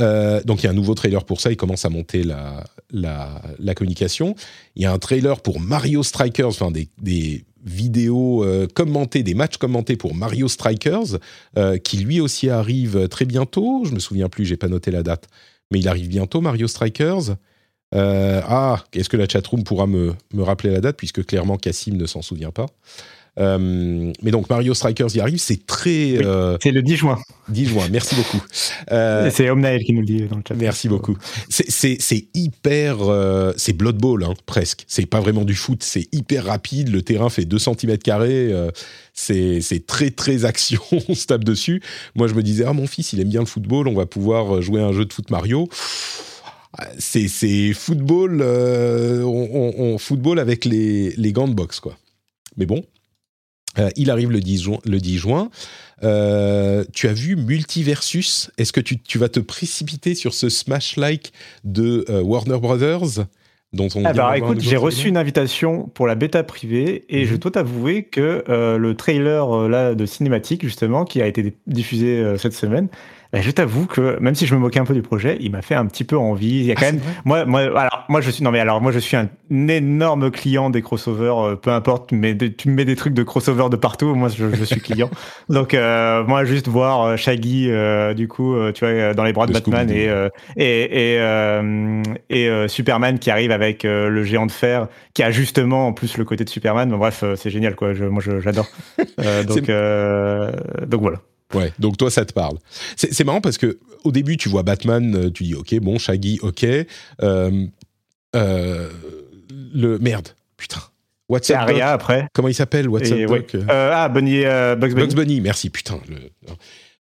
Euh, 0.01 0.41
donc 0.45 0.63
il 0.63 0.65
y 0.65 0.67
a 0.69 0.71
un 0.71 0.75
nouveau 0.75 0.95
trailer 0.95 1.25
pour 1.25 1.41
ça, 1.41 1.51
il 1.51 1.57
commence 1.57 1.85
à 1.85 1.89
monter 1.89 2.23
la, 2.23 2.65
la, 2.91 3.75
communication. 3.75 4.35
Il 4.77 4.83
y 4.83 4.87
a 4.87 4.93
un 4.93 4.99
trailer 4.99 5.41
pour 5.41 5.61
Mario 5.61 6.03
Strikers, 6.03 6.49
enfin 6.49 6.71
des, 6.71 6.89
des 7.01 7.45
vidéos 7.65 8.45
euh, 8.45 8.67
commentées, 8.73 9.23
des 9.23 9.35
matchs 9.35 9.57
commentés 9.57 9.97
pour 9.97 10.15
Mario 10.15 10.49
Strikers, 10.49 11.19
euh, 11.57 11.79
qui 11.79 11.99
lui 11.99 12.21
aussi 12.21 12.49
arrive 12.49 13.09
très 13.09 13.25
bientôt. 13.25 13.85
Je 13.85 13.93
me 13.93 13.99
souviens 13.99 14.29
plus, 14.29 14.45
j'ai 14.45 14.57
pas 14.57 14.69
noté 14.69 14.91
la 14.91 15.03
date, 15.03 15.27
mais 15.71 15.81
il 15.81 15.89
arrive 15.89 16.09
bientôt 16.09 16.41
Mario 16.41 16.69
Strikers. 16.69 17.37
ah, 17.93 18.85
est-ce 18.93 19.09
que 19.09 19.17
la 19.17 19.29
chatroom 19.29 19.65
pourra 19.65 19.87
me, 19.87 20.15
me 20.33 20.43
rappeler 20.43 20.71
la 20.71 20.81
date, 20.81 20.97
puisque 20.97 21.25
clairement 21.25 21.57
Cassim 21.57 21.97
ne 21.97 22.07
s'en 22.07 22.23
souvient 22.23 22.53
pas 22.53 22.67
euh, 23.39 24.13
mais 24.23 24.31
donc 24.31 24.51
Mario 24.51 24.75
Strikers 24.75 25.15
y 25.15 25.21
arrive, 25.21 25.39
c'est 25.39 25.65
très. 25.67 26.25
Euh, 26.25 26.57
c'est 26.63 26.73
le 26.73 26.83
10 26.83 26.97
juin. 26.97 27.19
10 27.49 27.67
juin, 27.67 27.85
merci 27.91 28.15
beaucoup. 28.15 28.43
Euh, 28.91 29.31
c'est 29.33 29.49
Omnael 29.51 29.85
qui 29.85 29.93
nous 29.93 30.01
le 30.01 30.07
dit 30.07 30.23
dans 30.23 30.37
le 30.37 30.43
chat. 30.47 30.55
Merci 30.55 30.89
beaucoup. 30.89 31.17
C'est 31.49 32.27
hyper. 32.35 32.99
c'est 33.57 33.73
Blood 33.75 33.97
Bowl, 33.97 34.25
hein, 34.25 34.35
presque. 34.47 34.85
C'est 34.89 35.07
pas 35.07 35.21
vraiment 35.21 35.45
du 35.45 35.55
foot, 35.55 35.83
c'est 35.83 36.09
hyper 36.13 36.47
rapide. 36.47 36.89
Le 36.89 37.03
terrain 37.03 37.29
fait 37.29 37.45
2 37.45 37.59
cm. 37.59 37.97
c'est 39.15 39.87
très, 39.87 40.11
très 40.11 40.45
action. 40.45 40.81
on 41.09 41.15
se 41.15 41.27
tape 41.27 41.45
dessus. 41.45 41.83
Moi, 42.15 42.27
je 42.27 42.35
me 42.35 42.43
disais, 42.43 42.65
ah, 42.67 42.73
mon 42.73 42.87
fils, 42.87 43.13
il 43.13 43.21
aime 43.21 43.29
bien 43.29 43.41
le 43.41 43.47
football, 43.47 43.89
on 43.89 43.95
va 43.95 44.07
pouvoir 44.07 44.63
jouer 44.63 44.81
un 44.81 44.93
jeu 44.93 45.05
de 45.05 45.13
foot 45.13 45.31
Mario 45.31 45.69
c'est 46.99 47.73
football, 47.73 48.41
on, 48.41 49.97
football 49.99 50.39
avec 50.39 50.65
les, 50.65 51.11
les 51.17 51.33
gants 51.33 51.49
de 51.49 51.55
boxe, 51.55 51.81
quoi. 51.81 51.97
Mais 52.57 52.67
bon, 52.67 52.85
euh, 53.79 53.91
il 53.97 54.11
arrive 54.11 54.31
le 54.31 54.41
10 54.41 54.63
juin. 54.63 54.79
Le 54.85 54.99
10 54.99 55.19
juin. 55.19 55.51
Euh, 56.03 56.85
tu 56.93 57.09
as 57.09 57.13
vu 57.13 57.37
Multiversus? 57.37 58.51
Est-ce 58.59 58.73
que 58.73 58.81
tu, 58.81 59.19
vas 59.19 59.29
te 59.29 59.41
précipiter 59.41 60.15
sur 60.15 60.35
ce 60.35 60.49
Smash-like 60.49 61.33
de 61.65 62.05
euh, 62.09 62.23
Warner 62.23 62.59
Brothers 62.59 63.27
dont 63.75 63.89
on 63.95 64.05
Alors 64.07 64.29
ah 64.29 64.39
écoute, 64.39 64.61
j'ai 64.61 64.79
reçu 64.79 65.09
une 65.09 65.19
invitation 65.19 65.91
pour 65.93 66.07
la 66.07 66.15
bêta 66.15 66.43
privée 66.43 67.05
et 67.11 67.27
je 67.27 67.35
mhm. 67.35 67.39
dois 67.39 67.51
t'avouer 67.51 68.05
que 68.05 68.43
le 68.49 68.95
trailer 68.95 69.69
là 69.69 69.95
de 69.95 70.07
cinématique 70.07 70.63
justement 70.63 71.05
qui 71.05 71.21
a 71.21 71.27
été 71.27 71.55
diffusé 71.67 72.39
cette 72.39 72.55
semaine, 72.55 72.89
bah, 73.33 73.43
je 73.43 73.51
t'avoue 73.51 73.85
que 73.85 74.19
même 74.21 74.35
si 74.35 74.47
je 74.47 74.55
me 74.55 74.61
moquais 74.61 74.79
un 74.79 74.87
peu 74.87 74.95
du 74.95 75.03
projet, 75.03 75.37
il 75.41 75.51
m'a 75.51 75.61
fait 75.61 75.75
un 75.75 75.85
petit 75.85 76.05
peu 76.05 76.17
envie. 76.17 76.61
Il 76.61 76.65
y 76.65 76.73
a 76.73 76.75
quand 76.75 76.87
ah, 76.89 76.93
même, 76.93 77.01
moi, 77.27 77.45
moi, 77.45 77.61
alors 77.79 78.07
moi 78.09 78.23
je 78.23 78.31
suis, 78.31 78.43
non 78.43 78.51
mais 78.51 78.59
alors 78.59 78.81
moi 78.81 78.91
je 78.91 78.99
suis 78.99 79.17
un 79.17 79.29
énorme 79.51 80.31
client 80.31 80.71
des 80.71 80.81
crossovers, 80.81 81.39
euh, 81.39 81.55
peu 81.55 81.71
importe, 81.71 82.13
mais 82.13 82.35
tu 82.37 82.71
me 82.71 82.75
mets 82.75 82.87
des 82.87 82.97
trucs 82.97 83.13
de 83.13 83.23
crossover 83.23 83.69
de 83.71 83.77
partout, 83.77 84.15
moi 84.15 84.31
je, 84.31 84.55
je 84.55 84.65
suis 84.65 84.81
client. 84.81 85.11
Donc 85.51 85.75
euh, 85.75 86.25
moi 86.25 86.47
juste 86.47 86.69
voir 86.69 87.03
euh, 87.03 87.17
Shaggy, 87.17 87.71
du 88.17 88.29
coup, 88.29 88.57
tu 88.73 88.87
vois, 88.87 89.13
dans 89.13 89.25
les 89.25 89.35
bras 89.35 89.47
de, 89.47 89.53
Batman 89.53 89.91
et 89.91 90.09
et 90.57 91.19
et, 91.19 92.47
et 92.47 92.69
Superman 92.69 93.19
qui 93.19 93.31
arrive 93.31 93.51
avec 93.51 93.83
le 93.83 94.25
géant 94.25 94.47
de 94.47 94.53
fer, 94.53 94.89
qui 95.13 95.23
a 95.23 95.31
justement 95.31 95.89
en 95.89 95.93
plus 95.93 96.17
le 96.17 96.25
côté 96.25 96.45
de 96.45 96.51
Superman. 96.51 96.89
bref, 96.97 97.25
c'est 97.37 97.51
génial 97.51 97.75
quoi. 97.75 97.93
Je, 97.93 98.07
moi 98.07 98.23
j'adore. 98.41 98.69
donc 99.47 99.71
donc 100.89 101.03
voilà. 101.03 101.19
Ouais, 101.55 101.73
donc 101.79 101.97
toi, 101.97 102.11
ça 102.11 102.25
te 102.25 102.33
parle. 102.33 102.59
C'est 102.97 103.25
marrant 103.25 103.41
parce 103.41 103.59
que 103.59 103.79
au 104.05 104.13
début, 104.13 104.37
tu 104.37 104.49
vois 104.49 104.63
Batman, 104.63 105.15
euh, 105.15 105.31
tu 105.31 105.45
dis 105.45 105.55
ok, 105.55 105.75
bon, 105.81 105.99
Shaggy, 105.99 106.39
ok. 106.43 106.65
Euh, 107.23 107.67
euh, 108.37 108.91
le 109.75 109.99
merde, 109.99 110.29
putain. 110.57 110.81
What's 111.29 111.51
up, 111.51 111.57
Aria 111.57 111.91
après. 111.91 112.27
Comment 112.33 112.49
il 112.49 112.55
s'appelle 112.55 112.89
What's 112.89 113.11
up, 113.11 113.65
Ah, 113.69 114.09
Bunny, 114.09 114.43
Bugs 114.43 114.77
Bunny. 114.77 114.95
Bugs 114.95 115.15
Bunny, 115.15 115.41
merci, 115.41 115.69
putain. 115.71 116.01
Le... 116.09 116.17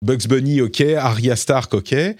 Bugs 0.01 0.27
Bunny, 0.27 0.61
ok. 0.61 0.81
Arya 0.81 1.35
Stark, 1.35 1.73
ok. 1.73 1.93
et 1.93 2.17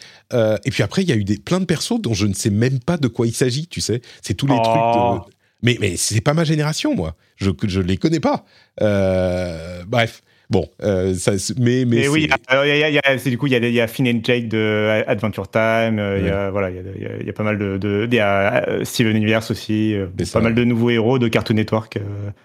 puis 0.71 0.83
après, 0.83 1.03
il 1.03 1.09
y 1.09 1.11
a 1.11 1.15
eu 1.15 1.23
des, 1.23 1.37
plein 1.37 1.59
de 1.59 1.65
persos 1.65 1.99
dont 1.99 2.13
je 2.13 2.25
ne 2.25 2.33
sais 2.33 2.49
même 2.49 2.79
pas 2.79 2.97
de 2.97 3.07
quoi 3.07 3.27
il 3.27 3.33
s'agit, 3.33 3.67
tu 3.67 3.79
sais. 3.81 4.01
C'est 4.21 4.33
tous 4.33 4.47
les 4.47 4.55
trucs 4.55 4.65
de... 4.65 4.71
Oh. 4.73 5.21
Mais, 5.61 5.77
mais 5.79 5.95
c'est 5.95 6.19
pas 6.19 6.33
ma 6.33 6.43
génération, 6.43 6.93
moi. 6.93 7.15
Je 7.37 7.49
ne 7.49 7.81
les 7.83 7.97
connais 7.97 8.19
pas. 8.19 8.45
bref. 9.87 10.21
Bon, 10.49 10.67
euh, 10.83 11.13
ça, 11.15 11.31
mais 11.57 11.85
mais 11.85 12.07
oui, 12.07 12.29
c'est 13.17 13.29
du 13.29 13.37
coup 13.37 13.47
il 13.47 13.53
y 13.53 13.55
a, 13.55 13.59
y 13.59 13.79
a 13.79 13.87
Finn 13.87 14.07
and 14.07 14.19
Jake 14.23 14.49
de 14.49 15.03
Adventure 15.07 15.49
Time, 15.49 15.99
euh, 15.99 16.19
il 16.19 16.27
y 16.27 16.29
a 16.29 16.51
voilà, 16.51 16.69
il 16.69 17.25
y, 17.25 17.29
a 17.29 17.33
pas 17.33 17.43
mal 17.43 17.57
de, 17.57 18.07
il 18.09 18.13
y 18.13 18.19
a 18.19 18.67
euh, 18.67 18.83
Steven 18.83 19.15
Universe 19.15 19.51
aussi, 19.51 19.95
pas 20.31 20.41
mal 20.41 20.53
de 20.53 20.63
nouveaux 20.63 20.89
héros 20.89 21.17
de 21.17 21.27
Cartoon 21.27 21.55
Network. 21.55 21.97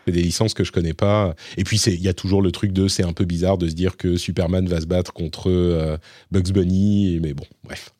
Des 0.06 0.12
licences 0.12 0.54
que 0.54 0.64
je 0.64 0.72
connais 0.72 0.94
pas. 0.94 1.34
Et 1.56 1.64
puis 1.64 1.78
il 1.78 2.00
y 2.00 2.08
a 2.08 2.14
toujours 2.14 2.40
le 2.40 2.52
truc 2.52 2.72
de 2.72 2.88
c'est 2.88 3.04
un 3.04 3.12
peu 3.12 3.24
bizarre 3.24 3.58
de 3.58 3.68
se 3.68 3.74
dire 3.74 3.96
que 3.96 4.16
Superman 4.16 4.66
va 4.68 4.80
se 4.80 4.86
battre 4.86 5.12
contre 5.12 5.98
Bugs 6.30 6.52
Bunny, 6.52 7.18
mais 7.22 7.34
bon, 7.34 7.44
bref. 7.64 7.90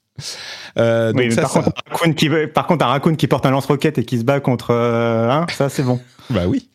oui, 0.76 1.34
par, 1.34 1.50
Contre, 1.50 1.68
un 1.68 1.90
raccoon 1.90 2.12
qui, 2.12 2.30
par 2.52 2.66
contre, 2.66 2.84
un 2.84 2.88
raccoon 2.88 3.14
qui 3.16 3.26
porte 3.26 3.46
un 3.46 3.50
lance-roquette 3.50 3.98
et 3.98 4.04
qui 4.04 4.18
se 4.18 4.24
bat 4.24 4.40
contre 4.40 4.72
un, 4.72 5.46
ça 5.50 5.68
c'est 5.68 5.82
bon. 5.82 6.00
bah 6.30 6.46
oui 6.46 6.68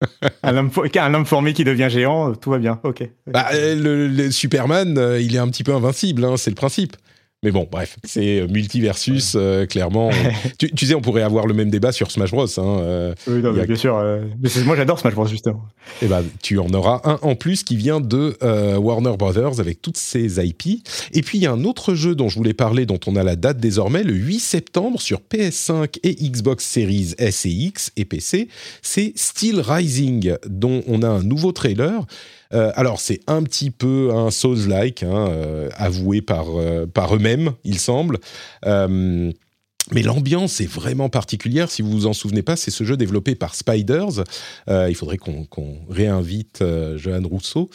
un, 0.42 0.56
homme, 0.56 1.26
formé 1.26 1.52
qui 1.52 1.64
devient 1.64 1.88
géant, 1.90 2.34
tout 2.34 2.50
va 2.50 2.58
bien. 2.58 2.80
Ok. 2.84 3.08
Bah, 3.26 3.48
le, 3.52 4.30
Superman, 4.30 4.96
euh, 4.96 5.20
il 5.20 5.34
est 5.34 5.40
un 5.40 5.48
petit 5.48 5.64
peu 5.64 5.74
invincible, 5.74 6.24
hein, 6.24 6.36
c'est 6.36 6.50
le 6.50 6.56
principe. 6.56 6.96
Mais 7.44 7.52
bon, 7.52 7.68
bref, 7.70 7.98
c'est 8.02 8.48
multiversus, 8.48 9.34
euh, 9.36 9.64
clairement. 9.64 10.10
tu, 10.58 10.72
tu, 10.72 10.86
sais, 10.86 10.96
on 10.96 11.00
pourrait 11.00 11.22
avoir 11.22 11.46
le 11.46 11.54
même 11.54 11.70
débat 11.70 11.92
sur 11.92 12.10
Smash 12.10 12.32
Bros. 12.32 12.46
Hein, 12.58 12.80
euh, 12.80 13.14
oui, 13.28 13.40
non, 13.40 13.52
bien 13.52 13.76
sûr. 13.76 13.96
Euh, 13.96 14.24
moi, 14.64 14.74
j'adore 14.74 14.98
Smash 14.98 15.14
Bros. 15.14 15.26
justement. 15.28 15.64
Eh 16.02 16.06
ben, 16.08 16.24
tu 16.42 16.58
en 16.58 16.68
auras 16.70 17.00
un 17.04 17.20
en 17.22 17.36
plus 17.36 17.62
qui 17.62 17.76
vient 17.76 18.00
de 18.00 18.36
Warner 18.76 19.16
Brothers 19.16 19.60
avec 19.60 19.80
toutes 19.80 19.98
ses 19.98 20.44
IP. 20.44 20.84
Et 21.12 21.22
puis, 21.22 21.38
il 21.38 21.42
y 21.42 21.46
a 21.46 21.52
un 21.52 21.62
autre 21.62 21.94
jeu 21.94 22.16
dont 22.16 22.28
je 22.28 22.34
voulais 22.34 22.54
parler, 22.54 22.86
dont 22.86 22.98
on 23.06 23.14
a 23.14 23.22
la 23.22 23.36
date 23.36 23.58
désormais, 23.58 24.02
le 24.02 24.14
8 24.14 24.40
septembre 24.40 25.00
sur 25.00 25.20
PS5 25.20 25.98
et 26.02 26.14
Xbox 26.14 26.64
Series 26.64 27.14
S 27.18 27.46
et 27.46 27.50
X 27.50 27.92
et 27.96 28.04
PC. 28.04 28.48
C'est 28.82 29.12
Steel 29.14 29.60
Rising, 29.60 30.34
dont 30.48 30.82
on 30.88 31.04
a 31.04 31.08
un 31.08 31.22
nouveau 31.22 31.52
trailer. 31.52 32.04
Euh, 32.54 32.72
alors, 32.74 33.00
c'est 33.00 33.20
un 33.26 33.42
petit 33.42 33.70
peu 33.70 34.10
un 34.14 34.30
Souls-like, 34.30 35.02
hein, 35.02 35.28
euh, 35.30 35.68
avoué 35.74 36.22
par, 36.22 36.46
euh, 36.50 36.86
par 36.86 37.14
eux-mêmes, 37.14 37.52
il 37.64 37.78
semble. 37.78 38.18
mais 39.90 40.02
l'ambiance 40.02 40.60
est 40.60 40.70
vraiment 40.70 41.08
particulière. 41.08 41.70
Si 41.70 41.80
vous 41.80 41.90
vous 41.90 42.06
en 42.06 42.12
souvenez 42.12 42.42
pas, 42.42 42.56
c'est 42.56 42.70
ce 42.70 42.84
jeu 42.84 42.98
développé 42.98 43.34
par 43.34 43.54
Spiders. 43.54 44.22
il 44.68 44.94
faudrait 44.94 45.16
qu'on 45.16 45.78
réinvite 45.88 46.62
Johan 46.96 47.22
Rousseau, 47.24 47.70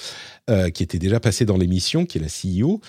qui 0.47 0.83
était 0.83 0.99
déjà 0.99 1.19
passé 1.19 1.45
dans 1.45 1.57
l'émission, 1.57 2.05
qui 2.05 2.19
est 2.19 2.21
la 2.21 2.27
CEO. 2.27 2.81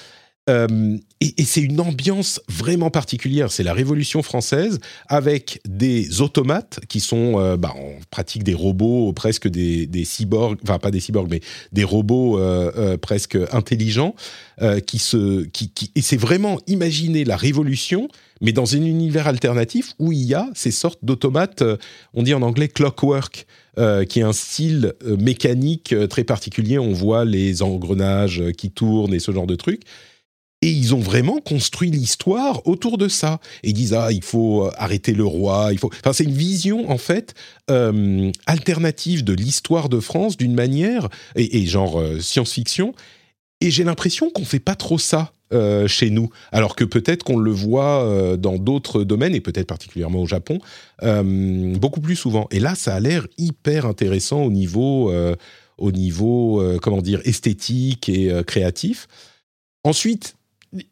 Euh, 0.51 0.99
et, 1.21 1.45
c'est 1.45 1.63
une 1.63 1.81
ambiance 1.81 2.41
vraiment 2.49 2.91
particulière. 2.91 3.51
C'est 3.51 3.63
la 3.63 3.73
Révolution 3.73 4.23
française 4.23 4.79
avec 5.09 5.61
des 5.67 6.21
automates 6.21 6.81
qui 6.89 7.01
sont 7.01 7.41
euh, 7.41 7.57
bah, 7.57 7.73
en 7.75 7.93
pratique 8.11 8.45
des 8.45 8.53
robots, 8.53 9.13
presque 9.15 9.49
des, 9.49 10.05
cyborgs, 10.05 10.59
enfin 10.63 10.79
pas 10.79 10.91
des 10.91 11.01
cyborgs, 11.01 11.31
mais 11.31 11.41
des 11.73 11.85
robots 11.85 12.39
euh, 12.39 12.99
presque 12.99 13.39
intelligents 13.53 14.15
qui 14.87 14.99
se, 14.99 15.49
et 15.97 16.01
c'est 16.01 16.17
vraiment 16.17 16.61
imaginer 16.69 17.25
la 17.25 17.37
Révolution, 17.37 18.09
mais 18.41 18.53
dans 18.53 18.75
un 18.75 18.83
univers 18.85 19.27
alternatif 19.27 19.95
où 19.99 20.13
il 20.13 20.23
y 20.23 20.35
a 20.35 20.49
ces 20.55 20.71
sortes 20.71 21.01
d'automates, 21.03 21.65
on 22.13 22.23
dit 22.23 22.35
en 22.35 22.43
anglais 22.43 22.69
clockwork. 22.69 23.47
qui 24.09 24.21
est 24.21 24.23
un 24.23 24.33
style 24.33 24.93
mécanique 25.05 25.93
très 26.09 26.23
particulier. 26.23 26.79
On 26.79 26.93
voit 26.93 27.25
les 27.25 27.63
engrenages 27.63 28.43
qui 28.57 28.71
tournent 28.71 29.15
et 29.15 29.19
ce 29.19 29.33
genre 29.33 29.49
de 29.49 29.57
trucs. 29.57 29.83
Et 30.65 30.71
ils 30.71 30.95
ont 30.95 30.99
vraiment 30.99 31.41
construit 31.41 31.91
l'histoire 31.91 32.67
autour 32.67 32.97
de 32.97 33.07
ça. 33.07 33.39
Et 33.63 33.69
ils 33.69 33.73
disent 33.75 33.93
ah 33.93 34.11
il 34.11 34.25
faut 34.25 34.65
euh, 34.65 34.71
arrêter 34.79 35.13
le 35.13 35.27
roi, 35.27 35.69
il 35.73 35.79
faut. 35.79 35.91
Enfin 36.01 36.15
c'est 36.15 36.25
une 36.25 36.33
vision 36.33 36.91
en 36.91 36.97
fait 36.97 37.35
euh, 37.71 38.33
alternative 38.47 39.25
de 39.25 39.35
l'histoire 39.35 39.91
de 39.91 40.01
France 40.01 40.39
d'une 40.39 40.55
manière 40.55 41.11
et, 41.37 41.67
genre 41.67 42.01
euh, 42.01 42.19
science-fiction. 42.19 42.95
Et 43.61 43.71
j'ai 43.71 43.85
l'impression 43.85 44.31
qu'on 44.31 44.47
fait 44.47 44.59
pas 44.59 44.75
trop 44.75 44.99
ça 44.99 45.33
chez 45.87 46.11
nous, 46.11 46.31
alors 46.51 46.75
que 46.75 46.83
peut-être 46.83 47.23
qu'on 47.23 47.37
le 47.37 47.53
voit 47.53 48.37
dans 48.37 48.59
d'autres 48.59 49.05
domaines 49.05 49.37
et 49.37 49.41
peut-être 49.41 49.69
particulièrement 49.69 50.21
au 50.21 50.27
Japon 50.27 50.59
beaucoup 51.01 52.01
plus 52.01 52.17
souvent. 52.17 52.49
Et 52.51 52.59
là 52.59 52.75
ça 52.75 52.97
a 52.97 52.99
l'air 52.99 53.29
hyper 53.39 53.87
intéressant 53.87 54.43
au 54.43 54.51
niveau 54.51 55.13
au 55.79 55.93
niveau 55.93 56.61
comment 56.83 57.01
dire 57.01 57.21
esthétique 57.25 58.09
et 58.09 58.33
créatif. 58.45 59.07
Ensuite, 59.85 60.35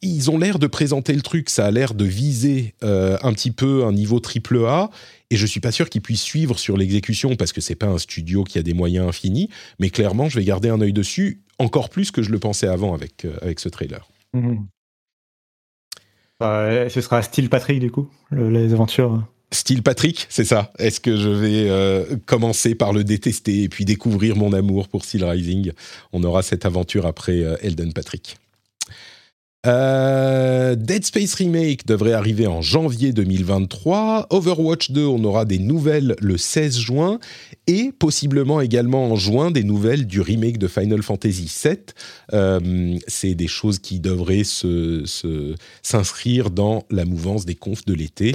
ils 0.01 0.31
ont 0.31 0.39
l'air 0.39 0.59
de 0.59 0.67
présenter 0.67 1.13
le 1.13 1.23
truc, 1.23 1.51
ça 1.51 1.67
a 1.67 1.71
l'air 1.71 1.95
de 1.95 2.05
viser 2.05 2.75
euh, 2.83 3.17
un 3.23 3.33
petit 3.33 3.51
peu 3.51 3.85
un 3.85 3.93
niveau 3.93 4.21
triple 4.21 4.65
A, 4.67 4.91
et 5.31 5.37
je 5.37 5.47
suis 5.47 5.61
pas 5.61 5.73
sûr 5.73 5.89
qu'ils 5.91 6.03
puissent 6.03 6.23
suivre 6.23 6.59
sur 6.59 6.77
l'exécution 6.77 7.37
parce 7.37 7.53
que 7.53 7.61
c'est 7.61 7.75
pas 7.75 7.87
un 7.87 7.99
studio 7.99 8.45
qui 8.45 8.59
a 8.59 8.63
des 8.63 8.75
moyens 8.75 9.09
infinis, 9.09 9.49
mais 9.79 9.91
clairement, 9.91 10.29
je 10.29 10.39
vais 10.39 10.45
garder 10.45 10.69
un 10.69 10.81
œil 10.81 10.93
dessus 10.93 11.41
encore 11.59 11.89
plus 11.89 12.11
que 12.11 12.23
je 12.23 12.31
le 12.31 12.39
pensais 12.39 12.67
avant 12.67 12.95
avec, 12.95 13.25
euh, 13.25 13.37
avec 13.43 13.61
ce 13.61 13.69
trailer. 13.69 14.09
Mhm. 14.35 14.67
Bah, 16.41 16.89
ce 16.89 17.01
sera 17.01 17.23
style 17.23 17.49
Patrick 17.49 17.79
du 17.79 17.91
coup, 17.91 18.09
les 18.33 18.73
aventures. 18.73 19.25
Style 19.53 19.83
Patrick, 19.83 20.27
c'est 20.29 20.45
ça. 20.45 20.73
Est-ce 20.79 20.99
que 20.99 21.17
je 21.17 21.29
vais 21.29 21.69
euh, 21.69 22.17
commencer 22.25 22.75
par 22.75 22.93
le 22.93 23.05
détester 23.05 23.63
et 23.63 23.69
puis 23.69 23.85
découvrir 23.85 24.35
mon 24.35 24.53
amour 24.53 24.89
pour 24.89 25.05
Steel 25.05 25.25
Rising? 25.25 25.73
On 26.13 26.25
aura 26.25 26.43
cette 26.43 26.65
aventure 26.65 27.07
après 27.07 27.45
Elden 27.61 27.93
Patrick. 27.93 28.39
Euh, 29.65 30.75
Dead 30.75 31.05
Space 31.05 31.35
Remake 31.35 31.87
devrait 31.87 32.15
arriver 32.15 32.49
en 32.49 32.63
janvier 32.63 33.13
2023. 33.13 34.27
Overwatch 34.31 34.91
2, 34.91 35.05
on 35.05 35.23
aura 35.23 35.45
des 35.45 35.61
nouvelles 35.61 36.17
le 36.21 36.37
16 36.37 36.79
juin. 36.79 37.21
Et 37.69 37.93
possiblement 37.97 38.61
également 38.61 39.13
en 39.13 39.17
juin, 39.17 39.53
des 39.53 39.63
nouvelles 39.63 40.07
du 40.07 40.21
remake 40.21 40.59
de 40.59 40.67
Final 40.67 41.03
Fantasy 41.03 41.51
VII. 41.65 41.77
Euh, 42.33 42.99
c'est 43.07 43.35
des 43.35 43.47
choses 43.47 43.79
qui 43.79 44.01
devraient 44.01 44.43
s'inscrire 45.83 46.51
dans 46.51 46.85
la 46.91 47.05
mouvance 47.05 47.45
des 47.45 47.55
confs 47.55 47.85
de 47.85 47.95
l'été. 47.95 48.35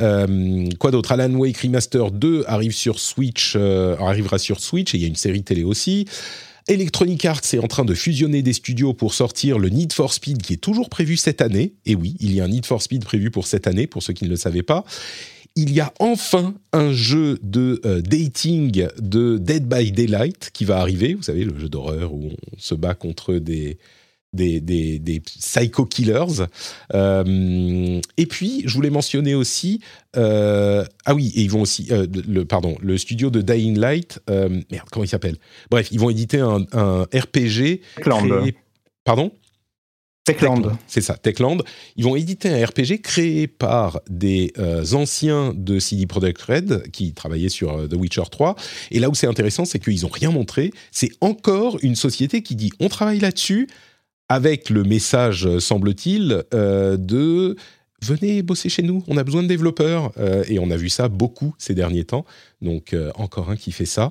Euh, 0.00 0.66
quoi 0.78 0.90
d'autre? 0.90 1.12
Alan 1.12 1.32
Wake 1.34 1.58
Remaster 1.58 2.10
2 2.10 2.44
arrive 2.46 2.72
sur 2.72 2.98
Switch, 2.98 3.54
arrivera 3.54 4.38
sur 4.38 4.60
Switch 4.60 4.94
et 4.94 4.98
il 4.98 5.02
y 5.02 5.04
a 5.04 5.08
une 5.08 5.14
série 5.14 5.42
télé 5.42 5.62
aussi. 5.62 6.06
Electronic 6.66 7.24
Arts 7.26 7.42
est 7.52 7.58
en 7.58 7.66
train 7.66 7.84
de 7.84 7.94
fusionner 7.94 8.42
des 8.42 8.54
studios 8.54 8.94
pour 8.94 9.12
sortir 9.12 9.58
le 9.58 9.68
Need 9.68 9.92
for 9.92 10.12
Speed 10.12 10.40
qui 10.40 10.54
est 10.54 10.58
toujours 10.58 10.88
prévu 10.88 11.16
cette 11.16 11.42
année. 11.42 11.74
Et 11.84 11.94
oui, 11.94 12.16
il 12.20 12.34
y 12.34 12.40
a 12.40 12.44
un 12.44 12.48
Need 12.48 12.64
for 12.64 12.80
Speed 12.80 13.04
prévu 13.04 13.30
pour 13.30 13.46
cette 13.46 13.66
année, 13.66 13.86
pour 13.86 14.02
ceux 14.02 14.14
qui 14.14 14.24
ne 14.24 14.30
le 14.30 14.36
savaient 14.36 14.62
pas. 14.62 14.84
Il 15.56 15.72
y 15.72 15.80
a 15.80 15.92
enfin 16.00 16.54
un 16.72 16.92
jeu 16.92 17.38
de 17.42 17.80
euh, 17.84 18.00
dating 18.00 18.88
de 18.98 19.38
Dead 19.38 19.68
by 19.68 19.92
Daylight 19.92 20.50
qui 20.52 20.64
va 20.64 20.78
arriver. 20.80 21.14
Vous 21.14 21.22
savez, 21.22 21.44
le 21.44 21.56
jeu 21.58 21.68
d'horreur 21.68 22.12
où 22.12 22.30
on 22.30 22.58
se 22.58 22.74
bat 22.74 22.94
contre 22.94 23.34
des, 23.34 23.78
des, 24.34 24.60
des, 24.98 25.20
psycho 25.20 25.86
killers. 25.86 26.46
Euh, 26.94 28.00
et 28.16 28.26
puis, 28.26 28.62
je 28.66 28.74
voulais 28.74 28.90
mentionner 28.90 29.34
aussi, 29.34 29.80
euh, 30.16 30.84
ah 31.04 31.14
oui, 31.14 31.32
et 31.34 31.42
ils 31.42 31.50
vont 31.50 31.62
aussi, 31.62 31.88
euh, 31.90 32.06
le, 32.26 32.44
pardon, 32.44 32.76
le 32.80 32.98
studio 32.98 33.30
de 33.30 33.40
Dying 33.40 33.78
Light, 33.78 34.20
merde, 34.28 34.88
comment 34.90 35.04
il 35.04 35.08
s'appelle? 35.08 35.36
Bref, 35.70 35.88
ils 35.90 36.00
vont 36.00 36.10
éditer 36.10 36.40
un, 36.40 36.64
un 36.72 37.02
RPG. 37.02 37.80
Techland. 37.96 38.28
pardon? 39.04 39.32
Techland. 40.24 40.78
C'est 40.86 41.02
ça, 41.02 41.18
Techland. 41.18 41.58
Ils 41.96 42.04
vont 42.04 42.16
éditer 42.16 42.48
un 42.48 42.64
RPG 42.64 43.02
créé 43.02 43.46
par 43.46 44.00
des 44.08 44.54
anciens 44.94 45.52
de 45.54 45.78
CD 45.78 46.06
Projekt 46.06 46.40
Red 46.40 46.90
qui 46.92 47.12
travaillaient 47.12 47.50
sur 47.50 47.86
The 47.86 47.92
Witcher 47.92 48.22
3. 48.30 48.56
Et 48.90 49.00
là 49.00 49.10
où 49.10 49.14
c'est 49.14 49.26
intéressant, 49.26 49.66
c'est 49.66 49.78
qu'ils 49.78 50.00
n'ont 50.02 50.08
rien 50.08 50.30
montré. 50.30 50.72
C'est 50.92 51.10
encore 51.20 51.76
une 51.82 51.94
société 51.94 52.42
qui 52.42 52.56
dit 52.56 52.70
on 52.80 52.88
travaille 52.88 53.18
là-dessus, 53.18 53.68
avec 54.34 54.68
le 54.68 54.82
message, 54.82 55.58
semble-t-il, 55.60 56.42
euh, 56.52 56.96
de 56.96 57.54
venez 58.02 58.42
bosser 58.42 58.68
chez 58.68 58.82
nous, 58.82 59.04
on 59.06 59.16
a 59.16 59.22
besoin 59.22 59.44
de 59.44 59.48
développeurs. 59.48 60.10
Euh, 60.18 60.44
et 60.48 60.58
on 60.58 60.70
a 60.70 60.76
vu 60.76 60.88
ça 60.88 61.08
beaucoup 61.08 61.54
ces 61.56 61.74
derniers 61.74 62.04
temps. 62.04 62.24
Donc, 62.60 62.92
euh, 62.92 63.12
encore 63.14 63.48
un 63.50 63.56
qui 63.56 63.70
fait 63.70 63.86
ça. 63.86 64.08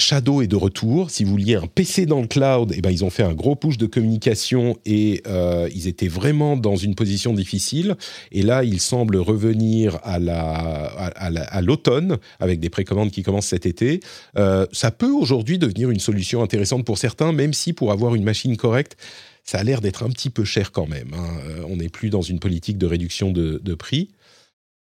Shadow 0.00 0.42
est 0.42 0.46
de 0.46 0.56
retour. 0.56 1.10
Si 1.10 1.24
vous 1.24 1.30
vouliez 1.32 1.54
un 1.54 1.66
PC 1.66 2.06
dans 2.06 2.20
le 2.20 2.26
cloud, 2.26 2.72
eh 2.74 2.80
ben, 2.80 2.90
ils 2.90 3.04
ont 3.04 3.10
fait 3.10 3.22
un 3.22 3.34
gros 3.34 3.54
push 3.54 3.78
de 3.78 3.86
communication 3.86 4.78
et 4.86 5.22
euh, 5.26 5.68
ils 5.74 5.86
étaient 5.86 6.08
vraiment 6.08 6.56
dans 6.56 6.76
une 6.76 6.94
position 6.94 7.32
difficile. 7.32 7.96
Et 8.32 8.42
là, 8.42 8.64
ils 8.64 8.80
semblent 8.80 9.18
revenir 9.18 9.98
à, 10.02 10.14
à, 10.16 11.60
l'automne 11.60 12.18
avec 12.40 12.60
des 12.60 12.70
précommandes 12.70 13.10
qui 13.10 13.22
commencent 13.22 13.46
cet 13.46 13.66
été. 13.66 14.00
Euh, 14.36 14.66
ça 14.72 14.90
peut 14.90 15.12
aujourd'hui 15.12 15.58
devenir 15.58 15.90
une 15.90 16.00
solution 16.00 16.42
intéressante 16.42 16.84
pour 16.84 16.98
certains, 16.98 17.32
même 17.32 17.52
si 17.52 17.72
pour 17.72 17.92
avoir 17.92 18.14
une 18.14 18.24
machine 18.24 18.56
correcte, 18.56 18.96
ça 19.44 19.58
a 19.58 19.62
l'air 19.62 19.80
d'être 19.80 20.02
un 20.02 20.10
petit 20.10 20.30
peu 20.30 20.44
cher 20.44 20.72
quand 20.72 20.88
même. 20.88 21.10
Hein. 21.14 21.28
Euh, 21.48 21.64
on 21.68 21.76
n'est 21.76 21.88
plus 21.88 22.10
dans 22.10 22.22
une 22.22 22.40
politique 22.40 22.78
de 22.78 22.86
réduction 22.86 23.30
de, 23.32 23.74
prix. 23.74 24.08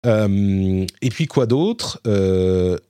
et 0.06 1.10
puis 1.10 1.28
quoi 1.28 1.46
d'autre? 1.46 2.02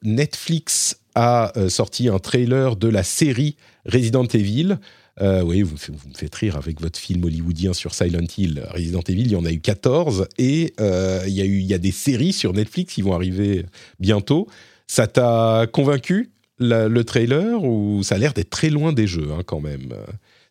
Netflix 0.04 0.98
a 1.18 1.52
euh, 1.58 1.68
sorti 1.68 2.10
un 2.10 2.20
trailer 2.20 2.76
de 2.76 2.88
la 2.88 3.02
série 3.02 3.56
Resident 3.86 4.26
Evil. 4.26 4.78
Euh, 5.20 5.42
oui, 5.42 5.64
vous, 5.64 5.74
me 5.74 6.14
faites 6.14 6.36
rire 6.36 6.58
avec 6.58 6.80
votre 6.80 7.00
film 7.00 7.24
hollywoodien 7.24 7.74
sur 7.74 7.96
Silent 7.96 8.28
Hill. 8.38 8.64
Resident 8.70 9.02
Evil, 9.08 9.24
il 9.24 9.32
y 9.32 9.36
en 9.36 9.46
a 9.46 9.52
eu 9.52 9.60
14 9.60 10.28
et 10.38 10.76
euh, 10.80 11.24
il, 11.26 11.34
y 11.34 11.42
a 11.42 11.46
eu, 11.46 11.64
des 11.80 11.92
séries 11.92 12.34
sur 12.34 12.54
Netflix 12.54 12.94
qui 12.94 13.02
vont 13.02 13.14
arriver 13.14 13.66
bientôt. 14.00 14.48
Ça 14.86 15.08
t'a 15.08 15.66
convaincu 15.72 16.30
le 16.60 17.02
trailer 17.02 17.64
ou 17.64 18.04
ça 18.04 18.16
a 18.16 18.18
l'air 18.20 18.34
d'être 18.34 18.52
très 18.52 18.70
loin 18.70 18.94
des 18.94 19.08
jeux 19.08 19.30
hein, 19.32 19.42
quand 19.44 19.60
même? 19.60 19.94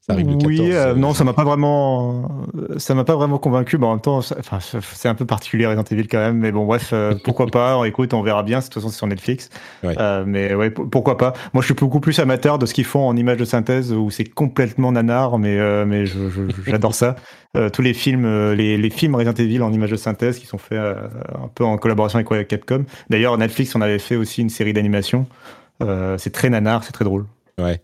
Oui, 0.09 0.73
euh, 0.73 0.95
non, 0.95 1.15
ça 1.15 1.25
m'a 1.25 1.33
pas 1.33 1.43
vraiment, 1.43 2.47
ça 2.77 2.95
m'a 2.95 3.05
pas 3.05 3.17
vraiment 3.17 3.39
convaincu. 3.39 3.77
En 3.77 3.91
même 3.91 4.01
temps, 4.01 4.19
enfin, 4.19 4.59
c'est 4.61 5.09
un 5.09 5.15
peu 5.15 5.25
particulier 5.25 5.67
Resident 5.67 5.85
Evil 5.91 6.07
quand 6.07 6.19
même, 6.19 6.39
mais 6.39 6.53
bon, 6.53 6.65
bref, 6.65 6.91
euh, 6.93 7.15
pourquoi 7.25 7.47
pas. 7.47 7.83
Écoute, 7.87 8.15
on 8.15 8.23
verra 8.23 8.43
bien. 8.45 8.59
De 8.59 8.65
toute 8.65 8.75
façon, 8.75 8.89
c'est 8.89 8.99
sur 8.99 9.09
Netflix. 9.09 9.51
Euh, 9.85 10.25
mais 10.27 10.55
ouais, 10.55 10.71
pourquoi 10.71 11.17
pas. 11.17 11.33
Moi, 11.55 11.61
je 11.63 11.67
suis 11.67 11.75
beaucoup 11.75 12.01
plus 12.01 12.19
amateur 12.21 12.59
de 12.59 12.67
ce 12.67 12.75
qu'ils 12.75 12.85
font 12.85 13.07
en 13.07 13.17
images 13.17 13.39
de 13.39 13.45
synthèse 13.45 13.93
où 13.93 14.11
c'est 14.11 14.25
complètement 14.25 14.93
nanar, 14.93 15.39
mais 15.39 15.57
mais 15.87 16.05
j'adore 16.67 16.95
ça. 16.95 17.17
tous 17.73 17.83
les 17.83 17.95
films, 17.95 18.53
les, 18.53 18.77
les, 18.77 18.91
films 18.91 19.15
Resident 19.17 19.35
Evil 19.35 19.63
en 19.63 19.73
images 19.73 19.91
de 19.91 19.97
synthèse 19.97 20.39
qui 20.39 20.47
sont 20.47 20.59
faits 20.59 20.79
un 20.79 21.49
peu 21.55 21.65
en 21.65 21.79
collaboration 21.79 22.19
avec 22.19 22.49
Capcom. 22.49 22.85
D'ailleurs, 23.11 23.37
Netflix, 23.39 23.75
on 23.75 23.81
avait 23.81 23.99
fait 23.99 24.17
aussi 24.17 24.41
une 24.41 24.51
série 24.51 24.73
d'animation. 24.73 25.27
c'est 26.17 26.33
très 26.33 26.49
nanar, 26.49 26.85
c'est 26.85 26.93
très 26.93 27.05
drôle. 27.05 27.27
Ouais. 27.59 27.81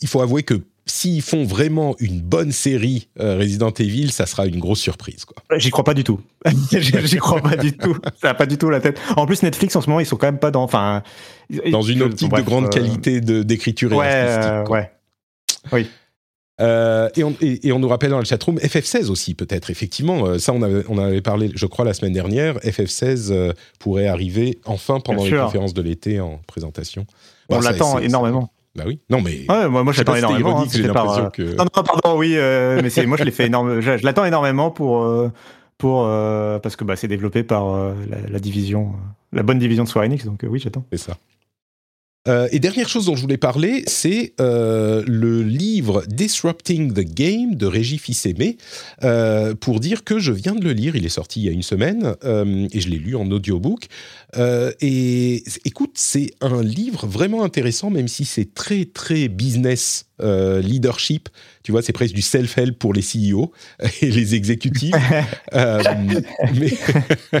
Il 0.00 0.08
faut 0.08 0.22
avouer 0.22 0.42
que 0.42 0.54
s'ils 0.92 1.22
font 1.22 1.44
vraiment 1.44 1.96
une 2.00 2.20
bonne 2.20 2.52
série 2.52 3.08
euh, 3.18 3.38
Resident 3.38 3.70
Evil, 3.70 4.12
ça 4.12 4.26
sera 4.26 4.46
une 4.46 4.58
grosse 4.58 4.80
surprise. 4.80 5.24
Quoi. 5.24 5.42
J'y 5.56 5.70
crois 5.70 5.84
pas 5.84 5.94
du 5.94 6.04
tout. 6.04 6.20
J'y 6.70 7.16
crois 7.16 7.40
pas 7.40 7.56
du 7.56 7.74
tout. 7.74 7.96
Ça 8.20 8.28
n'a 8.28 8.34
pas 8.34 8.44
du 8.44 8.58
tout 8.58 8.68
la 8.68 8.80
tête. 8.80 9.00
En 9.16 9.24
plus, 9.24 9.42
Netflix, 9.42 9.74
en 9.74 9.80
ce 9.80 9.88
moment, 9.88 10.00
ils 10.00 10.06
sont 10.06 10.16
quand 10.16 10.26
même 10.26 10.38
pas 10.38 10.50
dans. 10.50 10.62
Enfin, 10.62 11.02
dans 11.70 11.80
une 11.80 12.02
optique 12.02 12.30
de 12.30 12.42
grande 12.42 12.68
qualité 12.68 13.22
d'écriture 13.22 13.90
et 13.94 13.96
ouais, 13.96 14.06
artistique. 14.06 14.70
ouais. 14.70 14.90
Oui. 15.72 15.88
Euh, 16.60 17.08
et, 17.16 17.24
on, 17.24 17.34
et, 17.40 17.72
on, 17.72 17.78
nous 17.78 17.88
rappelle 17.88 18.10
dans 18.10 18.18
le 18.18 18.26
chatroom 18.26 18.58
FF16 18.58 19.08
aussi 19.08 19.34
peut-être 19.34 19.70
effectivement 19.70 20.26
euh, 20.26 20.38
ça 20.38 20.52
on 20.52 20.60
avait, 20.60 20.84
on 20.90 20.98
avait 20.98 21.22
parlé 21.22 21.50
je 21.54 21.64
crois 21.64 21.86
la 21.86 21.94
semaine 21.94 22.12
dernière 22.12 22.58
FF16 22.58 23.32
euh, 23.32 23.52
pourrait 23.78 24.06
arriver 24.06 24.60
enfin 24.66 25.00
pendant 25.00 25.24
les 25.24 25.30
conférences 25.30 25.72
de 25.72 25.80
l'été 25.80 26.20
en 26.20 26.40
présentation 26.46 27.06
on 27.48 27.58
bah, 27.58 27.62
l'attend 27.64 27.98
énormément 27.98 28.51
bah 28.74 28.84
oui. 28.86 29.00
Non 29.10 29.20
mais 29.20 29.46
ouais, 29.48 29.68
moi, 29.68 29.84
moi 29.84 29.92
j'attends 29.92 30.14
énormément 30.14 30.62
hein, 30.62 30.66
j'ai 30.70 30.82
l'impression 30.82 31.30
que 31.30 31.42
non, 31.42 31.64
non 31.64 31.82
pardon 31.82 32.18
oui 32.18 32.36
mais 32.36 32.90
c'est 32.90 33.06
moi 33.06 33.16
je 33.18 33.24
l'ai 33.24 33.30
fait 33.30 33.46
énorme 33.46 33.80
je, 33.80 33.98
je 33.98 34.04
l'attends 34.04 34.24
énormément 34.24 34.70
pour 34.70 35.06
pour 35.78 36.04
parce 36.62 36.76
que 36.76 36.84
bah, 36.84 36.96
c'est 36.96 37.08
développé 37.08 37.42
par 37.42 37.66
la, 38.08 38.16
la, 38.30 38.38
division 38.38 38.92
la 39.32 39.42
bonne 39.42 39.58
division 39.58 39.84
de 39.84 39.88
Square 39.88 40.06
Enix 40.06 40.24
donc 40.24 40.40
oui 40.48 40.58
j'attends. 40.58 40.84
C'est 40.90 40.98
ça 40.98 41.16
euh, 42.28 42.48
et 42.52 42.60
dernière 42.60 42.88
chose 42.88 43.06
dont 43.06 43.16
je 43.16 43.22
voulais 43.22 43.36
parler, 43.36 43.82
c'est 43.86 44.34
euh, 44.40 45.02
le 45.06 45.42
livre 45.42 46.04
Disrupting 46.06 46.92
the 46.92 47.00
Game 47.00 47.56
de 47.56 47.66
Régis 47.66 48.00
Fils-Aimé, 48.00 48.58
euh, 49.02 49.54
pour 49.54 49.80
dire 49.80 50.04
que 50.04 50.20
je 50.20 50.30
viens 50.30 50.54
de 50.54 50.62
le 50.64 50.72
lire, 50.72 50.94
il 50.94 51.04
est 51.04 51.10
sorti 51.10 51.40
il 51.40 51.46
y 51.46 51.48
a 51.48 51.52
une 51.52 51.62
semaine, 51.62 52.14
et 52.24 52.80
je 52.80 52.88
l'ai 52.88 52.98
lu 52.98 53.16
en 53.16 53.30
audiobook. 53.30 53.88
et 54.38 55.42
écoute, 55.64 55.92
c'est 55.94 56.30
un 56.40 56.62
livre 56.62 57.06
vraiment 57.06 57.42
intéressant, 57.42 57.90
même 57.90 58.08
si 58.08 58.24
c'est 58.24 58.54
très 58.54 58.84
très 58.84 59.28
business 59.28 60.06
leadership 60.22 61.28
tu 61.62 61.70
vois, 61.70 61.82
c'est 61.82 61.92
presque 61.92 62.14
du 62.14 62.22
self-help 62.22 62.78
pour 62.78 62.92
les 62.92 63.02
CEO 63.02 63.52
et 64.00 64.10
les 64.10 64.34
exécutifs. 64.34 64.94
euh, 65.54 65.82
mais 66.54 66.72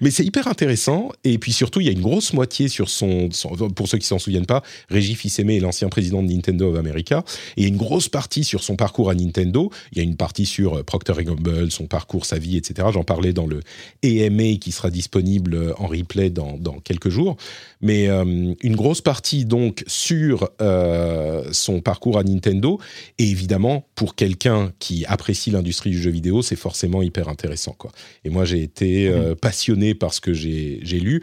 mais 0.00 0.10
c'est 0.10 0.24
hyper 0.24 0.48
intéressant. 0.48 1.10
Et 1.24 1.38
puis 1.38 1.52
surtout, 1.52 1.80
il 1.80 1.86
y 1.86 1.90
a 1.90 1.92
une 1.92 2.00
grosse 2.00 2.32
moitié 2.32 2.68
sur 2.68 2.88
son, 2.88 3.28
pour 3.74 3.88
ceux 3.88 3.98
qui 3.98 4.06
s'en 4.06 4.18
souviennent 4.18 4.46
pas, 4.46 4.62
Régis 4.88 5.16
Fils-Aimé 5.16 5.56
est 5.56 5.60
l'ancien 5.60 5.88
président 5.88 6.22
de 6.22 6.28
Nintendo 6.28 6.70
of 6.70 6.78
America. 6.78 7.24
Et 7.56 7.62
il 7.62 7.62
y 7.64 7.66
a 7.66 7.68
une 7.68 7.76
grosse 7.76 8.08
partie 8.08 8.44
sur 8.44 8.62
son 8.62 8.76
parcours 8.76 9.10
à 9.10 9.14
Nintendo. 9.14 9.70
Il 9.92 9.98
y 9.98 10.00
a 10.00 10.04
une 10.04 10.16
partie 10.16 10.46
sur 10.46 10.78
euh, 10.78 10.82
Procter 10.82 11.24
Gamble, 11.24 11.70
son 11.70 11.86
parcours, 11.86 12.24
sa 12.24 12.38
vie, 12.38 12.56
etc. 12.56 12.88
J'en 12.92 13.04
parlais 13.04 13.32
dans 13.32 13.46
le 13.46 13.60
AMA 14.02 14.56
qui 14.60 14.72
sera 14.72 14.90
disponible 14.90 15.54
euh, 15.54 15.74
en 15.78 15.86
replay 15.86 16.30
dans, 16.30 16.56
dans 16.56 16.78
quelques 16.80 17.10
jours. 17.10 17.36
Mais 17.80 18.08
euh, 18.08 18.54
une 18.62 18.76
grosse 18.76 19.00
partie 19.00 19.44
donc 19.44 19.84
sur 19.86 20.50
euh, 20.60 21.44
son 21.52 21.80
parcours 21.80 22.17
à 22.18 22.24
Nintendo. 22.24 22.78
Et 23.18 23.30
évidemment, 23.30 23.86
pour 23.94 24.14
quelqu'un 24.14 24.72
qui 24.78 25.04
apprécie 25.06 25.50
l'industrie 25.50 25.90
du 25.90 26.00
jeu 26.00 26.10
vidéo, 26.10 26.42
c'est 26.42 26.56
forcément 26.56 27.02
hyper 27.02 27.28
intéressant. 27.28 27.72
Quoi. 27.72 27.92
Et 28.24 28.30
moi, 28.30 28.44
j'ai 28.44 28.62
été 28.62 29.08
euh, 29.08 29.30
mhm. 29.30 29.34
passionné 29.36 29.94
par 29.94 30.12
ce 30.14 30.20
que 30.20 30.32
j'ai 30.32 30.80
lu. 31.00 31.22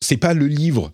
C'est 0.00 0.16
pas 0.16 0.34
le 0.34 0.46
livre 0.46 0.92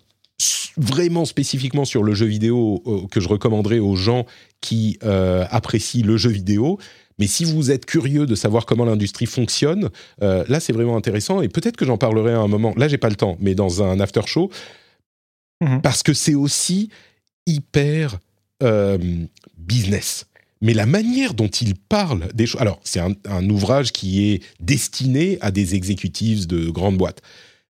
vraiment 0.77 1.23
spécifiquement 1.23 1.85
sur 1.85 2.03
le 2.03 2.13
jeu 2.13 2.25
vidéo 2.25 2.83
euh, 2.85 3.07
que 3.09 3.21
je 3.21 3.29
recommanderais 3.29 3.79
aux 3.79 3.95
gens 3.95 4.25
qui 4.59 4.99
euh, 5.03 5.45
apprécient 5.49 6.05
le 6.05 6.17
jeu 6.17 6.29
vidéo. 6.29 6.77
Mais 7.17 7.27
si 7.27 7.45
vous 7.45 7.71
êtes 7.71 7.85
curieux 7.85 8.25
de 8.25 8.35
savoir 8.35 8.65
comment 8.65 8.83
l'industrie 8.83 9.25
fonctionne, 9.25 9.89
là 10.19 10.59
c'est 10.59 10.73
vraiment 10.73 10.97
intéressant 10.97 11.41
et 11.41 11.47
peut-être 11.47 11.77
que 11.77 11.85
j'en 11.85 11.97
parlerai 11.97 12.33
à 12.33 12.39
un 12.39 12.49
moment. 12.49 12.73
Là 12.75 12.89
j'ai 12.89 12.97
pas 12.97 13.07
le 13.07 13.15
temps, 13.15 13.37
mais 13.39 13.55
dans 13.55 13.81
un 13.81 14.01
after 14.01 14.23
show, 14.25 14.51
mhm. 15.61 15.81
parce 15.81 16.03
que 16.03 16.13
c'est 16.13 16.35
aussi 16.35 16.89
hyper 17.47 18.19
business 19.57 20.25
mais 20.61 20.73
la 20.73 20.85
manière 20.85 21.33
dont 21.33 21.47
il 21.47 21.75
parle 21.75 22.29
des 22.33 22.47
choses. 22.47 22.61
Alors, 22.61 22.79
c'est 22.83 22.99
un, 22.99 23.49
ouvrage 23.49 23.91
qui 23.91 24.31
est 24.31 24.43
destiné 24.59 25.37
à 25.41 25.51
des 25.51 25.75
exécutifs 25.75 26.47
de 26.47 26.69
grandes 26.69 26.97
boîtes. 26.97 27.21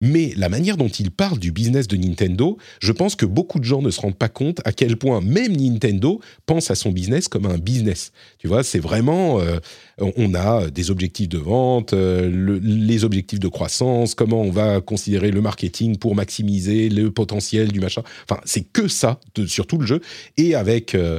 Mais 0.00 0.32
la 0.36 0.48
manière 0.48 0.76
dont 0.76 0.88
il 0.88 1.10
parle 1.10 1.40
du 1.40 1.50
business 1.50 1.88
de 1.88 1.96
Nintendo, 1.96 2.56
je 2.80 2.92
pense 2.92 3.16
que 3.16 3.26
beaucoup 3.26 3.58
de 3.58 3.64
gens 3.64 3.82
ne 3.82 3.90
se 3.90 4.00
rendent 4.00 4.16
pas 4.16 4.28
compte 4.28 4.60
à 4.64 4.72
quel 4.72 4.96
point 4.96 5.20
même 5.20 5.56
Nintendo 5.56 6.20
pense 6.46 6.70
à 6.70 6.76
son 6.76 6.92
business 6.92 7.26
comme 7.26 7.46
un 7.46 7.58
business. 7.58 8.12
Tu 8.38 8.46
vois, 8.46 8.62
c'est 8.62 8.78
vraiment, 8.78 9.40
euh, 9.40 9.58
on 9.98 10.34
a 10.34 10.70
des 10.70 10.92
objectifs 10.92 11.28
de 11.28 11.38
vente, 11.38 11.94
euh, 11.94 12.60
les 12.62 13.02
objectifs 13.02 13.40
de 13.40 13.48
croissance, 13.48 14.14
comment 14.14 14.40
on 14.40 14.52
va 14.52 14.80
considérer 14.80 15.32
le 15.32 15.40
marketing 15.40 15.98
pour 15.98 16.14
maximiser 16.14 16.88
le 16.90 17.10
potentiel 17.10 17.72
du 17.72 17.80
machin. 17.80 18.02
Enfin, 18.28 18.40
c'est 18.44 18.62
que 18.62 18.86
ça 18.86 19.18
sur 19.46 19.66
tout 19.66 19.78
le 19.78 19.86
jeu. 19.86 20.00
Et 20.36 20.54
avec 20.54 20.94
euh, 20.94 21.18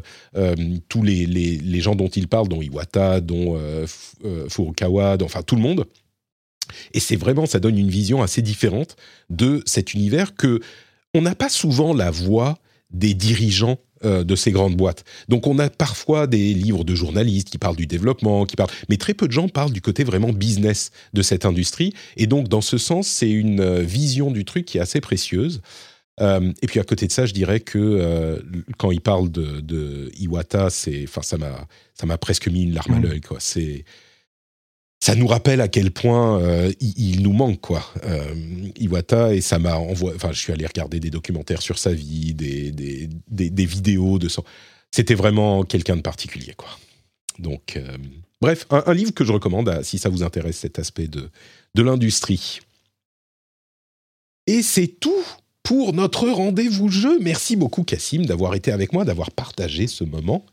tous 0.88 1.04
les, 1.04 1.26
les, 1.26 1.82
gens 1.82 1.96
dont 1.96 2.08
il 2.08 2.28
parle, 2.30 2.48
dont 2.48 2.62
Iwata, 2.62 3.20
dont 3.20 3.60
Furukawa, 4.50 5.18
enfin 5.22 5.42
tout 5.42 5.56
le 5.56 5.62
monde 5.62 5.86
et 6.94 7.00
c'est 7.00 7.16
vraiment, 7.16 7.46
ça 7.46 7.60
donne 7.60 7.78
une 7.78 7.90
vision 7.90 8.22
assez 8.22 8.42
différente 8.42 8.96
de 9.30 9.62
cet 9.66 9.94
univers 9.94 10.36
que 10.36 10.60
on 11.14 11.22
n'a 11.22 11.36
pas 11.36 11.50
souvent 11.50 11.94
la 11.94 12.12
voix 12.12 12.60
des 12.92 13.14
dirigeants 13.14 13.80
euh, 14.06 14.24
de 14.24 14.36
ces 14.36 14.52
grandes 14.52 14.78
boîtes. 14.78 15.04
Donc 15.28 15.46
on 15.46 15.60
a 15.60 15.70
parfois 15.70 16.26
des 16.26 16.54
livres 16.54 16.84
de 16.84 16.96
journalistes 16.96 17.50
qui 17.50 17.58
parlent 17.58 17.76
du 17.76 17.86
développement, 17.86 18.46
qui 18.46 18.56
parlent, 18.56 18.72
mais 18.88 18.98
très 18.98 19.14
peu 19.14 19.28
de 19.28 19.34
gens 19.34 19.50
parlent 19.50 19.74
du 19.74 19.82
côté 19.82 20.04
vraiment 20.04 20.32
business 20.32 20.92
de 21.14 21.22
cette 21.22 21.46
industrie. 21.46 21.94
Et 22.16 22.26
donc 22.26 22.48
dans 22.48 22.62
ce 22.62 22.78
sens, 22.78 23.08
c'est 23.08 23.30
une 23.30 23.60
euh, 23.60 23.82
vision 23.82 24.32
du 24.32 24.46
truc 24.46 24.66
qui 24.66 24.78
est 24.78 24.82
assez 24.82 25.02
précieuse. 25.02 25.62
Euh, 26.22 26.52
et 26.62 26.68
puis 26.68 26.80
à 26.80 26.84
côté 26.84 27.08
de 27.08 27.12
ça, 27.12 27.26
je 27.26 27.34
dirais 27.34 27.60
que 27.60 28.42
quand 28.78 28.92
il 28.92 29.02
parle 29.02 29.30
de, 29.32 30.10
Iwata, 30.18 30.70
c'est, 30.70 31.04
enfin 31.04 31.22
ça 31.22 31.38
m'a, 31.38 31.68
ça 31.94 32.06
m'a 32.06 32.18
presque 32.18 32.48
mis 32.48 32.64
une 32.64 32.74
larme 32.74 32.94
à 32.94 33.00
mmh. 33.00 33.04
l'œil. 33.04 33.22
Quoi. 33.22 33.38
C'est 33.40 33.84
ça 35.00 35.16
nous 35.16 35.28
rappelle 35.28 35.62
à 35.62 35.68
quel 35.68 35.92
point 35.92 36.42
euh, 36.42 36.72
il, 36.82 37.24
nous 37.24 37.32
manque 37.32 37.62
quoi. 37.62 37.86
Euh, 38.04 38.34
Iwata 38.80 39.34
et 39.34 39.42
ça 39.42 39.58
m'a 39.58 39.78
envoyé. 39.78 40.16
Enfin, 40.16 40.32
je 40.34 40.40
suis 40.40 40.52
allé 40.52 40.66
regarder 40.66 41.00
des 41.00 41.10
documentaires 41.10 41.62
sur 41.62 41.78
sa 41.78 41.94
vie, 41.94 42.34
des 42.34 42.72
des, 42.72 43.50
des, 43.50 43.66
vidéos 43.66 44.20
de 44.20 44.28
son. 44.28 44.44
C'était 44.92 45.16
vraiment 45.16 45.64
quelqu'un 45.64 45.96
de 45.96 46.02
particulier 46.02 46.54
quoi. 46.58 46.70
Donc, 47.38 47.78
euh, 47.78 47.98
bref, 48.42 48.66
un, 48.70 48.94
livre 48.94 49.14
que 49.14 49.24
je 49.24 49.32
recommande 49.32 49.82
si 49.84 50.00
ça 50.00 50.10
vous 50.10 50.24
intéresse 50.24 50.58
cet 50.58 50.80
aspect 50.80 51.08
de 51.08 51.30
de 51.76 51.82
l'industrie. 51.82 52.60
Et 54.48 54.62
c'est 54.62 54.88
tout 54.88 55.26
pour 55.64 55.94
notre 55.94 56.28
rendez-vous 56.28 56.90
jeu. 56.90 57.20
Merci 57.22 57.56
beaucoup 57.56 57.84
Cassim 57.84 58.26
d'avoir 58.26 58.54
été 58.56 58.74
avec 58.74 58.92
moi, 58.92 59.06
d'avoir 59.06 59.32
partagé 59.32 59.88
ce 59.88 60.04
moment. 60.04 60.46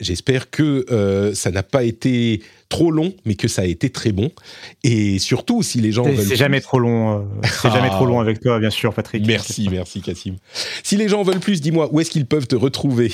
J'espère 0.00 0.50
que 0.50 1.32
ça 1.34 1.50
n'a 1.50 1.62
pas 1.62 1.84
été 1.84 2.42
trop 2.74 2.90
long, 2.90 3.14
mais 3.24 3.36
que 3.36 3.46
ça 3.46 3.62
a 3.62 3.66
été 3.66 3.88
très 3.88 4.10
bon. 4.10 4.32
Et 4.82 5.20
surtout, 5.20 5.62
si 5.62 5.80
les 5.80 5.92
gens 5.92 6.02
veulent... 6.02 6.26
C'est 6.26 6.34
jamais 6.34 6.60
trop 6.60 6.80
long. 6.80 7.20
Euh, 7.20 7.22
c'est 7.44 7.70
jamais 7.70 7.88
trop 7.88 8.04
long 8.04 8.18
avec 8.18 8.40
toi, 8.40 8.58
bien 8.58 8.70
sûr, 8.70 8.92
Patrick. 8.92 9.24
Merci, 9.26 9.68
merci, 9.70 10.00
Cassim. 10.00 10.36
Si 10.82 10.96
les 10.96 11.08
gens 11.08 11.22
veulent 11.22 11.38
plus, 11.38 11.60
dis-moi, 11.60 11.88
où 11.92 12.00
est-ce 12.00 12.10
qu'ils 12.10 12.26
peuvent 12.26 12.48
te 12.48 12.56
retrouver? 12.56 13.12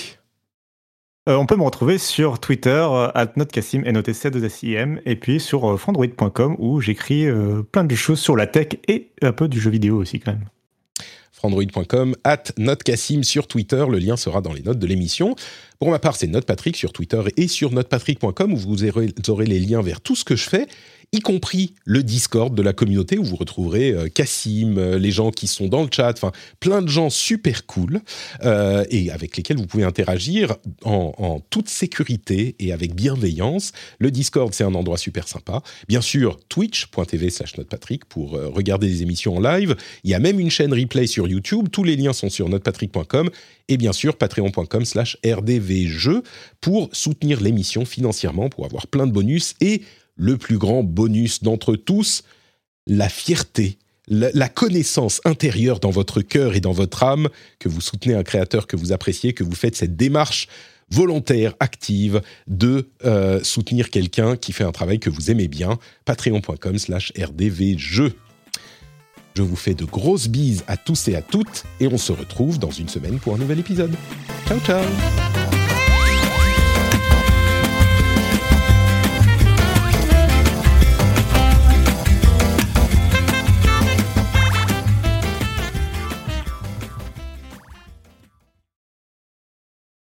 On 1.27 1.45
peut 1.45 1.57
me 1.57 1.63
retrouver 1.63 1.99
sur 1.99 2.41
Twitter, 2.41 2.89
at 3.15 3.33
notcassim, 3.37 3.83
n 3.85 3.99
o 3.99 4.03
t 4.03 4.15
c 4.15 4.31
2 4.31 4.43
s 4.43 4.63
i 4.63 4.73
m 4.73 5.01
et 5.05 5.15
puis 5.15 5.39
sur 5.39 5.79
frandroid.com 5.79 6.57
où 6.59 6.81
j'écris 6.81 7.27
plein 7.71 7.85
de 7.85 7.95
choses 7.95 8.19
sur 8.19 8.35
la 8.37 8.47
tech 8.47 8.69
et 8.89 9.11
un 9.23 9.33
peu 9.33 9.47
du 9.47 9.61
jeu 9.61 9.71
vidéo 9.71 9.99
aussi 9.99 10.19
quand 10.19 10.33
même 10.33 10.47
frandroid.com, 11.41 12.17
at 12.23 12.45
notcassim 12.59 13.23
sur 13.23 13.47
Twitter, 13.47 13.85
le 13.89 13.99
lien 13.99 14.17
sera 14.17 14.43
dans 14.43 14.53
les 14.53 14.63
notes 14.63 14.79
de 14.79 14.87
l'émission. 14.87 15.37
Pour 15.81 15.91
ma 15.91 15.99
part, 15.99 16.15
c'est 16.15 16.27
NotePatrick 16.27 16.77
sur 16.77 16.93
Twitter 16.93 17.23
et 17.39 17.49
sur 17.49 17.73
notepatrick.com 17.73 18.53
où 18.53 18.57
vous 18.57 18.85
aurez, 18.85 19.47
les 19.47 19.59
liens 19.59 19.81
vers 19.81 20.03
tout 20.03 20.15
ce 20.15 20.25
que 20.25 20.37
je 20.37 20.47
fais 20.47 20.67
y 21.13 21.21
compris 21.21 21.75
le 21.85 22.05
Discord 22.05 22.55
de 22.55 22.63
la 22.63 22.73
communauté 22.73 23.19
où 23.19 23.25
vous 23.25 23.37
retrouverez 23.37 23.91
euh, 23.91 24.09
Cassim, 24.09 24.79
euh, 24.79 24.97
les 24.97 25.11
gens 25.11 25.33
qui 25.33 25.49
sont 25.49 25.67
dans 25.67 25.83
le 25.83 25.89
chat, 25.91 26.13
enfin 26.13 26.31
plein 26.61 26.83
de 26.83 26.89
gens 26.89 27.11
super 27.11 27.67
cool 27.67 28.01
euh, 28.45 28.85
et 28.91 29.11
avec 29.11 29.37
lesquels 29.37 29.57
vous 29.57 29.67
pouvez 29.67 29.83
interagir 29.83 30.55
en, 30.85 31.41
toute 31.51 31.69
sécurité 31.69 32.55
et 32.61 32.73
avec 32.73 32.95
bienveillance. 32.95 33.73
Le 33.99 34.11
Discord, 34.11 34.55
c'est 34.55 34.65
un 34.65 34.75
endroit 34.75 34.99
super 34.99 35.27
sympa. 35.27 35.63
Bien 35.89 36.01
sûr, 36.01 36.39
twitch.tv 36.49 37.31
slash 37.31 37.57
notepatrick 37.57 38.05
pour 38.05 38.33
regarder 38.33 38.89
des 38.89 39.03
émissions 39.03 39.37
en 39.37 39.41
live. 39.41 39.77
Il 40.05 40.11
y 40.11 40.15
a 40.15 40.19
même 40.19 40.39
une 40.39 40.51
chaîne 40.51 40.73
replay 40.73 41.07
sur 41.07 41.29
YouTube. 41.29 41.69
Tous 41.71 41.85
les 41.85 41.97
liens 41.97 42.13
sont 42.13 42.31
sur 42.31 42.49
notepatrick.com 42.49 43.31
et 43.69 43.77
bien 43.77 43.93
sûr 43.93 44.17
patreon.com 44.17 44.85
slash 44.85 45.17
rdvjeux 45.25 46.23
pour 46.61 46.91
soutenir 46.93 47.41
l'émission 47.41 47.85
financièrement, 47.85 48.49
pour 48.49 48.67
avoir 48.67 48.87
plein 48.87 49.07
de 49.07 49.13
bonus 49.13 49.55
et 49.61 49.83
le 50.21 50.37
plus 50.37 50.59
grand 50.59 50.83
bonus 50.83 51.43
d'entre 51.43 51.77
tous, 51.77 52.25
la 52.87 53.09
fierté, 53.09 53.79
la, 54.07 54.49
connaissance 54.49 55.21
intérieure 55.25 55.81
dans 55.81 55.91
votre 55.91 56.21
cœur 56.21 56.55
et 56.55 56.61
dans 56.61 56.73
votre 56.73 57.03
âme 57.03 57.29
que 57.59 57.69
vous 57.69 57.81
soutenez 57.81 58.15
un 58.15 58.23
créateur 58.23 58.67
que 58.67 58.77
vous 58.77 58.93
appréciez, 58.93 59.33
que 59.33 59.45
vous 59.45 59.55
faites 59.55 59.77
cette 59.77 59.97
démarche 59.97 60.49
volontaire, 60.91 61.55
active 61.61 62.21
de 62.49 62.89
euh, 63.05 63.43
soutenir 63.43 63.91
quelqu'un 63.91 64.37
qui 64.37 64.53
fait 64.53 64.65
un 64.65 64.73
travail 64.73 64.99
que 64.99 65.09
vous 65.09 65.31
aimez 65.31 65.49
bien. 65.49 65.79
Patreon.com 66.05 66.79
slash 66.79 67.13
rdvjeux. 67.17 68.13
Je 69.37 69.43
vous 69.43 69.57
fais 69.57 69.75
de 69.75 69.85
grosses 69.85 70.29
bises 70.29 70.65
à 70.67 70.77
tous 70.77 71.09
et 71.09 71.15
à 71.15 71.23
toutes 71.23 71.65
et 71.79 71.87
on 71.87 71.97
se 71.97 72.13
retrouve 72.13 72.59
dans 72.59 72.73
une 72.73 72.89
semaine 72.89 73.21
pour 73.21 73.35
un 73.35 73.39
nouvel 73.39 73.61
épisode. 73.61 73.95
Ciao 74.49 74.59
ciao 74.61 75.40